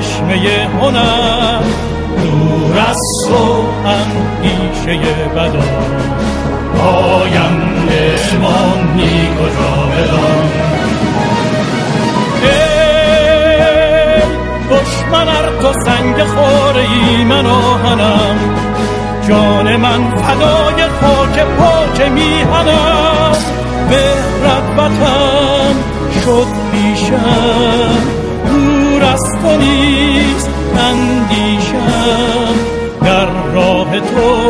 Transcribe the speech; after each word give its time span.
چشمه 0.00 0.68
هنر 0.80 1.62
دور 2.22 2.78
از 2.78 2.96
تو 3.28 3.64
اندیشه 3.86 5.12
بدا 5.28 5.64
آینده 6.84 8.18
مانی 8.42 9.28
کجا 9.28 9.86
بدان 9.86 10.48
دشمن 14.70 15.28
ار 15.28 15.62
تو 15.62 15.80
سنگ 15.80 16.24
خوره 16.24 16.80
ای 16.80 17.24
من 17.24 17.46
آهنم 17.46 18.38
جان 19.28 19.76
من 19.76 20.10
فدای 20.10 20.82
خاک 21.00 21.44
پاک 21.58 22.10
میهنم. 22.10 23.32
به 23.90 24.14
ربتم 24.44 25.74
شد 26.24 26.46
پیشم. 26.72 28.17
از 29.08 29.22
تو 29.22 29.56
نیست 29.56 30.50
اندیشم 30.78 32.54
در 33.02 33.26
راه 33.54 34.00
تو. 34.00 34.48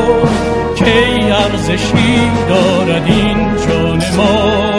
کی 0.74 1.22
ارزشی 1.32 2.30
دارد 2.48 3.06
این 3.06 3.56
جان 3.68 4.02
ما؟ 4.16 4.72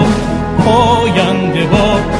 پاینده 0.66 1.66
با 1.66 2.19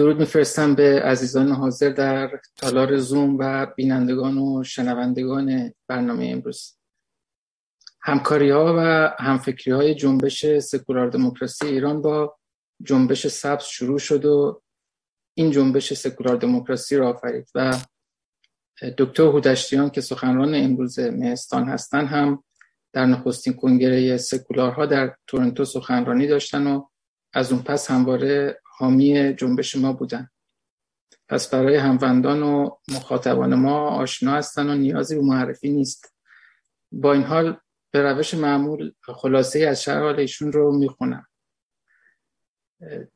درود 0.00 0.20
میفرستم 0.20 0.74
به 0.74 1.02
عزیزان 1.02 1.52
حاضر 1.52 1.88
در 1.88 2.40
تالار 2.56 2.96
زوم 2.96 3.36
و 3.38 3.66
بینندگان 3.76 4.38
و 4.38 4.64
شنوندگان 4.64 5.74
برنامه 5.88 6.26
امروز. 6.26 6.78
همکاری 8.02 8.50
ها 8.50 8.74
و 8.78 9.10
همفکری 9.18 9.74
های 9.74 9.94
جنبش 9.94 10.58
سکولار 10.58 11.10
دموکراسی 11.10 11.66
ایران 11.66 12.02
با 12.02 12.38
جنبش 12.82 13.26
سبز 13.26 13.64
شروع 13.64 13.98
شد 13.98 14.24
و 14.24 14.62
این 15.34 15.50
جنبش 15.50 15.92
سکولار 15.92 16.36
دموکراسی 16.36 16.96
را 16.96 17.10
آفرید 17.10 17.48
و 17.54 17.76
دکتر 18.98 19.22
هودشتیان 19.22 19.90
که 19.90 20.00
سخنران 20.00 20.54
امروز 20.54 20.98
مهستان 20.98 21.68
هستند 21.68 22.06
هم 22.06 22.44
در 22.92 23.06
نخستین 23.06 23.52
کنگره 23.52 24.16
سکولارها 24.16 24.86
در 24.86 25.14
تورنتو 25.26 25.64
سخنرانی 25.64 26.26
داشتن 26.26 26.66
و 26.66 26.88
از 27.32 27.52
اون 27.52 27.62
پس 27.62 27.90
همواره 27.90 28.60
حامی 28.80 29.34
جنبش 29.34 29.76
ما 29.76 29.92
بودن. 29.92 30.30
پس 31.28 31.50
برای 31.50 31.76
هموندان 31.76 32.42
و 32.42 32.70
مخاطبان 32.88 33.54
ما 33.54 33.88
آشنا 33.88 34.32
هستن 34.32 34.70
و 34.70 34.74
نیازی 34.74 35.14
به 35.14 35.22
معرفی 35.22 35.70
نیست. 35.70 36.14
با 36.92 37.12
این 37.12 37.22
حال 37.22 37.56
به 37.90 38.02
روش 38.02 38.34
معمول 38.34 38.92
خلاصه 39.02 39.60
از 39.60 39.82
شهر 39.82 40.00
حال 40.00 40.20
ایشون 40.20 40.52
رو 40.52 40.78
می‌خونم. 40.78 41.26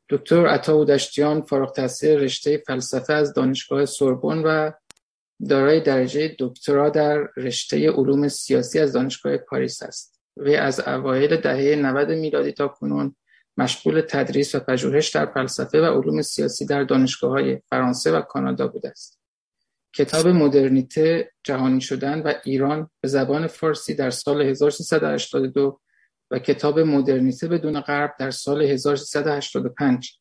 دکتر 0.09 0.47
عطا 0.47 0.83
دشتیان 0.83 1.41
فارغ 1.41 1.71
تحصیل 1.71 2.19
رشته 2.19 2.63
فلسفه 2.67 3.13
از 3.13 3.33
دانشگاه 3.33 3.85
سوربن 3.85 4.37
و 4.45 4.71
دارای 5.49 5.81
درجه 5.81 6.35
دکترا 6.39 6.89
در 6.89 7.27
رشته 7.37 7.91
علوم 7.91 8.27
سیاسی 8.27 8.79
از 8.79 8.93
دانشگاه 8.93 9.37
پاریس 9.37 9.83
است. 9.83 10.21
وی 10.37 10.55
از 10.55 10.79
اوایل 10.79 11.35
دهه 11.35 11.75
90 11.75 12.11
میلادی 12.11 12.51
تا 12.51 12.67
کنون 12.67 13.15
مشغول 13.57 14.01
تدریس 14.01 14.55
و 14.55 14.59
پژوهش 14.59 15.09
در 15.09 15.25
فلسفه 15.25 15.81
و 15.81 15.85
علوم 15.85 16.21
سیاسی 16.21 16.65
در 16.65 16.87
های 17.21 17.61
فرانسه 17.69 18.11
و 18.11 18.21
کانادا 18.21 18.67
بوده 18.67 18.89
است. 18.89 19.19
کتاب 19.95 20.27
مدرنیته 20.27 21.31
جهانی 21.43 21.81
شدن 21.81 22.21
و 22.21 22.33
ایران 22.43 22.89
به 23.01 23.07
زبان 23.07 23.47
فارسی 23.47 23.93
در 23.93 24.09
سال 24.09 24.41
1382 24.41 25.81
و 26.31 26.39
کتاب 26.39 26.79
مدرنیته 26.79 27.47
بدون 27.47 27.81
غرب 27.81 28.15
در 28.19 28.31
سال 28.31 28.61
1385 28.61 30.19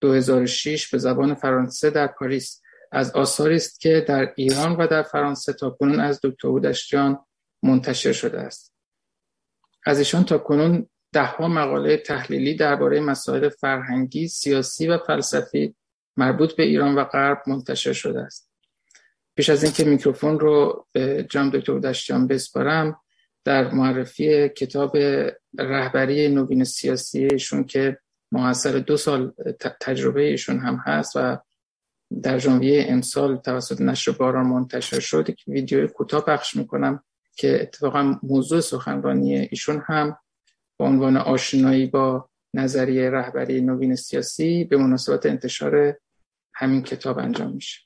2006 0.00 0.90
به 0.90 0.98
زبان 0.98 1.34
فرانسه 1.34 1.90
در 1.90 2.06
پاریس 2.06 2.62
از 2.92 3.10
آثاری 3.10 3.56
است 3.56 3.80
که 3.80 4.04
در 4.08 4.32
ایران 4.36 4.76
و 4.76 4.86
در 4.86 5.02
فرانسه 5.02 5.52
تا 5.52 5.70
کنون 5.70 6.00
از 6.00 6.20
دکتر 6.22 6.48
هودشجان 6.48 7.18
منتشر 7.62 8.12
شده 8.12 8.40
است. 8.40 8.74
از 9.86 9.98
ایشان 9.98 10.24
تا 10.24 10.38
کنون 10.38 10.88
دهها 11.18 11.48
مقاله 11.48 11.96
تحلیلی 11.96 12.54
درباره 12.54 13.00
مسائل 13.00 13.48
فرهنگی، 13.48 14.28
سیاسی 14.28 14.88
و 14.88 14.98
فلسفی 14.98 15.74
مربوط 16.16 16.56
به 16.56 16.62
ایران 16.62 16.94
و 16.94 17.04
غرب 17.04 17.42
منتشر 17.46 17.92
شده 17.92 18.20
است. 18.20 18.50
پیش 19.36 19.48
از 19.48 19.64
اینکه 19.64 19.84
میکروفون 19.84 20.40
رو 20.40 20.86
به 20.92 21.26
جام 21.30 21.50
دکتر 21.50 21.78
دشتیان 21.78 22.26
بسپارم 22.26 23.00
در 23.44 23.70
معرفی 23.70 24.48
کتاب 24.48 24.96
رهبری 25.58 26.28
نوین 26.28 26.64
سیاسی 26.64 27.24
ایشون 27.24 27.64
که 27.64 27.98
محصل 28.32 28.80
دو 28.80 28.96
سال 28.96 29.32
تجربه 29.80 30.22
ایشون 30.22 30.58
هم 30.58 30.82
هست 30.86 31.16
و 31.16 31.38
در 32.22 32.38
ژانویه 32.38 32.86
امسال 32.88 33.36
توسط 33.36 33.80
نشر 33.80 34.12
باران 34.12 34.46
منتشر 34.46 35.00
شد 35.00 35.30
یک 35.30 35.44
ویدیو 35.46 35.86
کوتاه 35.86 36.24
پخش 36.24 36.56
می‌کنم 36.56 37.02
که 37.36 37.62
اتفاقا 37.62 38.18
موضوع 38.22 38.60
سخنرانی 38.60 39.36
ایشون 39.38 39.82
هم 39.86 40.18
به 40.78 40.84
عنوان 40.84 41.16
آشنایی 41.16 41.86
با 41.86 42.28
نظریه 42.54 43.10
رهبری 43.10 43.60
نوین 43.60 43.94
سیاسی 43.94 44.64
به 44.64 44.76
مناسبت 44.76 45.26
انتشار 45.26 45.96
همین 46.54 46.82
کتاب 46.82 47.18
انجام 47.18 47.52
میشه. 47.52 47.80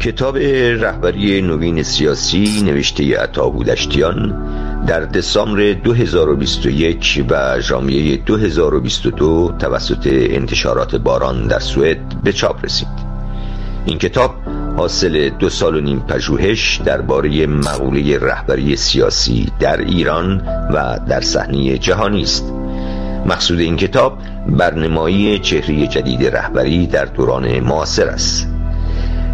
کتاب 0.00 0.36
رهبری 0.36 1.42
نوین 1.42 1.82
سیاسی 1.82 2.62
نوشته 2.64 3.18
عطا 3.18 3.48
بودشتیان 3.48 4.32
در 4.86 5.00
دسامبر 5.00 5.72
2021 5.72 7.24
و 7.30 7.60
ژانویه 7.60 8.16
2022 8.16 9.52
توسط 9.58 10.06
انتشارات 10.12 10.96
باران 10.96 11.46
در 11.46 11.58
سوئد 11.58 12.22
به 12.24 12.32
چاپ 12.32 12.64
رسید. 12.64 12.88
این 13.86 13.98
کتاب 13.98 14.34
حاصل 14.76 15.28
دو 15.28 15.48
سال 15.48 15.76
و 15.76 15.80
نیم 15.80 16.00
پژوهش 16.00 16.80
درباره 16.84 17.46
مقوله 17.46 18.18
رهبری 18.18 18.76
سیاسی 18.76 19.52
در 19.60 19.80
ایران 19.80 20.40
و 20.74 20.98
در 21.08 21.20
صحنه 21.20 21.78
جهانی 21.78 22.22
است. 22.22 22.52
مقصود 23.26 23.60
این 23.60 23.76
کتاب 23.76 24.18
برنمایی 24.48 25.38
چهره 25.38 25.86
جدید 25.86 26.26
رهبری 26.26 26.86
در 26.86 27.04
دوران 27.04 27.60
معاصر 27.60 28.08
است. 28.08 28.57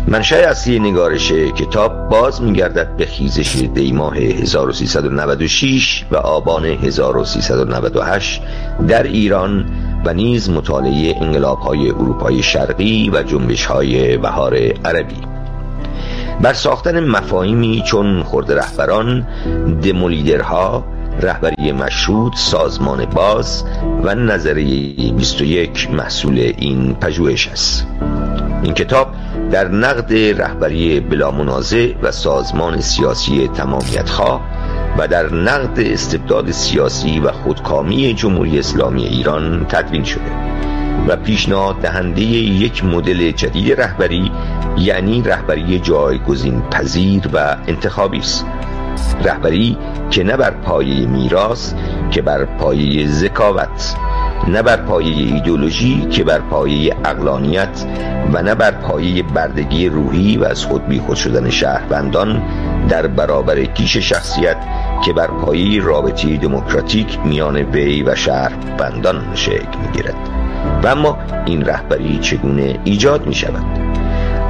منشأ 0.08 0.36
اصلی 0.36 0.78
نگارش 0.78 1.32
کتاب 1.32 2.08
باز 2.08 2.42
میگردد 2.42 2.96
به 2.96 3.06
خیزش 3.06 3.56
دیماه 3.74 4.16
1396 4.16 6.04
و 6.10 6.16
آبان 6.16 6.64
1398 6.64 8.42
در 8.88 9.02
ایران 9.02 9.66
و 10.04 10.14
نیز 10.14 10.50
مطالعه 10.50 11.16
انقلاب 11.20 11.58
های 11.58 11.90
اروپای 11.90 12.42
شرقی 12.42 13.10
و 13.10 13.22
جنبش 13.22 13.66
های 13.66 14.16
بهار 14.16 14.56
عربی. 14.84 15.20
بر 16.40 16.52
ساختن 16.52 17.00
مفاهیمی 17.00 17.82
چون 17.86 18.22
خورد 18.22 18.52
رهبران 18.52 19.26
دمولیدرها 19.82 20.84
رهبری 21.20 21.72
مشروط 21.72 22.36
سازمان 22.36 23.04
باز 23.04 23.64
و 24.02 24.14
نظریه 24.14 25.12
21 25.12 25.90
محصول 25.90 26.38
این 26.38 26.94
پژوهش 26.94 27.48
است. 27.48 27.86
این 28.62 28.74
کتاب 28.74 29.08
در 29.50 29.68
نقد 29.68 30.12
رهبری 30.12 31.00
بلا 31.00 31.30
منازع 31.30 31.92
و 32.02 32.12
سازمان 32.12 32.80
سیاسی 32.80 33.48
تمامیت 33.48 34.08
خواه 34.08 34.40
و 34.98 35.08
در 35.08 35.32
نقد 35.34 35.80
استبداد 35.80 36.50
سیاسی 36.50 37.20
و 37.20 37.32
خودکامی 37.32 38.14
جمهوری 38.14 38.58
اسلامی 38.58 39.04
ایران 39.04 39.66
تدوین 39.68 40.04
شده 40.04 40.30
و 41.08 41.16
پیشنهاد 41.16 41.76
دهنده 41.76 42.22
یک 42.22 42.84
مدل 42.84 43.30
جدید 43.30 43.80
رهبری 43.80 44.30
یعنی 44.78 45.22
رهبری 45.22 45.78
جایگزین 45.78 46.62
پذیر 46.62 47.22
و 47.32 47.56
انتخابی 47.66 48.18
است. 48.18 48.46
رهبری 49.24 49.76
که 50.10 50.24
نه 50.24 50.36
بر 50.36 50.50
پایه 50.50 51.06
میراث 51.06 51.74
که 52.10 52.22
بر 52.22 52.44
پایه 52.44 53.06
ذکاوت 53.08 53.94
نه 54.48 54.62
بر 54.62 54.76
پایه 54.76 55.34
ایدولوژی 55.34 56.06
که 56.10 56.24
بر 56.24 56.38
پایه 56.38 56.96
اقلانیت 57.04 57.84
و 58.32 58.42
نه 58.42 58.54
بر 58.54 58.70
پایه 58.70 59.22
بردگی 59.22 59.88
روحی 59.88 60.36
و 60.36 60.44
از 60.44 60.64
خود 60.64 60.86
بیخود 60.86 61.16
شدن 61.16 61.50
شهروندان 61.50 62.42
در 62.88 63.06
برابر 63.06 63.64
کیش 63.64 63.96
شخصیت 63.96 64.56
که 65.04 65.12
بر 65.12 65.26
پایه 65.26 65.82
رابطه 65.82 66.36
دموکراتیک 66.36 67.18
میان 67.24 67.56
وی 67.56 68.02
و 68.02 68.14
شهروندان 68.14 69.34
شکل 69.34 69.78
می‌گیرد. 69.86 70.16
و 70.82 70.86
اما 70.86 71.18
این 71.46 71.64
رهبری 71.64 72.18
چگونه 72.18 72.78
ایجاد 72.84 73.26
می 73.26 73.34
شود 73.34 73.93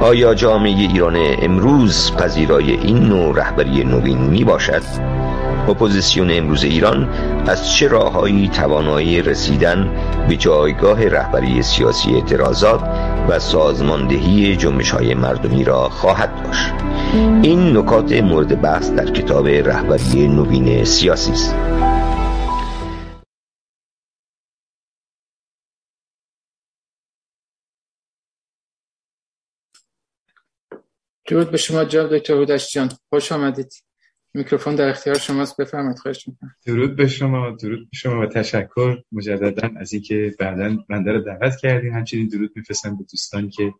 آیا 0.01 0.33
جامعه 0.33 0.71
ایران 0.71 1.15
امروز 1.41 2.11
پذیرای 2.11 2.71
این 2.71 2.99
نوع 2.99 3.35
رهبری 3.35 3.83
نوین 3.83 4.17
می 4.17 4.43
باشد؟ 4.43 4.81
اپوزیسیون 5.67 6.31
امروز 6.31 6.63
ایران 6.63 7.09
از 7.47 7.71
چه 7.71 7.87
راههایی 7.87 8.47
توانایی 8.47 9.21
رسیدن 9.21 9.89
به 10.29 10.35
جایگاه 10.35 11.07
رهبری 11.07 11.61
سیاسی 11.61 12.15
اعتراضات 12.15 12.81
و 13.29 13.39
سازماندهی 13.39 14.55
جنبش 14.55 14.91
های 14.91 15.13
مردمی 15.13 15.63
را 15.63 15.89
خواهد 15.89 16.43
داشت 16.43 16.73
این 17.41 17.77
نکات 17.77 18.11
مورد 18.11 18.61
بحث 18.61 18.91
در 18.91 19.05
کتاب 19.05 19.47
رهبری 19.47 20.27
نوین 20.27 20.83
سیاسی 20.83 21.31
است 21.31 21.55
درود 31.27 31.51
به 31.51 31.57
شما 31.57 31.85
جناب 31.85 32.17
دکتر 32.17 32.33
هودشتیان 32.33 32.91
خوش 33.09 33.31
آمدید. 33.31 33.73
میکروفون 34.33 34.75
در 34.75 34.89
اختیار 34.89 35.17
شماست. 35.17 35.61
بفرمایید. 35.61 35.97
خواهش 35.97 36.27
می‌کنم. 36.27 36.55
درود 36.65 36.95
به 36.95 37.07
شما. 37.07 37.51
درود 37.51 37.89
به 37.89 37.97
شما 37.97 38.21
و 38.21 38.25
تشکر 38.25 39.01
مجددا 39.11 39.69
از 39.79 39.93
اینکه 39.93 40.35
بعدا 40.39 40.77
بنده 40.89 41.11
رو 41.11 41.21
دعوت 41.21 41.55
کردین. 41.61 41.93
همچنین 41.93 42.27
درود 42.27 42.51
میفرستم 42.55 42.97
به 42.97 43.03
دوستانی 43.11 43.49
که 43.49 43.73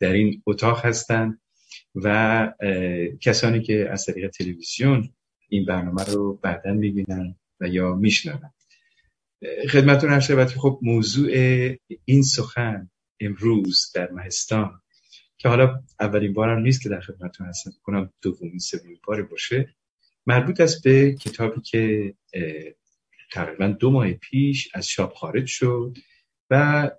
در 0.00 0.12
این 0.12 0.42
اتاق 0.46 0.86
هستن 0.86 1.38
و 1.94 2.52
کسانی 3.20 3.62
که 3.62 3.88
از 3.90 4.06
طریق 4.06 4.30
تلویزیون 4.30 5.08
این 5.48 5.64
برنامه 5.64 6.04
رو 6.04 6.34
بعدا 6.42 6.72
می‌بینن 6.72 7.34
و 7.60 7.68
یا 7.68 7.94
میشنون. 7.94 8.52
خدمتون 9.70 10.10
هر 10.10 10.46
خب 10.46 10.78
موضوع 10.82 11.30
این 12.04 12.22
سخن 12.22 12.90
امروز 13.20 13.92
در 13.94 14.10
مهستان 14.10 14.81
که 15.42 15.48
حالا 15.48 15.82
اولین 16.00 16.32
بارم 16.32 16.62
نیست 16.62 16.82
که 16.82 16.88
در 16.88 17.00
خدمتتون 17.00 17.46
هستم. 17.46 17.70
کنم 17.82 18.12
دومین 18.22 18.58
سومین 18.58 18.98
بار 19.06 19.22
باشه. 19.22 19.74
مربوط 20.26 20.60
است 20.60 20.84
به 20.84 21.12
کتابی 21.12 21.60
که 21.60 22.14
تقریبا 23.32 23.66
دو 23.66 23.90
ماه 23.90 24.12
پیش 24.12 24.68
از 24.74 24.88
شاب 24.88 25.12
خارج 25.12 25.46
شد 25.46 25.96
و 26.50 26.90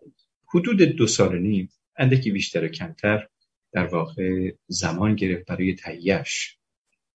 حدود 0.54 0.82
دو 0.82 1.08
سال 1.08 1.40
نیم 1.40 1.70
اندکی 1.98 2.32
بیشتر 2.32 2.66
و 2.66 2.68
کمتر 2.68 3.28
در 3.72 3.86
واقع 3.86 4.52
زمان 4.68 5.16
گرفت 5.16 5.46
برای 5.46 5.76
تهیهش 5.76 6.58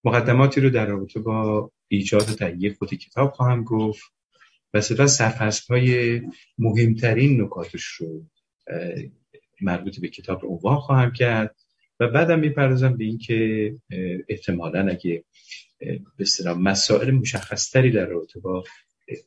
مقدماتی 0.05 0.61
رو 0.61 0.71
در 0.71 0.87
رابطه 0.87 1.21
با 1.21 1.71
ایجاد 1.89 2.31
و 2.31 2.35
تهیه 2.35 2.75
خود 2.75 2.95
کتاب 2.95 3.33
خواهم 3.33 3.65
گفت 3.65 4.13
و 4.75 4.81
سپس 4.81 5.19
سرفصل 5.19 6.21
مهمترین 6.59 7.43
نکاتش 7.43 7.85
رو 7.85 8.27
مربوط 9.61 10.01
به 10.01 10.09
کتاب 10.09 10.45
عنوان 10.45 10.77
خواهم 10.77 11.13
کرد 11.13 11.57
و 12.01 12.09
بعدم 12.09 12.39
می‌پردازم 12.39 12.97
به 12.97 13.05
اینکه 13.05 13.75
احتمالا 14.29 14.89
اگه 14.89 15.25
به 16.17 16.55
مسائل 16.55 17.11
مشخصتری 17.11 17.91
در 17.91 18.07
رابطه 18.07 18.41
با 18.41 18.65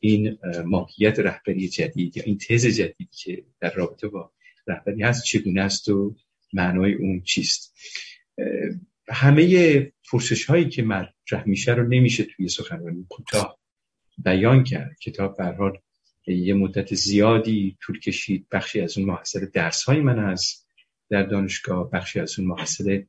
این 0.00 0.38
ماهیت 0.64 1.18
رهبری 1.18 1.68
جدید 1.68 2.16
یا 2.16 2.22
این 2.26 2.38
تز 2.38 2.66
جدید 2.66 3.10
که 3.10 3.44
در 3.60 3.74
رابطه 3.74 4.08
با 4.08 4.30
رهبری 4.66 5.02
هست 5.02 5.24
چگونه 5.24 5.60
است 5.60 5.88
و 5.88 6.16
معنای 6.52 6.94
اون 6.94 7.22
چیست؟ 7.22 7.74
همه 9.08 9.92
پرسش 10.10 10.44
هایی 10.44 10.68
که 10.68 10.82
مطرح 10.82 11.44
میشه 11.46 11.74
رو 11.74 11.88
نمیشه 11.88 12.24
توی 12.24 12.48
سخنرانی 12.48 13.06
کوتاه 13.08 13.58
بیان 14.18 14.64
کرد. 14.64 14.96
کتاب 15.02 15.36
به 15.36 15.44
حال 15.44 15.78
یه 16.26 16.54
مدت 16.54 16.94
زیادی 16.94 17.76
طول 17.80 18.00
کشید 18.00 18.46
بخشی 18.52 18.80
از 18.80 18.98
اون 18.98 19.06
محصل 19.06 19.46
درس 19.46 19.82
های 19.82 20.00
من 20.00 20.18
هست 20.18 20.68
در 21.10 21.22
دانشگاه 21.22 21.90
بخشی 21.90 22.20
از 22.20 22.38
اون 22.38 22.48
محصل 22.48 23.02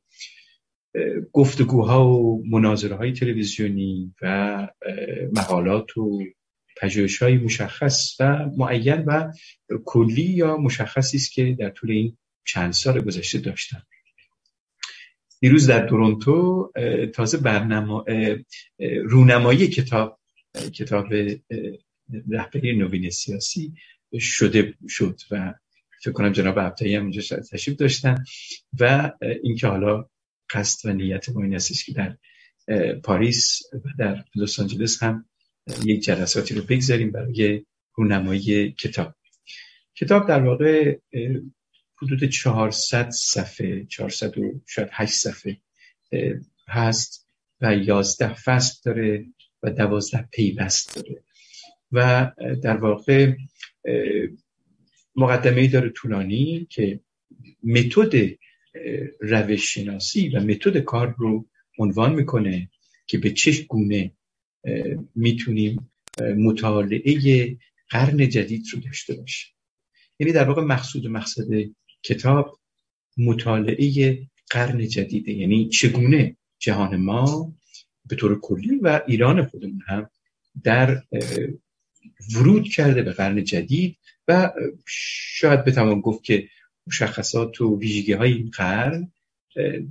گفتگوها 1.32 2.08
و 2.08 2.42
مناظره 2.50 2.96
های 2.96 3.12
تلویزیونی 3.12 4.14
و 4.22 4.68
مقالات 5.32 5.96
و 5.98 6.22
پژوهش 6.76 7.22
های 7.22 7.38
مشخص 7.38 8.16
و 8.20 8.50
معین 8.56 9.04
و 9.04 9.32
کلی 9.84 10.22
یا 10.22 10.56
مشخصی 10.56 11.16
است 11.16 11.32
که 11.32 11.56
در 11.58 11.70
طول 11.70 11.90
این 11.90 12.16
چند 12.44 12.72
سال 12.72 13.00
گذشته 13.00 13.38
داشتم. 13.38 13.82
دیروز 15.40 15.66
در 15.66 15.88
تورنتو 15.88 16.72
تازه 17.14 17.38
برنامه 17.38 18.02
رونمایی 19.04 19.68
کتاب 19.68 20.20
کتاب 20.74 21.06
رهبری 22.30 22.76
نوین 22.76 23.10
سیاسی 23.10 23.72
شده 24.20 24.74
شد 24.88 25.20
و 25.30 25.54
فکر 26.02 26.12
کنم 26.12 26.32
جناب 26.32 26.60
عبدایی 26.60 26.94
هم 26.94 27.02
اونجا 27.02 27.22
تشریف 27.52 27.76
داشتن 27.76 28.24
و 28.80 29.12
اینکه 29.42 29.66
حالا 29.66 30.08
قصد 30.50 30.88
و 30.88 30.92
نیت 30.92 31.28
ما 31.28 31.44
این 31.44 31.58
که 31.58 31.92
در 31.92 32.16
پاریس 33.04 33.60
و 33.72 33.88
در 33.98 34.24
لس 34.36 34.60
آنجلس 34.60 35.02
هم 35.02 35.24
یک 35.84 36.02
جلساتی 36.02 36.54
رو 36.54 36.62
بگذاریم 36.62 37.12
برای 37.12 37.64
رونمایی 37.94 38.72
کتاب. 38.72 39.14
کتاب 39.94 40.28
در 40.28 40.42
واقع 40.42 40.98
حدود 42.02 42.24
400 42.24 43.10
صفحه 43.10 43.84
400 43.84 44.38
و 44.38 44.60
شاید 44.66 44.88
8 44.92 45.12
صفحه 45.12 45.60
هست 46.68 47.28
و 47.60 47.76
11 47.76 48.34
فصل 48.34 48.80
داره 48.84 49.26
و 49.62 49.70
12 49.70 50.28
پیوست 50.32 50.96
داره. 50.96 51.22
و 51.92 52.30
در 52.62 52.76
واقع 52.76 53.32
مقدمه 55.16 55.68
داره 55.68 55.90
طولانی 55.90 56.66
که 56.70 57.00
متد 57.64 58.14
روش 59.20 59.74
شناسی 59.74 60.28
و 60.28 60.40
متد 60.40 60.78
کار 60.78 61.14
رو 61.18 61.46
عنوان 61.78 62.14
می‌کنه 62.14 62.70
که 63.06 63.18
به 63.18 63.30
چه 63.30 63.52
گونه 63.68 64.12
می‌تونیم 65.14 65.90
مطالعه 66.36 67.56
قرن 67.90 68.28
جدید 68.28 68.64
رو 68.72 68.80
داشته 68.80 69.14
باشیم. 69.14 69.54
یعنی 70.18 70.32
در 70.32 70.48
واقع 70.48 70.62
مقصود 70.62 71.06
مقصد 71.06 71.44
کتاب 72.02 72.58
مطالعه 73.16 74.18
قرن 74.50 74.88
جدیده. 74.88 75.32
یعنی 75.32 75.68
چگونه 75.68 76.36
جهان 76.58 76.96
ما 76.96 77.52
به 78.06 78.16
طور 78.16 78.40
کلی 78.40 78.76
و 78.82 79.00
ایران 79.06 79.44
خودمون 79.44 79.82
هم 79.86 80.10
در 80.64 81.02
ورود 82.34 82.68
کرده 82.68 83.02
به 83.02 83.12
قرن 83.12 83.44
جدید 83.44 83.96
و 84.28 84.52
شاید 84.86 85.64
بتوان 85.64 86.00
گفت 86.00 86.24
که 86.24 86.48
مشخصات 86.86 87.60
و 87.60 87.78
ویژگی 87.78 88.12
های 88.12 88.32
این 88.32 88.50
قرن 88.50 89.12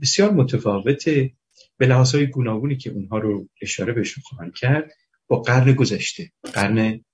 بسیار 0.02 0.32
متفاوته 0.32 1.32
به 1.78 1.88
لحاظ 1.88 2.16
های 2.16 2.28
گوناگونی 2.28 2.78
که 2.78 2.90
اونها 2.90 3.18
رو 3.18 3.50
اشاره 3.62 3.94
بهشون 3.94 4.24
خواهند 4.24 4.54
کرد 4.54 4.92
با 5.28 5.42
قرن 5.42 5.74
گذشته 5.74 6.32
قرن 6.54 7.06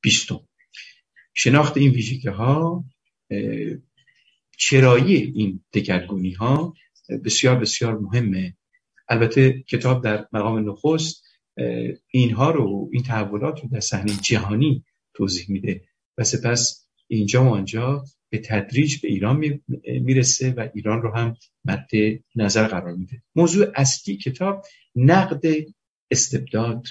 بیستم. 0.00 0.40
شناخت 1.34 1.76
این 1.76 1.90
ویژگی 1.90 2.28
ها 2.28 2.84
چرایی 4.58 5.16
این 5.16 5.64
دگرگونی 5.72 6.32
ها 6.32 6.74
بسیار 7.24 7.58
بسیار 7.58 7.98
مهمه. 7.98 8.56
البته 9.08 9.64
کتاب 9.68 10.04
در 10.04 10.26
مقام 10.32 10.70
نخست 10.70 11.27
اینها 12.10 12.50
رو 12.50 12.90
این 12.92 13.02
تحولات 13.02 13.60
رو 13.60 13.68
در 13.68 13.80
صحنه 13.80 14.12
جهانی 14.22 14.84
توضیح 15.14 15.46
میده 15.48 15.84
و 16.18 16.24
سپس 16.24 16.88
اینجا 17.08 17.44
و 17.44 17.48
آنجا 17.48 18.04
به 18.30 18.38
تدریج 18.38 19.00
به 19.00 19.08
ایران 19.08 19.60
می‌رسه 19.84 20.50
و 20.52 20.68
ایران 20.74 21.02
رو 21.02 21.14
هم 21.16 21.36
مد 21.64 21.88
نظر 22.36 22.66
قرار 22.66 22.94
میده. 22.94 23.22
موضوع 23.34 23.66
اصلی 23.74 24.16
کتاب 24.16 24.64
نقد 24.96 25.42
استبداد 26.10 26.86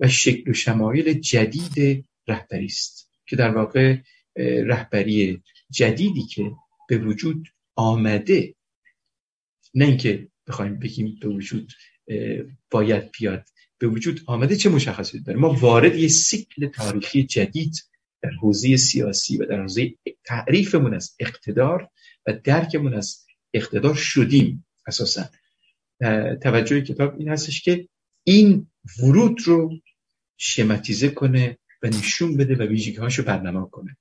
و 0.00 0.08
شکل 0.08 0.50
و 0.50 0.54
شمایل 0.54 1.12
جدید 1.12 2.04
رهبری 2.28 2.64
است 2.64 3.10
که 3.26 3.36
در 3.36 3.50
واقع 3.56 3.96
رهبری 4.66 5.42
جدیدی 5.70 6.22
که 6.22 6.52
به 6.88 6.98
وجود 6.98 7.48
آمده 7.76 8.54
نه 9.74 9.84
اینکه 9.84 10.28
بخوایم 10.46 10.78
بگیم 10.78 11.18
به 11.20 11.28
وجود 11.28 11.72
باید 12.70 13.10
بیاد 13.18 13.44
به 13.82 13.88
وجود 13.88 14.20
آمده 14.26 14.56
چه 14.56 14.70
مشخصی 14.70 15.20
داره؟ 15.20 15.38
ما 15.38 15.52
وارد 15.52 15.96
یه 15.96 16.08
سیکل 16.08 16.66
تاریخی 16.66 17.22
جدید 17.22 17.84
در 18.22 18.30
حوزه 18.30 18.76
سیاسی 18.76 19.36
و 19.36 19.46
در 19.46 19.60
حوزه 19.60 19.94
تعریفمون 20.24 20.94
از 20.94 21.16
اقتدار 21.20 21.88
و 22.26 22.32
درکمون 22.44 22.94
از 22.94 23.26
اقتدار 23.54 23.94
شدیم 23.94 24.66
اساسا. 24.86 25.24
توجه 26.42 26.80
کتاب 26.80 27.14
این 27.18 27.28
هستش 27.28 27.62
که 27.62 27.88
این 28.24 28.66
ورود 29.02 29.40
رو 29.44 29.78
شماتیزه 30.36 31.08
کنه 31.08 31.58
و 31.82 31.86
نشون 31.86 32.36
بده 32.36 32.54
و 32.54 32.62
ویژگی 32.62 32.96
هاشو 32.96 33.22
برنامه 33.22 33.70
کنه. 33.70 33.96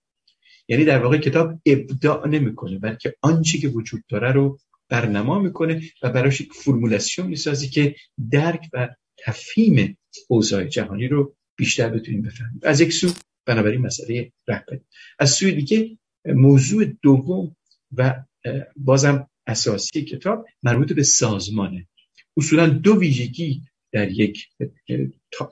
یعنی 0.67 0.85
در 0.85 1.03
واقع 1.03 1.17
کتاب 1.17 1.59
ابداع 1.65 2.27
نمی‌کنه 2.27 2.79
بلکه 2.79 3.15
آنچه 3.21 3.57
که 3.57 3.67
وجود 3.67 4.03
داره 4.09 4.31
رو 4.31 4.59
برنما 4.89 5.39
می‌کنه 5.39 5.81
و 6.01 6.09
براش 6.09 6.41
یک 6.41 6.53
فرمولاسیون 6.53 7.27
می‌سازی 7.27 7.69
که 7.69 7.95
درک 8.31 8.69
و 8.73 8.89
تفهیم 9.25 9.97
اوضاع 10.27 10.63
جهانی 10.63 11.07
رو 11.07 11.35
بیشتر 11.55 11.89
بتونیم 11.89 12.21
بفهمیم. 12.21 12.59
از 12.63 12.81
یک 12.81 12.93
سو 12.93 13.11
بنابراین 13.45 13.81
مسئله 13.81 14.31
رهبری. 14.47 14.81
از 15.19 15.31
سوی 15.31 15.51
دیگه 15.51 15.97
موضوع 16.25 16.85
دوم 16.85 17.55
و 17.97 18.23
بازم 18.75 19.29
اساسی 19.47 20.01
کتاب 20.01 20.45
مربوط 20.63 20.93
به 20.93 21.03
سازمانه. 21.03 21.87
اصولا 22.37 22.67
دو 22.67 22.99
ویژگی 22.99 23.61
در 23.91 24.11
یک 24.11 24.47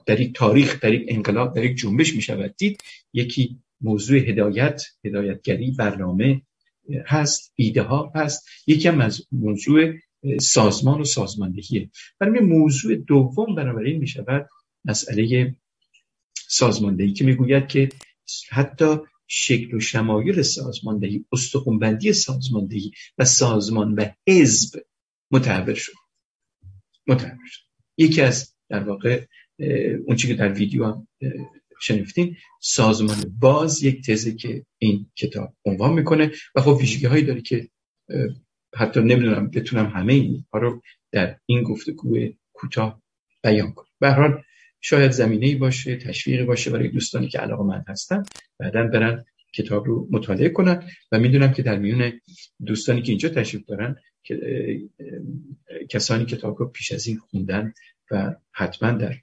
در 0.06 0.22
یک 0.22 0.36
تاریخ 0.36 0.80
در 0.80 0.94
یک 0.94 1.06
انقلاب 1.08 1.56
در 1.56 1.64
یک 1.64 1.78
جنبش 1.78 2.16
می 2.16 2.22
شود 2.22 2.56
دید 2.58 2.82
یکی 3.14 3.60
موضوع 3.82 4.18
هدایت 4.18 4.84
هدایتگری 5.06 5.72
برنامه 5.72 6.42
هست 7.06 7.54
ایده 7.56 7.82
ها 7.82 8.12
هست. 8.16 8.48
یکی 8.68 8.90
از 8.90 9.28
موضوع 9.32 9.94
سازمان 10.42 11.02
و 11.02 11.04
سازماندهیه. 11.04 11.90
برای 12.20 12.40
موضوع 12.40 12.96
دوم 12.96 13.56
بنابراین 13.56 13.98
می 13.98 14.08
شود 14.08 14.50
مسئله 14.86 15.56
سازماندهی 16.48 17.14
که 17.14 17.24
می‌گوید 17.26 17.68
که 17.68 17.90
حتی 18.50 18.96
شکل 19.28 19.76
و 19.76 19.80
شمایل 19.80 20.42
سازماندهی 20.42 21.26
استخونبندی 21.32 22.14
سازماندهی 22.14 22.92
و 23.18 23.26
سازمان 23.26 23.94
و 23.94 24.06
حزب 24.28 24.80
متحول 25.32 25.74
شد. 25.74 25.94
متحول 27.08 27.48
شد. 27.48 27.62
یکی 27.98 28.22
از 28.22 28.56
در 28.70 28.84
واقع 28.84 29.26
اون 30.06 30.16
که 30.16 30.34
در 30.34 30.54
ویدیو 30.54 30.86
هم 30.86 31.08
شنفتین 31.82 32.36
سازمان 32.62 33.38
باز 33.40 33.84
یک 33.84 34.06
تزه 34.06 34.36
که 34.36 34.66
این 34.78 35.12
کتاب 35.16 35.56
عنوان 35.66 35.94
می‌کنه 35.94 36.32
و 36.56 36.62
خب 36.62 36.78
ویژگی 36.80 37.06
هایی 37.06 37.24
داره 37.24 37.42
که 37.42 37.70
حتی 38.76 39.00
نمی‌دونم 39.00 39.50
بتونم 39.50 39.86
همه 39.86 40.14
این 40.14 40.46
ها 40.54 40.60
رو 40.60 40.82
در 41.12 41.38
این 41.46 41.64
گفتگو 41.64 42.18
کوتاه 42.54 43.02
بیان 43.44 43.72
کنم. 43.72 43.88
به 44.00 44.12
حال 44.12 44.44
شاید 44.82 45.12
زمینه 45.12 45.46
ای 45.46 45.56
باشه 45.56 45.96
تشویقی 45.96 46.44
باشه 46.44 46.72
برای 46.72 46.88
دوستانی 46.88 47.28
که 47.28 47.40
علاقه 47.40 47.64
من 47.64 47.86
هستن 47.88 48.24
بعدا 48.60 48.88
برن 48.88 49.26
کتاب 49.54 49.86
رو 49.86 50.08
مطالعه 50.12 50.50
کنن 50.50 50.84
و 51.12 51.20
می‌دونم 51.20 51.54
که 51.54 51.62
در 51.62 51.78
میون 51.78 52.12
دوستانی 52.66 53.02
که 53.02 53.12
اینجا 53.12 53.30
تشریف 53.30 53.66
دارن 53.66 53.96
که 54.24 54.40
کسانی 55.90 56.26
کتاب 56.26 56.60
رو 56.60 56.68
پیش 56.68 56.92
از 56.92 57.08
این 57.08 57.18
خوندن 57.18 57.74
و 58.12 58.36
حتما 58.52 58.92
در 58.92 59.16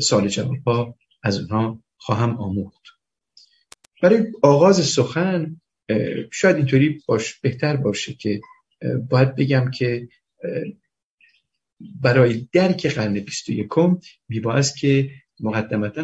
سال 0.00 0.28
جواب 0.28 0.98
از 1.22 1.38
اونها 1.38 1.82
خواهم 1.96 2.36
آموخت. 2.36 2.82
برای 4.02 4.26
آغاز 4.42 4.86
سخن 4.86 5.60
شاید 6.32 6.56
اینطوری 6.56 7.02
باش 7.06 7.40
بهتر 7.40 7.76
باشه 7.76 8.14
که 8.14 8.40
باید 9.10 9.34
بگم 9.34 9.70
که 9.70 10.08
برای 12.00 12.48
درک 12.52 12.86
قرن 12.86 13.20
21 13.20 13.68
میباید 14.28 14.74
که 14.74 15.10
مقدمتا 15.40 16.02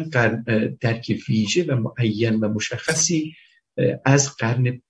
درک 0.81 1.23
ویژه 1.29 1.63
و 1.63 1.75
معین 1.75 2.35
و 2.35 2.53
مشخصی 2.53 3.35
از 4.05 4.35
قرن 4.35 4.81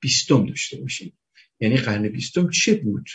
بیستم 0.00 0.46
داشته 0.46 0.80
باشیم. 0.80 1.18
یعنی 1.60 1.76
قرن 1.76 2.08
بیستم 2.08 2.50
چه 2.50 2.74
بود 2.74 3.08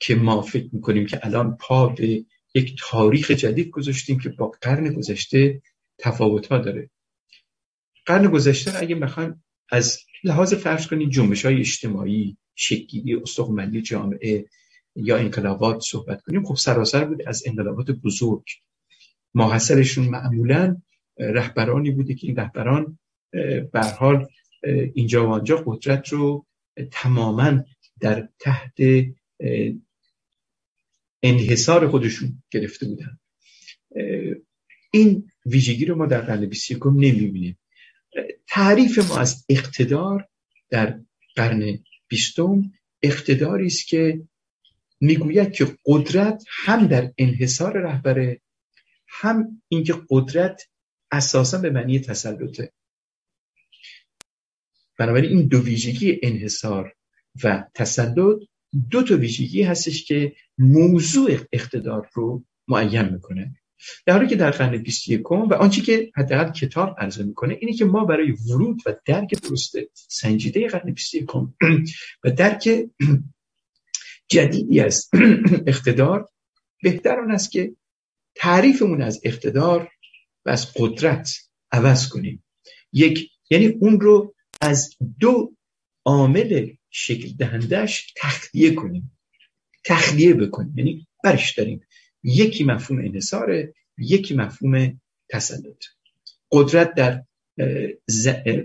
که 0.00 0.14
ما 0.14 0.42
فکر 0.42 0.68
می‌کنیم 0.72 1.06
که 1.06 1.26
الان 1.26 1.56
پا 1.56 1.86
به 1.86 2.24
یک 2.54 2.76
تاریخ 2.78 3.30
جدید 3.30 3.70
گذاشتیم 3.70 4.18
که 4.18 4.28
با 4.28 4.52
قرن 4.60 4.92
گذشته 4.92 5.62
تفاوت 5.98 6.46
ها 6.46 6.58
داره؟ 6.58 6.90
قرن 8.06 8.30
گذشته 8.30 8.78
اگه 8.78 8.94
بخوایم 8.94 9.44
از 9.68 9.98
لحاظ 10.24 10.54
فرض 10.54 10.86
کنیم 10.86 11.10
جنبش 11.10 11.44
های 11.44 11.60
اجتماعی 11.60 12.36
شکلی 12.54 13.14
استقمالی 13.14 13.82
جامعه 13.82 14.44
یا 14.96 15.16
انقلابات 15.16 15.80
صحبت 15.80 16.22
کنیم 16.22 16.44
خب 16.44 16.54
سراسر 16.54 17.04
بود 17.04 17.22
از 17.28 17.42
انقلابات 17.46 17.90
بزرگ. 17.90 18.44
ماحصلشون 19.34 20.08
معمولا 20.08 20.82
رهبرانی 21.18 21.90
بوده 21.90 22.14
که 22.14 22.26
این 22.26 22.36
رهبران 22.36 22.98
به 23.72 23.80
حال 23.98 24.26
اینجا 24.94 25.26
و 25.26 25.30
آنجا 25.30 25.62
قدرت 25.66 26.08
رو 26.08 26.46
تماما 26.90 27.64
در 28.00 28.28
تحت 28.38 28.78
انحصار 31.22 31.88
خودشون 31.88 32.42
گرفته 32.50 32.86
بودن. 32.86 33.18
این 34.92 35.30
ویژگی 35.46 35.84
رو 35.84 35.96
ما 35.96 36.06
در 36.06 36.20
قرن 36.20 36.46
21 36.46 36.86
نمی‌بینیم. 36.86 37.58
تعریف 38.48 39.10
ما 39.10 39.18
از 39.18 39.44
اقتدار 39.48 40.28
در 40.70 41.00
قرن 41.36 41.78
بیستم 42.10 42.72
اقتداری 43.02 43.66
است 43.66 43.86
که 43.86 44.22
می‌گوید 45.00 45.52
که 45.52 45.76
قدرت 45.86 46.44
هم 46.48 46.86
در 46.86 47.12
انحصار 47.18 47.78
رهبره 47.78 48.40
هم 49.08 49.62
اینکه 49.68 49.94
قدرت 50.10 50.68
اساسا 51.12 51.58
به 51.58 51.70
معنی 51.70 52.00
تسلطه. 52.00 52.72
بنابراین 54.98 55.38
این 55.38 55.46
دو 55.46 55.62
ویژگی 55.62 56.20
انحصار 56.22 56.94
و 57.44 57.64
تسلط 57.74 58.38
دو 58.90 59.02
تا 59.02 59.16
ویژگی 59.16 59.62
هستش 59.62 60.04
که 60.04 60.36
موضوع 60.58 61.30
اقتدار 61.52 62.10
رو 62.12 62.44
معین 62.68 63.08
می‌کنه. 63.08 63.59
در 64.06 64.12
حالی 64.12 64.28
که 64.28 64.36
در 64.36 64.50
قرن 64.50 64.82
21 64.82 65.30
و 65.30 65.54
آنچه 65.54 65.80
که 65.82 66.12
حداقل 66.16 66.52
کتاب 66.52 66.94
عرضه 66.98 67.24
می‌کنه 67.24 67.58
اینه 67.60 67.72
که 67.72 67.84
ما 67.84 68.04
برای 68.04 68.32
ورود 68.32 68.82
و 68.86 68.94
درک 69.04 69.42
درست 69.42 69.74
سنجیده 69.94 70.68
قرن 70.68 70.92
21 70.92 71.34
و 72.24 72.30
درک 72.36 72.68
جدیدی 74.28 74.80
از 74.80 75.10
اقتدار 75.66 76.28
بهتر 76.82 77.20
آن 77.20 77.30
است 77.30 77.50
که 77.50 77.72
تعریفمون 78.34 79.02
از 79.02 79.20
اقتدار 79.24 79.88
و 80.44 80.50
از 80.50 80.72
قدرت 80.76 81.30
عوض 81.72 82.08
کنیم. 82.08 82.44
یک 82.92 83.30
یعنی 83.50 83.66
اون 83.66 84.00
رو 84.00 84.34
از 84.60 84.96
دو 85.18 85.52
عامل 86.04 86.70
شکل 86.90 87.28
دهندش 87.38 88.12
تخلیه 88.16 88.74
کنیم. 88.74 89.18
تخلیه 89.84 90.34
بکنیم. 90.34 90.78
یعنی 90.78 91.06
برش 91.24 91.54
داریم. 91.58 91.80
یکی 92.22 92.64
مفهوم 92.64 93.00
انحصاره 93.00 93.74
یکی 93.98 94.34
مفهوم 94.34 95.00
تسلط. 95.28 95.84
قدرت 96.52 96.94
در 96.94 97.22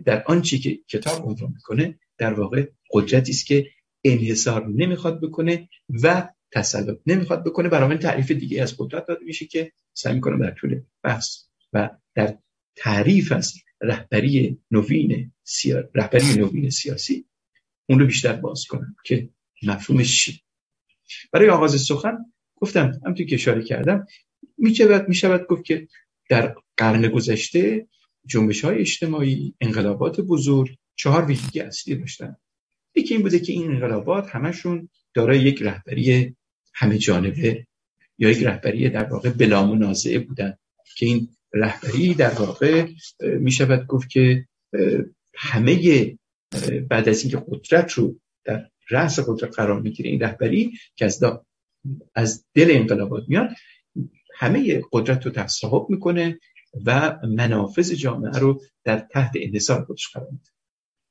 در 0.05 0.23
آنچه 0.23 0.57
که 0.57 0.79
کتاب 0.87 1.27
عنوان 1.27 1.51
می‌کنه 1.53 1.99
در 2.17 2.33
واقع 2.33 2.67
قدرتی 2.91 3.31
است 3.31 3.45
که 3.45 3.67
انحصار 4.03 4.67
نمی‌خواد 4.67 5.21
بکنه 5.21 5.69
و 6.03 6.29
تسلط 6.51 6.97
نمی‌خواد 7.05 7.43
بکنه. 7.43 7.69
برای 7.69 7.97
تعریف 7.97 8.31
دیگه 8.31 8.61
از 8.61 8.75
قدرت 8.77 9.05
داده 9.07 9.25
میشه 9.25 9.45
که 9.45 9.71
سعی 9.93 10.15
می‌کنم 10.15 10.41
در 10.41 10.51
طول 10.51 10.81
بحث 11.03 11.37
و 11.73 11.89
در 12.15 12.37
تعریف 12.75 13.31
از 13.31 13.53
رهبری 13.81 14.59
نوین 14.71 15.31
سیا... 15.43 15.89
رهبری 15.95 16.33
نوین 16.37 16.69
سیاسی 16.69 17.25
اون 17.89 17.99
رو 17.99 18.05
بیشتر 18.05 18.33
باز 18.33 18.65
کنم 18.65 18.95
که 19.05 19.29
مفهومش 19.63 20.25
چی. 20.25 20.41
برای 21.31 21.49
آغاز 21.49 21.81
سخن 21.81 22.17
گفتم 22.65 22.99
همونطور 23.03 23.25
که 23.25 23.35
اشاره 23.35 23.63
کردم. 23.63 24.07
می‌شود 24.57 25.07
می‌شود 25.07 25.47
گفت 25.47 25.63
که 25.63 25.87
در 26.29 26.55
قرن 26.77 27.07
گذشته 27.07 27.87
جنبش 28.25 28.65
های 28.65 28.79
اجتماعی 28.79 29.53
انقلابات 29.61 30.21
بزرگ 30.21 30.75
چهار 30.95 31.25
ویژگی 31.25 31.59
اصلی 31.59 31.95
داشتن. 31.95 32.35
یکی 32.95 33.13
این 33.13 33.23
بوده 33.23 33.39
که 33.39 33.53
این 33.53 33.71
انقلابات 33.71 34.29
همشون 34.29 34.89
دارای 35.13 35.39
یک 35.39 35.61
رهبری 35.61 36.35
همه 36.73 36.97
جانبه 36.97 37.67
یا 38.17 38.29
یک 38.29 38.43
رهبری 38.43 38.89
در 38.89 39.03
واقع 39.03 39.29
بلا 39.29 39.65
منازعه 39.65 40.19
بودن 40.19 40.57
که 40.97 41.05
این 41.05 41.29
رهبری 41.53 42.13
در 42.13 42.33
واقع 42.33 42.87
می 43.19 43.51
شود 43.51 43.87
گفت 43.87 44.09
که 44.09 44.47
همه 45.35 46.17
بعد 46.89 47.09
از 47.09 47.21
اینکه 47.21 47.43
قدرت 47.47 47.91
رو 47.91 48.19
در 48.45 48.69
رأس 48.89 49.19
قدرت 49.19 49.55
قرار 49.55 49.81
می‌گیره 49.81 50.09
این 50.09 50.19
رهبری 50.19 50.71
که 50.95 51.05
از, 51.05 51.23
از 52.15 52.45
دل 52.53 52.67
انقلابات 52.71 53.23
میاد 53.27 53.49
همه 54.35 54.81
قدرت 54.91 55.25
رو 55.25 55.31
تصاحب 55.31 55.89
می‌کنه 55.89 56.39
و 56.85 57.19
منافذ 57.27 57.93
جامعه 57.93 58.39
رو 58.39 58.61
در 58.83 58.99
تحت 58.99 59.31
انحصار 59.35 59.85
خودش 59.85 60.07
قرار 60.07 60.27
میده. 60.31 60.49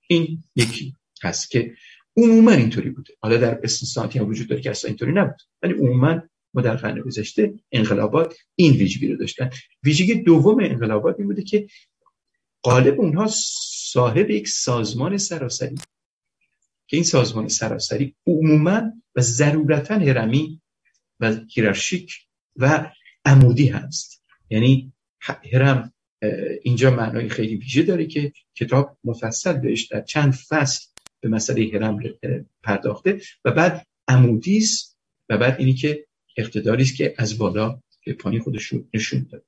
این 0.07 0.45
یکی 0.57 0.95
هست 1.23 1.51
که 1.51 1.75
عموما 2.17 2.51
اینطوری 2.51 2.91
بوده. 2.91 3.15
حالا 3.21 3.37
در 3.37 3.61
استثناءاتی 3.63 4.19
هم 4.19 4.29
وجود 4.29 4.49
داره 4.49 4.63
که 4.63 4.71
اصلا 4.71 4.89
اینطوری 4.89 5.13
نبود. 5.13 5.43
ولی 5.63 5.75
عموما 5.75 6.23
ما 6.55 6.63
در 6.63 6.77
قرن 6.77 7.01
گذشته 7.01 7.55
انقلابات 7.73 8.37
این 8.55 8.73
ویژگی 8.73 9.09
رو 9.09 9.17
داشتن. 9.17 9.51
ویژگی 9.83 10.15
دوم 10.15 10.61
انقلابات 10.61 11.15
این 11.19 11.29
بوده 11.29 11.43
که 11.43 11.67
قالب 12.63 13.01
اونها 13.01 13.27
صاحب 13.93 14.31
یک 14.31 14.49
سازمان 14.49 15.19
سراسری. 15.19 15.75
که 16.87 16.97
این 16.97 17.05
سازمان 17.05 17.49
سراسری 17.49 18.15
عموما 18.27 18.83
و 19.17 19.21
ضرورتا 19.21 19.95
هرمی 19.95 20.61
و 21.21 21.37
هیرارشیک 21.55 22.13
و 22.57 22.93
عمودی 23.25 23.69
هست. 23.69 24.23
یعنی 24.51 24.93
هرم 25.53 25.93
اینجا 26.63 26.91
معنای 26.91 27.29
خیلی 27.29 27.57
ویژه 27.57 27.83
داره 27.83 28.07
که 28.07 28.33
کتاب 28.55 28.99
مفصل 29.05 29.53
بهش 29.53 29.83
در 29.83 30.01
چند 30.01 30.33
فصل 30.33 30.87
به 31.21 31.29
مسئله 31.29 31.71
هرم 31.75 31.99
پرداخته 32.63 33.21
و 33.45 33.51
بعد 33.51 33.87
عمودیست 34.09 34.99
و 35.29 35.39
بعد 35.39 35.57
اینی 35.59 35.75
که 35.75 36.07
اقتداری 36.37 36.83
است 36.83 36.97
که 36.97 37.15
از 37.19 37.39
بالا 37.39 37.81
به 38.07 38.13
پایین 38.13 38.41
خودش 38.41 38.65
رو 38.65 38.89
نشون 38.95 39.27
داد 39.33 39.45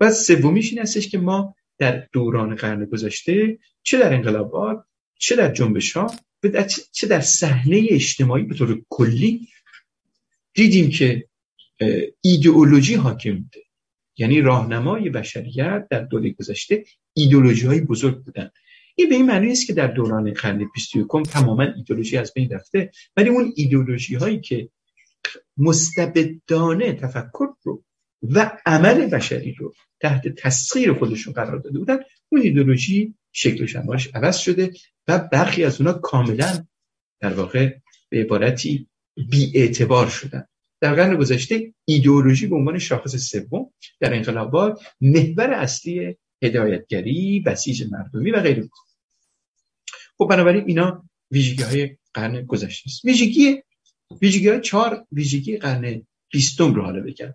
و 0.00 0.10
سومیش 0.10 0.72
این 0.72 0.82
هستش 0.82 1.08
که 1.08 1.18
ما 1.18 1.54
در 1.78 2.08
دوران 2.12 2.54
قرن 2.54 2.84
گذشته 2.84 3.58
چه 3.82 3.98
در 3.98 4.14
انقلابات 4.14 4.84
چه 5.18 5.36
در 5.36 5.52
جنبش 5.52 5.92
ها 5.92 6.14
چه 6.92 7.06
در 7.06 7.20
صحنه 7.20 7.86
اجتماعی 7.90 8.42
به 8.42 8.54
طور 8.54 8.82
کلی 8.88 9.48
دیدیم 10.54 10.90
که 10.90 11.28
ایدئولوژی 12.20 12.94
حاکم 12.94 13.34
بوده. 13.34 13.60
یعنی 14.16 14.40
راهنمای 14.40 15.10
بشریت 15.10 15.86
در 15.90 16.00
دوره 16.00 16.30
گذشته 16.30 16.84
ایدئولوژی 17.12 17.66
های 17.66 17.80
بزرگ 17.80 18.24
بودن. 18.24 18.50
این 18.94 19.08
به 19.08 19.14
این 19.14 19.26
معنی 19.26 19.52
است 19.52 19.66
که 19.66 19.72
در 19.72 19.86
دوران 19.86 20.32
قرن 20.32 20.70
21 20.74 21.06
تماما 21.30 21.62
ایدئولوژی 21.62 22.16
از 22.16 22.32
بین 22.34 22.50
رفته 22.50 22.90
ولی 23.16 23.28
اون 23.28 23.52
ایدئولوژی 23.56 24.14
هایی 24.14 24.40
که 24.40 24.68
مستبدانه 25.56 26.92
تفکر 26.92 27.46
رو 27.62 27.84
و 28.22 28.58
عمل 28.66 29.06
بشری 29.06 29.52
رو 29.52 29.74
تحت 30.00 30.28
تسخیر 30.28 30.92
خودشون 30.92 31.32
قرار 31.32 31.58
داده 31.58 31.78
بودن 31.78 31.98
اون 32.28 32.42
ایدئولوژی 32.42 33.14
شکل 33.32 33.66
شمارش 33.66 34.08
عوض 34.14 34.38
شده 34.38 34.70
و 35.08 35.18
برخی 35.18 35.64
از 35.64 35.80
اونا 35.80 35.92
کاملا 35.92 36.66
در 37.20 37.32
واقع 37.32 37.76
به 38.08 38.20
عبارتی 38.20 38.88
بی 39.16 39.52
اعتبار 39.54 40.08
شدن. 40.08 40.44
در 40.80 40.94
قرن 40.94 41.16
گذشته 41.16 41.74
ایدئولوژی 41.84 42.46
به 42.46 42.56
عنوان 42.56 42.78
شاخص 42.78 43.16
سوم 43.16 43.72
در 44.00 44.14
انقلابات 44.14 44.80
محور 45.00 45.50
اصلی 45.50 46.16
هدایتگری 46.42 47.40
بسیج 47.46 47.84
مردمی 47.90 48.30
و 48.30 48.40
غیره 48.40 48.60
بود. 48.60 48.70
خب 50.18 50.26
بنابراین 50.30 50.64
اینا 50.66 51.04
ویژگی 51.30 51.62
های 51.62 51.96
قرن 52.14 52.42
گذشته 52.42 52.90
است. 52.90 53.04
ویژگی 53.04 53.62
ویژگی 54.22 54.48
های 54.48 54.60
چهار 54.60 55.06
ویژگی 55.12 55.56
قرن 55.56 56.06
بیستم 56.32 56.74
رو 56.74 56.82
حالا 56.82 57.00
بگم. 57.00 57.34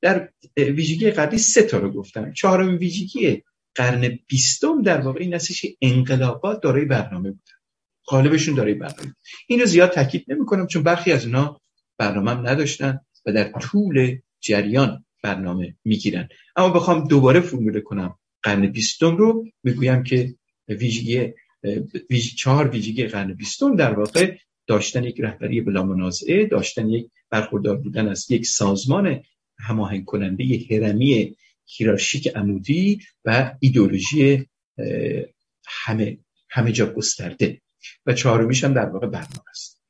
در 0.00 0.28
ویژگی 0.56 1.10
قبلی 1.10 1.38
سه 1.38 1.62
تا 1.62 1.78
رو 1.78 1.92
گفتم. 1.92 2.32
چهارمین 2.32 2.74
ویژگی 2.74 3.42
قرن 3.74 4.18
بیستم 4.26 4.82
در 4.82 5.00
واقع 5.00 5.20
این 5.20 5.34
هستش 5.34 5.62
که 5.62 5.76
انقلابات 5.80 6.60
دارای 6.62 6.84
برنامه 6.84 7.30
بودن 7.30 7.53
غالبشون 8.06 8.54
دارای 8.54 8.74
برنامه. 8.74 9.14
اینو 9.48 9.66
زیاد 9.66 9.90
تاکید 9.90 10.24
نمی‌کنم 10.28 10.66
چون 10.66 10.82
برخی 10.82 11.12
از 11.12 11.26
اینا 11.26 11.60
برنامه 11.98 12.30
هم 12.30 12.48
نداشتن 12.48 13.00
و 13.26 13.32
در 13.32 13.52
طول 13.60 14.18
جریان 14.40 15.04
برنامه 15.22 15.76
می‌گیرن. 15.84 16.28
اما 16.56 16.68
بخوام 16.68 17.08
دوباره 17.08 17.40
فرموله 17.40 17.80
کنم. 17.80 18.18
قرن 18.42 18.66
بیستم 18.66 19.16
رو 19.16 19.44
می‌گویم 19.62 20.02
که 20.02 20.34
ویژگی 20.68 21.32
ویژ... 22.10 22.34
چهار 22.34 22.68
ویژگی 22.68 23.06
قرن 23.06 23.34
بیستم 23.34 23.76
در 23.76 23.92
واقع 23.92 24.36
داشتن 24.66 25.04
یک 25.04 25.20
رهبری 25.20 25.60
بلا 25.60 25.82
منازعه 25.82 26.46
داشتن 26.46 26.88
یک 26.88 27.10
برخوردار 27.30 27.76
بودن 27.76 28.08
از 28.08 28.30
یک 28.30 28.46
سازمان 28.46 29.22
هماهنگ 29.58 30.04
کننده 30.04 30.44
هرمی 30.70 31.36
هیرارشیک 31.66 32.28
عمودی 32.28 33.00
و 33.24 33.54
ایدولوژی 33.60 34.46
همه 35.66 36.18
همه 36.50 36.72
جا 36.72 36.86
گسترده. 36.86 37.60
و 38.06 38.12
چهارمیش 38.12 38.64
هم 38.64 38.74
در 38.74 38.86
واقع 38.86 39.06
برنامه 39.06 39.48
است. 39.50 39.82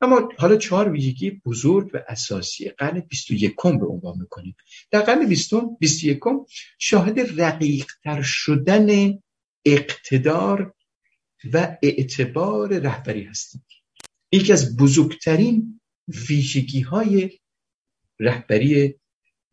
اما 0.00 0.28
حالا 0.38 0.56
چهار 0.56 0.90
ویژگی 0.90 1.30
بزرگ 1.30 1.90
و 1.94 1.98
اساسی 2.08 2.68
قرن 2.68 3.00
21 3.00 3.56
به 3.56 3.86
عنوان 3.86 4.18
می‌کنیم. 4.18 4.56
در 4.90 5.00
قرن 5.00 5.28
21 5.80 6.20
شاهد 6.78 7.40
رقیق 7.40 7.86
تر 8.04 8.22
شدن 8.22 9.18
اقتدار 9.64 10.74
و 11.52 11.76
اعتبار 11.82 12.78
رهبری 12.78 13.22
هستیم. 13.24 13.66
یکی 14.32 14.52
از 14.52 14.76
بزرگترین 14.76 15.80
ویژگی 16.28 16.80
های 16.80 17.30
رهبری 18.20 18.94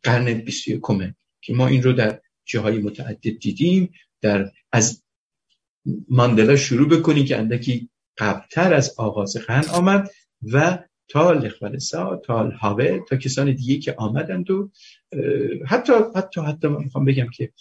قرن 0.03 0.33
21 0.33 0.81
که 1.41 1.53
ما 1.53 1.67
این 1.67 1.83
رو 1.83 1.93
در 1.93 2.21
جاهای 2.45 2.77
متعدد 2.77 3.39
دیدیم 3.39 3.93
در 4.21 4.51
از 4.71 5.03
ماندلا 6.09 6.55
شروع 6.55 6.89
بکنیم 6.99 7.25
که 7.25 7.37
اندکی 7.37 7.89
قبلتر 8.17 8.73
از 8.73 8.95
آغاز 8.97 9.37
قرن 9.37 9.65
آمد 9.65 10.09
و 10.53 10.79
تا 11.07 11.31
لخولسا 11.31 12.21
تا 12.25 12.39
الهاوه 12.39 12.99
تا 13.09 13.15
کسان 13.15 13.51
دیگه 13.51 13.77
که 13.77 13.95
آمدند 13.97 14.51
و 14.51 14.71
حتی 15.67 15.93
حتی 16.15 16.41
حتی 16.41 16.67
من 16.67 16.83
می‌خوام 16.83 17.05
بگم 17.05 17.27
که 17.33 17.51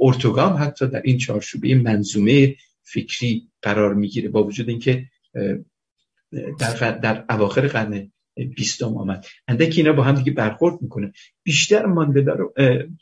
ارتوگام 0.00 0.52
حتی 0.52 0.86
در 0.86 1.02
این 1.04 1.18
چارچوبه 1.18 1.74
منظومه 1.74 2.56
فکری 2.82 3.48
قرار 3.62 3.94
می‌گیره 3.94 4.28
با 4.28 4.44
وجود 4.44 4.68
اینکه 4.68 5.06
در, 6.58 6.98
در 6.98 7.24
اواخر 7.30 7.66
قرن 7.66 8.12
بیستم 8.56 8.96
آمد. 8.96 9.26
اندکی 9.48 9.80
اینا 9.80 9.92
با 9.92 10.02
هم 10.02 10.14
دیگه 10.14 10.32
برخورد 10.32 10.82
می‌کنه. 10.82 11.12
بیشتر 11.42 11.86
ماندلا 11.86 12.34
رو 12.34 12.54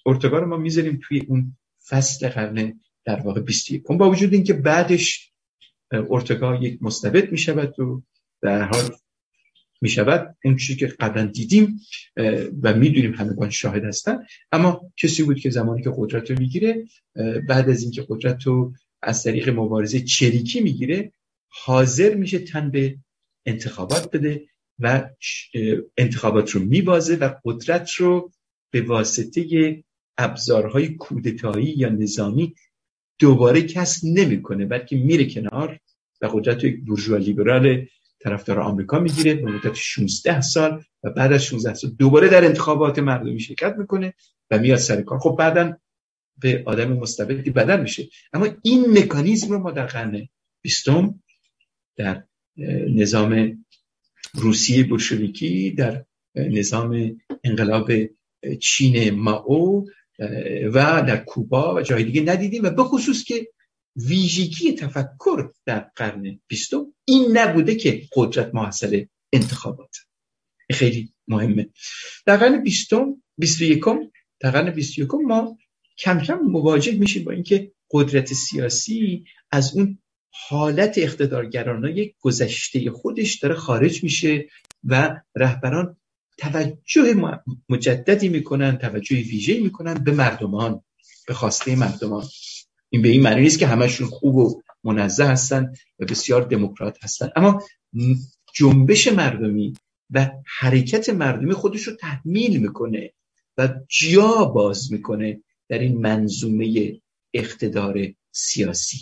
ارتوگا 0.06 0.38
رو 0.38 0.46
ما 0.46 0.56
می‌ذاریم 0.56 1.00
توی 1.02 1.20
اون 1.28 1.56
فصل 1.88 2.28
قرن 2.28 2.80
در 3.08 3.20
واقع 3.20 3.40
21 3.40 3.82
با 3.82 4.10
وجود 4.10 4.34
اینکه 4.34 4.52
بعدش 4.52 5.32
ارتوگا 6.10 6.54
یک 6.56 6.78
مستبد 6.82 7.32
می‌شود 7.32 7.80
و 7.80 8.02
در 8.42 8.62
حال 8.62 8.90
می‌شود 9.80 10.36
اون 10.44 10.56
چیزی 10.56 10.78
که 10.78 10.86
قبلا 10.86 11.26
دیدیم 11.26 11.80
و 12.62 12.74
می‌دونیم 12.74 13.14
همگان 13.14 13.50
شاهد 13.50 13.84
هستن 13.84 14.18
اما 14.52 14.92
کسی 14.96 15.22
بود 15.22 15.38
که 15.38 15.50
زمانی 15.50 15.82
که 15.82 15.90
قدرت 15.96 16.30
رو 16.30 16.38
می‌گیره 16.38 16.84
بعد 17.48 17.70
از 17.70 17.82
اینکه 17.82 18.06
قدرت 18.08 18.42
رو 18.42 18.72
از 19.02 19.22
طریق 19.22 19.48
مبارزه 19.48 20.00
چریکی 20.00 20.60
می‌گیره 20.60 21.12
حاضر 21.48 22.14
میشه 22.14 22.38
تن 22.38 22.70
به 22.70 22.96
انتخابات 23.46 24.16
بده 24.16 24.46
و 24.78 25.10
انتخابات 25.96 26.50
رو 26.50 26.60
میبازه 26.60 27.16
و 27.16 27.30
قدرت 27.44 27.90
رو 27.90 28.32
به 28.70 28.82
واسطه 28.82 29.84
ابزارهای 30.18 30.88
کودتایی 30.88 31.74
یا 31.76 31.88
نظامی 31.88 32.54
دوباره 33.18 33.62
کس 33.62 34.04
نمی‌کنه 34.04 34.66
بلکه 34.66 34.96
میره 34.96 35.30
کنار 35.30 35.80
و 36.20 36.26
قدرت 36.26 36.64
یک 36.64 36.84
بورژوا 36.84 37.16
لیبرال 37.16 37.86
طرفدار 38.20 38.60
آمریکا 38.60 38.98
می‌گیره 38.98 39.34
به 39.34 39.50
مدت 39.50 39.74
16 39.74 40.40
سال 40.40 40.82
و 41.02 41.10
بعد 41.10 41.32
از 41.32 41.44
16 41.44 41.74
سال 41.74 41.90
دوباره 41.90 42.28
در 42.28 42.44
انتخابات 42.44 42.98
مردمی 42.98 43.40
شرکت 43.40 43.74
می‌کنه 43.78 44.14
و 44.50 44.58
میاد 44.58 44.78
سر 44.78 45.02
کار. 45.02 45.18
خب 45.18 45.36
بعدا 45.38 45.76
به 46.38 46.62
آدم 46.66 46.92
مستبدی 46.92 47.50
بدل 47.50 47.80
میشه. 47.80 48.08
اما 48.32 48.46
این 48.62 48.98
مکانیزم 48.98 49.52
رو 49.52 49.58
ما 49.58 49.70
در 49.70 49.86
قرن 49.86 50.28
بیستم 50.62 51.22
در 51.96 52.24
نظام 52.88 53.64
روسیه 54.34 54.84
بولشویکی 54.84 55.70
در 55.70 56.04
نظام 56.34 57.20
انقلاب 57.44 57.90
چین 58.60 59.10
ماو 59.10 59.88
و 60.74 61.02
در 61.02 61.16
کوبا 61.16 61.74
و 61.74 61.82
جای 61.82 62.04
دیگه 62.04 62.20
ندیدیم 62.20 62.62
و 62.64 62.70
به 62.70 62.84
خصوص 62.84 63.24
که 63.24 63.48
ویژگی 63.96 64.72
تفکر 64.72 65.50
در 65.66 65.90
قرن 65.96 66.40
بیستم 66.46 66.86
این 67.04 67.38
نبوده 67.38 67.74
که 67.74 68.02
قدرت 68.12 68.54
محصل 68.54 69.04
انتخابات. 69.32 69.96
خیلی 70.72 71.12
مهمه. 71.28 71.70
در 72.26 72.36
قرن 72.36 72.62
بیستم 72.62 73.22
بیست 73.38 73.60
و 73.60 73.64
یکم 73.64 73.98
در 74.40 74.50
قرن 74.50 74.70
بیست 74.70 74.98
و 74.98 75.02
یکم 75.02 75.18
ما 75.18 75.58
کم 75.98 76.20
کم 76.20 76.38
مواجه 76.38 76.92
میشیم 76.92 77.24
با 77.24 77.32
اینکه 77.32 77.72
قدرت 77.90 78.32
سیاسی 78.32 79.24
از 79.50 79.76
اون 79.76 79.98
حالت 80.30 80.98
اقتدارگرانه 80.98 82.14
گذشته 82.20 82.90
خودش 82.90 83.38
داره 83.38 83.54
خارج 83.54 84.04
میشه 84.04 84.48
و 84.84 85.20
رهبران 85.36 85.96
توجه 86.38 87.14
مجددی 87.68 88.28
می‌کنن 88.28 88.78
توجه 88.78 89.16
ویژه 89.16 89.60
می‌کنن 89.60 89.94
به 89.94 90.12
مردمان 90.12 90.82
به 91.26 91.34
خواسته 91.34 91.76
مردمان. 91.76 92.26
این 92.90 93.02
به 93.02 93.08
این 93.08 93.22
معنی 93.22 93.40
نیست 93.40 93.58
که 93.58 93.66
همشون 93.66 94.08
خوب 94.08 94.36
و 94.36 94.62
منزه 94.84 95.24
هستن 95.24 95.72
و 95.98 96.04
بسیار 96.04 96.42
دموکرات 96.42 97.04
هستن. 97.04 97.30
اما 97.36 97.62
جنبش 98.54 99.08
مردمی 99.08 99.72
و 100.10 100.30
حرکت 100.58 101.08
مردمی 101.08 101.52
خودش 101.52 101.82
رو 101.82 101.96
تحمیل 101.96 102.56
می‌کنه 102.56 103.12
و 103.58 103.68
جا 103.88 104.44
باز 104.44 104.92
می‌کنه 104.92 105.40
در 105.68 105.78
این 105.78 106.00
منظومه 106.00 107.00
اقتدار 107.34 107.98
سیاسی. 108.32 108.98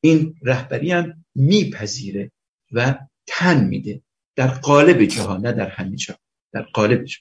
این 0.00 0.34
رهبری 0.42 0.90
هم 0.90 1.24
میپذیره 1.34 2.32
و 2.72 2.98
تن 3.26 3.64
میده 3.64 4.02
در 4.36 4.48
قالب 4.48 5.04
جاها 5.04 5.36
نه 5.36 5.52
در 5.52 5.68
همه 5.68 5.96
جا. 5.96 6.18
در 6.56 6.62
قالب 6.62 7.04
جا 7.04 7.18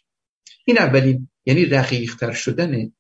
این 0.66 0.78
اولین 0.78 1.30
یعنی 1.46 1.66
رقیقتر 1.66 2.32
شدن 2.32 2.92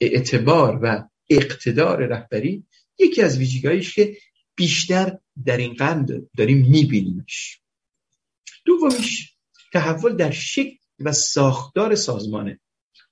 اعتبار 0.00 0.80
و 0.82 1.08
اقتدار 1.30 2.06
رهبری 2.06 2.64
یکی 2.98 3.22
از 3.22 3.38
ویژگیهایش 3.38 3.94
که 3.94 4.16
بیشتر 4.54 5.18
در 5.44 5.56
این 5.56 5.74
قرن 5.74 6.28
داریم 6.36 6.66
میبینیمش. 6.70 7.60
دومیش 8.64 9.34
تحول 9.72 10.16
در 10.16 10.30
شکل 10.30 10.76
و 10.98 11.12
ساختار 11.12 11.94
سازمانه. 11.94 12.60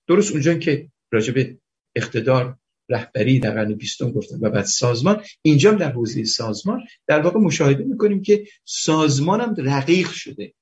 درست 0.07 0.33
اونجا 0.33 0.55
که 0.55 0.89
راجب 1.11 1.57
اقتدار 1.97 2.59
رهبری 2.89 3.39
در 3.39 3.51
قرن 3.51 3.75
بیستم 3.75 4.11
گفتم 4.11 4.39
و 4.41 4.51
بعد 4.51 4.65
سازمان 4.65 5.25
اینجا 5.43 5.73
در 5.73 5.93
حوزه 5.93 6.25
سازمان 6.25 6.81
در 7.07 7.21
واقع 7.21 7.41
مشاهده 7.41 7.85
می‌کنیم 7.85 8.23
که 8.23 8.47
سازمان 8.65 9.41
هم 9.41 9.55
رقیق 9.59 10.11
شده. 10.11 10.55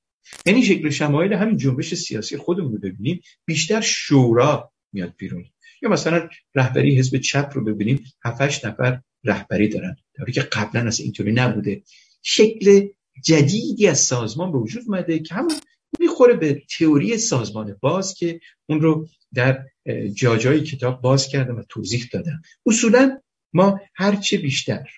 یعنی 0.47 0.63
شکل 0.63 0.91
شمایل 0.91 1.33
همین 1.33 1.57
جنبش 1.57 1.95
سیاسی 1.95 2.37
خودمون 2.37 2.73
رو 2.73 2.79
ببینیم 2.79 3.21
بیشتر 3.45 3.81
شورا 3.81 4.73
میاد 4.93 5.15
بیرون. 5.17 5.45
یا 5.83 5.89
مثلا 5.89 6.29
رهبری 6.55 6.99
حزب 6.99 7.19
چپ 7.19 7.51
رو 7.55 7.65
ببینیم 7.65 8.05
7 8.25 8.67
نفر 8.67 9.01
رهبری 9.25 9.69
دارن. 9.69 9.97
در 10.15 10.33
که 10.33 10.41
قبلا 10.41 10.81
از 10.81 11.01
اینطوری 11.01 11.33
نبوده. 11.33 11.83
شکل 12.23 12.89
جدیدی 13.25 13.87
از 13.89 13.99
سازمان 13.99 14.53
به 14.53 14.59
وجود 14.59 14.83
اومده 14.87 15.19
که 15.19 15.35
همون 15.35 15.55
می‌خوره 16.01 16.35
به 16.35 16.63
تئوری 16.79 17.19
سازمان 17.19 17.77
باز 17.81 18.15
که 18.15 18.41
اون 18.67 18.81
رو 18.81 19.09
در 19.35 19.65
جاجای 20.15 20.61
کتاب 20.61 21.01
باز 21.01 21.29
کردم 21.29 21.57
و 21.57 21.63
توضیح 21.69 22.09
دادم 22.13 22.43
اصولا 22.67 23.21
ما 23.53 23.81
هرچه 23.95 24.39
بیشتر 24.39 24.89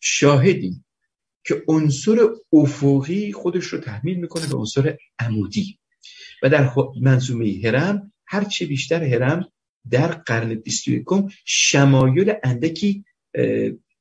شاهدیم 0.00 0.84
که 1.44 1.62
عنصر 1.68 2.28
افقی 2.52 3.32
خودش 3.32 3.64
رو 3.64 3.78
تحمیل 3.78 4.16
می‌کنه 4.16 4.46
به 4.46 4.56
عنصر 4.56 4.96
عمودی. 5.18 5.78
و 6.42 6.48
در 6.48 6.70
منظومه 7.00 7.60
هرم 7.64 8.12
هرچه 8.26 8.66
بیشتر 8.66 9.04
هرم 9.04 9.52
در 9.90 10.06
قرن 10.06 10.54
21 10.54 11.04
شمایل 11.44 12.32
اندکی 12.44 13.04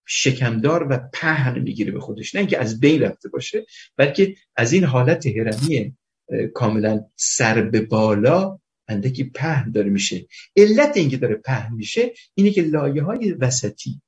شکمدار 0.06 0.88
و 0.89 0.99
پهن 1.13 1.60
می‌گیره 1.60 1.91
به 1.91 1.99
خودش. 1.99 2.36
نه 2.36 2.39
اینکه 2.39 2.58
از 2.58 2.80
بین 2.80 3.01
رفته 3.01 3.30
باشه 3.30 3.65
بلکه 3.97 4.36
از 4.56 4.73
این 4.73 4.84
حالت 4.84 5.25
هرمی 5.27 5.95
کاملا 6.54 7.06
سر 7.15 7.62
به 7.62 7.82
بالا 7.82 8.60
اندکی 8.88 9.23
پهن 9.23 9.71
داره 9.71 9.89
میشه. 9.89 10.27
علت 10.58 10.97
اینکه 10.97 11.17
داره 11.17 11.36
پهن 11.36 11.73
میشه 11.73 12.12
اینه 12.34 12.51
که 12.51 12.62
لایه 12.62 13.04
های 13.04 13.32
وسطی 13.32 14.01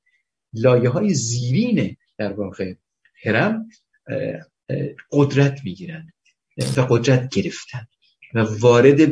لایه 0.53 0.89
های 0.89 1.13
زیرین 1.13 1.97
در 2.17 2.33
واقع. 2.33 2.73
هرم 3.23 3.69
قدرت 5.12 5.59
می‌گیرن. 5.63 6.13
و 6.77 6.81
قدرت 6.81 7.29
گرفتن 7.29 7.88
و 8.33 8.39
وارد 8.39 9.12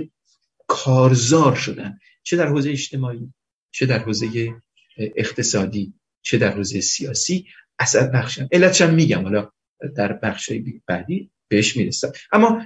کارزار 0.67 1.55
شدن. 1.55 1.99
چه 2.23 2.37
در 2.37 2.47
حوزه 2.47 2.69
اجتماعی 2.69 3.33
چه 3.71 3.85
در 3.85 3.99
حوزه 3.99 4.53
اقتصادی 4.97 5.93
چه 6.21 6.37
در 6.37 6.51
حوزه 6.51 6.81
سیاسی 6.81 7.45
اثر 7.79 8.07
بخشن. 8.07 8.47
علتش 8.51 8.81
میگم 8.81 9.23
حالا 9.23 9.51
در 9.95 10.13
بخش 10.13 10.51
بعدی 10.87 11.31
بهش 11.47 11.77
می‌رسم. 11.77 12.11
اما 12.31 12.65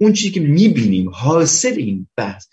اون 0.00 0.12
چیزی 0.12 0.30
که 0.30 0.40
می‌بینیم 0.40 1.10
حاصل 1.10 1.74
این 1.76 2.08
بحث 2.16 2.46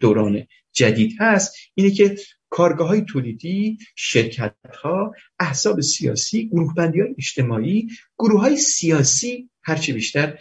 دوران 0.00 0.46
جدید 0.72 1.12
هست 1.20 1.54
اینه 1.74 1.90
که 1.90 2.16
کارگاه 2.54 2.88
های 2.88 3.04
تولیدی 3.08 3.78
شرکت 3.96 4.54
ها 4.82 5.14
احساب 5.40 5.80
سیاسی 5.80 6.48
گروه 6.48 6.74
بندی 6.74 7.00
های 7.00 7.14
اجتماعی 7.18 7.88
گروه 8.18 8.40
های 8.40 8.56
سیاسی 8.56 9.50
هرچی 9.62 9.92
بیشتر 9.92 10.38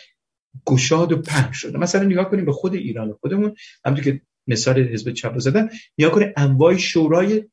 گشاد 0.66 1.12
و 1.12 1.22
پهن 1.22 1.52
شده. 1.52 1.78
مثلا 1.78 2.04
نگاه 2.04 2.30
کنیم 2.30 2.46
به 2.46 2.52
خود 2.52 2.74
ایران 2.74 3.14
خودمون. 3.14 3.56
همونطور 3.86 4.06
که 4.06 4.22
مثال 4.48 4.80
حزب 4.80 5.12
چپ 5.12 5.40
زدن 5.40 5.70
نگاه 5.98 6.12
کنیم 6.12 6.34
انواع 6.38 6.78
شورای 6.78 7.44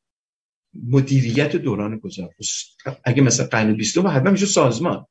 مدیریت 0.74 1.56
دوران 1.56 1.98
گذشته 1.98 2.28
اگه 3.04 3.22
مثلا 3.22 3.46
قرن 3.46 3.74
بیستم 3.74 4.06
حتما 4.06 4.30
میشه 4.30 4.46
سازمان 4.46 5.06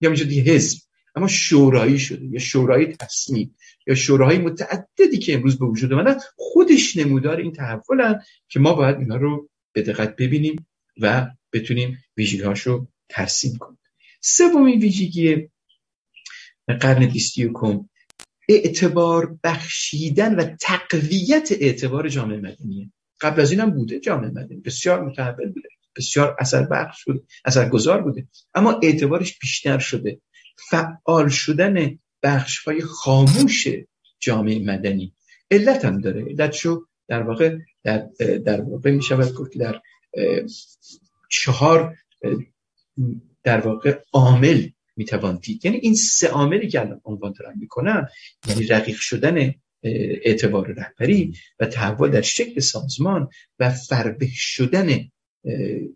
یا 0.00 0.10
میشه 0.10 0.24
دیگه 0.24 0.42
حزب. 0.42 0.85
اما 1.16 1.26
شورایی 1.26 1.98
شده 1.98 2.26
یا 2.26 2.38
شورای 2.38 2.86
تصمیم 2.86 3.56
یا 3.86 3.94
شوراهای 3.94 4.38
متعددی 4.38 5.18
که 5.18 5.34
امروز 5.34 5.58
به 5.58 5.66
وجود 5.66 5.92
اومدن 5.92 6.16
خودش 6.36 6.96
نمودار 6.96 7.36
این 7.36 7.52
تحولن 7.52 8.22
که 8.48 8.60
ما 8.60 8.74
باید 8.74 8.96
اینا 8.96 9.16
رو 9.16 9.48
به 9.72 9.82
دقت 9.82 10.16
ببینیم 10.16 10.66
و 11.00 11.26
بتونیم 11.52 11.98
ویژگی‌هاش 12.16 12.60
رو 12.60 12.88
ترسیم 13.08 13.56
کنیم. 13.56 13.78
سومین 14.20 14.80
ویژگی 14.80 15.48
قرن 16.80 17.06
بیست 17.06 17.38
یکم 17.38 17.88
اعتبار 18.48 19.38
بخشیدن 19.44 20.34
و 20.34 20.56
تقویت 20.60 21.52
اعتبار 21.60 22.08
جامعه 22.08 22.38
مدنیه. 22.38 22.90
قبل 23.20 23.40
از 23.40 23.50
اینم 23.50 23.70
بوده 23.70 24.00
جامعه 24.00 24.30
مدنی. 24.30 24.60
بسیار 24.60 25.04
متحول 25.04 25.52
بوده 25.52 25.68
بسیار 25.96 26.36
اثر 26.38 26.62
بخش 26.62 27.04
شده 27.04 27.22
اثر 27.44 27.68
گذار 27.68 28.02
بوده 28.02 28.28
اما 28.54 28.80
اعتبارش 28.82 29.38
بیشتر 29.38 29.78
شده. 29.78 30.20
فعال 30.56 31.28
شدن 31.28 31.98
بخش 32.22 32.58
های 32.58 32.80
خاموش 32.80 33.66
جامعه 34.20 34.58
مدنی. 34.58 35.12
علت 35.50 35.84
هم 35.84 36.00
داره. 36.00 36.24
علتشو 36.24 36.86
در 37.08 37.22
واقع 37.22 37.56
در, 37.84 38.08
در 38.44 38.60
واقع 38.60 38.90
می 38.90 39.02
شود 39.02 39.50
که 39.52 39.58
در 39.58 39.80
چهار 41.30 41.96
در 43.42 43.60
واقع 43.60 44.00
عامل 44.12 44.68
می‌توان 44.96 45.36
دید. 45.36 45.64
یعنی 45.64 45.76
این 45.76 45.94
سه 45.94 46.28
عاملی 46.28 46.68
که 46.68 46.80
الان 46.80 47.00
عنوان 47.04 47.34
دارم 47.38 47.58
می‌کنم 47.58 48.08
یعنی 48.48 48.66
رقیق 48.66 48.96
شدن 48.96 49.54
اعتبار 50.22 50.72
رهبری 50.72 51.34
و 51.60 51.66
تحول 51.66 52.10
در 52.10 52.20
شکل 52.20 52.60
سازمان 52.60 53.28
و 53.58 53.70
فربه 53.70 54.28
شدن 54.32 55.10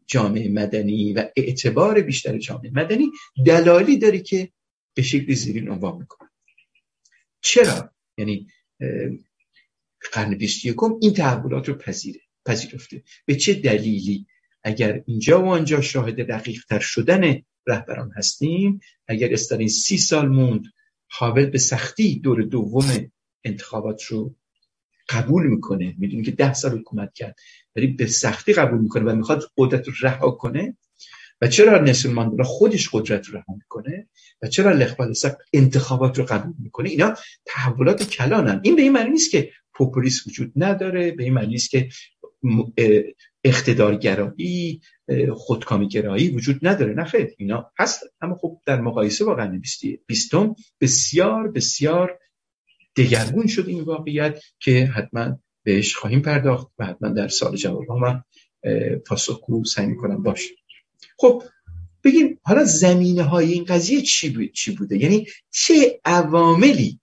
جامعه 0.07 0.49
مدنی 0.49 1.13
و 1.13 1.29
اعتبار 1.37 2.01
بیشتر 2.01 2.39
جامعه 2.39 2.71
مدنی 2.75 3.11
دلالی 3.47 3.99
داره 3.99 4.19
که 4.19 4.49
به 4.95 5.03
شکل 5.03 5.35
زیرین 5.35 5.69
عنوان 5.69 5.99
می‌کنه. 5.99 6.29
چرا؟ 7.41 7.91
یعنی 8.19 8.47
قرن 10.13 10.35
بیست 10.35 10.65
یکم 10.65 10.99
این 11.01 11.13
تحولات 11.13 11.69
رو 11.69 11.75
پذیره 11.75 12.21
پذیرفته. 12.47 13.03
به 13.27 13.37
چه 13.37 13.55
دلیلی؟ 13.55 14.27
اگر 14.63 15.03
اینجا 15.07 15.43
و 15.43 15.47
آنجا 15.47 15.81
شاهد 15.81 16.27
دقیق 16.27 16.65
تر 16.69 16.79
شدن 16.79 17.43
رهبران 17.67 18.13
هستیم 18.17 18.81
اگر 19.09 19.33
استالین 19.33 19.69
سی 19.69 19.99
سال 19.99 20.29
موند 20.29 20.65
حاول 21.11 21.47
به 21.47 21.59
سختی 21.59 22.19
دور 22.19 22.43
دوم 22.43 23.11
انتخابات 23.45 24.03
رو 24.03 24.35
قبول 25.11 25.47
می‌کنه 25.47 25.95
می‌دونی 25.99 26.23
که 26.23 26.31
ده 26.31 26.53
سال 26.53 26.79
حکومت 26.79 27.15
کرد 27.15 27.37
ولی 27.77 27.87
به 27.87 28.07
سختی 28.07 28.53
قبول 28.53 28.79
می‌کنه 28.79 29.13
و 29.13 29.17
می‌خواد 29.17 29.43
قدرت 29.57 29.89
رو 29.89 29.95
رها 30.03 30.31
کنه. 30.31 30.77
و 31.43 31.49
چرا 31.49 31.79
نسل 31.79 32.11
ماندلا 32.11 32.45
خودش 32.45 32.89
قدرت 32.93 33.27
رو 33.27 33.39
رها 33.39 33.55
می‌کنه؟ 33.55 34.09
و 34.43 34.47
چرا 34.47 34.73
لخ 34.73 34.95
انتخابات 35.53 36.19
رو 36.19 36.25
قبول 36.25 36.55
می‌کنه؟ 36.59 36.89
اینا 36.89 37.15
تحولات 37.45 38.03
کلانن. 38.03 38.61
این 38.65 38.77
به 38.77 38.83
این 38.83 38.93
معنی 38.93 39.11
نیست 39.11 39.31
که 39.31 39.51
پوپولیسم 39.75 40.23
وجود 40.31 40.53
نداره 40.57 41.11
به 41.11 41.23
این 41.23 41.35
معنی 41.35 41.47
نیست 41.47 41.71
که 41.71 41.89
اقتدارگرایی 43.45 44.81
خودکامی 45.33 45.89
گرایی 45.89 46.31
وجود 46.31 46.67
نداره. 46.67 46.95
نه 46.95 47.07
اینا 47.39 47.71
هست 47.79 48.03
اما 48.21 48.35
خب 48.35 48.61
در 48.67 48.81
مقایسه 48.81 49.25
با 49.25 49.35
قرن 49.35 49.63
بیستم 50.07 50.55
بسیار 50.81 51.51
بسیار 51.51 52.19
دگرگون 52.97 53.47
شد 53.47 53.69
این 53.69 53.81
واقعیت 53.81 54.43
که 54.59 54.87
حتما 54.87 55.39
بهش 55.63 55.95
خواهیم 55.95 56.23
پرداخت 56.23 56.69
و 56.79 56.87
حتما 56.87 57.09
در 57.09 57.29
سال 57.29 57.57
جواب 57.57 57.87
ها 57.87 57.97
من 57.99 58.23
پاسخگو 59.07 59.65
سعی 59.65 59.87
می‌کنم 59.87 60.23
باشه. 60.23 60.55
خب 61.19 61.43
بگیم 62.05 62.39
حالا 62.43 62.65
زمینه 62.65 63.23
های 63.23 63.53
این 63.53 63.65
قضیه 63.65 64.03
چی, 64.03 64.49
چی 64.49 64.77
بوده؟ 64.77 64.99
یعنی 64.99 65.27
چه 65.51 66.01
عواملی 66.05 67.01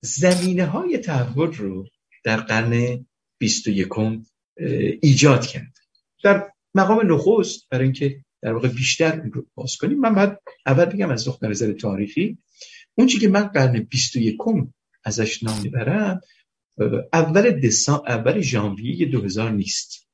زمینه 0.00 0.66
های 0.66 0.98
تحول 0.98 1.52
رو 1.52 1.86
در 2.24 2.36
قرن 2.36 3.06
21 3.38 3.88
ایجاد 5.02 5.46
کرد؟ 5.46 5.72
در 6.22 6.50
مقام 6.74 7.12
نخست 7.12 7.68
برای 7.70 7.84
اینکه 7.84 8.24
در 8.42 8.52
واقع 8.52 8.68
بیشتر 8.68 9.20
این 9.20 9.32
رو 9.32 9.46
باز 9.54 9.76
کنیم 9.76 9.98
من 9.98 10.14
باید 10.14 10.38
اول 10.66 10.84
بگم 10.84 11.10
از 11.10 11.28
نقطه 11.28 11.48
نظر 11.48 11.72
تاریخی 11.72 12.38
اون 12.94 13.06
چی 13.06 13.18
که 13.18 13.28
من 13.28 13.42
قرن 13.42 13.80
21 13.82 14.36
ازش 15.04 15.42
نام 15.42 15.62
می‌برم 15.62 16.20
اول 17.12 17.50
دسام 17.50 18.02
اول 18.06 18.40
ژانویه 18.40 19.06
2000 19.06 19.50
نیست. 19.50 20.08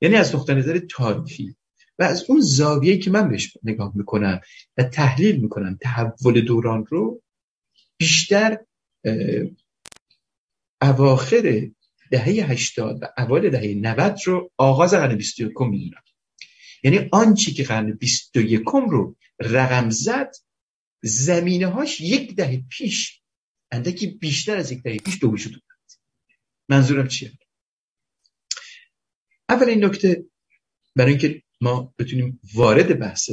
یعنی 0.00 0.14
از 0.14 0.34
نقطه 0.34 0.54
نظر 0.54 0.78
تاریخی. 0.78 1.56
و 1.98 2.02
از 2.02 2.24
اون 2.28 2.40
زاویه 2.40 2.98
که 2.98 3.10
من 3.10 3.28
بهش 3.28 3.56
نگاه 3.62 3.92
می‌کنم 3.94 4.40
و 4.76 4.82
تحلیل 4.82 5.36
می‌کنم 5.36 5.78
تحول 5.82 6.40
دوران 6.40 6.86
رو 6.86 7.22
بیشتر 7.96 8.58
اواخر 10.82 11.68
دهه 12.10 12.24
80 12.24 12.98
و 13.02 13.06
اوایل 13.18 13.50
دهه 13.50 13.74
90 13.74 14.18
رو 14.24 14.50
آغاز 14.56 14.94
قرن 14.94 15.16
21 15.16 15.60
می‌دونم. 15.60 16.02
یعنی 16.84 17.08
آنچه 17.12 17.52
که 17.52 17.64
قرن 17.64 17.92
21 17.92 18.62
رو 18.90 19.16
رقم 19.40 19.90
زد 19.90 20.32
زمینه 21.02 21.66
هاش 21.66 22.00
یک 22.00 22.36
دهه 22.36 22.62
پیش 22.70 23.20
اندکی 23.76 24.06
بیشتر 24.06 24.56
از 24.56 24.72
یک 24.72 24.82
دهه 24.82 24.96
پیش 24.96 25.18
دو 25.20 25.30
وجود 25.30 25.62
منظورم 26.68 27.08
چیه؟ 27.08 27.32
اولین 29.48 29.84
نکته 29.84 30.24
برای 30.96 31.10
اینکه 31.10 31.42
ما 31.60 31.94
بتونیم 31.98 32.40
وارد 32.54 32.98
بحث 32.98 33.30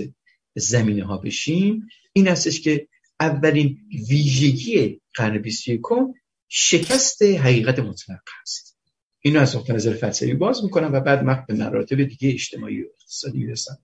زمینه 0.56 1.06
ها 1.06 1.18
بشیم 1.18 1.88
این 2.14 2.28
هستش 2.28 2.62
که 2.62 2.88
اولین 3.20 3.78
ویژگی 4.10 5.02
قرن 5.14 5.38
21 5.38 5.82
شکست 6.48 7.22
حقیقت 7.22 7.80
مطلق 7.80 8.20
هست. 8.42 8.78
اینو 9.22 9.40
از 9.40 9.56
نقطه 9.56 9.74
نظر 9.74 9.94
فلسفی 9.94 10.34
باز 10.34 10.64
می‌کنم 10.64 10.94
و 10.94 11.00
بعد 11.00 11.24
مقت 11.24 11.48
به 11.48 11.54
مراتب 11.54 12.04
دیگه 12.04 12.30
اجتماعی 12.30 12.82
و 12.82 12.86
اقتصادی 13.00 13.38
می‌رسم. 13.38 13.78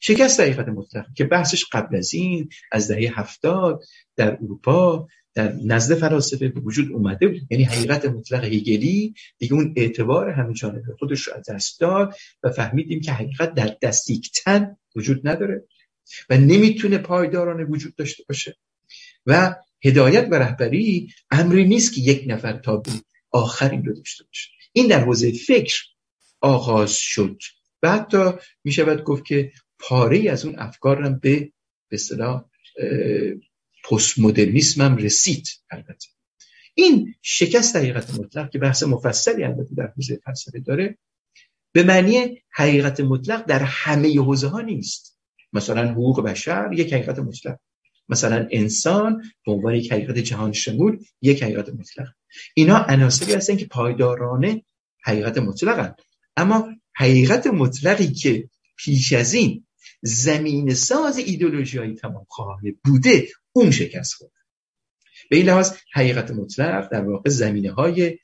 شکست 0.00 0.40
حقیقت 0.40 0.68
مطلق 0.68 1.06
که 1.16 1.24
بحثش 1.24 1.64
قبل 1.72 1.96
از 1.96 2.14
این 2.14 2.48
از 2.72 2.88
دهه 2.88 3.20
هفتاد 3.20 3.82
در 4.16 4.32
اروپا 4.32 5.08
در 5.34 5.52
نزد 5.64 5.94
فلاسفه 5.94 6.48
به 6.48 6.60
وجود 6.60 6.92
اومده 6.92 7.28
بود. 7.28 7.40
یعنی 7.50 7.64
حقیقت 7.64 8.04
مطلق 8.04 8.44
هیگلی 8.44 9.14
دیگه 9.38 9.54
اون 9.54 9.74
اعتبار 9.76 10.30
همه 10.30 10.54
جانبه 10.54 10.94
خودش 10.98 11.22
رو 11.22 11.34
از 11.34 11.50
دست 11.50 11.80
داد 11.80 12.14
و 12.42 12.50
فهمیدیم 12.50 13.00
که 13.00 13.12
حقیقت 13.12 13.54
در 13.54 13.76
دستیکتن 13.82 14.76
وجود 14.96 15.28
نداره 15.28 15.64
و 16.30 16.36
نمی‌تونه 16.36 16.98
پایدارانه 16.98 17.64
وجود 17.64 17.94
داشته 17.94 18.24
باشه. 18.28 18.56
و 19.26 19.56
هدایت 19.84 20.28
و 20.30 20.34
رهبری 20.34 21.08
امری 21.30 21.64
نیست 21.64 21.94
که 21.94 22.00
یک 22.00 22.24
نفر 22.26 22.52
تا 22.52 22.76
به 22.76 22.90
آخرین 23.30 23.84
رو 23.84 23.94
داشته 23.94 24.24
باشه. 24.24 24.50
این 24.72 24.86
در 24.86 25.00
حوزه 25.00 25.32
فکر 25.32 25.82
آغاز 26.40 26.96
شد 26.96 27.38
و 27.82 27.92
حتی 27.92 28.30
می 28.64 28.72
شود 28.72 29.04
گفت 29.04 29.24
که 29.24 29.52
پاره 29.78 30.30
از 30.30 30.44
اون 30.44 30.58
افکار 30.58 31.02
هم 31.02 31.18
به 31.18 31.52
به 31.88 31.96
پست 33.90 34.18
مدرنیسم 34.18 34.82
هم 34.82 34.96
رسید 34.96 35.48
البته. 35.70 36.08
این 36.74 37.14
شکست 37.22 37.76
حقیقت 37.76 38.14
مطلق 38.14 38.50
که 38.50 38.58
بحث 38.58 38.82
مفصلی 38.82 39.44
البته 39.44 39.74
در 39.74 39.92
حوزه 39.96 40.20
فلسفه 40.24 40.60
داره 40.60 40.98
به 41.72 41.82
معنی 41.82 42.42
حقیقت 42.50 43.00
مطلق 43.00 43.46
در 43.46 43.62
همه 43.62 44.20
حوزه 44.20 44.48
ها 44.48 44.60
نیست. 44.60 45.18
مثلا 45.52 45.90
حقوق 45.90 46.20
بشر 46.20 46.70
یک 46.72 46.92
حقیقت 46.92 47.18
مطلق. 47.18 47.58
مثلا 48.08 48.48
انسان 48.50 49.22
به 49.46 49.52
عنوان 49.52 49.74
یک 49.74 49.92
حقیقت 49.92 50.18
جهان 50.18 50.52
شمول 50.52 51.04
یک 51.22 51.42
حقیقت 51.42 51.68
مطلق. 51.68 52.08
اینا 52.54 52.78
عناصری 52.78 53.34
هستن 53.34 53.56
که 53.56 53.66
پایدارانه 53.66 54.62
حقیقت 55.04 55.38
مطلقن. 55.38 55.94
اما 56.36 56.68
حقیقت 56.94 57.46
مطلقی 57.46 58.12
که 58.12 58.48
پیش 58.76 59.12
از 59.12 59.34
این 59.34 59.66
زمین 60.02 60.74
ساز 60.74 61.18
ایدولوژی 61.18 61.78
های 61.78 61.94
تمام 61.94 62.26
خواه 62.28 62.60
بوده 62.84 63.28
اون 63.52 63.70
شکست 63.70 64.14
خورد. 64.14 64.32
به 65.30 65.36
این 65.36 65.46
لحاظ 65.46 65.72
حقیقت 65.92 66.30
مطلق 66.30 66.92
در 66.92 67.04
واقع 67.04 67.30
زمینه 67.30 67.70
های 67.70 68.18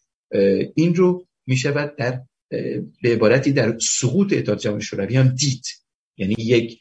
این 0.75 0.95
رو 0.95 1.27
می 1.47 1.57
شود 1.57 1.97
در 1.97 2.23
به 3.03 3.12
عبارتی 3.12 3.53
در 3.53 3.79
سقوط 3.79 4.33
اتحاد 4.33 4.59
جماهیر 4.59 4.85
شوروی 4.85 5.17
هم 5.17 5.29
دید. 5.29 5.64
یعنی 6.17 6.35
یک 6.38 6.81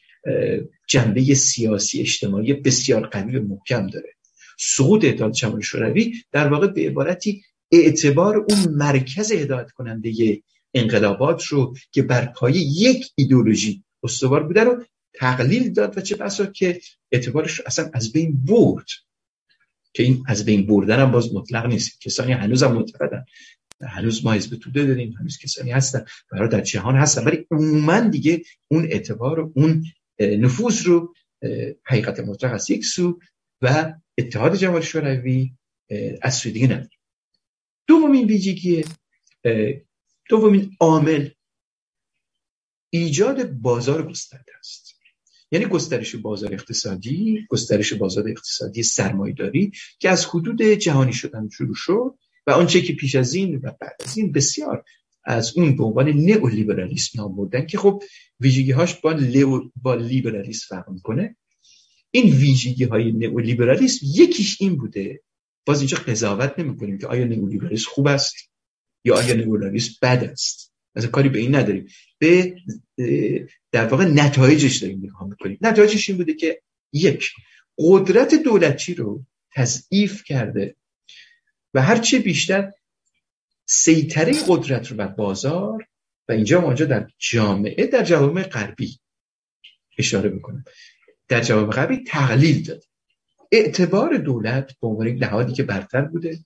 جنبه 0.88 1.34
سیاسی 1.34 2.00
اجتماعی 2.00 2.52
بسیار 2.52 3.06
قوی 3.06 3.36
و 3.36 3.42
محکم 3.42 3.86
داره. 3.86 4.14
سقوط 4.58 5.04
اتحاد 5.04 5.32
جماهیر 5.32 5.64
شوروی 5.64 6.14
در 6.32 6.48
واقع 6.48 6.66
به 6.66 6.80
عبارتی 6.80 7.42
اعتبار 7.72 8.36
اون 8.36 8.74
مرکز 8.74 9.32
هدایت 9.32 9.70
کننده 9.70 10.42
انقلابات 10.74 11.44
رو 11.44 11.74
که 11.92 12.02
بر 12.02 12.26
پایه 12.26 12.60
یک 12.60 13.06
ایدولوژی 13.14 13.84
استوار 14.02 14.42
بوده 14.42 14.64
رو 14.64 14.84
تقلیل 15.18 15.72
داد 15.72 15.98
و 15.98 16.00
چه 16.00 16.16
بسا 16.16 16.46
که 16.46 16.80
اعتبارش 17.12 17.60
اصلا 17.60 17.90
از 17.94 18.12
بین 18.12 18.44
برد. 18.44 18.86
که 19.92 20.02
این 20.02 20.24
از 20.26 20.44
بین 20.44 20.66
بردن 20.66 21.00
هم 21.00 21.10
باز 21.10 21.34
مطلق 21.34 21.66
نیست. 21.66 22.00
کسانی 22.00 22.32
هنوز 22.32 22.62
هم 22.62 22.72
معتقدن. 22.72 23.24
هنوز 23.80 24.24
ما 24.24 24.32
حزب 24.32 24.56
توده 24.56 24.84
داریم. 24.84 25.12
هنوز 25.12 25.38
کسانی 25.38 25.70
هستن. 25.70 26.04
برای 26.30 26.48
در 26.48 26.60
جهان 26.60 26.96
هستن. 26.96 27.24
ولی 27.24 27.46
عموما 27.50 28.00
دیگه 28.00 28.42
اون 28.68 28.84
اعتبار 28.84 29.40
و 29.40 29.52
اون 29.56 29.84
نفوذ 30.20 30.82
رو 30.82 31.14
حقیقت 31.84 32.20
مطلق 32.20 32.52
از 32.52 32.70
یک 32.70 32.84
سو 32.84 33.20
و 33.62 33.94
اتحاد 34.18 34.56
جمهوری 34.56 34.84
شوروی 34.84 35.52
از 36.22 36.34
سوی 36.34 36.52
دیگه 36.52 36.66
نداره. 36.66 36.90
دومین 37.86 38.26
ویژگی 38.26 38.84
دومین 40.28 40.76
عامل 40.80 41.30
ایجاد 42.90 43.50
بازار 43.50 44.08
گسترده 44.08 44.52
است. 44.58 44.87
یعنی 45.50 45.66
گسترش 45.66 46.14
بازار 46.14 46.54
اقتصادی 46.54 47.46
گسترش 47.48 47.92
بازار 47.92 48.28
اقتصادی 48.28 48.82
سرمایداری 48.82 49.72
که 49.98 50.08
از 50.08 50.26
حدود 50.26 50.62
جهانی 50.62 51.12
شدن 51.12 51.48
شروع 51.48 51.74
شد 51.74 52.14
و 52.46 52.50
آنچه 52.50 52.82
که 52.82 52.92
پیش 52.92 53.14
از 53.14 53.34
این 53.34 53.56
و 53.56 53.70
بعد 53.80 53.96
از 54.04 54.18
این 54.18 54.32
بسیار 54.32 54.84
از 55.24 55.56
اون 55.56 55.76
به 55.76 55.84
عنوان 55.84 56.08
نئولیبرالیسم 56.08 57.20
نام 57.20 57.36
بردن 57.36 57.66
که 57.66 57.78
خب 57.78 58.02
ویژگی 58.40 58.72
هاش 58.72 58.94
با, 58.94 59.12
لیو 59.12 59.60
با 59.82 59.94
لیبرالیسم 59.94 60.66
فرق 60.68 60.90
می‌کنه. 60.90 61.36
این 62.10 62.36
ویژگی 62.36 62.84
های 62.84 63.12
نئولیبرالیسم 63.12 64.06
یکیش 64.14 64.56
این 64.60 64.76
بوده 64.76 65.22
باز 65.66 65.78
اینجا 65.78 65.98
قضاوت 65.98 66.58
نمی 66.58 66.98
که 66.98 67.06
آیا 67.06 67.24
نئولیبرالیسم 67.24 67.90
خوب 67.90 68.06
است 68.06 68.34
یا 69.04 69.16
آیا 69.16 69.34
نئولیبرالیسم 69.34 69.92
بد 70.02 70.24
است. 70.32 70.72
از 70.94 71.06
کاری 71.06 71.28
به 71.28 71.38
این 71.38 71.54
نداریم. 71.54 71.86
به 72.18 72.56
در 73.72 73.86
واقع 73.86 74.04
نتایجش 74.04 74.76
داریم 74.76 74.98
نگاه 74.98 75.28
می‌کنیم. 75.28 75.58
نتایجش 75.60 76.08
این 76.08 76.18
بوده 76.18 76.34
که 76.34 76.62
یک 76.92 77.30
قدرت 77.78 78.34
دولتی 78.34 78.94
رو 78.94 79.24
تضعیف 79.54 80.24
کرده 80.24 80.76
و 81.74 81.82
هرچه 81.82 82.18
بیشتر 82.18 82.72
سیطره 83.66 84.32
قدرت 84.46 84.90
رو 84.90 84.96
بر 84.96 85.06
بازار 85.06 85.86
و 86.28 86.32
اینجا 86.32 86.60
ما 86.60 86.72
در 86.72 87.08
جامعه 87.18 87.86
در 87.86 88.04
جوامع 88.04 88.42
غربی 88.42 88.98
اشاره 89.98 90.28
بکنم 90.28 90.64
در 91.28 91.40
جوامع 91.40 91.70
غربی 91.70 92.04
تقلیل 92.06 92.62
داد 92.62 92.84
اعتبار 93.52 94.16
دولت 94.16 94.72
به 94.80 94.86
عنوان 94.86 95.08
نهادی 95.08 95.52
که 95.52 95.62
برتر 95.62 96.00
بوده. 96.00 96.38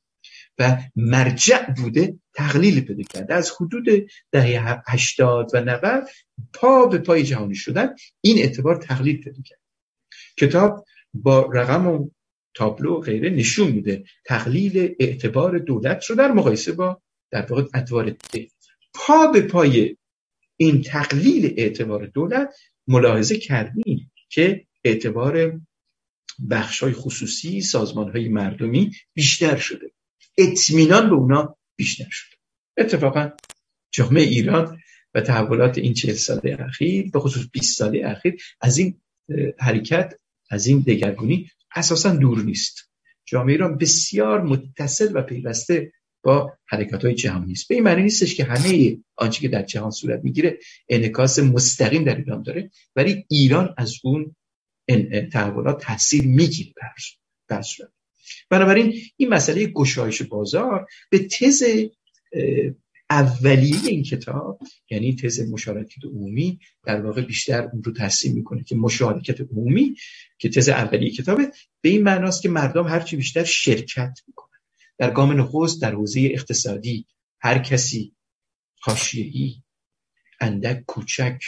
و 0.58 0.78
مرجع 0.96 1.70
بوده 1.70 2.18
تقلیل 2.34 2.80
پیدا 2.80 3.02
کرده. 3.02 3.34
از 3.34 3.52
حدود 3.60 3.84
دهه 4.30 4.82
80 4.86 5.50
و 5.54 5.60
90 5.60 6.08
پا 6.52 6.86
به 6.86 6.98
پای 6.98 7.22
جهانی 7.22 7.54
شدن 7.54 7.94
این 8.20 8.38
اعتبار 8.38 8.76
تقلیل 8.76 9.16
پیدا 9.24 9.42
کرد. 9.42 9.60
کتاب 10.38 10.84
با 11.14 11.50
رقم 11.52 11.86
و 11.86 12.10
تابلو 12.54 12.96
و 12.96 13.00
غیره 13.00 13.30
نشون 13.30 13.72
میده 13.72 14.04
تقلیل 14.24 14.94
اعتبار 15.00 15.58
دولت 15.58 16.04
رو 16.04 16.16
در 16.16 16.32
مقایسه 16.32 16.72
با 16.72 17.02
در 17.30 17.46
واقع 17.46 17.64
ادوار 17.74 18.10
دیگه 18.10 18.48
پا 18.94 19.26
به 19.26 19.40
پای 19.40 19.96
این 20.56 20.82
تقلیل 20.82 21.54
اعتبار 21.56 22.06
دولت 22.06 22.54
ملاحظه 22.86 23.38
کردیم 23.38 24.12
که 24.28 24.66
اعتبار 24.84 25.60
بخش 26.50 26.82
های 26.82 26.92
خصوصی 26.92 27.60
سازمان 27.60 28.10
های 28.12 28.28
مردمی 28.28 28.90
بیشتر 29.14 29.56
شده. 29.56 29.90
اطمینان 30.38 31.10
به 31.10 31.14
اونا 31.14 31.56
بیشتر 31.76 32.08
شده 32.10 32.36
اتفاقا 32.76 33.30
جامعه 33.90 34.22
ایران 34.22 34.78
و 35.14 35.20
تحولات 35.20 35.78
این 35.78 35.94
چهل 35.94 36.14
ساله 36.14 36.56
اخیر 36.60 37.10
به 37.10 37.20
خصوص 37.20 37.46
20 37.52 37.78
ساله 37.78 38.08
اخیر 38.08 38.42
از 38.60 38.78
این 38.78 39.00
حرکت 39.58 40.14
از 40.50 40.66
این 40.66 40.80
دگرگونی 40.80 41.50
اساسا 41.74 42.14
دور 42.14 42.42
نیست. 42.42 42.90
جامعه 43.24 43.52
ایران 43.52 43.78
بسیار 43.78 44.42
متصل 44.42 45.16
و 45.16 45.22
پیوسته 45.22 45.92
با 46.22 46.52
حرکات 46.66 47.04
های 47.04 47.14
جهانی 47.14 47.52
است. 47.52 47.68
به 47.68 47.74
این 47.74 47.84
معنی 47.84 48.02
نیستش 48.02 48.34
که 48.34 48.44
همه 48.44 48.98
آنچه 49.16 49.40
که 49.40 49.48
در 49.48 49.62
جهان 49.62 49.90
صورت 49.90 50.20
می‌گیره 50.24 50.58
انعکاس 50.88 51.38
مستقیم 51.38 52.04
در 52.04 52.16
ایران 52.16 52.42
داره 52.42 52.70
ولی 52.96 53.24
ایران 53.28 53.74
از 53.78 53.94
اون 54.04 54.36
تحولات 55.32 55.82
تاثیر 55.82 56.26
می‌گیره. 56.26 56.72
بر 57.48 57.62
بنابراین 58.50 58.94
این 59.16 59.28
مسئله 59.28 59.66
گشایش 59.66 60.22
بازار 60.22 60.86
به 61.10 61.18
تز 61.18 61.62
اولیه 63.10 63.88
این 63.88 64.02
کتاب 64.02 64.60
یعنی 64.90 65.16
تز 65.16 65.50
مشارکت 65.50 66.04
عمومی 66.04 66.58
در 66.84 67.00
واقع 67.00 67.22
بیشتر 67.22 67.62
اون 67.72 67.82
رو 67.84 67.92
ترسیم 67.92 68.34
می‌کنه 68.34 68.64
که 68.64 68.76
مشارکت 68.76 69.40
عمومی 69.40 69.96
که 70.38 70.48
تز 70.48 70.68
اولیه 70.68 71.10
کتابه 71.10 71.52
به 71.80 71.88
این 71.88 72.02
معناست 72.02 72.42
که 72.42 72.48
مردم 72.48 72.86
هرچی 72.86 73.16
بیشتر 73.16 73.44
شرکت 73.44 74.18
می‌کنن. 74.28 74.58
در 74.98 75.10
گام 75.10 75.40
نخست 75.40 75.82
در 75.82 75.94
حوزه 75.94 76.20
اقتصادی 76.32 77.06
هر 77.40 77.58
کسی 77.58 78.12
حاشیه‌ای 78.80 79.54
اندک 80.40 80.84
کوچک 80.86 81.38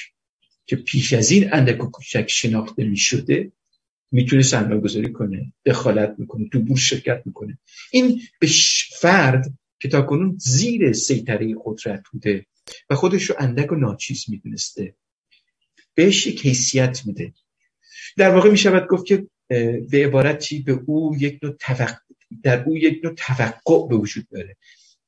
که 0.66 0.76
پیش 0.76 1.12
از 1.12 1.30
این 1.30 1.52
اندک 1.52 1.78
کوچک 1.78 2.26
شناخته 2.28 2.84
می 2.84 2.96
شده 2.96 3.52
می‌تونه 4.14 4.42
سرمایه 4.42 4.80
گذاری 4.80 5.12
کنه 5.12 5.52
دخالت 5.66 6.14
می‌کنه 6.18 6.48
تو 6.48 6.60
بورس 6.60 6.80
شرکت 6.80 7.22
می‌کنه. 7.26 7.58
این 7.92 8.20
به 8.40 8.48
فرد 9.00 9.52
که 9.80 9.88
تا 9.88 10.02
کنون 10.02 10.36
زیر 10.40 10.92
سیطره 10.92 11.54
قدرت 11.64 12.02
بوده 12.12 12.46
و 12.90 12.94
خودش 12.94 13.24
رو 13.24 13.36
اندک 13.38 13.72
و 13.72 13.74
ناچیز 13.74 14.24
می‌دونسته 14.28 14.94
بهش 15.94 16.26
یک 16.26 16.46
حیثیت 16.46 17.02
میده. 17.06 17.32
در 18.16 18.34
واقع 18.34 18.50
می‌شود 18.50 18.88
گفت 18.88 19.06
که 19.06 19.26
به 19.90 20.04
عبارتی 20.06 20.58
به 20.62 20.72
او 20.86 21.16
یک 21.18 21.38
نوع 21.42 21.56
توقع 21.60 21.94
در 22.42 22.64
او 22.64 22.76
یک 22.76 23.00
نوع 23.04 23.14
توقع 23.14 23.88
به 23.88 23.96
وجود 23.96 24.28
داره. 24.28 24.56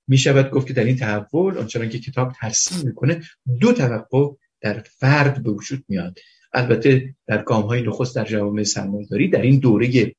می 0.08 0.18
شود 0.18 0.50
گفت 0.50 0.66
که 0.66 0.72
در 0.72 0.84
این 0.84 0.96
تحول 0.96 1.58
آنچنان 1.58 1.88
که 1.88 1.98
کتاب 1.98 2.32
ترسیم 2.40 2.86
می‌کنه 2.86 3.22
دو 3.60 3.72
توقع 3.72 4.34
در 4.60 4.84
فرد 4.98 5.42
به 5.42 5.50
وجود 5.50 5.84
میاد. 5.88 6.18
البته 6.56 7.14
در 7.26 7.42
گام 7.42 7.62
های 7.62 7.82
نخست 7.82 8.16
در 8.16 8.24
جوامع 8.24 8.62
سرمایه‌داری 8.62 9.28
در 9.28 9.42
این 9.42 9.58
دوره 9.58 10.14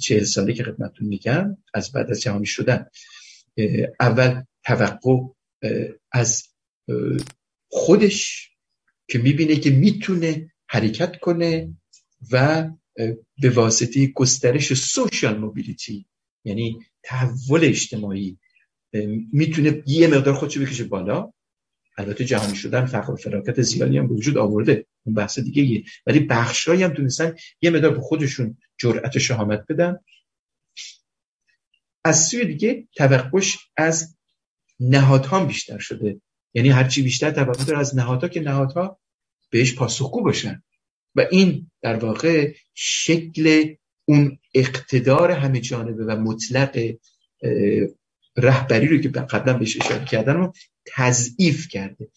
چهل 0.00 0.24
ساله 0.24 0.52
که 0.52 0.64
خدمتتون 0.64 1.08
میگم 1.08 1.56
از 1.74 1.92
بعد 1.92 2.10
از 2.10 2.20
جهانی 2.20 2.46
شدن 2.46 2.86
اول 4.00 4.42
توقع 4.64 5.16
از 6.12 6.42
خودش 7.68 8.50
که 9.08 9.18
می‌بینه 9.18 9.56
که 9.56 9.70
می‌تونه 9.70 10.52
حرکت 10.68 11.18
کنه 11.18 11.76
و 12.30 12.70
به 13.42 13.50
واسطه 13.50 14.06
گسترش 14.06 14.74
سوشال 14.74 15.38
موبیلیتی 15.38 16.06
یعنی 16.44 16.78
تحول 17.02 17.64
اجتماعی 17.64 18.38
می‌تونه 19.32 19.82
یه 19.86 20.06
مقدار 20.06 20.34
خودشو 20.34 20.60
بکشه 20.60 20.84
بالا. 20.84 21.32
البته 21.98 22.24
جهانی 22.24 22.56
شدن 22.56 22.86
فقر 22.86 23.12
و 23.12 23.16
فراکت 23.16 23.62
زیادی 23.62 23.98
هم 23.98 24.12
وجود 24.12 24.38
آورده. 24.38 24.86
اون 25.04 25.14
بحث 25.14 25.38
دیگه 25.38 25.62
یه. 25.62 25.84
ولی 26.06 26.20
بخشایی 26.20 26.82
هم 26.82 26.94
تونستن 26.94 27.34
یه 27.62 27.70
مقدار 27.70 27.94
به 27.94 28.00
خودشون 28.00 28.58
جرأت 28.78 29.18
شهامت 29.18 29.64
بدن. 29.68 29.98
از 32.04 32.26
سوی 32.26 32.44
دیگه 32.44 32.88
توقعش 32.96 33.58
از 33.76 34.16
نهادها 34.80 35.44
بیشتر 35.44 35.78
شده. 35.78 36.20
یعنی 36.54 36.68
هرچی 36.68 37.02
بیشتر 37.02 37.30
توقع 37.30 37.64
داره 37.64 37.78
از 37.78 37.96
نهادها 37.96 38.28
که 38.28 38.40
نهادها 38.40 39.00
بهش 39.50 39.74
پاسخگو 39.74 40.22
باشن. 40.22 40.62
و 41.14 41.26
این 41.30 41.70
در 41.82 41.96
واقع 41.96 42.54
شکل 42.74 43.74
اون 44.04 44.38
اقتدار 44.54 45.30
همه 45.30 45.60
جانبه 45.60 46.04
و 46.04 46.16
مطلق 46.16 46.94
رهبری 48.36 48.88
رو 48.88 48.98
که 48.98 49.08
قبلا 49.08 49.58
بهش 49.58 49.80
اشاره 49.80 50.04
کردن 50.04 50.34
رو 50.34 50.52
تضعیف 50.86 51.68
کرده. 51.68 52.08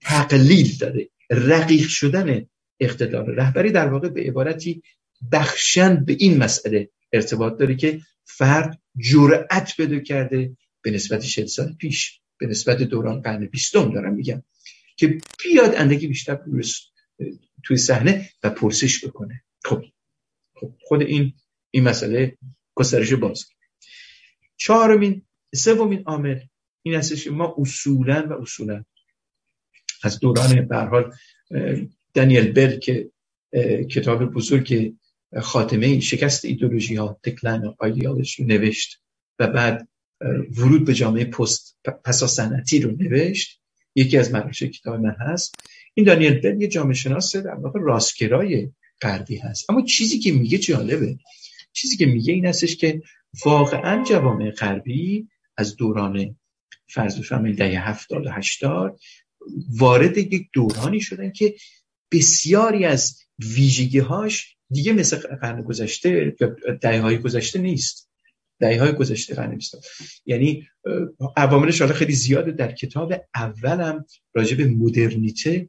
تقلیل 0.00 0.76
داده. 0.78 1.10
رقیق 1.30 1.88
شدن 1.88 2.46
اقتدار. 2.80 3.30
رهبری 3.30 3.70
در 3.70 3.88
واقع 3.88 4.08
به 4.08 4.22
عبارتی 4.22 4.82
بخشن 5.32 6.04
به 6.04 6.16
این 6.18 6.38
مسئله 6.38 6.90
ارتباط 7.12 7.58
داره 7.58 7.74
که 7.74 8.00
فرد 8.24 8.82
جرأت 8.96 9.74
بده 9.78 10.00
کرده 10.00 10.56
به 10.82 10.90
نسبت 10.90 11.20
40 11.20 11.46
سال 11.46 11.72
پیش 11.72 12.20
به 12.38 12.46
نسبت 12.46 12.82
دوران 12.82 13.22
قرن 13.22 13.46
بیستم 13.46 13.92
دارم 13.92 14.14
میگم 14.14 14.42
که 14.96 15.18
بیاد 15.44 15.74
اندگی 15.74 16.06
بیشتر 16.06 16.40
توی 17.64 17.76
صحنه 17.76 18.30
و 18.42 18.50
پرسش 18.50 19.04
بکنه. 19.04 19.44
خب 19.64 19.84
خب 20.54 20.74
خود 20.80 21.02
این 21.02 21.32
این 21.70 21.84
مسئله 21.84 22.38
گسترش 22.74 23.12
باز. 23.12 23.44
چهارمین 24.56 25.22
سومین 25.54 26.02
عامل 26.06 26.40
این 26.82 26.94
هستش 26.94 27.26
ما 27.26 27.54
اصولا 27.58 28.26
و 28.30 28.32
اصولا 28.32 28.84
از 30.04 30.20
دوران 30.20 30.68
به 30.68 30.76
حال 30.76 31.12
دانیل 32.14 32.52
بل 32.52 32.78
که 32.78 33.10
کتاب 33.90 34.24
بزرگ 34.24 34.94
خاتمه 35.42 36.00
شکست 36.00 36.44
ایدولوژی 36.44 36.94
ها 36.94 37.20
تکلن 37.22 37.74
آیدیالش 37.78 38.40
نوشت 38.40 39.00
و 39.38 39.46
بعد 39.46 39.88
ورود 40.56 40.84
به 40.84 40.94
جامعه 40.94 41.24
پست 41.24 41.78
پسا 42.04 42.26
سنتی 42.26 42.80
رو 42.80 42.90
نوشت. 42.90 43.60
یکی 43.94 44.18
از 44.18 44.32
مراجع 44.32 44.66
کتاب 44.66 45.00
من 45.00 45.16
هست. 45.18 45.54
این 45.94 46.06
دانیل 46.06 46.40
بل 46.40 46.62
یه 46.62 46.68
جامعه 46.68 46.94
شناس 46.94 47.36
در 47.36 47.54
واقع 47.54 47.80
راستگرای 47.80 48.70
غربی 49.02 49.36
هست. 49.36 49.70
اما 49.70 49.82
چیزی 49.82 50.18
که 50.18 50.32
میگه 50.32 50.58
جالبه. 50.58 51.18
چیزی 51.72 51.96
که 51.96 52.06
میگه 52.06 52.32
این 52.32 52.46
هستش 52.46 52.76
که 52.76 53.02
واقعا 53.44 54.04
جوامع 54.04 54.50
غربی 54.50 55.28
از 55.56 55.76
دوران 55.76 56.36
فرض 56.88 57.18
بفرمایید 57.18 57.58
دهه 57.58 57.88
70 57.88 58.26
و 58.26 58.30
80 58.30 59.00
وارد 59.78 60.18
یک 60.18 60.48
دورانی 60.52 61.00
شدن 61.00 61.32
که 61.32 61.54
بسیاری 62.12 62.84
از 62.84 63.18
ویژگی 63.38 63.98
هاش 63.98 64.56
دیگه 64.70 64.92
مثل 64.92 65.16
قرن 65.16 65.62
گذشته 65.62 66.36
دهه 66.80 67.00
های 67.00 67.18
گذشته 67.18 67.58
نیست. 67.58 68.10
دهه 68.60 68.80
های 68.80 68.92
گذشته 68.92 69.34
قرن 69.34 69.50
نیست 69.50 69.74
یعنی 70.26 70.68
عواملش 71.36 71.80
حالا 71.80 71.94
خیلی 71.94 72.12
زیاده. 72.12 72.52
در 72.52 72.72
کتاب 72.72 73.12
اولم 73.34 74.04
راجع 74.34 74.56
به 74.56 74.66
مدرنیته 74.66 75.68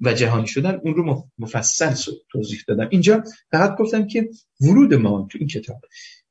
و 0.00 0.12
جهانی 0.12 0.46
شدن 0.46 0.80
اون 0.84 0.94
رو 0.94 1.28
مفصل 1.38 2.12
توضیح 2.32 2.60
دادم. 2.68 2.88
اینجا 2.90 3.24
فقط 3.50 3.76
گفتم 3.78 4.06
که 4.06 4.28
ورود 4.60 4.94
ما 4.94 5.28
تو 5.30 5.38
این 5.38 5.48
کتاب 5.48 5.80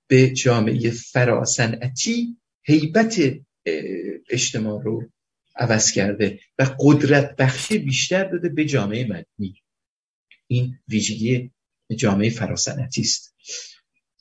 به 0.08 0.30
جامعه 0.30 0.90
فراسنعتی 0.90 2.38
حیبت 2.66 3.20
اجتماع 4.30 4.84
رو 4.84 5.04
عوض 5.60 5.92
کرده 5.92 6.40
و 6.60 6.76
قدرت 6.80 7.36
بخشی 7.36 7.78
بیشتر 7.78 8.24
داده 8.24 8.50
به 8.50 8.66
جامعه 8.66 9.04
مدنی. 9.04 9.64
این 10.48 10.80
ویژگی 10.88 11.52
جامعه 11.96 12.30
فراسنتی 12.30 13.02
است. 13.02 13.36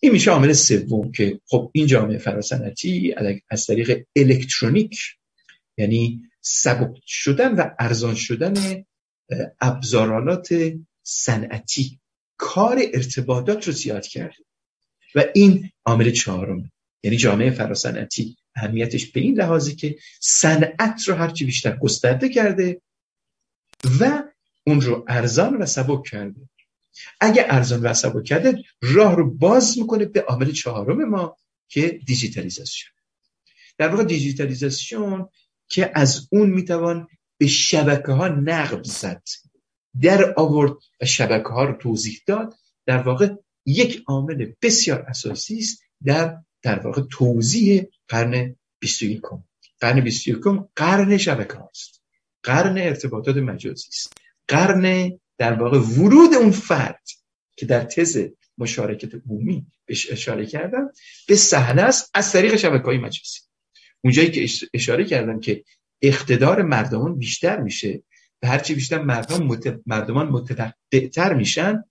این 0.00 0.12
میشه 0.12 0.30
عامل 0.30 0.52
سوم 0.52 1.12
که 1.12 1.40
خب 1.46 1.70
این 1.74 1.86
جامعه 1.86 2.18
فراسنتی 2.18 3.14
از 3.50 3.66
طریق 3.66 4.06
الکترونیک 4.16 4.98
یعنی 5.78 6.22
سبک 6.40 7.00
شدن 7.06 7.54
و 7.54 7.70
ارزان 7.78 8.14
شدن 8.14 8.84
ابزارالات 9.60 10.48
صنعتی 11.02 12.00
کار 12.36 12.78
ارتباطات 12.94 13.66
رو 13.66 13.72
زیاد 13.72 14.06
کرده. 14.06 14.44
و 15.14 15.24
این 15.34 15.70
عامل 15.84 16.10
چهارم 16.10 16.72
یعنی 17.02 17.16
جامعه 17.16 17.50
فراسنتی. 17.50 18.36
اهمیتش 18.58 19.06
به 19.06 19.20
این 19.20 19.34
لحاظی 19.34 19.74
که 19.74 19.98
صنعت 20.20 21.08
رو 21.08 21.14
هرچی 21.14 21.44
بیشتر 21.44 21.76
گسترده 21.76 22.28
کرده 22.28 22.80
و 24.00 24.22
اون 24.66 24.80
رو 24.80 25.04
ارزان 25.08 25.56
و 25.56 25.66
سبک 25.66 26.04
کرده. 26.04 26.48
اگه 27.20 27.46
ارزان 27.48 27.80
و 27.82 27.94
سبک 27.94 28.24
کرده 28.24 28.64
راه 28.80 29.16
رو 29.16 29.30
باز 29.30 29.78
می‌کنه 29.78 30.04
به 30.04 30.22
عامل 30.22 30.52
چهارم 30.52 31.04
ما 31.04 31.36
که 31.68 32.00
دیجیتالیزاسیون. 32.06 32.90
در 33.78 33.88
واقع 33.88 34.04
دیجیتالیزاسیون 34.04 35.28
که 35.68 35.92
از 35.94 36.28
اون 36.32 36.50
می‌توان 36.50 37.08
به 37.38 37.46
شبکه 37.46 38.12
ها 38.12 38.28
نقب 38.28 38.84
زد 38.84 39.22
در 40.00 40.34
آورد 40.36 40.72
و 41.00 41.04
شبکه 41.04 41.48
ها 41.48 41.64
رو 41.64 41.76
توضیح 41.76 42.22
داد. 42.26 42.54
در 42.86 42.98
واقع 42.98 43.34
یک 43.66 44.02
عامل 44.06 44.52
بسیار 44.62 45.00
اساسی 45.00 45.58
است 45.58 45.82
در 46.04 46.36
در 46.62 46.78
واقع 46.78 47.02
توضیح 47.10 47.86
قرن 48.08 48.56
21 48.80 49.22
قرن 49.80 50.00
21 50.00 50.38
قرن 50.76 51.16
شبکه 51.16 51.54
هاست 51.54 52.02
قرن 52.42 52.78
ارتباطات 52.78 53.36
مجازی 53.36 53.88
است. 53.88 54.12
قرن 54.48 55.12
در 55.38 55.52
واقع 55.52 55.78
ورود 55.78 56.34
اون 56.34 56.50
فرد 56.50 57.02
که 57.56 57.66
در 57.66 57.84
تز 57.84 58.28
مشارکت 58.58 59.14
عمومی 59.14 59.66
بهش 59.86 60.12
اشاره 60.12 60.46
کردم 60.46 60.90
به 61.28 61.34
صحنه 61.34 61.82
است 61.82 62.10
از 62.14 62.32
طریق 62.32 62.56
شبکه 62.56 62.84
های 62.84 62.98
مجازی. 62.98 63.40
اونجایی 64.04 64.30
که 64.30 64.66
اشاره 64.74 65.04
کردم 65.04 65.40
که 65.40 65.64
اقتدار 66.02 66.62
مردمان 66.62 67.18
بیشتر 67.18 67.60
میشه 67.60 68.02
و 68.42 68.46
هرچی 68.46 68.74
بیشتر 68.74 69.02
مردم 69.02 69.42
مت... 69.42 69.80
مردمان 69.86 70.28
متوقعتر 70.28 71.34
میشن 71.34 71.84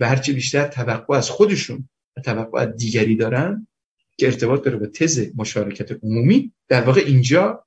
و 0.00 0.08
هرچی 0.08 0.32
بیشتر 0.32 0.66
توقع 0.66 1.16
از 1.16 1.30
خودشون 1.30 1.88
و 2.16 2.20
توقع 2.20 2.60
از 2.60 2.76
دیگری 2.76 3.16
دارن 3.16 3.66
که 4.16 4.26
ارتباط 4.26 4.64
داره 4.64 4.76
به 4.76 4.86
تز 4.86 5.30
مشارکت 5.36 6.04
عمومی. 6.04 6.52
در 6.68 6.82
واقع 6.82 7.00
اینجا 7.00 7.66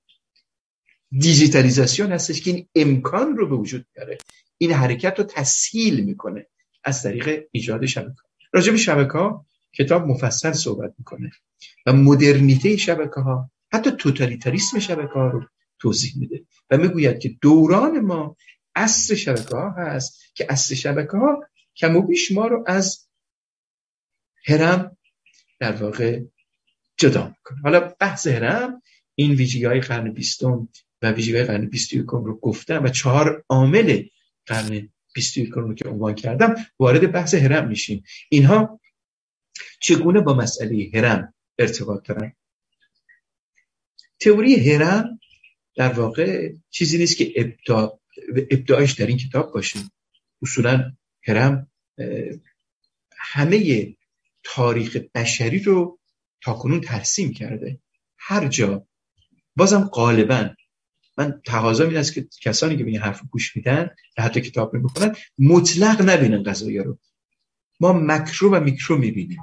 دیجیتالیزاسیون 1.20 2.12
هستش 2.12 2.42
که 2.42 2.52
این 2.52 2.68
امکان 2.76 3.38
رو 3.38 3.50
به 3.50 3.56
وجود 3.56 3.86
میاره. 3.96 4.18
این 4.58 4.72
حرکت 4.72 5.20
رو 5.20 5.24
تسهیل 5.24 6.04
می‌کنه 6.06 6.48
از 6.84 7.04
طریق 7.04 7.44
ایجاد 7.52 7.86
شبکه 7.86 8.22
راجع 8.54 8.72
به 8.72 8.78
شبکه 8.78 9.14
ها 9.14 9.46
کتاب 9.74 10.08
مفصل 10.08 10.52
صحبت 10.52 10.94
می‌کنه 10.98 11.32
و 11.86 11.94
مدرنیته 11.94 12.78
شبکه 12.78 13.22
ها 13.22 13.52
حتی 13.74 13.92
توتالیتاریسم 13.92 14.80
شبکه 14.80 15.14
ها 15.14 15.28
رو 15.28 15.46
توضیح 15.80 16.14
میده 16.18 16.46
و 16.70 16.78
می‌گوید 16.78 17.20
که 17.20 17.30
دوران 17.42 18.00
ما 18.00 18.38
اصر 18.76 19.16
شبکه 19.16 19.56
ها 19.56 19.72
هست 19.72 20.20
که 20.34 20.46
اصر 20.50 20.76
شبکه 20.76 21.18
ها 21.18 21.44
کم 21.76 21.96
و 21.96 22.02
بیش 22.02 22.32
ما 22.32 22.48
رو 22.48 22.64
از 22.68 23.08
هرم 24.46 24.98
در 25.60 25.72
واقع 25.72 26.22
جدا 27.00 27.28
می‌کنه. 27.28 27.60
حالا 27.64 27.96
بحث 28.00 28.28
هرم 28.28 28.82
این 29.16 29.32
ویژگی 29.32 29.66
های 29.66 29.80
قرن 29.80 30.12
بیستم 30.14 30.70
و 31.02 31.12
ویژگی 31.12 31.36
های 31.36 31.46
قرن 31.46 31.70
رو 32.12 32.40
گفتم 32.40 32.84
و 32.84 32.88
چهار 32.88 33.44
عامل 33.50 34.04
قرن 34.46 34.90
بیست 35.14 35.38
رو 35.38 35.74
که 35.74 35.90
عنوان 35.90 36.16
کردم 36.16 36.56
وارد 36.80 37.12
بحث 37.12 37.34
هرم 37.34 37.68
میشیم. 37.68 38.04
اینها 38.30 38.80
چگونه 39.80 40.22
با 40.22 40.34
مسئله 40.34 40.92
هرم 40.94 41.34
ارتباط 41.60 42.08
دارن؟ 42.08 42.34
تئوری 44.20 44.70
هرم 44.70 45.20
در 45.76 45.94
واقع 45.94 46.54
چیزی 46.70 46.98
نیست 46.98 47.18
که 47.18 47.34
ابدا 47.36 48.00
ابداعش 48.52 48.92
در 48.92 49.06
این 49.08 49.18
کتاب 49.18 49.54
باشه. 49.54 49.80
اصولا 50.42 50.92
هرم 51.24 51.72
همه 53.18 53.88
تاریخ 54.44 54.98
بشری 55.16 55.60
رو 55.60 55.99
تاکنون 56.42 56.82
ترسیم 56.82 57.34
کرده. 57.34 57.80
هر 58.18 58.48
جا. 58.48 58.88
بازم 59.56 59.90
غالبا 59.94 60.50
من 61.18 61.42
تقاضا 61.46 61.84
این 61.84 61.98
است 61.98 62.14
که 62.14 62.28
کسانی 62.42 62.78
که 62.78 62.84
به 62.84 62.92
این 62.92 63.00
حرف 63.00 63.22
گوش 63.32 63.56
میدن 63.56 63.90
و 64.18 64.22
حتی 64.22 64.42
کتاب 64.42 64.74
می‌کنن 64.74 65.16
مطلق 65.40 66.10
نبینن 66.10 66.44
قضایی 66.44 66.78
رو. 66.78 67.00
ما 67.80 67.94
مکرو 67.94 68.52
و 68.52 68.60
میکرو 68.60 68.98
می‌بینیم. 68.98 69.40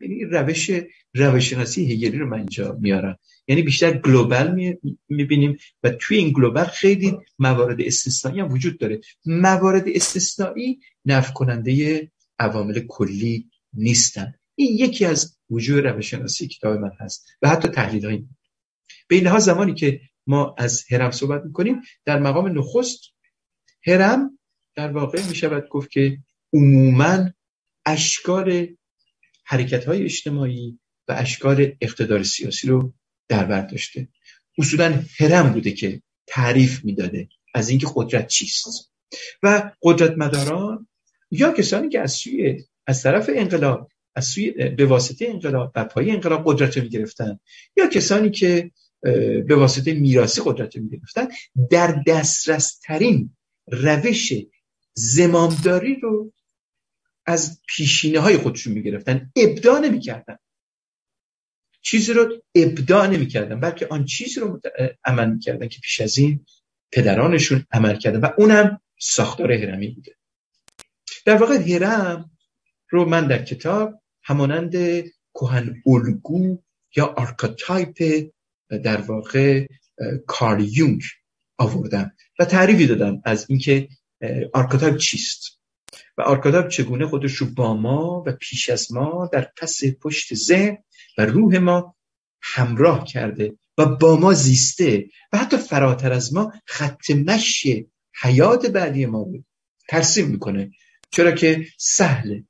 یعنی 0.00 0.24
روش 0.24 0.70
روشناسی 1.14 1.92
هگلی 1.92 2.18
رو 2.18 2.26
من 2.26 2.38
اینجا 2.38 2.78
میارم. 2.80 3.18
یعنی 3.48 3.62
بیشتر 3.62 3.98
گلوبال 3.98 4.78
می‌بینیم 5.08 5.56
و 5.82 5.90
توی 5.90 6.16
این 6.16 6.32
گلوبال 6.32 6.64
خیلی 6.64 7.18
موارد 7.38 7.80
استثنایی 7.80 8.40
هم 8.40 8.52
وجود 8.52 8.78
داره. 8.78 9.00
موارد 9.26 9.84
استثنایی 9.86 10.80
نفع 11.04 11.32
کننده 11.32 12.12
عوامل 12.38 12.80
کلی 12.88 13.50
نیستن. 13.72 14.34
این 14.54 14.78
یکی 14.78 15.04
از 15.04 15.36
وجوه 15.50 15.80
روشناسی 15.80 16.48
کتاب 16.48 16.78
من 16.78 16.92
هست 17.00 17.26
و 17.42 17.48
حتی 17.48 17.68
تحلیل 17.68 18.04
هایی 18.06 18.28
به 19.08 19.16
این 19.16 19.38
زمانی 19.38 19.74
که 19.74 20.00
ما 20.26 20.54
از 20.58 20.84
هرم 20.90 21.10
صحبت 21.10 21.44
می‌کنیم 21.44 21.80
در 22.04 22.18
مقام 22.18 22.58
نخست 22.58 23.00
هرم 23.86 24.38
در 24.74 24.92
واقع 24.92 25.26
می‌شود 25.28 25.68
گفت 25.68 25.90
که 25.90 26.18
عموما 26.52 27.30
اشکال 27.86 28.66
حرکت 29.44 29.84
های 29.84 30.04
اجتماعی 30.04 30.78
و 31.08 31.12
اشکال 31.12 31.72
اقتدار 31.80 32.22
سیاسی 32.22 32.68
رو 32.68 32.94
در 33.28 33.44
بر 33.44 33.60
داشته. 33.60 34.08
اصولا 34.58 35.02
هرم 35.18 35.52
بوده 35.52 35.72
که 35.72 36.02
تعریف 36.26 36.84
می‌داده 36.84 37.28
از 37.54 37.68
اینکه 37.68 37.86
قدرت 37.94 38.26
چیست. 38.26 38.92
و 39.42 39.70
قدرت 39.82 40.14
مداران 40.18 40.88
یا 41.30 41.52
کسانی 41.52 41.88
که 41.88 42.00
از 42.00 42.12
سوی 42.12 42.64
از 42.86 43.02
طرف 43.02 43.30
انقلاب 43.34 43.90
از 44.14 44.26
سوی 44.26 44.50
به 44.50 44.86
واسطه 44.86 45.28
انقلاب 45.28 45.72
و 45.74 45.84
پای 45.84 46.10
انقلاب 46.10 46.42
قدرت 46.46 46.76
رو 46.76 46.82
می‌گرفتن. 46.82 47.38
یا 47.76 47.86
کسانی 47.86 48.30
که 48.30 48.70
به 49.46 49.56
واسطه 49.56 49.94
میراثی 49.94 50.42
قدرت 50.44 50.76
رو 50.76 50.82
می‌گرفتن 50.82 51.28
در 51.70 52.02
دسترس 52.06 52.78
ترین 52.78 53.36
روش 53.66 54.32
زمامداری 54.94 56.00
رو 56.00 56.32
از 57.26 57.60
پیشینه 57.68 58.18
های 58.18 58.36
خودشون 58.36 58.72
می‌گرفتن. 58.72 59.32
ابدا 59.36 59.78
نمی‌کردن. 59.78 60.36
چیزی 61.82 62.12
رو 62.12 62.42
ابداع 62.54 63.06
نمی‌کردن 63.06 63.60
بلکه 63.60 63.86
آن 63.90 64.04
چیزی 64.04 64.40
رو 64.40 64.60
عمل 65.04 65.30
می‌کردن 65.30 65.68
که 65.68 65.80
پیش 65.80 66.00
از 66.00 66.18
این 66.18 66.46
پدرانشون 66.92 67.66
عمل 67.72 67.96
کردن 67.96 68.20
و 68.20 68.28
اونم 68.38 68.80
ساختار 69.00 69.52
هرمی 69.52 69.88
بوده. 69.88 70.16
در 71.24 71.36
واقع 71.36 71.54
هرم 71.54 72.30
رو 72.88 73.04
من 73.04 73.26
در 73.26 73.44
کتاب 73.44 74.02
همانند 74.24 74.74
کهن 75.34 75.82
الگو 75.86 76.58
یا 76.96 77.06
archetype 77.06 78.28
در 78.84 79.00
واقع 79.00 79.66
کارل 80.26 80.64
یونگ 80.64 81.02
آوردم 81.58 82.12
و 82.38 82.44
تعریفی 82.44 82.86
دادم 82.86 83.22
از 83.24 83.46
اینکه 83.48 83.88
archetype 84.52 84.96
چیست 84.96 85.60
و 86.18 86.22
archetype 86.22 86.68
چگونه 86.68 87.06
خودش 87.06 87.32
رو 87.32 87.46
با 87.46 87.74
ما 87.74 88.22
و 88.26 88.32
پیش 88.32 88.70
از 88.70 88.92
ما 88.92 89.30
در 89.32 89.52
پس 89.56 89.80
پشت 90.02 90.34
ذهن 90.34 90.78
و 91.18 91.26
روح 91.26 91.58
ما 91.58 91.96
همراه 92.42 93.04
کرده 93.04 93.58
و 93.78 93.86
با 93.86 94.16
ما 94.16 94.32
زیسته 94.32 95.06
و 95.32 95.38
حتی 95.38 95.56
فراتر 95.56 96.12
از 96.12 96.34
ما 96.34 96.52
خط 96.66 97.10
مشی 97.10 97.90
حیات 98.22 98.66
بعدی 98.66 99.06
ما 99.06 99.22
رو 99.22 99.44
ترسیم 99.88 100.28
می‌کنه. 100.28 100.70
چرا 101.10 101.32
که 101.32 101.66
سهل 101.78 102.42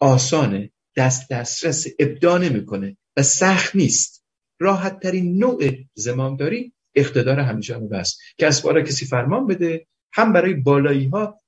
آسانه 0.00 0.72
دست 0.96 1.30
دسترس 1.30 1.86
ابدا 1.98 2.38
نمی‌کنه 2.38 2.96
و 3.16 3.22
سخت 3.22 3.76
نیست. 3.76 4.24
راحت 4.58 5.00
ترین 5.00 5.38
نوع 5.38 5.70
زمامداری 5.94 6.72
اقتدار 6.94 7.40
همیشانه 7.40 7.96
است 7.96 8.20
که 8.38 8.46
از 8.46 8.62
بارا 8.62 8.82
کسی 8.82 9.06
فرمان 9.06 9.46
بده 9.46 9.86
هم 10.12 10.32
برای 10.32 10.54
بالایی 10.54 11.06
ها 11.06 11.40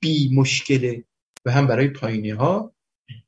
بی 0.00 0.30
مشکله 0.34 1.04
و 1.44 1.50
هم 1.50 1.66
برای 1.66 1.88
پایینی 1.88 2.30
ها 2.30 2.74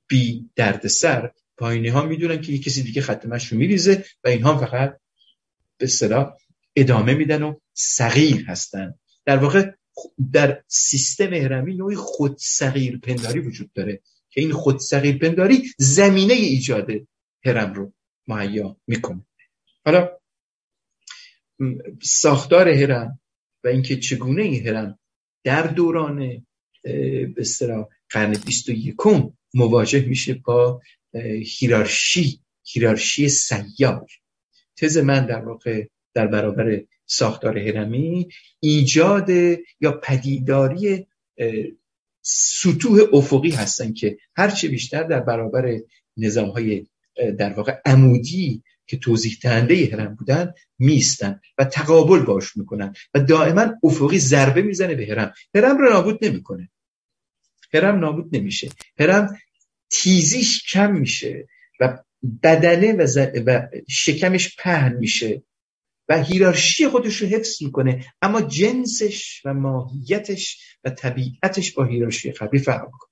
بی 0.09 0.51
دردسر. 0.57 1.31
پایینی 1.57 1.89
ها 1.89 2.07
می‌دونن 2.07 2.41
که 2.41 2.59
کسی 2.59 2.83
دیگه 2.83 3.03
ختمش 3.03 3.53
رو 3.53 3.59
میریزه 3.59 4.05
و 4.25 4.29
اینها 4.29 4.59
فقط 4.59 5.01
به 5.79 5.87
صلاح 5.87 6.37
ادامه 6.77 7.15
میدن 7.15 7.43
و 7.43 7.55
صغیر 7.75 8.45
هستن. 8.47 8.95
در 9.25 9.37
واقع 9.37 9.71
در 10.33 10.63
سیستم 10.67 11.35
هرمی 11.35 11.75
نوعی 11.75 11.97
خود 11.97 12.37
صغیر 12.39 12.99
پنداری 12.99 13.39
وجود 13.39 13.73
داره. 13.73 14.01
که 14.37 14.43
این 14.43 14.53
خود 14.53 14.79
صغیر 14.79 15.19
پنداری 15.19 15.63
زمینه 15.79 16.35
ایجاد 16.35 16.91
هرم 17.45 17.73
رو 17.75 17.93
مهیا 18.29 18.77
می‌کنه. 18.87 19.27
حالا 19.85 20.19
ساختار 22.03 22.69
هرم 22.69 23.21
و 23.65 23.69
اینکه 23.69 23.97
چگونه 23.97 24.43
این 24.43 24.67
هرم 24.67 24.99
در 25.45 25.67
دوران 25.67 26.47
به 26.83 27.45
قرن 28.11 28.37
21 28.47 28.97
مواجه 29.55 30.07
میشه 30.07 30.35
با 30.35 30.83
هیرارشی 31.59 32.41
هیرارشی 32.65 33.29
سیار. 33.29 34.07
تز 34.77 34.99
من 34.99 35.27
در 35.27 35.45
واقع 35.45 35.87
در 36.15 36.27
برابر 36.27 36.81
ساختار 37.07 37.59
هرمی 37.59 38.29
ایجاد 38.61 39.31
یا 39.81 39.93
پدیداری 40.03 41.07
سطوح 42.29 43.01
افقی 43.13 43.51
هستن 43.51 43.93
که 43.93 44.19
هرچه 44.37 44.69
بیشتر 44.69 45.03
در 45.03 45.21
برابر 45.21 45.79
نظام 46.17 46.49
های 46.49 46.87
در 47.39 47.53
واقع 47.53 47.81
عمودی 47.85 48.63
که 48.87 48.97
توضیح 48.97 49.39
دهنده 49.43 49.91
هرم 49.93 50.15
بودن 50.15 50.53
میستن 50.79 51.41
و 51.59 51.65
تقابل 51.65 52.19
باش 52.19 52.57
می‌کنن 52.57 52.95
و 53.15 53.21
دائما 53.21 53.75
افقی 53.83 54.19
ضربه 54.19 54.63
می‌زنه 54.63 54.95
به 54.95 55.07
هرم. 55.07 55.33
هرم 55.55 55.79
رو 55.79 55.93
نابود 55.93 56.25
نمی‌کنه. 56.25 56.71
هرم 57.75 57.99
نابود 57.99 58.37
نمیشه. 58.37 58.71
هرم 59.01 59.39
تیزیش 59.91 60.73
کم 60.73 60.93
میشه 60.97 61.49
و 61.81 61.99
بدنه 62.43 62.93
و, 62.93 63.07
و 63.47 63.69
شکمش 63.89 64.57
پهن 64.57 64.97
میشه. 64.97 65.43
و 66.09 66.23
هیرارشی 66.23 66.89
خودش 66.89 67.17
رو 67.17 67.29
حفظ 67.29 67.63
می‌کنه. 67.63 68.05
اما 68.23 68.41
جنسش 68.41 69.43
و 69.45 69.55
ماهیتش 69.55 70.61
و 70.85 70.91
طبیعتش 70.91 71.73
با 71.73 71.85
هیرارشی 71.85 72.33
قبلی 72.33 72.61
فرق 72.61 72.85
می‌کنه. 72.85 73.11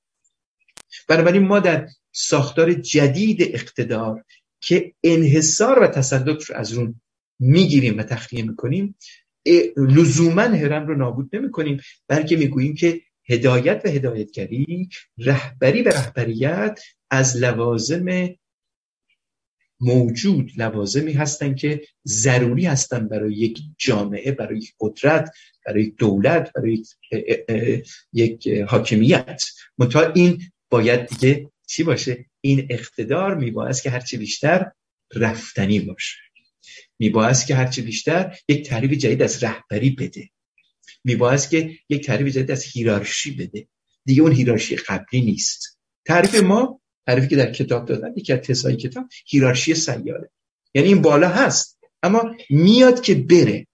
بنابراین 1.09 1.43
ما 1.43 1.61
در 1.61 1.89
ساختار 2.13 2.73
جدید 2.73 3.43
اقتدار 3.43 4.25
که 4.61 4.95
انحصار 5.03 5.83
و 5.83 5.87
تسلط 5.87 6.45
رو 6.45 6.57
از 6.57 6.73
اون 6.73 7.01
می‌گیریم 7.39 7.99
و 7.99 8.03
تخلیه 8.03 8.43
می‌کنیم 8.43 8.97
لزوما 9.77 10.43
هرم 10.43 10.87
رو 10.87 10.97
نابود 10.97 11.37
نمی‌کنیم 11.37 11.81
بلکه 12.09 12.37
می‌گوییم 12.37 12.75
که 12.75 13.01
هدایت 13.29 13.83
و 13.85 13.89
هدایتگری 13.89 14.89
رهبری 15.19 15.83
و 15.83 15.89
رهبریت 15.89 16.81
از 17.11 17.37
لوازم 17.37 18.29
موجود 19.81 20.51
لوازمی 20.57 21.13
هستند 21.13 21.57
که 21.57 21.87
ضروری 22.07 22.67
هستند 22.67 23.09
برای 23.09 23.35
یک 23.35 23.59
جامعه 23.79 24.33
برای 24.33 24.59
یک 24.59 24.75
قدرت 24.81 25.31
برای 25.67 25.83
یک 25.83 25.97
دولت 25.97 26.53
برای 26.53 26.85
یک 28.13 28.49
حاکمیت. 28.49 29.43
منتها 29.79 30.13
این 30.13 30.43
باید 30.71 31.07
دیگه 31.07 31.51
چی 31.67 31.83
باشه؟ 31.83 32.27
این 32.41 32.67
اقتدار 32.71 33.35
میباید 33.35 33.81
که 33.81 33.91
هرچی 33.91 34.17
بیشتر 34.17 34.73
رفتنی 35.15 35.81
باشه. 35.81 36.17
میباید 36.99 37.45
که 37.45 37.55
هرچی 37.55 37.83
بیشتر 37.83 38.37
یک 38.49 38.69
تعریف 38.69 38.93
جدید 38.93 39.23
از 39.23 39.45
رهبری 39.45 39.91
بده. 39.91 40.31
میباید 41.05 41.49
که 41.49 41.79
یک 41.89 42.07
تعریف 42.07 42.35
جدید 42.35 42.51
از 42.51 42.65
هیرارشی 42.65 43.31
بده. 43.31 43.69
دیگه 44.05 44.23
اون 44.23 44.33
هیرارشی 44.33 44.77
قبلی 44.77 45.21
نیست. 45.21 45.79
تعریف 46.07 46.35
ما 46.35 46.81
تعریفی 47.07 47.29
که 47.29 47.37
در 47.37 47.53
کتاب 47.53 47.87
دادن 47.87 48.13
یکی 48.17 48.33
از 48.33 48.41
تسای 48.41 48.77
کتاب 48.77 49.05
هیرارشی 49.27 49.75
سیاره. 49.75 50.31
یعنی 50.75 50.89
این 50.89 51.03
بالا 51.03 51.29
هست 51.29 51.79
اما 52.03 52.37
میاد 52.51 53.01
که 53.01 53.15
بره. 53.15 53.67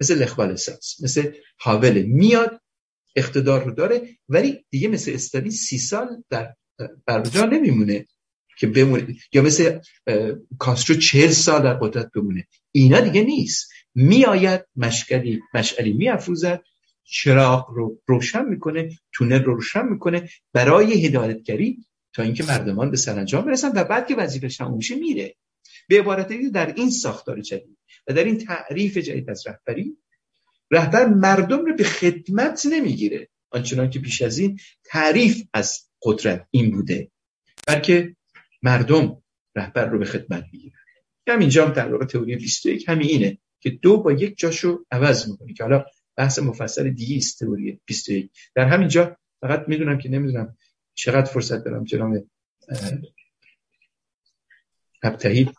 مثل 0.00 0.22
لخبال 0.22 0.56
ساز 0.56 0.94
مثل 1.02 1.32
حاوله 1.58 2.02
میاد 2.02 2.60
اقتدار 3.16 3.64
رو 3.64 3.70
داره 3.70 4.08
ولی 4.28 4.64
دیگه 4.70 4.88
مثل 4.88 5.12
استالین 5.14 5.50
سی 5.50 5.78
سال 5.78 6.24
در 6.30 6.54
برجا 7.06 7.44
نمیمونه 7.44 8.06
که 8.58 8.66
بمونه. 8.66 9.16
یا 9.32 9.42
مثل 9.42 9.78
کاسترو 10.58 10.96
چهل 10.96 11.30
سال 11.30 11.62
در 11.62 11.74
قدرت 11.74 12.10
بمونه. 12.14 12.46
اینا 12.72 13.00
دیگه 13.00 13.22
نیست. 13.22 13.70
میآید 13.94 14.60
مشکلی 14.76 15.40
مشعلی 15.54 15.92
میافروزد 15.92 16.62
چراغ 17.04 17.70
رو 17.70 18.00
روشن 18.06 18.44
می‌کنه 18.44 18.88
تونل 19.12 19.42
رو 19.42 19.54
روشن 19.54 19.88
می‌کنه. 19.88 20.28
برای 20.52 21.06
هدایتگری 21.06 21.86
تا 22.18 22.24
اینکه 22.24 22.44
مردمان 22.44 22.90
به 22.90 22.96
سرانجام 22.96 23.44
برسن 23.44 23.72
و 23.74 23.84
بعد 23.84 24.06
که 24.06 24.16
وظیفه 24.16 24.48
تموم 24.48 24.76
میشه 24.76 24.94
میره. 24.94 25.34
به 25.88 25.98
عبارت 25.98 26.28
دیگه 26.28 26.48
در 26.48 26.74
این 26.74 26.90
ساختار 26.90 27.40
جدید 27.40 27.78
و 28.06 28.12
در 28.12 28.24
این 28.24 28.38
تعریف 28.38 28.96
جدید 28.96 29.30
از 29.30 29.46
رهبری 29.46 29.96
رهبر 30.70 31.06
مردم 31.06 31.64
رو 31.64 31.76
به 31.76 31.84
خدمت 31.84 32.66
نمی‌گیره. 32.72 33.28
آنچنان 33.50 33.90
که 33.90 33.98
پیش 33.98 34.22
از 34.22 34.38
این 34.38 34.58
تعریف 34.84 35.42
از 35.54 35.88
قدرت 36.02 36.46
این 36.50 36.70
بوده. 36.70 37.10
بلکه 37.66 38.16
مردم 38.62 39.22
رهبر 39.56 39.86
رو 39.86 39.98
به 39.98 40.04
خدمت 40.04 40.44
می‌گیره 40.52 40.76
همینجا 41.28 41.66
هم 41.66 41.72
در 41.72 41.92
واقع 41.92 42.04
تئوری 42.04 42.36
21 42.36 42.88
همین 42.88 43.08
اینه 43.08 43.38
که 43.60 43.70
دو 43.70 44.02
با 44.02 44.12
یک 44.12 44.38
جاشو 44.38 44.84
عوض 44.90 45.28
می‌کنه. 45.28 45.52
که 45.52 45.62
حالا 45.62 45.84
بحث 46.16 46.38
مفصل 46.38 46.90
دیگه 46.90 47.16
است 47.16 47.38
تئوری 47.38 47.80
21 47.86 48.30
در 48.54 48.64
همینجا 48.64 49.16
فقط 49.40 49.64
می‌دونم 49.68 49.98
که 49.98 50.08
نمی‌دونم 50.08 50.56
چقدر 50.98 51.24
فرصت 51.24 51.64
دارم 51.64 51.84
جناب 51.84 52.26
ابتهی 55.02 55.50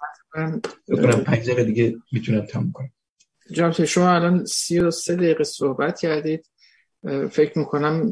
بکنم 0.90 1.24
پنج 1.24 1.44
دقیقه 1.44 1.64
دیگه 1.64 1.98
می‌تونم 2.12 2.46
تموم 2.46 2.72
کنم. 2.72 2.92
جناب 3.52 3.86
شما 3.86 4.12
الان 4.12 4.46
سی 4.46 4.80
و 4.80 4.92
سه 4.92 5.16
دقیقه 5.16 5.44
صحبت 5.44 6.00
کردید. 6.00 6.46
فکر 7.32 7.60
می‌کنم 7.60 8.12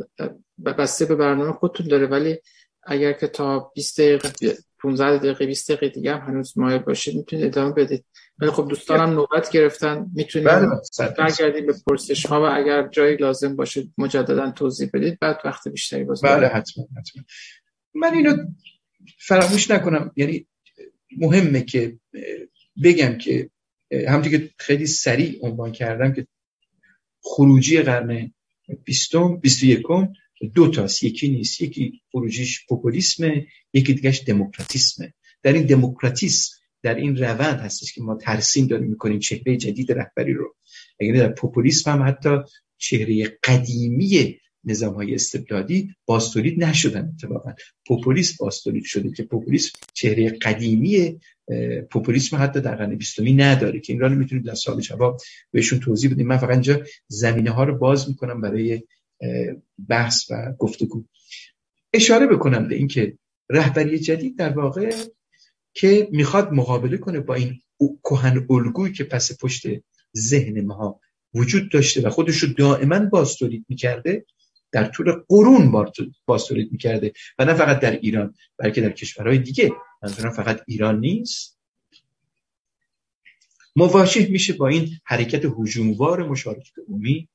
بسته 0.66 1.06
به 1.06 1.16
برنامه 1.16 1.52
خودتون 1.52 1.88
داره 1.88 2.06
ولی 2.08 2.38
اگر 2.84 3.14
که 3.14 3.28
تا 3.28 3.72
20 3.76 4.02
دقیقه 4.02 4.58
15 4.80 5.18
دقیقه 5.18 5.46
20 5.46 5.72
دقیقه 5.72 5.96
دیگه 5.96 6.16
هنوز 6.16 6.58
مایل 6.58 6.82
باشید 6.82 7.16
می‌تونید 7.16 7.46
ادامه 7.46 7.74
بدید. 7.74 8.06
ولی 8.40 8.52
خب 8.52 8.68
دوستانم 8.70 9.10
نوبت 9.10 9.52
گرفتن. 9.52 10.12
می‌تونید 10.16 10.48
بله، 10.48 10.68
برگردید 11.18 11.66
به 11.66 11.74
پرسش 11.88 12.26
ها 12.26 12.42
و 12.42 12.46
اگر 12.46 12.88
جایی 12.88 13.18
لازم 13.18 13.56
باشه 13.56 13.88
مجددا 13.98 14.52
توضیح 14.52 14.90
بدید 14.94 15.20
بعد 15.20 15.42
وقت 15.46 15.68
بیشتری 15.68 16.04
باز 16.04 16.22
بله 16.22 16.48
حتما 16.48 16.88
حتما. 16.98 17.24
من 17.94 18.14
اینو 18.14 18.38
فراموش 19.20 19.72
نکنم. 19.72 20.12
یعنی 20.16 20.48
مهمه 21.18 21.62
که 21.62 22.00
بگم 22.84 23.18
که 23.18 23.50
همونطور 24.08 24.32
که 24.32 24.50
خیلی 24.58 24.86
سریع 24.88 25.40
عنوان 25.42 25.72
کردم 25.72 26.14
که 26.14 26.28
خروجی 27.22 27.82
قرن 27.82 28.34
بیستم 28.84 29.38
بیست 29.38 29.64
یکم 29.64 30.08
دو 30.54 30.68
تاست. 30.68 31.04
یکی 31.04 31.30
نیست 31.30 31.62
یکی 31.62 32.02
خروجیش 32.12 32.66
پوپولیسمه 32.66 33.48
یکی 33.74 33.94
دیگهش 33.94 34.24
دموکراتیسمه. 34.28 35.14
در 35.44 35.54
این 35.54 35.66
دموکراتیسم 35.66 36.58
در 36.88 36.96
این 36.96 37.18
روند 37.18 37.60
هستش 37.60 37.94
که 37.94 38.02
ما 38.02 38.16
ترسیم 38.16 38.68
داریم 38.68 38.88
می‌کنیم 38.88 39.20
چهره 39.20 39.58
جدید 39.58 39.92
رهبری 39.92 40.34
رو. 40.34 40.56
اگر 41.00 41.14
در 41.14 41.30
پوپولیسم 41.30 41.92
هم 41.92 42.08
حتی 42.08 42.38
چهره 42.78 43.38
قدیمی 43.44 44.40
نظام 44.64 44.94
های 44.94 45.16
استبدادی 45.16 45.96
باستولید 46.06 46.64
نشدن 46.64 47.14
اتفاقا. 47.16 47.54
پوپولیسم 47.88 48.36
باستولید 48.40 48.84
شده 48.84 49.12
که 49.12 49.24
پوپولیسم 49.24 49.80
چهره 49.94 50.30
قدیمی 50.30 51.20
پوپولیسم 51.92 52.38
حتی 52.38 52.62
در 52.62 52.76
قرن 52.76 52.96
بیستمی 52.96 53.34
نداره 53.34 53.80
که 53.80 53.94
این 53.94 54.00
را 54.02 54.10
می‌تونید 54.10 54.46
در 54.46 54.56
سال 54.56 54.82
جواب 54.82 55.22
بهشون 55.52 55.80
توضیح 55.80 56.12
بدیم. 56.12 56.28
من 56.28 56.38
فقط 56.38 56.50
اینجا 56.50 56.82
زمینه 57.08 57.52
ها 57.52 57.64
رو 57.64 57.78
باز 57.78 58.10
می‌کنم 58.10 58.42
برای 58.42 58.84
بحث 59.90 60.32
و 60.32 60.54
گفتگو. 60.60 61.04
اشاره 61.94 62.28
بکنم 62.28 62.68
به 62.68 62.76
اینکه 62.76 63.18
رهبری 63.50 64.00
جدید 64.00 64.38
در 64.38 64.50
واقع 64.50 64.92
که 65.78 66.08
می‌خواد 66.12 66.52
مقابله 66.54 66.98
کنه 66.98 67.20
با 67.20 67.34
این 67.34 67.62
کهن 68.04 68.48
الگویی 68.50 68.94
که 68.94 69.04
پس 69.04 69.38
پشت 69.42 69.68
ذهن 70.18 70.62
ما 70.62 71.00
وجود 71.34 71.72
داشته 71.72 72.02
و 72.02 72.10
خودش 72.10 72.38
رو 72.38 72.54
دائما 72.54 73.00
باستولید 73.00 73.66
می‌کرده 73.70 74.26
در 74.72 74.86
طول 74.86 75.12
قرون 75.28 75.92
باستولید 76.26 76.72
می‌کرده 76.72 77.14
و 77.40 77.46
نه 77.46 77.54
فقط 77.54 77.80
در 77.80 77.92
ایران 77.92 78.34
بلکه 78.58 78.82
در 78.82 78.92
کشورهای 78.92 79.38
دیگه. 79.38 79.72
منظورم 80.04 80.32
فقط 80.32 80.62
ایران 80.68 81.00
نیست. 81.00 81.58
مواجه 83.76 84.28
میشه 84.30 84.54
با 84.54 84.68
این 84.68 84.90
حرکت 85.04 85.46
هجوموار 85.46 86.24
مشارکت 86.24 86.74
عمومی. 86.88 87.30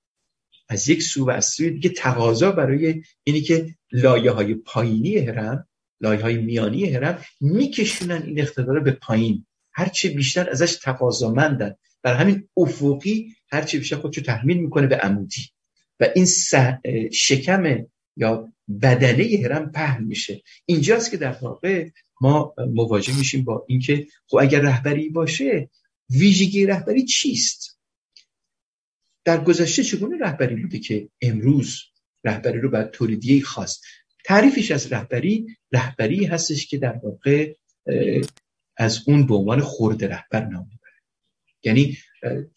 از 0.69 0.89
یک 0.89 1.03
سو 1.03 1.27
و 1.27 1.31
از 1.31 1.47
سوی 1.47 1.71
دیگه 1.71 1.89
تقاضا 1.91 2.53
برای 2.53 3.03
اینی 3.25 3.41
که 3.41 3.75
لایه 3.93 4.31
های 4.31 4.55
پایینی 4.55 5.19
هرم 5.19 5.69
لایه 6.03 6.21
های 6.21 6.37
میانی 6.37 6.91
هرم 6.91 7.25
میکشونن 7.41 8.23
این 8.23 8.41
اقتدار 8.41 8.81
به 8.81 8.91
پایین. 8.91 9.47
هرچه 9.73 10.09
بیشتر 10.09 10.51
ازش 10.51 10.77
تقاضامندن. 10.77 11.75
بر 12.03 12.15
همین 12.15 12.49
افقی 12.57 13.35
هرچه 13.51 13.79
بیشتر 13.79 13.97
خودشو 13.97 14.21
تحمیل 14.21 14.57
می‌کنه 14.57 14.87
به 14.87 14.97
عمودی. 14.97 15.43
و 16.01 16.09
این 16.15 16.27
شکم 17.13 17.87
یا 18.17 18.53
بدنه 18.83 19.41
هرم 19.45 19.73
پهن 19.73 20.05
میشه. 20.05 20.43
اینجاست 20.67 21.11
که 21.11 21.17
در 21.17 21.33
واقع 21.33 21.91
ما 22.21 22.55
مواجه 22.59 23.19
میشیم 23.19 23.45
با 23.45 23.65
اینکه 23.69 24.07
خب 24.27 24.37
اگر 24.37 24.61
رهبری 24.61 25.09
باشه 25.09 25.71
ویژگی 26.11 26.67
رهبری 26.67 27.05
چیست؟ 27.05 27.79
در 29.25 29.45
گذشته 29.45 29.85
چگونه 29.85 30.17
رهبری 30.19 30.57
بوده 30.57 30.79
که 30.79 31.09
امروز 31.21 31.81
رهبری 32.25 32.61
رو 32.61 32.71
باید 32.71 32.91
تولیدیه 32.91 33.43
خواست 33.43 33.85
تعریفش 34.25 34.71
از 34.71 34.93
رهبری 34.93 35.47
رهبری 35.73 36.25
هستش 36.25 36.67
که 36.67 36.79
در 36.79 37.01
واقع 37.03 37.55
از 38.77 39.01
اون 39.07 39.27
به 39.27 39.35
عنوان 39.35 39.61
خورد 39.61 40.05
رهبر 40.05 40.45
نام 40.45 40.69
می‌بره. 40.71 40.93
یعنی 41.63 41.99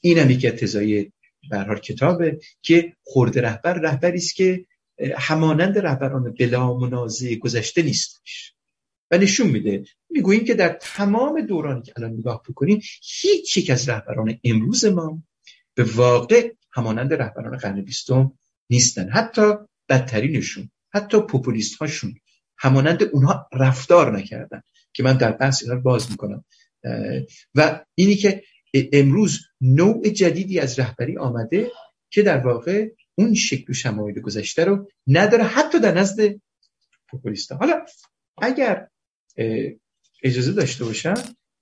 این 0.02 0.18
هم 0.18 0.30
یکی 0.30 0.52
تزای 0.52 1.12
برحال 1.52 1.80
کتابه 1.80 2.40
که 2.62 2.94
خورد 3.04 3.40
رهبر 3.40 3.74
رهبری 3.74 4.18
است 4.18 4.36
که 4.36 4.66
همانند 5.18 5.78
رهبران 5.78 6.34
بلا 6.34 6.78
منازع 6.78 7.36
گذشته 7.36 7.82
نیستش. 7.82 8.54
و 9.12 9.18
نشون 9.18 9.48
میده 9.48 9.84
می‌گوییم 10.10 10.46
که 10.46 10.54
در 10.54 10.78
تمام 10.82 11.42
دورانی 11.42 11.82
که 11.82 11.94
الان 11.98 12.12
نگاه 12.12 12.44
بکنیم 12.50 12.82
هیچ 13.22 13.58
یک 13.58 13.70
از 13.70 13.90
رهبران 13.90 14.40
امروز 14.44 14.86
ما 14.86 15.24
به 15.76 15.84
واقع 15.84 16.52
همانند 16.72 17.14
رهبران 17.14 17.58
قرن 17.58 17.82
بیستم 17.82 18.38
نیستن. 18.70 19.10
حتی 19.10 19.54
بدترینشون 19.90 20.70
حتی 20.96 21.22
پوپولیست 21.22 21.76
هاشون 21.76 22.16
همانند 22.58 23.04
اونها 23.04 23.50
رفتار 23.54 24.18
نکردن 24.18 24.62
که 24.94 25.04
من 25.04 25.18
در 25.18 25.32
بحث 25.32 25.64
اینا 25.64 25.76
باز 25.76 26.12
می‌کنم. 26.12 26.46
و 27.56 27.86
اینی 27.96 28.16
که 28.16 28.44
امروز 28.74 29.40
نوع 29.62 30.10
جدیدی 30.10 30.60
از 30.60 30.80
رهبری 30.80 31.18
آمده 31.18 31.72
که 32.10 32.22
در 32.22 32.38
واقع 32.38 32.90
اون 33.16 33.34
شکل 33.34 33.66
و 33.70 33.74
شمایل 33.74 34.22
گذشته 34.22 34.66
رو 34.66 34.90
نداره 35.08 35.44
حتی 35.44 35.80
در 35.80 35.94
نزد 35.94 36.36
پوپولیست 37.08 37.52
حالا 37.52 37.86
اگر 38.42 38.88
اجازه 40.24 40.52
داشته 40.52 40.86
باشم 40.86 41.14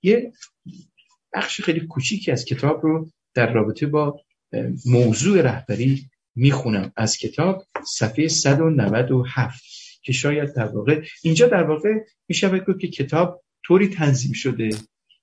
یه 0.02 0.32
بخش 1.32 1.60
خیلی 1.60 1.86
کوچیکی 1.86 2.32
از 2.32 2.44
کتاب 2.44 2.82
رو 2.82 3.10
در 3.34 3.52
رابطه 3.52 3.86
با 3.86 4.20
موضوع 4.86 5.42
رهبری 5.42 6.10
می‌خونم 6.34 6.92
از 6.96 7.16
کتاب 7.16 7.66
صفحه 7.86 8.28
197 8.28 9.64
که 10.02 10.12
شاید 10.12 10.54
در 10.54 10.66
واقع 10.66 11.02
اینجا 11.22 11.48
در 11.48 11.62
واقع 11.62 11.94
میشه 12.28 12.48
بگو 12.48 12.78
که 12.78 12.88
کتاب 12.88 13.42
طوری 13.66 13.88
تنظیم 13.88 14.32
شده 14.32 14.70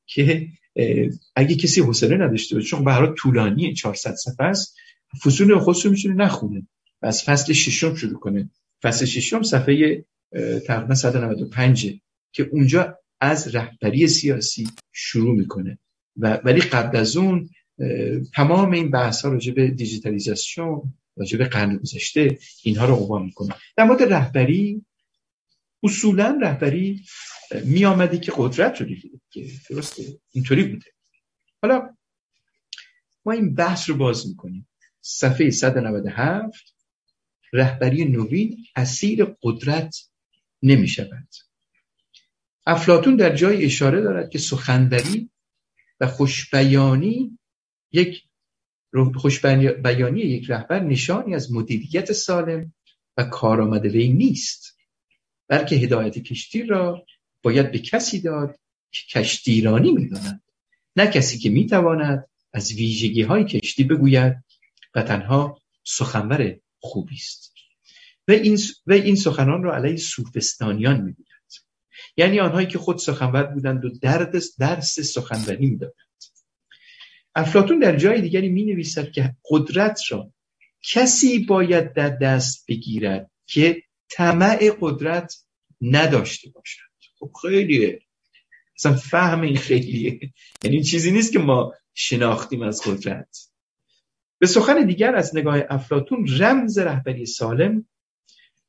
که 0.06 0.48
اگه 1.36 1.56
کسی 1.56 1.82
حوصله 1.82 2.18
نداشته 2.18 2.56
باشه 2.56 2.68
چون 2.68 2.84
برای 2.84 3.14
طولانی 3.18 3.74
400 3.74 4.16
صفحه 4.16 4.48
است 4.48 4.76
فصول 5.24 5.60
خودش 5.60 5.86
می‌تونه 5.86 6.16
نخونه 6.16 6.68
و 7.02 7.06
از 7.06 7.24
فصل 7.24 7.54
ششم 7.54 7.96
شروع 7.96 8.20
کنه. 8.20 8.50
فصل 8.84 9.06
ششم 9.06 9.42
صفحه 9.42 10.06
تقریبا 10.68 10.96
195 10.96 12.00
که 12.32 12.50
اونجا 12.52 12.98
از 13.20 13.56
رهبری 13.56 14.08
سیاسی 14.08 14.68
شروع 14.92 15.36
می‌کنه. 15.36 15.80
و 16.18 16.40
ولی 16.44 16.62
قبل 16.62 16.98
از 16.98 17.18
اون 17.18 17.50
تمام 18.36 18.72
این 18.72 18.92
بحث 18.92 19.26
ها 19.26 19.32
راجع 19.32 19.54
به 19.54 19.68
دیجیتالیزاسیون 19.68 20.94
راجع 21.18 21.38
به 21.38 21.46
قرن 21.46 21.78
گذشته 21.78 22.40
اینها 22.64 22.86
رو 22.86 22.96
عنوان 22.96 23.24
می‌کنه. 23.24 23.56
در 23.78 23.84
مورد 23.84 24.14
رهبری 24.14 24.86
اصولا 25.84 26.40
رهبری 26.42 27.06
می 27.66 27.86
آمدی 27.86 28.20
که 28.20 28.34
قدرت 28.36 28.82
رو 28.82 28.88
که 29.32 29.50
درسته 29.70 30.04
اینطوری 30.32 30.64
بوده. 30.64 30.86
حالا 31.62 31.96
ما 33.26 33.32
این 33.32 33.56
بحث 33.56 33.90
رو 33.90 33.96
باز 33.96 34.28
می‌کنیم. 34.28 34.68
صفحه 35.02 35.50
197 35.50 36.76
رهبری 37.54 38.06
نوین 38.06 38.66
اسیر 38.76 39.26
قدرت 39.42 39.96
نمی 40.64 40.88
شود 40.88 41.28
افلاتون 42.66 43.16
در 43.16 43.36
جای 43.36 43.66
اشاره 43.66 44.02
دارد 44.02 44.30
که 44.30 44.40
سخنوری 44.40 45.30
و 46.00 46.08
خوشبیانی 46.08 47.40
یک 47.92 48.24
خوشبیانی 49.16 50.22
یک 50.22 50.50
رهبر 50.50 50.80
نشانی 50.80 51.36
از 51.36 51.54
مدیریت 51.54 52.12
سالم 52.12 52.74
و 53.18 53.24
کارآمد 53.24 53.86
وی 53.86 54.10
نیست 54.10 54.78
بلکه 55.48 55.76
هدایت 55.76 56.20
کشتی 56.20 56.64
را 56.64 57.06
باید 57.42 57.72
به 57.72 57.80
کسی 57.80 58.22
داد 58.22 58.60
که 58.92 59.20
کشتیرانی 59.20 59.92
می‌داند 59.92 60.44
نه 60.96 61.08
کسی 61.08 61.40
که 61.40 61.50
می‌تواند 61.50 62.28
از 62.54 62.74
ویژگی 62.74 63.22
های 63.22 63.44
کشتی 63.44 63.84
بگوید 63.84 64.44
و 64.96 65.02
تنها 65.02 65.58
سخنور 65.84 66.60
خوبی 66.80 67.16
است. 67.16 67.54
و 68.28 68.32
این, 68.32 68.60
و 68.88 68.94
این 68.94 69.16
سخنان 69.16 69.64
را 69.64 69.76
علیه 69.76 69.98
سوفستانیان 69.98 70.96
می‌گوید. 70.96 71.28
یعنی 72.18 72.40
آنهایی 72.40 72.68
که 72.68 72.78
خود 72.78 72.98
سخنور 72.98 73.44
بودند 73.44 73.86
و 73.86 73.90
درد 73.90 74.36
درس 74.60 75.00
سخنوری 75.00 75.66
می‌دادند. 75.68 75.96
افلاتون 77.36 77.80
در 77.80 77.96
جای 77.98 78.22
دیگری 78.22 78.50
می 78.50 78.64
نویسد 78.64 79.12
که 79.12 79.36
قدرت 79.50 80.00
را 80.10 80.34
کسی 80.82 81.40
باید 81.40 81.94
در 81.94 82.10
دست 82.10 82.66
بگیرد 82.68 83.32
که 83.46 83.84
طمع 84.10 84.72
قدرت 84.82 85.34
نداشته 85.82 86.50
باشد. 86.50 86.82
خب 87.20 87.32
خیلیه. 87.42 88.02
اصلا 88.76 88.94
فهم 88.94 89.42
این 89.42 89.58
خیلیه. 89.58 90.20
یعنی 90.64 90.76
این 90.76 90.84
چیزی 90.84 91.12
نیست 91.12 91.34
که 91.34 91.40
ما 91.40 91.74
شناختیم 91.94 92.62
از 92.62 92.82
قدرت. 92.82 93.38
به 94.40 94.48
سخن 94.48 94.86
دیگر 94.86 95.16
از 95.16 95.36
نگاه 95.36 95.58
افلاتون 95.70 96.28
رمز 96.40 96.78
رهبری 96.78 97.26
سالم 97.26 97.86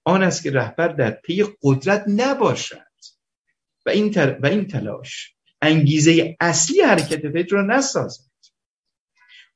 آن 0.04 0.22
است 0.22 0.42
که 0.42 0.50
رهبر 0.50 0.88
در 0.88 1.10
پی 1.10 1.44
قدرت 1.62 2.04
نباشد. 2.08 2.92
و 3.86 3.90
این, 3.90 4.14
و 4.42 4.46
این 4.46 4.66
تلاش 4.66 5.34
انگیزه 5.62 6.36
اصلی 6.40 6.80
حرکت 6.80 7.30
فکر 7.30 7.54
را 7.54 7.62
نسازد. 7.62 8.31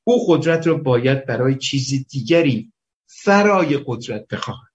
او 0.09 0.27
قدرت 0.29 0.67
را 0.67 0.75
باید 0.75 1.27
برای 1.27 1.55
چیزی 1.55 2.05
دیگری 2.05 2.73
فرای 3.07 3.81
قدرت 3.87 4.29
بخواهد. 4.29 4.73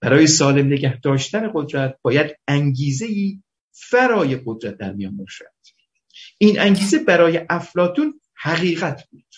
برای 0.00 0.26
سالم 0.26 0.66
نگه 0.66 1.00
داشتن 1.00 1.50
قدرت 1.54 1.98
باید 2.02 2.36
انگیزه 2.48 3.06
ای 3.06 3.42
فرای 3.72 4.40
قدرت 4.46 4.76
در 4.76 4.92
میان 4.92 5.16
باشد. 5.16 5.44
این 6.38 6.60
انگیزه 6.60 6.98
برای 6.98 7.40
افلاتون 7.50 8.20
حقیقت 8.34 9.08
بود. 9.10 9.34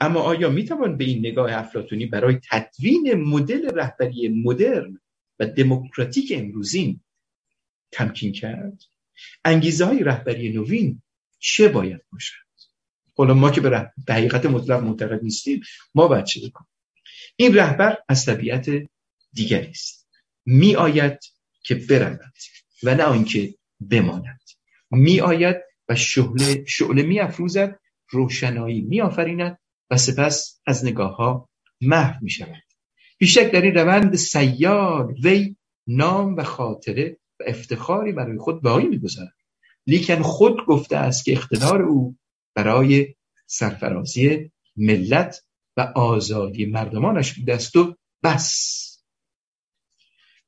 اما 0.00 0.20
آیا 0.20 0.50
می‌توان 0.50 0.96
به 0.96 1.04
این 1.04 1.18
نگاه 1.18 1.52
افلاتونی 1.52 2.06
برای 2.06 2.38
تدوین 2.50 3.14
مدل 3.14 3.70
رهبری 3.74 4.28
مدرن 4.28 5.00
و 5.38 5.46
دموکراتیک 5.46 6.32
امروزین 6.36 7.00
تمکین 7.92 8.32
کرد؟ 8.32 8.82
انگیزه 9.44 9.84
های 9.84 10.02
رهبری 10.02 10.52
نوین 10.52 11.02
چه 11.38 11.68
باید 11.68 12.00
باشد؟ 12.12 12.51
حالا 13.16 13.34
ما 13.34 13.50
که 13.50 13.60
به 13.60 13.90
حقیقت 14.08 14.46
مطلق 14.46 14.82
معتقد 14.82 15.22
نیستیم 15.22 15.60
ما 15.94 16.08
باید 16.08 16.24
چه 16.24 16.40
بکنیم؟ 16.48 16.68
این 17.36 17.54
رهبر 17.54 17.96
از 18.08 18.26
طبیعت 18.26 18.70
دیگری 19.32 19.70
است. 19.70 20.08
می 20.46 20.76
آید 20.76 21.18
که 21.62 21.74
برود 21.74 22.32
و 22.82 22.94
نه 22.94 23.02
آنکه 23.02 23.54
بماند. 23.80 24.40
می 24.90 25.20
آید 25.20 25.56
و 25.88 25.94
شعله 25.94 26.64
شعله 26.64 27.02
می 27.02 27.20
افروزد 27.20 27.78
روشنایی 28.10 28.80
می 28.80 29.00
آفریند 29.00 29.58
و 29.90 29.96
سپس 29.96 30.60
از 30.66 30.84
نگاه 30.84 31.16
ها 31.16 31.48
محو 31.80 32.14
می 32.22 32.30
شود 32.30 32.62
بیشک 33.18 33.50
در 33.50 33.62
این 33.62 33.74
روند 33.74 34.16
سیال 34.16 35.14
وی 35.22 35.56
نام 35.86 36.36
و 36.36 36.42
خاطره 36.42 37.16
و 37.40 37.44
افتخاری 37.46 38.12
برای 38.12 38.38
خود 38.38 38.62
باقی 38.62 38.86
می‌گذارد. 38.86 39.34
لیکن 39.86 40.22
خود 40.22 40.66
گفته 40.66 40.96
است 40.96 41.24
که 41.24 41.32
اقتدار 41.32 41.82
او 41.82 42.16
برای 42.54 43.14
سرفرازی 43.46 44.50
ملت 44.76 45.44
و 45.76 45.80
آزادی 45.80 46.66
مردمانش 46.66 47.32
بوده 47.38 47.54
است 47.54 47.76
و 47.76 47.96
بس. 48.22 48.82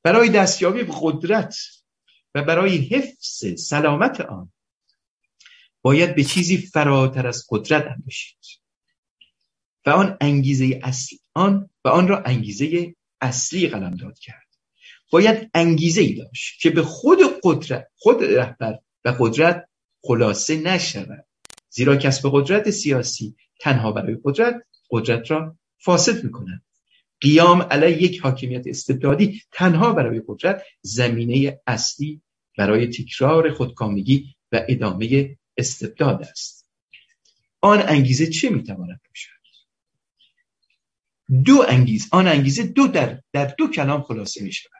برای 0.03 0.29
دستیابی 0.29 0.83
به 0.83 0.93
قدرت 1.01 1.55
و 2.35 2.43
برای 2.43 2.77
حفظ 2.77 3.61
سلامت 3.61 4.21
آن 4.21 4.51
باید 5.81 6.15
به 6.15 6.23
چیزی 6.23 6.57
فراتر 6.57 7.27
از 7.27 7.45
قدرت 7.49 7.87
انداشید 7.87 8.37
و 9.85 9.89
آن 9.89 10.17
انگیزه 10.21 10.79
اصلی 10.83 11.19
آن 11.33 11.69
و 11.85 11.89
آن 11.89 12.07
را 12.07 12.23
انگیزه 12.23 12.95
اصلی 13.21 13.67
داد 13.69 14.19
کرد. 14.19 14.47
باید 15.11 15.49
انگیزه 15.53 16.01
ای 16.01 16.13
داشت 16.13 16.61
که 16.61 16.69
به 16.69 16.81
خود 16.81 17.19
قدرت 17.43 17.87
خود 17.97 18.23
رهبر 18.23 18.79
و 19.05 19.15
قدرت 19.19 19.69
خلاصه 20.01 20.57
نشود. 20.57 21.25
زیرا 21.75 21.95
کسب 21.95 22.29
قدرت 22.33 22.69
سیاسی 22.69 23.35
تنها 23.59 23.91
برای 23.91 24.17
قدرت 24.23 24.63
قدرت 24.91 25.31
را 25.31 25.57
فاسد 25.77 26.23
می‌کند. 26.23 26.61
قیام 27.21 27.61
علیه 27.61 28.03
یک 28.03 28.19
حاکمیت 28.19 28.67
استبدادی 28.67 29.41
تنها 29.51 29.93
برای 29.93 30.21
قدرت 30.27 30.63
زمینه 30.81 31.59
اصلی 31.67 32.21
برای 32.57 32.87
تکرار 32.87 33.51
خودکامگی 33.51 34.35
و 34.51 34.65
ادامه 34.69 35.37
استبداد 35.57 36.23
است. 36.23 36.69
آن 37.61 37.81
انگیزه 37.81 38.27
چه 38.27 38.49
می‌تواند 38.49 39.01
باشد؟ 39.09 39.35
دو 41.45 41.65
انگیز 41.67 42.07
آن 42.11 42.27
انگیزه 42.27 42.63
دو 42.63 42.87
در, 42.87 43.21
در 43.33 43.45
دو 43.45 43.67
کلام 43.67 44.01
خلاصه 44.01 44.43
می 44.43 44.51
شود 44.51 44.71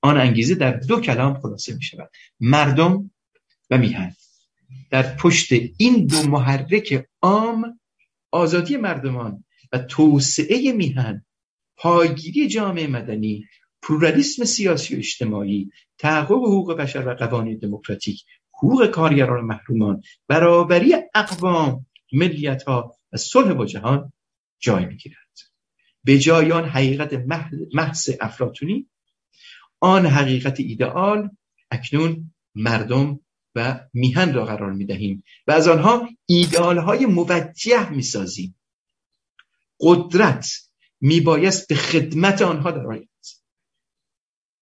آن 0.00 0.20
انگیزه 0.20 0.54
در 0.54 0.72
دو 0.72 1.00
کلام 1.00 1.40
خلاصه 1.40 1.74
می 1.74 1.82
شود 1.82 2.10
مردم 2.40 3.10
و 3.70 3.78
میهن. 3.78 4.16
در 4.90 5.16
پشت 5.16 5.52
این 5.78 6.06
دو 6.06 6.22
محرک 6.22 7.06
عام 7.22 7.80
آزادی 8.30 8.76
مردمان 8.76 9.44
و 9.72 9.78
توسعه 9.78 10.72
میهن 10.72 11.24
پایگیری 11.76 12.48
جامعه 12.48 12.86
مدنی 12.86 13.44
پلورالیسم 13.82 14.44
سیاسی 14.44 14.94
و 14.94 14.98
اجتماعی 14.98 15.70
تحقق 15.98 16.30
حقوق 16.32 16.76
بشر 16.76 17.08
و 17.08 17.14
قوانین 17.14 17.58
دموکراتیک 17.58 18.24
حقوق 18.54 18.86
کارگران 18.86 19.44
محرومان 19.44 20.02
برابری 20.28 20.94
اقوام 21.14 21.86
ملیت 22.12 22.62
ها 22.62 22.96
و 23.12 23.16
صلح 23.16 23.52
با 23.52 23.66
جهان 23.66 24.12
جای 24.58 24.86
می‌گیرد. 24.86 25.38
به 26.04 26.18
جای 26.18 26.52
آن 26.52 26.68
حقیقت 26.68 27.12
محض 27.74 28.10
افلاتونی 28.20 28.86
آن 29.80 30.06
حقیقت 30.06 30.60
ایدئال 30.60 31.30
اکنون 31.70 32.34
مردم 32.54 33.20
و 33.56 33.80
میهن 33.92 34.34
را 34.34 34.44
قرار 34.44 34.72
می 34.72 34.84
دهیم 34.84 35.24
و 35.46 35.52
از 35.52 35.68
آنها 35.68 36.08
ایدئال 36.26 36.78
های 36.78 37.06
موجه 37.06 37.90
می 37.90 38.02
سازیم 38.02 38.56
قدرت 39.80 40.46
می 41.00 41.20
بایست 41.20 41.68
به 41.68 41.74
خدمت 41.74 42.42
آنها 42.42 42.70
درآید 42.70 43.08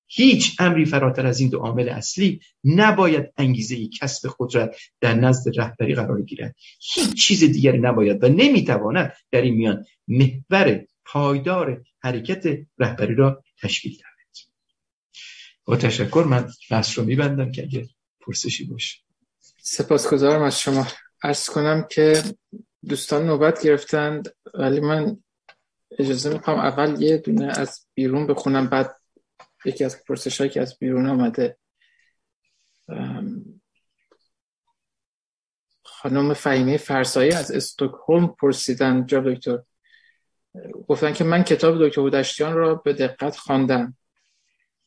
هیچ 0.07 0.61
امری 0.61 0.84
فراتر 0.84 1.26
از 1.26 1.40
این 1.40 1.49
دو 1.49 1.59
عامل 1.59 1.88
اصلی 1.88 2.40
نباید 2.64 3.32
انگیزه 3.36 3.88
کسب 3.88 4.28
قدرت 4.38 4.76
در 5.01 5.14
نزد 5.14 5.61
رهبری 5.61 5.95
قرار 5.95 6.22
گیرد. 6.22 6.55
هیچ 6.95 7.14
چیز 7.14 7.45
دیگری 7.45 7.78
نباید 7.78 8.24
و 8.24 8.28
نمی‌تواند 8.28 9.12
در 9.30 9.42
این 9.42 9.55
میان 9.55 9.84
محور 10.09 10.86
پایدار 11.05 11.84
حرکت 12.03 12.59
رهبری 12.78 13.14
را 13.14 13.45
تشکیل 13.62 13.92
دهد. 13.92 14.49
با 15.64 15.76
تشکر 15.76 16.24
من 16.28 16.51
بحث 16.70 16.99
رو 16.99 17.05
میبندم 17.05 17.53
که 17.53 17.62
اگه 17.62 17.88
پرسشی 18.27 18.64
باشه 18.64 19.01
سپاسگزارم 19.62 20.43
از 20.43 20.61
شما. 20.61 20.87
ارز 21.22 21.49
کنم 21.49 21.87
که 21.91 22.22
دوستان 22.89 23.27
نوبت 23.27 23.62
گرفتند 23.62 24.35
ولی 24.55 24.81
من 24.81 25.22
اجازه 25.99 26.33
می‌خوام 26.33 26.59
اول 26.59 27.03
یه 27.03 27.18
دونه 27.18 27.59
از 27.59 27.87
بیرون 27.95 28.27
بخونم 28.27 28.66
بعد 28.66 28.97
یکی 29.64 29.85
از 29.85 30.05
پرسش 30.05 30.41
که 30.41 30.61
از 30.61 30.79
بیرون 30.79 31.07
آمده. 31.07 31.57
خانم 35.83 36.35
فهیمه 36.35 36.77
فرسایی 36.77 37.33
از 37.33 37.51
استکهلم 37.51 38.37
پرسیدن 38.41 39.07
جا 39.07 39.20
دکتر. 39.20 39.59
گفتن 40.89 41.12
که 41.12 41.25
من 41.25 41.43
کتاب 41.43 41.87
دکتر 41.87 42.01
هودشتیان 42.01 42.55
را 42.55 42.75
به 42.75 42.93
دقت 42.93 43.37
خواندم. 43.37 43.97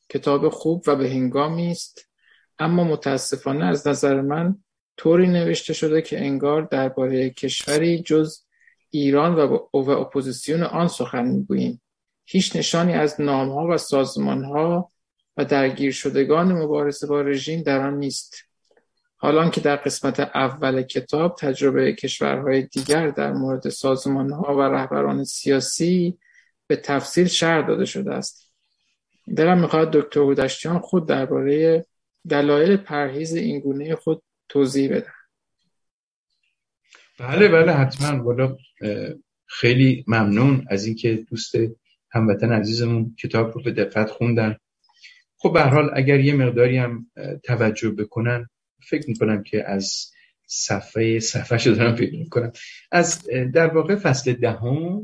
کتاب 0.10 0.50
خوب 0.50 0.84
و 0.88 0.96
به 0.96 1.10
هنگامی 1.10 1.72
است. 1.72 2.10
اما 2.60 2.84
متاسفانه 2.84 3.66
از 3.66 3.88
نظر 3.88 4.22
من 4.22 4.56
طوری 4.98 5.28
نوشته 5.28 5.74
شده 5.74 6.02
که 6.02 6.20
انگار 6.20 6.62
درباره 6.62 7.30
کشوری 7.30 8.00
جز 8.00 8.38
ایران 8.90 9.36
و 9.36 9.90
اپوزیسیون 9.90 10.64
آن 10.64 10.88
سخن 10.88 11.26
می‌گوییم. 11.26 11.82
هیچ 12.26 12.56
نشانی 12.56 12.94
از 12.94 13.22
نامها 13.22 13.68
و 13.68 13.78
سازمانها 13.78 14.92
و 15.38 15.46
درگیر 15.46 15.92
شدگان 15.92 16.52
مبارزه 16.52 17.08
با 17.08 17.22
رژیم 17.22 17.62
در 17.62 17.88
آن 17.88 17.98
نیست. 17.98 18.36
حالان 19.16 19.52
که 19.52 19.62
در 19.62 19.76
قسمت 19.76 20.20
اول 20.20 20.82
کتاب 20.82 21.36
تجربه 21.40 21.94
کشورهای 21.94 22.62
دیگر 22.62 23.08
در 23.08 23.32
مورد 23.32 23.70
سازمانها 23.70 24.58
و 24.58 24.62
رهبران 24.62 25.24
سیاسی 25.24 26.18
به 26.68 26.76
تفصیل 26.76 27.28
شرح 27.28 27.68
داده 27.68 27.86
شده 27.86 28.14
است. 28.14 28.52
دلم 29.36 29.60
می‌خواهد 29.60 29.90
دکتر 29.92 30.20
هودشتیان 30.20 30.80
خود 30.80 31.08
درباره 31.08 31.86
دلایل 32.30 32.78
پرهیز 32.78 33.36
این 33.36 33.60
گونه 33.60 33.96
خود 33.96 34.24
توضیح 34.50 34.96
بدن. 34.96 35.14
بله 37.20 37.48
بله 37.48 37.72
حتما. 37.72 38.24
والا 38.24 38.58
خیلی 39.46 40.06
ممنون 40.08 40.66
از 40.70 40.86
اینکه 40.86 41.16
دوست 41.16 41.56
هموطن 42.12 42.52
عزیزمون 42.52 43.16
کتاب 43.20 43.56
رو 43.56 43.64
به 43.64 43.72
دقت 43.72 44.12
خوندن. 44.12 44.58
خب 45.38 45.54
به 45.54 45.62
حال 45.62 45.90
اگر 45.94 46.20
یه 46.20 46.34
مقداری 46.34 46.78
هم 46.78 47.12
توجه 47.44 47.90
بکنن 47.90 48.50
فکر 48.80 49.10
می‌کنم 49.10 49.44
که 49.44 49.70
از 49.70 50.12
صفحه 50.46 51.20
صفحه 51.20 51.58
شده 51.58 51.76
دارم 51.76 51.96
فکر 51.96 52.16
می‌کنم. 52.16 52.52
از 52.92 53.26
در 53.54 53.68
واقع 53.68 53.96
فصل 53.96 54.34
دهم 54.34 55.04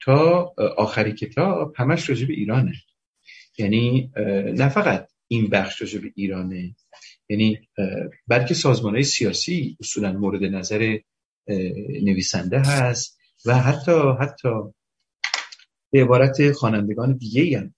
تا 0.00 0.54
آخری 0.76 1.12
کتاب 1.12 1.74
همش 1.76 2.08
راجع 2.08 2.26
به 2.26 2.32
ایرانه. 2.32 2.74
یعنی 3.58 4.12
نه 4.56 4.68
فقط 4.68 5.08
این 5.28 5.46
بخش 5.46 5.94
به 5.94 6.12
ایرانه. 6.14 6.76
یعنی 7.28 7.68
بلکه 8.28 8.54
سازمان 8.54 8.94
های 8.94 9.02
سیاسی 9.02 9.76
اصولا 9.80 10.12
مورد 10.12 10.42
نظر 10.42 10.98
نویسنده 12.02 12.58
هست 12.58 13.18
و 13.46 13.58
حتی 13.58 13.92
حتی 14.20 14.48
به 15.90 16.02
عبارت 16.02 16.52
خوانندگان 16.52 17.16
دیگه 17.16 17.42
ای 17.42 17.70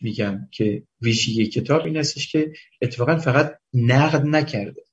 میگم 0.00 0.48
که 0.50 0.82
ویژگی 1.00 1.46
کتاب 1.46 1.84
این 1.84 1.96
هستش 1.96 2.32
که 2.32 2.52
اتفاقا 2.82 3.16
فقط 3.16 3.58
نقد 3.74 4.26
نکرده 4.26 4.84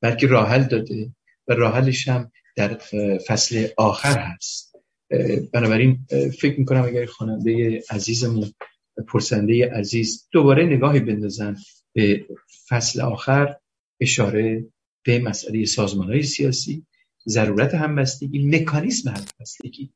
بلکه 0.00 0.26
راحل 0.26 0.64
داده 0.64 1.14
و 1.48 1.52
راحلش 1.52 2.08
هم 2.08 2.32
در 2.56 2.78
فصل 3.28 3.68
آخر 3.76 4.18
هست. 4.18 4.76
بنابراین 5.52 6.06
فکر 6.40 6.58
می‌کنم 6.58 6.84
اگر 6.84 7.06
خواننده 7.06 7.82
عزیزمون 7.90 8.52
پرسنده 9.08 9.70
عزیز 9.70 10.28
دوباره 10.32 10.64
نگاهی 10.64 11.00
بندازن 11.00 11.56
به 11.92 12.26
فصل 12.68 13.00
آخر 13.00 13.56
اشاره 14.00 14.66
به 15.04 15.18
مسئله 15.18 15.64
سازمان 15.64 16.06
های 16.06 16.22
سیاسی 16.22 16.86
ضرورت 17.28 17.74
همبستگی 17.74 18.46
مکانیسم 18.46 19.10
همبستگی 19.10 19.92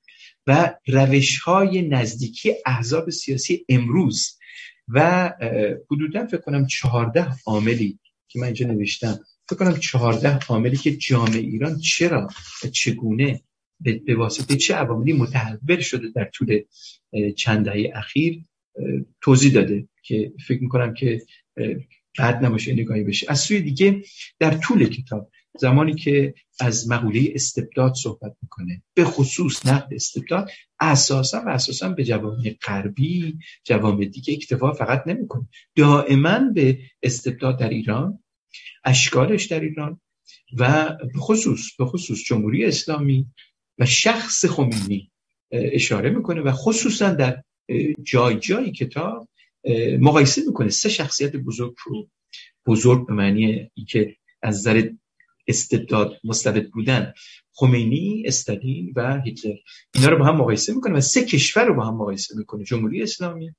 و 0.47 0.75
روش 0.87 1.39
های 1.39 1.89
نزدیکی 1.89 2.53
احزاب 2.67 3.11
سیاسی 3.11 3.65
امروز 3.69 4.39
و 4.89 5.33
حدودا 5.91 6.27
فکر 6.27 6.41
کنم 6.41 6.67
چهارده 6.67 7.27
عاملی 7.47 7.99
که 8.29 8.39
من 8.39 8.45
اینجا 8.45 8.67
نوشتم. 8.67 9.21
فکر 9.49 9.59
کنم 9.59 9.77
چهارده 9.77 10.39
عاملی 10.49 10.77
که 10.77 10.97
جامعه 10.97 11.39
ایران 11.39 11.79
چرا 11.79 12.29
چگونه 12.73 13.43
به 13.81 14.17
واسطه 14.17 14.57
چه 14.57 14.75
عواملی 14.75 15.13
متحول 15.13 15.81
شده 15.81 16.09
در 16.15 16.25
طول 16.25 16.63
چند 17.37 17.65
دهه 17.65 17.93
اخیر. 17.95 18.45
توضیح 19.21 19.53
داده 19.53 19.89
که 20.03 20.33
فکر 20.47 20.63
می‌کنم 20.63 20.95
که 20.95 21.23
بعد 22.19 22.45
نباشه 22.45 22.73
نگاهی 22.73 23.05
بشه. 23.05 23.27
از 23.31 23.41
سوی 23.41 23.61
دیگه 23.61 24.03
در 24.39 24.55
طول 24.55 24.89
کتاب 24.89 25.31
زمانی 25.59 25.95
که 25.95 26.35
از 26.61 26.91
مقوله 26.91 27.33
استبداد 27.35 27.95
صحبت 27.95 28.37
می‌کنه 28.43 28.83
به 28.95 29.05
خصوص 29.05 29.67
نقد 29.67 29.95
استبداد 29.95 30.51
اساسا 30.81 31.43
و 31.47 31.49
اساسا 31.49 31.89
به 31.89 32.05
جوامع 32.05 32.57
غربی 32.67 33.39
جوامع 33.65 34.05
دیگه 34.05 34.35
اکتفا 34.35 34.73
فقط 34.73 35.03
نمی‌کنه. 35.07 35.49
دائما 35.75 36.39
به 36.55 36.79
استبداد 37.03 37.59
در 37.59 37.69
ایران 37.69 38.19
اشکالش 38.85 39.45
در 39.45 39.61
ایران 39.61 40.01
و 40.59 40.93
به 41.13 41.19
خصوص 41.19 41.77
به 41.79 41.87
خصوص 41.87 42.25
جمهوری 42.25 42.65
اسلامی 42.65 43.27
و 43.79 43.87
شخص 43.87 44.45
خمینی 44.45 45.11
اشاره 45.51 46.11
می‌کنه 46.11 46.41
و 46.41 46.53
خصوصا 46.53 47.15
در 47.15 47.43
جای 48.03 48.39
جای 48.39 48.73
کتاب 48.73 49.29
مقایسه 50.01 50.43
می‌کنه 50.47 50.69
سه 50.69 50.89
شخصیت 50.89 51.37
بزرگ 51.37 51.75
رو. 51.85 52.09
بزرگ 52.67 53.07
به 53.07 53.15
معنی 53.15 53.71
اینکه 53.75 54.17
از 54.43 54.57
نظر 54.59 54.91
استبداد 55.49 56.21
مستبد 56.25 56.71
بودن 56.71 57.13
خمینی 57.53 58.23
استالین 58.27 58.93
و 58.97 59.21
هیتلر. 59.21 59.55
اینا 59.95 60.09
رو 60.09 60.19
با 60.19 60.25
هم 60.25 60.37
مقایسه 60.37 60.75
می‌کنه 60.75 60.95
و 60.95 61.01
سه 61.01 61.25
کشور 61.25 61.65
رو 61.65 61.75
با 61.75 61.85
هم 61.85 61.95
مقایسه 61.95 62.37
می‌کنه. 62.37 62.65
جمهوری 62.65 63.03
اسلامی 63.03 63.51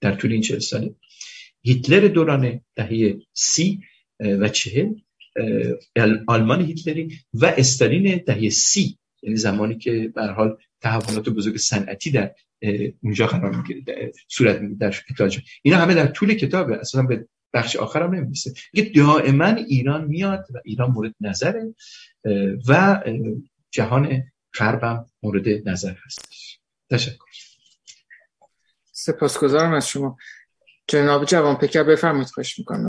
در 0.00 0.14
طول 0.14 0.32
این 0.32 0.40
چهل 0.40 0.58
ساله 0.58 0.94
هیتلر 1.62 2.08
دوران 2.08 2.60
دهه 2.76 3.18
سی 3.32 3.80
و 4.20 4.48
چهل 4.48 4.94
آلمان 6.28 6.64
هیتلری 6.64 7.18
و 7.34 7.46
استالین 7.46 8.22
دهه 8.26 8.48
سی. 8.48 8.98
یعنی 9.22 9.36
زمانی 9.36 9.78
که 9.78 10.12
به 10.14 10.26
حال 10.26 10.56
تحولات 10.80 11.28
بزرگ 11.28 11.56
صنعتی 11.56 12.10
در 12.10 12.34
اونجا 13.02 13.26
قرار 13.26 13.56
می‌گیره 13.56 14.12
صورت 14.28 14.60
می‌گیره 14.60 14.78
در 14.78 15.30
اینا 15.62 15.78
همه 15.78 15.94
در 15.94 16.06
طول 16.06 16.34
کتابه 16.34 16.80
اصلا 16.80 17.02
به 17.02 17.28
بخش 17.52 17.76
آخرم 17.76 18.14
نمی‌رسه. 18.14 18.52
میگه 18.72 18.92
دائما 18.94 19.46
ایران 19.46 20.04
میاد 20.04 20.46
و 20.54 20.58
ایران 20.64 20.90
مورد 20.90 21.14
نظره 21.20 21.74
و 22.68 23.02
جهان 23.70 24.22
غربم 24.58 25.06
مورد 25.22 25.68
نظر 25.68 25.94
هستش 26.06 26.58
تشکر. 26.90 27.24
سپاسگزارم 28.92 29.72
از 29.72 29.88
شما. 29.88 30.18
جناب 30.86 31.24
جوان 31.24 31.56
پکر 31.56 31.82
بفرمایید 31.82 32.28
خوش 32.28 32.58
می‌کنم. 32.58 32.88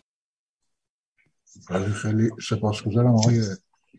خیلی 1.68 1.94
خیلی 1.94 2.30
سپاسگزارم 2.50 3.16
آقای 3.16 3.42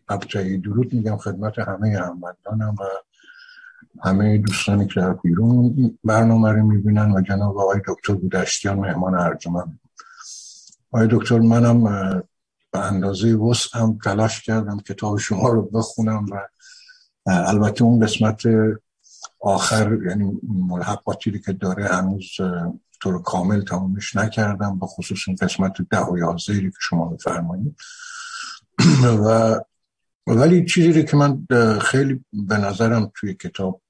ابتایی 0.09 0.57
درود 0.57 0.93
میگم 0.93 1.17
خدمت 1.17 1.59
همه 1.59 1.97
هموطنانم 1.97 2.75
و 2.79 2.83
همه 4.03 4.37
دوستانی 4.37 4.87
که 4.87 4.99
در 4.99 5.13
بیرون 5.13 5.97
برنامه 6.03 6.51
رو 6.51 6.63
می‌بینن 6.63 7.11
و 7.11 7.21
جناب 7.21 7.57
آقای 7.57 7.81
دکتر 7.87 8.13
بودشتیان 8.13 8.79
مهمان 8.79 9.15
ارجمند 9.15 9.79
آقای 10.91 11.07
دکتر 11.11 11.39
منم 11.39 11.83
به 12.71 12.79
اندازه 12.79 13.39
هم 13.73 13.99
تلاش 14.03 14.41
کردم 14.41 14.79
کتاب 14.79 15.17
شما 15.17 15.49
رو 15.49 15.61
بخونم 15.61 16.25
و 16.31 16.39
البته 17.25 17.83
اون 17.83 18.05
قسمت 18.05 18.41
آخر 19.39 19.97
یعنی 20.09 20.31
ملحقاتی 20.43 21.39
که 21.39 21.53
داره 21.53 21.87
هنوز 21.87 22.27
طور 23.01 23.21
کامل 23.21 23.61
تمامش 23.61 24.15
نکردم 24.15 24.79
به 24.79 24.85
خصوص 24.85 25.19
این 25.27 25.37
قسمت 25.41 25.73
ده 25.91 26.05
و 26.05 26.17
یازده 26.17 26.61
که 26.61 26.77
شما 26.79 27.05
بفرمایید 27.05 27.75
و 29.25 29.59
ولی 30.27 30.65
چیزی 30.65 31.03
که 31.03 31.17
من 31.17 31.47
خیلی 31.79 32.25
به 32.33 32.57
نظرم 32.57 33.11
توی 33.15 33.33
کتاب 33.33 33.81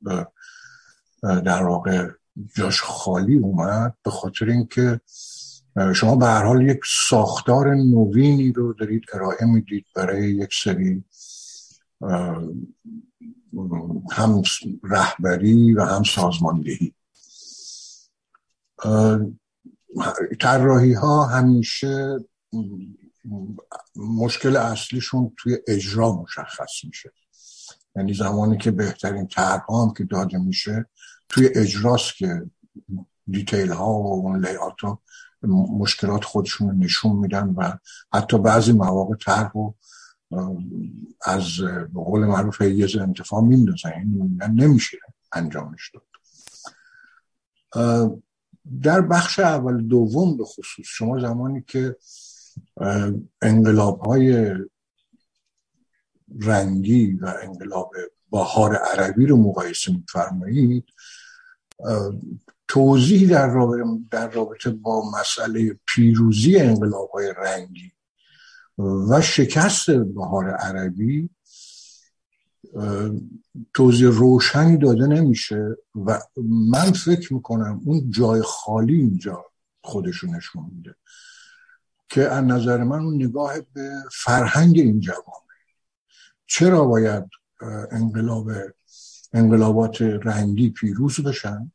در 1.21 1.63
واقع 1.63 2.07
جاش 2.55 2.81
خالی 2.81 3.35
اومد 3.35 3.93
به 4.03 4.11
خاطر 4.11 4.45
اینکه 4.45 5.01
شما 5.95 6.15
به 6.15 6.25
هر 6.25 6.43
حال 6.43 6.61
یک 6.61 6.79
ساختار 7.09 7.75
نوینی 7.75 8.51
رو 8.51 8.73
دارید 8.73 9.03
ارائه 9.13 9.45
می‌دید 9.45 9.85
برای 9.95 10.31
یک 10.31 10.49
سری 10.63 11.03
هم 14.11 14.41
رهبری 14.83 15.73
و 15.73 15.83
هم 15.83 16.03
سازماندهی. 16.03 16.93
طراحی 20.39 20.93
ها 20.93 21.25
همیشه 21.25 22.19
مشکل 23.95 24.55
اصلیشون 24.55 25.33
توی 25.37 25.57
اجرا 25.67 26.11
مشخص 26.11 26.83
میشه. 26.83 27.11
یعنی 27.95 28.13
زمانی 28.13 28.57
که 28.57 28.71
بهترین 28.71 29.27
هم 29.37 29.93
که 29.97 30.03
داده 30.03 30.37
میشه 30.37 30.89
توی 31.29 31.49
اجراست 31.55 32.15
که 32.17 32.45
دیتیل 33.27 33.71
ها 33.71 33.93
و 33.93 34.07
اون 34.07 34.45
لیات 34.45 34.79
ها 34.81 35.01
مشکلات 35.79 36.23
خودشون 36.23 36.69
رو 36.69 36.75
نشون 36.75 37.15
میدن 37.15 37.49
و 37.49 37.77
حتی 38.13 38.37
بعضی 38.37 38.71
مواقع 38.71 39.15
طرح 39.15 39.51
رو 39.51 39.75
از 41.25 41.57
به 41.93 42.03
قول 42.03 42.25
معروف 42.25 42.61
یه 42.61 43.01
انتفاع 43.01 43.41
میندازن 43.41 43.89
این 43.89 44.39
نمیشه 44.55 44.97
انجامش 45.33 45.91
داد. 45.93 46.03
در 48.81 49.01
بخش 49.01 49.39
اول 49.39 49.87
دوم 49.87 50.37
به 50.37 50.43
خصوص 50.43 50.85
شما 50.85 51.19
زمانی 51.19 51.63
که 51.67 51.95
انقلاب 53.41 53.99
های 53.99 54.55
رنگی 56.39 57.13
و 57.13 57.33
انقلاب 57.43 57.91
بهار 58.31 58.75
عربی 58.75 59.25
رو 59.25 59.37
مقایسه 59.37 59.91
میفرمایید 59.91 60.85
توضیح 62.67 63.29
در 63.29 63.47
رابطه, 63.47 63.83
در 64.11 64.29
رابطه 64.29 64.69
با 64.69 65.11
مسئله 65.19 65.79
پیروزی 65.87 66.57
انقلاب 66.57 67.09
های 67.09 67.33
رنگی 67.37 67.91
و 69.09 69.21
شکست 69.21 69.91
بهار 69.91 70.49
عربی 70.49 71.29
توضیح 73.73 74.09
روشنی 74.09 74.77
داده 74.77 75.07
نمیشه 75.07 75.77
و 76.05 76.19
من 76.45 76.91
فکر 76.91 77.33
می‌کنم 77.33 77.81
اون 77.85 78.11
جای 78.11 78.41
خالی 78.41 78.95
اینجا 78.95 79.45
خودشو 79.83 80.27
نشون 80.27 80.71
میده. 80.75 80.95
که 82.13 82.29
از 82.29 82.43
نظر 82.43 82.83
من 82.83 82.99
اون 82.99 83.15
نگاه 83.15 83.53
به 83.73 83.91
فرهنگ 84.11 84.79
این 84.79 84.99
جوامع. 84.99 85.23
چرا 86.45 86.85
باید 86.85 87.23
انقلاب 87.91 88.51
انقلابات 89.33 90.01
رنگی 90.01 90.69
پیروز 90.69 91.19
بشن 91.19 91.71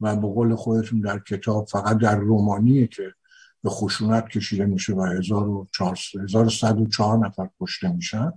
و 0.00 0.16
به 0.16 0.26
قول 0.26 0.54
خودتون 0.54 1.00
در 1.00 1.18
کتاب 1.18 1.66
فقط 1.66 1.98
در 1.98 2.16
رومانیه 2.16 2.86
که 2.86 3.14
به 3.62 3.70
خشونت 3.70 4.28
کشیده 4.28 4.66
میشه 4.66 4.94
و 4.94 5.02
1104 5.02 7.18
نفر 7.18 7.48
کشته 7.60 7.92
میشن؟ 7.92 8.32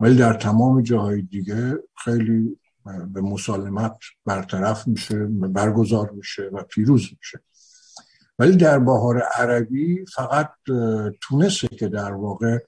ولی 0.00 0.16
در 0.16 0.34
تمام 0.34 0.82
جاهای 0.82 1.22
دیگه 1.22 1.78
خیلی 2.04 2.58
به 2.84 3.20
مسالمت 3.20 3.96
برطرف 4.24 4.88
میشه 4.88 5.26
برگزار 5.26 6.10
میشه 6.10 6.50
و 6.52 6.62
پیروز 6.62 7.08
میشه. 7.18 7.40
ولی 8.38 8.56
در 8.56 8.78
بهار 8.78 9.18
عربی 9.18 10.04
فقط 10.14 10.50
تونسه 11.20 11.68
که 11.68 11.88
در 11.88 12.12
واقع 12.12 12.58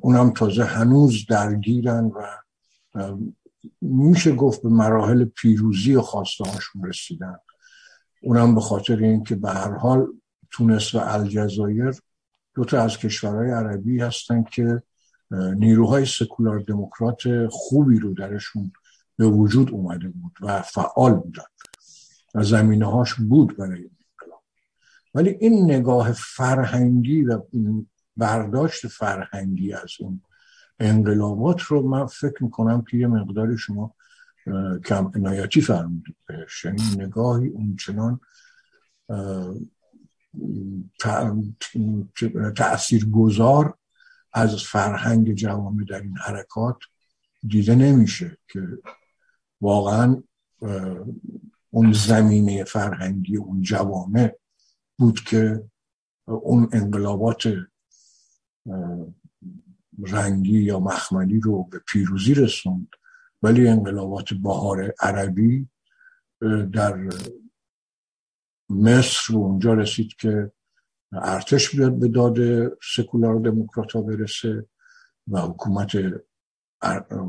اونم 0.00 0.30
تازه 0.30 0.64
هنوز 0.64 1.26
درگیرن 1.26 2.04
و 2.04 2.26
میشه 3.80 4.32
گفت 4.32 4.62
به 4.62 4.68
مراحل 4.68 5.24
پیروزی 5.24 5.94
و 5.94 6.00
هاشون 6.00 6.84
رسیدن. 6.84 7.36
اونم 8.22 8.54
به 8.54 8.60
خاطر 8.60 8.96
اینکه 8.96 9.34
به 9.34 9.50
هر 9.50 9.72
حال 9.72 10.06
تونس 10.50 10.94
و 10.94 10.98
الجزایر 10.98 11.94
دو 12.54 12.64
تا 12.64 12.82
از 12.82 12.98
کشورهای 12.98 13.50
عربی 13.50 14.00
هستن 14.00 14.42
که 14.42 14.82
نیروهای 15.30 16.06
سکولار 16.06 16.58
دموکرات 16.58 17.48
خوبی 17.50 17.98
رو 17.98 18.14
درشون 18.14 18.72
به 19.16 19.26
وجود 19.26 19.70
اومده 19.70 20.08
بود 20.08 20.32
و 20.40 20.62
فعال 20.62 21.14
بودن 21.14 21.42
و 22.34 22.42
زمینه 22.42 22.86
هاش 22.86 23.14
بود 23.14 23.56
برای 23.56 23.90
ولی 25.14 25.30
این 25.30 25.64
نگاه 25.64 26.12
فرهنگی 26.12 27.22
و 27.22 27.42
برداشت 28.16 28.86
فرهنگی 28.86 29.72
از 29.72 29.90
این 29.98 30.22
انقلابات 30.80 31.62
رو 31.62 31.88
من 31.88 32.06
فکر 32.06 32.44
می‌کنم 32.44 32.82
که 32.82 32.96
یه 32.96 33.06
مقداری 33.06 33.58
شما 33.58 33.94
کم 34.84 35.12
عنایتی 35.14 35.60
فرمودید 35.60 36.16
بهش. 36.26 36.64
یعنی 36.64 36.82
نگاهی 36.96 37.48
اونچنان 37.48 38.20
تأثیر 42.56 43.10
گذار 43.10 43.74
از 44.32 44.56
فرهنگ 44.56 45.34
جوامع 45.34 45.84
در 45.84 46.00
این 46.00 46.16
حرکات 46.16 46.76
دیده 47.48 47.74
نمیشه 47.74 48.38
که 48.48 48.68
واقعا 49.60 50.22
اون 51.70 51.92
زمینه 51.92 52.64
فرهنگی 52.64 53.36
اون 53.36 53.62
جوامع 53.62 54.36
بود 55.00 55.20
که 55.20 55.64
اون 56.24 56.68
انقلابات 56.72 57.42
رنگی 60.06 60.58
یا 60.62 60.80
مخملی 60.80 61.40
رو 61.40 61.64
به 61.64 61.78
پیروزی 61.78 62.34
رسوند. 62.34 62.88
ولی 63.42 63.68
انقلابات 63.68 64.34
بهار 64.34 64.94
عربی 65.00 65.68
در 66.72 67.08
مصر 68.70 69.34
و 69.34 69.36
اونجا 69.36 69.74
رسید 69.74 70.16
که 70.16 70.52
ارتش 71.12 71.76
بیاد 71.76 71.98
به 71.98 72.08
داد 72.08 72.38
سکولار 72.96 73.40
دموکرات 73.40 73.96
برسه 73.96 74.66
و 75.28 75.40
حکومت 75.40 75.90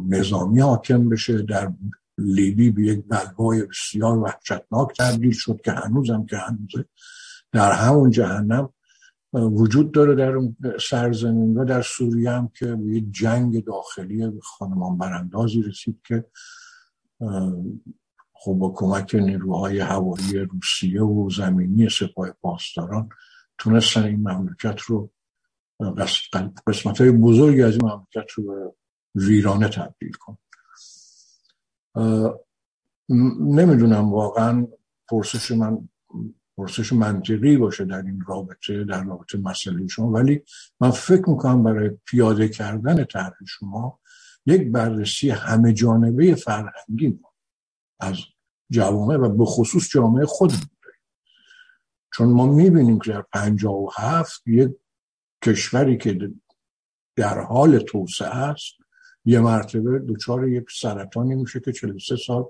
نظامی 0.10 0.60
حاکم 0.60 1.10
بشه. 1.10 1.42
در 1.42 1.74
لیبی 2.18 2.70
به 2.70 2.82
یک 2.82 3.06
بلوای 3.08 3.64
بسیار 3.66 4.18
وحشتناک 4.18 4.98
تبدیل 4.98 5.32
شد 5.32 5.62
که 5.62 5.72
هنوزم 5.72 6.26
که 6.26 6.38
هنوزه. 6.38 6.86
در 7.52 7.72
همون 7.72 8.12
جهنم 8.12 8.74
وجود 9.34 9.92
داره 9.92 10.16
در 10.16 10.40
سرزمین 10.90 11.58
و 11.58 11.66
در 11.66 11.82
سوریه 11.82 12.32
هم 12.32 12.48
که 12.48 12.78
یک 12.86 13.12
جنگ 13.12 13.64
داخلی 13.64 14.32
خانمان 14.42 14.98
براندازی 14.98 15.62
رسید 15.62 16.02
که 16.08 16.26
خب 18.34 18.54
با 18.54 18.74
کمک 18.76 19.16
نیروهای 19.16 19.80
هوایی 19.80 20.40
روسیه 20.40 21.02
و 21.02 21.30
زمینی 21.30 21.90
سپاه 21.90 22.32
پاسداران 22.32 23.10
تونستن 23.58 24.04
این 24.04 24.30
مملکت 24.30 24.80
رو 24.80 25.12
قسمت 26.68 27.02
های 27.02 27.12
بزرگی 27.12 27.62
از 27.62 27.74
این 27.74 27.86
مملکت 27.86 28.32
رو 28.32 28.44
به 28.44 28.74
ویرانه 29.16 29.70
تبدیل 29.70 30.12
کن. 30.12 30.38
نمی‌دونم 33.40 34.14
واقعا 34.14 34.68
پرسش 35.10 35.52
من 35.52 35.90
پرسش 36.58 36.94
منطقی 36.94 37.58
باشه 37.58 37.86
در 37.86 38.02
این 38.02 38.24
رابطه 38.28 38.84
در 38.84 39.04
رابطه 39.04 39.38
مسئله 39.38 39.88
شما. 39.88 40.12
ولی 40.12 40.44
من 40.80 40.92
فکر 40.92 41.30
می‌کنم 41.30 41.64
برای 41.64 41.90
پیاده 42.06 42.50
کردن 42.50 43.04
طرح 43.04 43.34
شما 43.48 44.00
یک 44.46 44.72
بررسی 44.72 45.30
همه 45.30 45.74
جانبه 45.74 46.36
فرهنگی 46.36 47.20
از 48.00 48.16
جوامع 48.72 49.16
و 49.16 49.30
به 49.30 49.46
خصوص 49.46 49.90
جامعه 49.90 50.26
خودمون 50.26 50.70
چون 52.14 52.28
ما 52.28 52.46
می‌بینیم 52.46 53.00
که 53.00 53.12
در 53.12 53.22
پنجاه 53.22 53.74
و 53.74 53.90
هفت 53.96 54.48
یک 54.48 54.72
کشوری 55.44 55.98
که 55.98 56.32
در 57.16 57.40
حال 57.40 57.80
توسعه 57.80 58.36
است 58.36 58.74
یه 59.26 59.40
مرتبه 59.40 60.00
دچار 60.00 60.48
یک 60.48 60.66
سرطانی 60.82 61.36
میشه 61.36 61.60
که 61.60 61.72
43 61.72 62.16
سال 62.16 62.46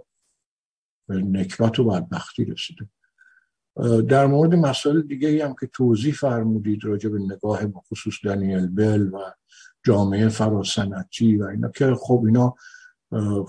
به 1.07 1.15
نکبت 1.15 1.79
و 1.79 1.83
بدبختی 1.83 2.45
رسیده. 2.45 2.89
در 4.09 4.25
مورد 4.25 4.55
مسائل 4.55 5.01
دیگه 5.01 5.27
ای 5.27 5.41
هم 5.41 5.55
که 5.59 5.67
توضیح 5.67 6.13
فرمودید 6.13 6.85
راجع 6.85 7.09
به 7.09 7.19
نگاه 7.19 7.59
خصوص 7.71 8.13
دانیل 8.23 8.67
بل 8.67 9.07
و 9.13 9.17
جامعه 9.85 10.29
فراسنتی 10.29 11.35
و 11.37 11.43
اینا 11.43 11.69
که 11.69 11.95
خب 11.95 12.23
اینا 12.25 12.55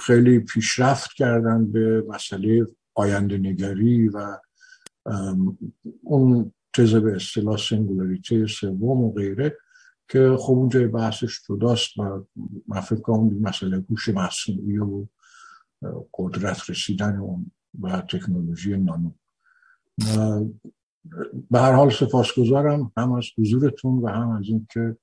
خیلی 0.01 0.39
پیشرفت 0.39 1.13
کردن 1.13 1.73
به 1.73 2.05
مسئله 2.09 2.67
آینده 2.95 3.39
نگری 3.39 4.09
و 4.09 4.39
اون 6.03 6.53
تزه 6.73 7.01
به 7.01 7.17
اصطلاح 7.17 7.57
سنگولاریته 7.57 8.47
سوم 8.47 9.05
و 9.05 9.13
غیره 9.13 9.59
که 10.09 10.37
خب 10.39 10.53
اونجا 10.53 10.89
بحثش 10.89 11.41
جداست 11.49 11.99
و 11.99 12.27
من 12.69 12.81
فکر 12.81 13.13
مسئله 13.41 13.79
گوش 13.79 14.09
مصنوعی 14.09 14.79
و 14.79 15.07
قدرت 16.15 16.71
رسیدن 16.71 17.17
اون 17.17 17.51
و 17.81 18.01
تکنولوژی 18.01 18.77
نانو. 18.77 19.11
به 21.51 21.59
هر 21.59 21.73
حال 21.73 21.91
سپاسگزارم 21.91 22.93
هم 22.97 23.13
از 23.13 23.25
حضورتون 23.39 23.99
و 23.99 24.09
هم 24.09 24.31
از 24.31 24.45
اینکه 24.49 24.97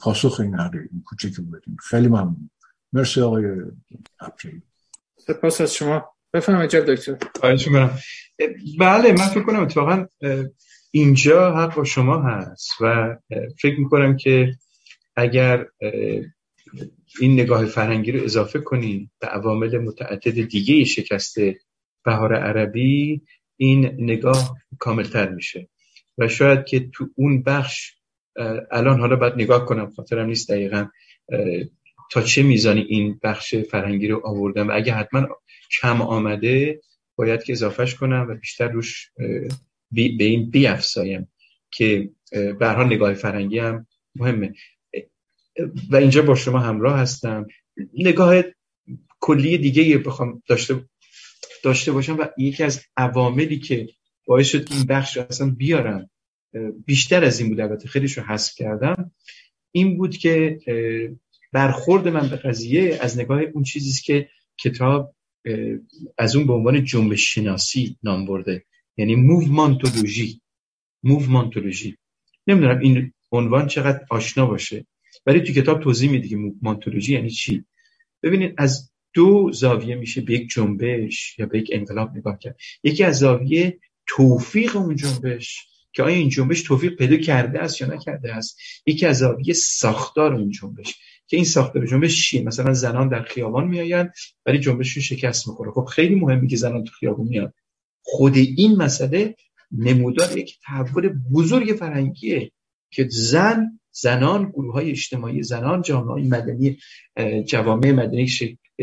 پاسخ 0.00 0.40
این 0.40 0.54
هر 0.54 0.70
این 0.74 1.02
کوچکی 1.06 1.42
بدین. 1.42 1.76
خیلی 1.88 2.08
ممنون. 2.08 2.50
مرسی 2.92 3.20
آقای 3.20 3.44
ابجایی 4.20 4.62
سپاس 5.18 5.60
از 5.60 5.74
شما. 5.74 6.04
بفرمایید 6.32 6.70
جناب 6.70 6.94
دکتر. 6.94 7.16
خواهش 7.40 7.68
می‌کنم. 7.68 7.98
بله 8.78 9.12
من 9.12 9.26
فکر 9.28 9.42
کنم 9.42 9.62
اتفاقا 9.62 10.06
اینجا 10.90 11.56
حق 11.56 11.74
با 11.74 11.84
شما 11.84 12.22
هست 12.22 12.70
و 12.80 13.16
فکر 13.62 13.80
می‌کنم 13.80 14.16
که 14.16 14.56
اگر 15.16 15.66
این 17.20 17.32
نگاه 17.32 17.64
فرهنگی 17.64 18.12
رو 18.12 18.24
اضافه 18.24 18.58
کنیم 18.58 19.12
به 19.20 19.26
عوامل 19.26 19.78
متعدد 19.78 20.48
دیگه 20.48 20.84
شکست 20.84 21.36
بهار 22.04 22.34
عربی 22.34 23.22
این 23.64 23.86
نگاه 23.98 24.56
کاملتر 24.78 25.28
میشه. 25.28 25.68
و 26.18 26.28
شاید 26.28 26.64
که 26.64 26.90
تو 26.92 27.08
اون 27.14 27.42
بخش 27.42 27.92
الان 28.70 29.00
حالا 29.00 29.16
باید 29.16 29.34
نگاه 29.34 29.66
کنم 29.66 29.90
خاطرم 29.90 30.26
نیست 30.26 30.50
دقیقا 30.50 30.86
تا 32.10 32.22
چه 32.22 32.42
میزانی 32.42 32.80
این 32.80 33.20
بخش 33.22 33.54
فرهنگی 33.54 34.08
رو 34.08 34.26
آوردم. 34.26 34.68
و 34.68 34.72
اگه 34.74 34.92
حتما 34.92 35.28
کم 35.80 36.02
آمده 36.02 36.80
باید 37.16 37.42
که 37.42 37.52
اضافهش 37.52 37.94
کنم 37.94 38.26
و 38.28 38.34
بیشتر 38.34 38.68
روش 38.68 39.10
به 39.90 40.24
این 40.24 40.50
بیافزایم 40.50 41.32
که 41.70 42.10
برها 42.60 42.84
نگاه 42.84 43.14
فرهنگی 43.14 43.58
هم 43.58 43.86
مهمه. 44.14 44.54
و 45.90 45.96
اینجا 45.96 46.22
با 46.22 46.34
شما 46.34 46.58
همراه 46.58 46.98
هستم. 46.98 47.46
نگاه 47.94 48.42
کلی 49.20 49.58
دیگه 49.58 49.98
بخوام 49.98 50.42
داشته 50.46 50.84
داشته 51.62 51.92
باشم 51.92 52.18
و 52.18 52.26
یکی 52.38 52.62
از 52.62 52.84
عواملی 52.96 53.58
که 53.58 53.88
باعث 54.26 54.46
شد 54.46 54.72
این 54.72 54.86
بخش 54.86 55.16
رو 55.16 55.24
اصلا 55.30 55.50
بیارم 55.50 56.10
بیشتر 56.86 57.24
از 57.24 57.40
این 57.40 57.48
بود 57.48 57.60
البته 57.60 57.88
خیلیش 57.88 58.18
رو 58.18 58.24
حذف 58.24 58.54
کردم 58.54 59.10
این 59.72 59.96
بود 59.96 60.16
که 60.16 60.58
برخورد 61.52 62.08
من 62.08 62.28
به 62.28 62.36
قضیه 62.36 62.98
از 63.00 63.18
نگاه 63.18 63.40
اون 63.40 63.64
چیزی 63.64 64.02
که 64.02 64.28
کتاب 64.58 65.14
از 66.18 66.36
اون 66.36 66.46
به 66.46 66.52
عنوان 66.52 66.84
جنبش 66.84 67.34
شناسی 67.34 67.96
نام 68.02 68.26
برده 68.26 68.64
یعنی 68.96 69.14
موومانتولوژی. 69.14 70.40
موومانتولوژی. 71.02 71.96
نمی‌دونم 72.46 72.78
این 72.78 73.12
عنوان 73.32 73.66
چقدر 73.66 74.06
آشنا 74.10 74.46
باشه 74.46 74.86
ولی 75.26 75.40
تو 75.40 75.52
کتاب 75.52 75.82
توضیح 75.82 76.10
میده 76.10 76.28
که 76.28 76.36
موومانتولوژی 76.36 77.12
یعنی 77.14 77.30
چی. 77.30 77.64
ببینید 78.22 78.54
از 78.58 78.91
دو 79.14 79.52
زاویه 79.52 79.94
میشه 79.94 80.20
به 80.20 80.32
یک 80.34 80.48
جنبش 80.48 81.38
یا 81.38 81.46
به 81.46 81.58
یک 81.58 81.70
انقلاب 81.72 82.16
نگاه 82.16 82.38
کرد. 82.38 82.56
یکی 82.84 83.04
از 83.04 83.18
زاویه 83.18 83.78
توفیق 84.06 84.76
اون 84.76 84.96
جنبش 84.96 85.66
که 85.92 86.02
آیا 86.02 86.16
این 86.16 86.28
جنبش 86.28 86.62
توفیق 86.62 86.96
پیدا 86.96 87.16
کرده 87.16 87.60
است 87.60 87.80
یا 87.80 87.86
نکرده 87.86 88.34
است. 88.34 88.58
یکی 88.86 89.06
از 89.06 89.18
زاویه 89.18 89.54
ساختار 89.54 90.34
اون 90.34 90.50
جنبش 90.50 90.94
که 91.26 91.36
این 91.36 91.44
ساختار 91.44 91.86
جنبش 91.86 92.28
چیه؟ 92.28 92.42
مثلا 92.42 92.72
زنان 92.72 93.08
در 93.08 93.22
خیابان 93.22 93.68
میآیند 93.68 94.12
ولی 94.46 94.58
جنبششون 94.58 95.02
شکست 95.02 95.48
می‌خوره. 95.48 95.70
خب 95.70 95.84
خیلی 95.84 96.14
مهمه 96.14 96.48
که 96.48 96.56
زنان 96.56 96.84
تو 96.84 96.92
خیابان 96.92 97.26
میان. 97.26 97.52
خود 98.02 98.36
این 98.36 98.76
مسئله 98.76 99.34
نمودار 99.72 100.38
یک 100.38 100.58
تحول 100.64 101.14
بزرگ 101.32 101.76
فرهنگیه 101.78 102.50
که 102.90 103.08
زن 103.10 103.80
زنان 103.90 104.50
گروه 104.50 104.72
های 104.72 104.90
اجتماعی 104.90 105.42
زنان 105.42 105.82
جامعه 105.82 106.28
مدنی 106.28 106.78
جوامع 107.46 107.90
مدنی 107.90 108.28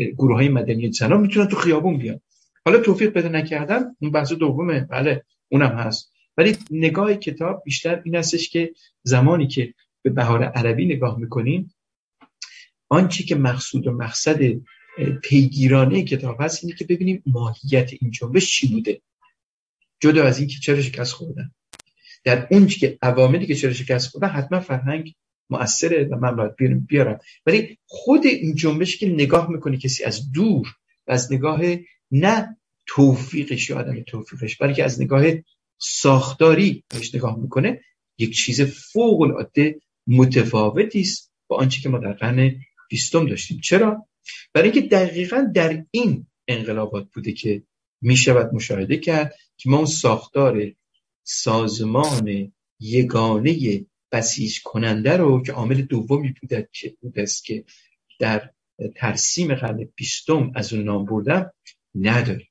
گروه 0.04 0.36
های 0.36 0.48
مدنی 0.48 0.92
زنان 0.92 1.20
می‌تونن 1.20 1.48
تو 1.48 1.56
خیابون 1.56 1.98
بیان. 1.98 2.20
حالا 2.66 2.80
توفیق 2.80 3.10
پیدا 3.10 3.28
نکردن 3.28 3.96
اون 4.00 4.10
بحث 4.10 4.32
دومه 4.32 4.80
بله 4.80 5.24
اونم 5.48 5.78
هست. 5.78 6.12
ولی 6.36 6.56
نگاه 6.70 7.14
کتاب 7.14 7.62
بیشتر 7.64 8.02
این 8.04 8.14
هستش 8.14 8.48
که 8.48 8.72
زمانی 9.02 9.46
که 9.46 9.74
به 10.02 10.10
بهار 10.10 10.44
عربی 10.44 10.86
نگاه 10.86 11.18
می‌کنیم 11.18 11.74
آنچه 12.88 13.24
که 13.24 13.34
مقصود 13.34 13.86
و 13.86 13.92
مقصد 13.92 14.40
پیگیرانه 15.22 16.04
کتاب 16.04 16.36
هست 16.40 16.64
اینه 16.64 16.76
که 16.76 16.84
ببینیم 16.84 17.22
ماهیت 17.26 17.90
این 18.00 18.10
جنبش 18.10 18.50
چی 18.52 18.68
بوده. 18.68 19.00
جدا 20.00 20.24
از 20.24 20.38
اینکه 20.38 20.58
چرا 20.62 20.82
شکست 20.82 21.12
خوردن. 21.12 21.50
در 22.24 22.46
اون 22.50 22.66
که 22.66 22.98
عواملی 23.02 23.46
که 23.46 23.54
چرا 23.54 23.72
شکست 23.72 24.08
خوردن 24.10 24.28
حتما 24.28 24.60
فرهنگ 24.60 25.14
مؤثره 25.50 26.04
و 26.04 26.16
من 26.16 26.36
باید 26.36 26.86
بیارم. 26.86 27.18
ولی 27.46 27.78
خود 27.86 28.26
این 28.26 28.54
جنبش 28.54 28.96
که 28.96 29.08
نگاه 29.08 29.50
می‌کنه 29.50 29.76
کسی 29.76 30.04
از 30.04 30.32
دور 30.32 30.68
و 31.06 31.12
از 31.12 31.32
نگاه 31.32 31.60
نه 32.10 32.56
توفیقش 32.86 33.70
یا 33.70 33.78
آدم 33.78 34.00
توفیقش 34.00 34.56
بلکه 34.56 34.84
از 34.84 35.00
نگاه 35.00 35.24
ساختاری 35.78 36.84
بهش 36.88 37.14
نگاه 37.14 37.38
می‌کنه 37.38 37.80
یک 38.18 38.36
چیز 38.36 38.60
فوق 38.62 39.20
العاده 39.20 39.80
متفاوتی 40.06 41.00
است 41.00 41.32
با 41.48 41.56
آنچه 41.56 41.80
که 41.80 41.88
ما 41.88 41.98
در 41.98 42.12
قرن 42.12 42.54
بیستم 42.90 43.26
داشتیم. 43.26 43.60
چرا؟ 43.60 44.06
برای 44.52 44.70
اینکه 44.70 44.88
دقیقا 44.88 45.50
در 45.54 45.84
این 45.90 46.26
انقلابات 46.48 47.08
بوده 47.14 47.32
که 47.32 47.62
می‌شود 48.00 48.54
مشاهده 48.54 48.96
کرد 48.96 49.34
که 49.56 49.70
ما 49.70 49.76
اون 49.76 49.86
ساختار 49.86 50.72
سازمان 51.24 52.52
یگانه 52.80 53.86
بسیج 54.12 54.62
کننده 54.62 55.16
رو 55.16 55.42
که 55.42 55.52
عامل 55.52 55.82
دومی 55.82 56.34
بوده 56.40 57.22
است 57.22 57.44
که 57.44 57.64
در 58.18 58.50
ترسیم 58.96 59.54
قرن 59.54 59.88
بیستم 59.94 60.52
از 60.54 60.72
اون 60.72 60.82
نام 60.82 61.04
بردم 61.04 61.52
نداریم. 61.94 62.48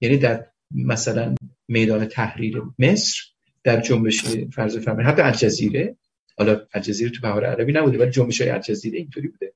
یعنی 0.00 0.16
در 0.16 0.46
مثلا 0.70 1.34
میدان 1.68 2.06
تحریر 2.06 2.62
مصر 2.78 3.22
در 3.64 3.80
جنبش 3.80 4.24
فرض 4.52 4.78
فرمایید 4.78 5.10
حتی 5.10 5.22
الجزیره 5.22 5.96
حالا 6.38 6.66
الجزیره 6.74 7.10
تو 7.10 7.20
بهار 7.20 7.44
عربی 7.44 7.72
نبوده 7.72 7.98
ولی 7.98 8.10
جنبش 8.10 8.40
های 8.40 8.50
الجزیره 8.50 8.98
اینطوری 8.98 9.28
بوده. 9.28 9.52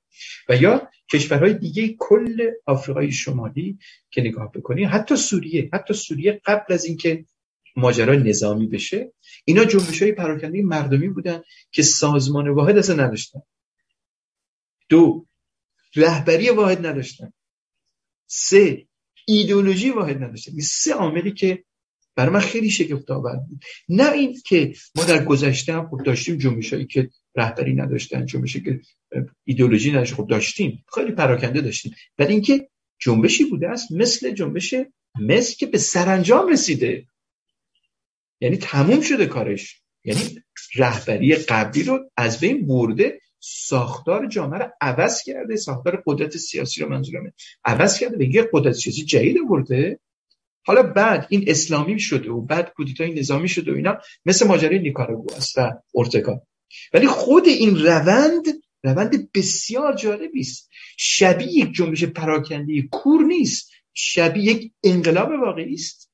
و 0.48 0.56
یا 0.56 0.88
کشورهای 1.12 1.54
دیگه 1.54 1.94
کل 1.98 2.50
آفریقای 2.66 3.12
شمالی 3.12 3.78
که 4.10 4.20
نگاه 4.20 4.52
بکنی 4.52 4.84
حتی 4.84 5.16
سوریه 5.16 5.70
حتی 5.72 5.94
سوریه 5.94 6.40
قبل 6.46 6.74
از 6.74 6.84
اینکه 6.84 7.24
ماجرا 7.78 8.14
نظامی 8.14 8.66
بشه. 8.66 9.12
اینا 9.44 9.64
جنبش 9.64 10.02
های 10.02 10.12
پراکنده 10.12 10.62
مردمی 10.62 11.08
بودن 11.08 11.42
که 11.72 11.82
سازمان 11.82 12.48
واحد 12.48 12.78
اصلا 12.78 13.04
نداشتن. 13.04 13.40
دو 14.88 15.26
رهبری 15.96 16.50
واحد 16.50 16.86
نداشتن. 16.86 17.32
سه 18.26 18.86
ایدئولوژی 19.26 19.90
واحد 19.90 20.22
نداشتن. 20.22 20.52
این 20.52 20.60
سه 20.60 20.92
عاملی 20.94 21.32
که 21.32 21.64
برای 22.16 22.32
من 22.32 22.40
خیلی 22.40 22.70
شگفت 22.70 23.10
آور 23.10 23.36
بود. 23.36 23.64
نه 23.88 24.12
این 24.12 24.36
که 24.46 24.74
ما 24.94 25.04
در 25.04 25.24
گذشته 25.24 25.72
هم 25.72 25.88
خب 25.88 26.02
داشتیم 26.04 26.38
جنبش 26.38 26.72
هایی 26.72 26.86
که 26.86 27.10
رهبری 27.36 27.74
نداشتن 27.74 28.26
جنبشی 28.26 28.62
که 28.62 28.80
ایدئولوژی 29.44 29.90
نداشت 29.90 30.14
خب 30.14 30.26
داشتیم. 30.26 30.84
خیلی 30.94 31.12
پراکنده 31.12 31.60
داشتیم. 31.60 31.94
ولی 32.18 32.32
اینکه 32.32 32.68
جنبشی 32.98 33.44
بوده 33.44 33.68
است 33.68 33.92
مثل 33.92 34.30
جنبش 34.30 34.74
مثل 35.20 35.56
که 35.56 35.66
به 35.66 35.78
سرانجام 35.78 36.48
رسیده. 36.48 37.06
یعنی 38.40 38.56
تموم 38.56 39.00
شده 39.00 39.26
کارش. 39.26 39.82
یعنی 40.04 40.20
رهبری 40.74 41.34
قبلی 41.34 41.82
رو 41.82 42.10
از 42.16 42.40
بین 42.40 42.66
برده 42.66 43.20
ساختار 43.40 44.26
جامعه 44.26 44.58
رو 44.58 44.68
عوض 44.80 45.22
کرده 45.22 45.56
ساختار 45.56 46.02
قدرت 46.06 46.36
سیاسی 46.36 46.80
رو 46.80 46.88
منظورمه 46.88 47.32
عوض 47.64 47.98
کرده 47.98 48.16
به 48.16 48.34
یه 48.34 48.48
قدرت 48.52 48.72
سیاسی 48.72 49.04
جدید 49.04 49.36
برده. 49.48 50.00
حالا 50.66 50.82
بعد 50.82 51.26
این 51.30 51.44
اسلامی 51.46 52.00
شده 52.00 52.30
و 52.30 52.40
بعد 52.40 52.72
کودتای 52.76 53.14
نظامی 53.14 53.48
شده 53.48 53.72
و 53.72 53.74
اینا 53.74 53.98
مثل 54.26 54.46
ماجرای 54.46 54.78
نیکاراگو 54.78 55.34
است 55.34 55.58
و 55.58 55.72
ارتگا 55.94 56.42
ولی 56.94 57.06
خود 57.06 57.46
این 57.46 57.76
روند 57.76 58.44
روند 58.82 59.32
بسیار 59.32 59.96
جالبی 59.96 60.40
است. 60.40 60.70
شبیه 60.96 61.48
یک 61.48 61.72
جنبش 61.72 62.04
پراکنده 62.04 62.82
کور 62.82 63.24
نیست. 63.24 63.70
شبیه 63.94 64.52
یک 64.52 64.72
انقلاب 64.84 65.30
واقعی 65.30 65.74
است. 65.74 66.10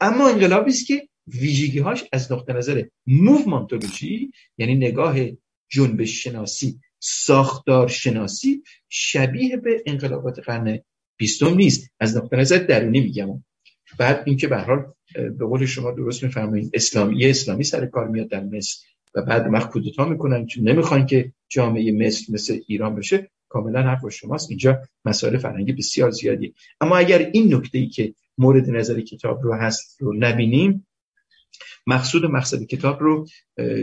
اما 0.00 0.28
انقلابی 0.28 0.70
است 0.70 0.86
که 0.86 1.08
ویژگی 1.26 1.78
هاش 1.78 2.04
از 2.12 2.32
نقطه 2.32 2.52
نظر 2.52 2.82
موومنتولوژی 3.06 4.30
یعنی 4.58 4.74
نگاه 4.74 5.16
جنبش 5.68 6.22
شناسی 6.22 6.80
ساختار 7.00 7.88
شناسی 7.88 8.62
شبیه 8.88 9.56
به 9.56 9.82
انقلابات 9.86 10.38
قرن 10.38 10.78
بیستم 11.16 11.54
نیست. 11.54 11.90
از 12.00 12.16
نقطه 12.16 12.36
نظر 12.36 12.58
درونی 12.58 13.00
میگم. 13.00 13.44
بعد 13.98 14.22
اینکه 14.26 14.48
به 14.48 14.58
حال 14.58 14.92
به 15.14 15.46
قول 15.46 15.66
شما 15.66 15.90
درست 15.90 16.22
میفرمایید 16.22 16.70
اسلامی 16.74 17.26
اسلامی 17.26 17.64
سر 17.64 17.86
کار 17.86 18.08
میاد 18.08 18.28
در 18.28 18.44
مصر 18.44 18.86
و 19.14 19.22
بعد 19.22 19.46
وقت 19.52 19.70
کودتا 19.70 20.04
می‌کنن. 20.04 20.46
چون 20.46 20.68
نمی‌خوان 20.68 21.06
که 21.06 21.32
جامعه 21.48 21.92
مصر 21.92 22.32
مثل 22.32 22.60
ایران 22.66 22.94
بشه 22.94 23.30
کاملا 23.48 23.82
حق 23.82 24.08
شماست. 24.08 24.50
اینجا 24.50 24.82
مسائل 25.04 25.38
فرهنگی 25.38 25.72
بسیار 25.72 26.10
زیادی 26.10 26.54
اما 26.80 26.96
اگر 26.96 27.30
این 27.32 27.54
نکته 27.54 27.78
ای 27.78 27.86
که 27.86 28.14
مورد 28.38 28.70
نظر 28.70 29.00
کتاب 29.00 29.42
رو 29.42 29.54
هست 29.54 29.96
رو 30.00 30.14
نبینیم 30.18 30.86
مقصود 31.86 32.24
مقصد 32.24 32.62
کتاب 32.62 33.00
رو 33.00 33.26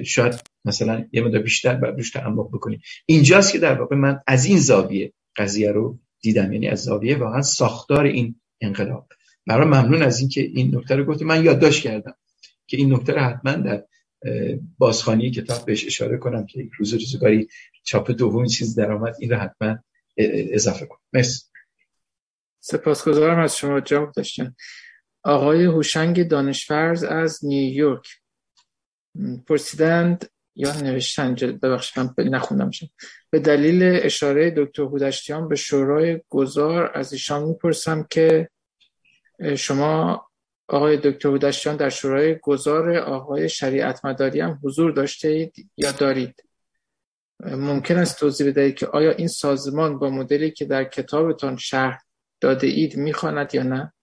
شاید 0.06 0.34
مثلا 0.66 1.06
یه 1.12 1.22
مدار 1.22 1.42
بیشتر 1.42 1.76
بر 1.76 1.92
روش 1.92 2.12
تعمق 2.12 2.48
بکنیم. 2.48 2.82
اینجاست 3.06 3.52
که 3.52 3.60
در 3.60 3.80
واقع 3.80 3.96
من 3.96 4.20
از 4.28 4.46
این 4.46 4.60
زاویه 4.60 5.14
قضیه 5.38 5.72
رو 5.72 6.00
دیدم. 6.22 6.54
یعنی 6.54 6.68
از 6.68 6.84
زاویه 6.84 7.18
واقعا 7.18 7.42
ساختار 7.42 8.06
این 8.06 8.42
انقلاب. 8.62 9.08
برای 9.48 9.68
ممنون 9.68 10.02
از 10.02 10.20
اینکه 10.20 10.42
این 10.42 10.76
نکته 10.76 10.96
رو 10.96 11.06
گفتی. 11.06 11.26
من 11.26 11.46
یادداشت 11.46 11.84
کردم 11.84 12.16
که 12.68 12.78
این 12.78 12.94
نکته 12.94 13.14
رو 13.14 13.20
حتما 13.20 13.52
در 13.52 13.84
بازخانی 14.78 15.32
کتاب 15.32 15.66
بهش 15.66 15.86
اشاره 15.86 16.18
کنم 16.18 16.46
که 16.46 16.70
روز 16.78 16.94
روزگاری 16.94 17.48
چاپ 17.84 18.12
دوم 18.12 18.46
چیز 18.46 18.76
درآمد. 18.76 19.16
این 19.20 19.32
رو 19.32 19.38
حتما 19.38 19.78
اضافه 20.54 20.86
کنم. 20.86 21.00
مرسی. 21.14 21.46
سپاسگزارم 22.60 23.40
از 23.40 23.58
شما 23.58 23.82
جواب 23.82 24.12
داشتن. 24.12 24.56
آقای 25.24 25.66
هوشنگ 25.66 26.28
دانشفرز 26.28 27.04
از 27.04 27.46
نیویورک 27.46 28.08
پرسیدند 29.48 30.30
یا 30.56 30.82
نوشتن 30.82 31.36
ببخشید 31.36 32.00
من 32.00 32.28
نخوندم 32.28 32.72
شد. 32.72 32.88
به 33.30 33.40
دلیل 33.40 33.84
اشاره 33.84 34.54
دکتر 34.58 34.82
هودشتیان 34.82 35.48
به 35.48 35.56
شورای 35.56 36.22
گذار 36.30 36.92
از 36.94 37.14
ایشان 37.14 37.44
می‌پرسم 37.44 38.08
که 38.10 38.50
شما 39.58 40.28
آقای 40.68 40.98
دکتر 40.98 41.30
هودشتیان 41.30 41.76
در 41.76 41.90
شورای 41.90 42.36
گذار 42.36 42.98
آقای 42.98 43.50
شریعت 43.50 44.06
مداری 44.06 44.40
هم 44.40 44.60
حضور 44.64 44.92
داشته 44.92 45.28
اید 45.28 45.70
یا 45.78 45.92
دارید؟ 45.92 46.44
ممکن 47.40 47.98
است 47.98 48.20
توضیح 48.20 48.48
بدهید 48.48 48.76
که 48.76 48.88
آیا 48.88 49.12
این 49.12 49.28
سازمان 49.28 50.00
با 50.00 50.10
مدلی 50.10 50.52
که 50.52 50.66
در 50.66 50.84
کتابتان 50.84 51.58
شهر 51.58 52.02
داده 52.42 52.68
اید 52.68 52.98
می‌خواند 52.98 53.56
یا 53.56 53.64
نه؟ 53.64 53.94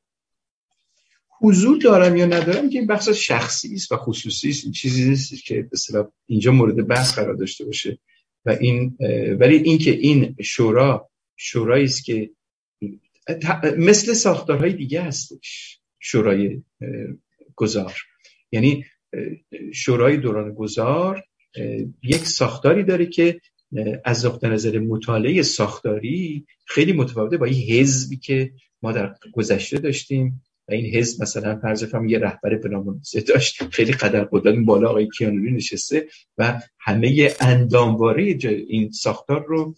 حضور 1.40 1.78
دارم 1.78 2.16
یا 2.16 2.26
ندارم 2.26 2.70
که 2.70 2.78
این 2.78 2.86
بحث 2.86 3.08
شخصی 3.08 3.74
است 3.74 3.92
و 3.92 3.96
خصوصی 3.96 4.50
است. 4.50 4.64
این 4.64 4.72
چیزی 4.72 5.08
نیست 5.08 5.44
که 5.44 5.68
به 5.92 6.08
اینجا 6.26 6.52
مورد 6.52 6.86
بحث 6.86 7.14
قرار 7.14 7.34
داشته 7.34 7.64
باشه. 7.64 7.98
و 8.44 8.50
این 8.50 8.96
ولی 9.40 9.56
اینکه 9.56 9.90
این 9.90 10.36
شورا 10.42 11.10
شورایی 11.36 11.84
است 11.84 12.04
که 12.04 12.30
مثل 13.78 14.14
ساختارهای 14.14 14.72
دیگه 14.72 15.02
هستش 15.02 15.78
شورای 16.00 16.62
گذار. 17.54 17.94
یعنی 18.52 18.84
شورای 19.74 20.16
دوران 20.16 20.54
گذار 20.54 21.24
یک 22.02 22.26
ساختاری 22.26 22.84
داره 22.84 23.06
که 23.06 23.40
از 24.04 24.26
نقطه 24.26 24.48
نظر 24.48 24.78
مطالعه 24.78 25.42
ساختاری 25.42 26.46
خیلی 26.66 26.92
متفاوته 26.92 27.36
با 27.36 27.46
این 27.46 27.70
حزبی 27.70 28.16
که 28.16 28.52
ما 28.82 28.92
در 28.92 29.14
گذشته 29.32 29.78
داشتیم. 29.78 30.42
و 30.68 30.72
این 30.72 30.94
حزب 30.94 31.22
مثلا 31.22 31.58
فرض 31.58 31.84
فرم 31.84 32.08
یه 32.08 32.18
رهبر 32.18 32.54
بنامونسه 32.54 33.20
داشت 33.20 33.68
خیلی 33.68 33.92
قدر 33.92 34.24
قدرت 34.24 34.54
بالا 34.64 34.88
آقای 34.88 35.08
کیانوری 35.18 35.52
نشسته 35.52 36.06
و 36.38 36.60
همه 36.78 37.32
اندامواره 37.40 38.38
این 38.68 38.90
ساختار 38.90 39.44
رو 39.46 39.74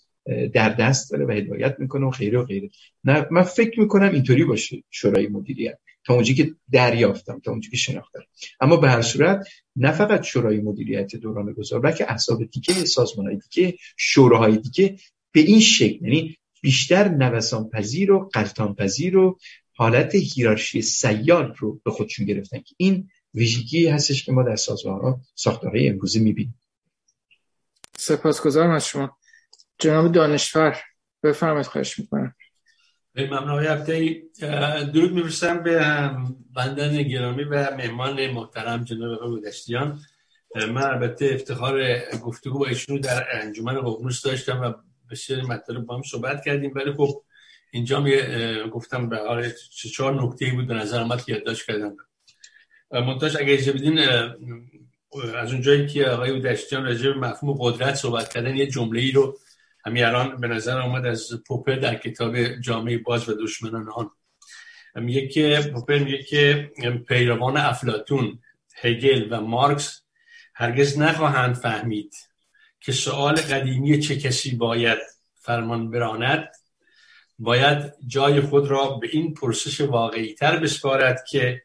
در 0.53 0.69
دست 0.69 1.11
داره 1.11 1.27
و 1.27 1.31
هدایت 1.31 1.77
می‌کنه 1.79 2.07
و 2.07 2.11
خیره 2.11 2.39
و 2.39 2.45
غیره. 2.45 2.71
نه 3.05 3.27
من 3.31 3.43
فکر 3.43 3.81
می‌کنم 3.81 4.13
اینطوری 4.13 4.45
باشه 4.45 4.83
شورای 4.91 5.27
مدیریت. 5.27 5.79
تا 6.05 6.15
اونجایی 6.15 6.37
که 6.37 6.55
دریافتم 6.73 7.41
تا 7.45 7.51
اونجایی 7.51 7.71
که 7.71 7.77
شناختم 7.77 8.21
اما 8.61 8.77
به 8.77 8.89
هر 8.89 9.03
صورت 9.03 9.49
نه 9.77 9.93
فقط 9.93 10.23
شورای 10.23 10.61
مدیریت 10.61 11.17
دوران 11.17 11.53
گذار 11.53 11.81
بلکه 11.81 12.11
احزاب 12.11 12.45
دیگه 12.45 12.75
سازمان 12.75 13.27
های 13.27 13.39
دیگه 13.51 13.79
شوراهای 13.97 14.57
دیگه 14.57 14.97
به 15.33 15.41
این 15.41 15.61
شکل 15.61 16.05
یعنی 16.05 16.37
بیشتر 16.63 17.09
نوسان 17.09 17.69
پذیر 17.69 18.13
و 18.13 18.29
قلطان 18.33 18.75
پذیر 18.75 19.17
و 19.17 19.39
حالت 19.81 20.15
هیرارشی 20.15 20.83
سیال 20.83 21.55
رو 21.59 21.81
به 21.85 21.91
خودشون 21.91 22.27
گرفتن 22.27 22.59
که 22.59 22.75
این 22.77 23.11
ویژگی 23.35 23.89
هستش 23.89 24.25
که 24.25 24.33
ما 24.33 24.43
در 24.43 24.57
سازمان 24.57 25.01
ها 25.01 25.21
ساختارهای 25.35 25.89
امروزی 25.89 26.21
می‌بینیم. 26.21 26.61
سپاسگزارم 27.97 28.71
از 28.71 28.87
شما. 28.87 29.17
جناب 29.79 30.13
دانشور 30.13 30.77
بفرمایید 31.23 31.67
خواهش 31.67 31.99
می‌کنم. 31.99 32.35
ممنون. 33.15 33.67
های 33.67 34.23
درود 34.93 35.13
می‌رسم 35.13 35.63
به 35.63 36.11
بندن 36.55 37.03
گرامی 37.03 37.45
و 37.45 37.77
مهمان 37.77 38.31
محترم 38.31 38.85
جناب 38.85 39.21
بودشتیان. 39.21 40.01
من 40.57 40.83
البته 40.83 41.31
افتخار 41.35 41.99
گفتگو 42.25 42.59
با 42.59 42.67
ایشونو 42.67 42.99
در 42.99 43.27
انجمن 43.43 43.81
ققنوس 43.81 44.23
داشتم 44.23 44.61
و 44.61 44.73
بسیاری 45.11 45.43
مطلب 45.43 45.87
با 45.87 45.97
هم 45.97 46.03
صحبت 46.03 46.45
کردیم. 46.45 46.73
ولی 46.75 46.93
خب 46.93 47.23
اینجا 47.71 48.01
می 48.01 48.13
گفتم 48.71 49.09
به 49.09 49.17
حال 49.17 49.51
چهار 49.95 50.23
نکته 50.23 50.51
بود 50.51 50.67
به 50.67 50.75
نظر 50.75 51.01
آمد 51.01 51.25
که 51.25 51.33
یادداشت 51.33 51.67
کردم. 51.67 51.97
منتاج 52.91 53.37
اگه 53.41 53.53
اجازه 53.53 53.73
بدین 53.73 53.99
از 55.37 55.53
اونجایی 55.53 55.87
که 55.87 56.07
آقای 56.07 56.33
بودشتیان 56.33 56.85
راجع 56.85 57.11
به 57.11 57.19
مفهوم 57.19 57.57
قدرت 57.61 57.95
صحبت 57.95 58.33
کردن 58.33 58.57
یه 58.57 58.67
جمله 58.67 59.01
ای 59.01 59.13
رو 59.13 59.39
همین 59.85 60.05
الان 60.05 60.41
به 60.41 60.49
نظر 60.49 60.79
آمد 60.79 61.07
از 61.07 61.29
پوپر 61.47 61.75
در 61.75 61.95
کتاب 61.95 62.39
جامعه 62.61 62.99
باز 62.99 63.29
و 63.29 63.35
دشمنان 63.43 63.89
آن. 63.89 64.11
میگه 64.95 65.29
که 65.29 65.71
پوپر 65.75 65.99
میگه 65.99 66.23
که 66.23 66.71
پیروان 67.09 67.57
افلاتون 67.57 68.39
هگل 68.77 69.29
و 69.31 69.41
مارکس 69.41 70.03
هرگز 70.55 70.99
نخواهند 70.99 71.55
فهمید 71.55 72.15
که 72.81 72.93
سوال 72.93 73.35
قدیمی 73.35 73.99
چه 73.99 74.17
کسی 74.17 74.57
باید 74.57 74.99
فرمان 75.35 75.91
براند. 75.91 76.49
باید 77.41 77.93
جای 78.07 78.41
خود 78.41 78.67
را 78.69 78.91
به 78.91 79.09
این 79.13 79.35
پرسش 79.35 79.81
واقعی 79.81 80.35
تر 80.35 80.57
بسپارد 80.57 81.25
که 81.31 81.63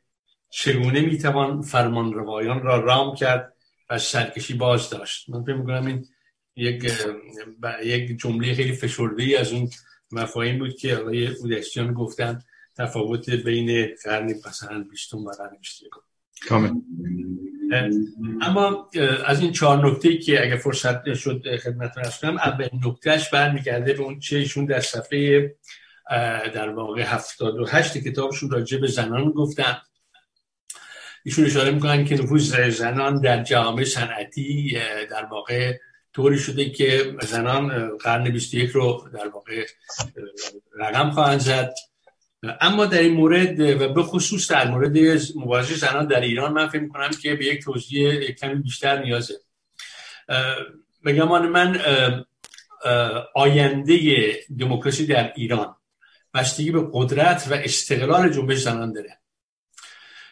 چگونه 0.49 1.01
می‌توان 1.01 1.61
فرمان 1.61 2.13
روایان 2.13 2.61
را 2.61 2.79
رام 2.79 3.15
کرد 3.15 3.53
و 3.89 3.99
سرکشی 3.99 4.53
باز 4.53 4.89
داشت. 4.89 5.29
من 5.29 5.43
فکر 5.43 5.53
می‌کنم 5.55 5.85
این 5.85 6.05
یک 6.55 6.91
یک 7.83 8.19
جمله 8.19 8.53
خیلی 8.53 8.75
فشرده 8.75 9.23
ای 9.23 9.35
از 9.35 9.53
اون 9.53 9.69
مفاهیم 10.11 10.59
بود 10.59 10.75
که 10.75 10.95
آقای 10.95 11.27
اودشتیان 11.27 11.93
گفتن 11.93 12.41
تفاوت 12.77 13.29
بین 13.29 13.95
قرن 14.03 14.33
مثلا 14.47 14.85
بیستم 14.91 15.17
و 15.17 15.31
قرن 15.31 15.57
کامل. 16.47 16.69
اما 18.41 18.89
از 19.25 19.41
این 19.41 19.51
چهار 19.51 19.87
نکته 19.87 20.17
که 20.17 20.43
اگر 20.43 20.55
فرصت 20.55 21.13
شد 21.13 21.57
خدمت 21.63 21.97
ارز 21.97 22.19
کنم 22.19 22.37
اول 22.37 22.67
نکتهش 22.85 23.29
برمیگرده 23.29 23.93
به 23.93 24.03
اون 24.03 24.19
چه 24.19 24.37
ایشون 24.37 24.65
در 24.65 24.79
صفحه 24.79 25.55
در 26.53 26.69
واقع 26.69 27.01
78 27.01 27.97
کتابشون 27.97 28.51
راجع 28.51 28.77
به 28.77 28.87
زنان 28.87 29.31
گفتن. 29.31 29.77
ایشون 31.23 31.45
اشاره 31.45 31.71
می‌کنن 31.71 32.05
که 32.05 32.15
نفوذ 32.15 32.69
زنان 32.69 33.21
در 33.21 33.43
جامعه 33.43 33.85
صنعتی 33.85 34.77
در 35.09 35.25
واقع 35.25 35.77
طوری 36.13 36.39
شده 36.39 36.69
که 36.69 37.15
زنان 37.21 37.97
قرن 37.97 38.29
21 38.29 38.69
رو 38.69 39.09
در 39.13 39.27
واقع 39.27 39.65
رقم 40.79 41.11
خواهند 41.11 41.39
زد. 41.39 41.73
اما 42.61 42.85
در 42.85 42.99
این 42.99 43.13
مورد 43.13 43.59
و 43.59 43.93
به 43.93 44.03
خصوص 44.03 44.51
در 44.51 44.67
مورد 44.67 44.97
مبارزه 45.35 45.75
زنان 45.75 46.07
در 46.07 46.21
ایران 46.21 46.53
من 46.53 46.67
فکر 46.67 46.87
کنم 46.87 47.09
که 47.09 47.35
به 47.35 47.45
یک 47.45 47.63
توضیح 47.63 48.31
کمی 48.31 48.55
بیشتر 48.55 49.03
نیازه. 49.03 49.33
بگمان 51.05 51.49
من 51.49 51.81
آینده 53.35 53.99
دموکراسی 54.59 55.05
در 55.05 55.33
ایران 55.35 55.75
بستگی 56.33 56.71
به 56.71 56.89
قدرت 56.93 57.47
و 57.51 57.53
استقلال 57.53 58.29
جنبش 58.29 58.57
زنان 58.57 58.93
داره. 58.93 59.19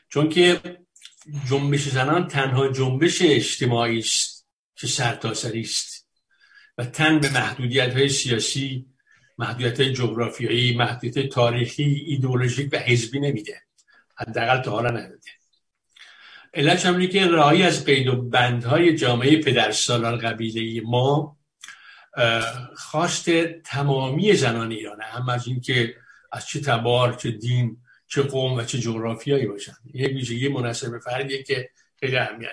چون 0.10 0.30
که 0.30 0.62
جنبش 1.50 1.90
زنان 1.90 2.28
تنها 2.28 2.68
جنبش 2.68 3.22
اجتماعی 3.22 4.00
است 4.00 4.48
که 4.76 4.88
سرتاسری 4.88 5.62
است 5.62 6.08
و 6.78 6.86
تن 6.86 7.20
به 7.20 7.30
محدودیت 7.30 7.94
های 7.94 8.10
سیاسی 8.10 8.86
محدودیت 9.38 9.82
جغرافیایی 9.82 10.78
محدودیت 10.78 11.30
تاریخی 11.30 12.06
ایدئولوژیک 12.08 12.70
و 12.74 12.78
حزبی 12.78 13.20
نمیده. 13.20 13.62
حداقل 14.16 14.62
تا 14.62 14.72
حالا 14.72 14.90
نداده 14.90 15.30
علت 16.54 16.86
هم 16.86 17.08
که 17.08 17.28
رایی 17.28 17.64
از 17.64 17.86
قید 17.86 18.08
و 18.08 18.22
بندهای 18.22 18.96
جامعه 18.96 19.42
پدرسالار 19.42 20.18
قبیله 20.18 20.82
ما 20.82 21.38
خواست 22.76 23.30
تمامی 23.64 24.34
زنان 24.34 24.72
ایرانه 24.72 25.04
هم 25.04 25.30
از 25.30 25.48
اینکه 25.48 25.96
از 26.32 26.48
چه 26.48 26.60
تبار 26.60 27.14
چه 27.14 27.32
دین 27.32 27.78
چه 28.08 28.22
قوم 28.22 28.54
و 28.54 28.64
چه 28.64 28.80
جغرافیایی 28.80 29.48
باشن. 29.48 29.76
یک 29.94 30.16
ویژگی 30.16 30.48
مناسب 30.48 31.00
فردیه 31.00 31.44
که 31.44 31.70
خیلی 32.00 32.18
اهمیت 32.18 32.52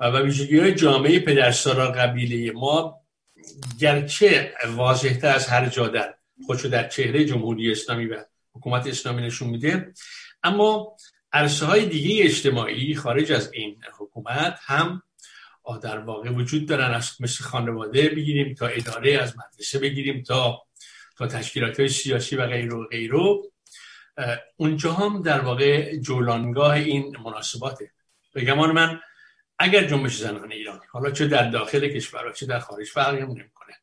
داره. 0.00 0.14
و 0.14 0.18
ویژگی 0.22 0.58
های 0.58 0.74
جامعه 0.74 1.18
پدرسالار 1.20 1.92
قبیله 1.92 2.52
ما 2.52 2.97
گرچه 3.78 4.54
واضحتر 4.68 5.34
از 5.34 5.46
هر 5.46 5.68
جا 5.68 5.88
در 5.88 6.14
خودشو 6.46 6.68
در 6.68 6.88
چهره 6.88 7.24
جمهوری 7.24 7.72
اسلامی 7.72 8.06
و 8.06 8.24
حکومت 8.52 8.86
اسلامی 8.86 9.22
نشون 9.22 9.48
میده. 9.48 9.92
اما 10.42 10.96
عرصه 11.32 11.66
های 11.66 11.86
دیگه 11.86 12.24
اجتماعی 12.24 12.94
خارج 12.94 13.32
از 13.32 13.52
این 13.52 13.76
حکومت 13.98 14.58
هم 14.62 15.02
در 15.82 15.98
واقع 15.98 16.30
وجود 16.30 16.66
دارن. 16.66 16.94
از 16.94 17.10
مثل 17.20 17.44
خانواده 17.44 18.08
بگیریم 18.08 18.54
تا 18.54 18.66
اداره 18.66 19.18
از 19.22 19.34
مدرسه 19.38 19.78
بگیریم 19.78 20.22
تا 20.22 20.62
تا 21.18 21.26
تشکیلات 21.26 21.80
های 21.80 21.88
سیاسی 21.88 22.36
و 22.36 22.46
غیر 22.46 22.74
و 22.74 22.86
غیرو 22.86 23.50
اونجا 24.56 24.92
هم 24.92 25.22
در 25.22 25.40
واقع 25.40 25.96
جولانگاه 25.96 26.72
این 26.72 27.16
مناسباته. 27.24 27.90
بگمان 28.34 28.72
من 28.72 29.00
اگر 29.58 29.84
جنبش 29.84 30.16
زنان 30.16 30.52
ایران 30.52 30.80
حالا 30.88 31.10
چه 31.10 31.26
در 31.26 31.50
داخل 31.50 31.88
کشور 31.88 32.32
چه 32.32 32.46
در 32.46 32.58
خارج 32.58 32.86
فرقی 32.86 33.22
نمی‌کنه. 33.22 33.74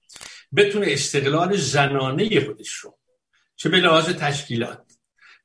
بتونه 0.55 0.87
استقلال 0.89 1.57
زنانه 1.57 2.45
خودش 2.45 2.71
رو 2.71 2.97
چه 3.55 3.69
به 3.69 3.77
لحاظ 3.77 4.09
تشکیلات 4.09 4.83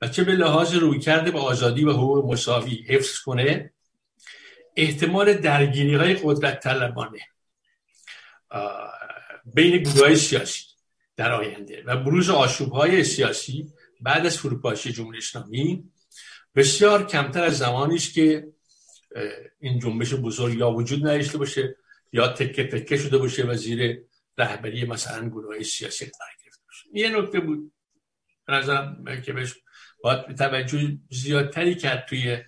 و 0.00 0.08
چه 0.08 0.24
به 0.24 0.32
لحاظ 0.32 0.74
رویکرد 0.74 1.32
به 1.32 1.38
آزادی 1.38 1.84
و 1.84 1.92
حقوق 1.92 2.32
مساوی 2.32 2.84
حفظ 2.88 3.18
کنه 3.18 3.72
احتمال 4.76 5.34
درگیری 5.34 5.94
های 5.94 6.14
قدرت 6.22 6.60
طلبانه 6.60 7.20
بین 9.44 9.82
گروه 9.82 10.14
سیاسی 10.14 10.64
در 11.16 11.32
آینده 11.32 11.82
و 11.86 11.96
بروز 11.96 12.30
آشوب 12.30 12.72
های 12.72 13.04
سیاسی 13.04 13.72
بعد 14.00 14.26
از 14.26 14.38
فروپاشی 14.38 14.92
جمهوری 14.92 15.18
اسلامی 15.18 15.84
بسیار 16.54 17.06
کمتر 17.06 17.44
از 17.44 17.58
زمانی 17.58 17.94
است 17.94 18.14
که 18.14 18.48
این 19.60 19.78
جنبش 19.78 20.14
بزرگ 20.14 20.58
یا 20.58 20.70
وجود 20.70 21.06
نداشته 21.06 21.38
باشه 21.38 21.76
یا 22.12 22.28
تکه 22.28 22.64
تکه 22.64 22.96
شده 22.96 23.18
باشه 23.18 23.46
و 23.46 23.54
زیر 23.54 24.02
رهبری 24.38 24.84
مثلا 24.84 25.28
گروه 25.28 25.62
سیاسی 25.62 26.04
قرار 26.04 26.30
گرفته 26.44 26.62
باشه. 26.66 26.86
یه 26.92 27.18
نکته 27.18 27.40
بود. 27.40 27.72
نظرم 28.48 29.22
که 29.24 29.32
بهش 29.32 29.54
باید 30.02 30.36
توجه 30.36 30.98
زیادتری 31.10 31.74
کرد 31.74 32.06
توی 32.06 32.38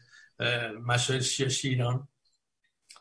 مسائل 0.87 1.21
سیاسی 1.21 1.69
ایران. 1.69 2.09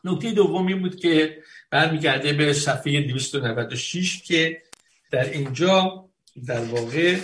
نکته 0.04 0.32
دومی 0.32 0.74
بود 0.74 0.96
که 0.96 1.42
برمیگرده 1.70 2.32
به 2.32 2.52
صفحه 2.52 3.00
296 3.00 4.22
که 4.22 4.62
در 5.10 5.30
اینجا 5.30 6.08
در 6.46 6.60
واقع 6.60 7.18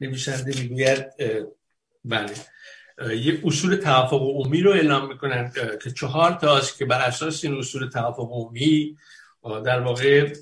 نویسنده 0.00 0.60
می‌گوید 0.60 1.06
بله. 2.04 2.34
یک 3.10 3.40
اصول 3.44 3.76
توافق 3.76 4.22
عمومی 4.22 4.60
رو 4.60 4.70
اعلام 4.70 5.08
می‌کنن 5.08 5.52
که 5.82 5.90
چهار 5.90 6.32
تا 6.32 6.56
است 6.56 6.78
که 6.78 6.84
بر 6.84 7.00
اساس 7.00 7.44
این 7.44 7.58
اصول 7.58 7.88
توافق 7.88 8.32
عمومی 8.32 8.96
در 9.64 9.80
واقع 9.80 10.32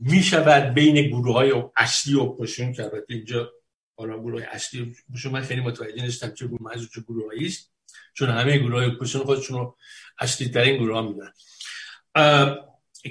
می 0.00 0.22
شود 0.22 0.74
بین 0.74 1.08
گروه 1.08 1.34
های 1.34 1.62
اصلی 1.76 2.20
اپوزیسیون 2.20 2.72
که 2.72 2.82
البته 2.82 3.14
اینجا 3.14 3.52
حالا 3.96 4.18
گروه 4.18 4.42
اصلی 4.50 4.96
من 5.32 5.42
خیلی 5.42 5.60
متوجه 5.60 6.02
نیستم 6.02 6.34
چه 6.34 6.46
گروه 6.46 6.72
از 6.72 6.88
چه 6.94 7.00
گروه 7.00 7.34
است 7.46 7.72
چون 8.14 8.28
همه 8.28 8.58
گروه 8.58 8.74
های 8.74 8.86
اپوزیسیون 8.86 9.24
خودشون 9.24 9.58
رو 9.58 9.76
اصلی 10.18 10.48
ترین 10.48 10.76
گروه 10.76 10.96
ها 10.96 11.02
میدن 11.02 11.32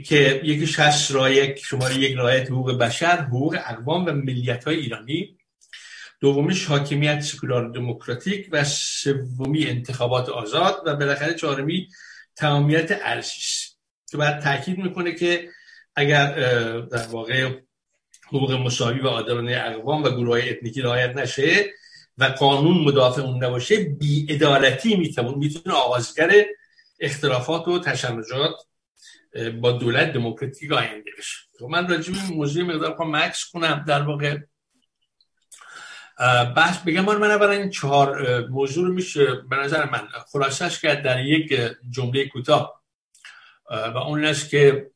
که 0.05 0.41
یکیش 0.43 0.79
هست 0.79 1.11
رعایت 1.11 1.59
شماره 1.65 1.95
یک 1.95 2.15
رعایت 2.15 2.51
حقوق 2.51 2.77
بشر 2.77 3.21
حقوق 3.21 3.57
اقوام 3.65 4.05
و 4.05 4.11
ملیت 4.11 4.63
های 4.63 4.75
ایرانی. 4.75 5.36
دومیش 6.19 6.65
حاکمیت 6.65 7.19
سکولار 7.19 7.69
دموکراتیک 7.69 8.49
و 8.51 8.63
سومی 8.63 9.65
انتخابات 9.65 10.29
آزاد 10.29 10.81
و 10.85 10.95
بالاخره 10.95 11.33
چهارمی 11.33 11.87
تمامیت 12.35 12.99
ارزی 13.03 13.41
که 14.11 14.17
بعد 14.17 14.41
تاکید 14.41 14.77
می‌کنه 14.77 15.15
که 15.15 15.49
اگر 15.95 16.31
در 16.79 17.07
واقع 17.07 17.51
حقوق 18.27 18.51
مساوی 18.51 18.99
و 18.99 19.07
عادلانه 19.07 19.63
اقوام 19.65 20.03
و 20.03 20.09
گروه 20.09 20.29
های 20.29 20.49
اتنیکی 20.49 20.81
رعایت 20.81 21.15
نشه 21.15 21.65
و 22.17 22.23
قانون 22.23 22.83
مدافع 22.83 23.21
اون 23.21 23.43
نباشه 23.43 23.83
بیعدالتی 23.83 24.95
می‌تونه 24.95 25.35
می‌تونه 25.35 25.75
آغازگر 25.75 26.45
اختلافات 26.99 27.67
و 27.67 27.79
تشنجات 27.79 28.55
با 29.61 29.71
دولت 29.71 30.13
دموکراتیک 30.13 30.71
آینده 30.71 31.11
بشه. 31.17 31.37
خب 31.59 31.65
من 31.65 31.87
راجع 31.87 32.13
به 32.13 32.19
این 32.23 32.33
موضوع 32.33 32.63
مقدار 32.63 33.05
مکس 33.05 33.45
کنم. 33.51 33.85
در 33.87 34.01
واقع 34.01 34.37
بحث 36.55 36.77
بگم 36.77 37.05
من 37.05 37.31
اولا 37.31 37.51
این 37.51 37.69
چهار 37.69 38.39
موضوع 38.47 38.87
رو 38.87 38.93
میشه 38.93 39.25
به 39.49 39.55
نظر 39.55 39.89
من 39.89 40.07
خلاصش 40.31 40.79
کرد 40.79 41.03
در 41.03 41.25
یک 41.25 41.61
جمله 41.89 42.27
کوتاه. 42.27 42.81
و 43.69 43.97
اون 43.97 44.25
است 44.25 44.49
که 44.49 44.91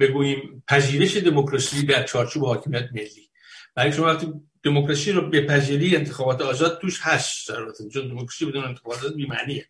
بگوییم 0.00 0.64
پذیرش 0.68 1.16
دموکراسی 1.16 1.86
در 1.86 2.02
چارچوب 2.02 2.44
حاکمیت 2.44 2.88
ملی. 2.92 3.30
برای 3.74 3.92
شما 3.92 4.06
وقتی 4.06 4.32
دموکراسی 4.62 5.12
رو 5.12 5.30
بپذیری 5.30 5.96
انتخابات 5.96 6.42
آزاد 6.42 6.80
توش 6.80 7.00
هست 7.02 7.46
چون 7.92 8.08
دموکراسی 8.08 8.44
بدون 8.44 8.64
انتخابات 8.64 8.98
آزاد 8.98 9.14
بی‌معنیه. 9.14 9.66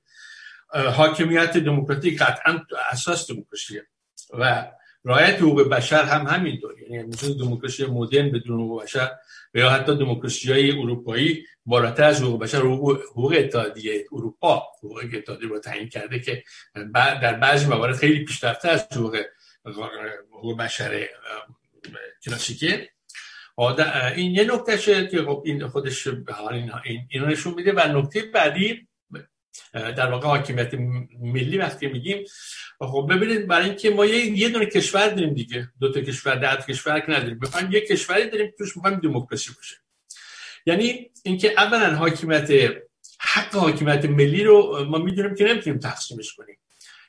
حاکمیت 0.72 1.56
دموکراتیک 1.56 2.22
قطعا 2.22 2.60
اساس 2.90 3.30
دموکراسیه. 3.30 3.86
و 4.38 4.72
رعایت 5.04 5.36
حقوق 5.36 5.68
بشر 5.68 6.02
هم 6.02 6.26
همینطور 6.26 6.74
یعنی 6.90 7.10
دموکراسی 7.38 7.86
مدرن 7.86 8.30
بدون 8.30 8.60
حقوق 8.60 8.82
بشر 8.82 9.10
و 9.54 9.58
یا 9.58 9.70
حتی 9.70 9.96
دموکراسی 9.96 10.52
های 10.52 10.70
اروپایی 10.70 11.46
بالاتر 11.66 12.04
از 12.04 12.22
حقوق 12.22 12.42
بشر 12.42 12.58
حقوق 12.58 13.34
اتحادیه 13.38 14.06
اروپا 14.12 14.62
حقوق 14.78 15.04
اتحادیه 15.14 15.48
رو 15.48 15.58
تعیین 15.58 15.88
کرده 15.88 16.20
که 16.20 16.44
در 16.94 17.34
بعضی 17.34 17.66
موارد 17.66 17.96
خیلی 17.96 18.24
پیشرفته 18.24 18.68
از 18.68 18.86
حقوق 18.92 19.16
حقوق 20.32 20.56
بشر 20.56 21.08
کلاسیکه. 22.24 22.88
این 24.16 24.34
یه 24.34 24.44
نکته 24.44 25.08
که 25.08 25.22
خب 25.22 25.42
این 25.46 25.66
خودش 25.66 26.06
این 26.06 27.08
اینو 27.10 27.26
نشون 27.26 27.54
میده 27.54 27.72
و 27.72 27.98
نکته 27.98 28.22
بعدی 28.22 28.88
در 29.72 30.10
واقع 30.10 30.26
حاکمیت 30.26 30.74
ملی 31.20 31.58
وقتی 31.58 31.86
میگیم 31.86 32.24
خب 32.78 33.08
ببینید 33.10 33.46
برای 33.46 33.64
اینکه 33.64 33.90
ما 33.90 34.06
یه 34.06 34.48
دونه 34.48 34.66
کشور 34.66 35.08
داریم 35.08 35.34
دیگه. 35.34 35.68
دو 35.80 35.92
تا 35.92 36.00
کشور 36.00 36.34
ده 36.34 36.62
کشور 36.68 37.00
که 37.00 37.10
نداریم. 37.12 37.38
بخوایم 37.38 37.72
یه 37.72 37.80
کشوری 37.80 38.30
داریم 38.30 38.52
توش 38.58 38.76
می‌خوایم 38.76 39.00
دموکراسی 39.00 39.50
باشه. 39.56 39.76
یعنی 40.66 41.10
اینکه 41.22 41.52
اولا 41.56 41.94
حاکمیت 41.96 42.50
حق 43.20 43.54
حاکمیت 43.54 44.04
ملی 44.04 44.44
رو 44.44 44.84
ما 44.84 44.98
می‌دونیم 44.98 45.34
که 45.34 45.44
نمی‌تونیم 45.44 45.78
تقسیمش 45.78 46.34
کنیم. 46.34 46.58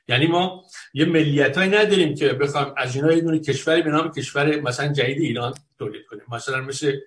یعنی 0.08 0.28
ما 0.28 0.64
یه 0.94 1.06
ملیت 1.06 1.58
های 1.58 1.68
نداریم 1.68 2.16
که 2.16 2.34
بخوام 2.34 2.74
از 2.78 2.96
اینا 2.96 3.14
یه 3.14 3.22
دونه 3.22 3.40
کشوری 3.40 3.82
به 3.82 3.90
نام 3.90 4.12
کشور 4.12 4.60
مثلا 4.60 4.94
جدید 4.94 5.22
ایران 5.22 5.54
تولید 5.80 6.06
کنیم. 6.06 6.24
مثلا 6.32 6.62
مثل 6.62 7.00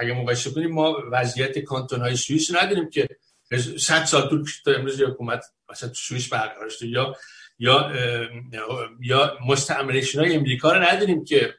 اگه 0.00 0.12
مقایسه 0.12 0.50
کنیم 0.50 0.70
ما 0.70 0.96
وضعیت 1.12 1.58
کانتون 1.58 2.00
های 2.00 2.16
سوئیس 2.16 2.54
نداریم 2.54 2.90
که 2.90 3.08
100 3.56 4.04
سال 4.04 4.28
طول 4.28 4.48
تا 4.64 4.72
امروز 4.72 5.02
حکومت 5.02 5.44
مثلا 5.70 5.88
تو 5.88 5.94
سوئیس 5.94 6.28
برقرار 6.28 6.68
شده. 6.68 6.88
یا 6.88 7.16
یا 7.58 7.92
یا 9.00 9.38
مستعمرشین 9.46 10.20
های 10.20 10.36
امریکا 10.36 10.72
رو 10.72 10.82
نداریم 10.82 11.24
که 11.24 11.54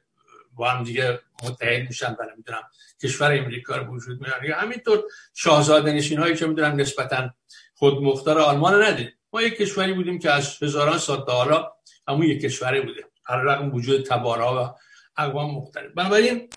با 0.54 0.70
هم 0.70 0.84
دیگه 0.84 1.20
متحد 1.44 1.88
میشن 1.88 2.12
و 2.20 2.24
نمی‌دونم 2.34 2.64
کشور 3.04 3.34
امریکا 3.34 3.78
رو 3.78 3.96
وجود 3.96 4.22
میارن. 4.22 4.46
یا 4.46 4.58
همینطور 4.58 5.04
شاهزاده 5.34 5.92
نشین 5.92 6.20
هایی 6.20 6.36
که 6.36 6.48
می‌دونم 6.48 6.76
نسبتا 6.76 7.30
خود 7.76 7.94
مختار 7.94 8.40
آلمان 8.40 8.74
رو 8.74 8.82
نداریم. 8.82 9.12
ما 9.34 9.42
یک 9.42 9.58
کشوری 9.58 9.94
بودیم 9.94 10.20
که 10.20 10.32
از 10.32 10.64
هزاران 10.64 10.98
سال 10.98 11.26
تا 11.26 11.32
حالا 11.32 11.72
همون 12.08 12.24
یک 12.24 12.42
کشوری 12.42 12.82
بوده. 12.82 13.04
هر 13.26 13.38
رقم 13.38 13.74
وجود 13.74 14.06
تبارها 14.06 14.64
و 14.64 14.80
اقوام 15.22 15.56
مختلف. 15.56 15.92
بنابراین 15.96 16.50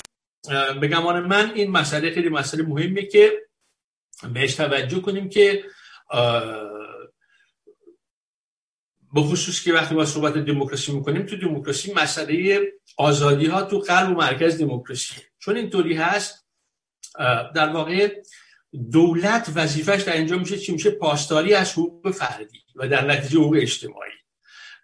به 0.81 0.89
گمان 0.89 1.27
من 1.27 1.51
این 1.55 1.71
مسئله 1.71 2.11
خیلی 2.11 2.29
مسئله 2.29 2.63
مهمیه 2.63 3.07
که 3.07 3.48
بهش 4.33 4.55
توجه 4.55 5.01
کنیم 5.01 5.29
که 5.29 5.65
به 9.13 9.21
خصوص 9.21 9.63
که 9.63 9.73
وقتی 9.73 9.95
ما 9.95 10.05
صحبت 10.05 10.39
دموکراسی 10.39 10.93
می‌کنیم 10.93 11.27
تو 11.27 11.37
دموکراسی 11.37 11.93
مسئله 11.93 12.61
آزادی 12.97 13.47
ها 13.47 13.63
تو 13.63 13.79
قلب 13.79 14.11
و 14.11 14.15
مرکز 14.15 14.59
دموکراسی. 14.59 15.15
چون 15.39 15.57
اینطوری 15.57 15.95
هست 15.95 16.47
در 17.55 17.69
واقع 17.69 18.23
دولت 18.93 19.53
وظیفش 19.55 20.03
در 20.03 20.13
اینجا 20.13 20.39
میشه 20.39 20.59
چی؟ 20.59 20.73
میشه 20.73 20.91
پاسداری 20.91 21.55
از 21.55 21.73
حقوق 21.73 22.11
فردی 22.11 22.65
و 22.77 22.89
در 22.89 23.07
نتیجه 23.07 23.39
حقوق 23.39 23.57
اجتماعی. 23.61 24.13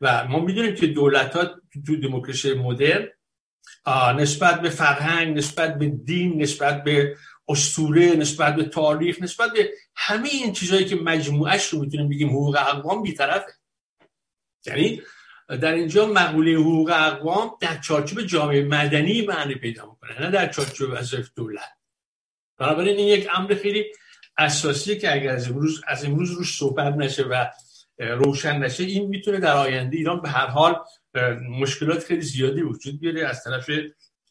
و 0.00 0.28
ما 0.28 0.40
می‌دونیم 0.40 0.74
که 0.74 0.86
دولت 0.86 1.36
ها 1.36 1.44
تو 1.86 1.96
دموکراسی 1.96 2.54
مدرن 2.54 3.08
نسبت 4.16 4.60
به 4.60 4.70
فرهنگ 4.70 5.36
نسبت 5.36 5.78
به 5.78 5.86
دین 5.88 6.42
نسبت 6.42 6.84
به 6.84 7.16
اسطوره 7.48 8.16
نسبت 8.16 8.56
به 8.56 8.64
تاریخ 8.64 9.22
نسبت 9.22 9.52
به 9.52 9.70
همه 9.96 10.28
این 10.28 10.52
چیزهایی 10.52 10.84
که 10.84 10.96
مجموعش 10.96 11.66
رو 11.66 11.80
می‌تونیم 11.80 12.08
بگیم 12.08 12.28
حقوق 12.28 12.56
اقوام 12.56 13.02
بیطرفه. 13.02 13.52
یعنی 14.66 15.02
در 15.48 15.72
اینجا 15.72 16.06
مقوله 16.06 16.54
حقوق 16.54 16.92
اقوام 16.94 17.50
در 17.60 17.78
چارچوب 17.78 18.22
جامعه 18.22 18.64
مدنی 18.64 19.26
معنی 19.26 19.54
پیدا 19.54 19.86
می‌کنه 19.90 20.20
نه 20.20 20.30
در 20.30 20.48
چارچوب 20.48 20.90
وظایف 20.92 21.30
دولت. 21.36 21.72
بنابراین 22.58 22.96
این 22.96 23.08
یک 23.08 23.28
امر 23.34 23.54
خیلی 23.54 23.84
اساسیه 24.38 24.96
که 24.96 25.12
اگر 25.12 25.30
از 25.30 25.48
امروز 25.50 25.82
از 25.86 26.04
امروز 26.04 26.30
روش 26.30 26.58
صحبت 26.58 26.94
نشه 26.94 27.22
و 27.22 27.46
روشن 27.98 28.58
نشه 28.58 28.84
این 28.84 29.08
می‌تونه 29.08 29.40
در 29.40 29.56
آینده 29.56 29.96
ایران 29.96 30.20
به 30.20 30.28
هر 30.28 30.46
حال 30.46 30.84
مشکلات 31.50 32.04
خیلی 32.04 32.22
زیادی 32.22 32.62
وجود 32.62 33.00
بیاره 33.00 33.26
از 33.26 33.44
طرف 33.44 33.70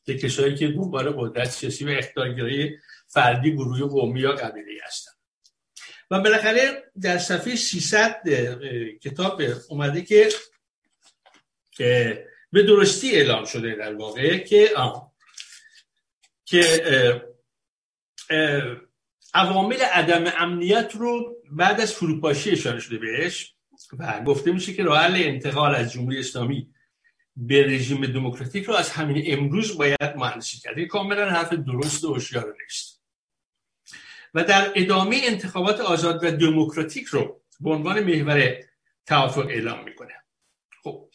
کشایی 0.07 0.55
که 0.55 0.67
دنبال 0.67 1.09
قدرت 1.09 1.49
سیاسی 1.49 1.85
و 1.85 1.89
اختیارگرایی 1.89 2.77
فردی 3.13 3.51
گروهی 3.51 3.83
قومی 3.83 4.19
یا 4.19 4.31
قبیله 4.31 4.71
هستن. 4.87 5.11
و 6.11 6.19
بالاخره 6.19 6.91
در 7.01 7.17
صفحه 7.17 7.55
300 7.55 8.21
کتاب 9.01 9.41
اومده 9.69 10.01
که 10.01 10.29
به 12.51 12.63
درستی 12.63 13.11
اعلام 13.11 13.45
شده 13.45 13.75
در 13.75 13.95
واقع 13.95 14.37
که 14.37 14.69
که 16.45 16.83
عوامل 19.33 19.81
عدم 19.81 20.33
امنیت 20.37 20.91
رو 20.95 21.35
بعد 21.51 21.81
از 21.81 21.93
فروپاشی 21.93 22.51
اشاره 22.51 22.79
شده 22.79 22.97
بهش 22.97 23.55
و 23.99 24.23
گفته 24.23 24.51
میشه 24.51 24.73
که 24.73 24.83
راه 24.83 25.05
انتقال 25.05 25.75
از 25.75 25.91
جمهوری 25.91 26.19
اسلامی 26.19 26.73
به 27.35 27.65
رژیم 27.65 28.05
دموکراتیک 28.05 28.65
رو 28.65 28.73
از 28.73 28.89
همین 28.89 29.23
امروز 29.27 29.77
باید 29.77 30.13
مهندسی 30.15 30.57
کرد. 30.57 30.79
کاملا 30.79 31.29
حرف 31.29 31.53
درست 31.53 32.03
و 32.03 32.13
هوشیار 32.13 32.55
نیست. 32.63 33.02
و 34.33 34.43
در 34.43 34.71
ادامه 34.75 35.21
انتخابات 35.23 35.81
آزاد 35.81 36.23
و 36.23 36.31
دموکراتیک 36.31 37.05
رو 37.05 37.41
به 37.59 37.69
عنوان 37.69 37.99
محور 37.99 38.57
توافق 39.05 39.45
اعلام 39.45 39.83
می‌کنه. 39.83 40.13
خب 40.83 41.09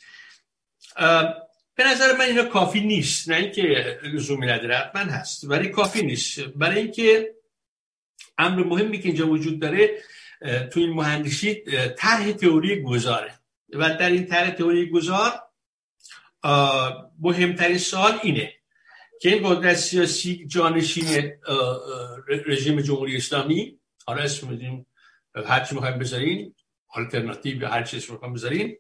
به 1.75 1.85
نظر 1.85 2.17
من 2.17 2.25
اینا 2.25 2.45
کافی 2.45 2.81
نیست. 2.81 3.29
نه 3.29 3.37
اینکه 3.37 3.63
لزومی 4.03 4.47
نداره 4.47 4.77
حتما 4.77 5.01
هست 5.01 5.45
ولی 5.45 5.69
کافی 5.69 6.03
نیست. 6.03 6.41
برای 6.41 6.79
اینکه 6.79 7.35
امر 8.39 8.65
مهمی 8.65 9.01
که 9.01 9.09
اینجا 9.09 9.29
وجود 9.29 9.61
داره 9.61 10.03
تو 10.73 10.81
این 10.81 10.91
مهندسی 10.91 11.55
طرح 11.99 12.33
تئوری 12.33 12.83
گذاره. 12.83 13.35
و 13.73 13.97
در 13.97 14.11
این 14.11 14.27
طرح 14.27 14.51
تئوری 14.51 14.91
گذار 14.91 15.43
مهمترین 17.19 17.79
سال 17.79 18.19
اینه. 18.23 18.58
که 19.21 19.29
این 19.29 19.49
قدرت 19.49 19.77
سیاسی 19.77 20.47
جانشین 20.47 21.33
رژیم 22.47 22.81
جمهوری 22.81 23.17
اسلامی 23.17 23.79
حالا 24.07 24.23
اسم 24.23 24.49
میدیم 24.49 24.87
هر 25.47 25.65
چی 25.65 25.75
می‌خوایم 25.75 25.99
بذارین 25.99 26.55
آلترناتیو 26.89 27.63
یا 27.63 27.69
هر 27.69 27.83
چیز 27.83 28.11
می‌خوایم 28.11 28.35
بذارین. 28.35 28.79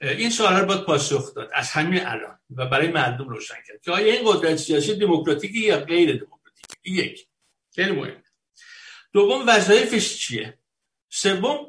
این 0.00 0.30
سوال 0.30 0.56
رو 0.56 0.66
باید 0.66 0.80
پاسخ 0.80 1.34
داد 1.34 1.50
از 1.54 1.70
همین 1.70 2.06
الان 2.06 2.38
و 2.56 2.66
برای 2.66 2.88
مردم 2.88 3.28
روشن 3.28 3.54
کرد 3.68 3.80
که 3.82 3.90
آیا 3.90 4.14
این 4.14 4.32
قدرت 4.32 4.56
سیاسی 4.56 4.94
دموکراتیکی 4.94 5.58
یا 5.58 5.78
غیر 5.78 6.08
دموکراتیک 6.08 6.66
یک. 6.84 7.26
خیلی 7.74 7.92
مهم. 7.92 8.22
دوم 9.12 9.44
وظایفش 9.48 10.18
چیه؟ 10.18 10.58
سوم 11.08 11.66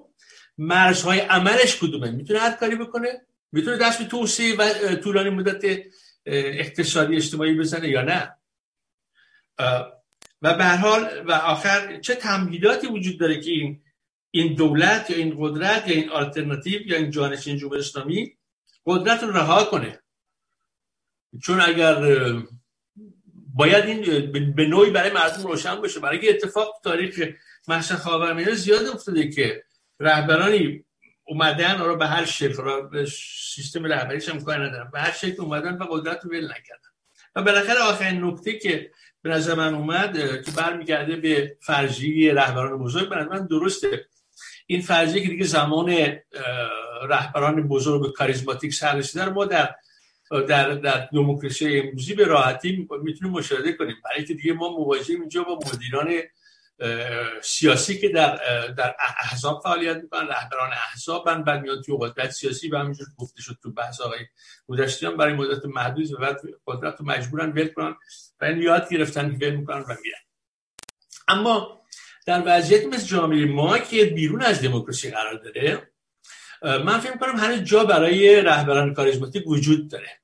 مرزهای 0.57 1.19
عملش 1.19 1.79
کدومه؟ 1.79 2.11
می‌تونه 2.11 2.39
هر 2.39 2.51
کاری 2.51 2.75
بکنه؟ 2.75 3.21
می‌تونه 3.51 3.77
دست 3.77 3.99
به 3.99 4.05
توسعه 4.05 4.55
و 4.55 4.95
طولانی 4.95 5.29
مدت 5.29 5.83
اقتصادی 6.25 7.15
اجتماعی 7.15 7.55
بزنه 7.55 7.89
یا 7.89 8.01
نه. 8.01 8.37
و 10.41 10.53
به 10.57 10.65
حال 10.65 11.23
و 11.27 11.31
آخر 11.31 11.99
چه 11.99 12.15
تمهیداتی 12.15 12.87
وجود 12.87 13.19
داره 13.19 13.41
که 13.41 13.51
این 13.51 13.81
این 14.31 14.55
دولت 14.55 15.09
یا 15.09 15.17
این 15.17 15.35
قدرت 15.39 15.87
یا 15.87 15.95
این 15.95 16.09
آلترناتیو 16.09 16.87
یا 16.87 16.97
این 16.97 17.11
جانشین 17.11 17.57
جمهوری 17.57 17.79
اسلامی 17.79 18.37
قدرت 18.85 19.23
رو 19.23 19.31
رها 19.31 19.63
کنه. 19.63 19.99
چون 21.43 21.61
اگر 21.61 21.95
باید 23.53 23.85
این 23.85 24.31
به 24.55 24.67
نوعی 24.67 24.91
برای 24.91 25.11
مردم 25.11 25.43
روشن 25.43 25.75
باشه. 25.75 25.99
برای 25.99 26.29
اتفاق 26.29 26.81
تاریخ 26.83 27.21
محشن 27.67 27.95
خاورمیانه 27.95 28.53
زیاد 28.53 28.85
افتاده 28.85 29.29
که 29.29 29.63
رهبرانی 29.99 30.84
اومدن 31.25 31.79
رو 31.79 31.95
به 31.95 32.07
هر 32.07 32.25
شکل 32.25 32.81
به 32.91 33.05
سیستم 33.55 33.85
رهبریش 33.85 34.29
هم 34.29 34.41
کار 34.43 34.65
ندارم. 34.67 34.89
به 34.93 34.99
هر 34.99 35.11
شکل 35.11 35.41
اومدن 35.41 35.77
و 35.77 35.83
قدرت 35.83 36.19
رو 36.23 36.31
ول 36.31 36.45
نکردن. 36.45 36.89
و 37.35 37.43
بالاخره 37.43 37.79
آخرین 37.79 38.23
نکته 38.23 38.59
که 38.59 38.91
به 39.21 39.29
نظر 39.29 39.55
من 39.55 39.75
اومد 39.75 40.13
که 40.45 40.51
برمیگرده 40.51 41.15
به 41.15 41.57
فرضی 41.61 42.29
رهبران 42.29 42.77
بزرگ 42.77 43.09
به 43.09 43.23
من 43.23 43.47
درسته. 43.47 44.05
این 44.67 44.81
فرضیه 44.81 45.23
که 45.23 45.29
دیگه 45.29 45.45
زمان 45.45 45.95
رهبران 47.09 47.67
بزرگ 47.67 48.01
و 48.01 48.11
کاریزماتیک 48.11 48.73
سر 48.73 48.95
رسیدن 48.95 49.29
ما 49.29 49.45
در 49.45 49.75
در 50.47 50.69
در 50.69 51.09
دموکراسی 51.13 51.79
امروزی 51.79 52.13
به 52.13 52.25
راحتی 52.25 52.87
می‌تونیم 53.03 53.33
مشاهده 53.33 53.73
کنیم. 53.73 53.95
برای 54.03 54.25
که 54.25 54.33
دیگه 54.33 54.53
ما 54.53 54.69
مواجهیم 54.69 55.19
اینجا 55.19 55.43
با 55.43 55.59
مدیران 55.73 56.07
سیاسی 57.43 57.97
که 57.97 58.09
در 58.09 58.37
در 58.67 58.95
احزاب 59.21 59.61
فعالیت 59.63 59.97
می‌کنن 59.97 60.27
رهبران 60.27 60.69
احزاب 60.73 61.43
بعد 61.43 61.61
میان 61.61 61.81
توی 61.81 61.97
قدرت 61.99 62.31
سیاسی 62.31 62.69
و 62.69 62.77
همینجور 62.77 63.07
گفته 63.17 63.41
شد 63.41 63.57
تو 63.63 63.71
بحث 63.71 64.01
آقای 64.01 64.19
گذشتیان 64.67 65.17
برای 65.17 65.33
مدت 65.33 65.65
محدود 65.65 66.13
و 66.13 66.17
بعد 66.17 66.39
قدرت 66.67 66.99
رو 66.99 67.05
مجبورن 67.05 67.51
ول 67.51 67.67
کنن 67.67 67.95
و 68.41 68.45
این 68.45 68.61
یاد 68.61 68.89
گرفتن 68.89 69.37
که 69.37 69.45
ول 69.45 69.55
می‌کنن 69.55 69.81
و 69.81 69.95
میرن. 70.03 70.19
اما 71.27 71.81
در 72.25 72.43
وضعیت 72.45 72.85
مثل 72.85 73.05
جامعه 73.05 73.45
ما 73.45 73.79
که 73.79 74.05
بیرون 74.05 74.41
از 74.41 74.61
دموکراسی 74.61 75.11
قرار 75.11 75.33
داره 75.33 75.91
من 76.61 76.99
فکر 76.99 77.17
کنم 77.17 77.39
هنوز 77.39 77.59
جا 77.59 77.83
برای 77.83 78.41
رهبران 78.41 78.93
کاریزماتیک 78.93 79.47
وجود 79.47 79.91
داره. 79.91 80.19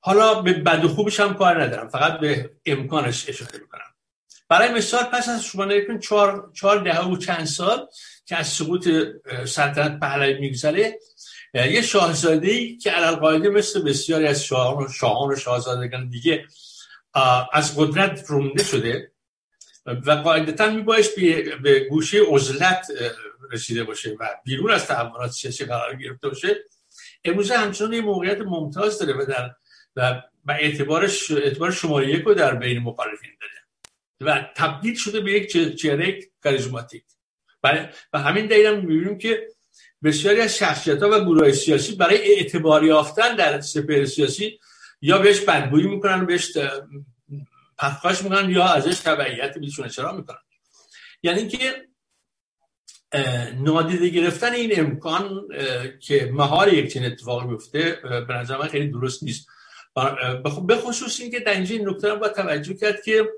حالا 0.00 0.42
به 0.42 0.52
بد 0.52 0.84
و 0.84 0.88
خوبش 0.88 1.20
هم 1.20 1.34
کار 1.34 1.62
ندارم. 1.62 1.88
فقط 1.88 2.20
به 2.20 2.56
امکانش 2.66 3.28
اشاره 3.28 3.58
می‌کنم. 3.58 3.91
برای 4.52 4.72
مثال 4.72 5.04
پس 5.04 5.28
از 5.28 5.44
شما 5.44 5.64
نگاه 5.64 5.98
چهار, 5.98 6.50
چهار 6.54 6.84
دهه 6.84 7.08
و 7.08 7.16
چند 7.16 7.44
سال 7.44 7.86
که 8.26 8.36
از 8.36 8.48
سقوط 8.48 8.88
سلطنت 9.44 10.00
پهلوی 10.00 10.40
میگذره 10.40 10.98
یه 11.54 11.82
شاهزاده 11.82 12.50
ای 12.50 12.76
که 12.76 12.90
علالقاعده 12.90 13.48
مثل 13.48 13.82
بسیاری 13.82 14.26
از 14.26 14.44
شاهان, 14.44 14.88
شاهان 14.88 15.32
و 15.32 15.36
شاهزادگان 15.36 16.08
دیگه 16.08 16.46
از 17.52 17.76
قدرت 17.76 18.24
رونده 18.28 18.64
شده 18.64 19.12
و 19.86 20.10
قاعدتا 20.10 20.70
میبایش 20.70 21.08
به 21.62 21.80
گوشه 21.80 22.18
عزلت 22.28 22.86
رسیده 23.52 23.84
باشه 23.84 24.16
و 24.20 24.28
بیرون 24.44 24.70
از 24.70 24.86
تحولات 24.86 25.30
سیاسی 25.30 25.64
قرار 25.64 25.96
گرفته 25.96 26.28
باشه. 26.28 26.56
امروز 27.24 27.50
همچنان 27.50 27.92
یه 27.92 28.00
موقعیت 28.00 28.40
ممتاز 28.40 28.98
داره 28.98 29.12
و 29.12 29.24
در 29.24 29.50
و 29.96 30.22
و 30.46 30.52
اعتبارش 30.52 31.30
اعتبار 31.30 31.70
شماره 31.70 32.10
یک 32.10 32.22
رو 32.22 32.34
در 32.34 32.54
بین 32.54 32.78
مخالفین 32.78 33.30
داره. 33.40 33.61
و 34.22 34.48
تبدیل 34.56 34.94
شده 34.94 35.20
به 35.20 35.32
یک 35.32 35.76
چهره 35.76 36.20
کاریزماتیک. 36.42 37.04
و 38.12 38.18
همین 38.18 38.46
دلیل 38.46 38.66
هم 38.66 38.78
می‌بینیم 38.78 39.18
که 39.18 39.48
بسیاری 40.04 40.40
از 40.40 40.56
شخصیت 40.56 41.02
ها 41.02 41.10
و 41.10 41.24
گروه 41.24 41.52
سیاسی 41.52 41.94
برای 41.94 42.34
اعتبار 42.34 42.84
یافتن 42.84 43.36
در 43.36 43.60
سپهر 43.60 44.04
سیاسی 44.04 44.58
یا 45.00 45.18
بهش 45.18 45.40
بدگویی 45.40 45.86
می‌کنن 45.86 46.26
بهش 46.26 46.58
پخکاش 47.78 48.22
می‌کنن 48.22 48.50
یا 48.50 48.64
ازش 48.64 48.98
تبعیت 48.98 49.58
بیشون 49.58 49.88
چرا 49.88 50.12
می‌کنن؟ 50.12 50.38
یعنی 51.22 51.48
که 51.48 51.86
نادیده 53.56 54.08
گرفتن 54.08 54.52
این 54.52 54.80
امکان 54.80 55.48
که 56.00 56.30
مهار 56.32 56.72
یک 56.72 56.92
چنین 56.92 57.12
اتفاق 57.12 57.50
میفته 57.50 57.98
به 58.28 58.34
نظر 58.34 58.56
من 58.56 58.68
خیلی 58.68 58.88
درست 58.88 59.22
نیست. 59.22 59.46
به 60.66 60.76
خصوص 60.76 61.20
این 61.20 61.30
که 61.30 61.40
در 61.40 61.52
اینجا 61.52 61.74
این 61.74 61.88
نکته 61.88 62.14
با 62.14 62.28
توجه 62.28 62.74
کرد 62.74 63.02
که 63.02 63.28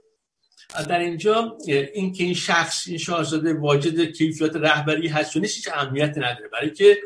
در 0.88 0.98
اینجا 0.98 1.58
این 1.66 2.12
که 2.12 2.24
این 2.24 2.34
شخص 2.34 2.88
این 2.88 2.98
شاهزاده 2.98 3.54
واجد 3.54 4.12
کیفیات 4.12 4.56
رهبری 4.56 5.08
هست 5.08 5.36
و 5.36 5.40
نیست 5.40 5.56
هیچ 5.56 5.68
اهمیت 5.72 6.18
نداره. 6.18 6.48
برای 6.52 6.70
که 6.70 6.98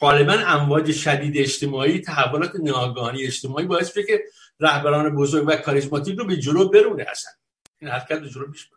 غالبا 0.00 0.32
امواج 0.32 0.92
شدید 0.92 1.38
اجتماعی 1.38 1.98
تحولات 1.98 2.52
ناگهانی 2.62 3.24
اجتماعی 3.24 3.66
باعث 3.66 3.96
میشه 3.96 4.06
که 4.06 4.24
رهبران 4.60 5.14
بزرگ 5.14 5.48
و 5.48 5.56
کاریزماتیک 5.56 6.18
رو 6.18 6.24
به 6.24 6.36
جلو 6.36 6.68
برونه 6.68 7.06
هستن 7.08 7.30
این 7.78 7.90
حرکت 7.90 8.20
به 8.20 8.28
جلو 8.28 8.52
پیش 8.52 8.68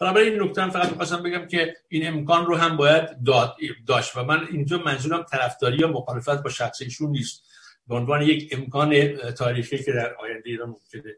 بنابراین 0.00 0.32
این 0.32 0.42
نکته 0.42 0.70
فقط 0.70 0.90
می‌خواستم 0.90 1.22
بگم 1.22 1.46
که 1.46 1.76
این 1.88 2.08
امکان 2.08 2.46
رو 2.46 2.56
هم 2.56 2.76
باید 2.76 3.24
داد 3.26 3.56
داشت 3.86 4.16
و 4.16 4.24
من 4.24 4.46
اینجا 4.50 4.78
منظورم 4.78 5.22
طرفداری 5.22 5.78
یا 5.78 5.88
مخالفت 5.88 6.42
با 6.42 6.50
شخص 6.50 6.82
ایشون 6.82 7.10
نیست. 7.10 7.44
به 7.86 7.94
عنوان 7.94 8.22
یک 8.22 8.54
امکان 8.58 9.16
تاریخی 9.32 9.78
که 9.78 9.92
در 9.92 10.14
آینده 10.14 10.50
ایران 10.50 10.68
ممکنه 10.68 11.16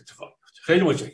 اتفاق 0.00 0.38
خیلی 0.68 0.84
متشکرم. 0.84 1.12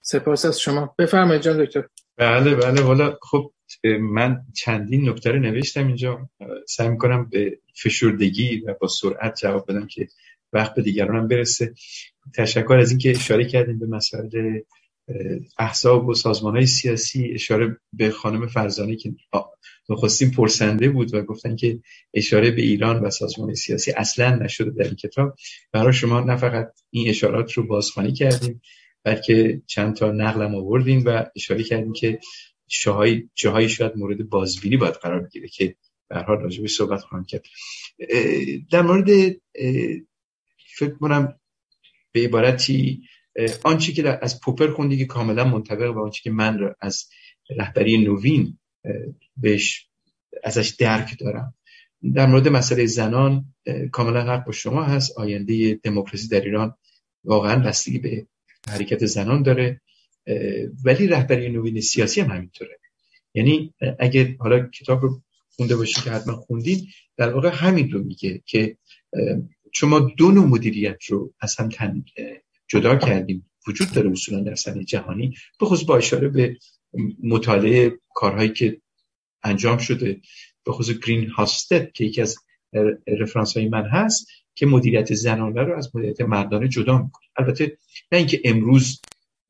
سپاس 0.00 0.44
از 0.44 0.60
شما. 0.60 0.94
بفرمایید 0.98 1.42
جان 1.42 1.64
دکتر. 1.64 1.88
بله 2.16 2.54
بله. 2.54 2.82
والا 2.82 3.18
خب 3.22 3.52
من 4.00 4.42
چندین 4.54 5.08
نکته 5.08 5.30
رو 5.30 5.38
نوشتم 5.38 5.86
اینجا. 5.86 6.28
سعی 6.68 6.88
می‌کنم 6.88 7.28
به 7.30 7.58
فشردگی 7.82 8.60
و 8.60 8.74
با 8.80 8.88
سرعت 8.88 9.36
جواب 9.40 9.70
بدم 9.70 9.86
که 9.86 10.08
وقت 10.52 10.74
به 10.74 10.82
دیگرانم 10.82 11.28
برسه. 11.28 11.74
تشکر 12.34 12.76
از 12.80 12.90
اینکه 12.90 13.10
اشاره 13.10 13.44
کردیم 13.44 13.78
به 13.78 13.86
مسائل 13.86 14.60
احزاب 15.58 16.08
و 16.08 16.14
سازمان 16.14 16.56
های 16.56 16.66
سیاسی 16.66 17.30
اشاره 17.34 17.76
به 17.92 18.10
خانم 18.10 18.46
فرزانه 18.46 18.96
که 18.96 19.14
نخستین 19.88 20.30
پرسنده 20.30 20.88
بود 20.88 21.14
و 21.14 21.22
گفتن 21.22 21.56
که 21.56 21.80
اشاره 22.14 22.50
به 22.50 22.62
ایران 22.62 23.00
و 23.00 23.10
سازمان 23.10 23.54
سیاسی 23.54 23.90
اصلا 23.90 24.36
نشده 24.36 24.70
در 24.70 24.84
این 24.84 24.94
کتاب. 24.94 25.34
برای 25.72 25.92
شما 25.92 26.20
نه 26.20 26.36
فقط 26.36 26.72
این 26.90 27.08
اشارات 27.08 27.52
رو 27.52 27.66
بازخوانی 27.66 28.12
کردیم 28.12 28.60
بلکه 29.04 29.62
چند 29.66 29.96
تا 29.96 30.12
نقلم 30.12 30.54
آوردیم 30.54 31.02
و 31.06 31.24
اشاره 31.36 31.62
کردیم 31.62 31.92
که 31.92 32.18
جاهایی 32.68 33.30
جاهایی 33.34 33.68
شاید 33.68 33.96
مورد 33.96 34.28
بازبینی 34.28 34.76
باید 34.76 34.94
قرار 34.94 35.20
بگیره 35.20 35.48
که 35.48 35.76
به 36.08 36.18
حال 36.18 36.40
راجبش 36.40 36.76
صحبت 36.76 37.00
خواهم 37.00 37.24
کرد. 37.24 37.44
در 38.70 38.82
مورد 38.82 39.08
فکر 40.76 40.94
کنم 41.00 41.40
به 42.12 42.20
عبارتی 42.20 43.02
آنچه 43.64 43.92
که 43.92 44.18
از 44.22 44.40
پوپر 44.40 44.70
خوندی 44.70 44.98
که 44.98 45.04
کاملا 45.04 45.44
منطبق 45.44 45.90
با 45.90 46.02
آنچه 46.02 46.22
که 46.22 46.30
من 46.30 46.74
از 46.80 47.08
رهبری 47.50 47.98
نوین 47.98 48.58
بهش 49.36 49.88
ازش 50.44 50.68
درک 50.68 51.18
دارم. 51.18 51.54
در 52.14 52.26
مورد 52.26 52.48
مسئله 52.48 52.86
زنان 52.86 53.54
کاملا 53.92 54.22
حق 54.22 54.44
با 54.44 54.52
شما 54.52 54.82
هست. 54.82 55.18
آینده 55.18 55.74
دموکراسی 55.74 56.28
در 56.28 56.40
ایران 56.40 56.74
واقعا 57.24 57.62
بستگی 57.62 57.98
به 57.98 58.26
حرکت 58.68 59.06
زنان 59.06 59.42
داره. 59.42 59.80
ولی 60.84 61.06
رهبری 61.06 61.48
نوین 61.48 61.80
سیاسی 61.80 62.20
هم 62.20 62.30
همینطوره. 62.30 62.78
یعنی 63.34 63.74
اگه 63.98 64.36
حالا 64.38 64.66
کتاب 64.66 65.02
رو 65.02 65.22
خونده 65.48 65.76
باشید 65.76 66.04
که 66.04 66.10
حتما 66.10 66.36
خوندین 66.36 66.86
در 67.16 67.32
واقع 67.32 67.48
همین 67.48 67.90
رو 67.90 68.04
میگه 68.04 68.42
که 68.46 68.76
شما 69.72 69.98
دو 69.98 70.30
نوع 70.30 70.46
مدیریت 70.46 71.04
رو 71.04 71.34
از 71.40 71.56
هم 71.56 71.68
جدا 72.68 72.96
کردیم. 72.96 73.50
وجود 73.68 73.92
داره 73.92 74.10
اصولا 74.10 74.40
در 74.40 74.54
سطح 74.54 74.82
جهانی. 74.82 75.34
بخصوص 75.60 75.84
با 75.84 75.96
اشاره 75.96 76.28
به 76.28 76.56
مطالعه 77.22 77.98
کارهایی 78.14 78.52
که 78.52 78.80
انجام 79.44 79.78
شده 79.78 80.20
به 80.64 80.72
خصوص 80.72 80.98
گرین 80.98 81.30
هاستد 81.30 81.92
که 81.92 82.04
یکی 82.04 82.22
از 82.22 82.36
رفرانس 83.20 83.56
های 83.56 83.68
من 83.68 83.84
هست 83.84 84.26
که 84.54 84.66
مدیریت 84.66 85.14
زنانه 85.14 85.62
رو 85.62 85.76
از 85.76 85.96
مدیریت 85.96 86.20
مردانه 86.20 86.68
جدا 86.68 86.98
می‌کنه. 86.98 87.26
البته 87.36 87.78
نه 88.12 88.18
اینکه 88.18 88.40
امروز 88.44 89.00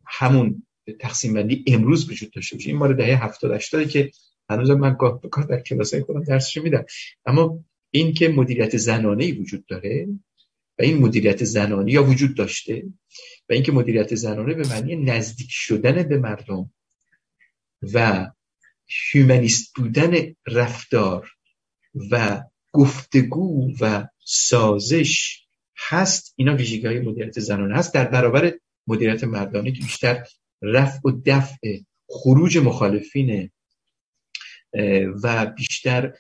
همون 0.07 0.63
تقسیم 1.01 1.35
بندی 1.35 1.65
امروز 1.67 2.11
وجود 2.11 2.31
داشته 2.31 2.57
باشه. 2.57 2.69
این 2.69 2.79
مال 2.79 2.95
دهه 2.95 3.25
70 3.25 3.53
80 3.53 3.89
که 3.89 4.11
هنوز 4.51 4.71
من 4.71 4.97
گاه 4.99 5.21
به 5.21 5.29
در 5.49 5.61
کلاسای 5.61 6.03
خودم 6.03 6.25
درسش 6.25 6.57
میدم. 6.57 6.85
اما 7.27 7.65
این 7.91 8.13
که 8.13 8.29
مدیریت 8.29 8.77
زنانه 8.77 9.25
ای 9.25 9.33
وجود 9.33 9.67
داره 9.67 10.09
و 10.79 10.83
این 10.83 10.99
مدیریت 10.99 11.45
زنانه 11.45 11.93
یا 11.93 12.05
وجود 12.05 12.37
داشته 12.37 12.83
و 13.49 13.53
اینکه 13.53 13.73
مدیریت 13.73 14.15
زنانه 14.15 14.55
به 14.55 14.69
معنی 14.69 14.97
نزدیک 14.97 15.49
شدن 15.51 16.03
به 16.03 16.19
مردم 16.19 16.71
و 17.95 18.27
هیومنیست 18.87 19.75
بودن 19.77 20.35
رفتار 20.47 21.31
و 22.11 22.43
گفتگو 22.73 23.73
و 23.81 24.07
سازش 24.25 25.47
هست 25.77 26.35
اینا 26.37 26.57
ویژگی 26.57 26.87
های 26.87 27.01
مدیریت 27.01 27.41
زنانه 27.41 27.77
هست. 27.77 27.95
در 27.95 28.05
برابر 28.05 28.53
مدیریت 28.87 29.25
مردانه 29.25 29.73
که 29.73 29.83
بیشتر 29.83 30.27
رفع 30.63 30.99
و 31.05 31.13
دفع 31.27 31.79
خروج 32.09 32.59
مخالفین 32.59 33.51
و 35.23 35.47
بیشتر 35.47 36.15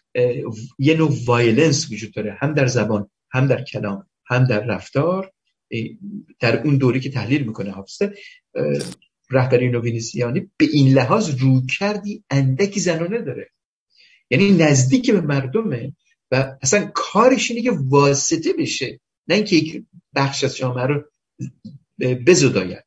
یه 0.79 0.95
نوع 0.97 1.13
violence 1.27 1.93
وجود 1.93 2.13
داره 2.15 2.37
هم 2.41 2.55
در 2.55 2.67
زبان 2.67 3.11
هم 3.31 3.47
در 3.47 3.63
کلام. 3.63 4.07
هم 4.27 4.45
در 4.45 4.65
رفتار 4.65 5.33
در 6.41 6.63
اون 6.63 6.77
دوری 6.77 7.01
که 7.01 7.11
تحلیل 7.11 7.45
می‌کنه 7.47 7.71
حافظه 7.71 8.15
رهبری 9.31 9.69
نوین 9.69 10.10
سیاسی 10.10 10.51
به 10.57 10.67
این 10.73 10.95
لحاظ 10.95 11.41
رویکردی 11.41 12.25
اندکی 12.31 12.81
زنانه 12.81 13.23
داره. 13.23 13.51
یعنی 14.31 14.53
نزدیک 14.53 15.11
به 15.11 15.21
مردمه 15.21 15.93
و 16.31 16.57
اصلا 16.63 16.91
کارش 16.95 17.51
اینه 17.51 17.63
که 17.63 17.71
واسطه 17.71 18.53
بشه 18.53 19.01
نه 19.29 19.35
اینکه 19.35 19.57
یک 19.57 19.85
بخش 20.15 20.45
از 20.45 20.57
جامعه 20.57 20.87
رو 20.87 21.05
بزداید 22.27 22.85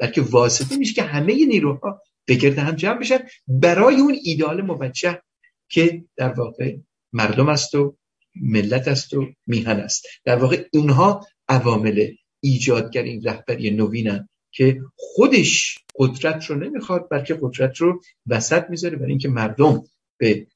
بلکه 0.00 0.20
واسطه 0.20 0.76
میشه 0.76 0.94
که 0.94 1.02
همه 1.02 1.46
نیروها 1.46 2.02
به 2.26 2.54
هم 2.56 2.76
جمع 2.76 2.98
بشن 2.98 3.18
برای 3.48 3.96
اون 3.96 4.16
ایدال 4.24 4.62
موجه 4.62 5.22
که 5.68 6.04
در 6.16 6.32
واقع 6.32 6.76
مردم 7.12 7.48
است 7.48 7.74
و 7.74 7.96
ملت 8.40 8.88
است 8.88 9.14
و 9.14 9.26
میهن 9.46 9.80
است. 9.80 10.06
در 10.24 10.36
واقع 10.36 10.64
اونها 10.72 11.26
عوامل 11.48 12.06
ایجادگر 12.40 13.02
این 13.02 13.22
رهبری 13.22 13.70
نوینن 13.70 14.28
که 14.52 14.80
خودش 14.96 15.78
قدرت 15.96 16.44
رو 16.44 16.56
نمی‌خواد 16.56 17.08
بلکه 17.10 17.38
قدرت 17.40 17.76
رو 17.76 18.02
وسط 18.26 18.64
می‌ذاره 18.70 18.96
برای 18.96 19.10
اینکه 19.10 19.28
مردم 19.28 19.82
به 20.18 20.46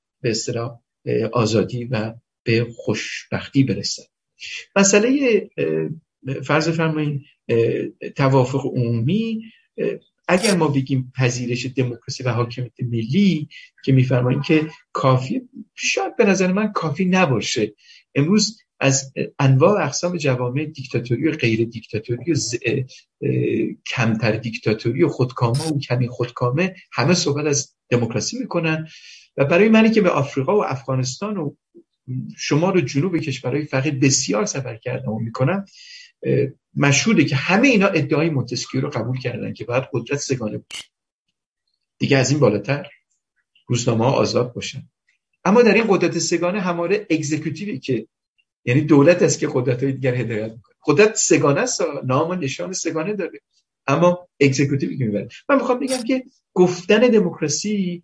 به 1.04 1.30
آزادی 1.32 1.84
و 1.84 2.14
به 2.44 2.66
خوشبختی 2.76 3.64
برسن. 3.64 4.02
مسئله 4.76 5.40
فرض 6.44 6.68
فرمایید 6.68 7.22
توافق 8.16 8.66
عمومی 8.66 9.42
اگر 10.28 10.56
ما 10.56 10.68
بگیم 10.68 11.12
پذیرش 11.16 11.66
دموکراسی 11.66 12.22
و 12.22 12.28
حاکمیت 12.28 12.72
ملی 12.82 13.48
که 13.84 13.92
میفرماییم 13.92 14.42
که 14.42 14.70
کافی 14.92 15.42
شاید 15.74 16.16
به 16.16 16.24
نظر 16.24 16.52
من 16.52 16.72
کافی 16.72 17.04
نباشه. 17.04 17.74
امروز 18.14 18.60
از 18.80 19.12
انواع 19.38 19.84
اقسام 19.84 20.16
جوامع 20.16 20.64
دیکتاتوری 20.64 21.28
و 21.28 21.32
غیر 21.32 21.64
دیکتاتوری 21.64 22.32
و 22.32 22.36
کمتر 23.86 24.32
دیکتاتوری 24.32 25.02
و 25.02 25.08
خودکامه 25.08 25.68
و 25.68 25.78
کمی 25.78 26.08
خودکامه 26.08 26.74
همه 26.92 27.14
صحبت 27.14 27.46
از 27.46 27.74
دموکراسی 27.90 28.38
می‌کنن. 28.38 28.88
و 29.36 29.44
برای 29.44 29.68
منی 29.68 29.90
که 29.90 30.00
به 30.00 30.10
آفریقا 30.10 30.56
و 30.56 30.64
افغانستان 30.64 31.36
و 31.36 31.54
شمال 32.36 32.76
و 32.76 32.80
جنوب 32.80 33.18
کشورهای 33.18 33.64
فقیر 33.64 33.94
بسیار 33.94 34.46
سفر 34.46 34.76
کردم 34.76 35.12
و 35.12 35.18
می‌کنم 35.18 35.64
مشهوده 36.76 37.24
که 37.24 37.36
همه 37.36 37.68
اینا 37.68 37.86
ادعای 37.86 38.30
مونتسکیو 38.30 38.80
رو 38.80 38.90
قبول 38.90 39.18
کردن 39.18 39.52
که 39.52 39.64
باید 39.64 39.84
قدرت 39.92 40.18
سگانه 40.18 40.58
باشه 40.58 40.84
دیگه 41.98 42.16
از 42.16 42.30
این 42.30 42.40
بالاتر 42.40 42.86
روزنامه 43.66 44.04
ها 44.04 44.12
آزاد 44.12 44.52
باشن. 44.52 44.88
اما 45.44 45.62
در 45.62 45.74
این 45.74 45.84
قدرت 45.88 46.18
سگانه 46.18 46.60
هماره 46.60 47.06
اگزیکوتیوی 47.10 47.78
که 47.78 48.06
یعنی 48.64 48.80
دولت 48.80 49.22
است 49.22 49.38
که 49.38 49.48
قدرت 49.52 49.82
های 49.82 49.92
دیگر 49.92 50.14
هدایت 50.14 50.52
می‌کنه. 50.52 50.74
قدرت 50.86 51.14
سگانه 51.14 51.60
است 51.60 51.82
نام 52.04 52.30
و 52.30 52.34
نشان 52.34 52.72
سگانه 52.72 53.14
داره. 53.14 53.40
اما 53.86 54.28
اگزیکوتیوی 54.40 54.98
که 54.98 55.04
می‌بره. 55.04 55.28
من 55.48 55.56
می‌خوام 55.56 55.80
بگم 55.80 56.02
که 56.02 56.24
گفتن 56.52 57.00
دموکراسی 57.00 58.02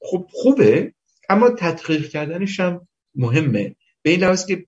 خب 0.00 0.26
خوبه 0.30 0.94
اما 1.28 1.50
تدقیق 1.50 2.08
کردنش 2.08 2.60
هم 2.60 2.88
مهمه. 3.14 3.76
به 4.02 4.10
این 4.10 4.20
لحاظ 4.20 4.46
که 4.46 4.66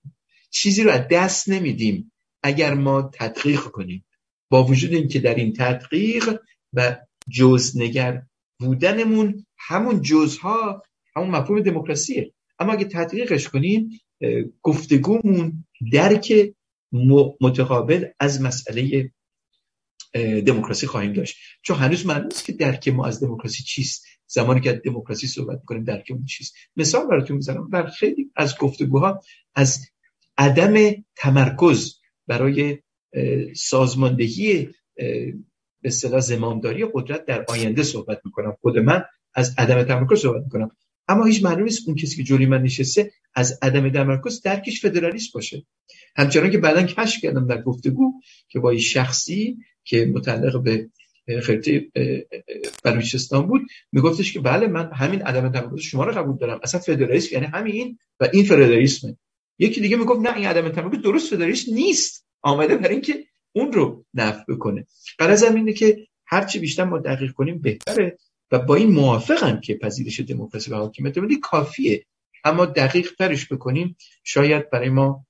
چیزی 0.51 0.83
رو 0.83 0.91
از 0.91 1.09
دست 1.11 1.49
نمیدیم. 1.49 2.12
اگر 2.43 2.75
ما 2.75 3.03
تدقیق 3.03 3.61
کنیم 3.61 4.05
با 4.51 4.65
وجود 4.65 4.93
اینکه 4.93 5.21
در 5.21 5.35
این 5.35 5.53
تدقیق 5.53 6.39
و 6.73 6.99
جزنگر 7.29 8.23
بودنمون 8.59 9.47
همون 9.59 10.03
جزها 10.03 10.83
همون 11.17 11.31
مفهوم 11.31 11.61
دموکراسیه. 11.61 12.33
اما 12.59 12.73
اگه 12.73 12.85
تدقیقش 12.85 13.49
کنیم 13.49 14.01
گفتگومون 14.63 15.65
درک 15.93 16.55
متقابل 17.41 18.07
از 18.21 18.43
مسئله 18.43 19.13
دموکراسی 20.47 20.87
خواهیم 20.87 21.13
داشت. 21.13 21.37
چون 21.63 21.77
هنوز 21.77 22.07
معلوم 22.07 22.27
نیست 22.27 22.45
که 22.45 22.53
درک 22.53 22.89
ما 22.89 23.07
از 23.07 23.21
دموکراسی 23.25 23.63
چیست. 23.63 24.05
زمانی 24.27 24.61
که 24.61 24.73
دموکراسی 24.73 25.27
صحبت 25.27 25.59
می‌کنیم 25.59 25.85
درکمون 25.85 26.25
چیست. 26.25 26.55
مثال 26.77 27.07
براتون 27.07 27.37
می‌زنم. 27.37 27.71
در 27.73 27.87
خیلی 27.87 28.31
از 28.37 28.59
گفتگوها 28.59 29.21
از 29.55 29.87
عدم 30.39 31.05
تمرکز 31.17 32.02
برای 32.27 32.79
سازماندهی 33.57 34.69
به 35.83 35.89
اصطلاح 35.89 36.21
زمامداری 36.21 36.87
قدرت 36.93 37.25
در 37.25 37.45
آینده 37.49 37.83
صحبت 37.83 38.21
می‌کنم. 38.25 38.57
خود 38.61 38.79
من 38.79 39.05
از 39.35 39.55
عدم 39.59 39.83
تمرکز 39.83 40.19
صحبت 40.19 40.43
می‌کنم. 40.43 40.71
اما 41.09 41.25
هیچ 41.25 41.45
معلوم 41.45 41.65
نیست 41.65 41.89
اون 41.89 41.97
کسی 41.97 42.17
که 42.17 42.23
جوری 42.23 42.47
من 42.47 42.63
نشسته 42.63 43.11
از 43.35 43.59
عدم 43.63 43.91
تمرکز 43.91 44.43
درکش 44.43 44.81
فدرالیست 44.81 45.33
باشه. 45.35 45.67
همچنان 46.17 46.51
که 46.51 46.59
بعدا 46.59 46.83
کشف 46.83 47.23
کردم 47.23 47.47
در 47.47 47.63
گفتگو 47.63 48.13
که 48.49 48.61
با 48.61 48.77
شخصی 48.77 49.57
که 49.85 50.07
متعلق 50.07 50.63
به 50.63 50.91
خرطه 51.43 51.87
بلوچستان 52.85 53.47
بود 53.47 53.63
میگفتش 53.93 54.33
که 54.33 54.41
بله 54.41 54.67
من 54.67 54.91
همین 54.93 55.23
عدم 55.23 55.53
تمرکز 55.53 55.81
شما 55.81 56.05
رو 56.05 56.13
قبول 56.13 56.37
دارم. 56.37 56.61
اصلا 56.63 56.81
فدرالیسم 56.81 57.35
یعنی 57.35 57.47
همین 57.47 57.99
و 58.21 58.29
این 58.33 58.45
فدرالیسمه. 58.45 59.17
یکی 59.63 59.81
دیگه 59.81 59.97
می‌گفت 59.97 60.21
نه 60.21 60.37
این 60.37 60.47
عدم 60.47 60.69
تمرکز 60.69 61.03
درست 61.03 61.35
فدرالیسم 61.35 61.75
نیست. 61.75 62.27
آمده 62.43 62.77
برای 62.77 62.93
اینکه 62.93 63.25
اون 63.53 63.73
رو 63.73 64.05
نفع 64.15 64.45
بکنه. 64.49 64.87
قرض 65.19 65.43
اینه 65.43 65.73
که 65.73 66.07
هرچی 66.27 66.59
بیشتر 66.59 66.85
ما 66.85 66.99
دقیق 66.99 67.33
کنیم 67.33 67.59
بهتره 67.61 68.19
و 68.53 68.59
با 68.59 68.75
این 68.75 68.91
موافقم 68.91 69.61
که 69.61 69.75
پذیرش 69.75 70.21
دموکراسی 70.21 70.71
و 70.71 70.75
حاکمیت 70.75 71.19
ملی 71.19 71.37
کافیه. 71.37 72.07
اما 72.45 72.67
دقیق 72.67 73.13
ترش 73.19 73.53
بکنیم 73.53 73.97
شاید 74.25 74.71
برای 74.71 74.89
ما 74.89 75.27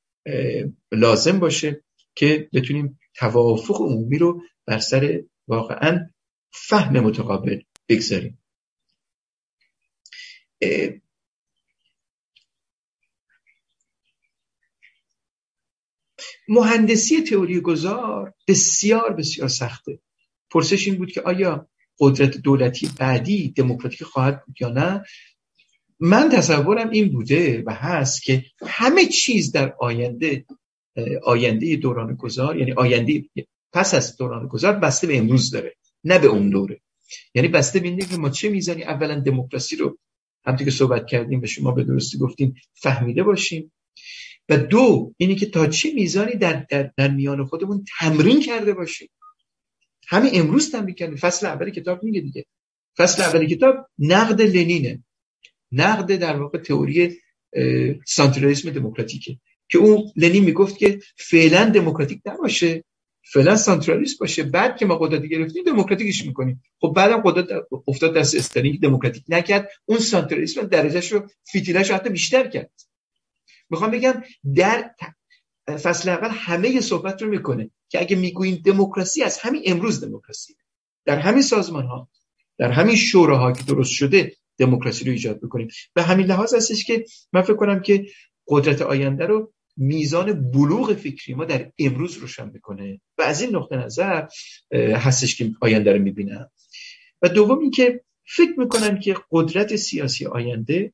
لازم 0.93 1.39
باشه 1.39 1.85
که 2.15 2.49
بتونیم 2.53 3.01
توافق 3.15 3.81
عمومی 3.81 4.19
رو 4.19 4.43
بر 4.67 4.79
سر 4.79 5.23
واقعا 5.49 6.11
فهم 6.51 7.01
متقابل 7.01 7.61
بگذاریم. 7.89 8.39
مهندسی 16.53 17.23
تئوری 17.23 17.61
گذار 17.61 18.33
بسیار 18.49 19.13
بسیار 19.13 19.49
سخته. 19.49 19.99
پرسش 20.51 20.87
این 20.89 20.97
بود 20.97 21.13
که 21.13 21.21
آیا 21.21 21.69
قدرت 22.01 22.37
دولتی 22.37 22.91
بعدی 22.99 23.49
دموکراتیک 23.49 24.03
خواهد 24.03 24.45
بود 24.47 24.57
یا 24.61 24.69
نه؟ 24.69 25.05
من 26.01 26.29
تصورم 26.29 26.91
این 26.91 27.13
بوده 27.13 27.63
و 27.67 27.73
هست 27.75 28.23
که 28.23 28.45
همه 28.67 29.05
چیز 29.05 29.53
در 29.53 29.75
آینده 29.79 30.45
آینده 31.25 31.77
دوران 31.77 32.15
گذار 32.15 32.59
یعنی 32.59 32.73
آینده 32.73 33.25
پس 33.73 33.95
از 33.95 34.17
دوران 34.17 34.47
گذار 34.47 34.73
بسته 34.73 35.07
به 35.07 35.19
امروز 35.19 35.51
داره 35.51 35.77
نه 36.05 36.19
به 36.19 36.27
اون 36.27 36.51
دوره. 36.51 36.81
یعنی 37.35 37.49
بسته 37.49 37.81
به 37.81 37.97
که 37.97 38.17
ما 38.17 38.31
چه 38.31 38.49
می‌زنی 38.49 38.85
اولا 38.85 39.21
دموکراسی 39.21 39.77
رو 39.77 39.99
همونطور 40.45 40.65
که 40.65 40.71
صحبت 40.71 41.07
کردیم 41.07 41.41
به 41.41 41.47
شما 41.47 41.73
به 41.73 41.85
درستی 41.85 42.19
گفتیم 42.19 42.55
فهمیده 42.75 43.23
باشیم. 43.23 43.73
و 44.49 44.57
دو 44.57 45.15
اینی 45.17 45.37
که 45.37 45.47
تا 45.47 45.67
چه 45.67 45.93
میزانی 45.95 46.35
در, 46.35 46.67
در, 46.71 46.91
در 46.97 47.09
میان 47.11 47.45
خودمون 47.45 47.85
تمرین 47.99 48.41
کرده 48.41 48.75
باشیم 48.75 49.09
همین 50.09 50.31
امروز 50.35 50.71
تمرین 50.71 50.95
کردیم. 50.95 51.17
فصل 51.17 51.47
اول 51.47 51.71
کتاب 51.71 52.03
میگه 52.03 52.21
دیگه. 52.21 52.45
فصل 52.97 53.23
اول 53.23 53.47
کتاب 53.47 53.75
نقد 53.99 54.43
لنینه. 54.43 55.05
نقد 55.73 56.17
در 56.17 56.37
واقع 56.37 56.59
تئوری 56.59 57.17
سانترالیسم 58.07 58.71
دموکراتیکه. 58.71 59.39
که 59.69 59.79
اون 59.79 60.13
لنین 60.17 60.45
می‌گفت 60.45 60.79
که 60.79 61.01
فعلا 61.17 61.71
دموکراتیک 61.71 62.21
نباشه. 62.27 62.85
فعلا 63.33 63.57
سانترالیست 63.57 64.19
باشه. 64.19 64.43
بعد 64.43 64.77
که 64.77 64.87
ما 64.87 64.99
قدرت 64.99 65.23
گرفتیم 65.23 65.65
دموکراتیکش 65.65 66.27
می‌کنیم. 66.27 66.63
خب 66.81 66.93
بعدم 66.97 67.23
قدرت 67.25 67.67
افتاد 67.89 68.17
دست 68.17 68.35
استالین 68.35 68.79
دموکراتیک 68.83 69.25
نکرد. 69.29 69.69
اون 69.85 69.99
سانترالیسم 69.99 70.63
درجهش 70.63 71.13
رو 71.13 71.29
فیتیلش 71.45 71.91
رو 71.91 71.97
حتی 71.97 72.11
بیشتر 72.11 72.49
کرد. 72.49 72.71
می‌خوام 73.73 73.91
بگم 73.91 74.23
در 74.55 74.91
فصل 75.67 76.09
اول 76.09 76.29
همه 76.33 76.81
صحبت 76.81 77.23
رو 77.23 77.29
می‌کنه 77.29 77.71
که 77.89 78.01
اگه 78.01 78.17
می‌گوییم 78.17 78.63
دموکراسی 78.65 79.23
از 79.23 79.39
همین 79.39 79.63
امروز 79.67 80.05
دموکراسی. 80.05 80.57
در 81.05 81.19
همین 81.19 81.43
سازمان 81.43 81.87
ها 81.87 82.09
در 82.59 82.71
همین 82.71 82.97
شوراها 82.97 83.53
که 83.53 83.65
درست 83.65 83.91
شده 83.91 84.33
دموکراسی 84.59 85.05
رو 85.05 85.13
ایجاد 85.13 85.41
بکنیم 85.41 85.69
به 85.95 86.03
همین 86.03 86.27
لحاظ 86.27 86.55
هستش 86.55 86.85
که 86.85 87.05
من 87.33 87.43
فکر 87.43 87.57
کنم 87.57 87.81
که 87.81 88.07
قدرت 88.49 88.83
آینده 88.83 89.27
رو 89.27 89.53
میزان 89.77 90.51
بلوغ 90.51 90.95
فکری 90.95 91.35
ما 91.35 91.45
در 91.45 91.73
امروز 91.79 92.17
روشن 92.17 92.51
بکنه 92.51 93.01
و 93.19 93.23
از 93.23 93.41
این 93.43 93.57
نقطه 93.57 93.77
نظر 93.77 94.27
هستش 94.73 95.37
که 95.37 95.51
آینده 95.61 95.93
رو 95.93 96.03
می‌بینم 96.03 96.51
و 97.23 97.29
دوم 97.29 97.59
اینکه 97.59 98.01
فکر 98.37 98.55
می‌کنم 98.57 98.99
که 98.99 99.17
قدرت 99.31 99.77
سیاسی 99.77 100.27
آینده 100.27 100.93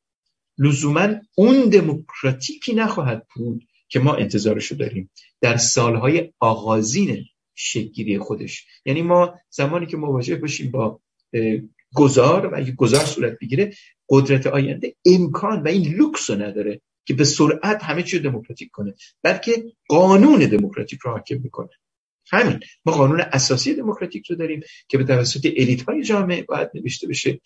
لزوما 0.59 1.09
اون 1.35 1.69
دموکراتیکی 1.69 2.75
نخواهد 2.75 3.27
بود 3.37 3.63
که 3.89 4.01
ما 4.01 4.15
انتظارشو 4.15 4.75
داریم. 4.75 5.11
در 5.41 5.57
سالهای 5.57 6.33
آغازین 6.41 7.25
شکلگیری 7.55 8.19
خودش. 8.19 8.67
یعنی 8.85 9.03
ما 9.03 9.35
زمانی 9.51 9.87
که 9.87 9.97
مواجه 9.97 10.37
باشیم 10.37 10.71
با 10.71 11.01
گذار 11.95 12.47
و 12.47 12.57
اگه 12.57 12.73
گذار 12.73 13.05
صورت 13.05 13.39
بگیره 13.41 13.75
قدرت 14.09 14.47
آینده 14.47 14.95
امکان 15.07 15.63
و 15.63 15.69
این 15.69 15.95
لوکس 15.95 16.31
رو 16.31 16.43
نداره 16.43 16.81
که 17.05 17.15
به 17.15 17.25
سرعت 17.25 17.85
همه 17.85 18.03
چیز 18.03 18.23
دموکراتیک 18.23 18.71
کنه 18.73 18.95
بلکه 19.23 19.65
قانون 19.89 20.39
دموکراتیک 20.39 21.01
رو 21.01 21.11
حاکم 21.11 21.41
می‌کنه 21.43 21.69
همین. 22.31 22.61
ما 22.85 22.93
قانون 22.93 23.21
اساسی 23.21 23.75
دموکراتیک 23.75 24.27
رو 24.27 24.37
داریم 24.37 24.61
که 24.89 24.99
به 24.99 25.05
توسط 25.05 25.47
الیت 25.57 25.83
های 25.83 26.03
جامعه 26.03 26.43
باید 26.43 26.71
نوشته 26.75 27.09
بشه. 27.09 27.41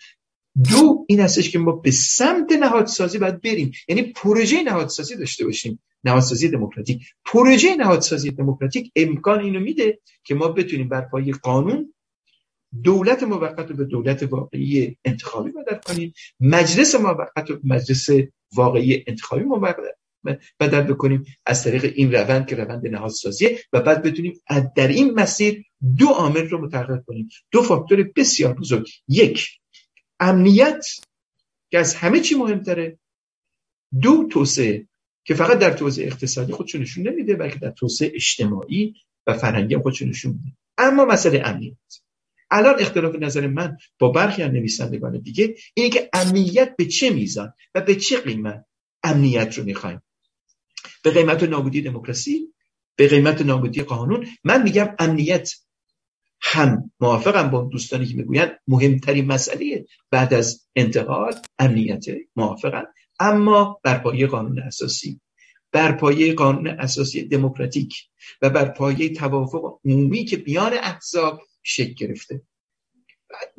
دو 0.71 1.05
این 1.09 1.21
هستش 1.21 1.51
که 1.51 1.59
ما 1.59 1.73
به 1.73 1.91
سمت 1.91 2.53
نهادسازی 2.53 3.19
باید 3.19 3.41
بریم. 3.41 3.73
یعنی 3.89 4.03
پروژه 4.03 4.63
نهادسازی 4.63 5.17
داشته 5.17 5.45
باشیم. 5.45 5.83
نهادسازی 6.05 6.49
دموکراتیک. 6.49 7.03
پروژه 7.25 7.77
نهادسازی 7.77 8.31
دموکراتیک 8.31 8.93
امکان 8.97 9.41
اینو 9.41 9.61
میده 9.61 10.01
که 10.25 10.35
ما 10.35 10.49
بتونیم 10.49 10.89
بر 10.89 11.01
پایه 11.01 11.33
قانون 11.33 11.95
دولت 12.83 13.23
موقت 13.23 13.71
رو 13.71 13.77
به 13.77 13.85
دولت 13.85 14.23
واقعی 14.23 14.97
انتخابی 15.05 15.51
بدل 15.51 15.79
کنیم. 15.79 16.15
مجلس 16.41 16.95
موقت 16.95 17.51
رو 17.51 17.59
مجلس 17.65 18.09
واقعی 18.55 19.05
انتخابی 19.07 19.45
بدل 20.61 20.83
بکنیم. 20.83 21.25
از 21.47 21.65
طریق 21.65 21.93
این 21.97 22.13
روند 22.13 22.47
که 22.47 22.57
روند 22.57 22.87
نهادسازیه 22.87 23.59
و 23.73 23.81
بعد 23.81 24.03
بتونیم 24.03 24.41
در 24.77 24.89
این 24.89 25.15
مسیر 25.15 25.65
دو 25.99 26.07
عامل 26.07 26.49
رو 26.49 26.65
متحقق 26.65 27.05
کنیم. 27.05 27.29
دو 27.51 27.63
فاکتور 27.63 28.11
بسیار 28.17 28.55
بزرگ. 28.55 28.89
یک 29.09 29.49
امنیت 30.23 30.87
که 31.71 31.79
از 31.79 31.95
همه 31.95 32.21
چی 32.21 32.35
مهمتره. 32.35 32.99
دو 34.03 34.29
توسعه 34.31 34.89
که 35.25 35.35
فقط 35.35 35.59
در 35.59 35.73
توسعه 35.73 36.07
اقتصادی 36.07 36.53
خودشون 36.53 36.81
نشون 36.81 37.09
نمیده 37.09 37.37
بلکه 37.37 37.59
در 37.59 37.71
توسعه 37.71 38.13
اجتماعی 38.15 38.95
و 39.27 39.39
فرهنگی 39.39 39.75
هم 39.75 39.83
خودشون 39.83 40.09
نشون 40.09 40.33
میده. 40.33 40.57
اما 40.79 41.05
مسئله 41.05 41.43
امنیت. 41.45 41.77
الان 42.51 42.81
اختلاف 42.81 43.15
نظر 43.15 43.47
من 43.47 43.77
با 43.99 44.09
برخی 44.09 44.43
از 44.43 44.53
نویسندگان 44.53 45.19
دیگه 45.21 45.55
اینه 45.75 45.91
که 45.91 46.11
امنیت 46.13 46.77
به 46.77 46.87
چه 46.87 47.11
میزان 47.11 47.53
و 47.75 47.81
به 47.81 47.95
چه 47.95 48.21
قیمت 48.21 48.65
امنیت 49.03 49.59
رو 49.59 49.65
می‌خوایم. 49.65 50.03
به 51.03 51.11
قیمت 51.11 51.43
نابودی 51.43 51.83
دموکراسی 51.83 52.55
به 52.97 53.09
قیمت 53.09 53.43
نابودی 53.43 53.83
قانون 53.83 54.27
من 54.45 54.63
میگم 54.63 54.95
امنیت. 54.99 55.51
هم 56.43 56.91
موافقم 57.01 57.51
با 57.51 57.69
دوستانی 57.73 58.07
که 58.07 58.17
می‌گویند 58.17 58.59
مهمترین 58.69 59.27
مسئله 59.27 59.87
بعد 60.11 60.35
از 60.35 60.67
انتقال 60.77 61.35
امنیت 61.59 62.05
موافقم. 62.37 62.85
اما 63.21 63.81
بر 63.85 63.99
پایه 63.99 64.27
قانون 64.27 64.59
اساسی. 64.59 65.21
بر 65.73 65.93
پایه 65.93 66.35
قانون 66.35 66.67
اساسی 66.67 67.29
دموکراتیک 67.29 67.95
و 68.43 68.51
بر 68.51 68.65
پایه 68.65 69.09
توافق 69.15 69.79
عمومی 69.85 70.25
که 70.25 70.37
بیان 70.37 70.73
احزاب 70.73 71.43
شکل 71.63 71.95
گرفته. 71.95 72.43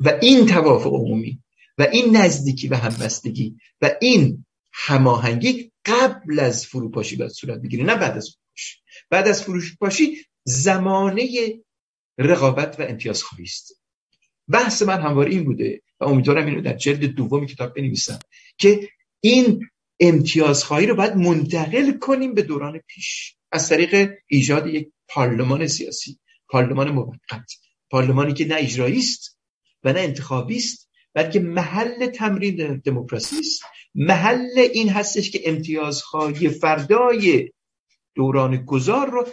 و 0.00 0.18
این 0.22 0.46
توافق 0.46 0.94
عمومی 0.94 1.42
و 1.78 1.82
این 1.82 2.16
نزدیکی 2.16 2.68
و 2.68 2.74
همبستگی 2.74 3.56
و 3.80 3.90
این 4.00 4.44
هماهنگی 4.72 5.72
قبل 5.84 6.40
از 6.40 6.66
فروپاشی 6.66 7.16
باید 7.16 7.30
صورت 7.30 7.58
بگیره 7.58 7.84
نه 7.84 7.94
بعد 7.94 8.16
از 8.16 8.30
فروپاشی. 8.30 8.78
بعد 9.10 9.28
از 9.28 9.42
فروپاشی 9.42 10.16
زمانه 10.44 11.28
رقابت 12.18 12.80
و 12.80 12.82
امتیاز 12.82 13.22
خواهی 13.22 13.44
است. 13.44 13.80
بحث 14.48 14.82
من 14.82 15.00
همواره 15.00 15.30
این 15.30 15.44
بوده 15.44 15.82
و 16.00 16.04
امیدوارم 16.04 16.46
اینو 16.46 16.60
در 16.60 16.76
جلد 16.76 17.04
دوم 17.04 17.46
کتاب 17.46 17.74
بنویسم 17.74 18.18
که 18.58 18.88
این 19.20 19.68
امتیازخواهی 20.00 20.86
رو 20.86 20.94
باید 20.94 21.16
منتقل 21.16 21.98
کنیم 21.98 22.34
به 22.34 22.42
دوران 22.42 22.80
پیش. 22.86 23.36
از 23.52 23.68
طریق 23.68 24.10
ایجاد 24.26 24.66
یک 24.66 24.88
پارلمان 25.08 25.66
سیاسی 25.66 26.18
پارلمان 26.48 26.90
موقت 26.90 27.52
پارلمانی 27.90 28.34
که 28.34 28.44
نه 28.44 28.54
اجرایی 28.58 28.98
است 28.98 29.38
و 29.84 29.92
نه 29.92 30.00
انتخابی 30.00 30.56
است 30.56 30.90
بلکه 31.14 31.40
محل 31.40 32.06
تمرین 32.06 32.76
دموکراسی 32.84 33.38
است. 33.38 33.62
محل 33.94 34.58
این 34.58 34.88
هستش 34.88 35.30
که 35.30 35.40
امتیازهای 35.44 36.48
فردای 36.48 37.50
دوران 38.14 38.64
گذار 38.64 39.10
رو 39.10 39.28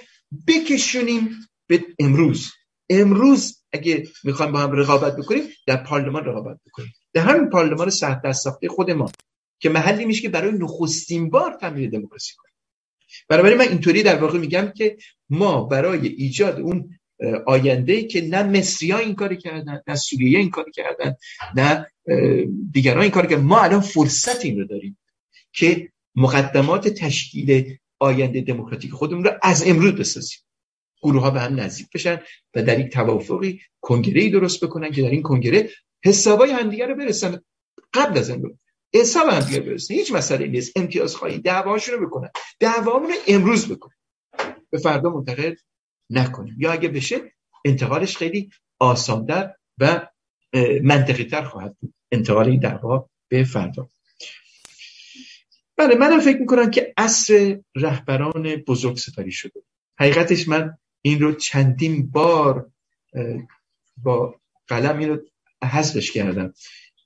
بکشونیم 0.47 1.29
به 1.67 1.85
امروز. 1.99 2.51
امروز 2.91 3.63
اگه 3.73 4.07
می‌خوایم 4.23 4.51
با 4.51 4.59
هم 4.59 4.71
رقابت 4.71 5.17
بکنیم 5.17 5.43
در 5.67 5.77
پارلمان 5.77 6.25
رقابت 6.25 6.57
بکنیم. 6.67 6.93
در 7.13 7.21
همین 7.21 7.49
پارلمان 7.49 7.89
سخت 7.89 8.21
دست 8.21 8.43
ساخته 8.43 8.67
خود 8.67 8.91
ما 8.91 9.11
که 9.59 9.69
محلی 9.69 10.05
میشه 10.05 10.21
که 10.21 10.29
برای 10.29 10.51
نخستین 10.51 11.29
بار 11.29 11.53
تمرین 11.61 11.89
دموکراسی 11.89 12.33
کنیم 12.37 12.53
بنابراین 13.29 13.57
من 13.57 13.67
اینطوری 13.67 14.03
در 14.03 14.15
واقع 14.19 14.39
میگم 14.39 14.71
که 14.75 14.97
ما 15.29 15.63
برای 15.63 16.07
ایجاد 16.07 16.59
اون 16.59 16.99
آینده 17.45 18.03
که 18.03 18.21
نه 18.21 18.43
مصری 18.43 18.91
ها 18.91 18.97
این 18.99 19.15
کاری 19.15 19.37
کردن 19.37 19.81
نه 19.87 19.95
سوریه 19.95 20.39
این 20.39 20.49
کاری 20.49 20.71
کردن 20.71 21.15
نه 21.55 21.87
دیگران 22.71 23.01
این 23.01 23.11
کاری 23.11 23.27
کردن 23.27 23.43
ما 23.43 23.61
الان 23.61 23.81
فرصت 23.81 24.45
این 24.45 24.59
رو 24.59 24.67
داریم 24.67 24.97
که 25.53 25.89
مقدمات 26.15 26.87
تشکیل 26.87 27.77
آینده 27.99 28.41
دموکراتیک 28.41 28.91
خودمون 28.91 29.23
رو 29.23 29.31
از 29.41 29.67
امروز 29.67 29.91
بسازیم. 29.93 30.39
گروه 31.01 31.21
ها 31.21 31.31
به 31.31 31.41
هم 31.41 31.59
نزدیک 31.59 31.87
بشن 31.93 32.21
و 32.55 32.63
در 32.63 32.79
یک 32.79 32.93
توافقی 32.93 33.61
کنگره 33.81 34.21
ای 34.21 34.29
درست 34.29 34.63
بکنن 34.63 34.91
که 34.91 35.01
در 35.01 35.09
این 35.09 35.21
کنگره 35.21 35.69
حسابای 36.05 36.51
همدیگه 36.51 36.85
رو 36.85 36.95
برسن. 36.95 37.41
قبل 37.93 38.17
از 38.17 38.29
امروز 38.29 38.57
حساب 38.93 39.29
همدیگه 39.29 39.59
برسن. 39.59 39.93
هیچ 39.93 40.11
مسئله 40.11 40.47
نیست. 40.47 40.77
امتیاز 40.77 41.15
خواهی. 41.15 41.37
دعواشون 41.39 41.99
رو 41.99 42.07
بکنن. 42.07 42.29
دعوامون 42.59 43.09
رو 43.09 43.15
امروز 43.27 43.71
بکنن. 43.71 43.95
به 44.69 44.77
فردا 44.77 45.09
منتقل 45.09 45.55
نکنیم. 46.09 46.55
یا 46.59 46.71
اگه 46.71 46.89
بشه 46.89 47.33
انتقالش 47.65 48.17
خیلی 48.17 48.49
آساندر 48.79 49.55
و 49.79 50.07
منطقی 50.83 51.23
تر 51.23 51.43
خواهد 51.43 51.77
بود. 51.79 51.93
انتقال 52.11 52.49
این 52.49 52.59
دعوا 52.59 53.09
به 53.27 53.43
فردا. 53.43 53.89
بله 55.77 55.95
منم 55.95 56.19
فکر 56.19 56.37
می‌کنم 56.37 56.71
که 56.71 56.93
اصر 56.97 57.59
رهبران 57.75 58.55
بزرگ 58.55 58.97
سپری 58.97 59.31
شده. 59.31 59.63
حقیقتش 59.99 60.47
من 60.47 60.77
این 61.01 61.19
رو 61.19 61.33
چندین 61.33 62.11
بار 62.11 62.71
با 63.97 64.35
قلم 64.67 64.97
این 64.97 65.09
رو 65.09 65.17
حذفش 65.63 66.11
کردم. 66.11 66.53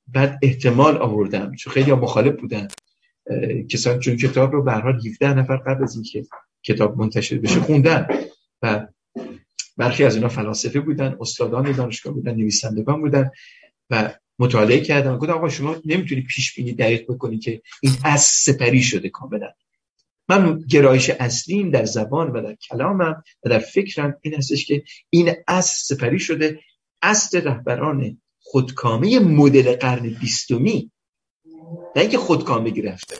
بعد 0.07 0.39
احتمال 0.41 0.97
آوردم 0.97 1.55
چون 1.55 1.73
خیلی 1.73 1.91
مخالف 1.91 2.39
بودن. 2.39 2.67
کسان 3.69 3.99
چون 3.99 4.17
کتاب 4.17 4.51
رو 4.51 4.63
به 4.63 4.71
حال 4.71 5.07
17 5.07 5.33
نفر 5.33 5.57
قبل 5.57 5.83
از 5.83 5.95
اینکه 5.95 6.25
کتاب 6.63 6.97
منتشر 6.97 7.37
بشه 7.37 7.59
خوندن. 7.59 8.07
و 8.61 8.87
برخی 9.77 10.03
از 10.03 10.15
اینا 10.15 10.29
فلاسفه 10.29 10.79
بودن 10.79 11.17
استادان 11.19 11.71
دانشگاه 11.71 12.13
بودن 12.13 12.35
نویسندگان 12.35 13.01
بودن 13.01 13.31
و 13.89 14.13
مطالعه 14.39 14.81
کردم 14.81 15.17
گفتم 15.17 15.33
آقا 15.33 15.49
شما 15.49 15.75
نمی‌تونی 15.85 16.21
پیش 16.21 16.55
بینی 16.55 16.73
دقیق 16.73 17.11
بکنی 17.11 17.37
که 17.37 17.61
این 17.81 17.93
از 18.03 18.21
سپری 18.21 18.81
شده 18.83 19.09
کاملا. 19.09 19.53
من 20.29 20.59
گرایش 20.69 21.09
اصلیم 21.09 21.71
در 21.71 21.85
زبان 21.85 22.31
و 22.31 22.41
در 22.41 22.55
کلامم 22.55 23.23
و 23.43 23.49
در 23.49 23.59
فکرم 23.59 24.17
این 24.21 24.33
هستش 24.33 24.65
که 24.65 24.83
این 25.09 25.31
از 25.47 25.65
سپری 25.65 26.19
شده. 26.19 26.59
اصل 27.01 27.41
رهبران 27.41 28.21
خودکامه 28.39 29.19
مدل 29.19 29.75
قرن 29.75 30.09
بیستمی. 30.09 30.91
نه 31.95 32.01
اینکه 32.01 32.17
خودکامگی 32.17 32.81
رفته. 32.81 33.15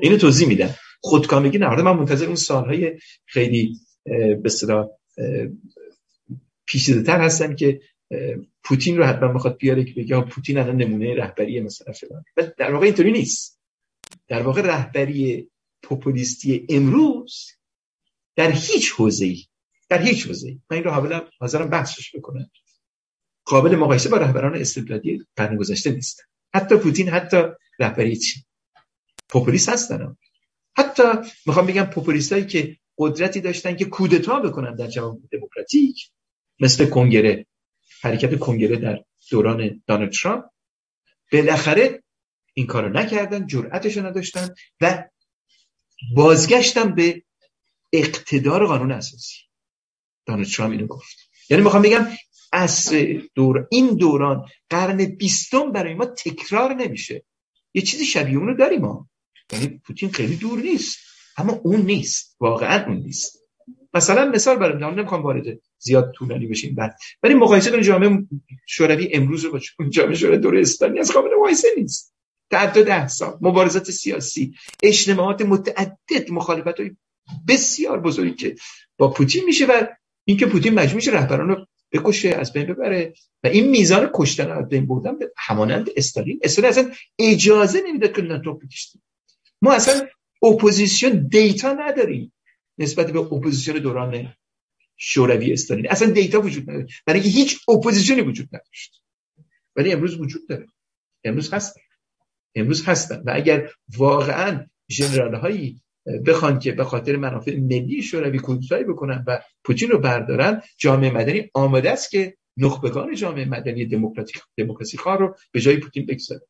اینو 0.00 0.16
توضیح 0.16 0.48
میدم. 0.48 0.74
خودکامگی 1.00 1.58
نه. 1.58 1.82
من 1.82 1.96
منتظر 1.96 2.26
اون 2.26 2.34
سالهای 2.34 2.98
خیلی 3.26 3.78
به 4.04 4.42
اصطلاح 4.44 4.88
پیچیده 6.66 7.02
تر 7.02 7.20
هستم 7.20 7.56
که 7.56 7.80
پوتین 8.64 8.96
رو 8.96 9.04
حتما 9.04 9.32
می‌خواد 9.32 9.56
بیاره 9.56 9.84
که 9.84 9.92
بگه 9.92 10.20
پوتین 10.20 10.58
الان 10.58 10.76
نمونه 10.76 11.14
رهبری 11.14 11.60
مثلا 11.60 11.92
فلان. 11.92 12.24
در 12.58 12.72
واقع 12.72 12.84
اینطوری 12.84 13.12
نیست. 13.12 13.60
در 14.28 14.42
واقع 14.42 14.62
رهبری 14.62 15.50
پوپولیستی 15.84 16.66
امروز 16.68 17.50
در 18.36 18.50
هیچ 18.50 18.92
حوزه‌ای 18.92 19.44
در 19.88 20.02
هیچ 20.02 20.26
حوزه‌ای. 20.26 20.60
من 20.70 20.76
این 20.76 20.84
رو 20.84 20.90
حالا 20.90 21.28
حاضرم 21.38 21.70
بحثش 21.70 22.16
بکنم. 22.16 22.50
قابل 23.44 23.76
مقایسه 23.76 24.08
با 24.08 24.16
رهبران 24.16 24.54
استبدادی 24.56 25.26
قرن 25.36 25.56
گذشته 25.56 25.90
نیست. 25.90 26.22
حتی 26.54 26.76
پوتین 26.76 27.08
حتی 27.08 27.42
رهبری 27.78 28.16
چی 28.16 28.44
پوپولیست 29.28 29.68
هستن. 29.68 30.16
حتی 30.76 31.02
می‌خوام 31.46 31.66
بگم 31.66 31.84
پوپولیستایی 31.84 32.46
که 32.46 32.76
قدرتی 32.98 33.40
داشتن 33.40 33.76
که 33.76 33.84
کودتا 33.84 34.40
بکنن 34.40 34.74
در 34.74 34.86
جواب 34.86 35.18
دموکراتیک 35.32 36.10
مثل 36.60 36.86
کنگره 36.86 37.46
حرکت 38.02 38.38
کنگره 38.38 38.76
در 38.76 39.04
دوران 39.30 39.82
دانالد 39.86 40.12
ترامپ 40.12 40.44
بالاخره 41.32 42.02
این 42.54 42.66
کارو 42.66 42.88
نکردن 42.88 43.46
جرأتش 43.46 43.96
نداشتن 43.96 44.48
و 44.80 45.04
بازگشتم 46.14 46.94
به 46.94 47.22
اقتدار 47.92 48.66
قانون 48.66 48.92
اساسی. 48.92 49.36
دانالد 50.26 50.46
ترامپ 50.46 50.72
اینو 50.72 50.86
گفت. 50.86 51.16
یعنی 51.50 51.62
می‌خوام 51.62 51.82
بگم 51.82 52.06
از 52.52 52.92
دور 53.34 53.66
این 53.70 53.94
دوران 53.94 54.48
قرن 54.70 55.04
بیستم 55.04 55.72
برای 55.72 55.94
ما 55.94 56.04
تکرار 56.04 56.74
نمیشه. 56.74 57.24
یه 57.74 57.82
چیزی 57.82 58.04
شبیه 58.06 58.38
اونو 58.38 58.56
داریم 58.56 58.80
ما. 58.80 59.08
یعنی 59.52 59.80
پوتین 59.84 60.10
خیلی 60.10 60.36
دور 60.36 60.58
نیست. 60.58 60.98
اما 61.36 61.52
اون 61.52 61.80
نیست. 61.80 62.36
واقعا 62.40 62.86
اون 62.86 62.96
نیست. 62.96 63.38
مثلا 63.94 64.30
مثال 64.30 64.56
برای 64.56 64.78
من 64.78 64.94
نمی‌خوام 64.94 65.22
وارد 65.22 65.60
زیاد 65.78 66.12
طولانی 66.12 66.46
بشیم 66.46 66.74
بعد. 66.74 66.96
ولی 67.22 67.34
مقایسه 67.34 67.70
کنید 67.70 67.82
جامعه 67.82 68.26
شوروی 68.66 69.08
امروز 69.12 69.44
رو 69.44 69.52
با 69.52 69.88
جامعه 69.88 70.14
شوروی 70.14 70.38
دوره 70.38 70.60
استالین 70.60 71.00
از 71.00 71.12
قابل 71.12 71.28
مقایسه 71.38 71.68
نیست. 71.76 72.14
تعدد 72.54 73.06
سال 73.06 73.38
مبارزات 73.40 73.90
سیاسی 73.90 74.54
اجتماعات 74.82 75.42
متعدد 75.42 76.30
مخالفت 76.30 76.80
های 76.80 76.90
بسیار 77.48 78.00
بزرگی 78.00 78.34
که 78.34 78.56
با 78.98 79.10
پوتین 79.10 79.44
میشه 79.44 79.66
و 79.66 79.86
اینکه 80.24 80.46
پوتین 80.46 80.74
مجبور 80.74 80.94
میشه 80.96 81.10
رهبران 81.10 81.48
رو 81.48 81.66
بکشه 81.92 82.28
از 82.28 82.52
بین 82.52 82.66
ببره 82.66 83.14
و 83.44 83.46
این 83.46 83.68
میزان 83.68 84.10
کشتن 84.14 84.50
از 84.50 84.68
بین 84.68 84.86
بردن 84.86 85.18
به 85.18 85.32
همانند 85.36 85.90
استالین. 85.96 86.40
استالین 86.42 86.70
اصلا 86.70 86.90
اجازه 87.18 87.82
نمی‌داد 87.86 88.12
که 88.12 88.22
ناتو 88.22 88.54
بکشتیم 88.54 89.02
ما 89.62 89.72
اصلا 89.72 90.08
اپوزیسیون 90.42 91.28
data 91.28 91.72
نداریم 91.72 92.32
نسبت 92.78 93.12
به 93.12 93.18
اپوزیسیون 93.18 93.78
دوران 93.78 94.34
شوروی 94.96 95.52
استالین. 95.52 95.90
اصلا 95.90 96.10
data 96.10 96.40
وجود 96.40 96.70
نداره 96.70 96.86
برای 97.06 97.20
هیچ 97.20 97.68
اپوزیسیونی 97.68 98.22
وجود 98.22 98.48
نداشت. 98.52 99.02
ولی 99.76 99.92
امروز 99.92 100.20
وجود 100.20 100.48
داره. 100.48 100.66
امروز 101.24 101.52
هستن 101.52 101.80
امروز 102.54 102.88
هستن. 102.88 103.22
و 103.26 103.32
اگر 103.34 103.70
واقعا 103.96 104.66
ژنرال 104.90 105.34
هایی 105.34 105.80
بخوان 106.26 106.58
که 106.58 106.72
به 106.72 106.84
خاطر 106.84 107.16
منافع 107.16 107.56
ملی 107.56 108.02
شوروی 108.02 108.38
کودتایی 108.38 108.84
بکنن 108.84 109.24
و 109.26 109.42
پوتین 109.64 109.90
رو 109.90 109.98
بردارن 109.98 110.62
جامعه 110.78 111.10
مدنی 111.10 111.50
آماده 111.54 111.90
است 111.90 112.10
که 112.10 112.36
نخبگان 112.56 113.14
جامعه 113.14 113.44
مدنی 113.44 113.86
دموکراتیک 113.86 114.42
دموکراسی 114.56 114.98
خواه 114.98 115.18
رو 115.18 115.36
به 115.52 115.60
جای 115.60 115.76
پوتین 115.76 116.06
بگذاره. 116.06 116.46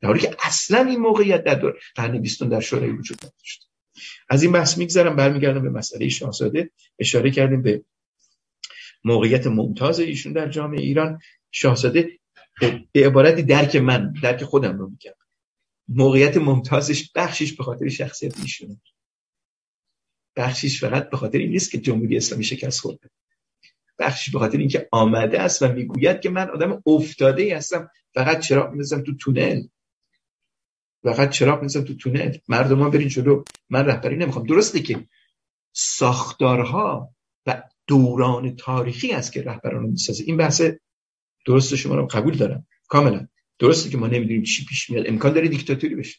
در 0.00 0.08
حالی 0.08 0.20
که 0.20 0.36
اصلا 0.44 0.84
این 0.84 1.00
موقعیت 1.00 1.44
در 1.44 1.54
دور 1.54 1.78
قرن 1.94 2.18
بیستم 2.18 2.48
در 2.48 2.60
شوروی 2.60 2.90
وجود 2.90 3.18
نداشت 3.18 3.70
از 4.28 4.42
این 4.42 4.52
بحث 4.52 4.78
میگذرم 4.78 5.16
برمیگردم 5.16 5.62
به 5.62 5.70
مسئله 5.70 6.08
شاهزاده. 6.08 6.70
اشاره 6.98 7.30
کردیم 7.30 7.62
به 7.62 7.84
موقعیت 9.04 9.46
ممتاز 9.46 10.00
ایشون 10.00 10.32
در 10.32 10.48
جامعه 10.48 10.80
ایران. 10.80 11.18
شاهزاده 11.50 12.18
به 12.92 13.06
عبارتی 13.06 13.42
درک 13.42 13.76
من 13.76 14.12
درک 14.22 14.44
خودم 14.44 14.78
رو 14.78 14.90
میگم 14.90 15.12
موقعیت 15.90 16.36
ممتازش 16.36 17.10
بخشش 17.14 17.52
به 17.52 17.64
خاطر 17.64 17.88
شخصیت 17.88 18.40
ایشونه. 18.40 18.80
بخشش 20.36 20.80
فقط 20.80 21.10
به 21.10 21.16
خاطر 21.16 21.38
این 21.38 21.50
نیست 21.50 21.70
که 21.70 21.78
جمهوری 21.78 22.16
اسلامی 22.16 22.44
شکست 22.44 22.80
خورده. 22.80 23.10
بخشش 23.98 24.30
به 24.30 24.38
خاطر 24.38 24.58
اینکه 24.58 24.88
آمده 24.92 25.40
است 25.40 25.62
و 25.62 25.72
می‌گوید 25.72 26.20
که 26.20 26.30
من 26.30 26.50
آدم 26.50 26.82
افتاده 26.86 27.42
ای 27.42 27.50
هستم. 27.50 27.90
فقط 28.14 28.40
چراغ 28.40 28.72
می‌زنم 28.72 29.02
تو 29.02 29.16
تونل. 29.16 29.62
فقط 31.02 31.30
چراغ 31.30 31.62
می‌زنم 31.62 31.84
تو 31.84 31.94
تونل. 31.94 32.36
مردم 32.48 32.82
ها 32.82 32.90
برین 32.90 33.08
جلو. 33.08 33.44
من 33.70 33.86
رهبری 33.86 34.16
نمی‌خوام. 34.16 34.46
درسته 34.46 34.80
که 34.80 35.08
ساختارها 35.72 37.14
و 37.46 37.62
دوران 37.86 38.56
تاریخی 38.56 39.12
است 39.12 39.32
که 39.32 39.42
رهبران 39.42 39.82
رو 39.82 39.90
می‌سازه. 39.90 40.24
این 40.24 40.36
بحث 40.36 40.62
درست 41.46 41.74
شما 41.74 41.94
رو 41.94 42.06
قبول 42.06 42.36
دارم. 42.36 42.66
کاملا. 42.88 43.28
درسته 43.60 43.90
که 43.90 43.98
ما 43.98 44.06
نمی‌دونیم 44.06 44.42
چی 44.42 44.64
پیش 44.64 44.90
میاد. 44.90 45.08
امکان 45.08 45.32
داره 45.32 45.48
دیکتاتوری 45.48 45.94
بشه. 45.94 46.18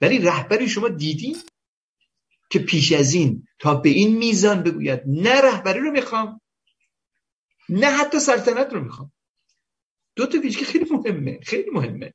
ولی 0.00 0.18
رهبری 0.18 0.68
شما 0.68 0.88
دیدین 0.88 1.36
که 2.50 2.58
پیش 2.58 2.92
از 2.92 3.14
این 3.14 3.46
تا 3.58 3.74
به 3.74 3.88
این 3.88 4.18
میزان 4.18 4.62
بگوید 4.62 5.00
نه 5.06 5.40
رهبری 5.40 5.80
رو 5.80 5.90
می‌خوام 5.90 6.40
نه 7.68 7.86
حتی 7.86 8.18
سلطنت 8.20 8.72
رو 8.72 8.84
می‌خوام. 8.84 9.12
دو 10.16 10.26
تا 10.26 10.40
ویژگی 10.40 10.64
خیلی 10.64 10.84
مهمه 10.90 11.40
خیلی 11.42 11.70
مهمه. 11.70 12.14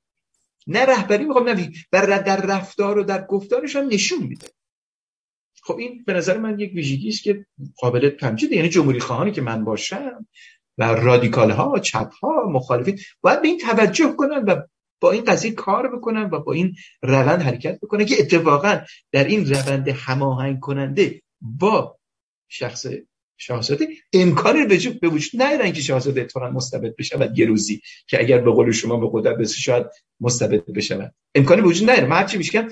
نه 0.68 0.86
رهبری 0.86 1.26
می‌خوام 1.26 1.50
نه 1.50 1.72
و 1.94 2.24
در 2.26 2.42
رفتار 2.42 2.98
و 2.98 3.04
در 3.04 3.26
گفتارش 3.26 3.76
هم 3.76 3.88
نشون 3.88 4.24
میده. 4.24 4.48
خب 5.64 5.78
این 5.78 6.04
به 6.04 6.14
نظر 6.14 6.38
من 6.38 6.60
یک 6.60 6.74
ویژگی 6.74 7.10
است 7.10 7.24
که 7.24 7.46
قابل 7.78 8.10
تمجید 8.10 8.52
یعنی 8.52 8.70
جمهوری 8.70 9.00
خواهانی 9.00 9.32
که 9.32 9.42
من 9.42 9.64
باشم 9.64 10.28
و 10.78 10.84
رادیکال 10.84 11.52
ها 11.52 11.80
چپ 11.80 12.14
ها 12.14 12.50
مخالفین 12.50 13.00
باید 13.22 13.42
به 13.42 13.48
این 13.48 13.58
توجه 13.58 14.16
کنن 14.18 14.44
و 14.44 14.62
با 15.00 15.12
این 15.12 15.24
قضیه 15.24 15.52
کار 15.52 15.96
بکنن 15.96 16.30
و 16.32 16.40
با 16.40 16.54
این 16.54 16.76
روند 17.02 17.42
حرکت 17.42 17.80
بکنن 17.80 18.06
که 18.06 18.16
اتفاقا 18.20 18.82
در 19.12 19.24
این 19.24 19.50
روند 19.50 19.88
هماهنگ 19.88 20.60
کننده 20.60 21.22
با 21.42 21.98
شخص 22.50 22.86
شاهزاده 23.38 23.88
امکانی 24.14 24.66
به 25.02 25.08
وجود 25.08 25.42
نیارن 25.42 25.72
که 25.72 25.82
شاهزاده 25.82 26.22
اتفاقا 26.22 26.50
مستبد 26.50 26.96
بشود 26.96 27.40
یه 27.40 27.46
روزی 27.46 27.82
که 28.08 28.20
اگر 28.20 28.38
به 28.38 28.52
قول 28.52 28.72
شما 28.72 28.98
به 28.98 29.10
قدرت 29.12 29.38
بسه 29.38 29.56
شاید 29.56 29.86
مستبد 30.20 30.66
بشود. 30.66 31.14
امکانی 31.36 31.62
به 31.62 31.68
وجود 31.68 31.90
نیاره. 31.90 32.08
ما 32.08 32.16
هرچی 32.16 32.38
میشکم 32.38 32.68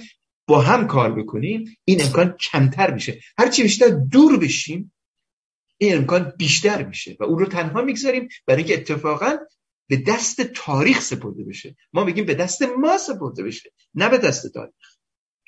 با 0.48 0.62
هم 0.62 0.88
کار 0.88 1.16
بکنیم 1.16 1.78
این 1.86 2.02
امکان 2.02 2.36
کمتر 2.52 2.94
میشه. 2.94 3.20
هرچی 3.38 3.64
بیشتر 3.64 3.88
دور 3.88 4.40
بشیم 4.40 4.94
این 5.78 5.98
امکان 5.98 6.34
بیشتر 6.38 6.84
میشه 6.84 7.18
و 7.20 7.24
اون 7.24 7.40
رو 7.40 7.46
تنها 7.46 7.82
می‌گذاریم 7.82 8.28
برای 8.48 8.64
اینکه 8.64 8.74
اتفاقا 8.74 9.38
به 9.90 9.98
دست 10.08 10.42
تاریخ 10.42 11.02
سپرده 11.02 11.44
بشه. 11.44 11.76
ما 11.94 12.04
میگیم 12.04 12.26
به 12.26 12.36
دست 12.36 12.62
ما 12.62 12.98
سپرده 12.98 13.44
بشه 13.44 13.72
نه 13.96 14.10
به 14.10 14.18
دست 14.18 14.54
تاریخ. 14.54 14.74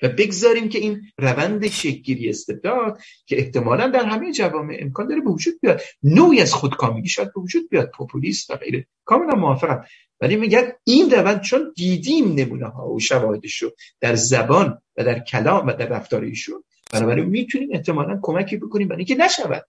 و 0.02 0.10
بگذاریم 0.10 0.70
که 0.70 0.80
این 0.80 1.02
روند 1.18 1.68
شکلگیری 1.68 2.30
استبداد 2.30 3.00
که 3.26 3.38
احتمالا 3.40 3.88
در 3.88 4.06
همه 4.06 4.32
جوامع 4.32 4.78
امکان 4.80 5.08
داره 5.08 5.22
به 5.22 5.30
وجود 5.30 5.60
بیاد 5.62 5.82
نوعی 6.04 6.42
از 6.42 6.54
خودکامگی 6.54 7.10
شاید 7.10 7.34
به 7.34 7.42
وجود 7.42 7.70
بیاد 7.70 7.92
پوپولیست 7.92 8.50
و 8.50 8.56
غیره. 8.56 8.88
کاملا 9.06 9.36
موافقم. 9.36 9.86
ولی 10.22 10.36
میگن 10.36 10.72
این 10.84 11.12
روند 11.12 11.42
چون 11.42 11.74
دیدیم 11.76 12.34
نمونه 12.34 12.66
ها 12.66 12.90
و 12.90 13.00
شواهدش 13.00 13.62
رو 13.62 13.72
در 14.02 14.16
زبان 14.16 14.82
و 14.98 15.04
در 15.04 15.20
کلام 15.20 15.68
و 15.68 15.74
در 15.74 15.88
رفتار 15.88 16.24
ایشون 16.24 16.64
بنابراین 16.94 17.26
می‌تونیم 17.26 17.70
احتمالا 17.74 18.20
کمکی 18.22 18.58
بکنیم 18.58 18.88
برای 18.88 19.06
اینکه 19.06 19.16
نشود. 19.16 19.66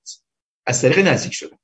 از 0.66 0.82
طریق 0.82 0.98
نزدیک 0.98 1.32
شدن 1.32 1.56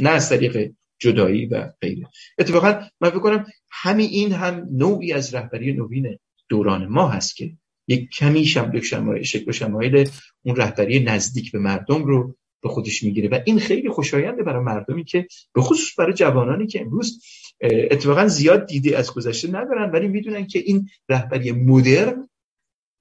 نه 0.00 0.10
از 0.10 0.28
طریق 0.28 0.70
جدایی 0.98 1.46
و 1.46 1.72
غیره. 1.80 2.08
اتفاقا 2.38 2.80
من 3.00 3.10
فکر 3.10 3.18
کنم 3.18 3.46
همین 3.70 4.08
این 4.08 4.32
هم 4.32 4.68
نوعی 4.72 5.12
از 5.12 5.34
رهبری 5.34 5.72
نوین 5.72 6.18
دوران 6.48 6.86
ما 6.86 7.08
هست 7.08 7.36
که 7.36 7.52
یک 7.88 8.10
کمی 8.10 8.44
شمایل 8.44 8.82
شمایل 8.82 9.22
شکل 9.22 9.52
شمایل 9.52 10.08
اون 10.42 10.56
رهبری 10.56 11.04
نزدیک 11.04 11.52
به 11.52 11.58
مردم 11.58 12.04
رو 12.04 12.36
به 12.62 12.68
خودش 12.68 13.02
می‌گیره. 13.02 13.28
و 13.28 13.40
این 13.46 13.58
خیلی 13.58 13.88
خوشاینده 13.88 14.42
برای 14.42 14.64
مردمی 14.64 15.04
که 15.04 15.26
به 15.54 15.62
خصوص 15.62 15.98
برای 15.98 16.12
جوانانی 16.12 16.66
که 16.66 16.80
امروز 16.80 17.22
اتفاقا 17.60 18.26
زیاد 18.26 18.66
دیده 18.66 18.98
از 18.98 19.14
گذشته 19.14 19.48
ندارن 19.48 19.90
ولی 19.90 20.08
می‌دونن 20.08 20.46
که 20.46 20.58
این 20.58 20.88
رهبری 21.08 21.52
مدرن 21.52 22.28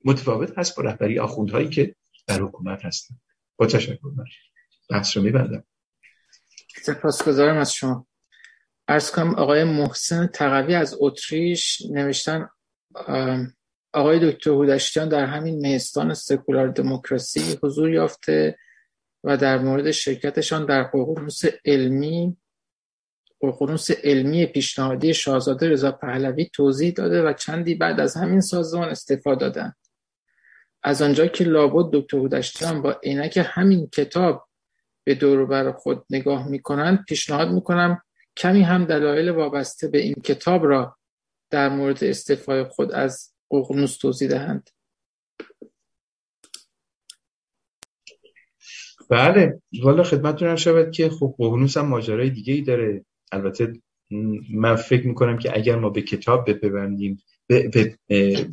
متفاوت 0.05 0.57
هست 0.57 0.77
با 0.77 0.83
رهبری 0.83 1.19
آخوندهایی 1.19 1.69
که 1.69 1.95
در 2.27 2.41
حکومت 2.41 2.85
هستن. 2.85 3.15
با 3.57 3.65
تشکر. 3.65 3.97
بحث 4.89 5.17
رو 5.17 5.23
میبندم. 5.23 5.63
سپاسگزارم 6.81 7.57
از 7.57 7.73
شما. 7.73 8.07
ارز 8.87 9.11
کنم 9.11 9.35
آقای 9.35 9.63
محسن 9.63 10.27
تقوی 10.27 10.75
از 10.75 10.97
اتریش 10.99 11.81
نوشتن 11.91 12.49
آقای 13.93 14.31
دکتر 14.31 14.49
هودشتیان 14.49 15.09
در 15.09 15.25
همین 15.25 15.61
مهستان 15.61 16.13
سکولار 16.13 16.67
دموکراسی 16.67 17.59
حضور 17.63 17.89
یافته 17.89 18.57
و 19.23 19.37
در 19.37 19.57
مورد 19.57 19.91
شرکتشان 19.91 20.65
در 20.65 20.83
ققنوس 20.83 21.41
علمی 21.65 22.37
ققنوس 23.41 23.91
علمی 23.91 24.45
پیشنهادی 24.45 25.13
شاهزاده 25.13 25.69
رضا 25.69 25.91
پهلوی 25.91 26.49
توضیح 26.53 26.93
داده 26.93 27.23
و 27.23 27.33
چندی 27.33 27.75
بعد 27.75 27.99
از 27.99 28.17
همین 28.17 28.41
سازمان 28.41 28.89
استفاده 28.89 29.39
دادند 29.39 29.75
از 30.83 31.01
آنجا 31.01 31.27
که 31.27 31.43
لابد 31.43 31.93
دکتر 31.93 32.17
هودشتیان 32.17 32.81
با 32.81 32.91
عینک 33.03 33.47
همین 33.51 33.87
کتاب 33.87 34.48
به 35.03 35.15
دور 35.15 35.45
بر 35.45 35.71
خود 35.71 36.05
نگاه 36.09 36.47
می‌کنند 36.47 37.05
پیشنهاد 37.07 37.51
می‌کنم 37.51 38.01
کمی 38.38 38.61
هم 38.61 38.85
دلایل 38.85 39.30
وابسته 39.30 39.88
به 39.88 39.97
این 39.97 40.13
کتاب 40.13 40.65
را 40.65 40.97
در 41.49 41.69
مورد 41.69 42.03
استعفای 42.03 42.63
خود 42.63 42.91
از 42.91 43.34
ققنوس 43.51 43.97
توضیح 43.97 44.30
دهند. 44.30 44.69
بله 49.09 49.61
والا 49.84 50.03
خدمتتون 50.03 50.55
شود 50.55 50.91
که 50.91 51.09
خب 51.09 51.35
ققنوس 51.39 51.77
هم 51.77 51.85
ماجرای 51.85 52.30
دیگه 52.30 52.53
ای 52.53 52.61
داره. 52.61 53.05
البته 53.31 53.73
من 54.53 54.76
فکر 54.76 55.07
می‌کنم 55.07 55.38
که 55.38 55.57
اگر 55.57 55.76
ما 55.76 55.89
به 55.89 56.01
کتاب 56.01 56.49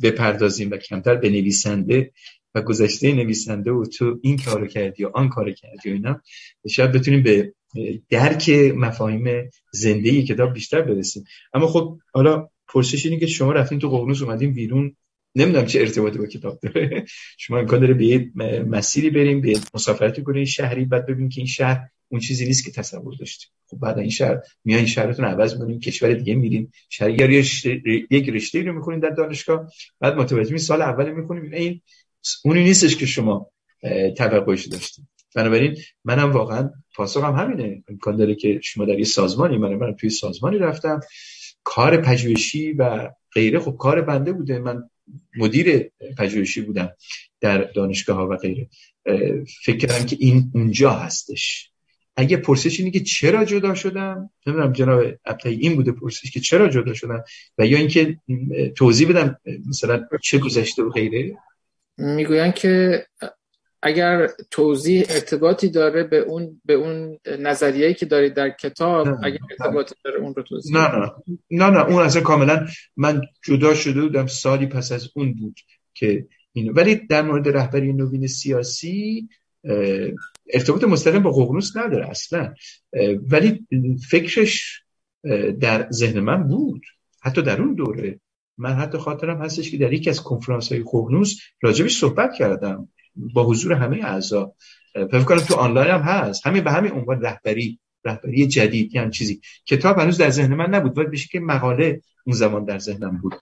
بپردازیم 0.03 0.71
و 0.71 0.77
کمتر 0.77 1.15
به 1.15 1.29
نویسنده 1.29 2.11
گذشته 2.61 3.13
نویسنده 3.13 3.71
و 3.71 3.85
تو 3.85 4.19
این 4.21 4.37
کارو 4.37 4.67
کردی 4.67 5.03
یا 5.03 5.11
آن 5.13 5.29
کارو 5.29 5.51
کردی 5.51 5.89
و 5.89 5.93
اینا 5.93 6.21
شاید 6.69 6.91
بتونیم 6.91 7.23
به 7.23 7.53
درک 8.09 8.49
مفاهیم 8.75 9.49
زنده 9.73 10.23
کتاب 10.23 10.53
بیشتر 10.53 10.81
برسیم. 10.81 11.23
اما 11.53 11.67
خب 11.67 11.97
حالا 12.13 12.49
پرسش 12.67 13.05
اینه 13.05 13.19
که 13.19 13.27
شما 13.27 13.51
رفتین 13.51 13.79
تو 13.79 13.89
ققنوس 13.89 14.21
اومدین 14.21 14.53
بیرون 14.53 14.95
نمی‌دونم 15.35 15.65
چه 15.65 15.79
ارتباطی 15.79 16.17
با 16.17 16.25
کتاب 16.25 16.59
داره. 16.59 17.05
شما 17.43 17.57
امکان 17.57 17.79
داره 17.79 17.93
به 17.93 18.05
یه 18.05 18.31
مسیری 18.67 19.09
بریم 19.09 19.41
به 19.41 19.59
مسافرتی 19.73 20.23
کنین 20.23 20.45
شهری 20.45 20.85
بعد 20.85 21.05
ببینیم 21.05 21.29
که 21.29 21.41
این 21.41 21.47
شهر 21.47 21.89
اون 22.09 22.21
چیزی 22.21 22.45
نیست 22.45 22.65
که 22.65 22.71
تصور 22.71 23.15
داشتیم 23.19 23.49
خب 23.67 23.77
بعد 23.79 23.99
این 23.99 24.09
شهر 24.09 24.37
میایین 24.65 24.85
شهرتون 24.85 25.25
عوض 25.25 25.53
می‌کنین 25.53 25.79
کشور 25.79 26.13
دیگه 26.13 26.35
میرین. 26.35 26.71
شهر 26.89 27.09
یک 28.11 28.29
رشته 28.29 28.61
رو 28.61 28.73
می‌خونین 28.73 28.99
در 28.99 29.09
دانشگاه 29.09 29.71
بعد 29.99 30.15
متوجه 30.15 30.57
سال 30.57 30.81
اول 30.81 31.11
می‌خونین. 31.11 31.53
این 31.53 31.81
اونی 32.45 32.63
نیستش 32.63 32.95
که 32.95 33.05
شما 33.05 33.51
توقعش 34.17 34.65
داشتید 34.65 35.05
بنابراین 35.35 35.77
منم 36.03 36.31
واقعا 36.31 36.69
پاسخم 36.95 37.33
همینه. 37.35 37.83
امکان 37.89 38.15
داره 38.15 38.35
که 38.35 38.59
شما 38.63 38.85
در 38.85 38.99
یه 38.99 39.05
سازمانی 39.05 39.57
من 39.57 39.73
من 39.73 39.95
توی 39.95 40.09
سازمانی 40.09 40.57
رفتم. 40.57 40.99
کار 41.63 41.97
پژوهشی 41.97 42.71
و 42.71 43.09
غیره 43.33 43.59
خب 43.59 43.75
کار 43.79 44.01
بنده 44.01 44.33
بوده. 44.33 44.59
من 44.59 44.89
مدیر 45.37 45.91
پژوهشی 46.17 46.61
بودم 46.61 46.89
در 47.41 47.57
دانشگاه 47.57 48.17
ها 48.17 48.27
و 48.27 48.35
غیره. 48.35 48.67
فکر 49.63 49.77
کردم 49.77 50.05
که 50.05 50.17
این 50.19 50.51
اونجا 50.55 50.91
هستش. 50.91 51.71
اگه 52.15 52.37
پرسش 52.37 52.79
اینه 52.79 52.91
که 52.91 52.99
چرا 52.99 53.45
جدا 53.45 53.75
شدم؟ 53.75 54.29
نمی‌دونم 54.47 54.73
جناب 54.73 55.03
ابتایی 55.25 55.57
این 55.57 55.75
بوده 55.75 55.91
پرسش 55.91 56.31
که 56.31 56.39
چرا 56.39 56.69
جدا 56.69 56.93
شدم؟ 56.93 57.23
و 57.57 57.65
یا 57.65 57.77
اینکه 57.77 58.17
توضیح 58.75 59.09
بدم 59.09 59.37
مثلا 59.67 60.07
چه 60.23 60.37
گذشته 60.37 60.83
و 60.83 60.89
غیره. 60.89 61.37
می‌گوین 61.97 62.51
که 62.51 63.05
اگر 63.81 64.29
توضیح 64.51 65.05
ارتباطی 65.09 65.69
داره 65.69 66.03
به 66.03 66.17
اون 66.17 66.61
به 66.65 66.73
اون 66.73 67.19
نظریه‌ای 67.39 67.93
که 67.93 68.05
دارید 68.05 68.33
در 68.33 68.49
کتاب 68.49 69.07
نه. 69.07 69.19
اگر 69.23 69.37
ارتباطی 69.51 69.95
داره 70.03 70.19
اون 70.19 70.35
رو 70.35 70.43
توضیح 70.43 70.77
نه 70.77 70.95
نه. 70.95 71.11
نه 71.51 71.69
نه. 71.69 71.85
اون 71.85 72.03
اصلا 72.03 72.21
کاملا 72.21 72.67
من 72.97 73.21
جدا 73.43 73.73
شده 73.75 74.01
بودم 74.01 74.27
سالی 74.27 74.65
پس 74.65 74.91
از 74.91 75.09
اون 75.15 75.33
بود 75.33 75.59
که 75.93 76.27
اینو. 76.53 76.73
ولی 76.73 76.95
در 76.95 77.21
مورد 77.21 77.49
رهبری 77.49 77.93
نوین 77.93 78.27
سیاسی 78.27 79.29
ارتباط 80.53 80.83
مستقیم 80.83 81.23
با 81.23 81.31
ققنوس 81.31 81.77
نداره 81.77 82.09
اصلا. 82.09 82.53
ولی 83.29 83.67
فکرش 84.09 84.83
در 85.59 85.87
ذهن 85.91 86.19
من 86.19 86.47
بود. 86.47 86.81
حتی 87.21 87.41
در 87.41 87.61
اون 87.61 87.73
دوره. 87.73 88.19
من 88.57 88.73
حتی 88.73 88.97
خاطرم 88.97 89.41
هستش 89.41 89.71
که 89.71 89.77
در 89.77 89.93
یکی 89.93 90.09
از 90.09 90.23
کنفرانس 90.23 90.71
های 90.71 90.83
ققنوس 90.83 91.39
راجبش 91.61 91.97
صحبت 91.97 92.33
کردم 92.33 92.89
با 93.15 93.43
حضور 93.43 93.73
همه 93.73 93.97
اعضا. 94.03 94.53
فکر 94.93 95.23
کنم 95.23 95.39
تو 95.39 95.55
آنلاین 95.55 95.91
هم 95.91 96.01
هست. 96.01 96.47
همین 96.47 96.63
به 96.63 96.71
همین 96.71 96.91
عنوان 96.91 97.21
رهبری 97.21 97.79
رهبری 98.05 98.47
جدید 98.47 98.95
یعنی 98.95 99.11
چیزی. 99.11 99.41
کتاب 99.65 99.99
هنوز 99.99 100.17
در 100.17 100.29
ذهن 100.29 100.53
من 100.53 100.69
نبود 100.69 100.97
ولی 100.97 101.07
بشه 101.07 101.27
که 101.31 101.39
مقاله 101.39 102.01
اون 102.25 102.35
زمان 102.35 102.65
در 102.65 102.79
ذهنم 102.79 103.17
بود. 103.17 103.33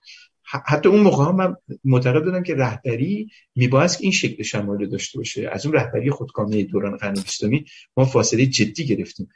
حتی 0.42 0.88
اون 0.88 1.00
موقع 1.00 1.32
من 1.32 1.56
معتقد 1.84 2.24
بودم 2.24 2.42
که 2.42 2.54
رهبری 2.54 3.30
میبایست 3.54 3.98
که 3.98 4.02
این 4.02 4.12
شکل 4.12 4.42
شمایل 4.42 4.86
داشته 4.86 5.18
باشه. 5.18 5.48
از 5.52 5.66
اون 5.66 5.74
رهبری 5.74 6.10
خودکامه 6.10 6.62
دوران 6.62 6.96
قرن 6.96 7.14
بیستمی 7.14 7.64
ما 7.96 8.04
فاصله 8.04 8.46
جدی 8.46 8.86
گرفتیم. 8.86 9.28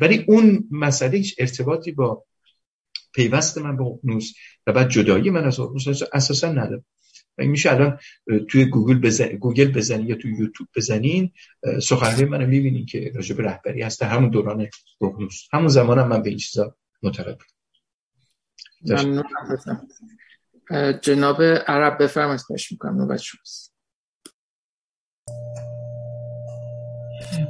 ولی 0.00 0.24
اون 0.28 0.68
مسئله 0.70 1.22
ارتباطی 1.38 1.92
با 1.92 2.24
پیوست 3.14 3.58
من 3.58 3.76
به 3.76 3.84
ققنوس 3.84 4.32
و 4.66 4.72
بعد 4.72 4.88
جدایی 4.88 5.30
من 5.30 5.44
از 5.44 5.60
ققنوس 5.60 6.02
اساسا 6.12 6.52
نداره 6.52 6.84
و 7.38 7.42
این 7.42 7.50
میشه 7.50 7.72
الان 7.72 7.98
توی 8.48 8.64
گوگل 8.64 8.98
بزن... 8.98 9.28
گوگل 9.28 9.72
بزنین 9.72 10.06
یا 10.06 10.16
توی 10.16 10.30
یوتیوب 10.30 10.68
بزنین 10.76 11.32
سخنرانی 11.82 12.24
منو 12.24 12.46
می‌بینین 12.46 12.86
که 12.86 13.12
راجع 13.14 13.36
به 13.36 13.42
رهبری 13.42 13.82
هست. 13.82 14.02
همون 14.02 14.30
دوران 14.30 14.68
اقنوس 15.00 15.42
همون 15.52 15.68
زمانم 15.68 16.02
هم 16.02 16.08
من 16.08 16.22
به 16.22 16.28
این 16.28 16.38
چیزا 16.38 16.76
معتقد 17.02 17.38
جناب 21.02 21.42
عرب 21.42 22.02
بفرمایید 22.02 22.40
خواهش 22.40 22.72
می‌کنم. 22.72 22.96
نوبت 22.96 23.20
شماست. 23.20 23.74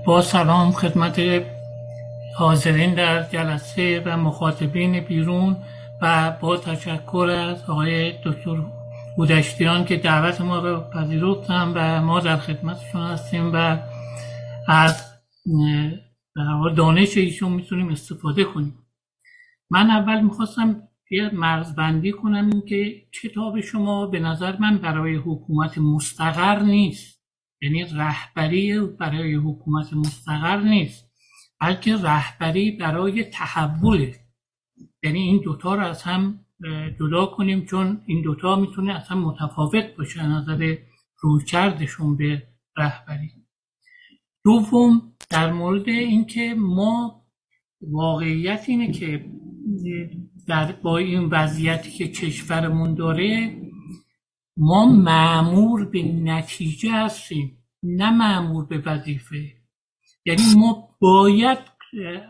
با 0.06 0.22
سلام 0.22 0.72
خدمت 0.72 1.18
حاضرین 2.38 2.94
در 2.94 3.22
جلسه 3.22 4.02
و 4.06 4.16
مخاطبین 4.16 5.00
بیرون 5.00 5.56
و 6.02 6.32
با 6.40 6.56
تشکر 6.56 7.30
از 7.30 7.70
آقای 7.70 8.12
دکتر 8.24 8.62
بودشتیان 9.16 9.84
که 9.84 9.96
دعوت 9.96 10.40
ما 10.40 10.58
رو 10.58 10.80
پذیرفتن 10.80 11.72
و 11.74 12.02
ما 12.02 12.20
در 12.20 12.36
خدمتشون 12.36 13.02
هستیم 13.02 13.50
و 13.54 13.78
از 14.68 15.04
دانش 16.76 17.16
ایشون 17.16 17.52
می‌تونیم 17.52 17.88
استفاده 17.88 18.44
کنیم. 18.44 18.74
من 19.70 19.90
اول 19.90 20.20
می‌خواستم 20.20 20.82
یه 21.10 21.30
مرزبندی 21.34 22.12
کنم 22.12 22.60
که 22.68 23.02
کتاب 23.22 23.60
شما 23.60 24.06
به 24.06 24.20
نظر 24.20 24.56
من 24.56 24.78
برای 24.78 25.16
حکومت 25.16 25.78
مستقر 25.78 26.58
نیست. 26.58 27.22
یعنی 27.62 27.84
رهبری 27.84 28.80
برای 28.80 29.34
حکومت 29.34 29.92
مستقر 29.92 30.56
نیست. 30.60 31.07
بلکه 31.60 31.96
رهبری 31.96 32.70
برای 32.70 33.24
تحوله 33.24 34.14
یعنی 35.02 35.18
این 35.18 35.40
دوتا 35.44 35.74
رو 35.74 35.84
از 35.84 36.02
هم 36.02 36.44
جدا 37.00 37.26
کنیم 37.26 37.64
چون 37.64 38.02
این 38.06 38.22
دوتا 38.22 38.56
می‌تونه 38.56 38.94
اصلا 38.94 39.16
متفاوت 39.16 39.96
باشه 39.98 40.26
نظر 40.26 40.76
رویکردشون 41.20 42.16
به 42.16 42.42
رهبری. 42.76 43.30
دوم 44.44 45.12
در 45.30 45.52
مورد 45.52 45.88
اینکه 45.88 46.54
ما 46.58 47.24
واقعیت 47.80 48.64
اینه 48.68 48.92
که 48.92 49.24
در 50.46 50.72
با 50.72 50.98
این 50.98 51.24
وضعیتی 51.24 51.90
که 51.90 52.08
کشورمون 52.08 52.94
داره 52.94 53.62
ما 54.56 54.86
معمور 54.86 55.84
به 55.84 56.02
نتیجه 56.02 56.92
هستیم 56.92 57.58
نه 57.82 58.10
معمور 58.10 58.66
به 58.66 58.82
وظیفه. 58.86 59.57
یعنی 60.28 60.42
ما 60.56 60.96
باید 61.00 61.58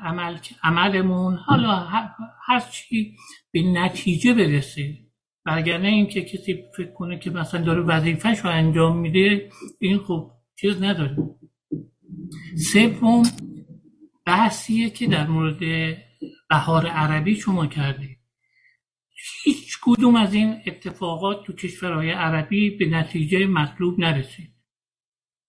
عمل 0.02 0.38
عملمون 0.62 1.34
حالا 1.34 1.76
هر 2.46 2.60
چی 2.72 3.16
به 3.52 3.62
نتیجه 3.62 4.34
برسه. 4.34 4.98
وگرنه 5.46 5.88
اینکه 5.88 6.22
کسی 6.22 6.64
فکر 6.76 6.92
کنه 6.92 7.18
که 7.18 7.30
مثلا 7.30 7.64
داره 7.64 7.82
وظیفهش 7.82 8.38
رو 8.38 8.50
انجام 8.50 8.98
میده 8.98 9.50
این 9.78 9.98
خب 9.98 10.30
چیز 10.60 10.82
نداره. 10.82 11.16
سوم 12.72 13.22
بحثیه 14.26 14.90
که 14.90 15.06
در 15.06 15.26
مورد 15.26 15.58
بهار 16.50 16.86
عربی 16.86 17.34
شما 17.34 17.66
کردید 17.66 18.18
هیچ 19.44 19.78
کدوم 19.82 20.16
از 20.16 20.34
این 20.34 20.56
اتفاقات 20.66 21.46
تو 21.46 21.52
کشورهای 21.52 22.10
عربی 22.10 22.70
به 22.70 22.86
نتیجه 22.86 23.46
مطلوب 23.46 24.00
نرسید. 24.00 24.54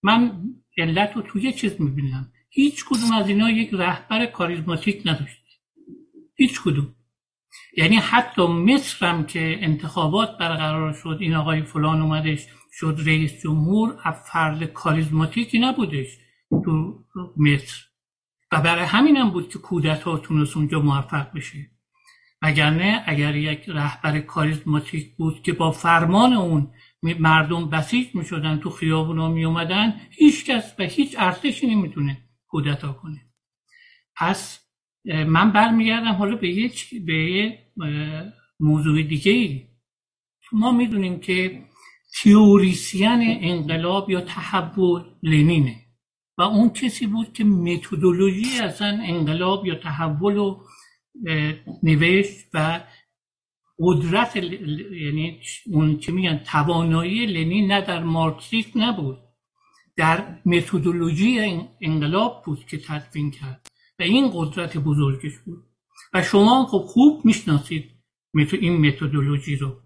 من 0.04 0.44
علت 0.78 1.12
رو 1.16 1.22
توی 1.22 1.54
چیز 1.54 1.82
می‌بینم. 1.82 2.32
هیچ 2.60 2.86
کدوم 2.86 3.12
از 3.12 3.28
اینا 3.28 3.50
یک 3.50 3.70
رهبر 3.74 4.26
کاریزماتیک 4.26 5.02
نداشت. 5.06 5.44
هیچ 6.36 6.62
کدوم. 6.62 6.96
یعنی 7.78 7.96
حتی 7.96 8.48
مصرم 8.48 9.26
که 9.26 9.58
انتخابات 9.62 10.38
برقرار 10.38 10.94
شد 10.94 11.18
این 11.20 11.34
آقای 11.34 11.62
فلان 11.62 12.02
اومدش 12.02 12.48
شد 12.72 13.00
رئیس 13.06 13.42
جمهور 13.42 13.96
فرد 14.32 14.64
کاریزماتیکی 14.64 15.60
نبودش 15.60 16.18
تو 16.66 17.04
مصر. 17.38 17.78
و 18.52 18.62
برای 18.62 18.86
همینم 18.86 19.30
بود 19.30 19.50
که 19.50 19.60
کودتا 19.60 20.18
تونست 20.18 20.58
اونجا 20.58 20.80
موفق 20.80 21.34
بشه. 21.34 21.72
نه 22.44 23.04
اگر 23.06 23.36
یک 23.36 23.70
رهبر 23.70 24.20
کاریزماتیک 24.20 25.16
بود 25.16 25.42
که 25.42 25.54
با 25.54 25.72
فرمان 25.72 26.34
اون 26.34 26.72
مردم 27.04 27.70
بسیج 27.70 28.16
می 28.16 28.26
شدن 28.26 28.58
تو 28.58 28.70
خیابونا 28.70 29.30
می 29.30 29.46
اومدن 29.46 29.94
هیچ 30.12 30.46
کس 30.46 30.74
و 30.80 30.84
هیچ 30.84 31.16
ارتشی 31.20 31.68
نمی‌تونه 31.68 32.29
کودتا 32.50 32.94
کنه 32.94 33.22
پس 34.16 34.70
من 35.06 35.52
برمیگردم 35.52 36.14
حالا 36.14 36.36
به 36.36 36.50
یه, 36.50 36.72
به 37.08 37.58
موضوع 38.60 39.04
دیگه 39.04 39.32
ای 39.32 39.68
ما 40.52 40.72
می‌دونیم 40.72 41.20
که 41.20 41.64
تیوریسین 42.14 43.38
انقلاب 43.42 44.10
یا 44.10 44.22
تحول 44.22 45.04
لنینه 45.24 45.76
و 46.38 46.42
اون 46.42 46.70
کسی 46.70 47.08
بود 47.08 47.34
که 47.34 47.44
متدولوژی 47.44 48.60
اصلا 48.60 49.00
انقلاب 49.04 49.66
یا 49.66 49.76
تحول 49.76 50.36
رو 50.36 50.66
نوشت 51.84 52.48
و 52.54 52.82
قدرت 53.80 54.36
یعنی 54.36 55.42
اون 55.66 56.00
چی 56.00 56.12
میگن 56.12 56.38
توانایی 56.38 57.26
لنین 57.26 57.72
نه 57.72 57.82
در 57.82 58.04
مارکسیسم 58.04 58.84
نبود. 58.84 59.18
در 60.00 60.40
متدولوژی 60.46 61.60
انقلاب 61.82 62.44
بود 62.46 62.66
که 62.66 62.78
تدوین 62.78 63.32
کرد 63.32 63.68
و 64.00 64.04
این 64.04 64.32
قدرت 64.34 64.78
بزرگش 64.78 65.38
بود. 65.46 65.64
و 66.14 66.24
شما 66.24 66.66
خب 66.66 66.78
خوب 66.78 67.26
می‌شناسید 67.26 67.92
این 68.36 68.88
متدولوژی 68.88 69.56
رو. 69.56 69.78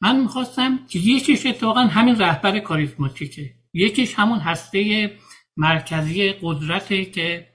من 0.00 0.20
می‌خواستم 0.20 0.86
که 0.86 0.98
یکیش 0.98 1.46
اتفاقا 1.46 1.80
همین 1.80 2.18
رهبر 2.18 2.58
کاریزماتیکه. 2.58 3.50
یکیش 3.74 4.14
همون 4.18 4.38
هسته 4.38 5.10
مرکزی 5.56 6.32
قدرته 6.42 7.04
که 7.04 7.48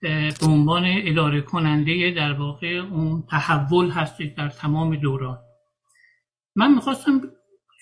به 0.00 0.46
عنوان 0.46 0.84
اداره 0.86 1.40
کننده 1.40 2.10
در 2.10 2.32
واقع 2.32 2.66
اون 2.66 3.22
تحول 3.30 3.90
هستید 3.90 4.34
در 4.34 4.48
تمام 4.48 4.96
دوران. 4.96 5.38
من 6.56 6.74
می‌خواستم 6.74 7.20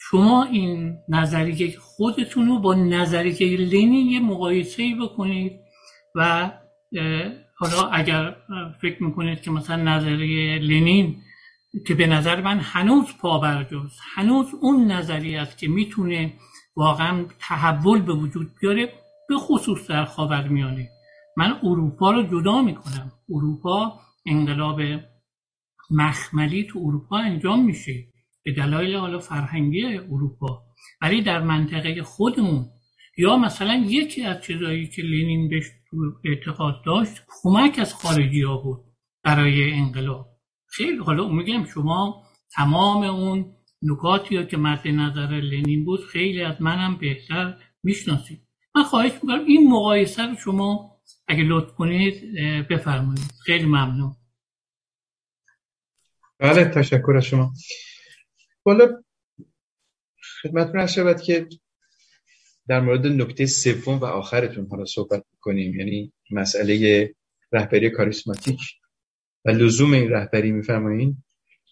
شما 0.03 0.45
این 0.45 0.99
نظریه 1.09 1.79
خودتون 1.79 2.47
رو 2.47 2.59
با 2.59 2.75
نظریه 2.75 3.57
لنین 3.57 4.11
یه 4.11 4.21
مقایسه 4.21 4.95
بکنید 5.03 5.53
و 6.15 6.51
حالا 7.57 7.89
اگر 7.93 8.37
فکر 8.83 9.03
می‌کنید 9.03 9.41
که 9.41 9.51
مثلا 9.51 9.83
نظریه 9.83 10.59
لنین 10.59 11.17
که 11.87 11.95
به 11.95 12.07
نظر 12.07 12.41
من 12.41 12.59
هنوز 12.61 13.07
پابرجاست 13.21 14.01
هنوز 14.15 14.47
اون 14.61 14.93
نظریه 14.93 15.41
است 15.41 15.59
که 15.59 15.69
می‌تونه 15.69 16.33
واقعا 16.77 17.25
تحول 17.39 18.03
به 18.03 18.13
وجود 18.13 18.51
بیاره 18.61 18.93
به 19.29 19.37
خصوص 19.37 19.87
در 19.87 20.05
خاور 20.05 20.49
میانه 20.49 20.89
من 21.37 21.59
اروپا 21.63 22.11
رو 22.11 22.23
جدا 22.23 22.63
می‌کنم. 22.63 23.13
اروپا 23.31 24.01
انقلاب 24.27 24.81
مخملی 25.91 26.65
تو 26.65 26.79
اروپا 26.79 27.19
انجام 27.19 27.65
میشه. 27.65 28.10
به 28.43 28.53
دلایل 28.53 28.97
حالا 28.97 29.19
فرهنگی 29.19 29.85
اروپا. 29.85 30.63
ولی 31.03 31.23
در 31.23 31.43
منطقه 31.43 32.03
خودمون 32.03 32.67
یا 33.19 33.37
مثلا 33.37 33.85
یکی 33.87 34.23
از 34.23 34.43
چیزایی 34.43 34.87
که 34.89 35.03
لینین 35.03 35.49
بهش 35.49 35.65
اعتقاد 36.25 36.83
داشت 36.87 37.23
کمک 37.29 37.79
از 37.79 37.95
خارجی 37.95 38.43
ها 38.43 38.57
بود 38.57 38.81
برای 39.25 39.73
انقلاب. 39.73 40.27
خیلی 40.67 40.99
حالا 40.99 41.29
میگم 41.29 41.65
شما 41.65 42.23
تمام 42.55 43.03
اون 43.03 43.57
نکاتی 43.83 44.47
که 44.47 44.57
مد 44.57 44.89
نظر 44.89 45.41
لنین 45.41 45.85
بود 45.85 46.01
خیلی 46.05 46.43
از 46.43 46.63
منم 46.63 46.97
بهتر 46.97 47.57
می‌شناسید. 47.83 48.41
من 48.75 48.83
خواهش 48.83 49.13
می‌کنم 49.13 49.45
این 49.47 49.71
مقایسه 49.71 50.23
رو 50.23 50.35
شما 50.35 50.97
اگه 51.29 51.43
لطف 51.43 51.75
کنید 51.75 52.35
بفرمایید. 52.71 53.31
خیلی 53.45 53.65
ممنون. 53.65 54.17
بله 56.39 56.65
تشکر 56.65 57.13
از 57.17 57.25
شما. 57.25 57.53
بالا 58.63 59.03
خدمتتون 60.43 60.87
شود 60.87 61.21
که 61.21 61.49
در 62.69 62.81
مورد 62.81 63.07
نکته 63.07 63.47
سوم 63.47 63.99
و 63.99 64.05
آخرتون 64.05 64.67
حالا 64.67 64.85
صحبت 64.85 65.25
کنیم. 65.41 65.75
یعنی 65.75 66.13
مسئله 66.31 67.15
رهبری 67.53 67.91
کاریسماتیک 67.91 68.61
و 69.45 69.51
لزوم 69.51 69.93
این 69.93 70.11
رهبری 70.11 70.53
میفرمایین 70.53 71.25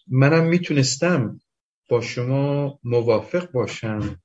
منم 0.07 0.45
می‌تونستم 0.45 1.41
با 1.89 2.01
شما 2.01 2.79
موافق 2.83 3.51
باشم 3.51 4.21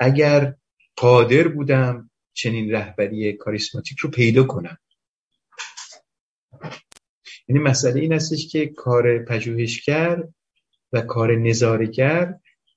اگر 0.00 0.54
قادر 0.96 1.48
بودم 1.48 2.10
چنین 2.32 2.72
رهبری 2.72 3.32
کاریسماتیک 3.32 3.98
رو 3.98 4.10
پیدا 4.10 4.44
کنم. 4.44 4.78
یعنی 7.48 7.62
مسئله 7.62 8.00
این 8.00 8.12
هستش 8.12 8.48
که 8.48 8.66
کار 8.66 9.24
پژوهشگر 9.24 10.24
و 10.92 11.00
کار 11.00 11.36
نظارگر 11.36 12.34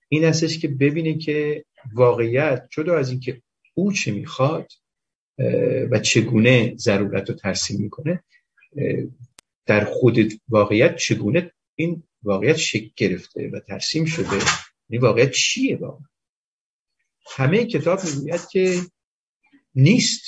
این 0.09 0.23
هستش 0.23 0.59
که 0.59 0.67
ببینه 0.67 1.17
که 1.17 1.65
واقعیت 1.93 2.67
جدا 2.71 2.97
از 2.97 3.09
اینکه 3.09 3.41
او 3.73 3.91
چه 3.91 4.11
می‌خواد 4.11 4.71
و 5.91 5.99
چگونه 5.99 6.75
ضرورت 6.77 7.29
رو 7.29 7.35
ترسیم 7.35 7.81
می‌کنه 7.81 8.23
در 9.65 9.85
خود 9.85 10.17
واقعیت 10.49 10.95
چگونه 10.95 11.51
این 11.75 12.03
واقعیت 12.23 12.57
شکل 12.57 12.89
گرفته 12.95 13.49
و 13.53 13.59
ترسیم 13.59 14.05
شده 14.05 14.39
این 14.89 15.01
واقعیت 15.01 15.31
چیه 15.31 15.77
واقعا؟ 15.77 16.05
همه 17.35 17.65
کتاب 17.65 17.99
می‌گوید 18.03 18.47
که 18.51 18.79
نیست. 19.75 20.23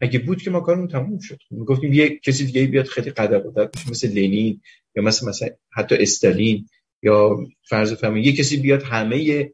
اگه 0.00 0.18
بود 0.18 0.42
که 0.42 0.50
ما 0.50 0.60
کارمون 0.60 0.88
تموم 0.88 1.18
شد. 1.18 1.38
گفتیم 1.66 1.92
یه 1.92 2.18
کسی 2.18 2.44
دیگه 2.46 2.66
بیاد 2.66 2.86
خیلی 2.86 3.10
قدر 3.10 3.38
بشه 3.38 3.90
مثل 3.90 4.08
لنین 4.08 4.60
یا 4.96 5.02
مثل 5.02 5.28
مثلا 5.28 5.48
حتی 5.72 5.94
استالین. 5.94 6.66
یا 7.02 7.38
فرض 7.62 7.92
فهمی 7.92 8.22
یه 8.22 8.32
کسی 8.32 8.56
بیاد 8.56 8.82
همه 8.82 9.50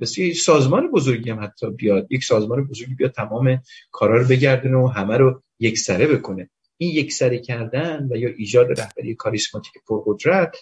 بس 0.00 0.18
یه 0.18 0.34
سازمان 0.34 0.90
بزرگی 0.90 1.30
هم 1.30 1.42
حتی 1.42 1.70
بیاد 1.70 2.06
یک 2.10 2.24
سازمان 2.24 2.66
بزرگی 2.66 2.94
بیاد 2.94 3.12
تمام 3.12 3.62
کارا 3.90 4.20
رو 4.22 4.28
بگردونه 4.28 4.76
و 4.76 4.86
همه 4.86 5.16
رو 5.16 5.42
یک 5.60 5.78
سره 5.78 6.06
بکنه. 6.06 6.50
این 6.76 6.96
یک 6.96 7.12
سره 7.12 7.38
کردن 7.38 8.08
و 8.10 8.16
یا 8.16 8.28
ایجاد 8.28 8.80
رهبری 8.80 9.14
کاریسماتیک 9.14 9.72
پرقدرت 9.88 10.56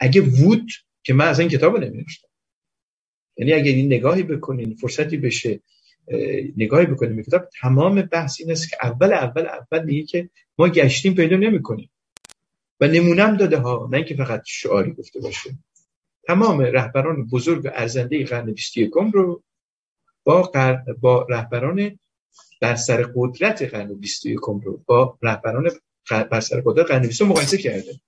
اگه 0.00 0.20
وود 0.20 0.66
که 1.02 1.14
من 1.14 1.28
از 1.28 1.40
این 1.40 1.48
کتاب 1.48 1.76
نمیشتم 1.76 2.28
یعنی 3.36 3.52
اگه 3.52 3.70
این 3.70 3.86
نگاهی 3.86 4.22
بکنین 4.22 4.74
فرصتی 4.74 5.16
بشه 5.16 5.60
نگاهی 6.56 6.86
بکنیم 6.86 7.16
به 7.16 7.22
کتاب 7.22 7.48
تمام 7.60 8.02
بحث 8.02 8.40
این 8.40 8.50
است 8.50 8.70
که 8.70 8.76
اول 8.82 9.12
اول 9.12 9.46
اول 9.46 9.84
میگه 9.84 10.06
که 10.06 10.30
ما 10.58 10.68
گشتیم 10.68 11.14
پیدا 11.14 11.36
نمی‌کنیم. 11.36 11.90
و 12.80 12.86
نمونم 12.86 13.36
داده 13.36 13.58
ها 13.58 13.88
نه 13.90 13.96
اینکه 13.96 14.14
فقط 14.14 14.42
شعاری 14.46 14.92
گفته 14.92 15.20
باشه. 15.20 15.58
تمام 16.26 16.60
رهبران 16.60 17.26
بزرگ 17.26 17.64
و 17.64 17.70
ارزنده 17.74 18.24
قرن 18.24 18.52
21 18.52 18.90
رو 19.12 19.42
با, 20.24 20.52
با 21.00 21.26
رهبران 21.30 21.98
بر 22.60 22.76
سر 22.76 23.02
قدرت 23.16 23.62
قرن 23.62 23.94
21 23.94 24.38
رو 24.40 24.82
با 24.86 25.18
رهبران 25.22 25.70
بر 26.10 26.40
سر 26.40 26.62
قدرت 26.64 26.86
قرن 26.86 27.02
20 27.02 27.22
مقایسه 27.22 27.58
کرده. 27.58 28.00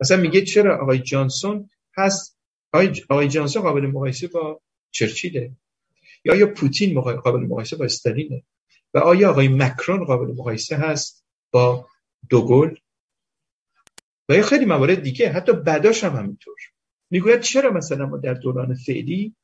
مثلا 0.00 0.16
میگه 0.16 0.40
چرا 0.40 0.82
آقای 0.82 0.98
جانسون 0.98 1.70
هست؟ 1.96 2.38
آقای 3.08 3.28
جانسون 3.28 3.62
قابل 3.62 3.86
مقایسه 3.86 4.26
با 4.26 4.60
چرچیله 4.90 5.52
یا 6.24 6.34
یا 6.34 6.46
پوتین 6.46 7.00
قابل 7.00 7.40
مقایسه 7.40 7.76
با 7.76 7.84
استالینه 7.84 8.42
و 8.94 8.98
آیا 8.98 9.30
آقای 9.30 9.48
مکرون 9.48 10.04
قابل 10.04 10.32
مقایسه 10.32 10.76
هست 10.76 11.24
با 11.50 11.88
دوگل؟ 12.30 12.74
و 14.28 14.34
یا 14.34 14.42
خیلی 14.42 14.64
موارد 14.64 15.02
دیگه 15.02 15.32
حتی 15.32 15.52
بعداش 15.52 16.04
هم 16.04 16.16
همینطور. 16.16 16.56
می‌گوید 17.10 17.40
چرا 17.40 17.72
مثلا 17.72 18.06
ما 18.06 18.16
در 18.16 18.34
دوران 18.34 18.74
فعلی 18.74 19.34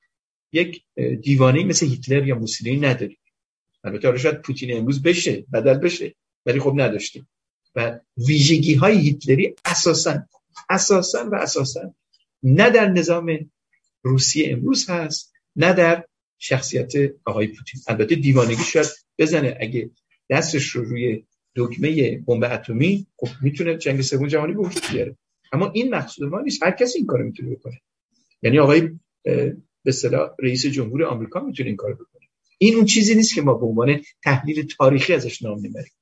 یک 0.53 0.83
دیوانه 1.23 1.65
مثل 1.65 1.87
هیتلر 1.87 2.27
یا 2.27 2.35
موسولینی 2.35 2.81
نداریم؟ 2.81 3.19
البته 3.85 4.09
آره 4.09 4.19
شاید 4.19 4.43
پوتین 4.43 4.77
امروز 4.77 5.03
بشه 5.03 5.45
بدل 5.53 5.79
بشه 5.79 6.15
ولی 6.47 6.61
خب 6.61 6.73
نداشتیم. 6.77 7.29
و 7.75 8.01
ویژگی 8.17 8.75
های 8.75 8.99
هیتلری 8.99 9.55
اساسا 9.65 10.23
اساسا 10.71 11.29
و 11.33 11.35
اساسا 11.35 11.95
نه 12.43 12.71
در 12.71 12.89
نظام 12.89 13.51
روسیه 14.03 14.53
امروز 14.53 14.91
هست 14.91 15.33
نه 15.57 15.73
در 15.73 16.05
شخصیت 16.39 16.93
آقای 17.25 17.47
پوتین. 17.47 17.81
البته 17.89 18.15
دیوانگی 18.15 18.63
شاید 18.63 18.87
بزنه 19.19 19.59
اگه 19.61 19.91
دستش 20.31 20.67
رو 20.67 20.85
روی 20.85 21.25
دکمه 21.59 22.19
بمب 22.19 22.45
اتمی 22.45 23.07
خب 23.17 23.29
می‌تونه 23.43 23.77
جنگ 23.77 24.01
سوم 24.01 24.27
جهانی 24.27 24.53
به 24.53 24.61
وجود 24.61 24.83
بیاره. 24.93 25.17
اما 25.53 25.71
این 25.75 25.95
مقصود 25.95 26.29
ما 26.29 26.41
نیست. 26.41 26.63
هر 26.63 26.71
کسی 26.71 26.99
این 26.99 27.07
کارو 27.07 27.25
می‌تونه 27.25 27.51
بکنه. 27.51 27.81
یعنی 28.43 28.59
آقای 28.59 28.81
به 29.23 29.57
اصطلاح 29.87 30.31
رئیس 30.39 30.67
جمهور 30.67 31.05
آمریکا 31.05 31.41
می‌تونه 31.41 31.69
این 31.69 31.77
کارو 31.77 31.95
بکنه. 31.95 32.29
این 32.59 32.75
اون 32.75 32.85
چیزی 32.85 33.15
نیست 33.15 33.35
که 33.35 33.43
ما 33.43 33.55
به 33.55 33.67
عنوان 33.67 34.01
تحلیل 34.25 34.67
تاریخی 34.79 35.13
ازش 35.13 35.43
نام 35.43 35.61
می‌بریم. 35.61 35.93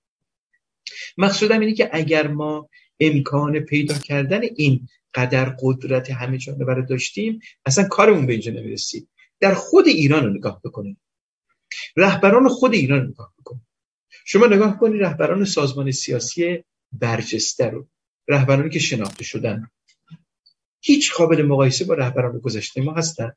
مقصودم 1.18 1.60
اینه 1.60 1.74
که 1.74 1.90
اگر 1.92 2.26
ما 2.26 2.68
امکان 3.00 3.60
پیدا 3.60 3.94
کردن 3.94 4.40
این 4.56 4.88
قدر 5.14 5.56
قدرت 5.60 6.10
همه 6.10 6.38
جانبه 6.38 6.86
داشتیم 6.88 7.40
اصلا 7.66 7.88
کارمون 7.88 8.26
به 8.26 8.32
اینجا 8.32 8.52
نمی‌رسید. 8.52 9.08
در 9.40 9.54
خود 9.54 9.86
ایران 9.86 10.24
رو 10.24 10.34
نگاه 10.34 10.60
بکنید 10.64 10.96
رهبران 11.96 12.48
خود 12.48 12.74
ایران 12.74 13.00
رو 13.00 13.08
نگاه 13.08 13.32
بکنید 13.38 13.65
شما 14.28 14.46
نگاه 14.46 14.78
کنید 14.78 15.02
رهبران 15.02 15.44
سازمان 15.44 15.90
سیاسی 15.90 16.64
برجسته 16.92 17.70
رو 17.70 17.88
رهبرانی 18.28 18.70
که 18.70 18.78
شناخته 18.78 19.24
شدن. 19.24 19.70
هیچ 20.80 21.12
قابل 21.12 21.42
مقایسه 21.42 21.84
با 21.84 21.94
رهبران 21.94 22.38
گذشته 22.38 22.82
ما 22.82 22.94
هستن. 22.94 23.32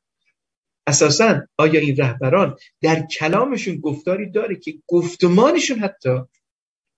اساسا 0.86 1.46
آیا 1.58 1.80
این 1.80 1.96
رهبران 1.96 2.56
در 2.80 3.06
کلامشون 3.06 3.76
گفتاری 3.76 4.30
داره 4.30 4.56
که 4.56 4.74
گفتمانشون 4.86 5.78
حتی 5.78 6.18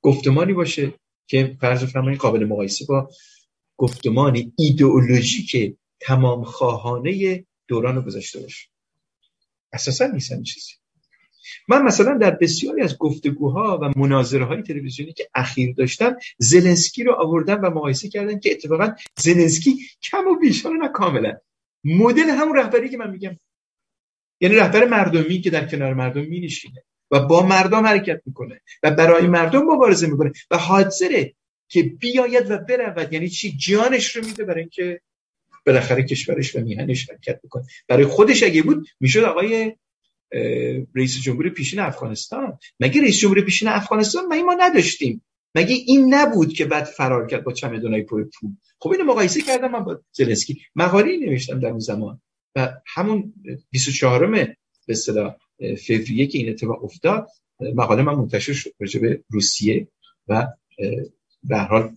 گفتمانی 0.02 0.52
باشه 0.52 0.94
که 1.27 1.56
فرض 1.60 1.85
فرمایید 1.85 2.20
قابل 2.20 2.44
مقایسه 2.44 2.85
با 2.89 3.10
گفتمان 3.77 4.52
ایدئولوژیک 4.59 5.77
تمام 6.01 6.44
خواهانه 6.44 7.44
دوران 7.69 8.01
گذشته 8.01 8.40
باشه؟ 8.40 8.69
اساسا 9.73 10.06
نیستن 10.06 10.43
چیزی. 10.43 10.82
من 11.69 11.82
مثلا 11.82 12.19
در 12.19 12.31
بسیاری 12.31 12.82
از 12.82 12.98
گفتگوها 12.98 13.78
و 13.82 14.01
مناظره 14.01 14.44
های 14.44 14.62
تلویزیونی 14.62 15.12
که 15.12 15.28
اخیر 15.35 15.74
داشتم 15.74 16.16
زلنسکی 16.39 17.05
رو 17.05 17.14
آوردم 17.14 17.60
و 17.62 17.70
مقایسه 17.70 18.09
کردم 18.09 18.39
که 18.39 18.52
اتفاقا 18.52 18.94
زلنسکی 19.19 19.78
کم 20.02 20.27
و 20.27 20.39
بیش 20.39 20.66
نه 20.66 20.89
کاملا. 20.89 21.36
مدل 21.85 22.31
همون 22.31 22.56
رهبری 22.56 22.89
که 22.89 22.97
من 22.97 23.10
میگم. 23.10 23.36
یعنی 24.40 24.55
رهبر 24.55 24.85
مردمی 24.85 25.40
که 25.40 25.51
در 25.51 25.66
کنار 25.66 25.94
مردم 25.94 26.20
می 26.20 26.40
نشینه 26.40 26.85
و 27.10 27.20
با 27.20 27.47
مردم 27.47 27.86
حرکت 27.86 28.23
می‌کنه 28.27 28.60
و 28.82 28.90
برای 28.90 29.27
مردم 29.27 29.62
مبارزه 29.62 30.06
می‌کنه 30.06 30.32
و 30.51 30.59
حاضره 30.59 31.35
که 31.69 31.82
بیاید 31.82 32.51
و 32.51 32.59
برود. 32.59 33.12
یعنی 33.12 33.28
چی؟ 33.28 33.56
جانش 33.56 34.16
رو 34.16 34.24
میده 34.24 34.44
برای 34.44 34.60
اینکه 34.60 35.01
بالاخره 35.66 36.02
کشورش 36.02 36.56
و 36.56 36.60
میهنش 36.60 37.10
حرکت 37.10 37.40
بکنه. 37.44 37.64
برای 37.89 38.05
خودش 38.05 38.43
اگه 38.43 38.62
بود 38.62 38.86
می‌شد 39.01 39.24
آقای 39.24 39.77
رئیس 40.95 41.23
جمهور 41.23 41.49
پیشین 41.49 41.81
افغانستان. 41.81 42.59
مگه 42.81 43.03
رئیس 43.03 43.19
جمهور 43.19 43.41
پیشین 43.41 43.69
افغانستان 43.69 44.25
مگه 44.31 44.43
ما 44.43 44.55
نداشتیم. 44.55 45.25
مگه 45.55 45.75
این 45.75 46.15
نبود 46.15 46.53
که 46.53 46.65
بعد 46.65 46.85
فرار 46.85 47.27
کرد 47.27 47.45
با 47.45 47.53
چمدونای 47.53 48.03
پر 48.03 48.25
پول؟ 48.25 48.51
خب 48.79 48.91
اینو 48.91 49.05
مقایسه 49.05 49.41
کردم 49.41 49.71
من 49.71 49.85
با 49.85 50.01
زلنسکی. 50.13 50.61
مقاله 50.75 51.17
نوشتم 51.17 51.61
در 51.61 51.69
اون 51.69 51.79
زمان. 51.79 52.21
و 52.57 52.75
همون 52.87 53.35
24 53.71 54.27
به 54.31 54.57
اصطلاح 54.89 55.37
فوریه 55.87 56.27
که 56.27 56.39
این 56.39 56.49
اتفاق 56.49 56.85
افتاد 56.85 57.29
مقاله 57.61 58.03
من 58.03 58.15
منتشر 58.15 58.53
شد 58.53 58.71
به 59.01 59.25
روسیه 59.31 59.89
و 60.29 60.47
به 61.45 61.59
حال 61.59 61.97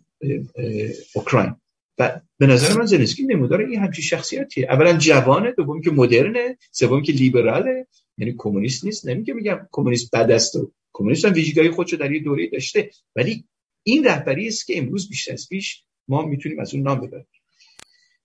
اوکراین. 1.16 1.56
و 1.98 2.22
به 2.38 2.48
نظر 2.48 2.78
من 2.78 2.86
زلنسکی 2.86 3.24
نمودار 3.24 3.62
این 3.62 3.80
همچین 3.80 4.04
شخصیتیه. 4.04 4.68
اولا 4.70 4.98
جوانه 4.98 5.52
دوم 5.52 5.82
که 5.82 5.92
مدرنه 5.92 6.58
سوم 6.72 7.02
که 7.02 7.12
لیبراله. 7.12 7.88
یعنی 8.18 8.36
کمونیست 8.38 8.86
نیست. 8.86 9.08
نمیگه 9.08 9.34
میگم 9.34 9.68
کمونیست 9.72 10.16
بد 10.16 10.32
است 10.32 10.56
و 10.56 10.72
کمونیست 10.94 11.26
هم 11.26 11.34
ویژگی 11.34 11.70
خودشو 11.70 11.98
در 11.98 12.12
یه 12.12 12.20
دوره 12.20 12.50
داشته. 12.50 12.90
ولی 13.16 13.44
این 13.84 14.04
رهبری 14.04 14.48
است 14.48 14.68
که 14.68 14.78
امروز 14.78 15.10
بیشتر 15.10 15.34
از 15.34 15.50
پیش 15.50 15.84
ما 16.08 16.26
می‌تونیم 16.26 16.60
از 16.60 16.74
اون 16.74 16.84
نام 16.84 17.02
ببریم. 17.02 17.26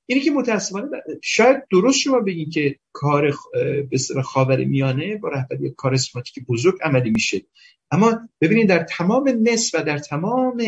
اینی 0.06 0.22
که 0.22 0.30
متاسفانه 0.30 0.88
شاید 1.22 1.56
درست 1.70 1.98
شما 1.98 2.20
بگین 2.20 2.50
که 2.50 2.76
کار 2.92 3.34
به 3.90 4.22
خاور 4.22 4.64
میانه 4.64 5.16
با 5.16 5.28
رهبری 5.28 5.70
کارسماتیک 5.76 6.44
بزرگ 6.48 6.74
عملی 6.82 7.10
میشه. 7.10 7.42
اما 7.90 8.28
ببینید 8.40 8.68
در 8.68 8.82
تمام 8.82 9.42
مصر 9.42 9.80
و 9.80 9.84
در 9.84 9.98
تمام 9.98 10.62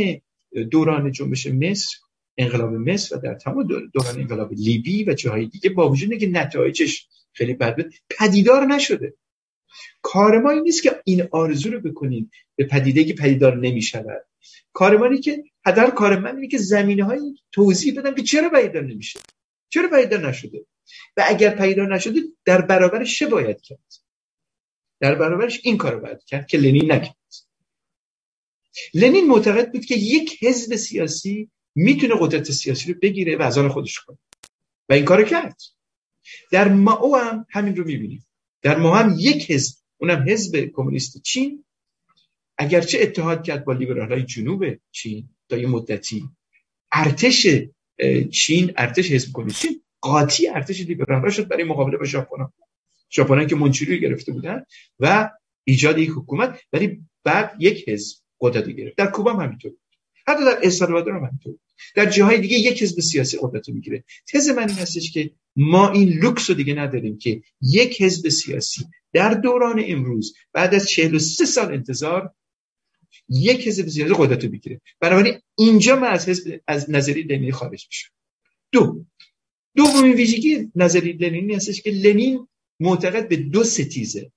دوران 0.70 1.12
جنبش 1.12 1.46
مصر 1.46 1.96
انقلاب 2.36 2.72
مصر 2.72 3.16
و 3.16 3.20
در 3.20 3.34
تمام 3.34 3.62
دوران 3.66 4.18
انقلاب 4.18 4.52
لیبی 4.52 5.04
و 5.04 5.14
جاهای 5.14 5.46
دیگه 5.46 5.70
با 5.70 5.90
وجود 5.90 6.18
که 6.18 6.26
نتایجش 6.26 7.08
خیلی 7.32 7.54
بد 7.54 7.76
بود 7.76 7.94
پدیدار 8.18 8.66
نشده. 8.66 9.14
کار 10.02 10.38
ما 10.38 10.50
این 10.50 10.62
نیست 10.62 10.82
که 10.82 11.02
این 11.04 11.28
آرزو 11.30 11.70
رو 11.70 11.80
بکنیم 11.80 12.30
به 12.56 12.64
پدیده 12.64 13.04
که 13.04 13.14
پدیدار 13.14 13.56
نمی‌شود. 13.56 14.26
کار 14.72 14.96
ما 14.96 15.16
که 15.16 15.44
حداقل 15.66 15.90
کار 15.90 16.18
من 16.18 16.36
اینه 16.36 16.48
که 16.48 16.58
زمینه 16.58 17.04
های 17.04 17.34
توضیح 17.52 18.00
بدم 18.00 18.14
که 18.14 18.22
چرا 18.22 18.50
پدیدار 18.50 18.82
نمیشه. 18.82 19.20
چرا 19.68 19.88
پدیدار 19.88 20.28
نشده؟ 20.28 20.66
و 21.16 21.24
اگر 21.26 21.54
پدیدار 21.54 21.94
نشده 21.94 22.20
در 22.44 22.60
برابرش 22.60 23.18
چه 23.18 23.26
باید 23.26 23.60
کرد؟ 23.60 23.94
در 25.00 25.14
برابرش 25.14 25.60
این 25.64 25.76
کار 25.76 25.96
باید 25.96 26.24
کرد 26.24 26.46
که 26.46 26.58
لنین 26.58 26.92
نکرد. 26.92 27.16
لنین 28.94 29.26
معتقد 29.26 29.72
بود 29.72 29.84
که 29.84 29.94
یک 29.94 30.44
حزب 30.44 30.76
سیاسی 30.76 31.50
می‌تونه 31.74 32.14
قدرت 32.20 32.50
سیاسی 32.50 32.92
رو 32.92 32.98
بگیره 33.02 33.36
و 33.36 33.42
از 33.42 33.58
آن 33.58 33.68
خودش 33.68 34.00
کنه. 34.00 34.18
و 34.88 34.92
این 34.92 35.04
کار 35.04 35.24
کرد. 35.24 35.60
در 36.50 36.68
ماو 36.68 37.16
هم 37.16 37.46
همین 37.50 37.76
رو 37.76 37.84
می‌بینیم. 37.84 38.26
در 38.62 38.78
ما 38.78 38.96
هم 38.96 39.14
یک 39.18 39.50
حزب 39.50 39.76
اونم 39.98 40.24
حزب 40.28 40.70
کمونیست 40.74 41.22
چین 41.22 41.64
اگرچه 42.58 42.98
اتحاد 43.00 43.44
کرد 43.44 43.64
با 43.64 43.72
لیبرال 43.72 44.20
جنوب 44.20 44.64
چین 44.90 45.28
تا 45.48 45.56
یه 45.56 45.66
مدتی 45.66 46.28
ارتش 46.92 47.46
چین 48.30 48.72
ارتش 48.76 49.12
حزب 49.12 49.32
کمونیست 49.32 49.66
قاطی 50.00 50.48
ارتش 50.48 50.80
لیبرال 50.80 51.30
شد 51.30 51.48
برای 51.48 51.64
مقابله 51.64 51.96
با 51.98 52.04
ژاپن 52.04 52.48
ژاپن 53.12 53.46
که 53.46 53.56
منچوری 53.56 54.00
گرفته 54.00 54.32
بودن 54.32 54.64
و 55.00 55.30
ایجاد 55.64 55.98
یک 55.98 56.10
حکومت 56.10 56.60
ولی 56.72 57.00
بعد 57.24 57.56
یک 57.58 57.88
حزب 57.88 58.16
قدرت 58.40 58.68
گرفت. 58.68 58.96
در 58.96 59.06
کوبا 59.06 59.32
هم 59.32 59.40
همینطور. 59.40 59.72
حتی 60.26 60.44
در 60.44 60.58
السالوادور 60.62 61.14
هم 61.14 61.24
همینطور. 61.24 61.54
در 61.94 62.10
جاهای 62.10 62.40
دیگه 62.40 62.58
یک 62.58 62.82
حزب 62.82 63.00
سیاسی 63.00 63.38
قدرت 63.40 63.68
می‌گیره. 63.68 64.04
تز 64.26 64.48
من 64.48 64.68
این 64.68 64.78
هستش 64.78 65.12
که 65.12 65.30
ما 65.56 65.90
این 65.90 66.08
لوکس 66.08 66.50
رو 66.50 66.56
دیگه 66.56 66.74
نداریم 66.74 67.18
که 67.18 67.42
یک 67.60 68.02
حزب 68.02 68.28
سیاسی 68.28 68.86
در 69.12 69.34
دوران 69.34 69.82
امروز 69.86 70.34
بعد 70.52 70.74
از 70.74 70.88
43 70.88 71.44
سال 71.44 71.72
انتظار 71.72 72.34
یک 73.28 73.68
حزب 73.68 73.88
سیاسی 73.88 74.14
قدرت 74.18 74.44
رو 74.44 74.50
بگیره. 74.50 74.80
بنابراین 75.00 75.40
اینجا 75.58 75.96
من 75.96 76.08
از 76.08 76.28
حزب 76.28 76.60
از 76.66 76.90
نظری 76.90 77.22
لنینی 77.22 77.52
خارج 77.52 77.86
میشم. 77.90 78.10
دو. 78.72 79.04
دومین 79.76 80.12
ویژگی 80.12 80.70
نظری 80.74 81.12
لنینی 81.12 81.54
هستش 81.54 81.82
که 81.82 81.90
لنین 81.90 82.48
معتقد 82.80 83.28
به 83.28 83.36
دو 83.36 83.64
ستیزه. 83.64 84.32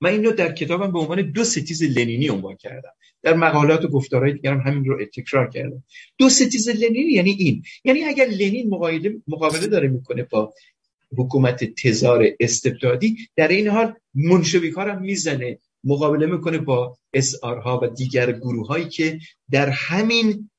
من 0.00 0.10
اینو 0.10 0.32
در 0.32 0.52
کتابم 0.52 0.92
به 0.92 0.98
عنوان 0.98 1.30
دو 1.30 1.44
ستیز 1.44 1.82
لنینی 1.82 2.28
عنوان 2.28 2.56
کردم. 2.56 2.92
در 3.22 3.34
مقالات 3.34 3.84
و 3.84 3.88
گفتارهای 3.88 4.32
دیگرم 4.32 4.60
همین 4.60 4.84
رو 4.84 5.04
تکرار 5.04 5.50
کردم. 5.50 5.84
دو 6.18 6.28
ستیز 6.28 6.68
لنین 6.68 7.10
یعنی 7.10 7.30
این. 7.30 7.62
یعنی 7.84 8.04
اگر 8.04 8.26
لنین 8.26 8.68
مقابله 9.28 9.66
داره 9.66 9.88
می‌کنه 9.88 10.22
با 10.22 10.54
حکومت 11.18 11.64
تزار 11.64 12.26
استبدادی 12.40 13.16
در 13.36 13.48
این 13.48 13.68
حال 13.68 13.94
منشوی 14.14 14.70
هم 14.76 15.02
می‌زنه 15.02 15.58
مقابله 15.84 16.26
می‌کنه 16.26 16.58
با 16.58 16.98
ها 17.42 17.80
و 17.82 17.86
دیگر 17.86 18.32
گروه 18.32 18.66
هایی 18.66 18.88
که 18.88 19.18
در 19.50 19.68
همین 19.68 20.50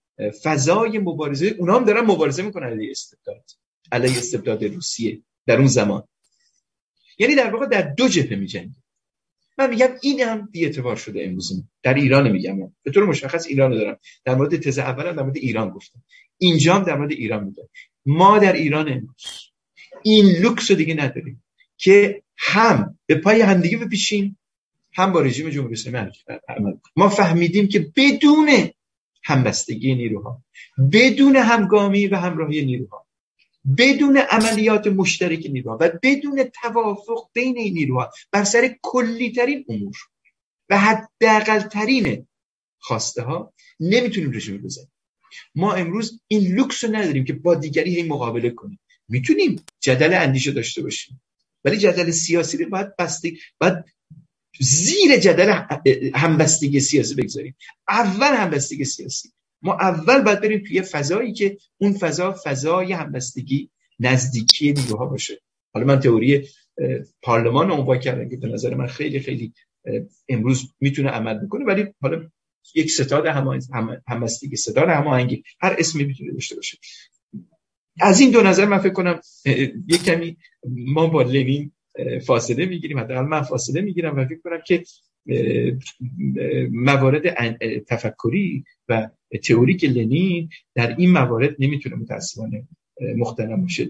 فضای 0.44 1.00
مبارزه 1.00 1.56
اونا 1.60 1.76
هم 1.76 1.86
دارن 1.86 2.02
مبارزه 2.06 2.44
می‌کنن 2.44 2.68
علیه 2.68 2.92
استبداد 2.92 3.44
علیه 3.92 4.18
استبداد 4.18 4.64
روسیه 4.64 5.22
در 5.46 5.58
اون 5.58 5.68
زمان. 5.68 6.04
یعنی 7.20 7.36
در 7.36 7.50
واقع 7.50 7.66
در 7.66 7.82
دو 7.82 8.08
جبهه 8.08 8.40
میجنگه. 8.40 8.81
من 9.62 9.70
میگم 9.70 9.90
این 10.02 10.22
هم 10.22 10.50
اعتبار 10.54 10.96
شده 10.96 11.24
امروز. 11.24 11.64
در 11.84 11.94
ایران 11.94 12.32
میگم. 12.32 12.58
به 12.84 12.92
طور 12.92 13.06
مشخص 13.06 13.48
ایران 13.48 13.72
دارم. 13.72 13.98
در 14.26 14.36
مورد 14.36 14.56
تز 14.56 14.80
اولم 14.80 15.16
در 15.16 15.24
مورد 15.24 15.38
ایران 15.38 15.70
گفتم. 15.70 16.04
اینجا 16.38 16.76
هم 16.76 16.84
در 16.84 16.98
مورد 16.98 17.12
ایران 17.12 17.44
میگم. 17.44 17.64
ما 18.06 18.40
در 18.40 18.54
ایران 18.54 18.92
امروز 18.92 19.52
این 20.04 20.26
لوکس 20.26 20.72
دیگه 20.72 20.94
نداریم 20.94 21.44
که 21.78 22.24
هم 22.38 23.00
به 23.06 23.16
پای 23.16 23.42
همدیگه 23.42 23.78
بپیشیم 23.78 24.38
هم 24.94 25.12
با 25.12 25.22
رژیم 25.22 25.50
جمهوری 25.50 25.74
اسلامی 25.74 26.12
ما 26.96 27.10
فهمیدیم 27.10 27.68
که 27.68 27.92
بدون 27.96 28.50
همبستگی 29.24 29.96
نیروها 29.96 30.44
بدون 30.92 31.36
همگامی 31.36 32.08
و 32.08 32.16
همراهی 32.16 32.66
نیروها 32.66 33.06
بدون 33.78 34.18
عملیات 34.18 34.88
مشترک 34.88 35.48
نیروها 35.52 35.78
و 35.82 35.92
بدون 36.04 36.44
توافق 36.64 37.30
بین 37.34 37.58
این 37.58 37.74
نیروها 37.74 38.12
بر 38.32 38.44
سر 38.44 38.76
کلی 38.84 39.32
ترین 39.32 39.66
امور 39.70 39.98
و 40.70 40.80
حداقل 40.80 41.60
ترین 41.60 42.28
خواسته 42.80 43.22
ها 43.22 43.54
نمی‌تونیم 43.80 44.32
رژیم 44.32 44.58
بزنیم. 44.58 44.92
ما 45.56 45.74
امروز 45.74 46.22
این 46.28 46.56
لوکس 46.56 46.84
رو 46.84 46.96
نداریم 46.96 47.26
که 47.26 47.34
با 47.34 47.56
دیگری 47.56 47.96
هی 47.96 48.04
مقابله 48.04 48.50
کنیم. 48.50 48.80
می‌تونیم 49.10 49.66
جدل 49.82 50.14
اندیشه 50.14 50.52
داشته 50.52 50.82
باشیم. 50.84 51.22
ولی 51.66 51.78
جدل 51.78 52.12
سیاسی 52.12 52.58
رو 52.58 52.70
باید 52.70 52.96
بستی 52.98 53.40
باید 53.62 53.76
زیر 54.60 55.18
جدل 55.18 55.50
همبستگی 56.16 56.80
سیاسی 56.80 57.16
بگذاریم. 57.16 57.58
اول 57.90 58.36
همبستگی 58.36 58.86
سیاسی. 58.86 59.34
ما 59.62 59.74
اول 59.74 60.22
باید 60.22 60.42
بریم 60.42 60.64
توی 60.68 60.82
فضایی 60.82 61.34
که 61.34 61.58
اون 61.78 61.94
فضا 61.94 62.36
فضای 62.44 62.94
همبستگی 62.94 63.70
نزدیکی 64.00 64.74
نیروها 64.74 65.06
باشه. 65.06 65.42
حالا 65.74 65.86
من 65.86 66.00
تئوری 66.00 66.48
پارلمان 67.22 67.70
رو 67.70 67.98
کردم 67.98 68.30
که 68.30 68.38
به 68.38 68.48
نظر 68.48 68.76
من 68.76 68.88
خیلی 68.88 69.20
خیلی 69.20 69.54
امروز 70.30 70.74
می‌تونه 70.80 71.10
عمل 71.10 71.46
بکنه 71.46 71.66
ولی 71.66 71.88
حالا 72.02 72.30
یک 72.76 72.92
ستاد 72.92 73.26
همبستگی 74.08 74.56
ستاد 74.56 74.90
هماهنگی 74.90 75.44
هر 75.62 75.76
اسمی 75.80 76.04
می‌تونه 76.04 76.32
داشته 76.32 76.56
باشه. 76.56 76.78
از 78.02 78.20
این 78.20 78.32
دو 78.32 78.42
نظر 78.42 78.66
من 78.66 78.78
فکر 78.78 78.94
کنم 78.94 79.20
یک 79.88 80.04
کمی 80.04 80.38
ما 80.66 81.08
با 81.08 81.22
لنین 81.22 81.72
فاصله 82.26 82.66
می‌گیریم 82.66 83.00
حداقل 83.00 83.22
من 83.22 83.42
فاصله 83.42 83.82
می‌گیرم 83.82 84.18
و 84.18 84.26
فکر 84.26 84.40
کنم 84.44 84.62
که 84.68 84.84
موارد 86.72 87.54
تفکری 87.84 88.64
و 88.90 89.10
تئوریک 89.38 89.84
لنین 89.84 90.50
در 90.76 90.96
این 90.98 91.12
موارد 91.12 91.56
نمی‌تونه 91.60 91.96
متاسفانه 91.96 92.68
مختنم 93.18 93.62
باشه. 93.62 93.90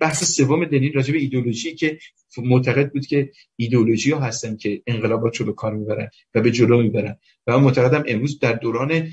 بحث 0.00 0.24
سوم 0.24 0.62
لنین 0.62 0.92
راجع 0.92 1.12
به 1.12 1.18
ایدولوژی 1.18 1.74
که 1.74 1.98
معتقد 2.38 2.92
بود 2.92 3.06
که 3.06 3.30
ایدولوژی 3.56 4.10
ها 4.10 4.20
هستن 4.20 4.56
که 4.56 4.82
انقلابات 4.86 5.36
رو 5.36 5.46
به 5.46 5.52
کار 5.52 5.74
می‌برن 5.74 6.08
و 6.34 6.40
به 6.40 6.50
جلو 6.50 6.82
می‌برن. 6.82 7.16
و 7.46 7.58
من 7.58 7.64
معتقدم 7.64 8.04
امروز 8.08 8.38
در 8.38 8.52
دوران 8.52 9.08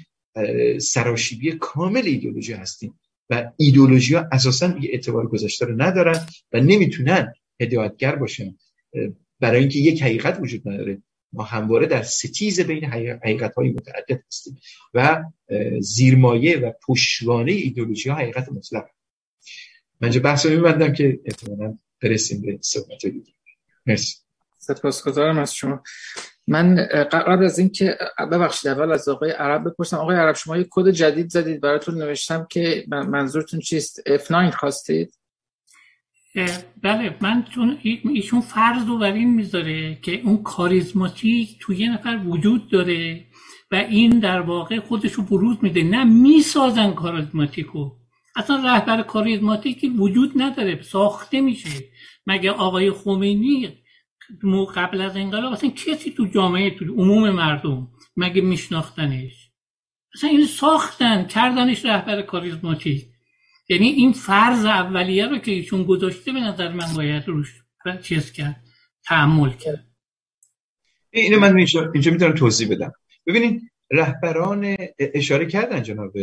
سراشیبی 0.81 1.51
کامل 1.51 2.05
ایدولوژی 2.05 2.53
هستیم 2.53 2.99
و 3.29 3.51
ایدولوژی 3.57 4.15
ها 4.15 4.27
اساسا 4.31 4.75
اعتبار 4.83 5.27
گذاشته 5.27 5.65
رو 5.65 5.81
ندارن 5.81 6.25
و 6.53 6.59
نمی‌تونن 6.59 7.33
هدایتگر 7.61 8.15
باشن. 8.15 8.55
برای 9.39 9.59
اینکه 9.59 9.79
یک 9.79 10.03
حقیقت 10.03 10.39
وجود 10.41 10.69
نداره. 10.69 11.01
ما 11.33 11.43
همواره 11.43 11.85
در 11.85 12.03
ستیز 12.03 12.59
بین 12.59 12.85
حقیقت 12.85 13.55
های 13.55 13.69
متعدد 13.69 14.23
هستیم 14.27 14.59
و 14.93 15.23
زیرمایه 15.79 16.59
و 16.59 16.71
پشتوانه 16.87 17.51
ایدولوژی 17.51 18.09
ها 18.09 18.15
حقیقت 18.15 18.49
مطلق. 18.51 18.85
من 20.01 20.09
جا 20.09 20.19
بحث 20.19 20.45
میبندم 20.45 20.93
که 20.93 21.19
احتمالا 21.25 21.77
برسیم 22.03 22.41
به 22.41 22.59
صحبت 22.61 23.05
دیگه. 23.05 23.33
مرسی. 23.85 24.15
سپاسگزارم 24.57 25.37
از 25.37 25.53
شما. 25.53 25.83
من 26.47 26.75
قبل 27.11 27.45
از 27.45 27.59
اینکه 27.59 27.97
ببخشید 28.31 28.71
اول 28.71 28.91
از 28.91 29.07
آقای 29.09 29.31
عرب 29.31 29.69
بپرسم. 29.69 29.97
آقای 29.97 30.17
عرب 30.17 30.35
شما 30.35 30.57
یه 30.57 30.67
کد 30.69 30.89
جدید 30.89 31.29
زدید 31.29 31.61
براتون 31.61 32.03
نوشتم 32.03 32.47
که 32.49 32.85
منظورتون 32.89 33.59
چیست؟ 33.59 34.01
F9 34.17 34.55
خواستید؟ 34.55 35.18
بله 36.83 37.17
من 37.21 37.43
چون 37.43 37.77
ایشون 38.13 38.41
فرض 38.41 38.87
رو 38.87 38.97
بر 38.97 39.13
این 39.13 39.33
می‌ذاره 39.33 39.99
که 40.01 40.21
اون 40.21 40.43
کاریزماتیک 40.43 41.57
توی 41.59 41.77
یه 41.77 41.93
نفر 41.93 42.21
وجود 42.25 42.69
داره 42.69 43.25
و 43.71 43.75
این 43.75 44.19
در 44.19 44.41
واقع 44.41 44.79
خودش 44.79 45.11
رو 45.11 45.23
بروز 45.23 45.57
میده. 45.61 45.83
نه 45.83 46.03
می‌سازن 46.03 46.91
کاریزماتیکو 46.91 47.91
اصلا 48.35 48.63
رهبر 48.63 49.01
کاریزماتیکی 49.01 49.89
وجود 49.89 50.31
نداره 50.35 50.81
ساخته 50.81 51.41
میشه. 51.41 51.69
مگه 52.27 52.51
آقای 52.51 52.91
خمینی 52.91 53.69
قبل 54.75 55.01
از 55.01 55.17
انقلاب 55.17 55.53
اصلا 55.53 55.69
کسی 55.69 56.11
تو 56.11 56.25
جامعه 56.25 56.69
تو 56.69 56.85
عموم 56.85 57.29
مردم 57.29 57.87
مگه 58.17 58.41
میشناختنش؟ 58.41 59.51
اصلا 60.15 60.29
این 60.29 60.45
ساختن 60.45 61.23
کردنش 61.23 61.85
رهبر 61.85 62.21
کاریزماتیک. 62.21 63.08
یعنی 63.69 63.87
این 63.87 64.13
فرض 64.13 64.65
اولیه 64.65 65.25
رو 65.25 65.37
که 65.37 65.51
ایشون 65.51 65.83
گذاشته 65.83 66.31
به 66.31 66.39
نظر 66.39 66.73
من 66.73 66.93
باید 66.95 67.27
روش 67.27 67.53
چیز 68.01 68.31
کرد 68.31 68.63
تحمل 69.03 69.49
کرد. 69.49 69.87
اینو 71.11 71.39
من 71.39 71.57
اینجا, 71.57 71.91
می‌تونم 71.93 72.33
توضیح 72.33 72.69
بدم. 72.71 72.93
ببینید 73.25 73.71
رهبران 73.91 74.77
اشاره 74.99 75.45
کردن 75.45 75.83
جناب 75.83 76.13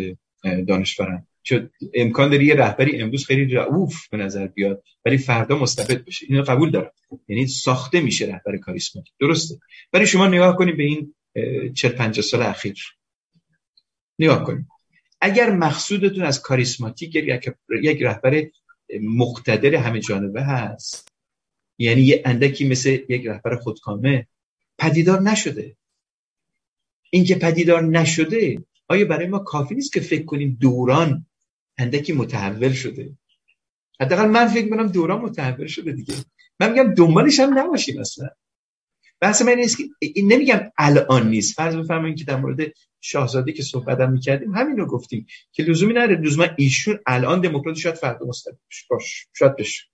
دانشوران. 0.69 1.27
چون 1.43 1.71
امکان 1.95 2.31
داره 2.31 2.45
یه 2.45 2.55
رهبری 2.55 3.01
امروز 3.01 3.27
خیلی 3.27 3.55
رعوف 3.55 4.09
به 4.09 4.17
نظر 4.17 4.47
بیاد 4.47 4.83
ولی 5.05 5.19
فردا 5.19 5.59
مستبد 5.59 6.05
بشه. 6.05 6.27
اینو 6.29 6.43
قبول 6.43 6.71
دارم. 6.71 6.91
یعنی 7.29 7.47
ساخته 7.47 8.01
میشه 8.01 8.27
رهبر 8.27 8.57
کاریسماتیک. 8.57 9.15
درسته. 9.21 9.59
ولی 9.93 10.07
شما 10.07 10.27
نگاه 10.27 10.57
کنید 10.57 10.77
به 10.77 10.83
این 10.83 11.15
40 11.75 11.93
50 11.93 12.23
سال 12.23 12.43
اخیر. 12.43 12.79
نگاه 14.19 14.45
کنید. 14.45 14.67
اگر 15.21 15.51
مقصودتون 15.51 16.25
از 16.25 16.43
کاریسماتیک 16.43 17.15
یک 17.83 18.03
رهبر 18.03 18.47
مقتدر 19.03 19.75
همه 19.75 20.01
جانبه 20.01 20.43
هست 20.43 21.09
یعنی 21.79 22.03
یه 22.03 22.23
اندکی 22.25 22.69
مثل 22.69 22.91
یک 23.09 23.27
رهبر 23.27 23.57
خودکامه 23.57 24.27
پدیدار 24.79 25.21
نشده. 25.21 25.77
اینکه 27.11 27.35
پدیدار 27.35 27.83
نشده 27.83 28.65
آیا 28.89 29.05
برای 29.05 29.27
ما 29.27 29.39
کافی 29.39 29.75
نیست 29.75 29.93
که 29.93 30.01
فکر 30.01 30.25
کنیم 30.25 30.57
دوران 30.61 31.27
اندکی 31.79 32.13
متحول 32.13 32.73
شده؟ 32.73 33.19
حداقل 34.01 34.27
من 34.29 34.49
فکر 34.49 34.69
کنم 34.69 34.89
دوران 34.89 35.21
متحول 35.21 35.67
شده 35.67 35.93
دیگه. 35.93 36.15
من 36.61 36.73
میگم 36.73 36.95
دنبالش 36.95 37.41
هم 37.41 37.59
نباشیم 37.59 38.01
اصلا. 38.01 38.29
بحث 39.21 39.43
من 39.43 39.55
نیست 39.55 39.77
که 39.77 39.85
این 40.01 40.33
نمیگم 40.33 40.61
الان 40.79 41.29
نیست. 41.29 41.55
فرض 41.55 41.77
بفرمایید 41.77 42.19
که 42.19 42.25
در 42.25 42.37
مورد 42.37 42.73
شاهزاده 43.01 43.53
که 43.53 43.63
صحبت 43.63 44.01
می‌کردیم 44.01 44.55
همین 44.55 44.77
رو 44.77 44.87
گفتیم 44.87 45.27
که 45.53 45.63
لزومی 45.63 45.93
نداره. 45.93 46.21
لزوما 46.21 46.49
ایشون 46.57 46.99
الان 47.07 47.41
دموکرات 47.41 47.77
شاید 47.77 47.95
فردا 47.95 48.27
مستقیم 48.27 48.59
باش 48.91 49.27
شاید 49.35 49.57
بشه. 49.57 49.85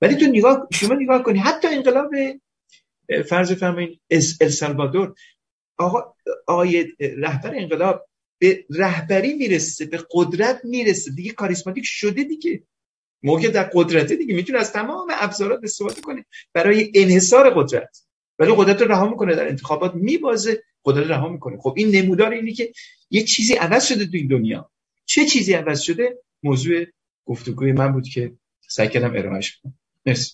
ولی 0.00 0.14
تو 0.14 0.26
نگاه 0.26 0.68
شما 0.72 0.94
نگاه 0.94 1.22
کنی 1.22 1.38
حتی 1.38 1.68
انقلاب 1.68 2.10
فرض 3.28 3.52
بفرمایید 3.52 4.00
السالوادور 4.40 5.14
آقا 5.78 6.14
آقای 6.46 6.86
رهبر 7.00 7.54
انقلاب 7.54 8.08
به 8.38 8.64
رهبری 8.70 9.34
می‌رسه 9.34 9.86
به 9.86 10.04
قدرت 10.10 10.60
می‌رسه. 10.64 11.10
دیگه 11.10 11.32
کاریسماتیک 11.32 11.84
شده 11.86 12.24
دیگه. 12.24 12.62
موقع 13.22 13.48
در 13.48 13.70
قدرت 13.74 14.12
دیگه. 14.12 14.34
می‌تونه 14.34 14.58
از 14.58 14.72
تمام 14.72 15.08
ابزارات 15.10 15.60
استفاده 15.62 16.00
کنه 16.00 16.24
برای 16.52 16.92
انحصار 16.94 17.50
قدرت. 17.50 17.98
ولی 18.42 18.54
قدرت 18.56 18.82
رو 18.82 18.88
رها 18.88 19.08
می‌کنه 19.08 19.34
در 19.34 19.48
انتخابات 19.48 19.94
میبازه 19.94 20.62
قدرت 20.84 21.06
رها 21.06 21.28
می‌کنه. 21.28 21.58
خب 21.60 21.74
این 21.76 21.96
نمودار 21.96 22.30
اینه 22.30 22.52
که 22.52 22.72
یه 23.10 23.24
چیزی 23.24 23.54
عوض 23.54 23.84
شده 23.84 24.06
تو 24.06 24.16
این 24.16 24.28
دنیا. 24.28 24.70
چه 25.04 25.26
چیزی 25.26 25.54
عوض 25.54 25.80
شده؟ 25.80 26.18
موضوع 26.42 26.86
گفتگوی 27.26 27.72
من 27.72 27.92
بود 27.92 28.08
که 28.08 28.32
سعی 28.68 28.88
کردم 28.88 29.16
ارائهش 29.16 29.56
کنم. 29.56 29.78
مرسی. 30.06 30.32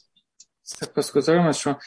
سپاسگزارم 0.62 1.46
از 1.46 1.58
شما. 1.58 1.78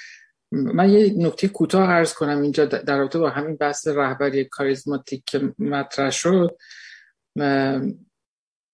من 0.52 0.90
یه 0.90 1.14
نکته 1.18 1.48
کوتاه 1.48 1.90
عرض 1.90 2.14
کنم 2.14 2.42
اینجا 2.42 2.66
در 2.66 2.98
رابطه 2.98 3.20
با 3.20 3.30
همین 3.30 3.56
بحث 3.56 3.88
رهبری 3.88 4.46
کاریزماتیک 4.46 5.24
که 5.26 5.54
مطرح 5.60 6.10
شد. 6.10 6.58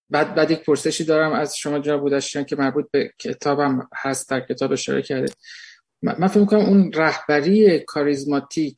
بعد 0.09 0.35
بعد 0.35 0.51
یک 0.51 0.63
پرسشی 0.63 1.03
دارم 1.03 1.31
از 1.31 1.57
شما 1.57 1.79
جناب 1.79 2.01
بودشیان 2.01 2.45
که 2.45 2.55
مربوط 2.55 2.85
به 2.91 3.11
کتابم 3.19 3.89
هست 3.95 4.29
در 4.29 4.39
کتاب 4.39 4.71
اشاره 4.71 5.01
کرده. 5.01 5.33
من 6.01 6.27
فکر 6.27 6.39
می‌کنم 6.39 6.59
اون 6.59 6.91
رهبری 6.93 7.79
کاریزماتیک 7.79 8.77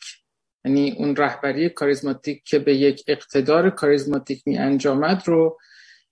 یعنی 0.66 0.92
اون 0.92 1.16
رهبری 1.16 1.70
کاریزماتیک 1.70 2.44
که 2.46 2.60
به 2.60 2.76
یک 2.76 3.04
اقتدار 3.08 3.70
کاریزماتیک 3.70 4.44
می 4.46 4.58
انجامد 4.58 5.24
رو 5.26 5.58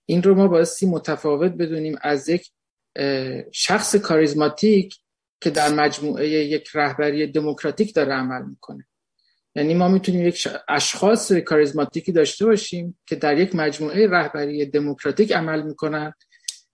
این 0.06 0.22
رو 0.22 0.34
ما 0.34 0.48
بایستی 0.48 0.86
متفاوت 0.86 1.52
بدونیم 1.52 1.98
از 2.02 2.28
یک 2.28 2.50
شخص 3.52 3.96
کاریزماتیک 3.96 4.94
که 5.40 5.50
در 5.50 5.68
مجموعه 5.68 6.28
یک 6.28 6.68
رهبری 6.74 7.26
دموکراتیک 7.26 7.94
داره 7.94 8.12
عمل 8.12 8.42
می‌کنه. 8.42 8.86
یعنی 9.54 9.74
ما 9.74 9.88
می‌تونیم 9.88 10.26
یک 10.26 10.48
اشخاص 10.68 11.32
کاریزماتیکی 11.32 12.12
داشته 12.12 12.46
باشیم 12.46 12.98
که 13.06 13.16
در 13.16 13.38
یک 13.38 13.54
مجموعه 13.54 14.08
رهبری 14.08 14.66
دموکراتیک 14.66 15.32
عمل 15.32 15.62
می‌کنن 15.62 16.12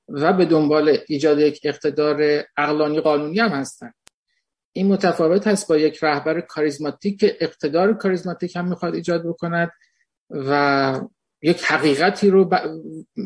و 0.09 0.33
به 0.33 0.45
دنبال 0.45 0.99
ایجاد 1.07 1.39
یک 1.39 1.61
اقتدار 1.65 2.45
اقلانی 2.57 3.01
قانونی 3.01 3.41
هم 3.41 3.49
هستن. 3.49 3.93
این 4.77 4.87
متفاوت 4.87 5.47
هست 5.47 5.69
با 5.69 5.77
یک 5.77 5.99
رهبر 6.03 6.41
کاریزماتیک 6.41 7.21
که 7.21 7.37
اقتدار 7.41 7.95
کاریزماتیک 7.95 8.57
هم 8.57 8.69
می‌خواد 8.69 8.95
ایجاد 8.95 9.27
بکند 9.27 9.71
و 10.31 11.01
یک 11.43 11.63
حقیقتی 11.63 12.31
رو 12.31 12.51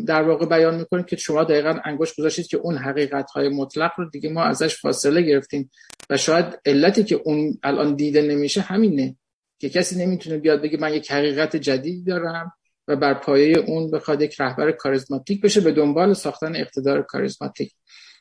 در 0.06 0.22
واقع 0.22 0.46
بیان 0.46 0.74
می‌کنیم 0.78 1.04
که 1.04 1.16
شما 1.16 1.44
دقیقا 1.44 1.78
انگوش 1.84 2.14
گذاشتید 2.18 2.46
که 2.46 2.56
اون 2.56 2.76
حقیقت 2.76 3.30
های 3.30 3.48
مطلق 3.48 3.90
رو 3.96 4.10
دیگه 4.10 4.30
ما 4.30 4.42
ازش 4.42 4.76
فاصله 4.76 5.22
گرفتیم 5.22 5.70
و 6.10 6.16
شاید 6.16 6.60
علتی 6.66 7.04
که 7.04 7.20
اون 7.24 7.58
الان 7.62 7.94
دیده 7.94 8.22
نمیشه 8.22 8.60
همینه 8.60 9.16
که 9.58 9.68
کسی 9.68 10.06
نمی‌تونه 10.06 10.38
بیاد 10.38 10.62
بگه 10.62 10.78
من 10.78 10.94
یک 10.94 11.12
حقیقت 11.12 11.56
جدیدی 11.56 12.04
دارم 12.04 12.52
و 12.88 12.96
بر 12.96 13.14
پایه 13.14 13.58
اون 13.58 13.90
بخواد 13.90 14.22
یک 14.22 14.40
رهبر 14.40 14.72
کاریزماتیک 14.72 15.42
بشه 15.42 15.60
به 15.60 15.72
دنبال 15.72 16.14
ساختن 16.14 16.56
اقتدار 16.56 17.02
کاریزماتیک. 17.02 17.72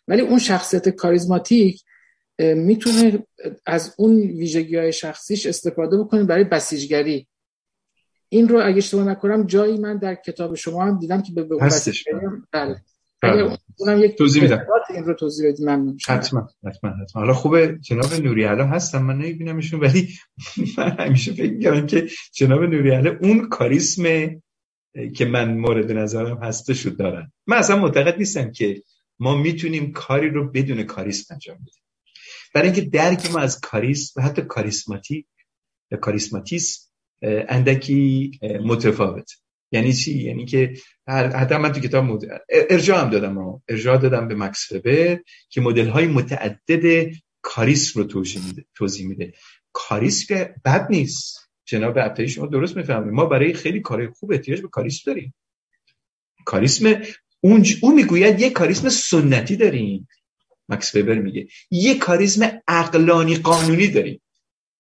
ولی 0.08 0.22
اون 0.22 0.40
شخصیت 0.40 0.90
کاریزماتیک 0.90 1.84
می‌تونه 2.40 3.24
از 3.66 3.96
اون 3.98 4.16
ویژگی 4.16 4.76
های 4.76 4.94
شخصیش 4.94 5.46
استفاده 5.46 5.98
بکنه 5.98 6.24
برای 6.24 6.44
بسیجگری. 6.44 7.28
این 8.30 8.50
رو 8.50 8.62
اگه 8.66 8.78
اشتباه 8.78 9.06
نکنم 9.06 9.48
جایی 9.48 9.78
من 9.78 9.98
در 9.98 10.16
کتاب 10.16 10.56
شما 10.56 10.86
هم 10.86 11.00
دیدم 11.00 11.22
که 11.22 11.34
به 11.34 11.48
هستش. 11.62 12.06
بله, 12.52 12.82
بله. 13.22 13.58
اونم 13.78 14.04
یک 14.04 14.18
توضیح 14.18 14.42
میدم. 14.42 14.66
این 14.96 15.04
رو 15.04 15.14
توضیح 15.14 15.52
بدید 15.52 15.66
من 15.66 15.98
حتما 16.08 16.48
حتما 16.66 16.90
حتما. 16.90 17.22
حالا 17.22 17.34
خوبه 17.34 17.78
جناب 17.82 18.14
نوری 18.14 18.44
علا 18.44 18.66
هستم 18.66 19.04
من 19.04 19.16
نمیبینمشون 19.18 19.80
ولی 19.80 20.10
من 20.78 20.90
همیشه 21.00 21.34
فکر 21.34 21.54
می‌کردم 21.54 21.88
که 21.88 22.08
جناب 22.34 22.64
نوری 22.64 22.90
علا 22.90 23.18
اون 23.22 23.50
کاریسم 23.50 24.04
که 25.16 25.26
من 25.26 25.58
مورد 25.58 25.92
نظرم 25.92 26.38
هسته 26.38 26.74
شد 26.74 26.98
دارن. 26.98 27.32
من 27.48 27.58
اصلا 27.58 27.76
معتقد 27.76 28.18
نیستم 28.18 28.52
که 28.52 28.84
ما 29.20 29.36
می‌تونیم 29.36 29.92
کاری 29.92 30.30
رو 30.30 30.52
بدون 30.52 30.84
کاریسم 30.84 31.34
انجام 31.34 31.56
بدیم. 31.56 31.84
برای 32.54 32.68
اینکه 32.68 32.82
درک 32.82 33.32
ما 33.32 33.40
از 33.40 33.62
کاریسم 33.62 34.22
و 34.22 34.24
حتی 34.24 34.42
کاریسماتیک 34.42 35.26
یا 35.92 35.98
کاریسماتیسم 35.98 36.88
اندکی 37.22 38.32
متفاوت. 38.64 39.32
یعنی 39.72 39.94
چی؟ 39.94 40.24
یعنی 40.24 40.46
که 40.46 40.74
حتی 41.08 41.58
من 41.58 41.72
تو 41.72 41.80
کتاب 41.80 42.04
مد... 42.04 42.22
ارجاع 42.50 43.02
هم 43.02 43.10
دادم 43.10 43.62
ارجاع 43.70 43.98
دادم 43.98 44.28
به 44.28 44.36
مکس 44.36 44.74
فبر 44.74 45.20
که 45.50 45.62
مدل 45.62 45.88
های 45.88 46.08
متعدد 46.08 47.12
کاریسم 47.42 48.00
رو 48.00 48.06
توضیح 48.08 48.42
میده 48.48 48.66
توضیح 48.76 50.44
بد 50.66 50.88
نیست. 50.90 51.50
جناب 51.66 52.00
عبدالله 52.00 52.28
شما 52.28 52.46
درست 52.46 52.78
می‌فهمید. 52.78 53.14
ما 53.14 53.26
برای 53.26 53.54
خیلی 53.54 53.82
کار 53.82 54.12
خوب 54.12 54.32
احتیاج 54.32 54.62
به 54.62 54.68
کاریسم 54.68 55.02
داریم. 55.06 55.34
کاریسم 56.46 57.02
اون 57.42 57.66
اون 57.82 57.96
می‌گوید 57.96 58.40
یه 58.40 58.50
کاریسم 58.50 58.90
سنتی 58.90 59.56
داریم. 59.56 60.08
مکس 60.70 60.96
وبر 60.96 61.16
میگه. 61.16 61.48
یه 61.72 61.98
کاریسم 61.98 62.62
اقلانی 62.68 63.36
قانونی 63.36 63.88
داریم. 63.88 64.22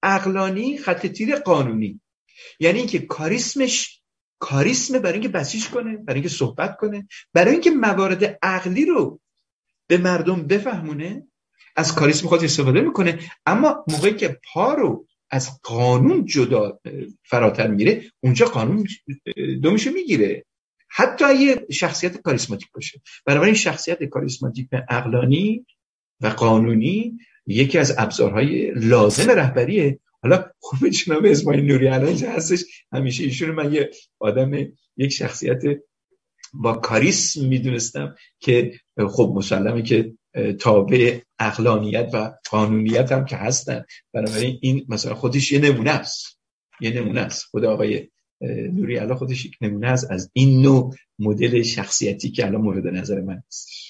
اقلانی 0.03 0.77
خط 0.77 1.07
تیر 1.07 1.35
قانونی. 1.35 2.01
یعنی 2.59 2.79
اینکه 2.79 2.99
کاریسمش 2.99 4.01
کاریسم 4.39 4.99
برای 4.99 5.13
اینکه 5.13 5.29
بسیج 5.29 5.67
کنه 5.67 5.97
برای 5.97 6.19
اینکه 6.19 6.35
صحبت 6.35 6.77
کنه 6.77 7.07
برای 7.33 7.51
اینکه 7.51 7.71
موارد 7.71 8.39
عقلی 8.41 8.85
رو 8.85 9.19
به 9.87 9.97
مردم 9.97 10.43
بفهمونه 10.47 11.27
از 11.75 11.95
کاریسم 11.95 12.27
خود 12.27 12.43
استفاده 12.43 12.81
می‌کنه. 12.81 13.19
اما 13.45 13.85
موقعی 13.87 14.13
که 14.13 14.39
پا 14.53 14.73
رو 14.73 15.07
از 15.29 15.61
قانون 15.61 16.25
جدا 16.25 16.79
فراتر 17.23 17.67
می‌گیره 17.67 18.11
اونجا 18.19 18.45
قانون 18.45 18.87
دومشو 19.61 19.91
می‌گیره. 19.91 20.45
حتی 20.89 21.35
یه 21.35 21.67
شخصیت 21.71 22.17
کاریسماتیک 22.17 22.71
باشه. 22.71 23.01
بنابراین 23.25 23.55
شخصیت 23.55 24.03
کاریسماتیک 24.03 24.69
اقلانی 24.89 25.65
و 26.21 26.27
قانونی 26.27 27.17
یکی 27.47 27.77
از 27.77 27.95
ابزارهای 27.97 28.71
لازم 28.71 29.31
رهبریه. 29.31 29.99
حالا 30.21 30.45
خوب 30.59 30.89
جناب 30.89 31.25
اسماعیل 31.25 31.65
نوری 31.65 31.87
الان 31.87 32.13
هستش 32.13 32.63
همیشه 32.91 33.23
ایشون 33.23 33.51
من 33.51 33.73
یه 33.73 33.89
آدم 34.19 34.51
یک 34.97 35.11
شخصیت 35.11 35.61
با 36.53 36.73
کاریسم 36.73 37.45
می‌دونستم 37.45 38.15
که 38.39 38.71
خب 39.09 39.33
مسلمه 39.35 39.81
که 39.81 40.13
تابع 40.59 41.19
اقلانیت 41.39 42.09
و 42.13 42.33
قانونیت 42.49 43.11
هم 43.11 43.25
که 43.25 43.35
هستن. 43.35 43.83
بنابراین 44.13 44.59
این 44.61 44.85
مثلا 44.89 45.15
خودش 45.15 45.51
یه 45.51 45.59
نمونه 45.59 45.91
است. 45.91 46.39
یه 46.81 47.01
نمونه 47.01 47.21
است. 47.21 47.43
خود 47.43 47.65
آقای 47.65 48.07
نوری 48.73 48.97
الان 48.97 49.17
خودش 49.17 49.45
یک 49.45 49.57
نمونه 49.61 49.87
است 49.87 50.11
از 50.11 50.29
این 50.33 50.61
نوع 50.61 50.95
مدل 51.19 51.61
شخصیتی 51.61 52.31
که 52.31 52.45
الان 52.45 52.61
مورد 52.61 52.87
نظر 52.87 53.21
من 53.21 53.43
هستش 53.47 53.86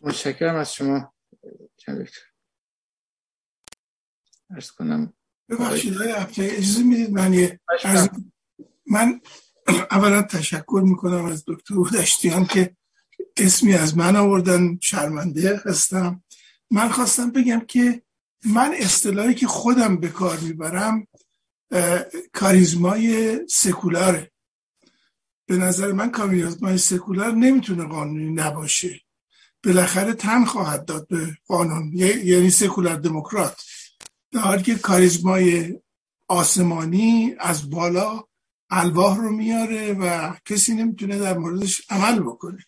متشکرم 0.00 0.56
از 0.56 0.74
شما 0.74 1.14
ارز 4.50 4.70
کنم. 4.70 5.12
ببخشید 5.48 5.94
های 5.94 6.12
اجازه 6.38 6.82
می‌دید 6.82 7.10
من 7.10 7.32
یه 7.32 7.60
من 8.86 9.20
اولا 9.90 10.22
تشکر 10.22 10.82
می‌کنم 10.84 11.24
از 11.24 11.44
دکتر 11.46 11.74
بودشتیان 11.74 12.46
که 12.46 12.76
اسمی 13.36 13.74
از 13.74 13.96
من 13.96 14.16
آوردن 14.16 14.78
شرمنده 14.82 15.62
هستم. 15.64 16.24
من 16.70 16.88
خواستم 16.88 17.30
بگم 17.30 17.60
که 17.60 18.02
من 18.44 18.74
اصطلاحی 18.74 19.34
که 19.34 19.46
خودم 19.46 19.96
به 19.96 20.08
کار 20.08 20.38
می‌برم 20.40 21.06
کاریزمای 22.32 23.40
سکولاره. 23.48 24.30
به 25.46 25.56
نظر 25.56 25.92
من 25.92 26.10
کاریزمای 26.10 26.78
سکولار 26.78 27.32
نمی‌تونه 27.32 27.84
قانونی 27.84 28.30
نباشه. 28.30 29.00
بالاخره 29.64 30.12
تن 30.12 30.44
خواهد 30.44 30.84
داد 30.84 31.08
به 31.08 31.36
قانون. 31.46 31.92
یعنی 31.94 32.50
سکولار 32.50 32.96
دموکرات. 32.96 33.62
در 34.32 34.40
حالی 34.40 34.62
که 34.62 34.74
کاریزمای 34.74 35.78
آسمانی 36.28 37.34
از 37.38 37.70
بالا 37.70 38.24
الواح 38.70 39.16
رو 39.16 39.30
میاره 39.30 39.92
و 39.92 40.34
کسی 40.44 40.74
نمی‌تونه 40.74 41.18
در 41.18 41.38
موردش 41.38 41.82
عمل 41.90 42.20
بکنه. 42.20 42.58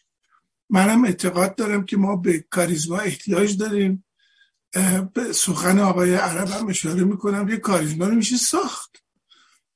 منم 0.71 1.05
اعتقاد 1.05 1.55
دارم 1.55 1.85
که 1.85 1.97
ما 1.97 2.17
به 2.17 2.45
کاریزما 2.51 2.99
احتیاج 2.99 3.57
داریم. 3.57 4.05
به 5.15 5.33
سخن 5.35 5.79
آقای 5.79 6.15
عرب 6.15 6.49
هم 6.49 6.69
اشاره 6.69 7.05
می‌کنم. 7.05 7.49
یه 7.49 7.57
کاریزما 7.57 8.07
رو 8.07 8.15
میشه 8.15 8.37
ساخت. 8.37 9.03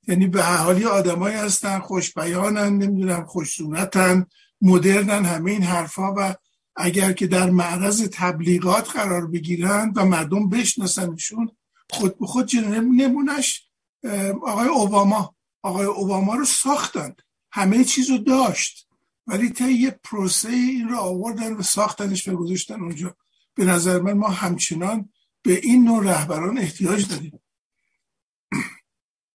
یعنی 0.09 0.27
به 0.27 0.43
حالی 0.43 0.85
آدمایی 0.85 1.37
هستن 1.37 1.79
خوشبیانن 1.79 2.79
نمی‌دونم 2.79 3.25
خوشصورتن 3.25 4.27
مدرنن 4.61 5.25
همه 5.25 5.51
این 5.51 5.63
حرفا 5.63 6.15
و 6.15 6.35
اگر 6.77 7.13
که 7.13 7.27
در 7.27 7.51
معرض 7.51 8.09
تبلیغات 8.13 8.91
قرار 8.91 9.27
بگیرن 9.27 9.93
و 9.97 10.05
مردم 10.05 10.49
بشناسنشون 10.49 11.57
خود 11.91 12.19
به 12.19 12.27
خود 12.27 12.57
نمونش 12.57 13.69
آقای 14.43 14.69
اوباما. 14.69 15.35
آقای 15.63 15.87
اوباما 15.87 16.35
رو 16.35 16.45
ساختن 16.45 17.15
همه 17.53 17.85
چیز 17.85 18.11
رو 18.11 18.19
داشت. 18.19 18.89
ولی 19.27 19.51
تا 19.51 19.69
یه 19.69 19.91
پروسه 19.91 20.49
این 20.49 20.89
رو 20.89 20.97
آوردن 20.97 21.53
و 21.53 21.63
ساختنش 21.63 22.29
و 22.29 22.37
گذاشتن 22.37 22.81
اونجا. 22.81 23.17
به 23.55 23.65
نظر 23.65 24.01
من 24.01 24.13
ما 24.13 24.29
همچنان 24.29 25.13
به 25.43 25.61
این 25.63 25.85
نوع 25.85 26.05
رهبران 26.05 26.59
احتیاج 26.59 27.09
داریم. 27.09 27.41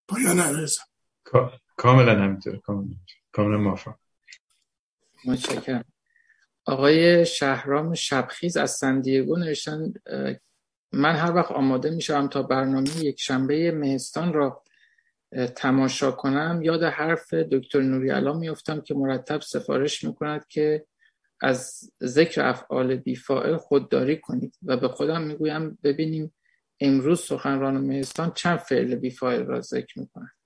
پایان 0.08 0.40
عرضم 0.40 0.82
کاملا 1.76 2.22
همینطور. 2.22 2.60
کاملا 3.32 3.58
موافق 3.58 3.94
متشکرم. 5.24 5.84
آقای 6.66 7.26
شهرام 7.26 7.94
شبخیز 7.94 8.56
از 8.56 8.70
سندیگو 8.70 9.36
نوشتن 9.36 9.92
من 10.92 11.16
هر 11.16 11.34
وقت 11.34 11.52
آماده 11.52 11.90
میشم 11.90 12.28
تا 12.28 12.42
برنامه 12.42 13.04
یک 13.04 13.20
شنبه 13.20 13.72
مهستان 13.72 14.32
را 14.32 14.62
تماشا 15.56 16.10
کنم 16.10 16.60
یاد 16.62 16.82
حرف 16.82 17.34
دکتر 17.34 17.80
نوری 17.80 18.10
علا 18.10 18.32
میفتم 18.32 18.80
که 18.80 18.94
مرتب 18.94 19.40
سفارش 19.40 20.04
می‌کند 20.04 20.46
که 20.48 20.86
از 21.40 21.90
ذکر 22.04 22.42
افعال 22.42 22.96
بیفائل 22.96 23.56
خودداری 23.56 24.20
کنید 24.20 24.58
و 24.62 24.76
به 24.76 24.88
خودم 24.88 25.22
می‌گویم 25.22 25.78
ببینیم 25.82 26.34
امروز 26.80 27.20
سخنران 27.20 27.76
مهستان 27.76 28.32
چند 28.34 28.58
فعل 28.58 28.94
بیفائل 28.94 29.44
را 29.46 29.60
ذکر 29.60 29.98
می‌کنند 29.98 30.39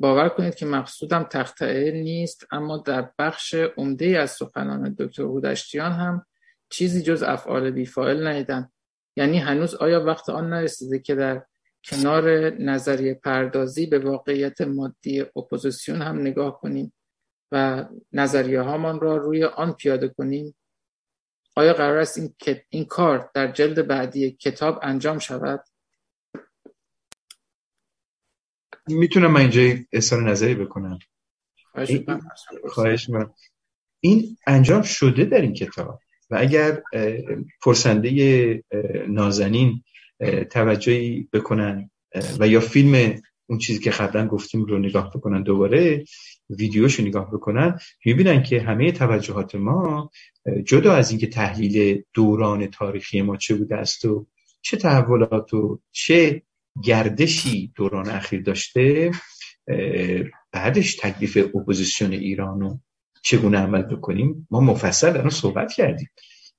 باور 0.00 0.28
کنید 0.28 0.54
که 0.54 0.66
مقصودم 0.66 1.22
تختعه 1.22 1.90
نیست 1.90 2.46
اما 2.50 2.76
در 2.76 3.10
بخش 3.18 3.54
عمده 3.54 4.18
از 4.18 4.30
سخنان 4.30 4.96
دکتر 4.98 5.22
هودشتیان 5.22 5.92
هم 5.92 6.26
چیزی 6.70 7.02
جز 7.02 7.22
افعال 7.22 7.70
بیفائل 7.70 8.26
ندیدم 8.26 8.72
یعنی 9.16 9.38
هنوز 9.38 9.74
آیا 9.74 10.04
وقت 10.04 10.28
آن 10.28 10.50
نرسیده 10.50 10.98
که 10.98 11.14
در 11.14 11.42
کنار 11.84 12.50
نظریه 12.50 13.14
پردازی 13.14 13.86
به 13.86 13.98
واقعیت 13.98 14.60
مادی 14.60 15.20
اپوزیسیون 15.20 16.02
هم 16.02 16.20
نگاه 16.20 16.60
کنیم 16.60 16.92
و 17.52 17.84
نظریه 18.12 18.60
هامان 18.60 19.00
را 19.00 19.16
روی 19.16 19.44
آن 19.44 19.72
پیاده 19.72 20.08
کنیم 20.08 20.56
آیا 21.56 21.72
قرار 21.72 21.98
است 21.98 22.18
این, 22.18 22.34
این 22.68 22.84
کار 22.84 23.30
در 23.34 23.52
جلد 23.52 23.86
بعدی 23.86 24.30
کتاب 24.30 24.78
انجام 24.82 25.18
شود؟ 25.18 25.64
می‌تونم 28.88 29.32
من 29.32 29.40
اینجا 29.40 29.62
اظهار 29.92 30.30
نظری 30.30 30.54
بکنم. 30.54 30.98
خواهش 32.68 33.10
من 33.10 33.30
این 34.00 34.36
انجام 34.46 34.82
شده 34.82 35.24
در 35.24 35.40
این 35.40 35.54
کتاب. 35.54 36.00
و 36.30 36.36
اگر 36.40 36.82
پرسنده 37.62 38.64
نازنین 39.08 39.82
توجهی 40.50 41.28
بکنن 41.32 41.90
و 42.40 42.48
یا 42.48 42.60
فیلم 42.60 43.20
اون 43.46 43.58
چیزی 43.58 43.80
که 43.80 43.90
قبلا 43.90 44.26
گفتیم 44.26 44.64
رو 44.64 44.78
نگاه 44.78 45.10
بکنن 45.14 45.42
دوباره 45.42 46.04
ویدیوشو 46.50 47.02
نگاه 47.02 47.30
بکنن 47.30 47.78
می‌بینن 48.04 48.42
که 48.42 48.60
همه 48.60 48.92
توجهات 48.92 49.54
ما 49.54 50.10
جدا 50.64 50.92
از 50.92 51.10
اینکه 51.10 51.26
تحلیل 51.26 52.02
دوران 52.14 52.66
تاریخی 52.66 53.22
ما 53.22 53.36
چه 53.36 53.54
بوده 53.54 53.76
است 53.76 54.04
و 54.04 54.26
چه 54.62 54.76
تحولات 54.76 55.54
و 55.54 55.80
چه 55.92 56.42
گردشی 56.84 57.72
دوران 57.74 58.08
اخیر 58.08 58.42
داشته 58.42 59.10
بعدش 60.52 60.96
تکلیف 60.96 61.36
اپوزیسیون 61.54 62.12
ایران 62.12 62.60
رو 62.60 62.78
چگونه 63.22 63.58
عمل 63.58 63.82
بکنیم؟ 63.82 64.48
ما 64.50 64.60
مفصل 64.60 65.12
در 65.12 65.28
صحبت 65.28 65.72
کردیم. 65.72 66.08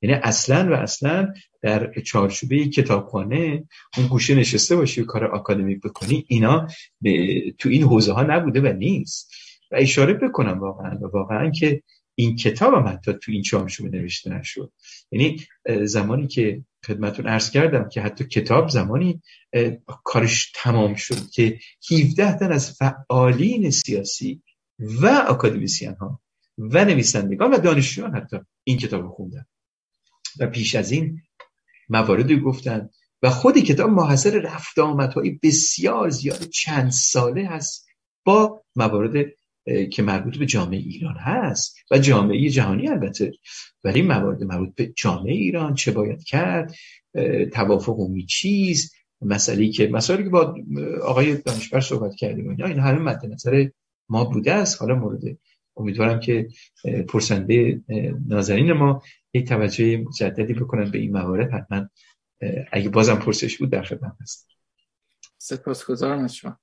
یعنی 0.02 0.16
اصلا 0.24 0.70
و 0.72 0.74
اصلا 0.74 1.34
در 1.62 1.94
چارچوبه 2.06 2.68
کتابخانه 2.68 3.64
اون 3.98 4.08
گوشه 4.08 4.36
نشسته 4.36 4.76
باشی 4.76 5.02
و 5.02 5.06
کار 5.06 5.26
آکادمیک 5.26 5.82
بکنی 5.82 6.26
اینا 6.28 6.68
تو 7.58 7.70
این 7.70 7.84
حوزه 7.84 8.14
ها 8.14 8.24
نبوده 8.24 8.62
و 8.62 8.74
نیست. 8.74 9.32
و 9.72 9.76
اشاره 9.76 10.14
بکنم 10.14 10.60
واقعا 10.60 10.98
و 10.98 11.06
واقعا 11.14 11.50
که 11.50 11.84
این 12.20 12.36
کتاب 12.36 12.74
هم 12.74 12.88
حتی 12.88 13.14
تو 13.14 13.32
این 13.32 13.42
چارچوبه 13.42 13.90
نوشته 13.90 14.30
نشد. 14.30 14.72
یعنی 15.12 15.46
زمانی 15.84 16.28
که 16.28 16.64
خدمتون 16.88 17.28
عرض 17.28 17.52
کردم 17.52 17.90
که 17.90 18.02
حتی 18.02 18.24
کتاب 18.24 18.70
زمانی 18.70 19.22
کارش 20.04 20.52
تمام 20.56 20.96
شد 20.96 21.30
که 21.30 21.60
17 21.92 22.38
تن 22.38 22.52
از 22.52 22.72
فعالین 22.72 23.70
سیاسی 23.70 24.44
و 24.80 25.26
اکادمیسیان 25.28 25.96
ها 25.96 26.22
و 26.58 26.86
نویسندگان 26.86 27.54
و 27.54 27.58
دانشجویان 27.58 28.16
حتی 28.16 28.38
این 28.64 28.78
کتاب 28.78 29.02
رو 29.02 29.10
خوندن. 29.10 29.46
و 30.40 30.48
پیش 30.48 30.76
از 30.76 30.92
این 30.92 31.22
مواردی 31.90 32.40
گفتن 32.40 32.90
و 33.24 33.30
خود 33.30 33.58
کتاب 33.58 33.90
محصر 33.90 34.40
رفت 34.40 34.80
آمدهای 34.80 35.40
بسیار 35.44 36.10
زیاد 36.10 36.50
چند 36.50 36.92
ساله 36.92 37.48
هست 37.48 37.88
با 38.26 38.64
موارد 38.76 39.39
که 39.92 40.04
مربوط 40.04 40.38
به 40.38 40.46
جامعه 40.46 40.80
ایران 40.80 41.16
هست 41.16 41.78
و 41.92 41.98
جامعه 41.98 42.50
جهانی 42.50 42.88
البته. 42.88 43.32
ولی 43.84 44.02
موارد 44.02 44.44
مربوط 44.44 44.76
به 44.76 44.94
جامعه 44.98 45.34
ایران 45.34 45.76
چه 45.76 45.92
باید 45.92 46.24
کرد؟ 46.24 46.76
توافق 47.54 47.94
عمومی 47.94 48.26
چیست؟ 48.26 48.96
مسئله 49.22 49.70
که 49.70 49.88
مسائلی 49.88 50.24
که 50.24 50.30
با 50.30 50.56
آقای 51.04 51.36
دانشور 51.36 51.80
صحبت 51.80 52.16
کردیم 52.16 52.50
اینا 52.50 52.66
این 52.66 52.80
همه 52.80 53.00
مد 53.00 53.26
نظر 53.26 53.70
ما 54.10 54.24
بوده 54.24 54.54
است. 54.54 54.82
حالا 54.82 54.96
مورد 54.96 55.22
امیدوارم 55.78 56.20
که 56.20 56.48
پرسنده 57.08 57.82
نازنین 58.28 58.74
ما 58.74 59.04
یک 59.34 59.48
توجه 59.48 59.98
مجددی 59.98 60.54
بکنن 60.54 60.92
به 60.92 60.98
این 60.98 61.12
موارد. 61.12 61.54
حتما 61.54 61.90
اگه 62.72 62.90
بازم 62.90 63.16
پرسش 63.16 63.58
بود 63.58 63.70
در 63.70 63.84
خدمت 63.84 64.14
هست 64.22 64.48
سپاسگزارم 65.38 66.24
از 66.24 66.36
شما. 66.36 66.58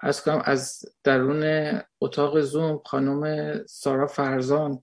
از 0.00 0.22
کنم 0.22 0.42
از 0.44 0.84
درون 1.04 1.72
اتاق 2.00 2.40
زوم 2.40 2.80
خانم 2.84 3.52
سارا 3.66 4.06
فرزان 4.06 4.82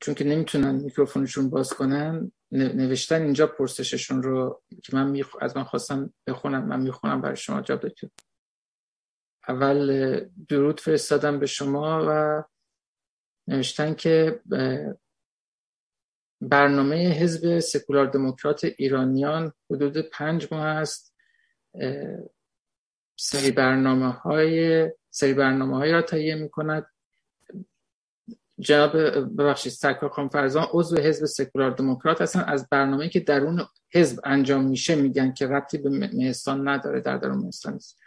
چون 0.00 0.14
که 0.14 0.24
نمی‌تونن 0.24 0.74
میکروفونشون 0.74 1.50
باز 1.50 1.72
کنن 1.72 2.32
نوشتن 2.52 3.22
اینجا 3.22 3.46
پرسششون 3.46 4.22
رو 4.22 4.62
که 4.82 4.96
من 4.96 5.10
میخ... 5.10 5.36
از 5.40 5.56
من 5.56 5.64
خواستم 5.64 6.14
بخونم 6.26 6.66
من 6.66 6.80
می‌خونم 6.80 7.20
برای 7.20 7.36
شما 7.36 7.60
جا 7.60 7.76
دکتر 7.76 8.08
اول 9.48 10.20
درود 10.48 10.80
فرستادم 10.80 11.38
به 11.38 11.46
شما 11.46 12.06
و 12.08 12.42
نوشتن 13.48 13.94
که 13.94 14.40
برنامه 16.40 16.96
حزب 16.96 17.58
سکولار 17.58 18.06
دموکرات 18.06 18.64
ایرانیان 18.64 19.52
حدود 19.70 19.98
پنج 19.98 20.48
ماه 20.52 20.66
است. 20.66 21.14
سری 23.16 23.50
برنامه 23.50 24.12
های 24.12 24.90
سری 25.10 25.34
برنامه 25.34 25.76
های 25.76 25.92
را 25.92 26.02
تهیه 26.02 26.34
می 26.34 26.48
کند 26.48 26.86
جناب 28.58 28.96
ببخشید 29.36 29.72
سرکار 29.72 30.10
خانم 30.10 30.28
فرزان 30.28 30.66
عضو 30.72 30.96
حزب 30.96 31.26
سکولار 31.26 31.70
دموکرات 31.70 32.20
هستن. 32.20 32.40
از 32.40 32.68
برنامه 32.70 33.08
که 33.08 33.20
درون 33.20 33.66
حزب 33.92 34.20
انجام 34.24 34.64
میشه 34.64 34.94
میگن 34.94 35.32
که 35.32 35.46
ربطی 35.46 35.78
به 35.78 35.90
مهستان 35.90 36.68
نداره 36.68 37.00
در 37.00 37.16
درون 37.16 37.38
مهستان 37.38 37.72
نیست. 37.72 37.98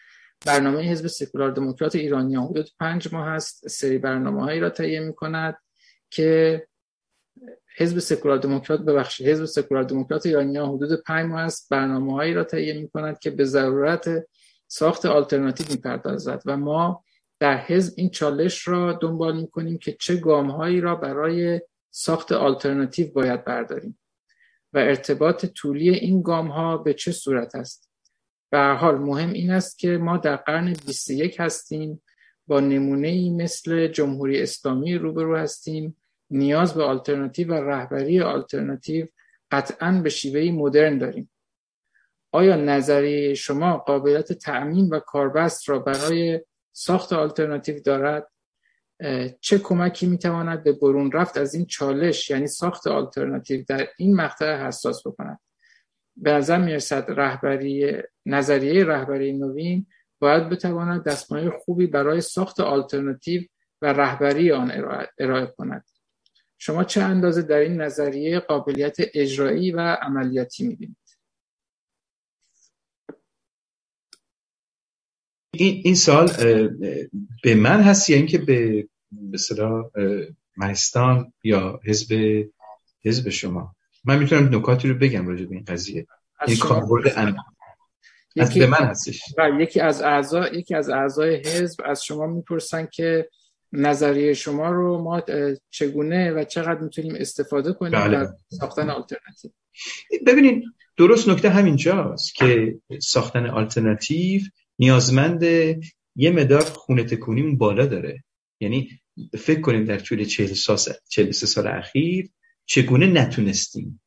برنامه 0.46 0.82
حزب 0.82 1.08
سکولار 1.08 1.52
دموکرات 1.52 1.96
ایرانیان 1.96 2.44
حدود 2.44 2.70
پنج 2.80 3.14
ماه 3.14 3.28
است 3.28 3.68
سری 3.68 3.98
برنامه 3.98 4.42
هایی 4.42 4.60
را 4.60 4.70
تهیه 4.70 5.00
می 5.00 5.14
کند 5.14 5.58
که 6.10 6.62
حزب 7.78 8.00
سکولار 8.00 8.38
دموکرات 8.38 8.80
ببخشید 8.80 9.28
حزب 9.28 9.46
سکولار 9.46 9.84
دموکرات 9.84 10.26
ایرانیان 10.26 10.70
حدود 10.70 11.04
پنج 11.04 11.32
ماه 11.32 11.42
است 11.42 11.70
برنامه 11.70 12.14
هایی 12.14 12.34
را 12.34 12.44
تهیه 12.44 12.74
می 12.74 12.90
کند 12.90 13.20
که 13.20 13.30
به 13.30 13.46
ضرورت 13.46 14.28
ساخت 14.68 15.06
آلترناتیو 15.06 15.66
می‌پردازد 15.70 16.42
و 16.46 16.58
ما 16.58 17.04
در 17.40 17.58
حزب 17.58 17.94
این 17.98 18.10
چالش 18.10 18.68
را 18.68 18.94
دنبال 18.94 19.42
می‌کنیم 19.42 19.78
که 19.78 19.98
چه 20.00 20.16
گام 20.16 20.50
هایی 20.52 20.82
را 20.82 20.96
برای 20.96 21.62
ساخت 21.92 22.32
آلترناتیو 22.32 23.12
باید 23.14 23.46
برداریم 23.46 24.00
و 24.74 24.78
ارتباط 24.78 25.46
طولی 25.46 25.90
این 25.90 26.22
گام 26.22 26.48
ها 26.48 26.78
به 26.78 26.94
چه 26.94 27.12
صورت 27.12 27.56
است. 27.56 27.92
به 28.50 28.58
هر 28.58 28.74
حال 28.74 28.98
مهم 28.98 29.34
این 29.34 29.52
است 29.52 29.80
که 29.80 29.98
ما 29.98 30.18
در 30.18 30.36
قرن 30.36 30.74
21 30.88 31.40
هستیم 31.40 32.02
با 32.48 32.60
نمونه 32.60 33.08
ای 33.08 33.30
مثل 33.30 33.88
جمهوری 33.88 34.42
اسلامی 34.42 34.96
روبرو 34.96 35.38
هستیم 35.38 35.98
نیاز 36.30 36.74
به 36.74 36.84
آلترناتیو 36.84 37.48
و 37.48 37.54
رهبری 37.54 38.22
آلترناتیو 38.22 39.08
قطعا 39.52 40.02
به 40.04 40.10
شیوهی 40.10 40.52
مدرن 40.52 40.98
داریم. 40.98 41.30
آیا 42.38 42.56
نظریه 42.56 43.34
شما 43.34 43.78
قابلیت 43.78 44.34
تأمین 44.34 44.90
و 44.90 45.00
کاربست 45.00 45.70
را 45.70 45.80
برای 45.80 46.42
ساخت 46.72 47.14
آلترناتیو 47.14 47.80
دارد؟ 47.80 48.28
چه 49.42 49.58
کمکی 49.58 50.06
می‌تواند 50.06 50.64
به 50.64 50.72
برون 50.72 51.12
رفت 51.12 51.38
از 51.38 51.56
این 51.56 51.66
چالش 51.66 52.30
یعنی 52.30 52.48
ساخت 52.48 52.88
آلترناتیو 52.88 53.64
در 53.68 53.88
این 53.98 54.16
مقطع 54.16 54.68
حساس 54.68 55.08
بکند؟ 55.08 55.40
به 56.16 56.32
نظر 56.32 56.58
می‌رسد 56.58 57.06
رهبری 57.08 58.02
نظریه 58.26 58.86
رهبری 58.86 59.34
نوین 59.34 59.88
باید 60.20 60.50
بتواند 60.50 61.04
دستمایه 61.04 61.50
خوبی 61.50 61.88
برای 61.88 62.22
ساخت 62.22 62.60
آلترناتیو 62.60 63.42
و 63.82 63.94
رهبری 63.94 64.52
آن 64.52 64.72
ارائه 65.20 65.46
کند. 65.58 65.86
شما 66.58 66.84
چه 66.84 67.02
اندازه 67.02 67.42
در 67.42 67.60
این 67.60 67.82
نظریه 67.82 68.40
قابلیت 68.40 68.98
اجرایی 69.14 69.72
و 69.72 69.80
عملیاتی 69.80 70.68
می‌بینید؟ 70.68 71.07
این 75.54 75.82
این 75.84 75.96
سال 75.96 76.28
به 77.44 77.56
من 77.56 77.82
هست 77.82 78.10
یا 78.10 78.18
اینکه 78.18 78.38
به 78.38 78.88
به 79.12 79.38
مهستان 80.58 81.34
یا 81.44 81.80
حزب 81.86 82.44
حزب 83.06 83.30
شما؟ 83.30 83.76
من 84.06 84.20
می‌تونم 84.20 84.56
نکاتی 84.56 84.88
رو 84.88 84.96
بگم 84.96 85.28
راجع 85.28 85.46
به 85.46 85.56
این 85.56 85.64
قضیه. 85.68 86.08
این 86.48 86.58
کاربرد 86.58 87.08
از 88.38 88.54
به 88.54 88.68
من 88.68 88.78
هستش. 88.78 89.22
یکی 89.60 89.80
از 89.80 90.02
اعضا 90.02 90.48
یکی 90.48 90.76
از 90.76 90.90
اعضای 90.90 91.36
حزب 91.36 91.82
از 91.86 92.04
شما 92.04 92.28
می‌پرسن 92.28 92.88
که 92.92 93.30
نظریه 93.72 94.34
شما 94.34 94.70
رو 94.70 95.04
ما 95.04 95.24
چگونه 95.70 96.32
و 96.32 96.44
چقدر 96.44 96.80
می‌تونیم 96.80 97.16
استفاده 97.16 97.74
کنیم 97.74 97.92
بله. 97.92 98.18
در 98.18 98.28
ساختن 98.48 98.90
آلترناتیو؟ 98.90 99.52
ببینید 100.28 100.64
درست 100.98 101.30
نکته 101.30 101.50
همینجاست 101.50 102.36
که 102.36 102.80
ساختن 103.02 103.46
آلترناتیو 103.46 104.42
نیازمند 104.80 105.44
یه 106.16 106.32
مدار 106.32 106.64
خونه 106.64 107.04
تکونی 107.04 107.56
بالا 107.56 107.86
داره. 107.86 108.24
یعنی 108.60 108.90
فکر 109.40 109.62
کنیم 109.62 109.84
در 109.84 110.00
طول 110.00 110.24
40 110.24 110.54
سال 110.54 110.78
43 111.10 111.46
سال 111.46 111.68
اخیر 111.68 112.30
چگونه 112.66 113.08
نتونستیم. 113.08 114.02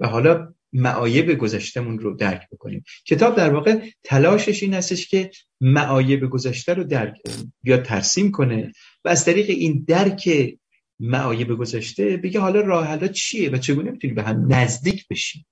و 0.00 0.06
حالا 0.06 0.54
معایب 0.72 1.34
گذشتمون 1.34 1.98
رو 1.98 2.16
درک 2.16 2.48
بکنیم. 2.52 2.84
کتاب 3.06 3.36
در 3.36 3.54
واقع 3.54 3.90
تلاشش 4.04 4.62
این 4.62 4.74
هستش 4.74 5.08
که 5.08 5.30
معایب 5.60 6.26
گذشته 6.26 6.74
رو 6.74 6.84
درک 6.84 7.14
بیاد 7.62 7.82
ترسیم 7.82 8.30
کنه 8.30 8.72
و 9.04 9.08
از 9.08 9.24
طریق 9.24 9.50
این 9.50 9.84
درک 9.88 10.54
معایب 11.00 11.48
گذشته 11.48 12.16
بگه 12.16 12.40
حالا 12.40 12.60
راه 12.60 13.08
چیه 13.08 13.50
و 13.50 13.58
چگونه 13.58 13.90
می‌تونیم 13.90 14.16
به 14.16 14.22
هم 14.22 14.52
نزدیک 14.52 15.08
بشیم. 15.08 15.46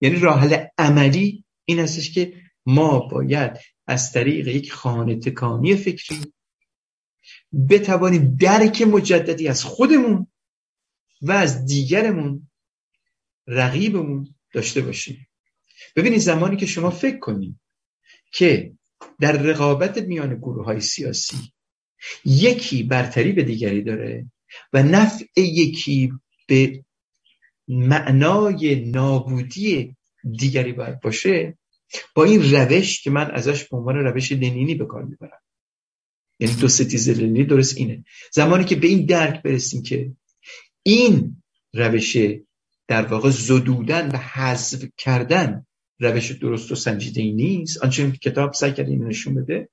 یعنی 0.00 0.16
راه 0.16 0.48
عملی 0.78 1.44
این 1.64 1.78
هستش 1.78 2.14
که 2.14 2.32
ما 2.66 2.98
باید 2.98 3.58
از 3.86 4.12
طریق 4.12 4.48
یک 4.48 4.72
خانه 4.72 5.16
تکانی 5.16 5.76
فکری 5.76 6.32
بتوانیم 7.68 8.36
درک 8.40 8.82
مجددی 8.82 9.48
از 9.48 9.64
خودمون 9.64 10.26
و 11.22 11.32
از 11.32 11.66
دیگرمون 11.66 12.50
رقیبمون 13.46 14.34
داشته 14.52 14.80
باشیم. 14.80 15.28
ببینید 15.96 16.18
زمانی 16.18 16.56
که 16.56 16.66
شما 16.66 16.90
فکر 16.90 17.18
کنید 17.18 17.60
که 18.32 18.72
در 19.20 19.32
رقابت 19.32 19.98
میان 19.98 20.34
گروه 20.34 20.64
های 20.64 20.80
سیاسی 20.80 21.52
یکی 22.24 22.82
برتری 22.82 23.32
به 23.32 23.42
دیگری 23.42 23.82
داره 23.82 24.30
و 24.72 24.82
نفع 24.82 25.24
یکی 25.36 26.12
به 26.46 26.84
معنای 27.68 28.90
نابودی 28.90 29.96
دیگری 30.38 30.72
باید 30.72 31.00
باشه 31.00 31.58
با 32.14 32.24
این 32.24 32.52
روش 32.52 33.02
که 33.02 33.10
من 33.10 33.30
ازش 33.30 33.64
به 33.64 33.76
عنوان 33.76 33.96
روش 33.96 34.32
لنینی 34.32 34.74
به 34.74 34.86
کار 34.86 35.04
می‌برم. 35.04 35.40
یعنی 36.40 36.54
دو 36.54 36.68
ستیز 36.68 37.08
لنینی 37.08 37.44
درست 37.44 37.76
اینه. 37.76 38.04
زمانی 38.32 38.64
که 38.64 38.76
به 38.76 38.86
این 38.86 39.06
درک 39.06 39.42
برسیم 39.42 39.82
که 39.82 40.12
این 40.82 41.42
روش 41.74 42.16
در 42.88 43.06
واقع 43.06 43.30
زدودن 43.30 44.10
و 44.10 44.16
حذف 44.16 44.84
کردن 44.96 45.66
روش 45.98 46.30
درست 46.30 46.72
و 46.72 46.74
سنجیده 46.74 47.20
ای 47.22 47.32
نیست 47.32 47.82
آنچه 47.82 48.10
کتاب 48.10 48.52
سعی 48.52 48.72
کرده 48.72 48.90
اینو 48.90 49.08
نشون 49.08 49.34
بده 49.34 49.68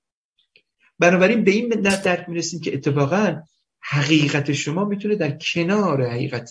بنابراین 1.00 1.44
به 1.44 1.52
این 1.52 1.68
درک 1.70 2.30
می‌رسیم 2.30 2.62
که 2.62 2.74
اتفاقا 2.74 3.42
حقیقت 3.82 4.52
شما 4.52 4.86
می‌تونه 4.86 5.16
در 5.16 5.38
کنار 5.42 6.10
حقیقت 6.10 6.50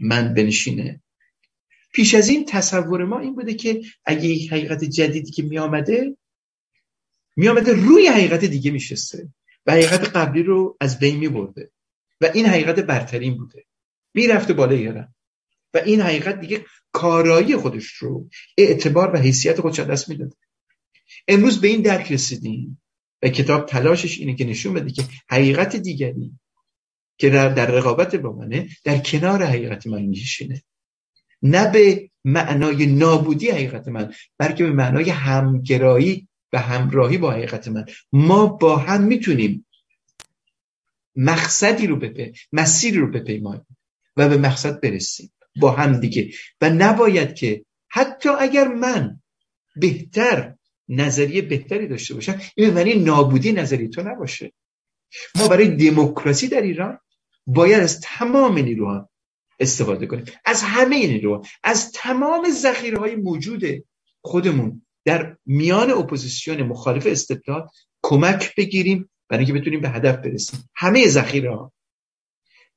من 0.00 0.34
بنشینه. 0.34 1.03
پیش 1.94 2.14
از 2.14 2.28
این 2.28 2.44
تصور 2.44 3.04
ما 3.04 3.18
این 3.18 3.34
بوده 3.34 3.54
که 3.54 3.82
اگه 4.04 4.24
یک 4.24 4.52
حقیقت 4.52 4.84
جدیدی 4.84 5.30
که 5.30 5.42
میامده 5.42 6.16
میامده 7.36 7.72
روی 7.72 8.06
حقیقت 8.06 8.44
دیگه 8.44 8.70
میشسته 8.70 9.28
و 9.66 9.72
حقیقت 9.72 10.16
قبلی 10.16 10.42
رو 10.42 10.76
از 10.80 10.98
بین 10.98 11.16
میبرده 11.16 11.70
و 12.20 12.30
این 12.34 12.46
حقیقت 12.46 12.80
برترین 12.80 13.36
بوده. 13.36 13.64
می‌رفته 14.14 14.52
بالا 14.52 14.74
یارم 14.74 15.14
و 15.74 15.78
این 15.78 16.00
حقیقت 16.00 16.40
دیگه 16.40 16.64
کارایی 16.92 17.56
خودش 17.56 17.86
رو 17.86 18.28
اعتبار 18.58 19.14
و 19.14 19.18
حیثیت 19.18 19.60
خودش 19.60 19.80
دست 19.80 20.08
می‌داده. 20.08 20.36
امروز 21.28 21.60
به 21.60 21.68
این 21.68 21.82
درک 21.82 22.12
رسیدیم 22.12 22.82
و 23.22 23.28
کتاب 23.28 23.66
تلاشش 23.66 24.18
اینه 24.18 24.34
که 24.34 24.44
نشون 24.44 24.74
بده 24.74 24.92
که 24.92 25.04
حقیقت 25.30 25.76
دیگری 25.76 26.38
که 27.18 27.30
در, 27.30 27.48
در 27.48 27.66
رقابت 27.66 28.14
با 28.16 28.32
منه 28.32 28.68
در 28.84 28.98
کنار 28.98 29.42
حقیقت 29.42 29.86
من 29.86 30.02
میشینه 30.02 30.62
نه 31.44 31.70
به 31.70 32.10
معنای 32.24 32.86
نابودی 32.86 33.50
حقیقت 33.50 33.88
من 33.88 34.12
بلکه 34.38 34.64
به 34.64 34.70
معنای 34.70 35.10
همگرایی 35.10 36.28
و 36.52 36.58
همراهی 36.58 37.18
با 37.18 37.30
حقیقت 37.30 37.68
من. 37.68 37.86
ما 38.12 38.46
با 38.46 38.76
هم 38.76 39.02
می‌تونیم 39.02 39.66
مقصدی 41.16 41.86
رو 41.86 41.96
بپه 41.96 42.32
مسیری 42.52 42.98
رو 42.98 43.10
بپیماییم 43.10 43.66
و 44.16 44.28
به 44.28 44.36
مقصد 44.36 44.80
برسیم. 44.80 45.32
با 45.56 45.70
هم 45.70 46.00
دیگه. 46.00 46.30
و 46.60 46.70
نباید 46.70 47.34
که 47.34 47.64
حتی 47.88 48.28
اگر 48.28 48.68
من 48.68 49.20
بهتر 49.76 50.54
نظریه 50.88 51.42
بهتری 51.42 51.88
داشته 51.88 52.14
باشم 52.14 52.40
این 52.56 52.70
معنی 52.70 52.94
نابودی 52.94 53.52
نظریه 53.52 53.88
تو 53.88 54.02
نباشه. 54.02 54.52
ما 55.34 55.48
برای 55.48 55.68
دموکراسی 55.68 56.48
در 56.48 56.62
ایران 56.62 56.98
باید 57.46 57.80
از 57.80 58.00
تمام 58.00 58.58
نیروها 58.58 59.10
استفاده 59.60 60.06
کنیم. 60.06 60.24
از 60.44 60.62
همه 60.62 61.06
نیروها 61.06 61.42
از 61.64 61.92
تمام 61.92 62.50
ذخیره 62.50 62.98
های 62.98 63.16
موجود 63.16 63.64
خودمون 64.20 64.86
در 65.04 65.36
میان 65.46 65.90
اپوزیسیون 65.90 66.62
مخالف 66.62 67.06
استبداد 67.06 67.70
کمک 68.02 68.54
بگیریم 68.56 69.10
برای 69.28 69.44
اینکه 69.44 69.60
بتونیم 69.60 69.80
به 69.80 69.88
هدف 69.88 70.16
برسیم. 70.16 70.70
همه 70.74 71.08
ذخیره 71.08 71.56
ها 71.56 71.72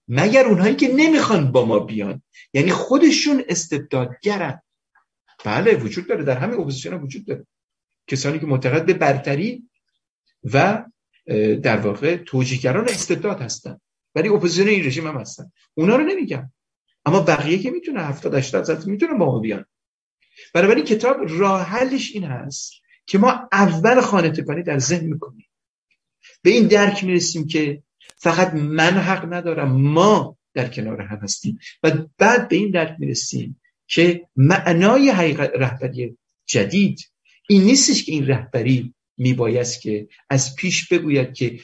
مگر 0.08 0.46
اونهایی 0.46 0.76
که 0.76 0.88
نمی‌خوان 0.88 1.52
با 1.52 1.66
ما 1.66 1.80
بیان 1.80 2.22
یعنی 2.54 2.72
خودشون 2.72 3.44
استبدادگرن. 3.50 4.62
بله 5.46 5.76
وجود 5.76 6.08
داره. 6.08 6.24
در 6.24 6.38
همه 6.38 6.60
اپوزیسیون 6.60 7.02
وجود 7.02 7.26
داره. 7.26 7.48
کسانی 8.08 8.40
که 8.40 8.46
معتقد 8.46 8.86
به 8.86 8.94
برتری 8.94 9.70
و 10.44 10.86
در 11.64 11.78
واقع 11.78 12.18
توجیهگران 12.18 12.90
استبداد 12.90 13.42
هستن. 13.42 13.80
ولی 14.16 14.30
اپوزیسیون 14.30 14.68
این 14.68 14.86
رژیم 14.86 15.08
هم 15.08 15.18
هستن. 15.18 15.52
اونا 15.74 15.96
رو 15.96 16.04
نمیگم. 16.04 16.52
اما 17.08 17.20
بقیه 17.20 17.58
که 17.58 17.72
می‌تونه 17.72 18.02
70 18.02 18.36
80 18.36 18.68
درصد 18.68 18.88
می‌تونه 18.88 19.14
با 19.14 19.26
ما 19.26 19.40
بیان. 19.40 19.66
بنابراین 20.54 20.86
کتاب 20.86 21.18
راه 21.28 21.62
حلش 21.62 22.12
این 22.14 22.24
هست 22.24 22.74
که 23.06 23.18
ما 23.18 23.50
اول 23.52 24.02
خانه 24.02 24.30
تکانی 24.30 24.64
در 24.64 24.80
ذهن 24.80 25.06
می‌کنیم. 25.06 25.46
به 26.42 26.50
این 26.50 26.68
درک 26.68 27.04
می‌رسیم 27.04 27.48
که 27.48 27.84
فقط 28.18 28.54
من 28.54 28.98
حق 28.98 29.34
ندارم 29.34 29.72
ما 29.72 30.38
در 30.54 30.68
کنار 30.68 31.02
هم 31.02 31.18
هستیم. 31.18 31.60
و 31.84 31.92
بعد 32.18 32.48
به 32.48 32.56
این 32.56 32.72
درک 32.72 32.96
می‌رسیم 33.00 33.62
که 33.88 34.28
معنای 34.36 35.10
حقیقت 35.10 35.52
رهبری 35.56 36.18
جدید 36.46 37.00
این 37.50 37.64
نیستش 37.64 38.04
که 38.04 38.12
این 38.12 38.28
رهبری 38.28 38.94
میبایست 39.18 39.82
که 39.82 40.08
از 40.30 40.56
پیش 40.56 40.94
بگوید 40.94 41.34
که 41.34 41.60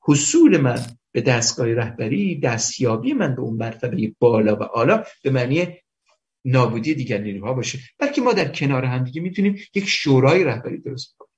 حصول 0.00 0.56
من 0.56 0.86
به 1.12 1.20
دستگاه 1.20 1.74
رهبری 1.74 2.40
دستیابی 2.40 3.12
من 3.12 3.34
به 3.34 3.42
اون 3.42 3.56
مرتبه 3.56 4.14
بالا 4.18 4.56
و 4.56 4.62
اعلی 4.62 5.02
به 5.22 5.30
معنی 5.30 5.66
نابودی 6.44 6.94
دیگر 6.94 7.18
نیروها 7.18 7.52
باشه. 7.52 7.78
بلکه 7.98 8.20
ما 8.20 8.32
در 8.32 8.48
کنار 8.48 8.84
هم 8.84 9.04
دیگه 9.04 9.20
می‌تونیم 9.20 9.56
یک 9.74 9.88
شورای 9.88 10.44
رهبری 10.44 10.78
درست 10.78 11.16
کنیم 11.18 11.32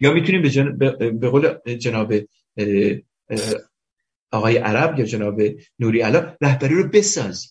یا 0.00 0.12
می‌تونیم 0.12 0.42
به, 0.42 0.50
جن... 0.50 0.78
به 1.18 1.28
قول 1.28 1.76
جناب 1.76 2.14
آقای 4.30 4.56
عرب 4.56 4.98
یا 4.98 5.04
جناب 5.04 5.42
نوری 5.78 6.00
علا 6.00 6.36
رهبری 6.40 6.74
رو 6.74 6.88
بسازیم. 6.88 7.50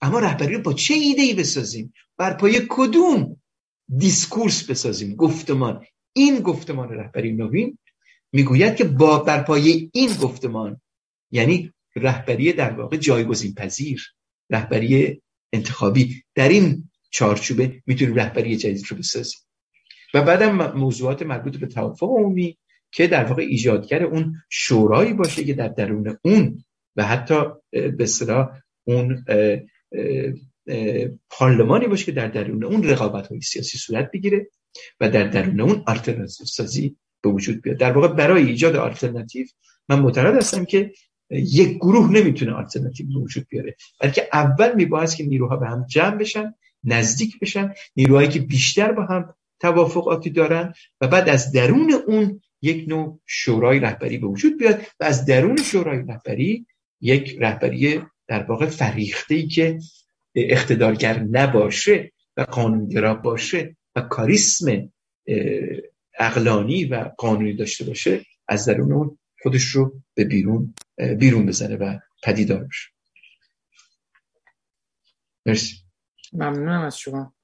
اما 0.00 0.18
رهبری 0.18 0.54
رو 0.54 0.62
با 0.62 0.72
چه 0.72 0.94
ایده 0.94 1.22
ای 1.22 1.34
بسازیم؟ 1.34 1.92
بر 2.16 2.34
پای 2.34 2.66
کدوم 2.68 3.40
discourse 3.98 4.70
بسازیم؟ 4.70 5.14
گفتمان. 5.14 5.84
این 6.12 6.40
گفتمان 6.40 6.88
رهبری 6.88 7.32
نوین 7.32 7.78
می‌گوید 8.32 8.76
که 8.76 8.84
با 8.84 9.18
بر 9.18 9.42
پای 9.42 9.90
این 9.92 10.10
گفتمان 10.22 10.80
یعنی 11.30 11.72
رهبری 11.96 12.52
در 12.52 12.70
واقع 12.70 12.96
جایگزین 12.96 13.54
پذیر 13.54 14.14
رهبری 14.50 15.22
انتخابی 15.52 16.22
در 16.34 16.48
این 16.48 16.90
چارچوبه 17.10 17.82
می‌تونیم 17.86 18.14
رهبری 18.14 18.56
جدید 18.56 18.84
رو 18.88 18.96
بسازیم. 18.96 19.40
و 20.14 20.22
بعدم 20.22 20.78
موضوعات 20.78 21.22
مربوط 21.22 21.56
به 21.56 21.66
توافق 21.66 22.08
عمومی 22.08 22.58
که 22.92 23.06
در 23.06 23.24
واقع 23.24 23.42
ایجادگر 23.42 24.02
اون 24.02 24.34
شورایی 24.50 25.12
باشه 25.12 25.44
که 25.44 25.54
در 25.54 25.68
درون 25.68 26.18
اون 26.22 26.64
و 26.96 27.04
حتی 27.04 27.34
به 27.70 27.96
اصطلاح 28.00 28.48
اون 28.84 29.24
پارلمانی 31.30 31.86
باشه 31.86 32.04
که 32.04 32.12
در 32.12 32.28
درون 32.28 32.64
اون 32.64 32.84
رقابت 32.84 33.26
های 33.26 33.40
سیاسی 33.40 33.78
صورت 33.78 34.10
بگیره 34.10 34.50
و 35.00 35.10
در 35.10 35.26
درون 35.26 35.60
اون 35.60 35.84
آلترناتیو 35.86 36.46
سازی 36.46 36.96
به 37.22 37.30
وجود 37.30 37.62
بیاد. 37.62 37.76
در 37.76 37.92
واقع 37.92 38.08
برای 38.08 38.46
ایجاد 38.46 38.76
آلترناتیو 38.76 39.46
من 39.88 40.00
معتقد 40.00 40.36
هستم 40.36 40.64
که 40.64 40.92
یک 41.30 41.76
گروه 41.76 42.12
نمی‌تونه 42.12 42.52
آلترناتیو 42.52 43.06
به 43.06 43.18
وجود 43.18 43.46
بیاره. 43.48 43.76
بلکه 44.00 44.28
اول 44.32 44.74
میباید 44.74 45.14
که 45.14 45.24
نیروها 45.24 45.56
به 45.56 45.66
هم 45.66 45.86
جمع 45.88 46.16
بشن 46.16 46.54
نزدیک 46.84 47.38
بشن 47.38 47.74
نیروهایی 47.96 48.28
که 48.28 48.40
بیشتر 48.40 48.92
با 48.92 49.04
هم 49.04 49.34
توافقاتی 49.60 50.30
دارن 50.30 50.74
و 51.00 51.08
بعد 51.08 51.28
از 51.28 51.52
درون 51.52 51.92
اون 52.06 52.40
یک 52.62 52.88
نوع 52.88 53.20
شورای 53.26 53.78
رهبری 53.78 54.18
به 54.18 54.26
وجود 54.26 54.58
بیاد 54.58 54.80
و 55.00 55.04
از 55.04 55.26
درون 55.26 55.56
شورای 55.56 56.04
رهبری 56.08 56.66
یک 57.00 57.36
رهبری 57.40 58.02
در 58.28 58.42
واقع 58.42 58.66
فریخته 58.66 59.34
ای 59.34 59.46
که 59.46 59.78
اقتدارگر 60.34 61.20
نباشه 61.20 62.12
و 62.36 62.42
قانونگرا 62.42 63.14
باشه 63.14 63.76
و 63.96 64.00
کاریسم 64.00 64.92
اقلانی 66.20 66.84
و 66.84 67.10
قانونی 67.18 67.56
داشته 67.56 67.84
باشه 67.84 68.26
از 68.48 68.66
درون 68.66 68.92
اون 68.92 69.18
خودش 69.42 69.62
رو 69.62 70.02
به 70.14 70.24
بیرون 70.24 70.74
بیرون 71.18 71.46
بزنه 71.46 71.76
و 71.76 71.98
پدیدار 72.22 72.64
بشه. 72.64 72.88
مرسی. 75.46 75.76
ممنونم 76.32 76.80
از 76.80 76.98
شما. 76.98 77.34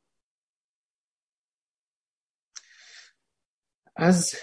از 3.97 4.35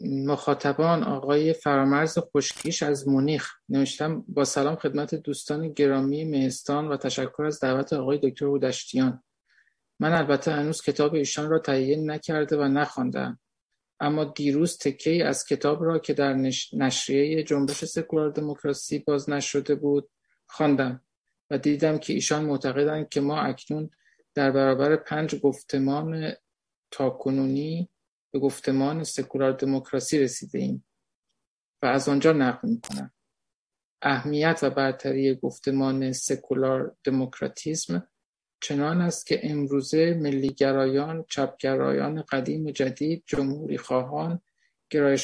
مخاطبان 0.00 1.02
آقای 1.02 1.52
فرامرز 1.52 2.18
خشکیش 2.18 2.82
از 2.82 3.08
مونیخ 3.08 3.52
نوشتم 3.68 4.24
با 4.28 4.44
سلام 4.44 4.76
خدمت 4.76 5.14
دوستان 5.14 5.72
گرامی 5.72 6.24
مهستان 6.24 6.88
و 6.88 6.96
تشکر 6.96 7.42
از 7.42 7.60
دعوت 7.60 7.92
آقای 7.92 8.18
دکتر 8.18 8.46
بودشتیان 8.46 9.22
من 10.00 10.12
البته 10.12 10.52
هنوز 10.52 10.82
کتاب 10.82 11.14
ایشان 11.14 11.50
را 11.50 11.58
تهیه 11.58 11.96
نکرده 11.96 12.56
و 12.56 12.62
نخواندم. 12.62 13.40
اما 14.00 14.24
دیروز 14.24 14.78
تکه 14.78 15.24
از 15.26 15.44
کتاب 15.44 15.84
را 15.84 15.98
که 15.98 16.14
در 16.14 16.34
نشریه 16.72 17.42
جنبش 17.42 17.84
سکولار 17.84 18.30
دموکراسی 18.30 18.98
باز 18.98 19.30
نشده 19.30 19.74
بود 19.74 20.10
خواندم 20.46 21.02
و 21.50 21.58
دیدم 21.58 21.98
که 21.98 22.12
ایشان 22.12 22.44
معتقدند 22.44 23.08
که 23.08 23.20
ما 23.20 23.40
اکنون 23.40 23.90
در 24.34 24.50
برابر 24.50 24.96
پنج 24.96 25.34
گفتمان 25.40 26.32
تاکنونی 26.90 27.90
به 28.30 28.38
گفتمان 28.38 29.04
سکولار 29.04 29.52
دموکراسی 29.52 30.18
رسیده 30.18 30.58
ایم 30.58 30.84
و 31.82 31.86
از 31.86 32.08
آنجا 32.08 32.32
نقل 32.32 32.68
می‌کنم. 32.68 33.12
اهمیت 34.02 34.60
و 34.62 34.70
برتری 34.70 35.34
گفتمان 35.34 36.12
سکولار 36.12 36.96
دموکراتیسم 37.04 38.08
چنان 38.60 39.00
است 39.00 39.26
که 39.26 39.40
امروزه 39.42 40.14
ملیگرایان، 40.14 41.24
چپگرایان 41.28 42.22
قدیم 42.22 42.66
و 42.66 42.70
جدید، 42.70 43.22
جمهوریخواهان، 43.26 44.40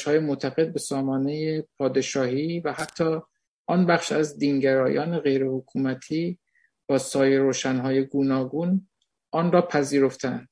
های 0.05 0.19
معتقد 0.19 0.73
به 0.73 0.79
سامانه 0.79 1.61
پادشاهی 1.77 2.59
و 2.59 2.73
حتی 2.73 3.19
آن 3.67 3.85
بخش 3.85 4.11
از 4.11 4.37
دینگرایان 4.37 5.19
غیرحکومتی 5.19 6.39
با 6.87 6.97
سایر 6.97 7.39
روشنهای 7.39 8.05
گوناگون 8.05 8.87
آن 9.31 9.51
را 9.51 9.61
پذیرفتند. 9.61 10.49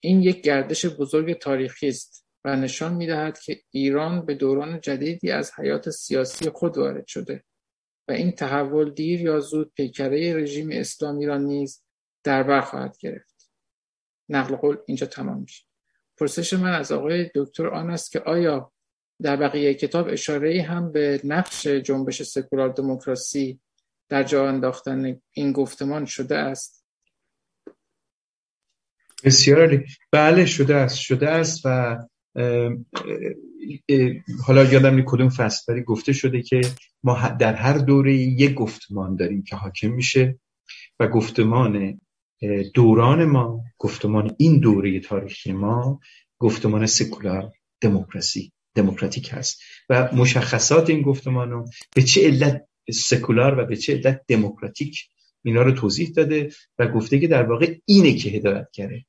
این 0.00 0.22
یک 0.22 0.42
گردش 0.42 0.86
بزرگ 0.86 1.38
تاریخی 1.38 1.88
است 1.88 2.26
و 2.44 2.56
نشان 2.56 2.94
می‌دهد 2.94 3.38
که 3.38 3.60
ایران 3.70 4.26
به 4.26 4.34
دوران 4.34 4.80
جدیدی 4.80 5.30
از 5.30 5.52
حیات 5.58 5.90
سیاسی 5.90 6.50
خود 6.50 6.78
وارد 6.78 7.06
شده 7.06 7.44
و 8.10 8.12
این 8.12 8.32
تحول 8.32 8.90
دیر 8.90 9.20
یا 9.20 9.40
زود 9.40 9.72
پیکره 9.74 10.34
رژیم 10.34 10.68
اسلامی 10.72 11.26
را 11.26 11.38
نیز 11.38 11.82
در 12.24 12.42
بر 12.42 12.60
خواهد 12.60 12.96
گرفت. 13.00 13.50
نقل 14.28 14.56
قول 14.56 14.76
اینجا 14.86 15.06
تمام 15.06 15.40
میشه. 15.40 15.64
پرسش 16.16 16.52
من 16.52 16.72
از 16.74 16.92
آقای 16.92 17.30
دکتر 17.34 17.68
آن 17.68 17.90
است 17.90 18.12
که 18.12 18.20
آیا 18.20 18.72
در 19.22 19.36
بقیه 19.36 19.74
کتاب 19.74 20.08
اشاره 20.08 20.62
هم 20.62 20.92
به 20.92 21.20
نقش 21.24 21.66
جنبش 21.66 22.22
سکولار 22.22 22.68
دموکراسی 22.68 23.60
در 24.08 24.22
جا 24.22 24.48
انداختن 24.48 25.20
این 25.32 25.52
گفتمان 25.52 26.04
شده 26.04 26.36
است؟ 26.36 26.86
بسیار 29.24 29.84
بله 30.12 30.46
شده 30.46 30.74
است. 30.74 30.96
شده 30.96 31.30
است 31.30 31.60
و 31.64 31.98
حالا 34.46 34.64
یادم 34.64 34.94
نی 34.94 35.02
کدوم 35.06 35.28
فصل 35.28 35.72
ولی 35.72 35.82
گفته 35.82 36.12
شده 36.12 36.42
که 36.42 36.60
ما 37.02 37.28
در 37.28 37.54
هر 37.54 37.78
دوره 37.78 38.14
یک 38.16 38.54
گفتمان 38.54 39.16
داریم 39.16 39.42
که 39.42 39.56
حاکم 39.56 39.90
میشه 39.90 40.38
و 41.00 41.08
گفتمان 41.08 42.00
دوران 42.74 43.24
ما 43.24 43.64
گفتمان 43.78 44.34
این 44.38 44.60
دوره 44.60 45.00
تاریخی 45.00 45.52
ما 45.52 46.00
گفتمان 46.38 46.86
سکولار 46.86 47.52
دموکراسی 47.80 48.52
دموکراتیک 48.74 49.28
هست 49.32 49.62
و 49.88 50.10
مشخصات 50.14 50.90
این 50.90 51.02
گفتمان 51.02 51.50
رو 51.50 51.68
به 51.94 52.02
چه 52.02 52.26
علت 52.26 52.66
سکولار 52.90 53.58
و 53.58 53.66
به 53.66 53.76
چه 53.76 53.96
علت 53.96 54.20
دموکراتیک 54.28 55.08
اینا 55.42 55.62
رو 55.62 55.72
توضیح 55.72 56.12
داده 56.16 56.50
و 56.78 56.88
گفته 56.88 57.18
که 57.18 57.28
در 57.28 57.42
واقع 57.42 57.78
اینه 57.84 58.14
که 58.14 58.30
هدایت 58.30 58.66
کرده. 58.72 59.04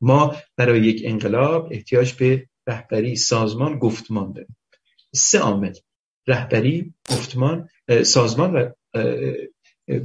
ما 0.00 0.36
برای 0.56 0.80
یک 0.80 1.02
انقلاب 1.04 1.68
احتیاج 1.70 2.12
به 2.12 2.48
رهبری 2.66 3.16
سازمان 3.16 3.78
گفتمان 3.78 4.32
داریم. 4.32 4.56
سه 5.14 5.38
عامل 5.38 5.72
رهبری 6.26 6.94
گفتمان 7.10 7.68
سازمان 8.02 8.56
و 8.56 8.70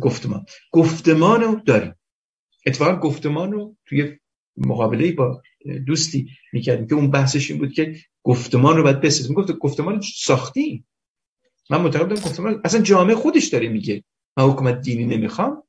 گفتمان. 0.02 0.46
گفتمان 0.72 1.42
رو 1.42 1.62
داریم. 1.66 1.94
اتفاقا 2.66 2.96
گفتمان 2.96 3.52
رو 3.52 3.76
توی 3.86 4.18
مقابله 4.58 5.12
با 5.12 5.42
دوستی 5.88 6.30
می‌کردیم 6.54 6.88
که 6.88 6.96
اون 6.96 7.12
بحثش 7.12 7.52
این 7.52 7.60
بود 7.60 7.74
که 7.74 7.96
گفتمان 8.24 8.78
رو 8.78 8.84
باید 8.84 9.02
بسازیم. 9.02 9.36
گفت 9.36 9.52
گفتمان 9.52 10.02
ساختی 10.16 10.86
من 11.70 11.82
معتقد 11.82 12.10
بودم 12.10 12.22
گفتمان 12.22 12.62
اصلا 12.66 12.82
جامعه 12.82 13.16
خودش 13.16 13.48
داره 13.48 13.70
میگه 13.70 14.04
من 14.38 14.44
حکومت 14.50 14.82
دینی 14.82 15.06
نمی‌خوام. 15.06 15.64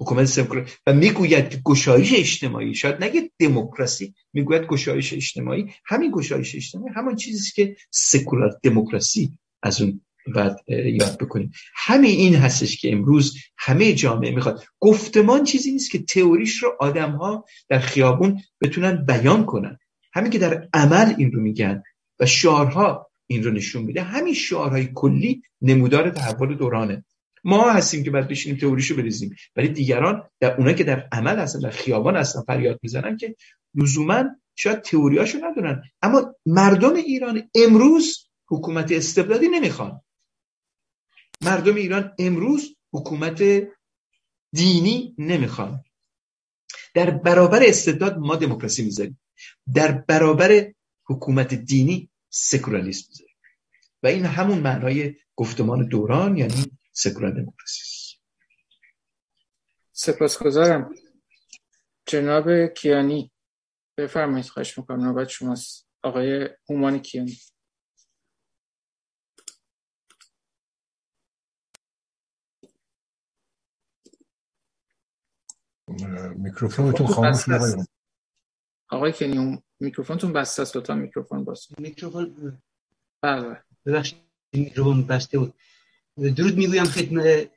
حکومت 0.00 0.24
سکولار 0.24 0.70
و 0.86 0.92
می‌گوید 0.92 1.50
که 1.50 1.60
گشایش 1.64 2.14
اجتماعی 2.16 2.74
شاید 2.74 3.04
نگه 3.04 3.30
دموکراسی 3.38 4.14
می‌گوید 4.32 4.66
گشایش 4.66 5.12
اجتماعی. 5.12 5.66
همین 5.86 6.10
گشایش 6.14 6.54
اجتماعی 6.54 6.92
همون 6.94 7.16
چیزی 7.16 7.50
که 7.54 7.76
سکولار 7.90 8.58
دموکراسی 8.62 9.38
از 9.62 9.80
اون 9.80 10.00
بعد 10.34 10.60
یاد 10.68 11.18
بکنیم. 11.18 11.52
همین 11.74 12.10
این 12.10 12.34
هستش 12.34 12.76
که 12.76 12.92
امروز 12.92 13.36
همه 13.58 13.92
جامعه 13.92 14.30
می‌خواد. 14.30 14.64
گفتمان 14.80 15.44
چیزی 15.44 15.72
نیست 15.72 15.90
که 15.90 15.98
تئوریش 15.98 16.62
رو 16.62 16.76
آدم 16.80 17.10
ها 17.10 17.44
در 17.68 17.78
خیابون 17.78 18.40
بتونن 18.60 19.04
بیان 19.04 19.44
کنن. 19.44 19.78
همین 20.12 20.30
که 20.30 20.38
در 20.38 20.68
عمل 20.72 21.14
این 21.18 21.32
رو 21.32 21.40
میگن 21.40 21.82
و 22.20 22.26
شعارها 22.26 23.10
این 23.26 23.44
رو 23.44 23.50
نشون 23.50 23.82
میده. 23.82 24.02
همین 24.02 24.34
شعارهای 24.34 24.88
کلی 24.94 25.42
نمودار 25.62 26.10
تحول 26.10 26.54
دورانه. 26.54 27.04
ما 27.44 27.70
هستیم 27.72 28.04
که 28.04 28.10
باید 28.10 28.28
بشینیم 28.28 28.58
تئوریشو 28.58 28.96
بریزیم. 28.96 29.36
ولی 29.56 29.68
دیگران 29.68 30.28
در 30.40 30.56
اونا 30.56 30.72
که 30.72 30.84
در 30.84 31.08
عمل 31.12 31.38
هستن 31.38 31.58
در 31.58 31.70
خیابان 31.70 32.16
هستن 32.16 32.42
فریاد 32.42 32.80
می‌زنن 32.82 33.16
که 33.16 33.36
لزوما 33.74 34.24
شاید 34.56 34.82
تئوریاشو 34.82 35.38
ندونن. 35.44 35.82
اما 36.02 36.34
مردم 36.46 36.94
ایران 36.94 37.50
امروز 37.54 38.28
حکومت 38.48 38.92
استبدادی 38.92 39.48
نمی‌خوان. 39.48 40.00
مردم 41.44 41.74
ایران 41.74 42.14
امروز 42.18 42.76
حکومت 42.92 43.42
دینی 44.52 45.14
نمی‌خوان. 45.18 45.84
در 46.94 47.10
برابر 47.10 47.62
استبداد 47.62 48.18
ما 48.18 48.36
دموکراسی 48.36 48.84
می‌ذاریم. 48.84 49.20
در 49.74 49.92
برابر 49.92 50.72
حکومت 51.04 51.54
دینی 51.54 52.10
سکولاریسم 52.30 53.06
می‌ذاریم. 53.08 53.34
و 54.02 54.06
این 54.06 54.24
همون 54.24 54.58
معنای 54.58 55.14
گفتمان 55.36 55.88
دوران 55.88 56.36
یعنی 56.36 56.77
سکولار 56.98 57.32
دموکراسی. 57.32 58.16
سپاسگزارم. 59.92 60.94
جناب 62.06 62.66
کیانی 62.66 63.32
بفرمایید 63.96 64.46
خواهش 64.46 64.78
می‌کنم 64.78 65.04
نوبت 65.04 65.28
شماست. 65.28 65.88
آقای 66.02 66.48
هومان 66.68 66.98
کیانی. 66.98 67.38
میکروفونتون 76.36 77.06
خاموش 77.06 77.48
آقای 77.48 77.84
آقای 78.90 79.12
کنی 79.12 79.62
میکروفونتون 79.80 80.32
بسته 80.32 80.62
است. 80.62 80.76
لطفا 80.76 80.94
میکروفون 80.94 81.44
باز. 81.44 81.66
میکروفون 81.78 82.62
بله. 83.22 83.62
ببخشید 83.86 84.18
میکروفون 84.52 85.06
بسته 85.06 85.38
بود. 85.38 85.54
درود 86.18 86.56
می‌گویم 86.56 86.84
خدمت 86.84 87.50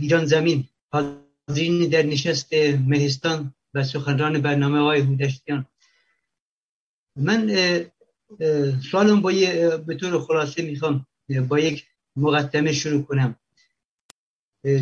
ایران 0.00 0.24
زمین. 0.24 0.68
حاضرین 0.92 1.88
در 1.88 2.02
نشست 2.02 2.54
مهستان 2.86 3.54
و 3.74 3.84
سخنران 3.84 4.40
برنامه 4.40 4.78
آقای 4.78 5.00
هودشتیان. 5.00 5.66
من 7.16 7.56
سوالم 8.90 9.20
با 9.20 9.32
به 9.86 9.94
طور 9.94 10.20
خلاصه 10.20 10.62
می‌خوام 10.62 11.06
با 11.48 11.58
یک 11.58 11.86
مقدمه 12.16 12.72
شروع 12.72 13.02
کنم. 13.02 13.36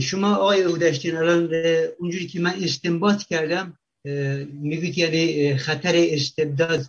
شما 0.01 0.35
آقای 0.35 0.63
هودشتیان 0.63 1.17
الان 1.17 1.55
اونجوری 1.99 2.27
که 2.27 2.41
من 2.41 2.55
استنباط 2.63 3.23
کردم 3.23 3.79
می‌گوید 4.53 4.99
یعنی 4.99 5.57
خطر 5.57 5.93
استبداد 5.97 6.87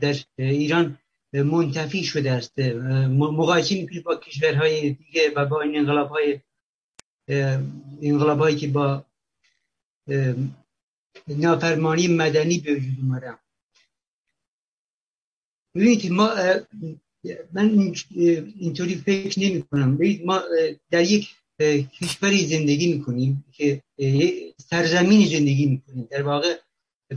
در 0.00 0.16
ایران 0.38 0.98
منتفی 1.42 2.04
شده 2.04 2.30
است. 2.32 2.58
مقایسه 3.18 3.74
می‌کنید 3.74 4.04
با 4.04 4.16
کشورهای 4.16 4.90
دیگه 4.90 5.32
و 5.36 5.46
با 5.46 5.60
این 5.60 5.76
انقلاب 5.78 6.08
های 6.08 6.40
انقلاب 8.02 8.38
هایی 8.38 8.56
که 8.56 8.68
با 8.68 9.04
نافرمانی 11.28 12.08
مدنی 12.08 12.58
به 12.58 12.74
وجود 12.74 12.96
اومدن 13.02 13.38
ببینید 15.74 16.12
ما 16.12 16.30
من 17.52 17.94
اینطوری 18.60 18.94
فکر 18.94 19.40
نمی 19.40 19.62
کنم 19.62 19.98
ما 20.24 20.42
در 20.90 21.02
یک 21.02 21.28
کشوری 22.00 22.46
زندگی 22.46 22.94
می‌کنیم 22.94 23.44
که 23.52 23.82
سرزمین 24.56 25.26
زندگی 25.26 25.66
می‌کنیم. 25.66 26.08
در 26.10 26.22
واقع 26.22 26.56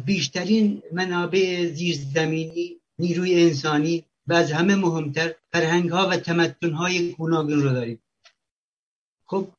بیشترین 0.06 0.84
منابع 0.94 1.66
زیرزمینی 1.66 2.76
نیروی 3.00 3.44
انسانی 3.44 4.04
و 4.30 4.34
از 4.34 4.51
همه 4.51 4.76
مهمتر 4.76 5.35
فرهنگ 5.51 5.89
ها 5.89 6.07
و 6.07 6.18
تمدن 6.18 6.72
های 6.72 7.11
گوناگون 7.11 7.61
رو 7.64 7.69
داریم. 7.69 8.03
خب 9.26 9.51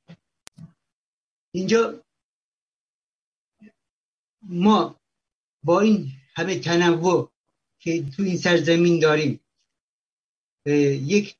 اینجا 1.55 2.05
ما 4.42 5.01
با 5.62 5.80
این 5.80 6.09
همه 6.34 6.59
تنوع 6.59 7.30
که 7.78 8.10
تو 8.16 8.22
این 8.22 8.36
سرزمین 8.36 9.01
داریم 9.01 9.40
یک 10.66 11.36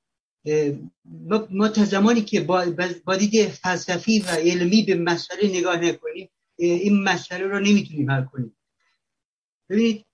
ما 1.51 1.69
تا 1.69 1.85
زمانی 1.85 2.23
که 2.23 2.41
با, 2.41 3.17
دید 3.19 3.49
فلسفی 3.49 4.21
و 4.21 4.29
علمی 4.29 4.83
به 4.83 4.95
مسئله 4.95 5.59
نگاه 5.59 5.77
نکنیم 5.77 6.29
این 6.57 7.03
مسئله 7.03 7.47
رو 7.47 7.61
نمی‌تونیم 7.61 8.11
حل 8.11 8.25
کنیم. 8.25 8.57
ببینید 9.69 10.07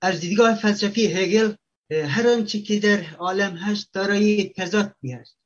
از 0.00 0.20
دیدگاه 0.20 0.54
فلسفی 0.54 1.06
هگل 1.06 1.54
هر 1.90 2.28
آنچه 2.28 2.60
که 2.60 2.80
در 2.80 3.14
عالم 3.14 3.56
هست 3.56 3.92
دارای 3.92 4.48
تضاد 4.48 4.94
هست 5.12 5.36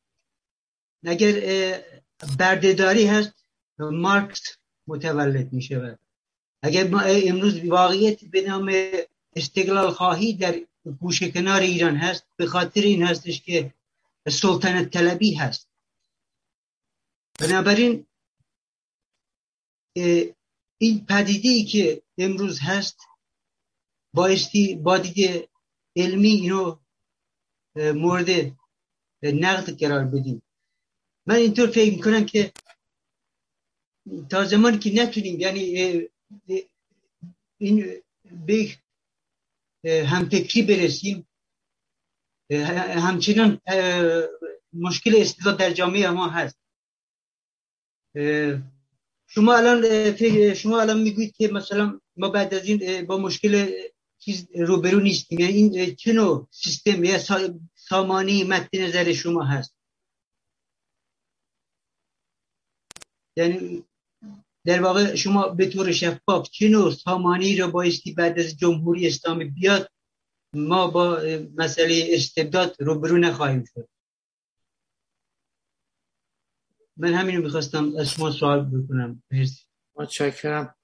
اگر 1.04 1.32
بردهداری 2.38 3.06
هست 3.06 3.32
مارکس 3.78 4.42
متولد 4.86 5.52
می 5.52 5.62
شود 5.62 5.98
اگر 6.62 6.88
ما 6.88 7.00
امروز 7.00 7.64
واقعیت 7.64 8.24
به 8.24 8.40
نام 8.40 8.72
استقلال 9.36 9.90
خواهی 9.90 10.32
در 10.32 10.60
گوشه 11.00 11.30
کنار 11.30 11.60
ایران 11.60 11.96
هست 11.96 12.24
به 12.36 12.46
خاطر 12.46 12.80
این 12.80 13.02
هستش 13.02 13.42
که 13.42 13.74
سلطنت 14.28 14.90
طلبی 14.90 15.34
هست. 15.34 15.68
بنابراین 17.40 18.06
این 20.78 21.06
پدیده 21.08 21.64
که 21.64 22.02
امروز 22.18 22.60
هست 22.60 23.00
بایستی 24.14 24.74
با 24.74 24.98
دید 24.98 25.48
علمی 25.96 26.28
اینو 26.28 26.78
مورد 27.76 28.28
نقد 29.22 29.78
قرار 29.78 30.04
بدیم. 30.04 30.42
من 31.26 31.34
اینطور 31.34 31.70
فکر 31.70 31.92
می‌کنم 31.96 32.24
که 32.26 32.52
تا 34.30 34.44
زمانی 34.44 34.78
که 34.78 34.92
نتونیم 34.94 35.40
یعنی 35.40 35.60
این 37.58 38.02
به 39.84 40.06
همفکری 40.06 40.62
برسیم 40.62 41.28
همچنان 42.96 43.60
مشکل 44.72 45.14
استعداد 45.16 45.58
در 45.58 45.70
جامعه 45.70 46.10
ما 46.10 46.28
هست. 46.28 46.58
شما 49.26 49.56
الان 49.56 50.54
شما 50.54 50.80
الان 50.80 51.02
می‌گوید 51.02 51.36
که 51.36 51.48
مثلا 51.48 52.00
ما 52.16 52.28
بعد 52.28 52.54
از 52.54 52.66
این 52.66 53.06
با 53.06 53.18
مشکل 53.18 53.72
چیز 54.24 54.48
روبرو 54.54 55.00
نیستیم 55.00 55.40
یعنی 55.40 55.52
این 55.52 55.94
چه 55.94 56.12
نوع 56.12 56.48
سیستم 56.50 57.04
یا 57.04 57.18
سامانی 57.74 58.44
مد 58.44 58.68
نظر 58.74 59.12
شما 59.12 59.44
هست؟ 59.44 59.76
یعنی 63.36 63.84
در 64.64 64.82
واقع 64.82 65.14
شما 65.14 65.48
به 65.48 65.66
طور 65.66 65.92
شفاف 65.92 66.50
چه 66.50 66.68
نوع 66.68 66.90
سامانی 66.94 67.56
رو 67.56 67.70
بایستی 67.70 68.12
بعد 68.12 68.38
از 68.38 68.56
جمهوری 68.56 69.06
اسلامی 69.06 69.44
بیاد 69.44 69.90
ما 70.54 70.86
با 70.86 71.18
مسئله 71.56 72.08
استبداد 72.10 72.76
روبرو 72.78 73.18
نخواهیم 73.18 73.64
شد. 73.74 73.88
من 76.96 77.14
همین 77.14 77.36
رو 77.36 77.42
می‌خواستم 77.42 77.96
از 77.96 78.10
شما 78.10 78.30
سوال 78.30 78.64
بکنم. 78.64 79.22
مرسی. 79.30 79.62
متشکرم. 79.94 80.74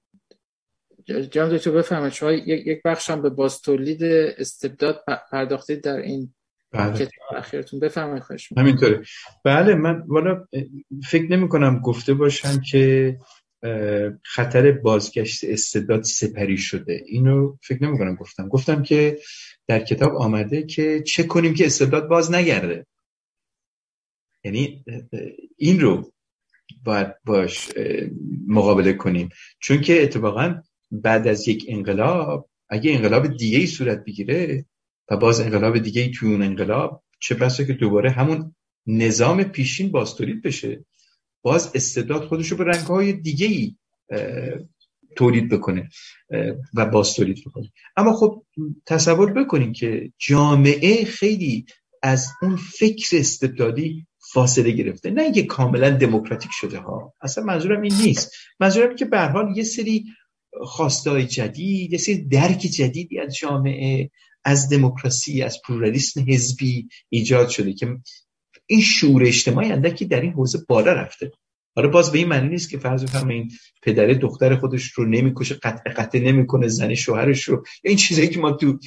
جناب 1.07 1.55
دکتر 1.55 1.71
بفرمایید. 1.71 2.13
شما 2.13 2.31
یک 2.31 2.81
بخش 2.85 3.09
هم 3.09 3.21
به 3.21 3.29
باز 3.29 3.61
تولید 3.61 4.03
استبداد 4.03 5.03
پرداختید 5.31 5.81
در 5.81 5.97
این 5.97 6.33
بله. 6.71 6.93
کتاب 6.93 7.37
اخیرتون. 7.37 7.79
بفرمایید 7.79 8.23
خواهش 8.23 8.49
همینطوره. 8.57 9.03
بله 9.45 9.75
من 9.75 10.03
والا 10.07 10.47
فکر 11.09 11.31
نمی 11.31 11.49
کنم 11.49 11.79
گفته 11.79 12.13
باشم 12.13 12.61
که 12.71 13.17
خطر 14.23 14.71
بازگشت 14.71 15.43
استبداد 15.43 16.03
سپری 16.03 16.57
شده. 16.57 17.03
اینو 17.05 17.57
فکر 17.61 17.83
نمی 17.83 17.97
کنم 17.97 18.15
گفتم. 18.15 18.47
گفتم 18.47 18.83
که 18.83 19.19
در 19.67 19.79
کتاب 19.79 20.15
آمده 20.15 20.63
که 20.63 21.03
چه 21.03 21.23
کنیم 21.23 21.53
که 21.53 21.65
استبداد 21.65 22.07
باز 22.07 22.31
نگرده. 22.31 22.85
یعنی 24.43 24.85
این 25.57 25.79
رو 25.79 26.11
باید 26.83 27.07
باش 27.25 27.71
مقابله 28.47 28.93
کنیم. 28.93 29.29
چون 29.59 29.81
که 29.81 30.03
اتفاقا 30.03 30.61
بعد 30.91 31.27
از 31.27 31.47
یک 31.47 31.65
انقلاب 31.67 32.49
اگه 32.69 32.91
انقلاب 32.91 33.37
دیگه 33.37 33.57
ای 33.57 33.67
صورت 33.67 34.05
بگیره 34.05 34.65
و 35.11 35.17
باز 35.17 35.41
انقلاب 35.41 35.77
دیگه 35.77 36.01
ای 36.01 36.11
اون 36.21 36.41
انقلاب 36.41 37.03
چه 37.19 37.35
بسا 37.35 37.63
که 37.63 37.73
دوباره 37.73 38.11
همون 38.11 38.55
نظام 38.87 39.43
پیشین 39.43 39.91
باز 39.91 40.15
تولید 40.15 40.41
بشه. 40.41 40.85
باز 41.41 41.71
استعداد 41.75 42.25
خودش 42.25 42.47
رو 42.47 42.57
به 42.57 42.63
رنگهای 42.63 43.13
دیگه 43.13 43.47
ای 43.47 43.75
تولید 45.15 45.49
بکنه 45.49 45.89
و 46.73 46.85
باز 46.85 47.13
تولید 47.13 47.43
بکنه. 47.45 47.71
اما 47.97 48.13
خب 48.13 48.45
تصور 48.85 49.33
بکنیم 49.33 49.71
که 49.71 50.11
جامعه 50.17 51.05
خیلی 51.05 51.65
از 52.03 52.27
اون 52.41 52.55
فکر 52.55 53.17
استبدادی 53.17 54.07
فاصله 54.33 54.71
گرفته. 54.71 55.11
نه 55.11 55.21
اینکه 55.21 55.43
کاملا 55.43 55.89
دموکراتیک 55.89 56.51
شده 56.53 56.79
ها. 56.79 57.13
اصلا 57.21 57.43
منظورم 57.43 57.81
این 57.81 57.93
نیست. 58.01 58.31
منظورم 58.59 58.95
که 58.95 59.05
به 59.05 59.19
حال 59.19 59.57
یه 59.57 59.63
سری 59.63 60.05
خواستای 60.61 61.25
جدید 61.25 61.91
یه 61.91 61.97
سری 61.97 62.27
درک 62.27 62.59
جدیدی 62.59 63.19
از 63.19 63.35
جامعه 63.35 64.09
از 64.43 64.69
دموکراسی 64.69 65.41
از 65.41 65.61
پلورالیسم 65.67 66.25
حزبی 66.27 66.87
ایجاد 67.09 67.49
شده 67.49 67.73
که 67.73 67.97
این 68.67 68.81
شعور 68.81 69.23
اجتماعی 69.23 69.71
اندکی 69.71 70.05
در 70.05 70.21
این 70.21 70.31
حوزه 70.31 70.59
بالا 70.67 70.93
رفته. 70.93 71.31
حالا 71.75 71.89
باز 71.89 72.11
به 72.11 72.17
این 72.17 72.27
معنی 72.27 72.49
نیست 72.49 72.69
که 72.69 72.77
فرض 72.77 73.03
بفرمایید 73.03 73.51
پدره 73.81 74.15
دختر 74.15 74.55
خودش 74.55 74.83
رو 74.83 75.05
نمی‌کشه 75.05 75.55
قطع 75.55 75.91
قطع 75.91 76.19
نمی‌کنه 76.19 76.67
زن 76.67 76.95
شوهرش 76.95 77.43
رو. 77.43 77.63
این 77.83 77.97
چیزایی 77.97 78.29
که 78.29 78.39
ما 78.39 78.51
تو 78.51 78.79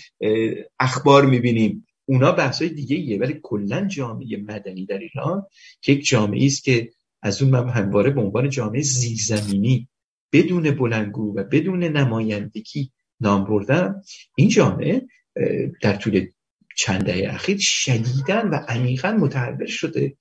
اخبار 0.80 1.26
می‌بینیم 1.26 1.86
اونا 2.04 2.32
بحثای 2.32 2.68
دیگه 2.68 2.96
ایه 2.96 3.18
ولی 3.18 3.40
کلا 3.42 3.86
جامعه 3.86 4.36
مدنی 4.36 4.86
در 4.86 4.98
ایران 4.98 5.46
که 5.80 5.92
یک 5.92 6.06
جامعه 6.06 6.46
است 6.46 6.64
که 6.64 6.90
از 7.22 7.42
اون 7.42 7.50
من 7.50 7.68
همواره 7.68 8.10
به 8.10 8.20
عنوان 8.20 8.50
جامعه 8.50 8.82
زیرزمینی 8.82 9.88
بدون 10.32 10.70
بلنگو 10.70 11.38
و 11.38 11.44
بدون 11.44 11.84
نمایندگی 11.84 12.92
نام 13.20 13.44
بردم 13.44 14.02
این 14.36 14.48
جامعه 14.48 15.06
در 15.80 15.96
طول 15.96 16.26
چند 16.76 17.04
دهه 17.04 17.34
اخیر 17.34 17.58
شدیدن 17.60 18.48
و 18.48 18.54
عمیقا 18.54 19.12
متحول 19.12 19.66
شده 19.66 20.16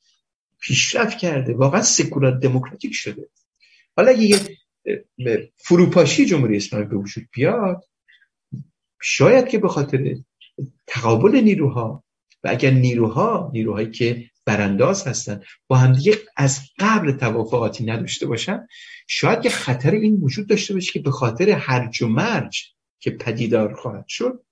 پیشرفت 0.61 1.17
کرده 1.17 1.53
واقعا 1.53 1.81
سکولار 1.81 2.39
دموکراتیک 2.39 2.93
شده. 2.93 3.29
حالا 3.97 4.11
اگه 4.11 4.23
یه 4.23 4.39
فروپاشی 5.57 6.25
جمهوری 6.25 6.57
اسلامی 6.57 6.85
به 6.85 6.95
وجود 6.95 7.23
بیاد 7.33 7.83
شاید 9.01 9.47
که 9.47 9.57
به 9.57 9.67
خاطر 9.67 10.15
تقابل 10.87 11.35
نیروها 11.35 12.03
و 12.43 12.49
اگر 12.49 12.71
نیروها 12.71 13.51
نیروهایی 13.53 13.91
که 13.91 14.30
برانداز 14.45 15.07
هستن 15.07 15.41
با 15.67 15.75
همدیگه 15.75 16.17
از 16.37 16.59
قبل 16.79 17.11
توافقاتی 17.11 17.85
نداشته 17.85 18.25
باشن. 18.25 18.67
شاید 19.07 19.45
یه 19.45 19.51
خطر 19.51 19.91
این 19.91 20.15
وجود 20.21 20.47
داشته 20.47 20.73
باشه 20.73 20.91
که 20.91 20.99
به 20.99 21.11
خاطر 21.11 21.49
هرج 21.49 22.01
و 22.01 22.07
مرج 22.07 22.63
که 22.99 23.11
پدیدار 23.11 23.73
خواهد 23.73 24.05
شد 24.07 24.43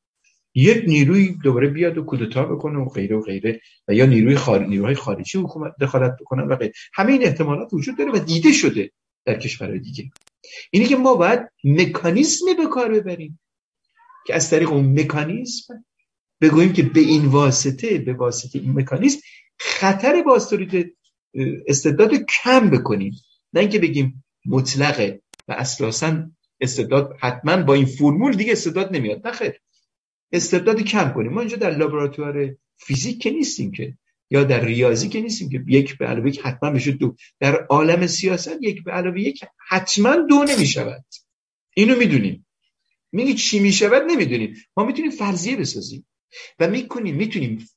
یک 0.55 0.83
نیروی 0.87 1.35
دوباره 1.43 1.67
بیاد 1.67 1.97
و 1.97 2.03
کودتا 2.03 2.45
بکنه 2.45 2.79
و 2.79 2.89
غیره 2.89 3.17
و 3.17 3.21
غیره 3.21 3.61
و 3.87 3.93
یا 3.93 4.05
نیروی 4.05 4.35
خار... 4.35 4.65
نیروهای 4.65 4.95
خارجی 4.95 5.37
حکومت 5.37 5.73
دخالت 5.81 6.17
بکنن 6.21 6.47
و 6.47 6.55
غیره. 6.55 6.73
همه 6.93 7.11
این 7.11 7.23
احتمالات 7.23 7.73
وجود 7.73 7.97
داره 7.97 8.11
و 8.11 8.19
دیده 8.19 8.51
شده 8.51 8.91
در 9.25 9.39
کشورهای 9.39 9.79
دیگه. 9.79 10.11
اینی 10.71 10.85
که 10.85 10.95
ما 10.95 11.15
باید 11.15 11.39
مکانیزمی 11.63 12.53
به 12.53 12.65
کار 12.65 12.91
ببریم 12.91 13.39
که 14.27 14.35
از 14.35 14.49
طریق 14.49 14.71
اون 14.71 14.99
مکانیزم 14.99 15.85
بگوییم 16.41 16.73
که 16.73 16.83
به 16.83 16.99
این 16.99 17.25
واسطه 17.25 17.97
به 17.97 18.13
واسطه 18.13 18.59
این 18.59 18.71
مکانیزم 18.71 19.19
خطر 19.59 20.21
بازتولید 20.21 20.97
استعداد 21.67 22.11
کم 22.43 22.69
بکنیم. 22.69 23.13
نه 23.53 23.61
اینکه 23.61 23.79
بگیم 23.79 24.25
مطلقه 24.45 25.21
و 25.47 25.51
اساسا 25.51 26.29
استعداد 26.61 27.17
حتما 27.19 27.63
با 27.63 27.73
این 27.73 27.85
فرمول 27.85 28.35
دیگه 28.35 28.51
استعداد 28.51 28.95
نمیاد. 28.95 29.27
نخیر 29.27 29.53
استعداد 30.31 30.81
کم 30.81 31.13
کنیم. 31.13 31.31
ما 31.31 31.39
اینجا 31.39 31.57
در 31.57 31.77
لابراتوار 31.77 32.55
فیزیک 32.77 33.21
که 33.21 33.31
نیستیم 33.31 33.71
که 33.71 33.97
یا 34.31 34.43
در 34.43 34.65
ریاضی 34.65 35.09
که 35.09 35.21
نیستیم 35.21 35.49
که 35.49 35.63
یک 35.67 35.97
به 35.97 36.05
علاوه 36.05 36.29
یک 36.29 36.39
حتما 36.39 36.69
بشه 36.71 36.91
دو. 36.91 37.15
در 37.39 37.65
عالم 37.65 38.07
سیاست 38.07 38.57
یک 38.61 38.83
به 38.83 38.91
علاوه 38.91 39.21
یک 39.21 39.45
حتما 39.69 40.15
دو 40.15 40.43
نمی‌شود. 40.43 41.05
اینو 41.75 41.95
می‌دونیم. 41.95 42.45
میگی 43.11 43.33
چی 43.33 43.59
می‌شود؟ 43.59 44.01
نمی‌دونیم. 44.07 44.55
ما 44.77 44.85
می‌تونیم 44.85 45.11
فرضیه 45.11 45.55
بسازیم. 45.55 46.07
و 46.59 46.67
می‌کنیم 46.67 47.15
می‌تونیم 47.15 47.69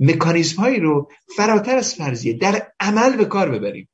مکانیزم 0.00 0.56
هایی 0.56 0.80
رو 0.80 1.10
فراتر 1.36 1.76
از 1.76 1.94
فرضیه 1.94 2.32
در 2.32 2.72
عمل 2.80 3.16
به 3.16 3.24
کار 3.24 3.50
ببریم. 3.50 3.88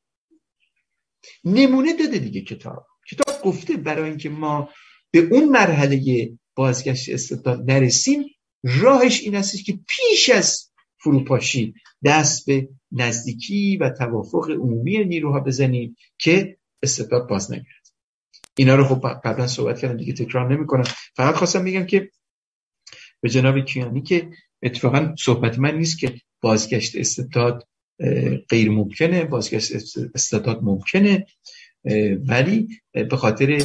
نمونه 1.44 1.92
داده 1.96 2.18
دیگه 2.18 2.40
کتاب. 2.40 2.86
کتاب 3.10 3.42
گفته 3.42 3.76
برای 3.76 4.08
اینکه 4.08 4.28
ما 4.28 4.68
به 5.10 5.18
اون 5.18 5.48
مرحله 5.48 6.30
بازگشت 6.54 7.08
استبداد 7.08 7.70
نرسیم 7.70 8.24
راهش 8.62 9.20
این 9.20 9.36
است 9.36 9.64
که 9.64 9.78
پیش 9.88 10.30
از 10.30 10.70
فروپاشی 11.02 11.74
دست 12.04 12.46
به 12.46 12.68
نزدیکی 12.92 13.76
و 13.76 13.90
توافق 13.90 14.50
عمومی 14.50 15.04
نیروها 15.04 15.40
بزنیم 15.40 15.96
که 16.18 16.58
استبداد 16.82 17.28
باز 17.28 17.52
نگرد 17.52 17.88
اینا 18.54 18.74
رو 18.74 18.84
خب 18.84 19.08
قبلا 19.24 19.46
صحبت 19.46 19.80
کردم 19.80 19.96
دیگه 19.96 20.12
تکرار 20.12 20.52
نمی‌کنم. 20.56 20.84
فقط 21.16 21.34
خواستم 21.34 21.64
بگم 21.64 21.86
که 21.86 22.10
به 23.20 23.28
جناب 23.28 23.60
کیانی 23.60 24.02
که 24.02 24.30
اتفاقا 24.62 25.14
صحبت 25.18 25.58
من 25.58 25.78
نیست 25.78 25.98
که 25.98 26.20
بازگشت 26.40 26.96
استبداد 26.96 27.68
غیر 28.48 28.70
ممکنه 28.70 29.24
بازگشت 29.24 29.72
استبداد 30.14 30.62
ممکنه 30.62 31.26
ولی 32.26 32.68
به 32.92 33.16
خاطر 33.16 33.64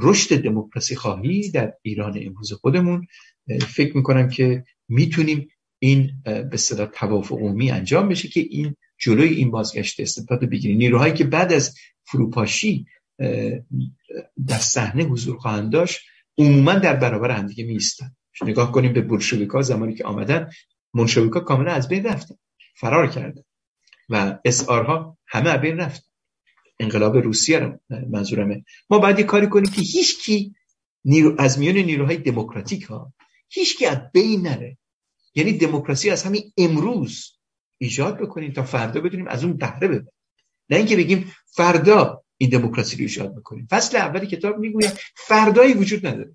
رشد 0.00 0.42
دموکراسی 0.42 0.96
خواهی 0.96 1.50
در 1.50 1.72
ایران 1.82 2.18
امروز 2.26 2.52
خودمون 2.52 3.06
فکر 3.68 3.96
می‌کنم 3.96 4.28
که 4.28 4.64
می‌تونیم 4.88 5.48
این 5.78 6.12
به 6.24 6.56
صدا 6.56 6.86
توافق 6.86 7.36
عمومی 7.36 7.70
انجام 7.70 8.08
بشه 8.08 8.28
که 8.28 8.40
این 8.40 8.76
جلوی 8.98 9.34
این 9.34 9.50
بازگشت 9.50 10.00
استبداد 10.00 10.44
بگیریم. 10.44 10.76
نیروهایی 10.76 11.12
که 11.12 11.24
بعد 11.24 11.52
از 11.52 11.74
فروپاشی 12.04 12.86
در 14.46 14.58
صحنه 14.58 15.04
حضور 15.04 15.36
خواهند 15.38 15.72
داشت 15.72 16.00
عموما 16.38 16.74
در 16.74 16.96
برابر 16.96 17.30
همدیگه 17.30 17.64
میستن 17.64 18.16
نگاه 18.42 18.72
کنیم 18.72 18.92
به 18.92 19.00
بولشویکا 19.00 19.62
زمانی 19.62 19.94
که 19.94 20.04
آمدن 20.04 20.50
منشویکا 20.94 21.40
کاملا 21.40 21.72
از 21.72 21.88
بین 21.88 22.04
رفتن 22.04 22.34
فرار 22.74 23.06
کردن 23.06 23.42
و 24.08 24.38
اسارها 24.44 25.18
همه 25.26 25.50
از 25.50 25.60
بین 25.60 25.76
رفتن 25.76 26.10
انقلاب 26.80 27.16
روسیه 27.16 27.58
رو 27.58 27.78
منظورمه. 28.10 28.64
ما 28.90 28.98
باید 28.98 29.18
یه 29.18 29.24
کاری 29.24 29.46
کنیم 29.46 29.70
که 29.70 29.82
هیچ 29.82 30.24
کی 30.24 30.54
نیرو 31.04 31.36
از 31.38 31.58
میان 31.58 31.76
نیروهای 31.76 32.16
دموکراتیک 32.16 32.82
ها 32.82 33.12
هیچ 33.48 33.78
کی 33.78 33.86
از 33.86 33.98
بین 34.12 34.42
نره. 34.42 34.78
یعنی 35.34 35.52
دموکراسی 35.52 36.10
از 36.10 36.22
همین 36.22 36.52
امروز 36.56 37.32
ایجاد 37.78 38.18
بکنیم 38.18 38.52
تا 38.52 38.62
فردا 38.62 39.00
بدونیم 39.00 39.28
از 39.28 39.44
اون 39.44 39.56
بهره 39.56 39.88
ببریم. 39.88 40.12
نه 40.70 40.76
اینکه 40.76 40.96
بگیم 40.96 41.32
فردا 41.46 42.24
این 42.36 42.50
دموکراسی 42.50 42.96
رو 42.96 43.02
ایجاد 43.02 43.36
بکنیم. 43.36 43.66
فصل 43.70 43.96
اولی 43.96 44.26
کتاب 44.26 44.58
می‌گوید 44.58 44.92
فردایی 45.16 45.74
وجود 45.74 46.06
نداره. 46.06 46.34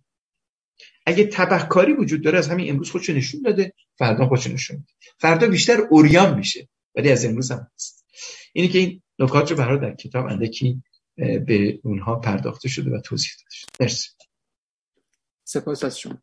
اگه 1.06 1.28
تبهکاری 1.28 1.94
وجود 1.94 2.24
داره 2.24 2.38
از 2.38 2.48
همین 2.48 2.70
امروز 2.70 2.92
خودشو 2.92 3.14
نشون 3.14 3.42
داده 3.42 3.74
فردا 3.98 4.28
خودشو 4.28 4.54
نشون 4.54 4.78
میده. 4.78 4.92
فردا 5.20 5.48
بیشتر 5.48 5.82
اوریان 5.90 6.38
میشه 6.38 6.70
ولی 6.96 7.12
از 7.12 7.26
امروز 7.26 7.52
هم 7.52 7.68
هست 7.76 8.06
اینی 8.54 8.68
که 8.68 8.80
این 8.80 9.02
نکات 9.20 9.52
رو 9.52 9.58
برای 9.58 9.80
در 9.80 9.96
کتاب 9.96 10.26
اندکی 10.26 10.84
به 11.16 11.80
اونها 11.84 12.16
پرداخته 12.16 12.70
شده 12.70 12.92
و 12.92 13.02
توضیح 13.02 13.32
داده 13.38 13.56
شده. 13.56 13.72
مرسی. 13.80 14.10
سپاس 15.44 15.84
از 15.84 16.00
شما. 16.00 16.22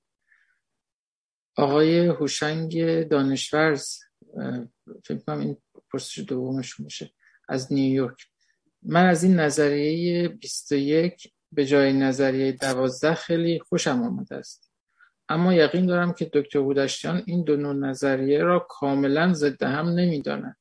آقای 1.57 2.07
هوشنگ 2.07 3.03
دانشورز 3.03 3.99
فکر 5.05 5.19
کنم 5.27 5.41
این 5.41 5.57
پرسش 5.93 6.19
دومشون 6.19 6.85
باشه. 6.85 7.15
از 7.49 7.73
نیویورک. 7.73 8.27
من 8.83 9.07
از 9.07 9.25
این 9.25 9.41
نظریه 9.41 10.29
21 10.29 11.33
به 11.53 11.67
جای 11.67 11.93
نظریه 11.93 12.53
12 12.53 13.15
خیلی 13.15 13.61
خوشم 13.61 14.03
آمده 14.03 14.37
است. 14.37 14.72
اما 15.33 15.55
یقین 15.55 15.87
دارم 15.87 16.13
که 16.13 16.31
دکتر 16.33 16.61
بودشتیان 16.61 17.23
این 17.27 17.45
دو 17.45 17.57
نوع 17.57 17.75
نظریه 17.75 18.43
را 18.43 18.59
کاملا 18.59 19.33
ضد 19.33 19.63
هم 19.63 19.89
نمی‌داند. 19.89 20.57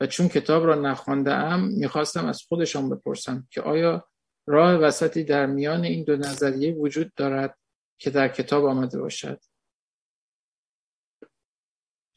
و 0.00 0.06
چون 0.06 0.28
کتاب 0.28 0.66
را 0.66 0.74
نخوانده 0.74 1.32
ام 1.32 1.68
می‌خواستم 1.68 2.26
از 2.26 2.42
خودشان 2.42 2.90
بپرسم 2.90 3.48
که 3.50 3.60
آیا 3.60 4.08
راه 4.46 4.74
وسطی 4.74 5.24
در 5.24 5.46
میان 5.46 5.84
این 5.84 6.04
دو 6.04 6.16
نظریه 6.16 6.74
وجود 6.74 7.14
دارد 7.16 7.58
که 7.98 8.10
در 8.10 8.28
کتاب 8.28 8.64
آمده 8.64 9.00
باشد؟ 9.00 9.40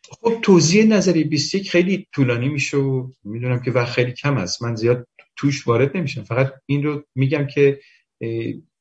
خب 0.09 0.41
توضیح 0.41 0.85
نظری 0.85 1.23
21 1.23 1.71
خیلی 1.71 2.07
طولانی 2.11 2.49
میشه 2.49 2.77
و 2.77 3.11
می‌دونم 3.23 3.61
که 3.61 3.71
وقت 3.71 3.91
خیلی 3.93 4.11
کم 4.11 4.37
است. 4.37 4.63
من 4.63 4.75
زیاد 4.75 5.07
توش 5.35 5.67
وارد 5.67 5.97
نمیشم. 5.97 6.23
فقط 6.23 6.53
این 6.65 6.83
رو 6.83 7.03
میگم 7.15 7.47
که 7.47 7.79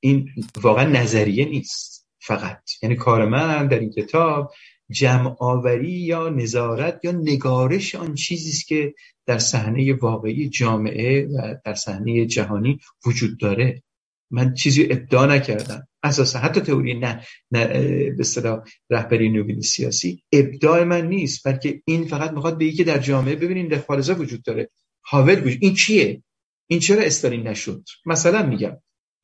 این 0.00 0.30
واقعا 0.62 0.88
نظریه 0.88 1.44
نیست. 1.44 1.93
فقط. 2.26 2.70
یعنی 2.82 2.96
کار 2.96 3.26
من 3.26 3.66
در 3.66 3.78
این 3.78 3.90
کتاب 3.90 4.52
جمع 4.90 5.36
آوری 5.38 5.90
یا 5.90 6.28
نظارت 6.28 7.00
یا 7.04 7.12
نگارش 7.12 7.94
آن 7.94 8.14
چیزی 8.14 8.50
است 8.50 8.66
که 8.66 8.94
در 9.26 9.38
صحنه 9.38 9.94
واقعی 9.94 10.48
جامعه 10.48 11.26
و 11.26 11.54
در 11.64 11.74
صحنه 11.74 12.26
جهانی 12.26 12.80
وجود 13.06 13.38
داره. 13.38 13.82
من 14.30 14.54
چیزی 14.54 14.88
ابداع 14.90 15.26
نکردم. 15.26 15.88
اساسا 16.02 16.38
حتی 16.38 16.60
تئوری 16.60 16.94
نه, 16.94 17.24
نه 17.50 17.66
به 18.10 18.16
اصطلاح 18.20 18.62
رهبری 18.90 19.28
نوین 19.28 19.60
سیاسی 19.60 20.22
ابداع 20.32 20.84
من 20.84 21.08
نیست 21.08 21.48
بلکه 21.48 21.82
این 21.84 22.04
فقط 22.04 22.30
می‌خواد 22.30 22.58
به 22.58 22.70
که 22.70 22.84
در 22.84 22.98
جامعه 22.98 23.36
ببینین 23.36 23.68
در 23.68 24.12
وجود 24.14 24.42
داره. 24.42 24.70
هاول 25.04 25.46
وجود 25.46 25.58
این 25.60 25.74
چیه؟ 25.74 26.22
این 26.66 26.80
چرا 26.80 27.02
استالین 27.02 27.48
نشد؟ 27.48 27.84
مثلا 28.06 28.46
میگم. 28.46 28.76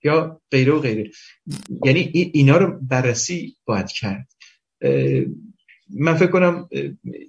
یا 0.04 0.40
غیره 0.50 0.72
و 0.72 0.80
غیره. 0.80 1.10
یعنی 1.84 2.30
اینا 2.34 2.56
رو 2.56 2.78
بررسی 2.82 3.56
باید 3.64 3.88
کرد. 3.88 4.28
من 5.90 6.14
فکر 6.14 6.30
کنم 6.30 6.68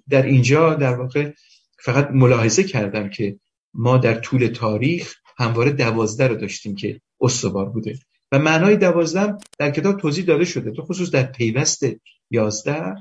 در 0.09 0.25
اینجا 0.25 0.73
در 0.73 0.95
واقع 0.95 1.31
فقط 1.79 2.09
ملاحظه 2.11 2.63
کردم 2.63 3.09
که 3.09 3.39
ما 3.73 3.97
در 3.97 4.19
طول 4.19 4.47
تاریخ 4.47 5.15
همواره 5.37 5.71
دوازده 5.71 6.27
رو 6.27 6.35
داشتیم 6.35 6.75
که 6.75 7.01
استوار 7.21 7.69
بوده. 7.69 7.99
و 8.31 8.39
معنای 8.39 8.77
دوازده 8.77 9.37
در 9.59 9.71
کتاب 9.71 9.97
توضیح 9.97 10.25
داده 10.25 10.45
شده 10.45 10.71
تو 10.71 10.81
خصوص 10.81 11.11
در 11.11 11.23
پیوست 11.23 11.83
یازده 12.29 12.95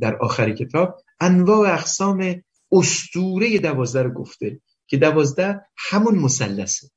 در 0.00 0.16
آخر 0.16 0.52
کتاب 0.52 0.96
انواع 1.20 1.74
اقسام 1.74 2.42
استوره 2.72 3.58
دوازده 3.58 4.02
رو 4.02 4.10
گفته 4.10 4.60
که 4.86 4.96
دوازده 4.96 5.60
همون 5.76 6.18
مسلسه 6.18 6.88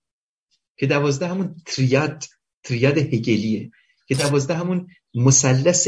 که 0.80 0.88
دوازده 0.88 1.28
همون 1.28 1.56
تریاد 1.66 2.24
تریاد 2.64 2.98
هگلیه. 2.98 3.72
که 4.08 4.16
دوازده 4.16 4.54
همون 4.54 4.88
مثلث 5.16 5.88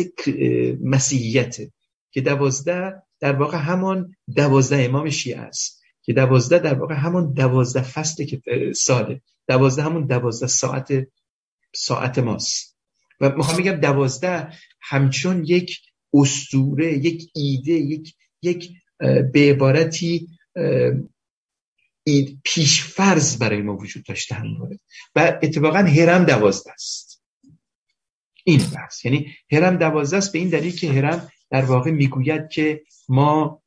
مسیحیته. 0.83 1.71
که 2.11 2.21
دوازده 2.21 2.93
در 3.19 3.33
واقع 3.33 3.57
همون 3.57 4.15
دوازده 4.35 4.83
امام 4.83 5.09
شیعه 5.09 5.39
است. 5.39 5.81
که 6.03 6.13
دوازده 6.13 6.59
در 6.59 6.73
واقع 6.73 6.95
همون 6.95 7.33
دوازده 7.33 7.81
فصل 7.81 8.25
ساله. 8.73 9.21
دوازده 9.47 9.83
همون 9.83 10.05
دوازده 10.05 10.47
ساعت 10.47 11.07
ساعت 11.75 12.19
ماست. 12.19 12.77
و 13.21 13.29
می‌خوام 13.37 13.57
بگم 13.57 13.71
دوازده 13.71 14.53
همچون 14.81 15.45
یک 15.45 15.77
استوره 16.13 16.93
یک 16.93 17.31
ایده 17.35 17.73
یک 17.73 18.13
یک 18.41 18.71
به 19.33 19.51
عبارتی 19.51 20.27
پیش 22.43 22.83
فرض 22.83 23.37
برای 23.37 23.61
ما 23.61 23.77
وجود 23.77 24.03
داشته 24.05 24.35
همواره 24.35 24.79
و 25.15 25.39
اتفاقا 25.43 25.77
هرم 25.77 26.23
دوازده 26.23 26.71
است. 26.71 27.23
این 28.43 28.61
بحث. 28.75 29.05
یعنی 29.05 29.35
هرم 29.51 29.77
دوازده 29.77 30.17
است 30.17 30.33
به 30.33 30.39
این 30.39 30.49
دلیل 30.49 30.75
که 30.75 30.91
هرم 30.91 31.29
در 31.49 31.65
واقع 31.65 31.91
می‌گوید 31.91 32.49
که 32.49 32.81
ما 33.09 33.61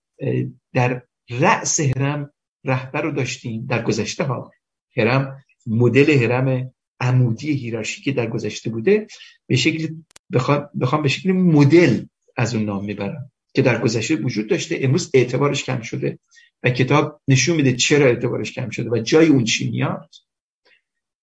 در 0.73 1.03
رأس 1.31 1.81
هرم 1.81 2.31
رهبر 2.65 3.03
رو 3.03 3.13
داشتیم 3.13 3.67
در 3.67 3.83
گذشته 3.83 4.25
ها. 4.25 4.51
هرم 4.97 5.45
مدل 5.67 6.11
هرم 6.11 6.75
عمودی 7.01 7.53
هیرارشی 7.53 8.03
که 8.03 8.13
در 8.13 8.27
گذشته 8.27 8.71
بوده. 8.71 9.07
به 9.47 9.57
شکل 9.57 9.95
بخوام, 10.33 10.69
بخوام 10.81 11.03
به 11.03 11.09
شکل 11.09 11.33
مدل 11.33 12.05
از 12.37 12.55
اون 12.55 12.65
نام 12.65 12.85
می‌برم. 12.85 13.33
که 13.55 13.63
در 13.63 13.81
گذشته 13.81 14.17
وجود 14.17 14.51
داشته 14.51 14.79
امروز 14.83 15.11
اعتبارش 15.15 15.65
کم 15.65 15.81
شده 15.81 16.19
و 16.63 16.71
کتاب 16.71 17.21
نشون 17.29 17.57
میده 17.57 17.77
چرا 17.77 18.07
اعتبارش 18.07 18.53
کم 18.53 18.71
شده 18.71 18.91
و 18.91 18.99
جای 18.99 19.27
اون 19.27 19.45
چی 19.45 19.71
میاد. 19.71 20.11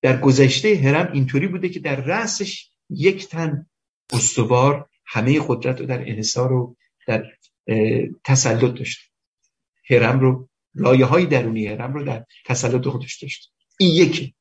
در 0.01 0.19
گذشته 0.19 0.75
هرم 0.75 1.11
اینطوری 1.13 1.47
بوده 1.47 1.69
که 1.69 1.79
در 1.79 1.95
رأسش 1.95 2.69
یک 2.89 3.27
تن 3.27 3.65
استوار 4.13 4.89
همه 5.05 5.39
قدرت 5.47 5.79
رو 5.79 5.85
در 5.85 6.09
انحصار 6.09 6.53
و 6.53 6.75
در 7.07 7.25
تسلط 8.23 8.77
داشته 8.77 9.03
هرم 9.89 10.19
رو 10.19 10.49
لایه 10.75 11.05
های 11.05 11.25
درونی 11.25 11.67
هرم 11.67 11.93
رو 11.93 12.03
در 12.03 12.25
تسلط 12.45 12.87
خودش 12.87 13.21
داشت. 13.21 13.53
این 13.79 13.95
یکی. 13.95 14.35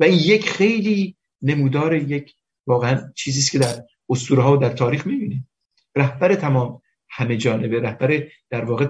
و 0.00 0.04
این 0.04 0.18
یک 0.18 0.48
خیلی 0.48 1.16
نمودار 1.42 1.94
یک 1.94 2.34
واقعا 2.66 3.12
چیزی 3.16 3.50
که 3.50 3.58
در 3.58 3.82
اسطوره 4.08 4.42
ها 4.42 4.56
و 4.56 4.56
در 4.56 4.68
تاریخ 4.68 5.06
می‌بینیم. 5.06 5.48
رهبر 5.96 6.34
تمام 6.34 6.82
همه 7.08 7.36
جانبه 7.36 7.80
رهبر 7.80 8.28
در 8.50 8.64
واقع 8.64 8.86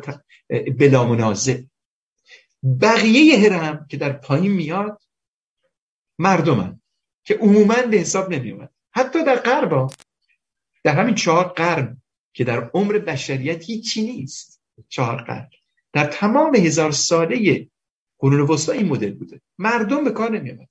بلا 0.79 1.05
منازع 1.05 1.61
بقیه 2.81 3.39
هرم 3.39 3.87
که 3.91 3.97
در 3.97 4.13
پایین 4.13 4.53
میاد 4.53 5.03
مردمن 6.19 6.81
که 7.25 7.35
عموما 7.35 7.83
به 7.91 7.97
حساب 7.97 8.33
نمیومد 8.33 8.71
حتی 8.91 9.25
در 9.25 9.37
غرب 9.37 9.91
در 10.85 10.97
همین 10.97 11.15
چهار 11.15 11.45
قرن 11.45 12.03
که 12.33 12.45
در 12.45 12.71
عمر 12.75 12.99
بشریت 12.99 13.65
هیچی 13.65 14.03
نیست. 14.03 14.63
چهار 14.89 15.23
قرن. 15.23 15.51
در 15.93 16.07
تمام 16.07 16.55
هزار 16.55 16.91
ساله 16.91 17.69
قرون 18.19 18.41
وسطا 18.41 18.73
این 18.73 18.87
مدل 18.87 19.15
بوده. 19.15 19.41
مردم 19.59 20.05
به 20.05 20.11
کار 20.11 20.31
نمیاد 20.31 20.69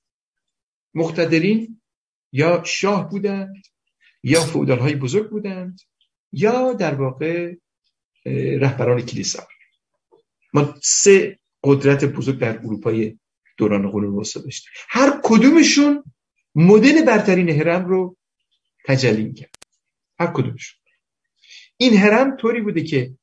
مقتدرین 0.94 1.82
یا 2.32 2.64
شاه 2.64 3.10
بودند 3.10 3.64
یا 4.24 4.42
فودال 4.42 4.80
های 4.80 4.96
بزرگ 4.96 5.30
بودند. 5.30 5.82
یا 6.32 6.74
در 6.74 6.96
واقع 6.96 7.56
رهبران 8.26 9.02
کلیسا. 9.02 9.48
ما 10.54 10.76
سه 10.84 11.40
قدرت 11.64 12.06
بزرگ 12.06 12.40
در 12.40 12.58
اروپای 12.58 13.20
دوران 13.58 13.92
قرون 13.92 14.20
وسطا 14.20 14.40
داشتیم. 14.40 14.72
هر 14.90 15.20
کدومشون 15.24 16.04
مدل 16.56 17.06
برترین 17.06 17.50
هرم 17.50 17.86
رو 17.86 18.18
تجلی 18.86 19.34
کرد 19.34 19.56
هر 20.20 20.28
کدومشون. 20.28 20.80
این 21.78 21.98
هرم 21.98 22.38
طوری 22.38 22.62
بوده 22.62 22.84
که 22.84 23.14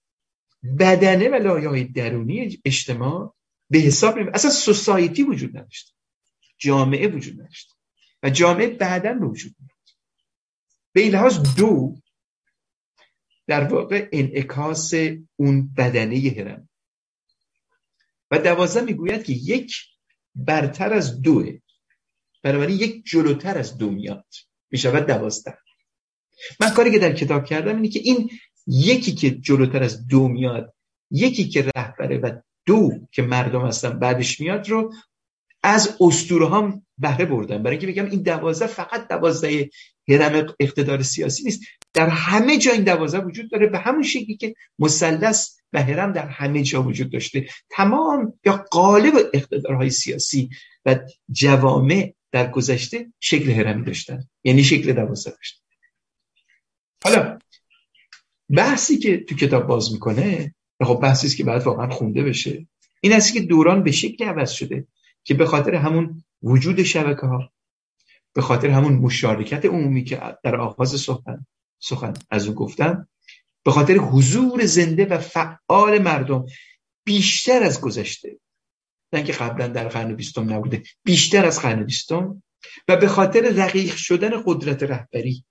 بدنه 0.79 1.29
و 1.29 1.35
لایه 1.35 1.69
های 1.69 1.85
درونی 1.85 2.61
اجتماع 2.65 3.35
به 3.71 3.79
حساب 3.79 4.19
نمی 4.19 4.31
اصلا 4.35 4.51
سوسایتی 4.51 5.23
وجود 5.23 5.57
نداشت. 5.57 5.95
جامعه 6.59 7.09
وجود 7.09 7.41
نداشت. 7.41 7.79
و 8.23 8.31
جامعه 8.31 8.67
بعدا 8.67 9.19
وجود 9.23 9.55
میاد 9.61 9.79
به 10.93 11.01
این 11.01 11.13
لحاظ 11.13 11.39
دو 11.57 11.97
در 13.49 13.65
واقع 13.65 14.09
انعکاس 14.13 14.95
اون 15.37 15.75
بدنه 15.77 16.35
هرم 16.37 16.69
و 18.31 18.39
دوازده 18.39 18.85
می‌گوید 18.85 19.25
که 19.25 19.33
یک 19.33 19.75
برتر 20.35 20.93
از 20.93 21.23
دوه 21.23 21.59
بنابراین 22.43 22.79
یک 22.79 23.05
جلوتر 23.05 23.59
از 23.59 23.79
دو 23.79 23.91
میاد. 23.91 24.27
می‌شود 24.71 25.07
دوازده. 25.07 25.59
من 26.61 26.71
کاری 26.71 26.91
که 26.91 26.99
در 26.99 27.13
کتاب 27.13 27.45
کردم 27.45 27.77
اینه 27.77 27.89
که 27.89 28.01
این 28.01 28.31
یکی 28.67 29.13
که 29.13 29.31
جلوتر 29.31 29.83
از 29.83 30.07
دو 30.07 30.29
میاد 30.29 30.75
یکی 31.11 31.49
که 31.49 31.71
رهبره 31.77 32.19
و 32.19 32.41
دو 32.67 32.91
که 33.13 33.23
مردم 33.23 33.67
هستن 33.67 33.99
بعدش 33.99 34.41
میاد 34.41 34.69
رو 34.69 34.93
از 35.63 35.97
اسطوره 36.01 36.47
ها 36.47 36.83
بهره 36.99 37.25
بردن. 37.25 37.63
برای 37.63 37.77
اینکه 37.77 37.93
بگم 37.93 38.11
این 38.11 38.23
دوازده 38.23 38.67
فقط 38.67 39.09
دوازده 39.09 39.71
هرم 40.09 40.55
اقتدار 40.61 41.03
سیاسی 41.03 41.45
نیست. 41.45 41.61
در 41.95 42.09
همه 42.09 42.59
جا 42.59 42.73
این 42.73 42.85
دوازده 42.85 43.25
وجود 43.25 43.51
داره. 43.51 43.67
به 43.67 43.79
همون 43.79 44.03
شکلی 44.03 44.37
که 44.37 44.55
مثلث 44.79 45.59
و 45.73 45.83
هرم 45.83 46.13
در 46.13 46.29
همه 46.29 46.63
جا 46.63 46.83
وجود 46.83 47.13
داشته. 47.13 47.47
تمام 47.71 48.33
یا 48.45 48.65
قالب 48.71 49.15
اقتدارهای 49.33 49.91
سیاسی 49.91 50.51
و 50.87 50.99
جوامع 51.31 52.15
در 52.33 52.51
گذشته 52.51 53.13
شکل 53.21 53.51
هرمی 53.51 53.85
داشتن. 53.85 54.21
یعنی 54.45 54.65
شکل 54.65 54.93
دوازده 54.93 55.31
داشتن. 55.31 55.61
حالا 57.05 57.39
بحثی 58.51 58.99
که 58.99 59.25
تو 59.25 59.35
کتاب 59.35 59.67
باز 59.67 59.93
می‌کنه 59.93 60.55
خب 60.83 61.01
بحثی 61.03 61.37
که 61.37 61.45
باید 61.45 61.63
واقعا 61.63 61.91
خونده 61.91 62.23
بشه 62.23 62.67
این 63.01 63.13
است 63.13 63.33
که 63.33 63.41
دوران 63.41 63.83
به 63.83 63.93
شکل 63.93 64.25
عوض 64.25 64.51
شده 64.51 64.87
که 65.25 65.35
به 65.35 65.47
خاطر 65.47 65.75
همون 65.75 66.25
وجود 66.43 66.83
شبکه 66.83 67.27
ها 67.27 67.53
به 68.35 68.43
خاطر 68.43 68.71
همون 68.71 68.93
مشارکت 68.93 69.65
عمومی 69.65 70.05
که 70.05 70.21
در 70.45 70.57
آغاز 70.57 71.01
سخن 71.01 71.47
سخن 71.79 72.13
از 72.31 72.47
اون 72.47 72.55
گفتم 72.55 73.09
به 73.65 73.71
خاطر 73.71 73.95
حضور 73.95 74.67
زنده 74.67 75.07
و 75.07 75.19
فعال 75.19 75.99
مردم 75.99 76.47
بیشتر 77.05 77.63
از 77.63 77.81
گذشته 77.81 78.39
نه 79.13 79.23
که 79.23 79.33
قبلا 79.33 79.69
در 79.69 79.89
قرن 79.89 80.15
بیستم 80.15 80.55
نبوده 80.55 80.83
بیشتر 81.05 81.47
از 81.47 81.61
قرن 81.61 81.85
بیستم 81.85 82.43
و 82.89 82.97
به 82.97 83.09
خاطر 83.09 83.41
رقیق 83.41 83.97
شدن 83.97 84.43
قدرت 84.47 84.83
رهبری 84.83 85.45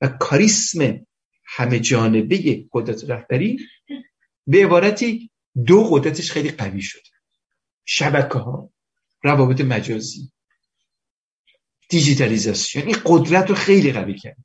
و 0.00 0.08
کاریسم 0.08 1.06
همه 1.44 1.80
جانبه 1.80 2.66
قدرت 2.72 3.10
رهبری 3.10 3.58
به 4.46 4.64
عبارتی 4.64 5.30
دو 5.66 5.84
قدرتش 5.84 6.30
خیلی 6.30 6.50
قوی 6.50 6.82
شد. 6.82 7.02
شبکه 7.84 8.38
ها 8.38 8.70
روابط 9.22 9.60
مجازی 9.60 10.32
دیجیتالیزاسیون. 11.92 12.86
این 12.86 12.96
قدرت 13.04 13.48
رو 13.50 13.54
خیلی 13.54 13.92
قوی 13.92 14.14
کرد. 14.14 14.36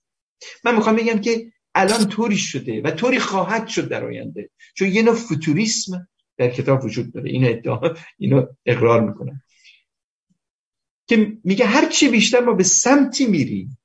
من 0.64 0.76
می‌خوام 0.76 0.96
بگم 0.96 1.22
که 1.22 1.52
الان 1.76 2.10
طوری 2.10 2.38
شده 2.38 2.82
و 2.82 2.92
طوری 2.92 3.20
خواهد 3.20 3.68
شد 3.68 3.90
در 3.90 4.06
آینده. 4.06 4.50
چون 4.76 4.88
یه 4.88 5.02
نوع 5.02 5.16
فوتوریسم 5.16 6.08
در 6.38 6.50
کتاب 6.50 6.86
وجود 6.86 7.14
داره. 7.14 7.30
اینو 7.30 7.50
ادعا 7.50 7.96
اینو 8.18 8.46
اقرار 8.66 9.10
می‌کنم. 9.10 9.42
که 11.08 11.38
میگه 11.44 11.66
هر 11.66 11.90
چی 11.90 12.10
بیشتر 12.10 12.40
ما 12.40 12.54
به 12.54 12.64
سمتی 12.64 13.26
میریم 13.26 13.78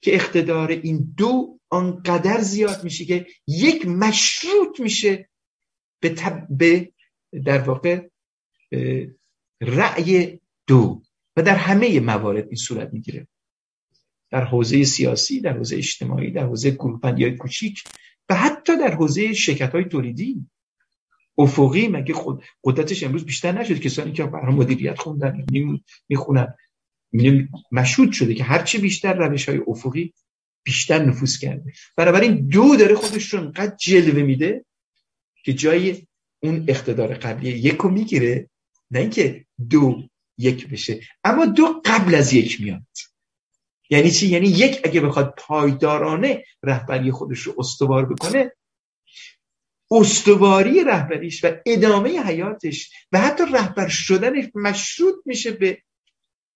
که 0.00 0.14
اقتدار 0.14 0.70
این 0.70 1.14
دو 1.16 1.58
آنقدر 1.68 2.40
زیاد 2.40 2.84
میشه 2.84 3.04
که 3.04 3.26
یک 3.46 3.86
مشروط 3.86 4.80
میشه 4.80 5.28
به, 6.00 6.14
به 6.50 6.92
در 7.44 7.58
واقع 7.58 8.08
رأی 9.60 10.40
دو. 10.66 11.02
و 11.36 11.42
در 11.42 11.56
همه 11.56 12.00
موارد 12.00 12.46
این 12.46 12.56
صورت 12.56 12.92
می‌گیره. 12.92 13.26
در 14.30 14.44
حوزه 14.44 14.84
سیاسی 14.84 15.40
در 15.40 15.56
حوزه 15.56 15.76
اجتماعی 15.76 16.30
در 16.30 16.44
حوزه 16.44 16.70
گروهبندی 16.70 17.24
های 17.24 17.36
کوچیک 17.36 17.84
و 18.28 18.34
حتی 18.34 18.78
در 18.78 18.94
حوزه 18.94 19.32
شرکت 19.32 19.72
های 19.72 19.84
تولیدی. 19.84 20.46
افقی 21.38 21.88
مگه 21.88 22.14
خود 22.14 22.44
قدرتش 22.64 23.02
امروز 23.02 23.24
بیشتر 23.24 23.52
نشد. 23.52 23.80
کسانی 23.80 24.12
که 24.12 24.24
برای 24.24 24.54
مدیریت 24.54 24.98
خوندن 24.98 25.46
می‌خونن. 26.08 26.54
مشهود 27.72 28.12
شده 28.12 28.34
که 28.34 28.44
هرچی 28.44 28.78
بیشتر 28.78 29.14
روش 29.14 29.48
های 29.48 29.60
افقی 29.66 30.14
بیشتر 30.62 31.04
نفوذ 31.04 31.38
کرده. 31.38 31.72
بنابراین 31.96 32.48
دو 32.48 32.76
داره 32.76 32.94
خودش 32.94 33.34
رو 33.34 33.40
انقدر 33.40 33.76
جلوه 33.76 34.22
میده 34.22 34.64
که 35.44 35.52
جای 35.52 36.06
اون 36.42 36.64
اقتدار 36.68 37.14
قبلی 37.14 37.50
یک 37.50 37.76
رو 37.76 37.90
می‌گیره. 37.90 38.50
نه 38.90 39.00
اینکه 39.00 39.44
دو 39.70 40.02
یک 40.40 40.68
بشه. 40.68 41.00
اما 41.24 41.46
دو 41.46 41.82
قبل 41.84 42.14
از 42.14 42.32
یک 42.32 42.60
میاد. 42.60 42.82
یعنی 43.90 44.10
چی؟ 44.10 44.28
یعنی 44.28 44.48
یک 44.48 44.80
اگه 44.84 45.00
بخواد 45.00 45.34
پایدارانه 45.38 46.44
رهبری 46.62 47.10
خودش 47.10 47.40
رو 47.40 47.54
استوار 47.58 48.06
بکنه 48.06 48.52
استواری 49.90 50.84
رهبریش 50.84 51.44
و 51.44 51.56
ادامه 51.66 52.10
حیاتش 52.22 52.90
و 53.12 53.20
حتی 53.20 53.44
رهبر 53.52 53.88
شدنش 53.88 54.44
مشروط 54.54 55.14
میشه 55.26 55.50
به 55.50 55.82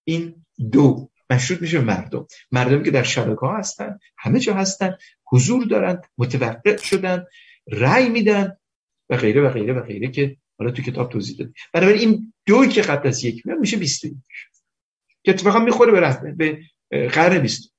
این 0.04 0.44
دو. 0.72 1.10
مشروط 1.30 1.60
میشه 1.60 1.78
به 1.78 1.84
مردم. 1.84 2.26
مردمی 2.52 2.84
که 2.84 2.90
در 2.90 3.02
شبکه 3.02 3.40
ها 3.40 3.56
هستن 3.56 3.98
همه 4.18 4.40
جا 4.40 4.54
هستن 4.54 4.96
حضور 5.26 5.64
دارن 5.64 6.02
متوقع 6.18 6.76
شدن 6.76 7.24
رأی 7.68 8.08
میدن 8.08 8.56
و 9.10 9.16
غیره 9.16 9.42
و 9.42 9.48
غیره 9.50 9.72
و 9.72 9.80
غیره 9.80 10.10
که 10.10 10.36
حالا 10.58 10.70
تو 10.70 10.83
کتاب 10.83 11.12
توضیح 11.12 11.36
دادی. 11.36 11.52
بنابراین 11.73 12.00
این 12.00 12.33
دوی 12.47 12.68
که 12.68 12.83
قبل 12.83 13.08
از 13.08 13.24
یک 13.24 13.47
میاد 13.47 13.58
میشه 13.58 13.76
20 13.76 14.02
که 15.23 15.31
اتفاقا 15.31 15.58
می‌خوره 15.58 15.92
به 15.92 16.00
رفته 16.00 16.34
به 16.39 16.58
قرن 17.08 17.39
20 17.39 17.74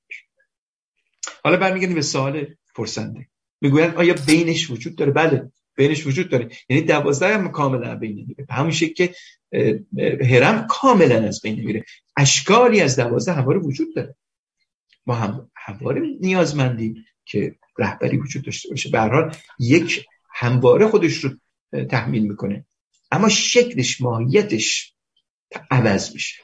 حالا 1.44 1.56
برمیگردیم 1.56 1.94
به 1.94 2.02
سوال 2.02 2.46
پرسنده. 2.74 3.28
می‌گوین 3.60 3.90
آیا 3.90 4.14
بینش 4.26 4.70
وجود 4.70 4.96
داره؟ 4.96 5.12
بله 5.12 5.52
بینش 5.76 6.06
وجود 6.06 6.28
داره. 6.28 6.48
یعنی 6.68 6.82
دوازده 6.82 7.34
هم 7.34 7.48
کاملا 7.48 7.94
بین 7.94 8.26
میره 8.28 8.44
به 8.44 8.54
همون 8.54 8.70
شکل 8.70 8.94
که 8.94 9.14
هرم 10.20 10.66
کاملا 10.70 11.22
از 11.28 11.40
بین 11.42 11.64
میره 11.64 11.84
اشکالی 12.16 12.80
از 12.80 12.96
دوازده 12.96 13.32
همواره 13.32 13.58
وجود 13.58 13.94
داره. 13.94 14.14
ما 15.06 15.14
هم 15.14 15.50
همواره 15.56 16.02
نیازمندیم 16.20 17.04
که 17.24 17.56
رهبری 17.78 18.16
وجود 18.16 18.44
داشته 18.44 18.68
باشه. 18.68 18.90
به 18.90 19.00
حال 19.00 19.34
یک 19.58 20.06
همواره 20.34 20.86
خودش 20.86 21.16
رو 21.16 21.30
تحمیل 21.90 22.22
می‌کنه. 22.22 22.66
اما 23.10 23.28
شکلش 23.28 24.00
ماهیتش 24.00 24.94
عوض 25.70 26.12
میشه. 26.12 26.42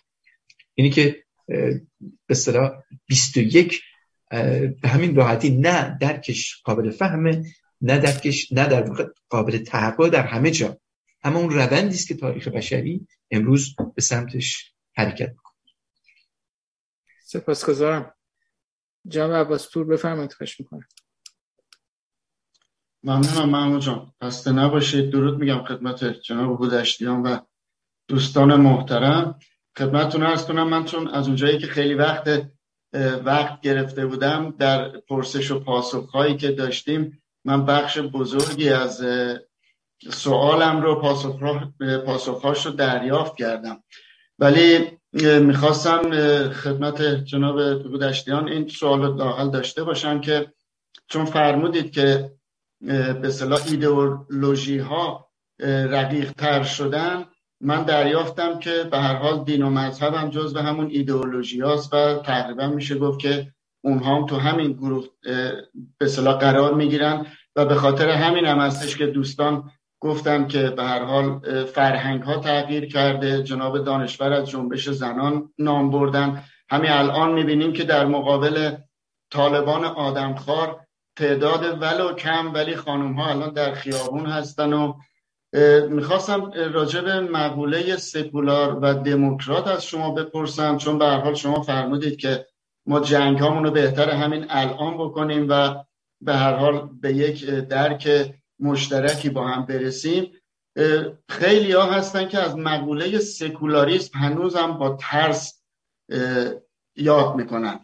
اینی 0.75 0.91
که 0.91 1.25
به 1.47 1.81
اصطلاح 2.29 2.83
21 3.07 3.83
به 4.31 4.89
همین 4.89 5.17
راحتی 5.17 5.51
نه 5.51 5.99
درکش 6.01 6.63
قابل 6.65 6.91
فهمه 6.91 7.45
نه 7.81 7.99
درکش 7.99 8.53
نه 8.53 8.69
در 8.69 9.09
قابل 9.29 9.59
تحقق 9.59 10.09
در 10.09 10.27
همه 10.27 10.51
جا. 10.51 10.81
اما 11.23 11.39
اون 11.39 11.51
روندی 11.51 11.95
است 11.95 12.09
که 12.09 12.15
تاریخ 12.15 12.49
بشری 12.49 13.07
امروز 13.31 13.77
به 13.95 14.03
سمتش 14.03 14.73
حرکت 14.97 15.29
می‌کنه. 15.29 15.53
سپاسگزارم. 17.25 18.15
جناب 19.09 19.47
عباس 19.47 19.73
پور 19.73 19.85
بفرمایید 19.85 20.33
خوش 20.33 20.61
می‌کنم. 20.61 20.89
ممنونم 23.05 23.49
محمود 23.49 23.81
جان. 23.81 24.13
خسته 24.25 24.53
نباشید. 24.53 25.11
درود 25.11 25.39
میگم 25.39 25.65
خدمت 25.65 26.05
جناب 26.05 26.63
هودشتیان 26.63 27.23
و 27.23 27.39
دوستان 28.09 28.57
محترم. 28.57 29.39
خدمتتون 29.79 30.23
ارز 30.23 30.47
کنم 30.47 30.69
من 30.69 30.85
چون 30.85 31.09
از 31.09 31.27
اونجایی 31.27 31.59
که 31.59 31.67
خیلی 31.67 31.95
وقت 31.95 32.43
وقت 33.25 33.61
گرفته 33.61 34.07
بودم 34.07 34.55
در 34.59 34.89
پرسش 34.89 35.51
و 35.51 35.61
پاسخ 35.61 36.11
هایی 36.11 36.37
که 36.37 36.53
داشتیم 36.53 37.23
من 37.45 37.67
بخش 37.67 37.99
بزرگی 37.99 38.69
از 38.69 39.05
سوالم 40.11 40.83
رو 40.83 41.01
پاسخ 42.07 42.45
رو 42.67 42.73
دریافت 42.73 43.37
کردم. 43.37 43.83
ولی 44.39 44.99
می‌خواستم 45.41 46.11
خدمت 46.49 47.03
جناب 47.03 47.59
هودشتیان 47.59 48.49
این 48.49 48.69
سوال 48.69 49.17
داخل 49.17 49.51
داشته 49.51 49.85
باشم 49.85 50.21
که 50.21 50.53
چون 51.09 51.25
فرمودید 51.25 51.93
که 51.93 52.31
به 53.23 53.31
صلاح 53.31 53.61
ایدئولوژی 53.67 54.79
ها 54.79 55.29
رقیق 55.65 56.33
تر 56.33 56.63
شدن. 56.63 57.25
من 57.61 57.83
دریافتم 57.83 58.59
که 58.59 58.85
به 58.91 58.99
هر 58.99 59.15
حال 59.15 59.45
دین 59.45 59.63
و 59.63 59.71
مذهب 59.71 60.15
هم 60.15 60.31
جز 60.31 60.55
به 60.55 60.63
همون 60.63 60.91
ایدئولوژی 60.91 61.61
هاست 61.61 61.95
و 61.95 62.15
تقریبا 62.15 62.67
میشه 62.67 62.99
گفت 62.99 63.19
که 63.19 63.53
اونها 63.85 64.17
هم 64.17 64.27
تو 64.27 64.37
همین 64.37 64.73
گروه 64.73 65.07
به 65.99 66.07
صلاح 66.07 66.39
قرار 66.39 66.75
می‌گیرن 66.75 67.27
و 67.57 67.65
به 67.65 67.75
خاطر 67.75 68.09
همین 68.09 68.45
هم 68.45 68.59
هستش 68.59 68.97
که 68.97 69.07
دوستان 69.07 69.71
گفتن 70.01 70.47
که 70.47 70.63
به 70.71 70.83
هر 70.85 71.05
حال 71.05 71.41
فرهنگ 71.65 72.23
ها 72.23 72.37
تغییر 72.37 72.87
کرده. 72.87 73.43
جناب 73.43 73.85
دانشور 73.85 74.33
از 74.33 74.51
جنبش 74.51 74.89
زنان 74.89 75.53
نام 75.59 75.91
بردن. 75.91 76.45
همین 76.71 76.91
الان 76.91 77.33
می‌بینیم 77.33 77.73
که 77.73 77.85
در 77.85 78.07
مقابل 78.07 78.77
طالبان 79.31 79.85
آدمخوار 79.85 80.81
تعداد 81.17 81.83
ولو 81.83 82.13
کم 82.13 82.55
ولی 82.55 82.77
خانم 82.77 83.13
ها 83.13 83.31
الان 83.31 83.53
در 83.53 83.75
خیابون 83.75 84.27
هستن 84.27 84.73
و 84.73 84.95
می‌خواستم 85.89 86.51
راجع 86.73 87.01
به 87.01 87.21
مقوله 87.21 87.97
سکولار 87.97 88.79
و 88.83 88.95
دموکرات 88.95 89.67
از 89.67 89.85
شما 89.85 90.11
بپرسم 90.11 90.77
چون 90.77 90.99
به 90.99 91.07
حال 91.07 91.35
شما 91.35 91.63
فرمودید 91.63 92.17
که 92.17 92.47
ما 92.87 93.01
جنگ 93.01 93.41
رو 93.41 93.71
بهتر 93.71 94.11
همین 94.11 94.47
الان 94.49 94.99
بکنیم 94.99 95.47
و 95.49 95.75
به 96.21 96.35
هر 96.35 96.55
حال 96.55 96.89
به 97.01 97.13
یک 97.13 97.47
درک 97.47 98.35
مشترکی 98.61 99.31
با 99.31 99.49
هم 99.49 99.67
برسیم. 99.67 100.33
خیلی 101.29 101.73
ها 101.73 101.83
هستن 101.83 102.29
که 102.29 102.39
از 102.39 102.57
مقوله 102.57 103.19
سکولاریسم 103.19 104.19
هنوز 104.19 104.57
هم 104.57 104.79
با 104.79 104.99
ترس 105.01 105.63
یاد 106.97 107.35
می‌کنن. 107.35 107.81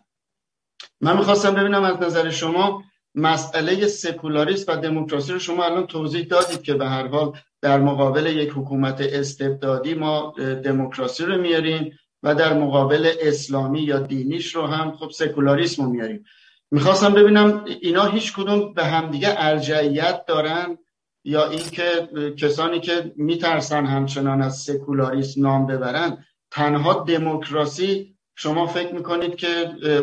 من 1.01 1.17
می‌خواستم 1.17 1.55
ببینم 1.55 1.85
از 1.85 1.97
نظر 1.97 2.31
شما 2.31 2.85
مسئله 3.15 3.87
سکولاریسم 3.87 4.73
و 4.73 4.77
دموکراسی 4.77 5.33
رو 5.33 5.39
شما 5.39 5.65
الان 5.65 5.87
توضیح 5.87 6.25
دادید 6.25 6.63
که 6.63 6.75
به 6.75 6.87
هر 6.89 7.07
حال 7.07 7.33
در 7.63 7.81
مقابل 7.81 8.27
یک 8.27 8.51
حکومت 8.51 9.01
استبدادی 9.01 9.95
ما 9.95 10.35
دموکراسی 10.65 11.25
رو 11.25 11.41
میاریم 11.41 11.99
و 12.23 12.35
در 12.35 12.53
مقابل 12.53 13.13
اسلامی 13.21 13.81
یا 13.81 13.99
دینیش 13.99 14.55
رو 14.55 14.67
هم 14.67 14.93
خب 14.93 15.11
سکولاریسم 15.11 15.85
رو 15.85 15.91
میاریم 15.91 16.25
می‌خواستم 16.71 17.13
ببینم 17.15 17.65
اینا 17.81 18.05
هیچ 18.05 18.33
کدوم 18.33 18.75
به 18.75 18.85
همدیگه 18.85 19.35
ارجحیت 19.37 20.25
دارن 20.27 20.79
یا 21.25 21.51
اینکه 21.51 22.09
کسانی 22.37 22.81
که 22.81 23.13
میترسن 23.17 23.87
همچنان 23.87 24.43
از 24.43 24.59
سکولاریسم 24.59 25.43
نام 25.43 25.67
ببرن 25.67 26.25
تنها 26.51 27.05
دموکراسی 27.05 28.15
شما 28.35 28.67
فکر 28.67 28.95
می‌کنید 28.95 29.37
که 29.37 29.49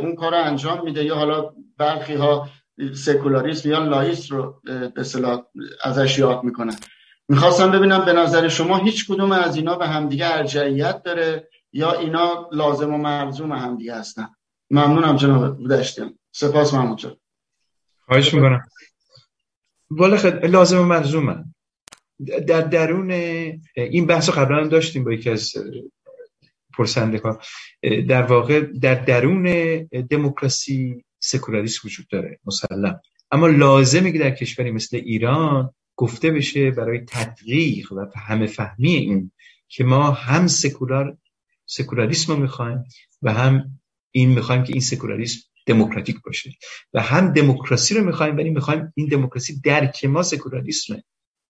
اون 0.01 0.16
کار 0.16 0.32
رو 0.32 0.43
انجام 0.43 0.84
میده 0.84 1.03
یا 1.03 1.16
حالا 1.16 1.53
برخی 1.77 2.14
ها 2.14 2.50
سکولاریسم 2.93 3.69
یا 3.69 3.83
لائیک 3.83 4.32
رو 4.31 4.61
به 4.63 5.03
ازش 5.83 6.19
یاد 6.19 6.43
می‌کنن 6.43 6.75
می‌خواستم 7.27 7.71
ببینم 7.71 8.05
به 8.05 8.13
نظر 8.13 8.47
شما 8.47 8.77
هیچ 8.77 9.07
کدوم 9.07 9.31
از 9.31 9.55
اینا 9.55 9.75
به 9.75 9.87
همدیگه 9.87 10.37
ارجعیت 10.37 11.03
داره 11.03 11.49
یا 11.73 11.91
اینا 11.91 12.49
لازم 12.51 12.93
و 12.93 12.97
مرزوم 12.97 13.51
همدیگه 13.51 13.95
هستن؟ 13.95 14.27
ممنونم 14.71 15.15
جناب 15.15 15.57
بودشتیم 15.57 16.19
سپاس 16.31 16.73
محمود 16.73 16.97
جان. 16.97 17.17
خواهش 18.05 18.33
می‌کنم. 18.33 18.61
والا 19.89 20.17
خد... 20.17 20.45
لازم 20.45 20.79
و 20.79 20.83
مرزوم 20.83 21.53
در 22.47 22.61
درون 22.61 23.11
این 23.75 24.05
بحث 24.07 24.29
قبلا 24.29 24.57
هم 24.57 24.69
داشتیم 24.69 25.03
با 25.03 25.13
یکی 25.13 25.29
از 25.29 25.53
پرسنده 26.77 27.17
ها 27.17 27.39
در 28.07 28.21
واقع 28.21 28.61
در 28.61 28.95
درون 28.95 29.43
دموکراسی 30.09 31.05
سکولاریسم 31.25 31.81
وجود 31.85 32.07
داره 32.07 32.39
مسلم. 32.45 33.01
اما 33.31 33.47
لازمه 33.47 34.11
که 34.11 34.19
در 34.19 34.31
کشوری 34.31 34.71
مثل 34.71 34.97
ایران 34.97 35.73
گفته 35.95 36.31
بشه 36.31 36.71
برای 36.71 36.99
تدقیق 37.07 37.93
و 37.93 38.05
همه 38.15 38.45
فهمی 38.45 38.93
این 38.93 39.31
که 39.67 39.83
ما 39.83 40.11
هم 40.11 40.47
سکولار 40.47 41.17
سکولاریسم 41.65 42.33
رو 42.33 42.39
می‌خوایم 42.39 42.83
و 43.21 43.33
هم 43.33 43.79
این 44.11 44.29
می‌خوایم 44.29 44.63
که 44.63 44.73
این 44.73 44.81
سکولاریسم 44.81 45.39
دموکراتیک 45.65 46.15
باشه. 46.25 46.51
و 46.93 47.01
هم 47.01 47.33
دموکراسی 47.33 47.95
رو 47.95 48.05
می‌خوایم 48.05 48.37
ولی 48.37 48.49
می‌خوایم 48.49 48.93
این 48.95 49.07
دموکراسی 49.07 49.61
درک 49.61 50.05
ما 50.05 50.23
سکولاریسمه. 50.23 51.03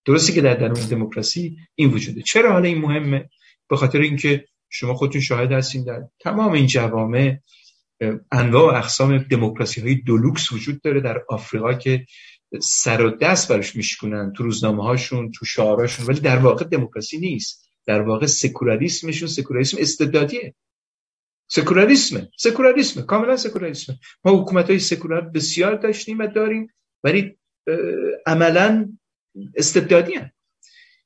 درسته 0.05 0.33
که 0.33 0.41
در 0.41 0.53
درون 0.53 0.87
دموکراسی 0.89 1.57
این 1.75 1.93
وجوده. 1.93 2.21
چرا 2.21 2.51
حالا 2.51 2.67
این 2.67 2.77
مهمه؟ 2.77 3.29
به 3.69 3.77
خاطر 3.77 3.99
اینکه 3.99 4.45
شما 4.69 4.93
خودتون 4.93 5.21
شاهد 5.21 5.51
هستین 5.51 5.83
در 5.83 6.03
تمام 6.19 6.51
این 6.51 6.67
جوامع 6.67 7.37
انواع 8.31 8.73
و 8.73 8.77
اقسام 8.77 9.17
دموکراسی 9.17 9.81
های 9.81 9.95
دولوکس 9.95 10.51
وجود 10.51 10.81
داره 10.81 11.01
در 11.01 11.23
آفریقا 11.29 11.73
که 11.73 12.05
سر 12.61 13.01
و 13.01 13.09
دست 13.09 13.51
برش 13.51 13.75
میشکنن 13.75 14.33
تو 14.33 14.43
روزنامه 14.43 14.83
هاشون 14.83 15.31
تو 15.31 15.45
شعاراشون 15.45 16.05
ولی 16.05 16.19
در 16.19 16.37
واقع 16.37 16.65
دموکراسی 16.65 17.17
نیست. 17.17 17.65
در 17.85 18.01
واقع 18.01 18.25
سکولاریسمشون 18.25 19.27
سکولاریسم 19.27 19.77
استبدادیه. 19.79 20.55
سکولاریسمه. 21.47 22.29
سکولاریسمه. 22.37 23.03
کاملا 23.03 23.37
سکولاریسمه. 23.37 23.99
ما 24.25 24.41
حکومت 24.41 24.69
های 24.69 24.79
سکولار 24.79 25.21
بسیار 25.21 25.75
داشتیم 25.75 26.19
و 26.19 26.27
داریم 26.27 26.73
ولی 27.03 27.37
عملا 28.25 28.97
استبدادی 29.55 30.13
هم. 30.13 30.31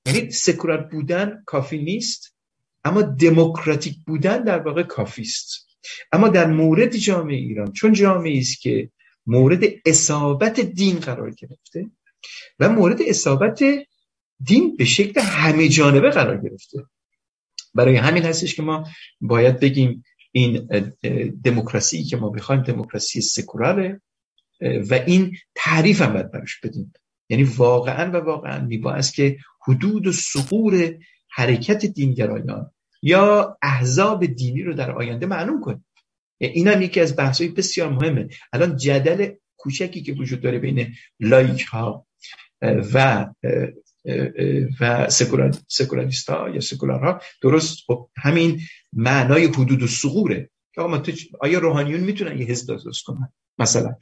یعنی 0.06 0.32
سکولار 0.32 0.78
بودن 0.78 1.44
کافی 1.46 1.78
نیست 1.78 2.36
اما 2.84 3.02
دموکراتیک 3.02 3.96
بودن 4.08 4.44
در 4.44 4.60
واقع 4.60 4.84
کافی 4.84 5.22
است. 5.22 5.69
اما 6.12 6.28
در 6.28 6.48
مورد 6.48 6.96
جامعه 6.96 7.36
ایران 7.36 7.72
چون 7.72 7.94
جامعه 7.94 8.40
است 8.40 8.62
که 8.62 8.90
مورد 9.26 9.64
اصابت 9.86 10.60
دین 10.60 11.00
قرار 11.00 11.32
گرفته 11.32 11.86
و 12.60 12.70
مورد 12.70 13.00
اصابت 13.08 13.64
دین 14.46 14.76
به 14.76 14.86
شکل 14.86 15.22
همه 15.22 15.68
جانبه 15.68 16.10
قرار 16.10 16.42
گرفته. 16.42 16.86
برای 17.74 17.96
همین 17.96 18.24
هستش 18.24 18.56
که 18.56 18.62
ما 18.62 18.88
باید 19.22 19.60
بگیم 19.60 20.04
این 20.32 20.68
دموکراسی 21.44 22.04
که 22.04 22.18
ما 22.18 22.30
بخوایم 22.30 22.62
دموکراسی 22.62 23.22
سکولاره 23.22 24.02
و 24.62 24.94
این 24.94 25.36
تعریف 25.56 26.02
هم 26.02 26.14
باید 26.14 26.32
براش 26.32 26.60
بدیم. 26.60 26.94
یعنی 27.30 27.44
واقعا 27.44 28.12
و 28.12 28.16
واقعا 28.16 28.66
میباید 28.66 29.12
که 29.12 29.38
حدود 29.68 30.08
و 30.08 30.12
ثغور 30.12 30.98
حرکت 31.30 31.86
دینگرایان 31.86 32.72
یا 33.02 33.58
احزاب 33.62 34.26
دینی 34.26 34.64
رو 34.64 34.74
در 34.74 34.92
آینده 34.92 35.26
معلوم 35.26 35.62
کنیم. 35.62 35.86
این 36.42 36.68
هم 36.68 36.82
یکی 36.82 37.00
از 37.00 37.16
بحث‌های 37.16 37.50
بسیار 37.50 37.90
مهمه. 37.90 38.28
الان 38.54 38.78
جدل 38.78 39.32
کوچکی 39.58 40.02
که 40.02 40.14
وجود 40.14 40.42
داره 40.42 40.60
بین 40.60 40.94
لائیک 41.20 41.62
ها 41.62 42.08
و 42.94 43.26
و 44.80 45.10
سکولار 45.10 45.56
سکولاریست 45.68 46.30
ها 46.30 46.50
یا 46.50 46.60
سکولار 46.60 47.00
ها 47.00 47.22
درست 47.42 47.78
خب 47.88 48.10
همین 48.18 48.62
معنای 48.94 49.46
حدود 49.46 49.84
و 49.84 49.88
ثغوره 49.88 50.50
که 50.76 50.82
آقا 50.82 51.04
آیا 51.40 51.60
روحانیون 51.60 52.00
می‌تونن 52.00 52.40
یه 52.40 52.46
حزب 52.46 52.68
درست 52.68 53.04
کنن؟ 53.04 53.34
مثلا. 53.58 53.96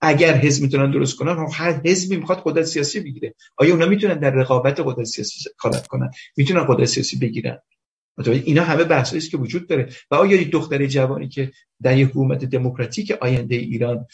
اگر 0.00 0.34
حزب 0.34 0.62
می‌تونن 0.62 0.90
درست 0.90 1.16
کنن 1.16 1.46
خب 1.46 1.52
هر 1.54 1.80
حزبی 1.84 2.16
می‌خواد 2.16 2.42
قدرت 2.44 2.64
سیاسی 2.64 3.00
بگیره. 3.00 3.34
آیا 3.56 3.72
اونا 3.72 3.86
می‌تونن 3.86 4.18
در 4.18 4.30
رقابت 4.30 4.80
قدرت 4.80 5.06
سیاسی 5.06 5.50
کار 5.56 5.72
کنن؟ 5.88 6.10
می‌تونن 6.36 6.64
قدرت 6.64 6.88
سیاسی 6.88 7.18
بگیرن. 7.18 7.58
اینا 8.18 8.64
همه 8.64 8.84
بحثایی 8.84 9.18
است 9.18 9.30
که 9.30 9.36
وجود 9.36 9.68
داره. 9.68 9.88
و 10.10 10.14
آیا 10.14 10.40
یک 10.40 10.50
دختر 10.50 10.86
جوانی 10.86 11.28
که 11.28 11.52
در 11.82 11.98
یک 11.98 12.08
حکومت 12.08 12.44
دموکراتیک 12.44 13.10
آینده 13.10 13.54
ایران 13.54 14.06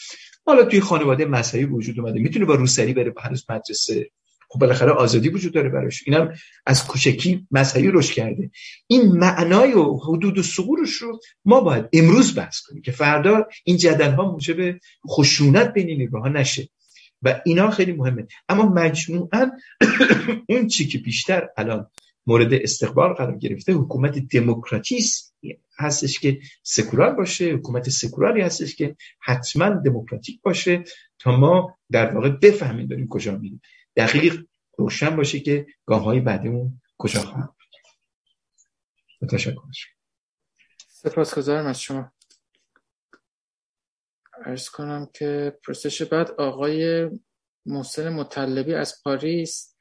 حالا 0.46 0.64
توی 0.64 0.80
خانواده 0.80 1.24
مذهبی 1.24 1.64
وجود 1.64 2.00
اومده 2.00 2.20
می‌تونه 2.20 2.44
با 2.44 2.54
روسری 2.54 2.94
بره 2.94 3.14
هنوز 3.18 3.44
مدرسه؟ 3.50 4.10
خب 4.50 4.60
بالاخره 4.60 4.92
آزادی 4.92 5.28
وجود 5.28 5.54
داره 5.54 5.68
براش. 5.68 6.02
اینم 6.06 6.34
از 6.66 6.86
کوچکی 6.86 7.46
مذهبی 7.50 7.88
روش 7.88 8.12
کرده. 8.12 8.50
این 8.86 9.12
معنای 9.12 9.72
و 9.72 9.96
حدود 9.96 10.38
و 10.38 10.42
سقورش 10.42 10.92
رو 10.92 11.20
ما 11.44 11.60
باید 11.60 11.88
امروز 11.92 12.38
بحث 12.38 12.60
کنیم 12.60 12.82
که 12.82 12.92
فردا 12.92 13.46
این 13.64 13.76
جدل 13.76 14.10
ها 14.10 14.32
موجب 14.32 14.78
خشونت 15.08 15.72
بین 15.72 15.86
نیروها 15.86 16.22
ها 16.22 16.28
نشه. 16.28 16.68
و 17.22 17.40
اینا 17.44 17.70
خیلی 17.70 17.92
مهمه. 17.92 18.26
اما 18.48 18.68
مجموعا 18.68 19.50
اون 20.48 20.66
چی 20.66 20.86
که 20.86 20.98
بیشتر 20.98 21.48
الان 21.56 21.86
مورد 22.28 22.54
استقبال 22.54 23.12
قرار 23.12 23.38
گرفته. 23.38 23.72
حکومت 23.72 24.18
دموکراتیست 24.18 25.34
هستش 25.78 26.20
که 26.20 26.40
سکولار 26.62 27.12
باشه 27.12 27.44
حکومت 27.44 27.90
سکولاری 27.90 28.40
هستش 28.40 28.76
که 28.76 28.96
حتما 29.20 29.68
دموکراتیک 29.68 30.42
باشه 30.42 30.84
تا 31.18 31.36
ما 31.36 31.78
در 31.90 32.14
واقع 32.14 32.28
بفهمیم 32.28 32.86
داریم 32.86 33.08
کجا 33.08 33.36
میریم. 33.36 33.60
دقیق 33.96 34.44
روشن 34.78 35.16
باشه 35.16 35.40
که 35.40 35.66
گاه 35.86 36.02
های 36.02 36.20
بعدیمون 36.20 36.80
کجا 36.98 37.20
خواهم 37.20 37.54
تشکر 39.30 39.60
سپاسگزارم 40.88 41.66
از 41.66 41.80
شما. 41.80 42.12
ارز 44.44 44.68
کنم 44.68 45.08
که 45.14 45.58
پرسش 45.66 46.02
بعد 46.02 46.30
آقای 46.30 47.10
محسن 47.66 48.08
مطلبی 48.08 48.74
از 48.74 49.02
پاریس 49.04 49.77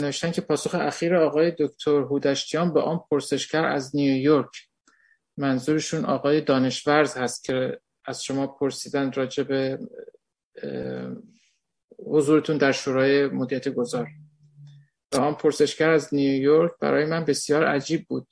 نوشتن 0.00 0.30
که 0.30 0.40
پاسخ 0.40 0.74
اخیر 0.74 1.16
آقای 1.16 1.50
دکتر 1.58 2.00
هودشتیان 2.00 2.72
به 2.72 2.80
آن 2.80 3.00
پرسشگر 3.10 3.64
از 3.64 3.96
نیویورک. 3.96 4.68
منظورشون 5.36 6.04
آقای 6.04 6.40
دانشورز 6.40 7.16
هست 7.16 7.44
که 7.44 7.80
از 8.04 8.24
شما 8.24 8.46
پرسیدن 8.46 9.12
راجع 9.12 9.42
به 9.42 9.78
حضورتون 12.06 12.58
در 12.58 12.72
شورای 12.72 13.26
مدیریت 13.26 13.68
گذار. 13.68 14.08
و 15.14 15.16
آن 15.16 15.34
پرسشگر 15.34 15.90
از 15.90 16.14
نیویورک 16.14 16.72
برای 16.80 17.04
من 17.04 17.24
بسیار 17.24 17.66
عجیب 17.66 18.06
بود. 18.08 18.28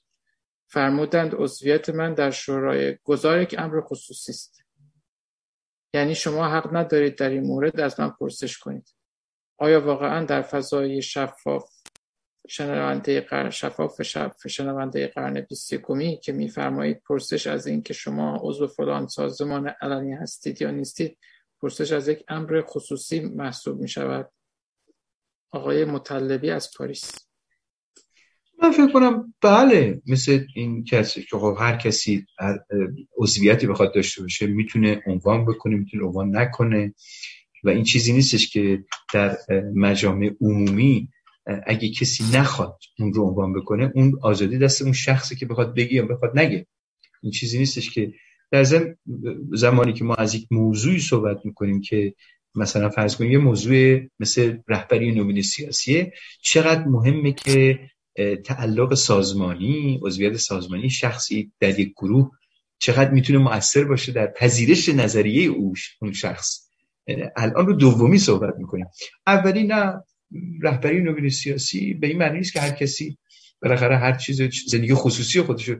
فرمودند 0.68 1.34
عضویت 1.34 1.90
من 1.90 2.14
در 2.14 2.30
شورای 2.30 2.98
گذار 3.04 3.40
یک 3.40 3.54
امر 3.58 3.80
خصوصی 3.80 4.32
است. 4.32 4.62
یعنی 5.94 6.14
شما 6.14 6.48
حق 6.48 6.76
ندارید 6.76 7.16
در 7.16 7.28
این 7.28 7.42
مورد 7.42 7.80
از 7.80 8.00
من 8.00 8.10
پرسش 8.10 8.58
کنید. 8.58 8.88
آیا 9.58 9.86
واقعا 9.86 10.24
در 10.24 10.42
فضای 10.42 11.02
شفاف 11.02 11.70
شنونده 12.48 13.20
قرن 13.20 13.50
شفاف 13.50 14.02
شف 14.02 14.46
شنونده 14.46 15.06
قرن 15.06 15.40
بیستیکومی 15.40 16.20
که 16.22 16.32
میفرمایید 16.32 17.02
پرسش 17.08 17.46
از 17.46 17.66
این 17.66 17.82
که 17.82 17.94
شما 17.94 18.40
عضو 18.42 18.66
فلان 18.66 19.06
سازمان 19.06 19.68
علنی 19.80 20.12
هستید 20.12 20.62
یا 20.62 20.70
نیستید 20.70 21.18
پرسش 21.62 21.92
از 21.92 22.08
یک 22.08 22.24
امر 22.28 22.62
خصوصی 22.66 23.20
محسوب 23.20 23.80
می 23.80 23.88
شود 23.88 24.32
آقای 25.50 25.84
مطلبی 25.84 26.50
از 26.50 26.70
پاریس. 26.78 27.12
من 28.62 28.70
فکر 28.70 28.92
کنم 28.92 29.34
بله 29.42 30.02
مثل 30.06 30.44
این 30.54 30.84
کسی 30.84 31.22
که 31.22 31.38
خب 31.38 31.56
هر 31.58 31.76
کسی 31.76 32.26
عضویتی 33.18 33.66
بخواد 33.66 33.94
داشته 33.94 34.22
باشه 34.22 34.46
می‌تونه 34.46 35.02
عنوان 35.06 35.44
بکنه 35.44 35.76
می‌تونه 35.76 36.04
عنوان 36.04 36.36
نکنه. 36.36 36.94
و 37.66 37.68
این 37.68 37.84
چیزی 37.84 38.12
نیستش 38.12 38.50
که 38.50 38.84
در 39.12 39.36
مجامع 39.74 40.30
عمومی 40.40 41.08
اگه 41.66 41.88
کسی 41.88 42.24
نخواد 42.34 42.78
اون 42.98 43.12
رو 43.12 43.22
عنوان 43.22 43.52
بکنه 43.52 43.92
اون 43.94 44.18
آزادی 44.22 44.58
دست 44.58 44.82
اون 44.82 44.92
شخصی 44.92 45.36
که 45.36 45.46
بخواد 45.46 45.74
بگی 45.74 45.94
یا 45.94 46.06
بخواد 46.06 46.38
نگه. 46.38 46.66
این 47.22 47.32
چیزی 47.32 47.58
نیستش 47.58 47.90
که 47.90 48.12
در 48.50 48.64
زمانی 49.52 49.92
که 49.92 50.04
ما 50.04 50.14
از 50.14 50.34
یک 50.34 50.46
موضوعی 50.50 51.00
صحبت 51.00 51.36
می‌کنیم 51.44 51.80
که 51.80 52.14
مثلا 52.54 52.88
فرض 52.88 53.16
کنیم 53.16 53.32
یه 53.32 53.38
موضوع 53.38 54.00
مثل 54.20 54.56
رهبری 54.68 55.12
نوین 55.12 55.42
سیاسیه 55.42 56.12
چقدر 56.42 56.84
مهمه 56.84 57.32
که 57.32 57.78
تعلق 58.44 58.94
سازمانی 58.94 60.00
عضویت 60.02 60.36
سازمانی 60.36 60.90
شخصی 60.90 61.52
در 61.60 61.78
یک 61.80 61.92
گروه 61.96 62.30
چقدر 62.78 63.10
می‌تونه 63.10 63.38
مؤثر 63.38 63.84
باشه 63.84 64.12
در 64.12 64.26
پذیرش 64.26 64.88
نظریه 64.88 65.48
اوش 65.48 65.96
اون 66.00 66.12
شخص. 66.12 66.65
الان 67.36 67.66
رو 67.66 67.72
دومی 67.72 68.18
صحبت 68.18 68.54
می‌کنیم. 68.58 68.86
اولی 69.26 69.64
نه 69.64 70.02
رهبری 70.62 71.00
نوین 71.00 71.28
سیاسی 71.30 71.94
به 71.94 72.06
این 72.06 72.18
معنی 72.18 72.38
نیست 72.38 72.52
که 72.52 72.60
هر 72.60 72.70
کسی 72.70 73.18
بالاخره 73.62 73.96
هر 73.96 74.16
چیز 74.16 74.42
زندگی 74.66 74.94
خصوصی 74.94 75.42
خودش 75.42 75.70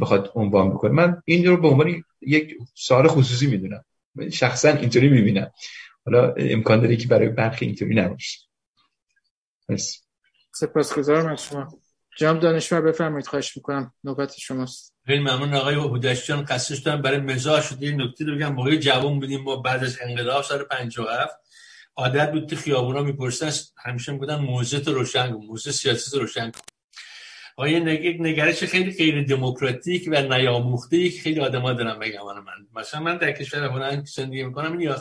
بخواد 0.00 0.32
عنوان 0.34 0.70
بکنه. 0.70 0.90
من 0.90 1.22
این 1.24 1.46
رو 1.46 1.56
به 1.56 1.68
عنوان 1.68 2.02
یک 2.20 2.56
سوال 2.74 3.08
خصوصی 3.08 3.46
می‌دونم. 3.46 3.84
شخصا 4.32 4.68
اینطوری 4.68 5.08
می‌بینم. 5.08 5.50
حالا 6.04 6.34
امکان 6.36 6.80
داره 6.80 6.96
که 6.96 7.08
برای 7.08 7.28
برخی 7.28 7.66
اینطوری 7.66 7.94
نباشه. 7.94 8.38
سپاسگزارم 10.54 11.32
از 11.32 11.44
شما. 11.44 11.81
جام 12.16 12.38
دانشور 12.38 12.80
بفرمایید 12.80 13.26
خواهش 13.26 13.56
می‌کنم. 13.56 13.94
نوبت 14.04 14.38
شماست. 14.38 14.94
خیلی 15.06 15.18
ممنون 15.18 15.54
آقای 15.54 15.74
هودشتیان 15.74 16.44
قصدش 16.44 16.78
دارم 16.78 17.02
برای 17.02 17.18
مزاح 17.18 17.62
شده 17.62 17.86
این 17.86 18.02
نکته 18.02 18.24
رو 18.24 18.36
بگم. 18.36 18.54
موقع 18.54 18.76
جوان 18.76 19.20
بودیم. 19.20 19.40
ما 19.40 19.56
بعد 19.56 19.84
از 19.84 19.98
انقلاب 20.02 20.42
سال 20.42 20.62
57 20.62 21.36
عادت 21.96 22.32
بود 22.32 22.50
که 22.50 22.56
خیابونا 22.56 23.02
می‌پرسن. 23.02 23.50
همیشه 23.84 24.12
می‌گفتن 24.12 24.34
موزه 24.34 24.80
تو 24.80 24.94
روشن 24.94 25.32
موزه 25.32 25.72
سیاسی 25.72 26.10
تو 26.10 26.18
روشن 26.18 26.50
کن. 26.50 26.60
یک 27.68 28.16
نگرش 28.20 28.64
خیلی 28.64 28.96
غیر 28.96 29.24
دموکراتیک 29.26 30.08
و 30.12 30.22
نیاموخته 30.22 31.08
که 31.08 31.20
خیلی 31.20 31.40
آدما 31.40 31.72
دارن 31.72 31.98
بگم 31.98 32.20
من 32.24 32.80
مثلا 32.80 33.00
من 33.00 33.16
در 33.16 33.32
کشور 33.32 33.64
هلند 33.64 34.06
زندگی 34.06 34.42
می‌کنم. 34.42 34.78
این 34.78 34.94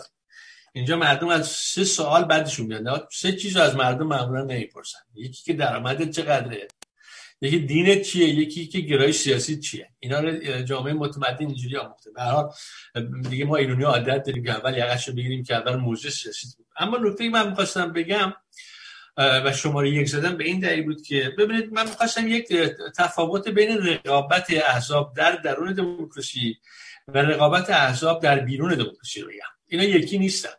اینجا 0.74 0.98
مردم 0.98 1.28
از 1.28 1.48
سه 1.48 1.84
سوال 1.84 2.24
بعدشون 2.24 2.66
میاد. 2.66 3.10
سه 3.12 3.32
چیز 3.32 3.58
از 3.58 3.76
مردم 3.76 4.08
معمولا 4.08 4.44
نمی‌پرسن. 4.44 5.00
یکی 5.16 5.44
که 5.44 5.54
درآمدت 5.54 6.12
چقدره؟ 6.12 6.68
یکی 7.42 7.60
دینت 7.60 8.02
چیه؟ 8.02 8.30
یکی 8.30 8.68
که 8.68 8.80
گرایش 8.80 9.16
سیاسی 9.16 9.60
چیه؟ 9.60 9.90
اینا 10.00 10.20
رو 10.20 10.62
جامعه 10.62 10.94
متمدن 10.94 11.46
اینجوری 11.46 11.78
آموخته 11.78 12.12
به 12.12 12.22
حال 12.22 12.52
دیگه 13.30 13.46
ما 13.46 13.56
ایرانی 13.56 13.84
عادت 13.84 14.24
داریم 14.24 14.44
که 14.44 14.52
اول 14.52 14.78
یقش 14.78 15.08
رو 15.08 15.14
بگیریم 15.14 15.44
که 15.44 15.56
اول 15.56 15.76
موضوع 15.76 16.12
سیاسی 16.12 16.48
اما 16.78 16.98
نکته 16.98 17.30
من 17.30 17.50
می‌خواستم 17.50 17.94
بگم 17.94 18.34
و 19.18 19.54
شماره 19.54 19.90
یک 19.90 20.10
زدم 20.10 20.38
به 20.38 20.44
این 20.44 20.60
دلیل 20.60 20.84
بود 20.84 21.02
که 21.02 21.34
ببینید 21.38 21.74
من 21.74 21.84
می‌خواستم 21.84 22.28
یک 22.28 22.48
تفاوت 22.98 23.48
بین 23.48 23.78
رقابت 23.78 24.48
احزاب 24.50 25.14
در 25.16 25.32
درون 25.32 25.74
دموکراسی 25.74 26.58
و 27.08 27.18
رقابت 27.18 27.70
احزاب 27.70 28.22
در 28.22 28.40
بیرون 28.40 28.76
دموکراسی 28.76 29.22
رو 29.22 29.28
بگم. 29.28 29.38
اینا 29.68 29.84
یکی 29.84 30.18
نیستن. 30.18 30.50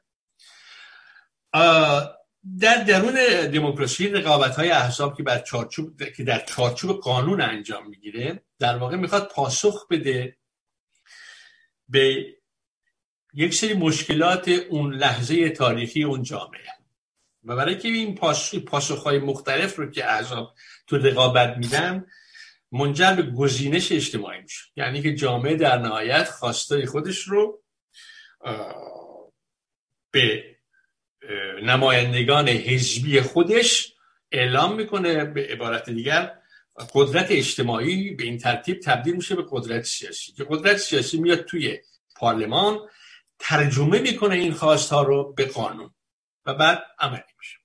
در 2.60 2.82
درون 2.82 3.14
دموکراسی 3.50 4.08
رقابت 4.08 4.56
های 4.56 4.70
احزاب 4.70 5.16
که 5.16 5.22
بر 5.22 5.38
چارچوب 5.38 6.04
که 6.16 6.24
در 6.24 6.38
چارچوب 6.38 7.00
قانون 7.00 7.40
انجام 7.40 7.88
می‌گیره 7.88 8.42
در 8.58 8.76
واقع 8.76 8.96
می‌خواد 8.96 9.28
پاسخ 9.34 9.88
بده 9.88 10.36
به 11.88 12.26
یک 13.34 13.54
سری 13.54 13.74
مشکلات 13.74 14.48
اون 14.48 14.94
لحظه 14.94 15.48
تاریخی 15.48 16.04
اون 16.04 16.22
جامعه. 16.22 16.60
و 17.44 17.56
برای 17.56 17.78
که 17.78 17.88
این 17.88 18.14
پاسخ 18.66 19.02
های 19.02 19.18
مختلف 19.18 19.76
رو 19.76 19.90
که 19.90 20.10
احزاب 20.10 20.54
تو 20.86 20.96
رقابت 20.96 21.56
میدن 21.56 22.06
منجر 22.72 23.14
به 23.14 23.22
گزینش 23.22 23.92
اجتماعی 23.92 24.40
میشه. 24.40 24.64
یعنی 24.76 25.02
که 25.02 25.14
جامعه 25.14 25.56
در 25.56 25.78
نهایت 25.78 26.30
خواستای 26.30 26.86
خودش 26.86 27.18
رو 27.18 27.62
به 30.10 30.51
نمایندگان 31.62 32.48
حزبی 32.48 33.20
خودش 33.20 33.94
اعلام 34.32 34.76
می‌کنه 34.76 35.24
به 35.24 35.46
عبارت 35.46 35.90
دیگر 35.90 36.32
قدرت 36.94 37.26
اجتماعی 37.30 38.10
به 38.10 38.24
این 38.24 38.38
ترتیب 38.38 38.80
تبدیل 38.80 39.16
میشه 39.16 39.34
به 39.34 39.44
قدرت 39.50 39.84
سیاسی. 39.84 40.32
که 40.32 40.46
قدرت 40.48 40.76
سیاسی 40.76 41.18
میاد 41.18 41.44
توی 41.44 41.78
پارلمان 42.16 42.80
ترجمه 43.38 43.98
می‌کنه 43.98 44.34
این 44.34 44.52
خواستها 44.52 45.02
رو 45.02 45.32
به 45.32 45.46
قانون 45.46 45.90
و 46.46 46.54
بعد 46.54 46.82
عملی 46.98 47.22
میشه. 47.38 47.58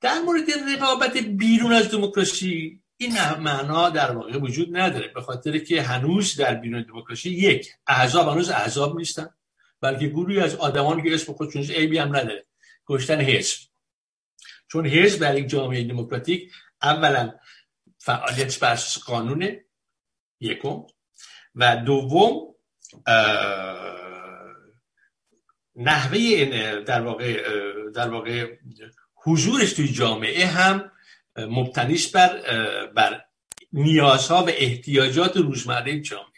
در 0.00 0.18
مورد 0.18 0.50
رقابت 0.74 1.16
بیرون 1.16 1.72
از 1.72 1.90
دموکراسی 1.90 2.80
این 2.96 3.12
معنا 3.38 3.90
در 3.90 4.10
واقع 4.10 4.38
وجود 4.38 4.76
نداره 4.76 5.08
به 5.08 5.20
خاطر 5.20 5.58
که 5.58 5.82
هنوز 5.82 6.36
در 6.36 6.54
بیرون 6.54 6.82
دموکراسی 6.82 7.30
یک 7.30 7.68
احزاب 7.86 8.28
هنوز 8.28 8.50
احزاب 8.50 8.96
نیستن. 8.96 9.28
بلکه 9.80 10.08
گروهی 10.08 10.40
از 10.40 10.54
آدمانی 10.54 11.02
که 11.02 11.14
اسم 11.14 11.32
خودشون 11.32 11.62
عیبی 11.62 11.98
هم 11.98 12.16
نداره. 12.16 12.46
گشتن 12.86 13.20
حزب. 13.20 13.58
چون 14.68 14.86
حزب 14.86 15.20
در 15.20 15.38
یک 15.38 15.48
جامعه 15.48 15.84
دموکراتیک 15.84 16.52
اولا 16.82 17.34
فعالیت 17.98 18.58
بر 18.58 18.72
اساس 18.72 19.04
قانونه 19.04 19.64
یکم 20.40 20.82
و 21.54 21.76
دوم 21.76 22.54
نحوه 25.76 26.44
در 26.86 27.00
واقع 27.00 27.42
در 27.90 28.08
واقع 28.08 28.56
حضورش 29.14 29.72
توی 29.72 29.88
جامعه 29.88 30.46
هم 30.46 30.92
مبتنیش 31.36 32.08
بر 32.08 32.40
بر 32.86 33.24
نیازها 33.72 34.44
و 34.44 34.48
احتیاجات 34.48 35.36
روزمره 35.36 36.00
جامعه. 36.00 36.35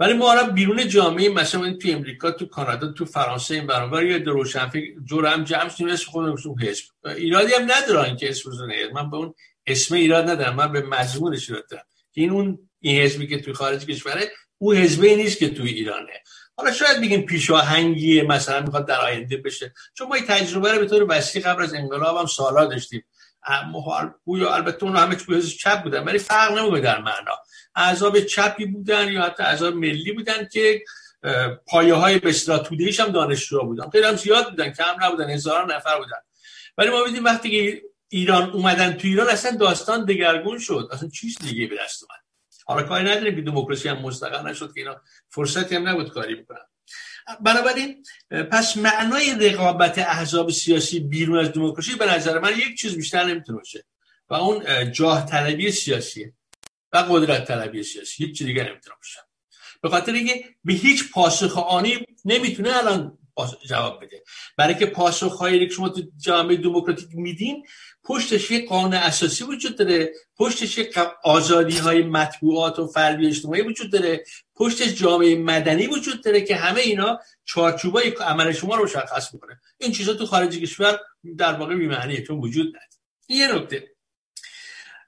ولی 0.00 0.12
ما 0.12 0.32
الان 0.32 0.50
بیرون 0.50 0.88
جامعه 0.88 1.28
مثلا 1.28 1.72
تو 1.72 1.88
امریکا 1.90 2.30
تو 2.30 2.46
کانادا 2.46 2.92
تو 2.92 3.04
فرانسه 3.04 3.54
این 3.54 3.66
برابر 3.66 4.02
روشنفکر 4.18 5.00
جور 5.04 5.26
هم 5.26 5.44
جمع 5.44 5.68
شدیم 5.68 5.88
اسم 5.88 6.10
خودمون 6.10 6.36
حزب. 6.60 6.84
ایرادی 7.04 7.52
هم 7.52 7.72
ندارن 7.72 8.16
که 8.16 8.28
اسم 8.30 8.50
من 8.94 9.10
به 9.10 9.16
اون 9.16 9.34
اسم 9.66 9.94
ایراد 9.94 10.30
ندارم 10.30 10.54
من 10.54 10.72
به 10.72 10.82
مضمونش 10.82 11.50
ایراد 11.50 11.68
دارم. 11.70 11.84
که 12.12 12.20
این 12.20 12.30
اون 12.30 12.58
این 12.80 13.02
حزبی 13.02 13.26
که 13.26 13.40
توی 13.40 13.52
خارج 13.52 13.86
کشوره 13.86 14.30
او 14.58 14.72
حزبی 14.72 15.16
نیست 15.16 15.38
که 15.38 15.48
توی 15.48 15.70
ایرانه. 15.70 16.12
حالا 16.56 16.72
شاید 16.72 17.00
بگیم 17.00 17.22
پیشاهنگی 17.22 18.22
مثلا 18.22 18.60
می‌خواد 18.60 18.86
در 18.86 19.00
آینده 19.00 19.36
بشه. 19.36 19.74
چون 19.94 20.08
ما 20.08 20.14
این 20.14 20.24
تجربه 20.24 20.72
رو 20.72 20.78
به 20.78 20.86
طور 20.86 21.06
وسیع 21.08 21.42
قبل 21.42 21.62
از 21.62 21.74
انقلاب 21.74 22.16
هم 22.16 22.26
سالا 22.26 22.64
داشتیم. 22.64 23.04
البته 23.46 24.84
اون 24.84 24.96
همه 24.96 25.14
توی 25.14 25.42
چپ 25.42 25.82
بودن 25.82 26.04
ولی 26.04 26.18
فرق 26.18 26.58
نمی‌کنه 26.58 26.80
در 26.80 26.98
معنا. 26.98 27.38
اعضاب 27.74 28.20
چپی 28.20 28.66
بودن 28.66 29.12
یا 29.12 29.22
حتی 29.22 29.42
اعضاب 29.42 29.74
ملی 29.74 30.12
بودن 30.12 30.48
که 30.52 30.84
پایه 31.66 31.94
های 31.94 32.18
به 32.18 32.32
توده 32.32 32.90
هم 32.98 33.08
دانشجو 33.12 33.62
بودن. 33.62 33.90
خیلی 33.90 34.04
هم 34.04 34.16
زیاد 34.16 34.50
بودن 34.50 34.70
کم 34.70 34.96
نبودن 35.02 35.30
هزاران 35.30 35.72
نفر 35.72 35.98
بودن. 35.98 36.18
ولی 36.78 36.90
ما 36.90 37.06
دیدیم 37.06 37.24
وقتی 37.24 37.50
که 37.50 37.82
ایران 38.08 38.50
اومدن 38.50 38.92
تو 38.92 39.08
ایران 39.08 39.28
اصلا 39.28 39.56
داستان 39.56 40.04
دگرگون 40.04 40.58
شد. 40.58 40.88
اصلا 40.92 41.08
چیز 41.08 41.38
دیگه 41.38 41.66
به 41.66 41.76
دست 41.84 42.02
اومد. 42.02 42.20
حالا 42.66 42.82
کاری 42.82 43.04
نداریم 43.04 43.36
که 43.36 43.42
دموکراسی 43.42 43.88
هم 43.88 43.98
مستقل 43.98 44.48
نشد 44.50 44.74
که 44.74 44.80
اینا 44.80 45.00
فرصتی 45.28 45.76
هم 45.76 45.88
نبود 45.88 46.10
کاری 46.10 46.34
بکنن. 46.34 46.66
بنابراین 47.40 48.04
پس 48.52 48.76
معنای 48.76 49.34
رقابت 49.40 49.98
احزاب 49.98 50.50
سیاسی 50.50 51.00
بیرون 51.00 51.38
از 51.38 51.52
دموکراسی 51.52 51.94
به 51.94 52.14
نظر 52.14 52.38
من 52.38 52.52
یک 52.58 52.78
چیز 52.78 52.96
بیشتر 52.96 53.24
نمی‌تونه 53.24 53.58
باشه 53.58 53.84
و 54.28 54.34
اون 54.34 54.92
جاه 54.92 55.26
طلبی 55.26 55.70
سیاسیه 55.70 56.32
و 56.92 56.96
قدرت 56.96 57.48
طلبی 57.48 57.82
سیاسی. 57.82 58.24
هیچ 58.24 58.42
دیگه 58.42 58.62
نمی‌تونه 58.62 58.96
باشه. 58.96 59.20
به 59.82 59.88
خاطر 59.88 60.12
اینکه 60.12 60.44
به 60.64 60.72
هیچ 60.72 61.10
پاسخ 61.12 61.58
آنی 61.58 61.98
نمی‌تونه 62.24 62.76
الان 62.76 63.18
جواب 63.68 64.04
بده. 64.04 64.24
برای 64.56 64.74
که 64.74 64.86
پاسخ 64.86 65.36
هایی 65.36 65.68
که 65.68 65.74
شما 65.74 65.88
تو 65.88 66.02
جامعه 66.16 66.56
دموکراتیک 66.56 67.08
میدین 67.12 67.66
پشتش 68.04 68.50
یک 68.50 68.68
قانون 68.68 68.94
اساسی 68.94 69.44
وجود 69.44 69.76
داره 69.76 70.12
پشتش 70.36 70.78
یک 70.78 70.98
آزادی 71.24 71.78
های 71.78 72.02
مطبوعات 72.02 72.78
و 72.78 72.86
فردی 72.86 73.26
اجتماعی 73.26 73.62
وجود 73.62 73.92
داره 73.92 74.24
پشتش 74.54 74.94
جامعه 74.94 75.34
مدنی 75.34 75.86
وجود 75.86 76.24
داره 76.24 76.40
که 76.40 76.56
همه 76.56 76.80
اینا 76.80 77.20
چارچوبای 77.44 78.10
عمل 78.20 78.52
شما 78.52 78.74
رو 78.74 78.84
مشخص 78.84 79.34
می‌کنه. 79.34 79.60
این 79.78 79.92
چیزا 79.92 80.14
تو 80.14 80.26
خارج 80.26 80.58
کشور 80.58 80.98
در 81.36 81.52
واقع 81.52 81.74
بی‌معنیه 81.74 82.22
چون 82.22 82.38
وجود 82.38 82.66
نداره. 82.66 82.88
یه 83.28 83.54
نکته. 83.54 83.90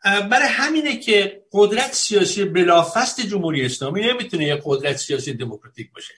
برای 0.02 0.48
همینه 0.48 0.96
که 0.96 1.42
قدرت 1.52 1.94
سیاسی 1.94 2.44
بلافست 2.44 3.20
جمهوری 3.20 3.64
اسلامی 3.64 4.00
نمی‌تونه 4.00 4.44
یک 4.44 4.60
قدرت 4.64 4.96
سیاسی 4.96 5.34
دموکراتیک 5.34 5.92
باشه. 5.92 6.14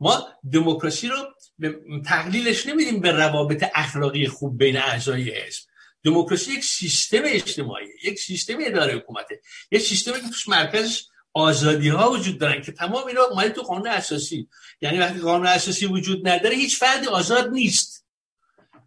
ما 0.00 0.28
دموکراسی 0.52 1.08
رو 1.08 1.16
به 1.58 1.80
تقلیلش 2.06 2.66
نمیدیم 2.66 3.00
به 3.00 3.12
روابط 3.12 3.64
اخلاقی 3.74 4.26
خوب 4.26 4.58
بین 4.58 4.76
اعضای 4.76 5.30
حزب. 5.30 5.67
دموکراسی 6.04 6.52
یک 6.52 6.64
سیستم 6.64 7.22
اجتماعی 7.24 7.86
یک 8.04 8.18
سیستم 8.18 8.56
اداره 8.60 8.94
حکومته. 8.94 9.40
یک 9.70 9.82
سیستمی 9.82 10.14
که 10.14 10.28
توش 10.28 10.48
مرکزش 10.48 11.04
آزادی 11.32 11.88
ها 11.88 12.10
وجود 12.10 12.38
دارن 12.38 12.62
که 12.62 12.72
تمام 12.72 13.06
اینا 13.06 13.22
اومده 13.22 13.48
تو 13.48 13.62
قانون 13.62 13.88
اساسی. 13.88 14.48
یعنی 14.80 14.98
وقتی 14.98 15.18
قانون 15.18 15.46
اساسی 15.46 15.86
وجود 15.86 16.28
نداره 16.28 16.56
هیچ 16.56 16.78
فردی 16.78 17.06
آزاد 17.06 17.48
نیست. 17.50 18.06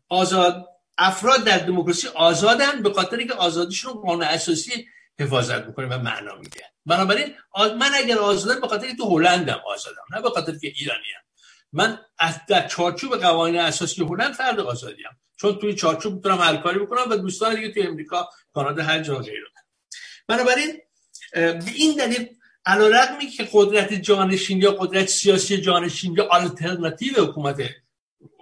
آزاد 0.10 0.68
افراد 0.98 1.44
در 1.44 1.58
دموکراسی 1.58 2.08
آزادن 2.08 2.82
به 2.82 2.94
خاطر 2.94 3.24
که 3.24 3.34
آزادیشون 3.34 3.94
قانون 3.94 4.24
اساسی 4.24 4.88
حفاظت 5.20 5.66
می‌کنه 5.66 5.86
و 5.88 6.00
معنا 6.00 6.36
میده. 6.36 6.62
بنابراین 6.86 7.34
من 7.58 7.92
اگر 7.96 8.18
آزادم 8.18 8.62
به 8.62 8.68
خاطر 8.68 8.92
تو 8.98 9.18
هلندم 9.18 9.62
آزادم 9.68 10.04
نه 10.16 10.22
به 10.22 10.30
خاطر 10.30 10.58
که 10.58 10.68
ایرانیم. 10.68 11.16
من 11.74 12.00
از 12.20 12.36
در 12.48 12.68
چارچوب 12.68 13.18
قوانین 13.18 13.60
اساسی 13.60 14.04
هلند 14.04 14.34
فرد 14.34 14.60
آزادیم. 14.60 15.10
چون 15.42 15.56
توی 15.56 15.74
چارچوب 15.74 16.14
می‌تونم 16.14 16.38
هر 16.38 16.58
کاری 16.58 16.80
بکنم 16.80 17.10
و 17.10 17.18
دوستان 17.18 17.56
دیگه 17.56 17.72
توی 17.72 17.84
امریکا 17.84 18.30
کانادا 18.54 18.84
هر 18.84 19.00
جا 19.00 19.16
غیره 19.16 19.48
بنابراین 20.28 20.82
به 21.34 21.64
این 21.76 21.96
دلیل 21.96 22.28
علیرغمی 22.66 23.28
که 23.28 23.50
قدرت 23.54 23.94
جانشین 23.94 24.58
یا 24.58 24.72
قدرت 24.72 25.10
سیاسی 25.10 25.58
جانشین 25.58 26.16
یا 26.18 26.28
آلترناتیو 26.32 27.14
حکومت 27.24 27.70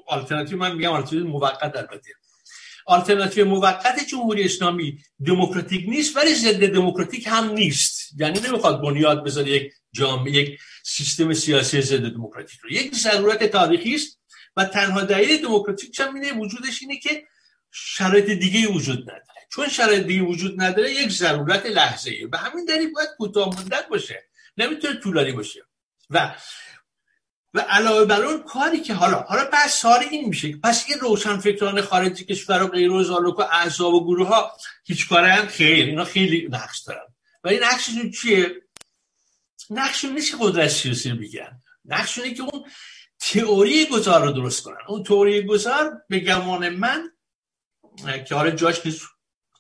آلترناتیو 0.08 0.58
من 0.58 0.76
میگم 0.76 0.90
آلترناتیو 0.90 1.28
موقت 1.28 1.76
البته. 1.76 2.12
آلترناتیو 2.86 3.46
موقت 3.46 4.06
جمهوری 4.10 4.44
اسلامی 4.44 5.00
دموکراتیک 5.26 5.90
نیست 5.90 6.18
ولی 6.18 6.36
ضد 6.36 6.74
دموکراتیک 6.74 7.28
هم 7.28 7.50
نیست. 7.50 8.10
یعنی 8.18 8.40
نمی‌خواد 8.40 8.82
بنیاد 8.82 9.24
بذاره 9.24 9.52
یک 9.52 9.74
جامعه 9.92 10.34
یک 10.34 10.60
سیستم 10.84 11.34
سیاسی 11.34 11.82
ضد 11.82 12.10
دموکراتیک 12.10 12.60
رو. 12.60 12.72
یک 12.72 12.96
ضرورت 12.96 13.44
تاریخی 13.44 13.96
است 13.96 14.20
و 14.58 14.66
تنها 14.66 15.02
دلیل 15.02 15.42
دموکراتیک 15.42 15.92
چه 15.92 16.08
اینه 16.08 16.34
وجودش 16.34 16.82
اینه 16.82 17.00
که 17.00 17.24
شرایط 17.72 18.26
دیگه 18.26 18.68
وجود 18.68 19.02
نداره. 19.02 19.48
چون 19.52 19.70
شرایط 19.70 20.04
دیگه 20.04 20.22
وجود 20.22 20.62
نداره 20.62 20.92
یک 20.92 21.10
ضرورت 21.10 21.66
لحظه 21.66 22.28
به 22.28 22.38
همین 22.38 22.66
دلیل 22.66 22.94
باید 22.94 23.10
کوتاه 23.18 23.48
مدت 23.48 23.88
باشه. 23.88 24.24
نمی‌تونه 24.58 25.00
طولانی 25.00 25.32
باشه. 25.32 25.62
و 26.10 26.36
و 27.54 27.60
علاوه 27.60 28.06
بر 28.06 28.22
اون 28.22 28.44
کاری 28.44 28.80
که 28.80 28.94
حالا 28.94 29.20
حالا 29.20 29.50
بس 29.54 29.82
سال 29.82 30.00
این 30.12 30.30
میشه. 30.30 30.58
پس 30.58 30.86
این 30.90 31.00
روشنفکران 31.00 31.82
خارجی 31.82 32.26
کشور 32.26 32.64
و 32.64 32.68
غیر 32.68 32.92
و 32.92 33.04
زالوک 33.04 33.40
و 33.40 33.42
احزاب 33.42 33.94
و 33.94 34.06
گروه 34.06 34.28
ها 34.28 34.52
هیچ 34.86 35.10
کاره 35.10 35.32
هم 35.32 35.48
خیر 35.48 35.86
اینا 35.86 36.06
خیلی 36.06 36.48
نقش 36.52 36.80
دارن. 36.80 37.06
و 37.44 37.48
این 37.48 37.64
نقششون 37.64 38.12
چیه؟ 38.12 38.56
نقششون 39.70 40.14
نیست 40.14 40.32
که 40.32 40.38
قدرت 40.40 40.68
سیاسی 40.68 41.12
میگن 41.12 41.62
نقششونه 41.86 42.34
که 42.34 42.42
اون 42.42 42.66
تئوری 43.20 43.86
گذار 43.86 44.26
رو 44.26 44.32
درست 44.32 44.64
کنن. 44.64 44.78
اون 44.88 45.04
تئوری 45.04 45.42
گذار 45.42 46.02
به 46.10 46.20
گمان 46.20 46.70
من 46.70 47.12
که 48.28 48.36
حالا 48.36 48.50
جاش 48.52 48.86
نیست 48.86 49.02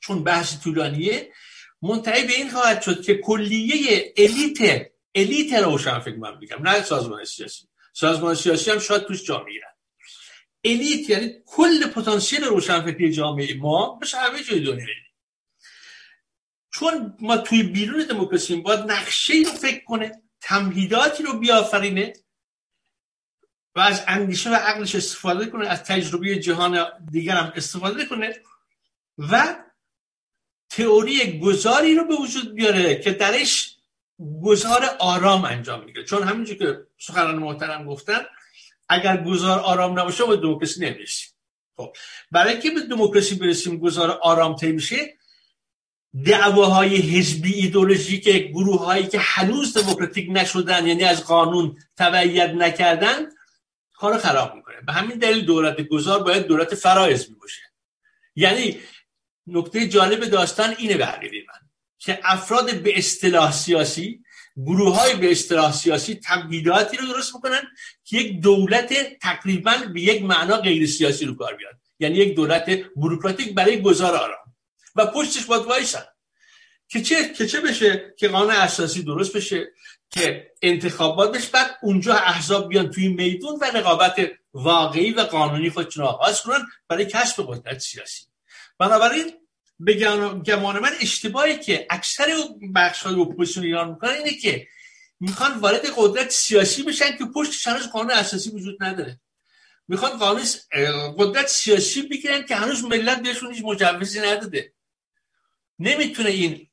چون 0.01 0.23
بحث 0.23 0.63
طولانیه 0.63 1.33
منتهی 1.81 2.27
به 2.27 2.33
این 2.33 2.49
خواهد 2.49 2.81
شد 2.81 3.01
که 3.01 3.15
کلیه 3.17 4.13
الیت 4.17 4.91
الیت 5.15 5.53
روشن 5.53 5.99
فکر 5.99 6.15
من 6.15 6.37
میگم 6.37 6.67
نه 6.67 6.81
سازمان 6.81 7.25
سیاسی. 7.25 7.67
سازمان 7.93 8.35
سیاسی 8.35 8.71
هم 8.71 8.79
شاید 8.79 9.03
توش 9.03 9.23
جا 9.23 9.43
میرن 9.43 9.73
الیت 10.63 11.09
یعنی 11.09 11.33
کل 11.45 11.87
پتانسیل 11.87 12.43
روشنفکری 12.43 13.13
جامعه 13.13 13.57
ما 13.57 13.99
بشه 14.01 14.17
همه 14.17 14.43
جای 14.43 14.59
دنیا. 14.59 14.85
چون 16.73 17.17
ما 17.19 17.37
توی 17.37 17.63
بیرون 17.63 18.03
دموکراسی 18.03 18.55
باید 18.55 18.79
نقشه 18.79 19.33
رو 19.33 19.51
فکر 19.51 19.83
کنه 19.83 20.23
تمهیداتی 20.41 21.23
رو 21.23 21.39
بیافرینه 21.39 22.13
از 23.79 24.03
اندیشه 24.07 24.49
و 24.49 24.53
عقلش 24.53 24.95
استفاده 24.95 25.45
کنه 25.45 25.67
از 25.67 25.83
تجربه 25.83 26.35
جهان 26.35 26.85
دیگر 27.11 27.35
هم 27.35 27.53
استفاده 27.55 28.05
کنه 28.05 28.35
و 29.17 29.55
تئوری 30.69 31.39
گذاری 31.39 31.95
رو 31.95 32.05
به 32.05 32.15
وجود 32.15 32.55
بیاره 32.55 32.95
که 32.95 33.11
درش 33.11 33.75
گذار 34.43 34.85
آرام 34.99 35.45
انجام 35.45 35.83
می‌گیره 35.85 36.05
چون 36.05 36.23
همینجور 36.23 36.57
که 36.57 36.79
سخنان 36.97 37.35
محترم 37.35 37.85
گفتن 37.85 38.19
اگر 38.89 39.23
گذار 39.23 39.59
آرام 39.59 39.99
نباشه 39.99 40.25
به 40.25 40.37
دموکراسی 40.37 40.79
نمی‌رسیم. 40.85 41.29
خب 41.77 41.93
برای 42.31 42.59
که 42.59 42.71
به 42.71 42.81
دموکراسی 42.81 43.35
برسیم 43.35 43.77
گذار 43.77 44.11
آرام 44.11 44.55
طی 44.55 44.71
میشه 44.71 45.17
دعواهای 46.25 46.95
حزبی 46.95 48.19
که 48.23 48.39
گروه 48.39 48.85
هایی 48.85 49.07
که 49.07 49.19
هنوز 49.19 49.77
دموکراتیک 49.77 50.29
نشدن 50.31 50.87
یعنی 50.87 51.03
از 51.03 51.23
قانون 51.23 51.77
تبعیت 51.97 52.49
نکردن 52.49 53.25
کار 53.99 54.17
خراب 54.17 54.55
می‌کنه. 54.55 54.81
به 54.81 54.93
همین 54.93 55.17
دلیل 55.17 55.45
دولت 55.45 55.81
گذار 55.81 56.23
باید 56.23 56.45
دولت 56.45 56.75
فرایزمی 56.75 57.35
باشه 57.35 57.61
یعنی 58.35 58.79
نکته 59.47 59.87
جالب 59.87 60.25
داستان 60.25 60.75
اینه 60.77 60.97
به 60.97 61.05
من 61.05 61.69
که 61.97 62.19
افراد 62.23 62.75
به 62.75 62.97
اصطلاح 62.97 63.51
سیاسی 63.51 64.23
گروه 64.57 64.99
های 64.99 65.15
به 65.15 65.31
اصطلاح 65.31 65.73
سیاسی 65.73 66.15
تمهیداتی 66.15 66.97
رو 66.97 67.07
درست 67.07 67.35
می‌کنن 67.35 67.61
که 68.03 68.17
یک 68.17 68.41
دولت 68.41 69.19
تقریبا 69.19 69.77
به 69.93 70.01
یک 70.01 70.23
معنا 70.23 70.57
غیر 70.57 70.87
سیاسی 70.87 71.25
رو 71.25 71.35
کار 71.35 71.55
بیاد 71.55 71.73
یعنی 71.99 72.17
یک 72.17 72.35
دولت 72.35 72.69
بروکراتیک 72.95 73.53
برای 73.53 73.81
گذار 73.81 74.15
آرام. 74.15 74.55
و 74.95 75.05
پشتش 75.05 75.45
باید 75.45 75.61
وایسن. 75.61 76.03
که 76.87 77.01
چه 77.01 77.33
که 77.33 77.47
چه 77.47 77.61
بشه؟ 77.61 78.13
که 78.17 78.27
قانون 78.27 78.51
اساسی 78.51 79.03
درست 79.03 79.35
بشه. 79.35 79.67
که 80.09 80.51
انتخابات 80.61 81.31
بشه 81.31 81.51
بعد 81.51 81.77
اونجا 81.81 82.13
احزاب 82.13 82.69
بیان 82.69 82.91
توی 82.91 83.07
میدون 83.07 83.59
و 83.61 83.63
رقابت 83.63 84.31
واقعی 84.53 85.11
و 85.11 85.21
قانونی 85.21 85.69
خودشون 85.69 86.05
آغاز 86.05 86.41
کنن 86.41 86.67
برای 86.87 87.05
کسب 87.05 87.45
قدرت 87.47 87.79
سیاسی. 87.79 88.25
بنابراین 88.77 89.33
به 89.79 89.93
گمان 90.45 90.79
من 90.79 90.91
اشتباهی 91.01 91.59
که 91.59 91.87
اکثر 91.89 92.27
بخش 92.75 93.01
های 93.01 93.15
اپوزیسیون 93.15 93.65
ایران 93.65 93.89
می‌کنن 93.89 94.11
اینه 94.11 94.33
که 94.33 94.67
می‌خوان 95.19 95.59
وارد 95.59 95.85
قدرت 95.97 96.29
سیاسی 96.29 96.83
بشن 96.83 97.17
که 97.17 97.25
پشت 97.25 97.67
هنوز 97.67 97.87
قانون 97.87 98.11
اساسی 98.11 98.49
وجود 98.49 98.83
نداره. 98.83 99.19
می‌خوان 99.87 100.17
قانون 100.17 100.43
قدرت 101.17 101.47
سیاسی 101.47 102.01
بگیرن 102.01 102.45
که 102.45 102.55
هنوز 102.55 102.83
ملت 102.83 103.23
بهشون 103.23 103.53
هیچ 103.53 103.63
مجوزی 103.65 104.19
نداده. 104.19 104.73
نمی‌تونه 105.79 106.29
این 106.29 106.68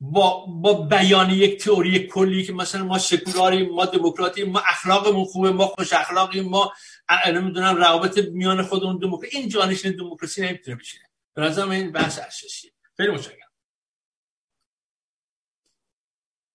با, 0.00 0.46
با 0.46 0.72
بیان 0.74 1.30
یک 1.30 1.64
تئوری 1.64 2.06
کلی 2.06 2.44
که 2.44 2.52
مثلا 2.52 2.84
ما 2.84 2.98
سکولاریم 2.98 3.70
ما 3.70 3.86
دموکراتیم 3.86 4.50
ما 4.50 4.60
اخلاقمون 4.68 5.24
خوبه 5.24 5.52
ما 5.52 5.66
خوش 5.66 5.92
اخلاقیم 5.92 6.44
ما 6.44 6.72
نمی‌دونم 7.26 7.76
روابط 7.76 8.18
میان 8.32 8.62
خودمون 8.62 8.98
دموکراسی 8.98 9.36
این 9.36 9.48
جانشین 9.48 9.96
دموکراسی 9.96 10.42
نمی‌تونه 10.42 10.76
بشه 10.76 10.98
به 11.34 11.42
نظر 11.42 11.68
این 11.68 11.92
بحث 11.92 12.18
اساسیه 12.18 12.70
خیلی 12.96 13.10
متشکرم. 13.10 13.50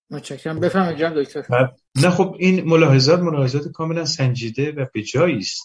متشکرم. 0.10 0.60
بفرمایید 0.60 1.00
جناب 1.00 1.22
دکتر. 1.24 1.46
نه 1.96 2.10
خب 2.10 2.36
این 2.40 2.64
ملاحظات 2.64 3.20
ملاحظات 3.20 3.68
کاملا 3.68 4.06
سنجیده 4.06 4.72
و 4.72 4.86
به 4.94 5.02
جایی 5.04 5.38
است 5.38 5.64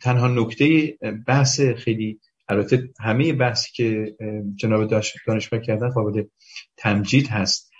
تنها 0.00 0.28
نکته 0.28 0.98
بحث 1.26 1.60
خیلی 1.60 2.20
البته 2.52 2.90
همه 3.00 3.32
بحثی 3.32 3.70
که 3.74 4.16
جناب 4.56 4.90
دانشگاه 5.26 5.60
کردن 5.60 5.88
قابل 5.88 6.24
تمجید 6.76 7.28
هست. 7.28 7.70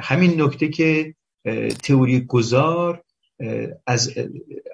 همین 0.00 0.42
نکته 0.42 0.68
که 0.68 1.14
تئوری 1.82 2.20
گذار 2.20 3.04
از 3.86 4.14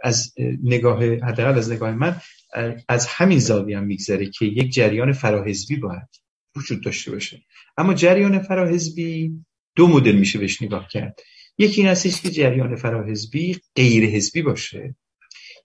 از 0.02 0.32
نگاه 0.62 1.04
حداقل 1.04 1.58
از 1.58 1.72
نگاه 1.72 1.92
من 1.92 2.20
از 2.88 3.06
همین 3.06 3.38
زاویه 3.38 3.78
هم 3.78 3.84
میگذره 3.84 4.30
که 4.30 4.46
یک 4.46 4.72
جریان 4.72 5.12
فراحزبی 5.12 5.76
باید 5.76 6.08
وجود 6.56 6.82
داشته 6.82 7.10
باشه. 7.10 7.42
اما 7.76 7.94
جریان 7.94 8.38
فراحزبی 8.38 9.32
دو 9.76 9.86
مدل 9.86 10.16
میشه 10.16 10.38
بهش 10.38 10.62
نگاه 10.62 10.88
کرد. 10.88 11.20
یکی 11.58 11.80
این 11.80 11.90
هستش 11.90 12.20
که 12.20 12.30
جریان 12.30 12.76
فراحزبی 12.76 13.60
غیر 13.76 14.04
حزبی 14.04 14.42
باشه. 14.42 14.94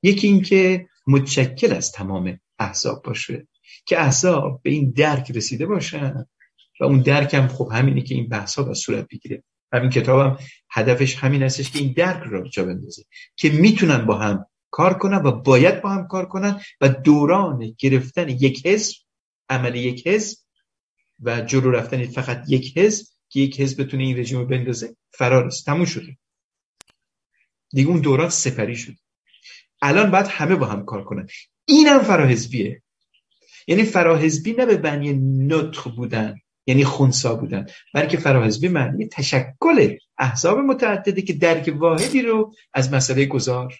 یکی 0.03 0.27
اینکه 0.27 0.87
متشکل 1.07 1.73
از 1.73 1.91
تمام 1.91 2.39
احزاب 2.59 3.03
باشه. 3.03 3.47
که 3.85 4.01
احزاب 4.01 4.61
به 4.63 4.69
این 4.69 4.91
درک 4.91 5.31
رسیده 5.31 5.65
باشن 5.65 6.25
و 6.79 6.83
اون 6.83 7.01
درک 7.01 7.33
هم 7.33 7.47
خب 7.47 7.69
همینه 7.71 8.01
که 8.01 8.15
این 8.15 8.27
بحث 8.27 8.59
ها 8.59 8.73
صورت 8.73 9.07
بگیره. 9.07 9.43
همین 9.73 9.89
کتابم 9.89 10.37
هدفش 10.69 11.15
همین 11.15 11.43
هستش 11.43 11.71
که 11.71 11.79
این 11.79 11.93
درک 11.93 12.23
رو 12.23 12.47
جا 12.47 12.65
بندازه 12.65 13.03
که 13.35 13.49
می‌تونن 13.49 14.05
با 14.05 14.17
هم 14.17 14.45
کار 14.71 14.97
کنن 14.97 15.17
و 15.17 15.31
باید 15.31 15.81
با 15.81 15.89
هم 15.89 16.07
کار 16.07 16.25
کنن 16.25 16.61
و 16.81 16.89
دوران 16.89 17.75
گرفتن 17.77 18.29
یک 18.29 18.67
حزب 18.67 18.95
عمل 19.49 19.75
یک 19.75 20.07
حزب 20.07 20.37
و 21.19 21.41
جلو 21.41 21.71
رفتن 21.71 22.05
فقط 22.05 22.43
یک 22.47 22.77
حزب 22.77 23.05
که 23.29 23.39
یک 23.39 23.61
حزب 23.61 23.83
بتونه 23.83 24.03
این 24.03 24.17
رژیم 24.17 24.39
رو 24.39 24.45
بندازه 24.45 24.95
فرار 25.11 25.45
است. 25.45 25.65
تموم 25.65 25.85
شده. 25.85 26.17
دیگه 27.69 27.89
اون 27.89 28.01
دوران 28.01 28.29
سپری 28.29 28.75
شد 28.75 28.93
الان 29.81 30.11
باید 30.11 30.27
همه 30.27 30.55
با 30.55 30.65
هم 30.65 30.85
کار 30.85 31.03
کنن. 31.03 31.27
اینم 31.65 31.99
فراحزبیه 31.99 32.81
یعنی 33.67 33.83
فراحزبی 33.83 34.53
نه 34.53 34.65
به 34.65 34.77
بنی 34.77 35.13
نطق 35.47 35.95
بودن 35.95 36.35
یعنی 36.65 36.83
خونسا 36.83 37.35
بودن 37.35 37.65
بلکه 37.93 38.17
فراحزبی 38.17 38.67
معنی 38.67 39.07
تشکل 39.07 39.95
احزاب 40.17 40.57
متعددی 40.57 41.21
که 41.21 41.33
درک 41.33 41.73
واحدی 41.77 42.21
رو 42.21 42.53
از 42.73 42.93
مسئله 42.93 43.25
گذار 43.25 43.73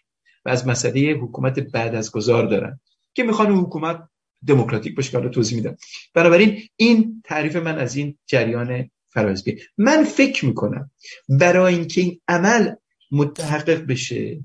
و 0.46 0.50
از 0.50 0.68
مسئله 0.68 1.12
حکومت 1.12 1.60
بعد 1.60 1.96
از 1.96 2.12
گذار 2.12 2.46
دارن 2.46 2.80
که 3.14 3.24
می‌خوان 3.24 3.52
حکومت 3.52 4.08
دموکراتیک 4.48 4.96
باشه 4.96 5.22
که 5.22 5.30
توضیح 5.30 5.58
میدم. 5.58 5.78
بنابراین 6.14 6.62
این 6.76 7.22
تعریف 7.26 7.56
من 7.56 7.78
از 7.78 7.96
این 7.96 8.18
جریان 8.26 8.90
فراحزبی. 9.10 9.58
من 9.78 10.04
فکر 10.04 10.46
می‌کنم 10.46 10.92
برای 11.30 11.76
اینکه 11.76 12.02
این 12.02 12.22
عمل 12.28 12.76
متحقق 13.12 13.86
بشه 13.86 14.40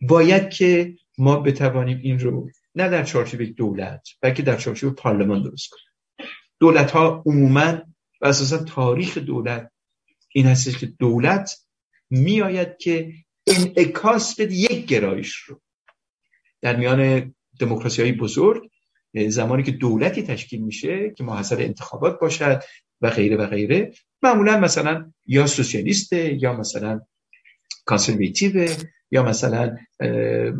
باید 0.00 0.50
که 0.50 0.94
ما 1.18 1.36
بتوانیم 1.40 2.00
این 2.02 2.18
رو 2.18 2.50
نه 2.78 2.88
در 2.88 3.04
چارچوب 3.04 3.42
دولت 3.42 4.08
بلکه 4.20 4.42
در 4.42 4.56
چارچوب 4.56 4.94
پارلمان 4.94 5.42
درست 5.42 5.68
کنیم 5.70 5.84
دولت 6.60 6.90
ها 6.90 7.22
عموما 7.26 7.78
و 8.20 8.26
اساسا 8.26 8.58
تاریخ 8.58 9.18
دولت 9.18 9.70
این 10.28 10.46
هستش 10.46 10.78
که 10.78 10.86
دولت 10.86 11.50
میآید 12.10 12.76
که 12.76 13.12
انعکاس 13.46 14.40
بده 14.40 14.54
یک 14.54 14.86
گرایش 14.86 15.34
رو. 15.34 15.60
در 16.60 16.76
میان 16.76 17.34
دموکراسی 17.60 18.02
های 18.02 18.12
بزرگ 18.12 18.70
زمانی 19.28 19.62
که 19.62 19.72
دولتی 19.72 20.22
تشکیل 20.22 20.62
میشه 20.62 21.10
که 21.16 21.24
محصول 21.24 21.60
انتخابات 21.60 22.20
باشد 22.20 22.62
و 23.00 23.10
غیره 23.10 23.36
و 23.36 23.46
غیره 23.46 23.92
معمولا 24.22 24.60
مثلا 24.60 25.12
یا 25.26 25.46
سوسیالیسته 25.46 26.42
یا 26.42 26.52
مثلا 26.52 27.00
conservative 27.84 28.68
یا 29.10 29.22
مثلا 29.22 29.76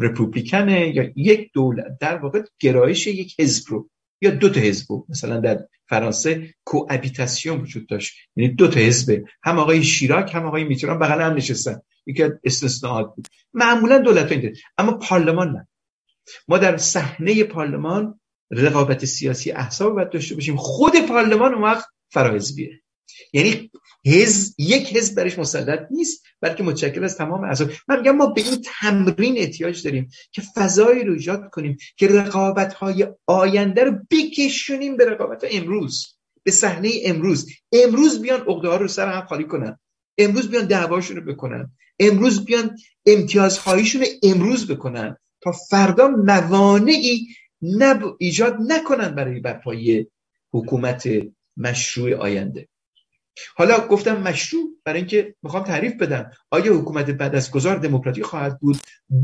republican 0.00 0.87
ه 0.87 0.96
یا 0.96 1.12
یک 1.16 1.50
دولت 1.52 1.98
در 2.00 2.16
واقع 2.16 2.42
گرایش 2.60 3.06
یک 3.06 3.40
حزب 3.40 3.64
رو 3.68 3.90
یا 4.20 4.30
دو 4.30 4.48
تا 4.48 4.60
حزب 4.60 4.86
مثلا 5.08 5.40
در 5.40 5.66
فرانسه 5.88 6.54
cohabitation 6.64 7.60
وجود 7.60 7.86
داشت. 7.88 8.16
یعنی 8.36 8.54
دو 8.54 8.68
تا 8.68 8.80
حزب. 8.80 9.24
هم 9.42 9.58
آقای 9.58 9.84
شیراک 9.84 10.34
هم 10.34 10.46
آقای 10.46 10.64
میتران 10.64 10.98
بغل 10.98 11.20
هم 11.20 11.34
نشستن. 11.34 11.80
یکی 12.06 12.22
از 12.22 12.32
استثناءات 12.44 13.14
بود. 13.16 13.26
معمولا 13.54 13.98
دولت 13.98 14.32
این 14.32 14.56
اما 14.78 14.92
پارلمان 14.92 15.52
نه. 15.52 15.68
ما 16.48 16.58
در 16.58 16.76
صحنه 16.76 17.44
پارلمان 17.44 18.20
رقابت 18.50 19.04
سیاسی 19.04 19.52
احساب 19.52 19.94
باید 19.94 20.10
داشته 20.10 20.34
باشیم. 20.34 20.56
خود 20.56 20.92
پارلمان 21.08 21.54
اون 21.54 21.62
وقت 21.62 21.86
فراحزبیه 22.10 22.80
یعنی 23.32 23.70
حزب 24.06 24.54
یک 24.58 24.96
حزب 24.96 25.14
برش 25.14 25.38
مسلط 25.38 25.86
نیست 25.90 26.24
بلکه 26.40 26.62
متشکل 26.62 27.04
از 27.04 27.16
تمام 27.16 27.44
اعضا. 27.44 27.68
من 27.88 27.98
میگم 27.98 28.16
ما 28.16 28.26
به 28.26 28.40
این 28.40 28.62
تمرین 28.80 29.38
احتیاج 29.38 29.84
داریم 29.84 30.10
که 30.32 30.42
فضایی 30.54 31.04
رو 31.04 31.12
ایجاد 31.12 31.50
کنیم 31.50 31.76
که 31.96 32.08
رقابت 32.08 32.74
های 32.74 33.06
آینده 33.26 33.84
رو 33.84 33.92
بکشونیم 34.10 34.96
به 34.96 35.04
رقابت 35.04 35.44
امروز 35.50 36.18
به 36.42 36.50
صحنه 36.50 36.90
امروز. 37.04 37.50
امروز 37.72 38.22
بیان 38.22 38.40
عقده 38.40 38.68
ها 38.68 38.76
رو 38.76 38.88
سر 38.88 39.12
هم 39.12 39.26
خالی 39.26 39.44
کنن. 39.44 39.78
امروز 40.18 40.50
بیان 40.50 40.66
دعواشون 40.66 41.16
رو 41.16 41.32
بکنن. 41.32 41.72
امروز 41.98 42.44
بیان 42.44 42.76
امتیازهایشون 43.06 44.00
رو 44.00 44.06
امروز 44.22 44.70
بکنن 44.70 45.16
تا 45.40 45.52
فردا 45.52 46.08
موانعی 46.08 47.26
نب... 47.62 48.16
ایجاد 48.18 48.56
نکنن 48.68 49.14
برای 49.14 49.40
برپایی 49.40 50.06
حکومت 50.52 51.08
مشروع 51.56 52.14
آینده. 52.14 52.68
حالا 53.56 53.86
گفتم 53.86 54.22
مشروع 54.22 54.62
برای 54.84 54.98
اینکه 54.98 55.34
می‌خوام 55.42 55.64
تعریف 55.64 55.92
بدم. 55.92 56.30
آیا 56.50 56.74
حکومت 56.74 57.10
بعد 57.10 57.34
از 57.34 57.50
گذار 57.50 57.76
دموکراتی 57.76 58.22
خواهد 58.22 58.60
بود؟ 58.60 58.76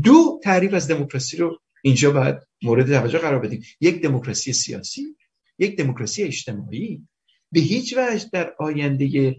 دو 0.03 0.39
تعریف 0.43 0.73
از 0.73 0.87
دموکراسی 0.87 1.37
رو 1.37 1.59
اینجا 1.83 2.11
باید 2.11 2.35
مورد 2.63 2.99
توجه 2.99 3.17
قرار 3.17 3.39
بدیم. 3.39 3.63
یک 3.81 4.01
دموکراسی 4.01 4.53
سیاسی 4.53 5.15
یک 5.59 5.77
دموکراسی 5.77 6.23
اجتماعی. 6.23 7.07
به 7.51 7.59
هیچ 7.59 7.97
وجه 7.97 8.25
در 8.33 8.53
آینده 8.59 9.35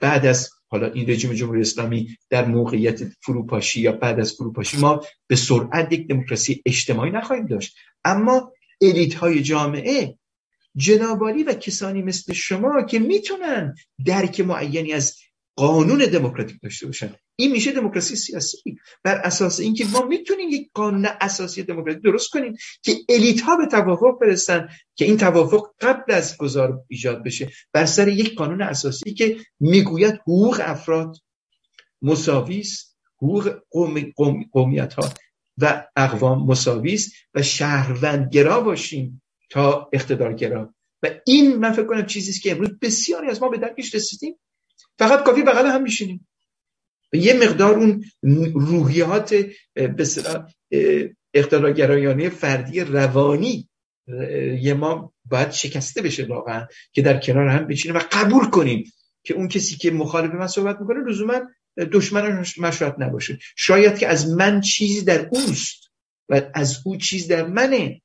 بعد 0.00 0.26
از 0.26 0.50
حالا 0.68 0.92
این 0.92 1.10
رژیم 1.10 1.32
جمهوری 1.32 1.60
اسلامی 1.60 2.16
در 2.30 2.44
موقعیت 2.44 3.04
فروپاشی 3.04 3.80
یا 3.80 3.92
بعد 3.92 4.20
از 4.20 4.32
فروپاشی 4.32 4.76
ما 4.76 5.00
به 5.26 5.36
سرعت 5.36 5.92
یک 5.92 6.08
دموکراسی 6.08 6.62
اجتماعی 6.66 7.10
نخواهیم 7.10 7.46
داشت. 7.46 7.76
اما 8.04 8.52
الیت 8.80 9.14
های 9.14 9.42
جامعه 9.42 10.18
جنابالی 10.76 11.42
و 11.42 11.52
کسانی 11.52 12.02
مثل 12.02 12.32
شما 12.32 12.82
که 12.82 12.98
می‌تونن 12.98 13.74
درک 14.06 14.40
معینی 14.40 14.92
از 14.92 15.16
قانون 15.56 15.98
دموکراتیک 15.98 16.56
داشته 16.62 16.86
باشن. 16.86 17.14
این 17.36 17.52
میشه 17.52 17.72
دموکراسی 17.72 18.16
سیاسی. 18.16 18.76
بر 19.04 19.14
اساس 19.14 19.60
اینکه 19.60 19.84
ما 19.84 20.02
می‌تونیم 20.02 20.48
یک 20.48 20.70
قانون 20.74 21.06
اساسی 21.20 21.62
دموکراسی 21.62 22.00
درست 22.00 22.30
کنیم 22.30 22.56
که 22.82 22.96
الیت 23.08 23.40
ها 23.40 23.56
به 23.56 23.66
توافق 23.66 24.18
برسن 24.20 24.68
که 24.94 25.04
این 25.04 25.16
توافق 25.16 25.66
قبل 25.80 26.12
از 26.12 26.36
گذار 26.36 26.80
ایجاد 26.88 27.24
بشه. 27.24 27.50
بر 27.72 27.86
سر 27.86 28.08
یک 28.08 28.34
قانون 28.34 28.62
اساسی 28.62 29.14
که 29.14 29.36
می‌گوید 29.60 30.14
حقوق 30.14 30.60
افراد 30.64 31.16
مساویس 32.02 32.94
حقوق 33.16 33.54
قوم، 33.70 34.12
قومیت 34.52 34.94
ها 34.94 35.08
و 35.58 35.86
اقوام 35.96 36.46
مساویس 36.46 37.12
و 37.34 37.42
شهروندگرا 37.42 38.60
باشیم. 38.60 39.22
تا 39.50 39.90
اقتدارگرا. 39.92 40.74
و 41.02 41.10
این 41.26 41.56
من 41.56 41.72
فکر 41.72 41.86
کنم 41.86 42.06
چیزی 42.06 42.30
است 42.30 42.42
که 42.42 42.52
امروز 42.52 42.70
بسیاری 42.82 43.28
از 43.28 43.42
ما 43.42 43.48
به 43.48 43.58
درکش 43.58 43.94
رسیدیم. 43.94 44.38
فقط 44.98 45.24
کافی 45.24 45.42
بغل 45.42 45.66
هم 45.66 45.82
میشینیم. 45.82 46.28
و 47.12 47.16
یه 47.16 47.34
مقدار 47.34 47.74
اون 47.74 48.04
روحیات 48.54 49.34
به 49.74 50.06
اقتدارگرایانه 51.34 52.28
فردی 52.28 52.80
روانی 52.80 53.68
یه 54.60 54.74
ما 54.74 55.12
باید 55.24 55.50
شکسته 55.50 56.02
بشه 56.02 56.24
واقعا 56.24 56.66
که 56.92 57.02
در 57.02 57.20
کنار 57.20 57.48
هم 57.48 57.66
بشینیم 57.66 57.96
و 57.96 58.00
قبول 58.12 58.50
کنیم 58.50 58.92
که 59.24 59.34
اون 59.34 59.48
کسی 59.48 59.76
که 59.76 59.90
مخالف 59.90 60.34
من 60.34 60.46
صحبت 60.46 60.80
می‌کنه 60.80 61.10
لزوما 61.10 61.40
دشمن 61.92 62.44
مشروعت 62.58 62.94
نباشه. 62.98 63.38
شاید 63.56 63.98
که 63.98 64.08
از 64.08 64.30
من 64.30 64.60
چیزی 64.60 65.04
در 65.04 65.28
اوست 65.32 65.90
و 66.28 66.42
از 66.54 66.80
او 66.84 66.96
چیز 66.96 67.28
در 67.28 67.46
منه. 67.46 68.02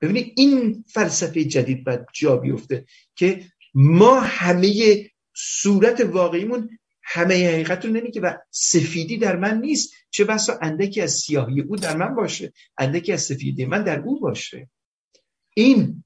ببینید 0.00 0.32
این 0.36 0.84
فلسفه 0.88 1.44
جدید 1.44 1.84
باید 1.84 2.00
جا 2.14 2.36
بیفته 2.36 2.84
که 3.14 3.44
ما 3.74 4.20
همه 4.20 5.10
صورت 5.34 6.00
واقعیمون 6.00 6.78
همه 7.02 7.48
حقیقت 7.48 7.84
رو 7.84 7.92
نمیگه 7.92 8.20
و 8.20 8.34
سفیدی 8.50 9.18
در 9.18 9.36
من 9.36 9.60
نیست. 9.60 9.92
چه 10.10 10.24
بسا 10.24 10.58
اندکی 10.62 11.00
از 11.00 11.12
سیاهی 11.12 11.60
او 11.60 11.76
در 11.76 11.96
من 11.96 12.14
باشه 12.14 12.52
اندکی 12.78 13.12
از 13.12 13.22
سفیدی 13.22 13.64
من 13.64 13.84
در 13.84 14.00
او 14.00 14.20
باشه. 14.20 14.68
این 15.54 16.04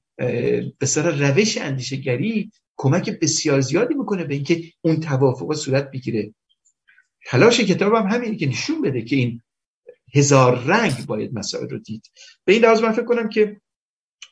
به 0.79 0.85
سر 0.85 1.29
روش 1.29 1.57
اندیشگری 1.57 2.51
کمک 2.77 3.09
بسیار 3.09 3.61
زیادی 3.61 3.93
می‌کنه 3.93 4.23
به 4.23 4.33
اینکه 4.33 4.63
اون 4.81 4.99
توافق 4.99 5.53
صورت 5.53 5.91
بگیره. 5.91 6.33
تلاش 7.25 7.59
کتاب 7.59 7.93
هم 7.93 8.07
همینه 8.07 8.35
که 8.35 8.47
نشون 8.47 8.81
بده 8.81 9.01
که 9.01 9.15
این 9.15 9.41
هزار 10.13 10.63
رنگ 10.63 11.05
باید 11.05 11.33
مسائل 11.33 11.69
رو 11.69 11.79
دید. 11.79 12.11
به 12.45 12.53
این 12.53 12.61
لحاظ 12.61 12.81
من 12.81 12.91
فکر 12.91 13.05
کنم 13.05 13.29
که 13.29 13.61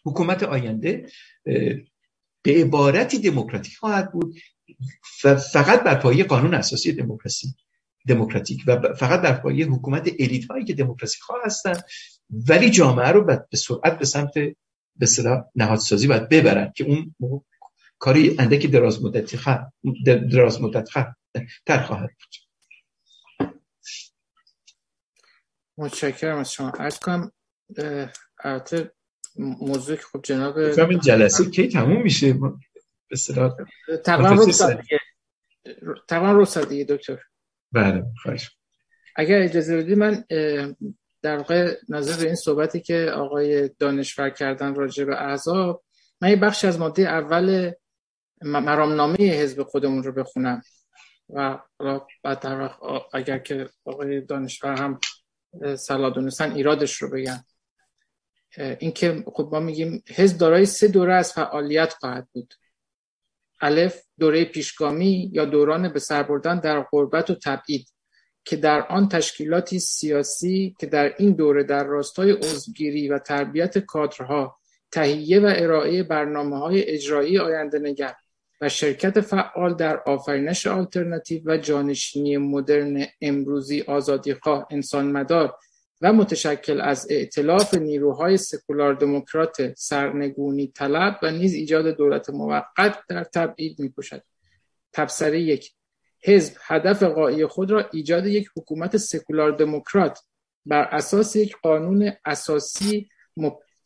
حکومت 0.06 0.44
آینده 0.44 1.10
به 2.44 2.52
عبارتی 2.52 3.20
دموکراتیک 3.20 3.78
خواهد 3.78 4.12
بود. 4.12 4.36
فقط 5.54 5.84
بر 5.84 5.96
پایه 5.96 6.24
قانون 6.24 6.54
اساسی 6.54 6.94
دموکراسی 6.94 7.56
دموکراتیک 8.08 8.64
و 8.68 8.94
فقط 8.94 9.22
بر 9.22 9.34
پایه 9.34 9.66
حکومت 9.66 10.10
الیت 10.20 10.46
هایی 10.46 10.66
که 10.66 10.74
دموکراسی 10.74 11.20
خواه 11.22 11.42
هستند 11.46 11.84
ولی 12.30 12.70
جامعه 12.70 13.08
رو 13.08 13.26
به 13.26 13.58
سرعت 13.58 14.00
به 14.00 14.06
سمت 14.06 14.34
به 14.96 15.06
صلاح 15.06 15.44
نهادسازی 15.56 16.08
باید 16.08 16.30
ببرن 16.30 16.74
که 16.76 16.84
اون 16.84 17.16
کاری 18.00 18.36
اندکی 18.40 18.68
دراز 18.68 19.04
مدتی 19.04 19.38
دراز 20.06 20.62
مدت 20.62 20.90
تر 21.66 21.84
خواهد 21.84 22.10
بود. 22.10 22.36
متشکرم 25.78 26.38
از 26.38 26.54
شما. 26.54 26.72
ارز 26.80 27.00
کنم 27.00 27.32
موضوع 29.38 29.96
خب 29.96 30.22
جناب 30.22 30.58
این 30.58 31.00
جلسه 31.00 31.50
کی 31.50 31.68
تموم 31.68 32.02
میشه؟ 32.02 32.34
به 32.34 32.52
اصطلاح 33.12 33.56
تقریبا 34.06 36.32
رو 36.32 36.46
دیگه. 36.66 36.84
دکتر. 36.84 37.20
بله 37.72 38.04
خواهش. 38.22 38.52
اگر 39.16 39.42
اجازه 39.42 39.78
بدید 39.78 39.98
من 39.98 40.24
در 41.22 41.38
واقع 41.38 41.78
نظر 41.90 42.22
به 42.22 42.26
این 42.26 42.36
صحبتی 42.36 42.80
که 42.80 43.12
آقای 43.16 43.70
دانشور 43.80 44.30
کردن 44.30 44.76
راجع 44.76 45.06
به 45.06 45.22
احزاب 45.22 45.84
من 46.22 46.30
یه 46.30 46.36
بخش 46.36 46.66
از 46.66 46.80
ماده 46.80 47.02
اول 47.02 47.72
مرامنامه 48.42 49.16
حزب 49.16 49.64
خودمون 49.64 50.04
رو 50.04 50.12
بخونم. 50.12 50.62
و 51.30 51.60
حالا 51.80 52.02
بعد 52.24 52.40
در 52.40 52.70
اگر 53.14 53.38
که 53.38 53.70
آقای 53.86 54.22
دانشور 54.22 54.82
هم 54.82 55.00
صلاح 55.76 56.14
دونستن 56.14 56.52
ایرادش 56.52 57.02
رو 57.02 57.10
بگن. 57.10 57.44
اینکه 58.58 59.24
خب 59.34 59.50
ما 59.52 59.60
میگیم 59.60 60.04
حزب 60.16 60.38
دارای 60.38 60.66
سه 60.66 60.88
دوره 60.88 61.14
از 61.14 61.34
فعالیت 61.34 61.94
خواهد 61.94 62.28
بود. 62.34 62.54
الف 63.62 64.04
دوره 64.20 64.46
پیشگامی 64.46 65.30
یا 65.34 65.46
دوران 65.46 65.94
به 65.94 66.00
سر 66.00 66.24
بردن 66.24 66.60
در 66.60 66.86
غربت 66.92 67.30
و 67.30 67.36
تبعید 67.36 67.88
که 68.46 68.56
در 68.56 68.88
آن 68.88 69.10
تشکیلاتی 69.10 69.80
سیاسی 69.80 70.76
که 70.80 70.86
در 70.88 71.14
این 71.18 71.32
دوره 71.32 71.64
در 71.64 71.84
راستای 71.84 72.32
عضوگیری 72.32 73.08
و 73.08 73.20
تربیت 73.20 73.78
کادرها 73.78 74.58
تهیه 74.92 75.40
و 75.40 75.54
ارائه 75.56 76.04
برنامه 76.04 76.58
های 76.58 76.84
اجرایی 76.84 77.40
آینده 77.40 77.80
نگر 77.80 78.16
و 78.62 78.70
شرکت 78.70 79.22
فعال 79.22 79.74
در 79.74 80.00
آفرینش 80.06 80.68
آلترناتیو 80.68 81.42
و 81.46 81.58
جانشینی 81.58 82.38
مدرن 82.38 83.06
امروزی 83.22 83.82
آزادیخواه 83.82 84.68
انسان 84.72 85.12
مدار 85.12 85.56
و 86.04 86.14
متشکل 86.14 86.82
از 86.82 87.08
ائتلاف 87.10 87.74
نیروهای 87.74 88.38
سکولار 88.38 88.94
دموکرات 88.94 89.74
سرنگونی 89.78 90.68
طلب 90.68 91.20
و 91.24 91.32
نیز 91.32 91.54
ایجاد 91.54 91.98
دولت 91.98 92.30
موقت 92.30 93.00
در 93.10 93.24
تبعید 93.24 93.80
می‌کشد. 93.80 94.24
تبصره 94.94 95.42
یک 95.42 95.72
حزب 96.24 96.54
هدف 96.62 97.04
قایی 97.04 97.46
خود 97.46 97.72
را 97.72 97.90
ایجاد 97.94 98.26
یک 98.26 98.50
حکومت 98.58 98.98
سکولار 98.98 99.52
دموکرات 99.52 100.20
بر 100.66 100.84
اساس 100.84 101.36
یک 101.36 101.56
قانون 101.64 102.12
اساسی 102.26 103.10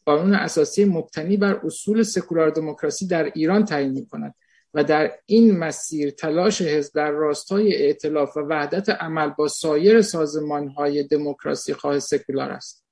قانون 0.05 0.33
اساسی 0.33 0.85
مبتنی 0.85 1.37
بر 1.37 1.61
اصول 1.63 2.03
سکولار 2.03 2.49
دموکراسی 2.49 3.07
در 3.07 3.31
ایران 3.35 3.65
تعیین 3.65 3.91
می 3.91 4.07
کند 4.07 4.35
و 4.73 4.83
در 4.83 5.11
این 5.25 5.57
مسیر 5.57 6.09
تلاش 6.09 6.61
حزب 6.61 6.95
در 6.95 7.11
راستای 7.11 7.85
ائتلاف 7.85 8.37
و 8.37 8.39
وحدت 8.39 8.89
عمل 8.89 9.29
با 9.29 9.47
سایر 9.47 10.01
سازمان 10.01 10.67
های 10.67 11.03
دموکراسی 11.03 11.73
خواه 11.73 11.99
سکولار 11.99 12.51
است. 12.51 12.85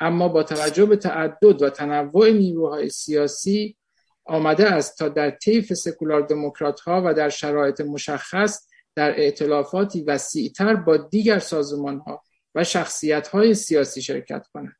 اما 0.00 0.28
با 0.28 0.42
توجه 0.42 0.86
به 0.86 0.96
تعدد 0.96 1.62
و 1.62 1.70
تنوع 1.70 2.30
نیروهای 2.30 2.88
سیاسی 2.88 3.76
آمده 4.24 4.66
است 4.66 4.98
تا 4.98 5.08
در 5.08 5.30
طیف 5.30 5.72
سکولار 5.72 6.20
دموکرات 6.20 6.80
ها 6.80 7.02
و 7.06 7.14
در 7.14 7.28
شرایط 7.28 7.80
مشخص 7.80 8.68
در 8.94 9.20
ائتلافاتی 9.20 10.02
وسیعتر 10.02 10.74
با 10.74 10.96
دیگر 10.96 11.38
سازمان 11.38 11.98
ها 11.98 12.22
و 12.54 12.64
شخصیت 12.64 13.28
های 13.28 13.54
سیاسی 13.54 14.02
شرکت 14.02 14.46
کند. 14.54 14.76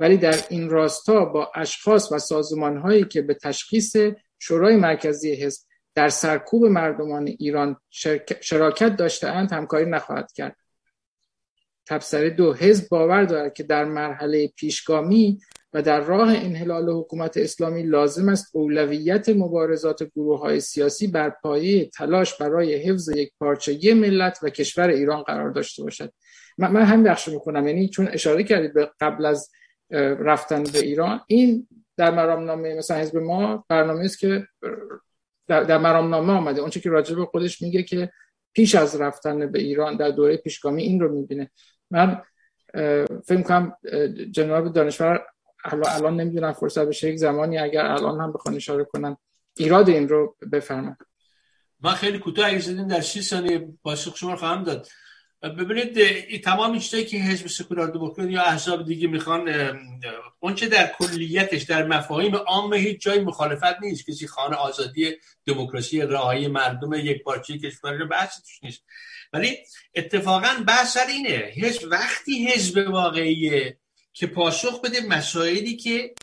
ولی 0.00 0.16
در 0.16 0.44
این 0.48 0.70
راستا 0.70 1.24
با 1.24 1.52
اشخاص 1.54 2.12
و 2.12 2.18
سازمان 2.18 2.76
هایی 2.76 3.04
که 3.04 3.22
به 3.22 3.34
تشخیص 3.34 3.96
شورای 4.38 4.76
مرکزی 4.76 5.34
حزب 5.34 5.62
در 5.94 6.08
سرکوب 6.08 6.64
مردمان 6.64 7.26
ایران 7.26 7.76
شراکت 8.40 8.96
داشته 8.96 9.28
اند 9.28 9.52
همکاری 9.52 9.90
نخواهد 9.90 10.32
کرد. 10.32 10.56
تبصره 11.86 12.30
دو 12.30 12.54
حزب 12.54 12.88
باور 12.88 13.24
دارد 13.24 13.54
که 13.54 13.62
در 13.62 13.84
مرحله 13.84 14.48
پیشگامی 14.48 15.40
و 15.72 15.82
در 15.82 16.00
راه 16.00 16.28
انحلال 16.28 16.90
حکومت 16.90 17.36
اسلامی 17.36 17.82
لازم 17.82 18.28
است 18.28 18.50
اولویت 18.52 19.28
مبارزات 19.28 20.02
گروه 20.02 20.40
های 20.40 20.60
سیاسی 20.60 21.06
بر 21.06 21.30
پایه 21.30 21.84
تلاش 21.84 22.34
برای 22.34 22.74
حفظ 22.74 23.08
یک 23.08 23.32
پارچه 23.40 23.94
ملت 23.94 24.38
و 24.42 24.50
کشور 24.50 24.88
ایران 24.88 25.22
قرار 25.22 25.50
داشته 25.50 25.82
باشد. 25.82 26.12
من, 26.58 26.70
من 26.70 26.82
همین 26.82 27.04
بخش 27.04 27.28
می‌کنم 27.28 27.68
یعنی 27.68 27.88
چون 27.88 28.08
اشاره 28.08 28.44
کردید 28.44 28.74
به 28.74 28.90
قبل 29.00 29.26
از 29.26 29.50
رفتن 29.90 30.62
به 30.62 30.78
ایران 30.78 31.20
این 31.26 31.68
در 31.96 32.10
مرامنامه 32.10 32.74
مثلا 32.74 32.96
حزب 32.96 33.16
ما 33.16 33.64
برنامه 33.68 34.04
است 34.04 34.18
که 34.18 34.48
در, 35.46 35.62
در 35.62 35.78
مرامنامه 35.78 36.32
آمده. 36.32 36.60
اونچه 36.60 36.80
که 36.80 36.90
راجع 36.90 37.16
به 37.16 37.26
خودش 37.26 37.62
میگه 37.62 37.82
که 37.82 38.12
پیش 38.52 38.74
از 38.74 39.00
رفتن 39.00 39.52
به 39.52 39.58
ایران 39.58 39.96
در 39.96 40.10
دوره 40.10 40.36
پیشگامی 40.36 40.82
این 40.82 41.00
رو 41.00 41.12
می‌بینه. 41.12 41.50
من 41.90 42.22
فکر 43.24 43.42
کنم 43.42 43.76
جناب 44.30 44.72
دانشور 44.72 45.26
الان 45.64 46.20
نمی‌دونم 46.20 46.52
فرصت 46.52 46.84
بشه 46.84 47.10
یک 47.10 47.16
زمانی 47.16 47.58
اگر 47.58 47.86
الان 47.86 48.20
هم 48.20 48.32
بخوان 48.32 48.54
اشاره 48.54 48.84
کنم 48.84 49.16
ایراد 49.56 49.88
این 49.88 50.08
رو 50.08 50.36
بفرمایید. 50.52 50.96
من 51.80 51.92
خیلی 51.92 52.18
کوتاه 52.18 52.46
اگه 52.46 52.72
در 52.72 53.00
6 53.00 53.20
ثانیه 53.20 53.68
پاسخ 53.82 54.16
شما 54.16 54.36
خواهم 54.36 54.64
داد. 54.64 54.88
ببینید 55.48 56.44
تمام 56.44 56.78
چیزایی 56.78 57.04
که 57.04 57.16
حزب 57.16 57.46
سکولار 57.46 57.88
دموکرات 57.88 58.30
یا 58.30 58.42
احزاب 58.42 58.86
دیگه 58.86 59.08
می‌خوان 59.08 59.50
اونچه 60.40 60.68
در 60.68 60.92
کلیتش 60.98 61.62
در 61.62 61.86
مفاهیم 61.86 62.36
عام 62.36 62.74
هیچ 62.74 63.00
جای 63.00 63.20
مخالفت 63.20 63.82
نیست. 63.82 64.10
کسی 64.10 64.26
خانه 64.26 64.56
آزادی 64.56 65.16
دموکراسی 65.46 66.00
راهی 66.00 66.48
مردم 66.48 66.94
یک 66.94 67.22
پارچه 67.22 67.58
کشور 67.58 67.92
رو 67.92 68.06
بحث 68.08 68.40
توش 68.40 68.62
نیست. 68.62 68.84
ولی 69.32 69.58
اتفاقا 69.94 70.64
بحث 70.66 70.94
سر 70.94 71.06
اینه 71.06 71.52
حزب 71.56 71.88
وقتی 71.90 72.46
حزب 72.46 72.90
واقعیه 72.90 73.78
که 74.12 74.26
پاسخ 74.26 74.80
بده 74.80 75.00
مسائلی 75.00 75.76
که 75.76 76.14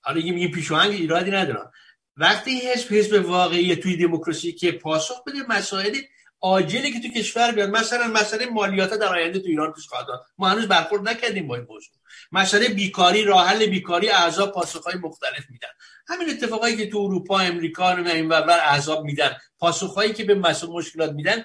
حالا 0.00 0.20
میگیم 0.22 0.50
پیشوهنگ 0.50 0.90
ایرادی 0.90 1.30
ندارم 1.30 1.72
وقتی 2.16 2.60
حزب 2.60 2.92
حزب 2.94 3.24
واقعی 3.24 3.76
توی 3.76 3.96
دموکراسی 3.96 4.52
که 4.52 4.72
پاسخ 4.72 5.24
بده 5.24 5.38
مسائلی 5.48 6.08
عاجلی 6.44 6.92
که 6.92 7.00
تو 7.00 7.14
کشور 7.14 7.52
بیاد 7.52 7.70
مثلا 7.70 8.06
مسئله 8.06 8.46
مالیات 8.46 8.94
در 8.94 9.06
آینده 9.06 9.38
تو 9.38 9.46
ایران 9.46 9.72
پیش 9.72 9.86
خواهد 9.86 10.06
ما 10.38 10.48
هنوز 10.48 10.68
برخورد 10.68 11.08
نکردیم 11.08 11.46
با 11.46 11.54
این 11.54 11.66
موضوع. 11.68 11.94
مسئله 12.32 12.68
بیکاری 12.68 13.24
راه 13.24 13.48
حل 13.48 13.66
بیکاری 13.66 14.08
اعضا 14.08 14.46
پاسخهای 14.46 14.94
مختلف 14.94 15.50
میدن. 15.50 15.68
همین 16.08 16.30
اتفاقایی 16.30 16.76
که 16.76 16.90
تو 16.90 16.98
اروپا 16.98 17.38
امریکا 17.38 17.96
و 17.96 18.08
این 18.08 18.28
ور 18.28 18.50
اعضاب 18.50 19.04
میدن 19.04 19.36
پاسخهایی 19.58 20.12
که 20.12 20.24
به 20.24 20.34
مسئله 20.34 20.70
مشکلات 20.70 21.12
میدن 21.12 21.44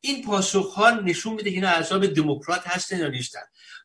این 0.00 0.24
پاسخها 0.24 0.90
نشون 0.90 1.34
میده 1.34 1.50
که 1.50 1.56
این 1.56 1.64
اعضاب 1.64 2.06
دموکرات 2.06 2.62
هستن 2.66 2.98
یا 2.98 3.08
نیستن. 3.08 3.42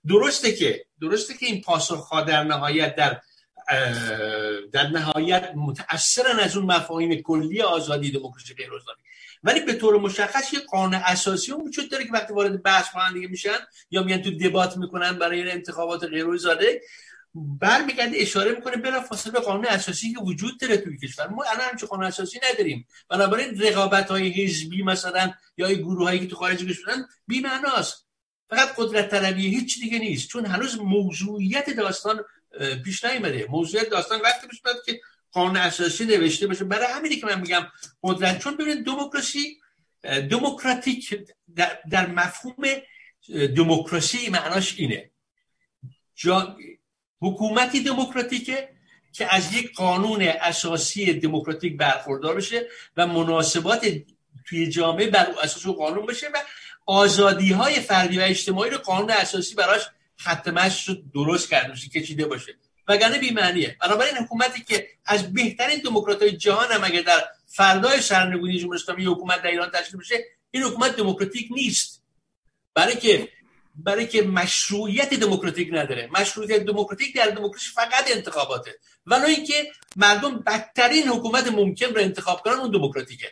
درسته 0.07 0.51
که 0.51 0.85
درسته 1.01 1.33
که 1.33 1.45
این 1.45 1.61
پاسخها 1.61 2.21
در 2.21 2.43
نهایت 2.43 2.95
در 2.95 3.21
در 4.71 4.87
نهایت 4.87 5.51
متأثرن 5.55 6.39
از 6.39 6.57
اون 6.57 6.65
مفاهیم 6.65 7.21
کلی 7.21 7.61
آزادی 7.61 8.11
دموکراسی 8.11 8.53
غیر 8.53 8.69
ولی 9.43 9.59
به 9.59 9.73
طور 9.73 9.99
مشخص 9.99 10.53
یه 10.53 10.59
قانون 10.59 10.95
اساسی 10.95 11.51
اون 11.51 11.67
وجود 11.67 11.91
داره 11.91 12.05
که 12.05 12.11
وقتی 12.13 12.33
وارد 12.33 12.63
بحث 12.63 12.85
دیگه 13.13 13.27
میشن 13.27 13.57
یا 13.91 14.03
میان 14.03 14.21
تو 14.21 14.31
دبات 14.31 14.77
می‌کنن 14.77 15.19
برای 15.19 15.51
انتخابات 15.51 16.03
غیر 16.03 16.37
زاده 16.37 16.81
برمیگرده 17.35 18.17
اشاره 18.17 18.51
می‌کنه 18.51 18.77
بلا 18.77 19.01
فاصله 19.01 19.33
به 19.33 19.39
قانون 19.39 19.65
اساسی 19.65 20.13
که 20.13 20.19
وجود 20.19 20.59
داره 20.59 20.77
توی 20.77 20.97
کشور. 20.97 21.27
ما 21.27 21.43
الان 21.43 21.69
همچه 21.69 21.87
قانون 21.87 22.05
اساسی 22.05 22.39
نداریم. 22.51 22.87
بنابراین 23.09 23.61
رقابت 23.61 24.11
های 24.11 24.29
حزبی 24.29 24.83
مثلا 24.83 25.33
یا 25.57 25.73
گروه 25.73 26.03
هایی 26.03 26.19
که 26.19 26.27
تو 26.27 26.35
خارج 26.35 26.65
کشورن 26.65 27.05
بی 27.27 27.39
معناست 27.39 28.07
فقط 28.49 28.75
قدرت 28.77 29.09
طلبی 29.09 29.47
هیچ 29.47 29.79
دیگه 29.79 29.99
نیست. 29.99 30.29
چون 30.29 30.45
هنوز 30.45 30.79
موضوعیت 30.79 31.69
داستان 31.69 32.23
پیش 32.85 33.05
نیامده 33.05 33.47
موضوعیت 33.49 33.89
داستان 33.89 34.21
وقتی 34.21 34.47
پیش 34.47 34.61
که 34.85 35.01
قانون 35.31 35.57
اساسی 35.57 36.05
نوشته 36.05 36.47
باشه. 36.47 36.63
برای 36.63 36.87
همینی 36.93 37.15
که 37.15 37.25
من 37.25 37.39
میگم 37.41 37.67
قدرت 38.03 38.39
چون 38.39 38.57
ببینید 38.57 38.85
دموکراسی 38.85 39.57
دموکراتیک 40.03 41.19
در, 41.55 41.79
در 41.89 42.07
مفهوم 42.07 42.63
دموکراسی 43.55 44.29
معناش 44.29 44.75
اینه. 44.77 45.11
جا 46.15 46.57
حکومتی 47.21 47.83
دموکراتیکه 47.83 48.69
که 49.13 49.35
از 49.35 49.53
یک 49.53 49.73
قانون 49.73 50.21
اساسی 50.21 51.13
دموکراتیک 51.13 51.77
برخوردار 51.77 52.35
بشه 52.35 52.67
و 52.97 53.07
مناسبات 53.07 53.95
توی 54.45 54.69
جامعه 54.69 55.07
بر 55.07 55.33
اساس 55.43 55.65
قانون 55.65 56.05
بشه 56.05 56.27
و 56.27 56.37
آزادی 56.85 57.51
های 57.51 57.79
فردی 57.79 58.19
و 58.19 58.21
اجتماعی 58.21 58.71
رو 58.71 58.77
قانون 58.77 59.11
اساسی 59.11 59.55
براش 59.55 59.81
رو 60.87 60.95
درست 61.13 61.49
کرده 61.49 61.69
باشه 61.69 61.89
کشیده 61.89 62.25
باشه. 62.25 62.55
وگرنه 62.89 63.19
بی‌معنیه 63.19 63.77
بنابراین 63.81 64.17
حکومتی 64.17 64.63
که 64.63 64.87
از 65.05 65.33
بهترین 65.33 65.81
های 66.21 66.31
جهان 66.31 66.71
هم 66.71 66.83
اگر 66.83 67.01
در 67.01 67.23
فردای 67.47 68.01
سرنگونی 68.01 68.59
جمهوری 68.59 68.79
اسلامی 68.81 69.05
حکومت 69.05 69.41
در 69.41 69.49
ایران 69.49 69.69
تشکیل 69.69 69.99
بشه 69.99 70.25
این 70.51 70.63
حکومت 70.63 70.95
دموکراتیک 70.95 71.47
نیست. 71.51 72.03
برای 72.75 72.95
که 72.95 73.29
برای 73.75 74.07
که 74.07 74.21
مشروعیت 74.21 75.13
دموکراتیک 75.13 75.69
نداره. 75.71 76.09
مشروعیت 76.11 76.63
دموکراتیک 76.63 77.15
در 77.15 77.25
دموکراسی 77.25 77.71
فقط 77.75 78.11
انتخاباته. 78.15 78.79
ولی 79.05 79.25
اینکه 79.25 79.71
مردم 79.95 80.39
بدترین 80.39 81.07
حکومت 81.07 81.47
ممکن 81.47 81.85
رو 81.85 82.01
انتخاب 82.01 82.41
کنن 82.41 82.53
اون 82.53 82.71
دموکراتیکه. 82.71 83.31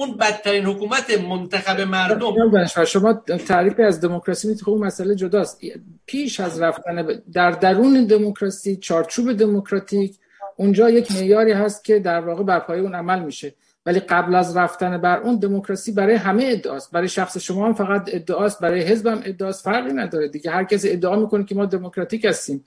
اون 0.00 0.16
بدترین 0.16 0.64
حکومت 0.64 1.20
منتخب 1.28 1.80
مردم. 1.80 2.66
شما 2.84 3.12
تعریفی 3.48 3.82
از 3.82 4.00
دموکراسی 4.00 4.48
می‌تونه 4.48 4.68
اون 4.76 4.86
مسئله 4.86 5.14
جداست. 5.14 5.60
پیش 6.06 6.40
از 6.40 6.60
رفتن 6.60 7.06
در 7.32 7.50
درون 7.50 8.06
دموکراسی 8.06 8.76
چارچوب 8.76 9.32
دموکراتیک 9.32 10.18
اونجا 10.56 10.90
یک 10.90 11.12
معیاری 11.12 11.52
هست 11.52 11.84
که 11.84 11.98
در 11.98 12.20
واقع 12.20 12.42
بر 12.42 12.58
پایه 12.58 12.82
اون 12.82 12.94
عمل 12.94 13.24
میشه. 13.24 13.54
ولی 13.86 14.00
قبل 14.00 14.34
از 14.34 14.56
رفتن 14.56 14.98
بر 14.98 15.20
اون 15.20 15.38
دموکراسی 15.38 15.92
برای 15.92 16.14
همه 16.14 16.44
ادعاست. 16.46 16.92
برای 16.92 17.08
شخص 17.08 17.38
شما 17.38 17.66
هم 17.66 17.74
فقط 17.74 18.10
ادعاست 18.12 18.60
برای 18.60 18.80
حزب 18.80 19.06
هم 19.06 19.20
ادعاست. 19.24 19.64
فرقی 19.64 19.92
نداره 19.92 20.28
دیگه. 20.28 20.50
هر 20.50 20.64
کسی 20.64 20.90
ادعا 20.90 21.16
می‌کنه 21.16 21.44
که 21.44 21.54
ما 21.54 21.64
دموکراتیک 21.64 22.24
هستیم. 22.24 22.64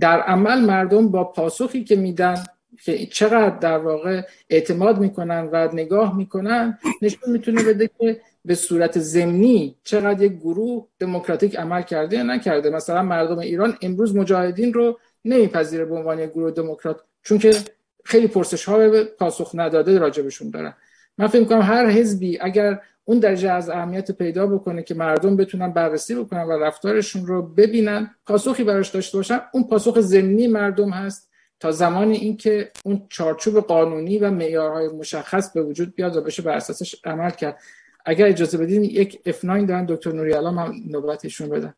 در 0.00 0.20
عمل 0.20 0.60
مردم 0.60 1.08
با 1.08 1.24
پاسخی 1.24 1.84
که 1.84 1.96
میدن 1.96 2.44
که 2.84 3.06
چقدر 3.06 3.56
در 3.56 3.78
واقع 3.78 4.22
اعتماد 4.50 4.98
می‌کنن 4.98 5.48
و 5.52 5.68
نگاه 5.72 6.16
می‌کنن 6.16 6.78
نشون 7.02 7.32
می‌تونه 7.32 7.62
بده 7.62 7.90
که 8.00 8.20
به 8.44 8.54
صورت 8.54 8.98
زمینی 8.98 9.76
چقدر 9.84 10.22
یک 10.22 10.32
گروه 10.32 10.86
دموکراتیک 10.98 11.56
عمل 11.56 11.82
کرده 11.82 12.16
یا 12.16 12.22
نکرده. 12.22 12.70
مثلا 12.70 13.02
مردم 13.02 13.38
ایران 13.38 13.76
امروز 13.82 14.16
مجاهدین 14.16 14.72
رو 14.72 14.98
نمیپذیره 15.24 15.84
به 15.84 15.94
عنوان 15.94 16.18
یک 16.18 16.30
گروه 16.30 16.50
دموکرات 16.50 17.00
چون 17.22 17.38
که 17.38 17.56
خیلی 18.04 18.26
پرسش 18.26 18.64
ها 18.64 19.04
پاسخ 19.18 19.50
نداده 19.54 19.98
راجبشون 19.98 20.50
دارن. 20.50 20.74
من 21.18 21.26
فکر 21.26 21.44
کنم 21.44 21.62
هر 21.62 21.86
حزبی 21.86 22.38
اگر 22.40 22.80
اون 23.04 23.18
درجه 23.18 23.50
از 23.50 23.70
اهمیت 23.70 24.10
پیدا 24.10 24.46
بکنه 24.46 24.82
که 24.82 24.94
مردم 24.94 25.36
بتونن 25.36 25.72
بررسی 25.72 26.14
بکنن 26.14 26.42
و 26.42 26.52
رفتارشون 26.52 27.26
رو 27.26 27.42
ببینن 27.42 28.10
پاسخی 28.26 28.64
براش 28.64 28.88
داشته 28.88 29.18
باشن 29.18 29.40
اون 29.52 29.64
پاسخ 29.64 30.00
ضمنی 30.00 30.46
مردم 30.46 30.90
هست. 30.90 31.31
تا 31.62 31.72
زمانی 31.72 32.16
اینکه 32.16 32.72
اون 32.84 33.06
چارچوب 33.08 33.60
قانونی 33.60 34.18
و 34.18 34.30
معیارهای 34.30 34.88
مشخص 34.88 35.52
به 35.52 35.62
وجود 35.62 35.94
بیاد 35.94 36.16
و 36.16 36.22
بشه 36.22 36.42
بر 36.42 36.52
اساسش 36.52 36.94
عمل 37.04 37.30
کرد. 37.30 37.62
اگر 38.06 38.26
اجازه 38.26 38.58
بدین 38.58 38.84
یک 38.84 39.20
F9 39.28 39.44
دارن. 39.44 39.86
دکتر 39.86 40.12
نوری 40.12 40.34
الان 40.34 40.58
هم 40.58 40.74
نوبتشون 40.86 41.48
بدن 41.48 41.74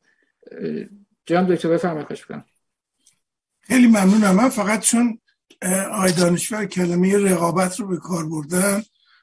جناب 1.27 1.55
دکتر 1.55 1.69
بفرمایید 1.69 2.07
خوش 2.07 2.27
کنم 2.27 2.45
خیلی 3.61 3.87
ممنونم. 3.87 4.35
من 4.35 4.49
فقط 4.49 4.81
چون 4.81 5.21
آی 5.93 6.13
دانشور 6.13 6.67
کلمه 6.67 7.19
رقابت 7.19 7.81
رو 7.81 7.87
به 7.87 7.97
کار 7.97 8.29
بردن 8.29 8.83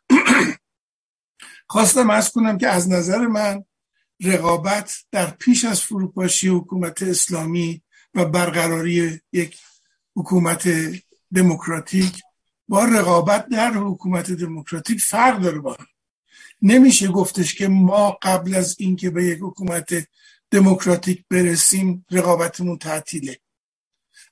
خواستم 1.74 2.10
از 2.10 2.32
کنم 2.32 2.58
که 2.58 2.68
از 2.68 2.90
نظر 2.90 3.28
من 3.28 3.66
رقابت 4.24 4.96
در 5.12 5.30
پیش 5.30 5.66
از 5.66 5.82
فروپاشی 5.82 6.48
حکومت 6.48 7.04
اسلامی 7.04 7.82
و 8.16 8.26
برقراری 8.26 9.20
یک 9.34 9.58
حکومت 10.16 10.70
دموکراتیک 11.36 12.22
با 12.68 12.86
رقابت 12.86 13.50
در 13.50 13.72
حکومت 13.74 14.32
دموکراتیک 14.32 15.02
فرق 15.02 15.42
داره 15.42 15.60
با 15.60 15.78
نمیشه 16.62 17.08
گفتش 17.08 17.56
که 17.56 17.68
ما 17.68 18.18
قبل 18.22 18.56
از 18.56 18.76
اینکه 18.80 19.10
به 19.10 19.26
یک 19.26 19.40
حکومت 19.42 20.08
دموکراتیک 20.52 21.24
برسیم 21.30 22.06
رقابتمون 22.12 22.78
تعطیله. 22.78 23.40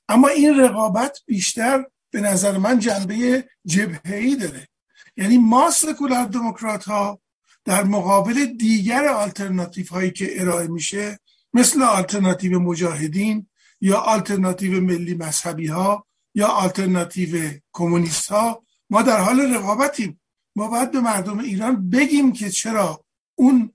اما 0.08 0.28
این 0.28 0.60
رقابت 0.60 1.18
بیشتر 1.26 1.84
به 2.10 2.20
نظر 2.20 2.58
من 2.58 2.78
جنبه 2.78 3.48
جبهه‌ای 3.66 4.36
داره. 4.36 4.68
یعنی 5.16 5.38
ما 5.38 5.70
سکولار 5.70 6.24
دموکرات 6.24 6.84
ها 6.84 7.20
در 7.64 7.84
مقابل 7.84 8.44
دیگر 8.44 9.08
آلترناتیو 9.08 9.88
هایی 9.88 10.10
که 10.10 10.40
ارائه 10.40 10.68
میشه 10.68 11.18
مثل 11.54 11.82
آلترناتیو 11.82 12.58
مجاهدین 12.58 13.46
یا 13.80 13.98
آلترناتیو 13.98 14.80
ملی 14.80 15.14
مذهبی 15.14 15.66
ها 15.66 16.06
یا 16.34 16.46
آلترناتیو 16.46 17.50
کمونیست 17.72 18.28
ها 18.28 18.64
ما 18.90 19.02
در 19.02 19.20
حال 19.20 19.40
رقابتیم. 19.40 20.20
ما 20.56 20.68
باید 20.68 20.90
به 20.90 21.00
مردم 21.00 21.38
ایران 21.38 21.90
بگیم 21.90 22.32
که 22.32 22.50
چرا 22.50 23.04
اون 23.34 23.72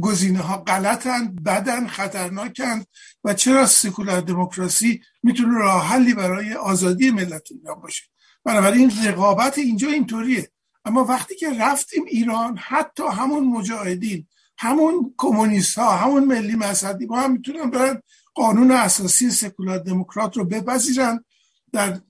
گزینه 0.00 0.38
ها 0.38 0.56
غلطند 0.56 1.42
بدن 1.42 1.86
خطرناکند 1.86 2.86
و 3.24 3.34
چرا 3.34 3.66
سکولار 3.66 4.20
دموکراسی 4.20 5.02
می‌تونه 5.22 5.58
راه 5.58 5.86
حلی 5.86 6.14
برای 6.14 6.54
آزادی 6.54 7.10
ملت 7.10 7.48
ایران 7.50 7.80
باشه. 7.80 8.04
بنابراین 8.44 8.92
رقابت 9.04 9.58
اینجا 9.58 9.88
اینطوریه. 9.88 10.50
اما 10.84 11.04
وقتی 11.04 11.34
که 11.36 11.50
رفتیم 11.60 12.04
ایران 12.06 12.56
حتی 12.56 13.02
همون 13.12 13.44
مجاهدین 13.44 14.26
همون 14.58 15.14
کمونیست 15.18 15.78
ها 15.78 15.96
همون 15.96 16.24
ملی 16.24 16.56
مذهبی 16.56 17.06
با 17.06 17.20
هم 17.20 17.32
می‌تونن 17.32 17.70
برن 17.70 18.02
قانون 18.38 18.70
اساسی 18.70 19.30
سکولار 19.30 19.78
دموکرات 19.78 20.36
رو 20.36 20.44
بپذیرن 20.44 21.24
در 21.72 22.00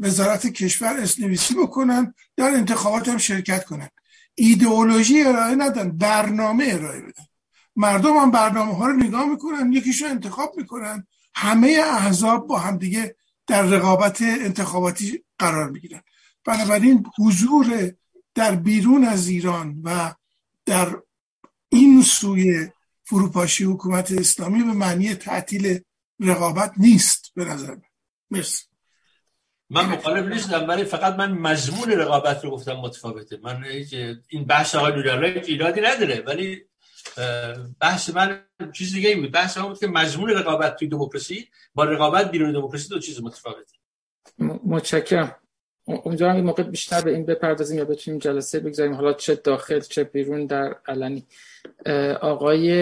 وزارت 0.00 0.46
کشور 0.46 0.96
اسنویسی 0.96 1.54
بکنن 1.54 2.14
در 2.36 2.50
انتخابات 2.50 3.08
هم 3.08 3.18
شرکت 3.18 3.64
کنن. 3.64 3.88
ایدئولوژی 4.34 5.22
ارائه 5.22 5.54
ندن 5.54 5.90
برنامه 5.90 6.64
ارائه 6.68 7.00
بدن. 7.00 7.24
مردم 7.76 8.16
هم 8.16 8.30
برنامه 8.30 8.74
ها 8.76 8.86
رو 8.86 8.92
نگاه 8.92 9.24
می‌کنن 9.28 9.72
یکیشو 9.72 10.06
انتخاب 10.06 10.54
می‌کنن. 10.56 11.06
همه 11.34 11.80
احزاب 11.84 12.46
با 12.46 12.58
هم 12.58 12.76
دیگه 12.78 13.16
در 13.46 13.62
رقابت 13.62 14.22
انتخاباتی 14.22 15.24
قرار 15.38 15.70
می‌گیرن. 15.70 16.00
بنابراین 16.44 17.06
حضور 17.18 17.92
در 18.34 18.54
بیرون 18.54 19.04
از 19.04 19.28
ایران 19.28 19.80
و 19.84 20.14
در 20.66 20.96
این 21.68 22.02
سوی 22.02 22.68
فروپاشی 23.08 23.64
حکومت 23.64 24.12
اسلامی 24.12 24.62
به 24.62 24.72
معنی 24.72 25.14
تعطیل 25.14 25.80
رقابت 26.20 26.72
نیست 26.76 27.32
به 27.34 27.44
نظر 27.44 27.70
من. 27.70 27.82
مرسی. 28.30 28.64
من 29.70 29.86
مخالف 29.86 30.26
نیستم 30.26 30.68
ولی 30.68 30.84
فقط 30.84 31.14
من 31.14 31.32
مضمون 31.32 31.90
رقابت 31.90 32.44
رو 32.44 32.50
گفتم 32.50 32.72
متفاوته. 32.72 33.38
من 33.42 33.64
این 34.28 34.44
بحث 34.44 34.74
آقای 34.74 34.92
نوریالله 34.92 35.42
ایرادی 35.46 35.80
نداره 35.80 36.20
ولی 36.26 36.64
بحث 37.80 38.10
من 38.10 38.40
چیز 38.72 38.92
دیگه 38.92 39.16
بود. 39.16 39.32
بحث 39.32 39.58
من 39.58 39.68
بود 39.68 39.78
که 39.78 39.86
مضمون 39.86 40.30
رقابت 40.30 40.76
توی 40.76 40.88
دموکراسی 40.88 41.48
با 41.74 41.84
رقابت 41.84 42.30
بیرون 42.30 42.52
دموکراسی 42.52 42.88
دو 42.88 42.98
چیز 42.98 43.22
متفاوته. 43.22 43.72
متشکرم. 44.64 45.36
اونجا 45.84 46.32
هم 46.32 46.40
موقع 46.40 46.62
بیشتر 46.62 47.00
به 47.00 47.14
این 47.14 47.26
بپردازیم 47.26 47.78
یا 47.78 47.84
بتونیم 47.84 48.20
جلسه 48.20 48.60
بگذاریم. 48.60 48.94
حالا 48.94 49.12
چه 49.12 49.34
داخل 49.34 49.80
چه 49.80 50.04
بیرون 50.04 50.46
در 50.46 50.76
علنی. 50.86 51.26
آقای 52.20 52.72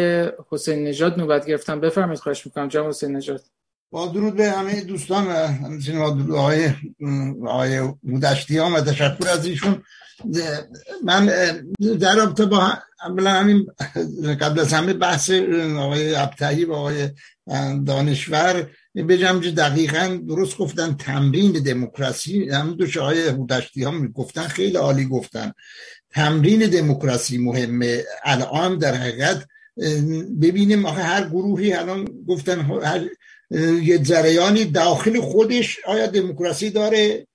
حسین 0.50 0.84
نژاد 0.84 1.18
نوبت 1.18 1.47
گرفتم. 1.47 1.81
بفرمایید 1.81 2.20
خواهش 2.20 2.47
می‌کنم. 2.47 2.68
جناب 2.68 2.89
حسین 2.89 3.16
نژاد. 3.16 3.42
با 3.90 4.06
درود 4.06 4.36
به 4.36 4.50
همه 4.50 4.81
دوستان 4.81 5.26
همچنین 5.26 5.98
با 5.98 6.39
آقای 6.39 6.70
آقای 7.47 7.81
بودشتیان 8.02 8.73
و 8.73 8.81
تشکر 8.81 9.28
از 9.28 9.47
ایشون. 9.47 9.82
من 11.05 11.26
در 12.00 12.16
رابطه 12.16 12.47
با 12.47 12.73
اولا 13.02 13.31
همین 13.31 13.66
قبل 14.40 14.60
از 14.60 14.73
همه 14.73 14.92
بحث 14.92 15.31
آقای 15.78 16.15
ابتهی 16.15 16.65
و 16.65 16.73
آقای 16.73 17.08
دانشور 17.86 18.70
بجم 19.08 19.40
دقیقا 19.40 20.18
درست 20.28 20.58
گفتن 20.58 20.94
تمرین 20.94 21.52
دموکراسی. 21.52 22.50
هم 22.50 22.74
دوش 22.74 22.97
آقای 22.97 23.28
هودشتی 23.28 23.82
ها 23.82 23.90
می‌گفتن 23.90 24.42
خیلی 24.42 24.76
عالی 24.76 25.05
گفتن. 25.05 25.52
تمرین 26.10 26.70
دموکراسی 26.70 27.39
مهمه. 27.39 28.05
الان 28.25 28.78
در 28.78 28.94
حقیقت 28.94 29.47
ببینیم 30.43 30.86
آخه 30.86 31.02
هر 31.02 31.28
گروهی 31.28 31.73
الان 31.73 32.09
گفتن 32.28 32.60
هر 32.60 33.05
یه 33.83 33.99
جریانی 33.99 34.65
داخل 34.65 35.20
خودش 35.20 35.78
آیا 35.86 36.07
دموکراسی 36.07 36.70
داره؟ 36.70 37.26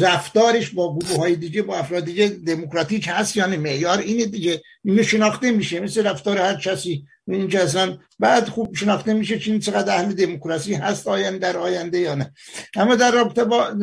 رفتارش 0.00 0.70
با 0.70 0.98
گروه 0.98 1.18
های 1.18 1.36
دیگه 1.36 1.62
با 1.62 1.76
افراد 1.76 2.04
دیگه 2.04 2.28
دموکراتیک 2.28 3.06
هست 3.08 3.36
یا 3.36 3.46
نه؟ 3.46 3.56
معیار 3.56 3.98
اینه 3.98 4.26
دیگه. 4.26 4.62
اینو 4.84 5.02
شناخته 5.02 5.50
میشه. 5.50 5.80
مثل 5.80 6.06
رفتار 6.06 6.38
هر 6.38 6.54
کسی 6.54 7.04
اینجا 7.28 7.62
اصلا 7.62 7.98
بعد 8.18 8.48
خوب 8.48 8.74
شناخته 8.74 9.14
میشه 9.14 9.38
چین 9.38 9.60
چقدر 9.60 9.96
اهل 9.96 10.12
دموکراسی 10.12 10.74
هست 10.74 11.08
آینده 11.08 11.38
در 11.38 11.56
آینده 11.56 11.98
یا 11.98 12.14
نه. 12.14 12.32
اما 12.76 12.96
در 12.96 13.10
رابطه 13.10 13.44
با 13.44 13.74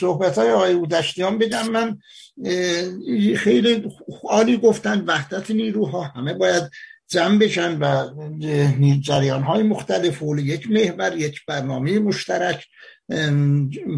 صحبت 0.00 0.38
های 0.38 0.50
آقای 0.50 0.72
اودشتیان 0.72 1.38
بگم 1.38 1.68
من 1.68 1.98
خیلی 3.36 3.88
عالی 4.28 4.56
گفتن 4.56 5.04
وحدت 5.06 5.50
نیروها 5.50 6.02
همه 6.02 6.34
باید 6.34 6.62
جمع 7.08 7.38
بشن 7.38 7.78
و 7.78 8.08
جریان 9.00 9.42
های 9.42 9.62
مختلف 9.62 10.22
و 10.22 10.38
یک 10.38 10.70
محور 10.70 11.16
یک 11.16 11.40
برنامه 11.46 11.98
مشترک 11.98 12.66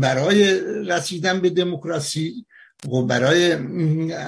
برای 0.00 0.60
رسیدن 0.86 1.40
به 1.40 1.50
دموکراسی 1.50 2.46
و 2.92 3.02
برای 3.02 3.56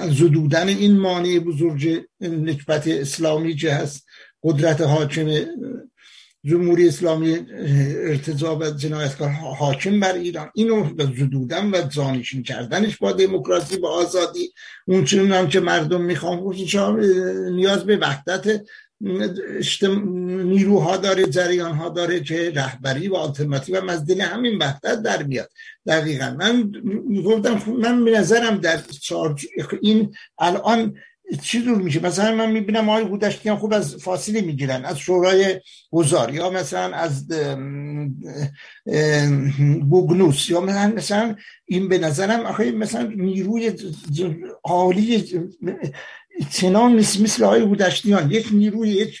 زدودن 0.09 0.67
این 0.67 0.97
مانع 0.97 1.39
بزرگ 1.39 2.03
نکبت 2.21 2.87
اسلامی 2.87 3.55
که 3.55 3.73
هست 3.73 4.05
قدرت 4.43 4.81
حاکم 4.81 5.45
جمهوری 6.43 6.87
اسلامی 6.87 7.37
ارتضا 8.09 8.55
و 8.55 8.69
جنایتکار 8.69 9.29
حاکم 9.29 9.99
بر 9.99 10.13
ایران. 10.13 10.51
اینو 10.55 10.83
به 10.83 11.03
زدودن 11.03 11.71
و 11.71 11.89
زانشین 11.89 12.43
کردنش 12.43 12.97
با 12.97 13.11
دموکراسی 13.11 13.77
با 13.77 13.89
آزادی 13.89 14.53
اون 14.87 15.05
چنون 15.05 15.49
که 15.49 15.59
مردم 15.59 16.01
می‌خوان 16.01 16.55
نیاز 17.51 17.83
به 17.83 17.97
وحدت 17.97 18.61
نیروها 19.01 20.97
داره 20.97 21.25
جریان 21.25 21.75
ها 21.75 21.89
داره 21.89 22.19
که 22.19 22.51
رهبری 22.55 23.07
و 23.07 23.15
آلترناتیو 23.15 23.77
هم 23.77 23.89
از 23.89 24.05
دل 24.05 24.21
همین 24.21 24.57
وحدت 24.57 25.01
در 25.01 25.23
میاد 25.23 25.49
دقیقا. 25.87 26.35
من 26.39 26.71
گفتم 27.25 27.71
من 27.71 28.05
به 28.05 28.11
نظرم 28.11 28.57
در 28.57 28.79
این 29.81 30.15
الان 30.39 30.95
چی 31.41 31.61
دور 31.61 31.77
میشه 31.77 32.05
مثلا 32.05 32.35
من 32.35 32.51
می‌بینم 32.51 32.89
آقای 32.89 33.03
بودشتیان 33.03 33.57
خوب 33.57 33.73
از 33.73 33.95
فاصله 33.95 34.41
می‌گیرن 34.41 34.85
از 34.85 34.99
شورای 34.99 35.61
گذار 35.91 36.33
یا 36.33 36.49
مثلا 36.49 36.95
از 36.95 37.27
بوگنوس 39.89 40.49
یا 40.49 40.61
مثلا 40.61 40.93
مثلا 40.95 41.35
این 41.65 41.87
به 41.87 41.97
نظرم 41.97 42.45
آخه 42.45 42.71
مثلا 42.71 43.03
نیروی 43.15 43.71
عالی 44.63 45.25
چنان 46.51 46.95
مثل, 46.95 47.23
مثل 47.23 47.43
آقای 47.43 47.65
بودشتیان 47.65 48.31
یک 48.31 48.47
نیروی 48.51 48.89
یک 48.89 49.19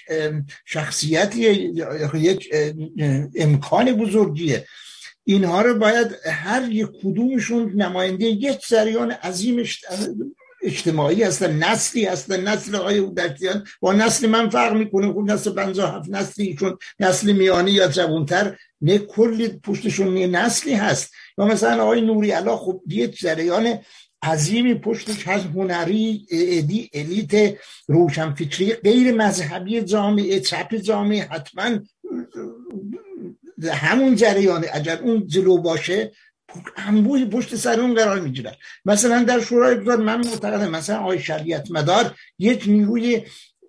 شخصیتی 0.65 1.39
یک 2.13 2.49
امکان 3.35 3.93
بزرگیه. 3.93 4.65
اینها 5.23 5.61
رو 5.61 5.79
باید 5.79 6.07
هر 6.25 6.71
یک 6.71 6.87
کدومشون 7.03 7.73
نماینده 7.81 8.25
یک 8.25 8.67
جریان 8.67 9.11
عظیم 9.11 9.63
اجتماعی 10.67 11.23
هستن 11.23 11.63
نسلی 11.63 12.05
هستن 12.05 12.47
نسل 12.47 12.75
آقای 12.75 12.97
اودرتیان 12.97 13.67
با 13.81 13.93
نسل 13.93 14.27
من 14.27 14.49
فرق 14.49 14.73
می‌کنه. 14.73 15.13
خب 15.13 15.23
نسل 15.27 15.59
هفت 15.79 16.09
نسلی 16.09 16.55
چون 16.55 16.77
نسل 16.99 17.31
میانی 17.31 17.71
یا 17.71 17.87
جوانتر. 17.87 18.55
نه 18.81 18.97
کلی 18.97 19.47
پشتشون 19.47 20.13
نه 20.13 20.27
نسلی 20.27 20.73
هست. 20.73 21.13
یا 21.37 21.45
مثلا 21.45 21.83
آقای 21.83 22.01
نوری 22.01 22.31
علا 22.31 22.57
خب 22.57 22.81
یک 22.87 23.19
جریان 23.19 23.79
عظیمی 24.23 24.73
پشتش 24.73 25.27
هست. 25.27 25.45
هنری 25.45 26.25
ادی 26.31 26.89
الیت 26.93 27.57
روشنفکری 27.87 28.73
غیر 28.73 29.15
مذهبی 29.15 29.81
جامعه 29.81 30.39
چپ 30.39 30.75
جامعه 30.75 31.27
حتما 31.31 31.79
همون 33.71 34.15
جریانه 34.15 34.67
اگر 34.73 34.99
اون 35.01 35.27
جلو 35.27 35.57
باشه 35.57 36.11
انبوهی 36.77 37.25
پشت 37.25 37.55
سر 37.55 37.79
اون 37.79 37.93
قرار 37.93 38.19
می‌گیرن. 38.19 38.53
مثلا 38.85 39.23
در 39.23 39.39
شورای 39.39 39.79
گذار 39.79 39.97
من 39.97 40.17
معتقدم 40.17 40.69
مثلا 40.69 40.99
آقای 40.99 41.19
شریعت 41.19 41.71
مدار 41.71 42.15
یک 42.39 42.63
نیروی 42.67 43.21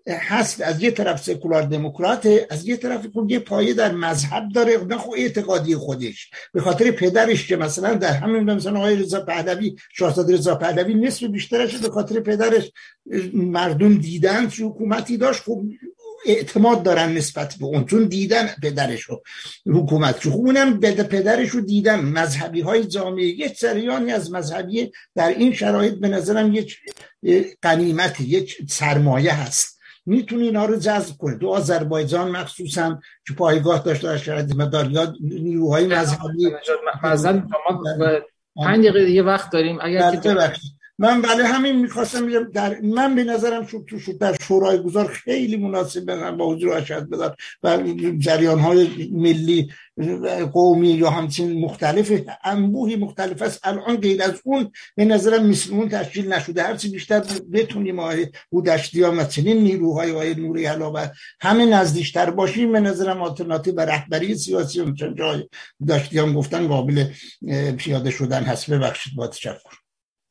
هست 0.09 0.61
از 0.61 0.83
یه 0.83 0.91
طرف 0.91 1.23
سکولار 1.23 1.63
دموکرات 1.63 2.29
از 2.51 2.69
یه 2.69 2.77
طرف 2.77 3.07
خود 3.07 3.31
یه 3.31 3.39
پایه 3.39 3.75
در 3.75 3.93
مذهب 3.93 4.49
داره 4.55 4.85
نه 4.89 4.97
خود 4.97 5.19
اعتقادی 5.19 5.75
خودش. 5.75 6.31
به 6.53 6.61
خاطر 6.61 6.91
پدرش 6.91 7.47
که 7.47 7.57
مثلا 7.57 7.95
در 7.95 8.13
همین 8.13 8.43
مثلا 8.43 8.79
آقای 8.79 8.97
رضا 8.97 9.21
پهلوی 9.21 9.77
شاهزاده 9.93 10.35
رضا 10.35 10.55
پهلوی 10.55 10.95
نصف 10.95 11.23
بیشترش 11.23 11.77
به 11.77 11.91
خاطر 11.91 12.21
پدرش 12.21 12.71
مردم 13.33 13.99
دیدن 13.99 14.49
که 14.49 14.65
حکومتی 14.65 15.17
داشت 15.17 15.43
خوب 15.43 15.71
اعتماد 16.27 16.83
دارن 16.83 17.13
نسبت 17.13 17.55
به 17.55 17.65
اون 17.65 17.85
چون 17.85 18.05
دیدن 18.05 18.49
پدرش 18.63 19.01
رو 19.01 19.23
حکومت 19.67 20.27
رو. 20.27 20.33
اونم 20.33 20.81
پدرش 20.81 21.49
رو 21.49 21.61
دیدن. 21.61 22.01
مذهبی 22.01 22.61
های 22.61 22.85
جامعه 22.85 23.25
یک 23.25 23.57
سریانی 23.57 24.13
از 24.13 24.33
مذهبی 24.33 24.93
در 25.15 25.29
این 25.29 25.53
شرایط 25.53 25.95
به 25.95 26.09
نظرم 26.09 26.55
یک 26.55 26.79
قنیمت 27.63 28.21
یک 28.21 28.57
سرمایه 28.69 29.35
هست. 29.35 29.79
می‌تونه 30.07 30.45
اینا 30.45 30.65
رو 30.65 30.77
جذب 30.77 31.17
کنه. 31.17 31.35
دو 31.35 31.49
آذربایجان 31.49 32.31
مخصوصا 32.31 33.01
که 33.27 33.35
پایگاه 33.35 33.83
داشته 33.83 34.07
در 34.07 34.17
شرایط 34.17 34.57
مداریات 34.57 35.15
نیروهای 35.21 35.87
مذهبی 35.87 36.51
پنج 38.57 38.87
دقیقه 38.87 39.05
دیگه 39.07 39.23
وقت 39.23 39.53
داریم. 39.53 39.79
اگر 39.83 40.17
که 40.17 40.35
من 41.01 41.23
بله 41.23 41.45
همین 41.45 41.77
می‌خواستم 41.77 42.45
در 42.45 42.81
من 42.81 43.15
به 43.15 43.25
نظرم 43.25 43.67
شد 43.67 43.85
تو 43.89 44.13
در 44.13 44.37
شورای 44.41 44.83
گذار 44.83 45.07
خیلی 45.07 45.57
مناسب 45.57 46.11
من 46.11 46.37
با 46.37 46.55
حضور 46.55 46.73
اشد 46.73 47.09
بدار 47.09 47.37
و 47.63 47.79
جریان 48.19 48.59
های 48.59 49.11
ملی 49.13 49.71
قومی 50.53 50.89
یا 50.89 51.11
همچین 51.11 51.61
مختلف 51.61 52.13
انبوهی 52.45 52.97
مختلف 52.97 53.43
است. 53.43 53.61
الان 53.67 53.97
غیر 53.97 54.23
از 54.23 54.41
اون 54.45 54.73
به 54.97 55.05
نظرم 55.05 55.47
مثل 55.47 55.89
تشکیل 55.89 56.33
نشده. 56.33 56.63
هرچی 56.63 56.89
بیشتر 56.89 57.25
بتونیم 57.53 57.99
آقای 57.99 58.27
و 58.53 59.25
چنین 59.25 59.57
نیروهای 59.57 60.13
آقای 60.13 60.35
نوری 60.35 60.67
حالا 60.67 60.93
و 60.93 60.99
همه 61.41 61.67
نزدیکتر 61.67 62.31
باشیم 62.31 62.73
به 62.73 62.81
نظرم 62.81 63.23
آلترناتیو 63.23 63.75
و 63.75 63.81
رهبری 63.81 64.35
سیاسی 64.35 64.81
اون 64.81 64.95
جای 64.95 65.49
بودشتی 65.79 66.33
گفتن 66.33 66.67
قابل 66.67 67.05
پیاده 67.79 68.11
شدن 68.11 68.43
هست. 68.43 68.71
ببخشید 68.71 69.17
با 69.17 69.27
تشکر. 69.27 69.78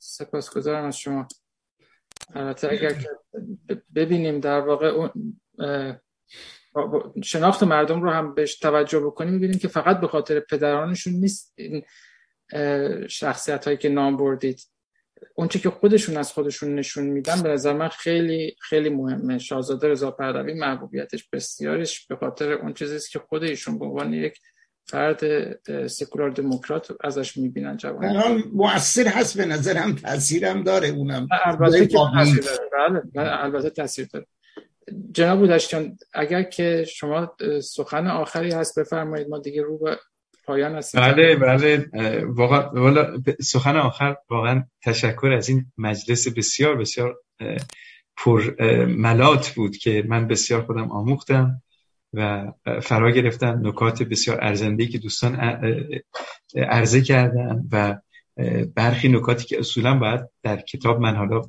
سپاسگزارم 0.08 0.86
از 0.86 0.98
شما. 0.98 1.28
البته 2.34 2.72
اگر 2.72 2.96
ببینیم 3.96 4.40
در 4.40 4.60
واقع 4.60 4.88
اون 4.88 5.12
شناخت 7.24 7.64
مردم 7.64 8.02
رو 8.02 8.10
هم 8.10 8.34
بهش 8.34 8.60
توجه 8.60 9.00
بکنیم 9.00 9.34
می‌بینیم 9.34 9.60
که 9.60 9.68
فقط 9.68 10.00
به 10.00 10.08
خاطر 10.08 10.40
پدرانشون 10.40 11.14
نیست 11.14 11.54
این 11.56 11.84
شخصیت 13.08 13.66
هایی 13.66 13.78
که 13.78 13.90
نام 13.90 14.18
بردید. 14.18 14.62
اونچه 15.36 15.60
که 15.60 15.70
خودشون 15.70 16.18
از 16.18 16.34
خودشون 16.34 16.76
نشون 16.76 17.04
میدن 17.04 17.42
به 17.42 17.50
نظر 17.50 17.74
من 17.74 17.88
خیلی 17.88 18.56
خیلی 18.62 18.90
مهمه. 18.90 19.38
شاهزاده 19.38 19.88
رضا 19.88 20.12
پهلوی 20.12 20.54
محبوبیتش 20.54 21.30
بسیارش 21.30 22.08
به 22.08 22.16
خاطر 22.16 22.52
اون 22.52 22.74
چیزی 22.74 23.10
که 23.12 23.20
خود 23.20 23.44
ایشون 23.44 23.80
به 23.80 23.86
عنوان 23.86 24.14
یک 24.14 24.40
فرد 24.90 25.22
سکولار 25.88 26.30
دموکرات 26.30 26.92
ازش 27.04 27.38
می‌بینن 27.38 27.78
جوان. 27.78 28.44
مؤثر 28.54 29.08
هست 29.08 29.38
به 29.38 29.46
نظرم 29.46 29.96
تاثیرم 29.96 30.64
داره 30.64 30.88
اونم. 30.88 31.28
البته 31.46 31.88
که 31.88 31.98
تاثیر 32.14 32.42
داره. 32.42 33.02
بله 33.16 33.44
البته 33.44 33.70
تاثیر 33.70 34.08
داره. 34.14 34.26
جناب 35.12 35.40
بودشتیان 35.40 35.98
اگر 36.14 36.44
که 36.44 36.86
شما 36.90 37.36
سخن 37.64 38.08
آخری 38.08 38.52
هست 38.52 38.80
بفرمایید. 38.80 39.28
ما 39.30 39.40
دیگه 39.40 39.62
رو 39.62 39.78
به 39.78 39.98
پایان 40.46 40.76
هستیم. 40.76 41.02
بله 41.02 41.36
بله. 41.36 41.90
واقعا 42.26 43.18
سخن 43.42 43.78
آخر 43.78 44.16
واقعا 44.30 44.64
تشکر 44.84 45.32
از 45.38 45.50
این 45.50 45.66
مجلس 45.78 46.28
بسیار 46.28 46.76
بسیار 46.76 47.16
پر 48.18 48.64
ملات 48.86 49.50
بود 49.50 49.78
که 49.78 50.04
من 50.08 50.28
بسیار 50.28 50.62
خودم 50.62 50.92
آموختم. 50.92 51.62
و 52.18 52.52
فرا 52.82 53.12
گرفتن 53.12 53.68
نکات 53.68 54.04
بسیار 54.04 54.40
ارزنده 54.42 54.88
که 54.88 54.98
دوستان 54.98 55.36
عرضه 56.56 57.02
کردن 57.02 57.68
و 57.72 57.98
برخی 58.76 59.10
نکاتی 59.10 59.46
که 59.46 59.60
اصولا 59.60 60.00
باید 60.00 60.22
در 60.44 60.62
کتاب 60.62 61.00
من 61.00 61.16
حالا 61.16 61.42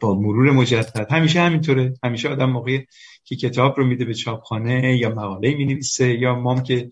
با 0.00 0.14
مرور 0.14 0.50
مجدد 0.50 1.12
همیشه 1.12 1.40
همینطوره 1.40 1.94
همیشه 2.02 2.28
آدم 2.28 2.50
موقعی 2.50 2.86
که 3.24 3.36
کتاب 3.36 3.74
رو 3.78 3.86
میده 3.86 4.04
به 4.04 4.14
چاپخانه 4.14 4.98
یا 4.98 5.08
مقاله 5.08 5.54
می 5.54 5.64
نویسه 5.64 6.18
یا 6.18 6.34
مام 6.34 6.62
که 6.62 6.90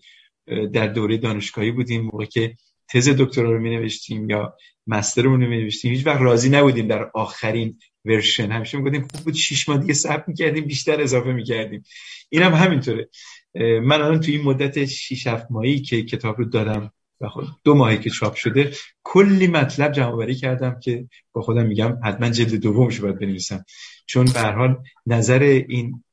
در 0.73 0.87
دوره 0.87 1.17
دانشگاهی 1.17 1.71
بودیم 1.71 2.01
موقعی 2.01 2.27
که 2.27 2.55
تز 2.89 3.09
دکترا 3.09 3.51
رو 3.51 3.59
می 3.59 3.77
نوشتیم 3.77 4.29
یا 4.29 4.55
مسترمون 4.87 5.41
رو 5.41 5.49
می 5.49 5.57
نوشتیم 5.57 5.93
هیچ 5.93 6.07
وقت 6.07 6.21
راضی 6.21 6.49
نبودیم 6.49 6.87
در 6.87 7.09
آخرین 7.13 7.79
ورشن. 8.05 8.51
همیشه 8.51 8.77
می‌گفتیم 8.77 9.01
خوب 9.01 9.21
بود 9.21 9.33
شش 9.33 9.69
ماه 9.69 9.77
دیگه 9.77 9.93
ثبت 9.93 10.27
می‌کردیم 10.27 10.65
بیشتر 10.65 11.01
اضافه 11.01 11.31
می‌کردیم. 11.31 11.83
اینم 12.29 12.53
هم 12.53 12.65
همینطوره 12.65 13.09
من 13.55 14.01
الان 14.01 14.19
تو 14.19 14.31
این 14.31 14.41
مدت 14.41 14.85
6 14.85 15.27
7 15.27 15.47
ماهی 15.49 15.79
که 15.79 16.03
کتاب 16.03 16.37
رو 16.37 16.45
دادم 16.45 16.91
و 17.21 17.27
دو 17.63 17.75
ماهی 17.75 17.97
که 17.97 18.09
چاپ 18.09 18.35
شده 18.35 18.71
کلی 19.03 19.47
مطلب 19.47 19.91
جمع 19.91 20.33
کردم 20.33 20.79
که 20.79 21.07
با 21.33 21.41
خودم 21.41 21.65
میگم 21.65 21.97
حتما 22.03 22.29
جلد 22.29 22.55
دومش 22.55 22.99
باید 22.99 23.19
بنویسم. 23.19 23.65
چون 24.05 24.25
به 24.25 24.39
هر 24.39 24.51
حال 24.51 24.83
نظر 25.05 25.39
این 25.67 26.03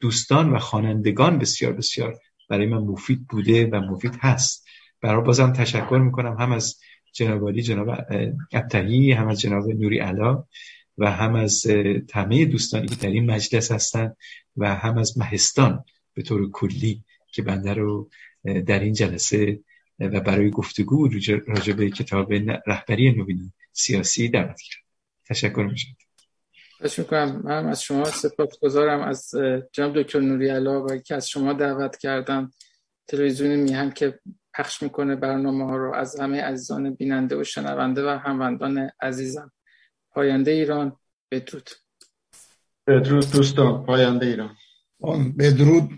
دوستان 0.00 0.50
و 0.50 0.58
خوانندگان 0.58 1.38
بسیار 1.38 1.72
بسیار 1.72 2.18
برای 2.48 2.66
من 2.66 2.78
مفید 2.78 3.26
بوده 3.28 3.66
و 3.66 3.80
مفید 3.80 4.14
هست. 4.20 4.67
برای 5.00 5.24
بازم 5.24 5.52
تشکر 5.52 6.00
می‌کنم 6.04 6.36
هم 6.40 6.52
از 6.52 6.80
جناب 7.12 7.52
جناب 7.52 7.88
ابتهی 8.52 9.12
هم 9.12 9.28
از 9.28 9.40
جناب 9.40 9.68
نوری 9.68 9.98
علا 9.98 10.44
و 10.98 11.10
هم 11.10 11.34
از 11.34 11.66
همه 12.14 12.44
دوستانی 12.44 12.86
که 12.86 12.96
در 12.96 13.08
این 13.08 13.30
مجلس 13.30 13.72
هستند 13.72 14.16
و 14.56 14.74
هم 14.74 14.98
از 14.98 15.18
مهستان 15.18 15.84
به 16.14 16.22
طور 16.22 16.50
کلی 16.50 17.04
که 17.32 17.42
بنده 17.42 17.74
رو 17.74 18.10
در 18.66 18.80
این 18.80 18.92
جلسه 18.92 19.60
و 19.98 20.20
برای 20.20 20.50
گفتگو 20.50 21.08
راجع 21.46 21.72
به 21.72 21.90
کتاب 21.90 22.32
رهبری 22.66 23.12
نوین 23.12 23.52
سیاسی 23.72 24.28
دعوت 24.28 24.60
کرد. 24.60 24.84
تشکر 25.28 25.68
میشم 25.70 25.88
خوش 26.80 26.98
می‌کنم. 26.98 27.42
من 27.44 27.66
از 27.66 27.82
شما 27.82 28.04
سپاس 28.04 28.58
گذارم 28.62 29.00
از 29.00 29.30
جناب 29.72 30.02
دکتر 30.02 30.20
نوری 30.20 30.48
علا 30.48 30.84
و 30.84 30.96
که 30.96 31.14
از 31.14 31.28
شما 31.28 31.52
دعوت 31.52 31.96
کردم. 31.96 32.52
تلویزیون 33.06 33.56
میهن 33.56 33.90
که 33.90 34.20
پخش 34.54 34.82
می‌کنه 34.82 35.16
برنامه 35.16 35.64
ها 35.64 35.76
رو. 35.76 35.94
از 35.94 36.20
همه 36.20 36.42
عزیزان 36.42 36.94
بیننده 36.94 37.36
و 37.36 37.44
شنونده 37.44 38.06
و 38.06 38.08
هموندان 38.08 38.90
عزیزم. 39.02 39.52
پاینده 40.10 40.50
ایران 40.50 40.96
بدرود. 41.30 41.70
بدرود 42.86 43.30
دوستان 43.32 43.84
پاینده 43.86 44.26
ایران. 44.26 44.56
بدرود. 45.38 45.90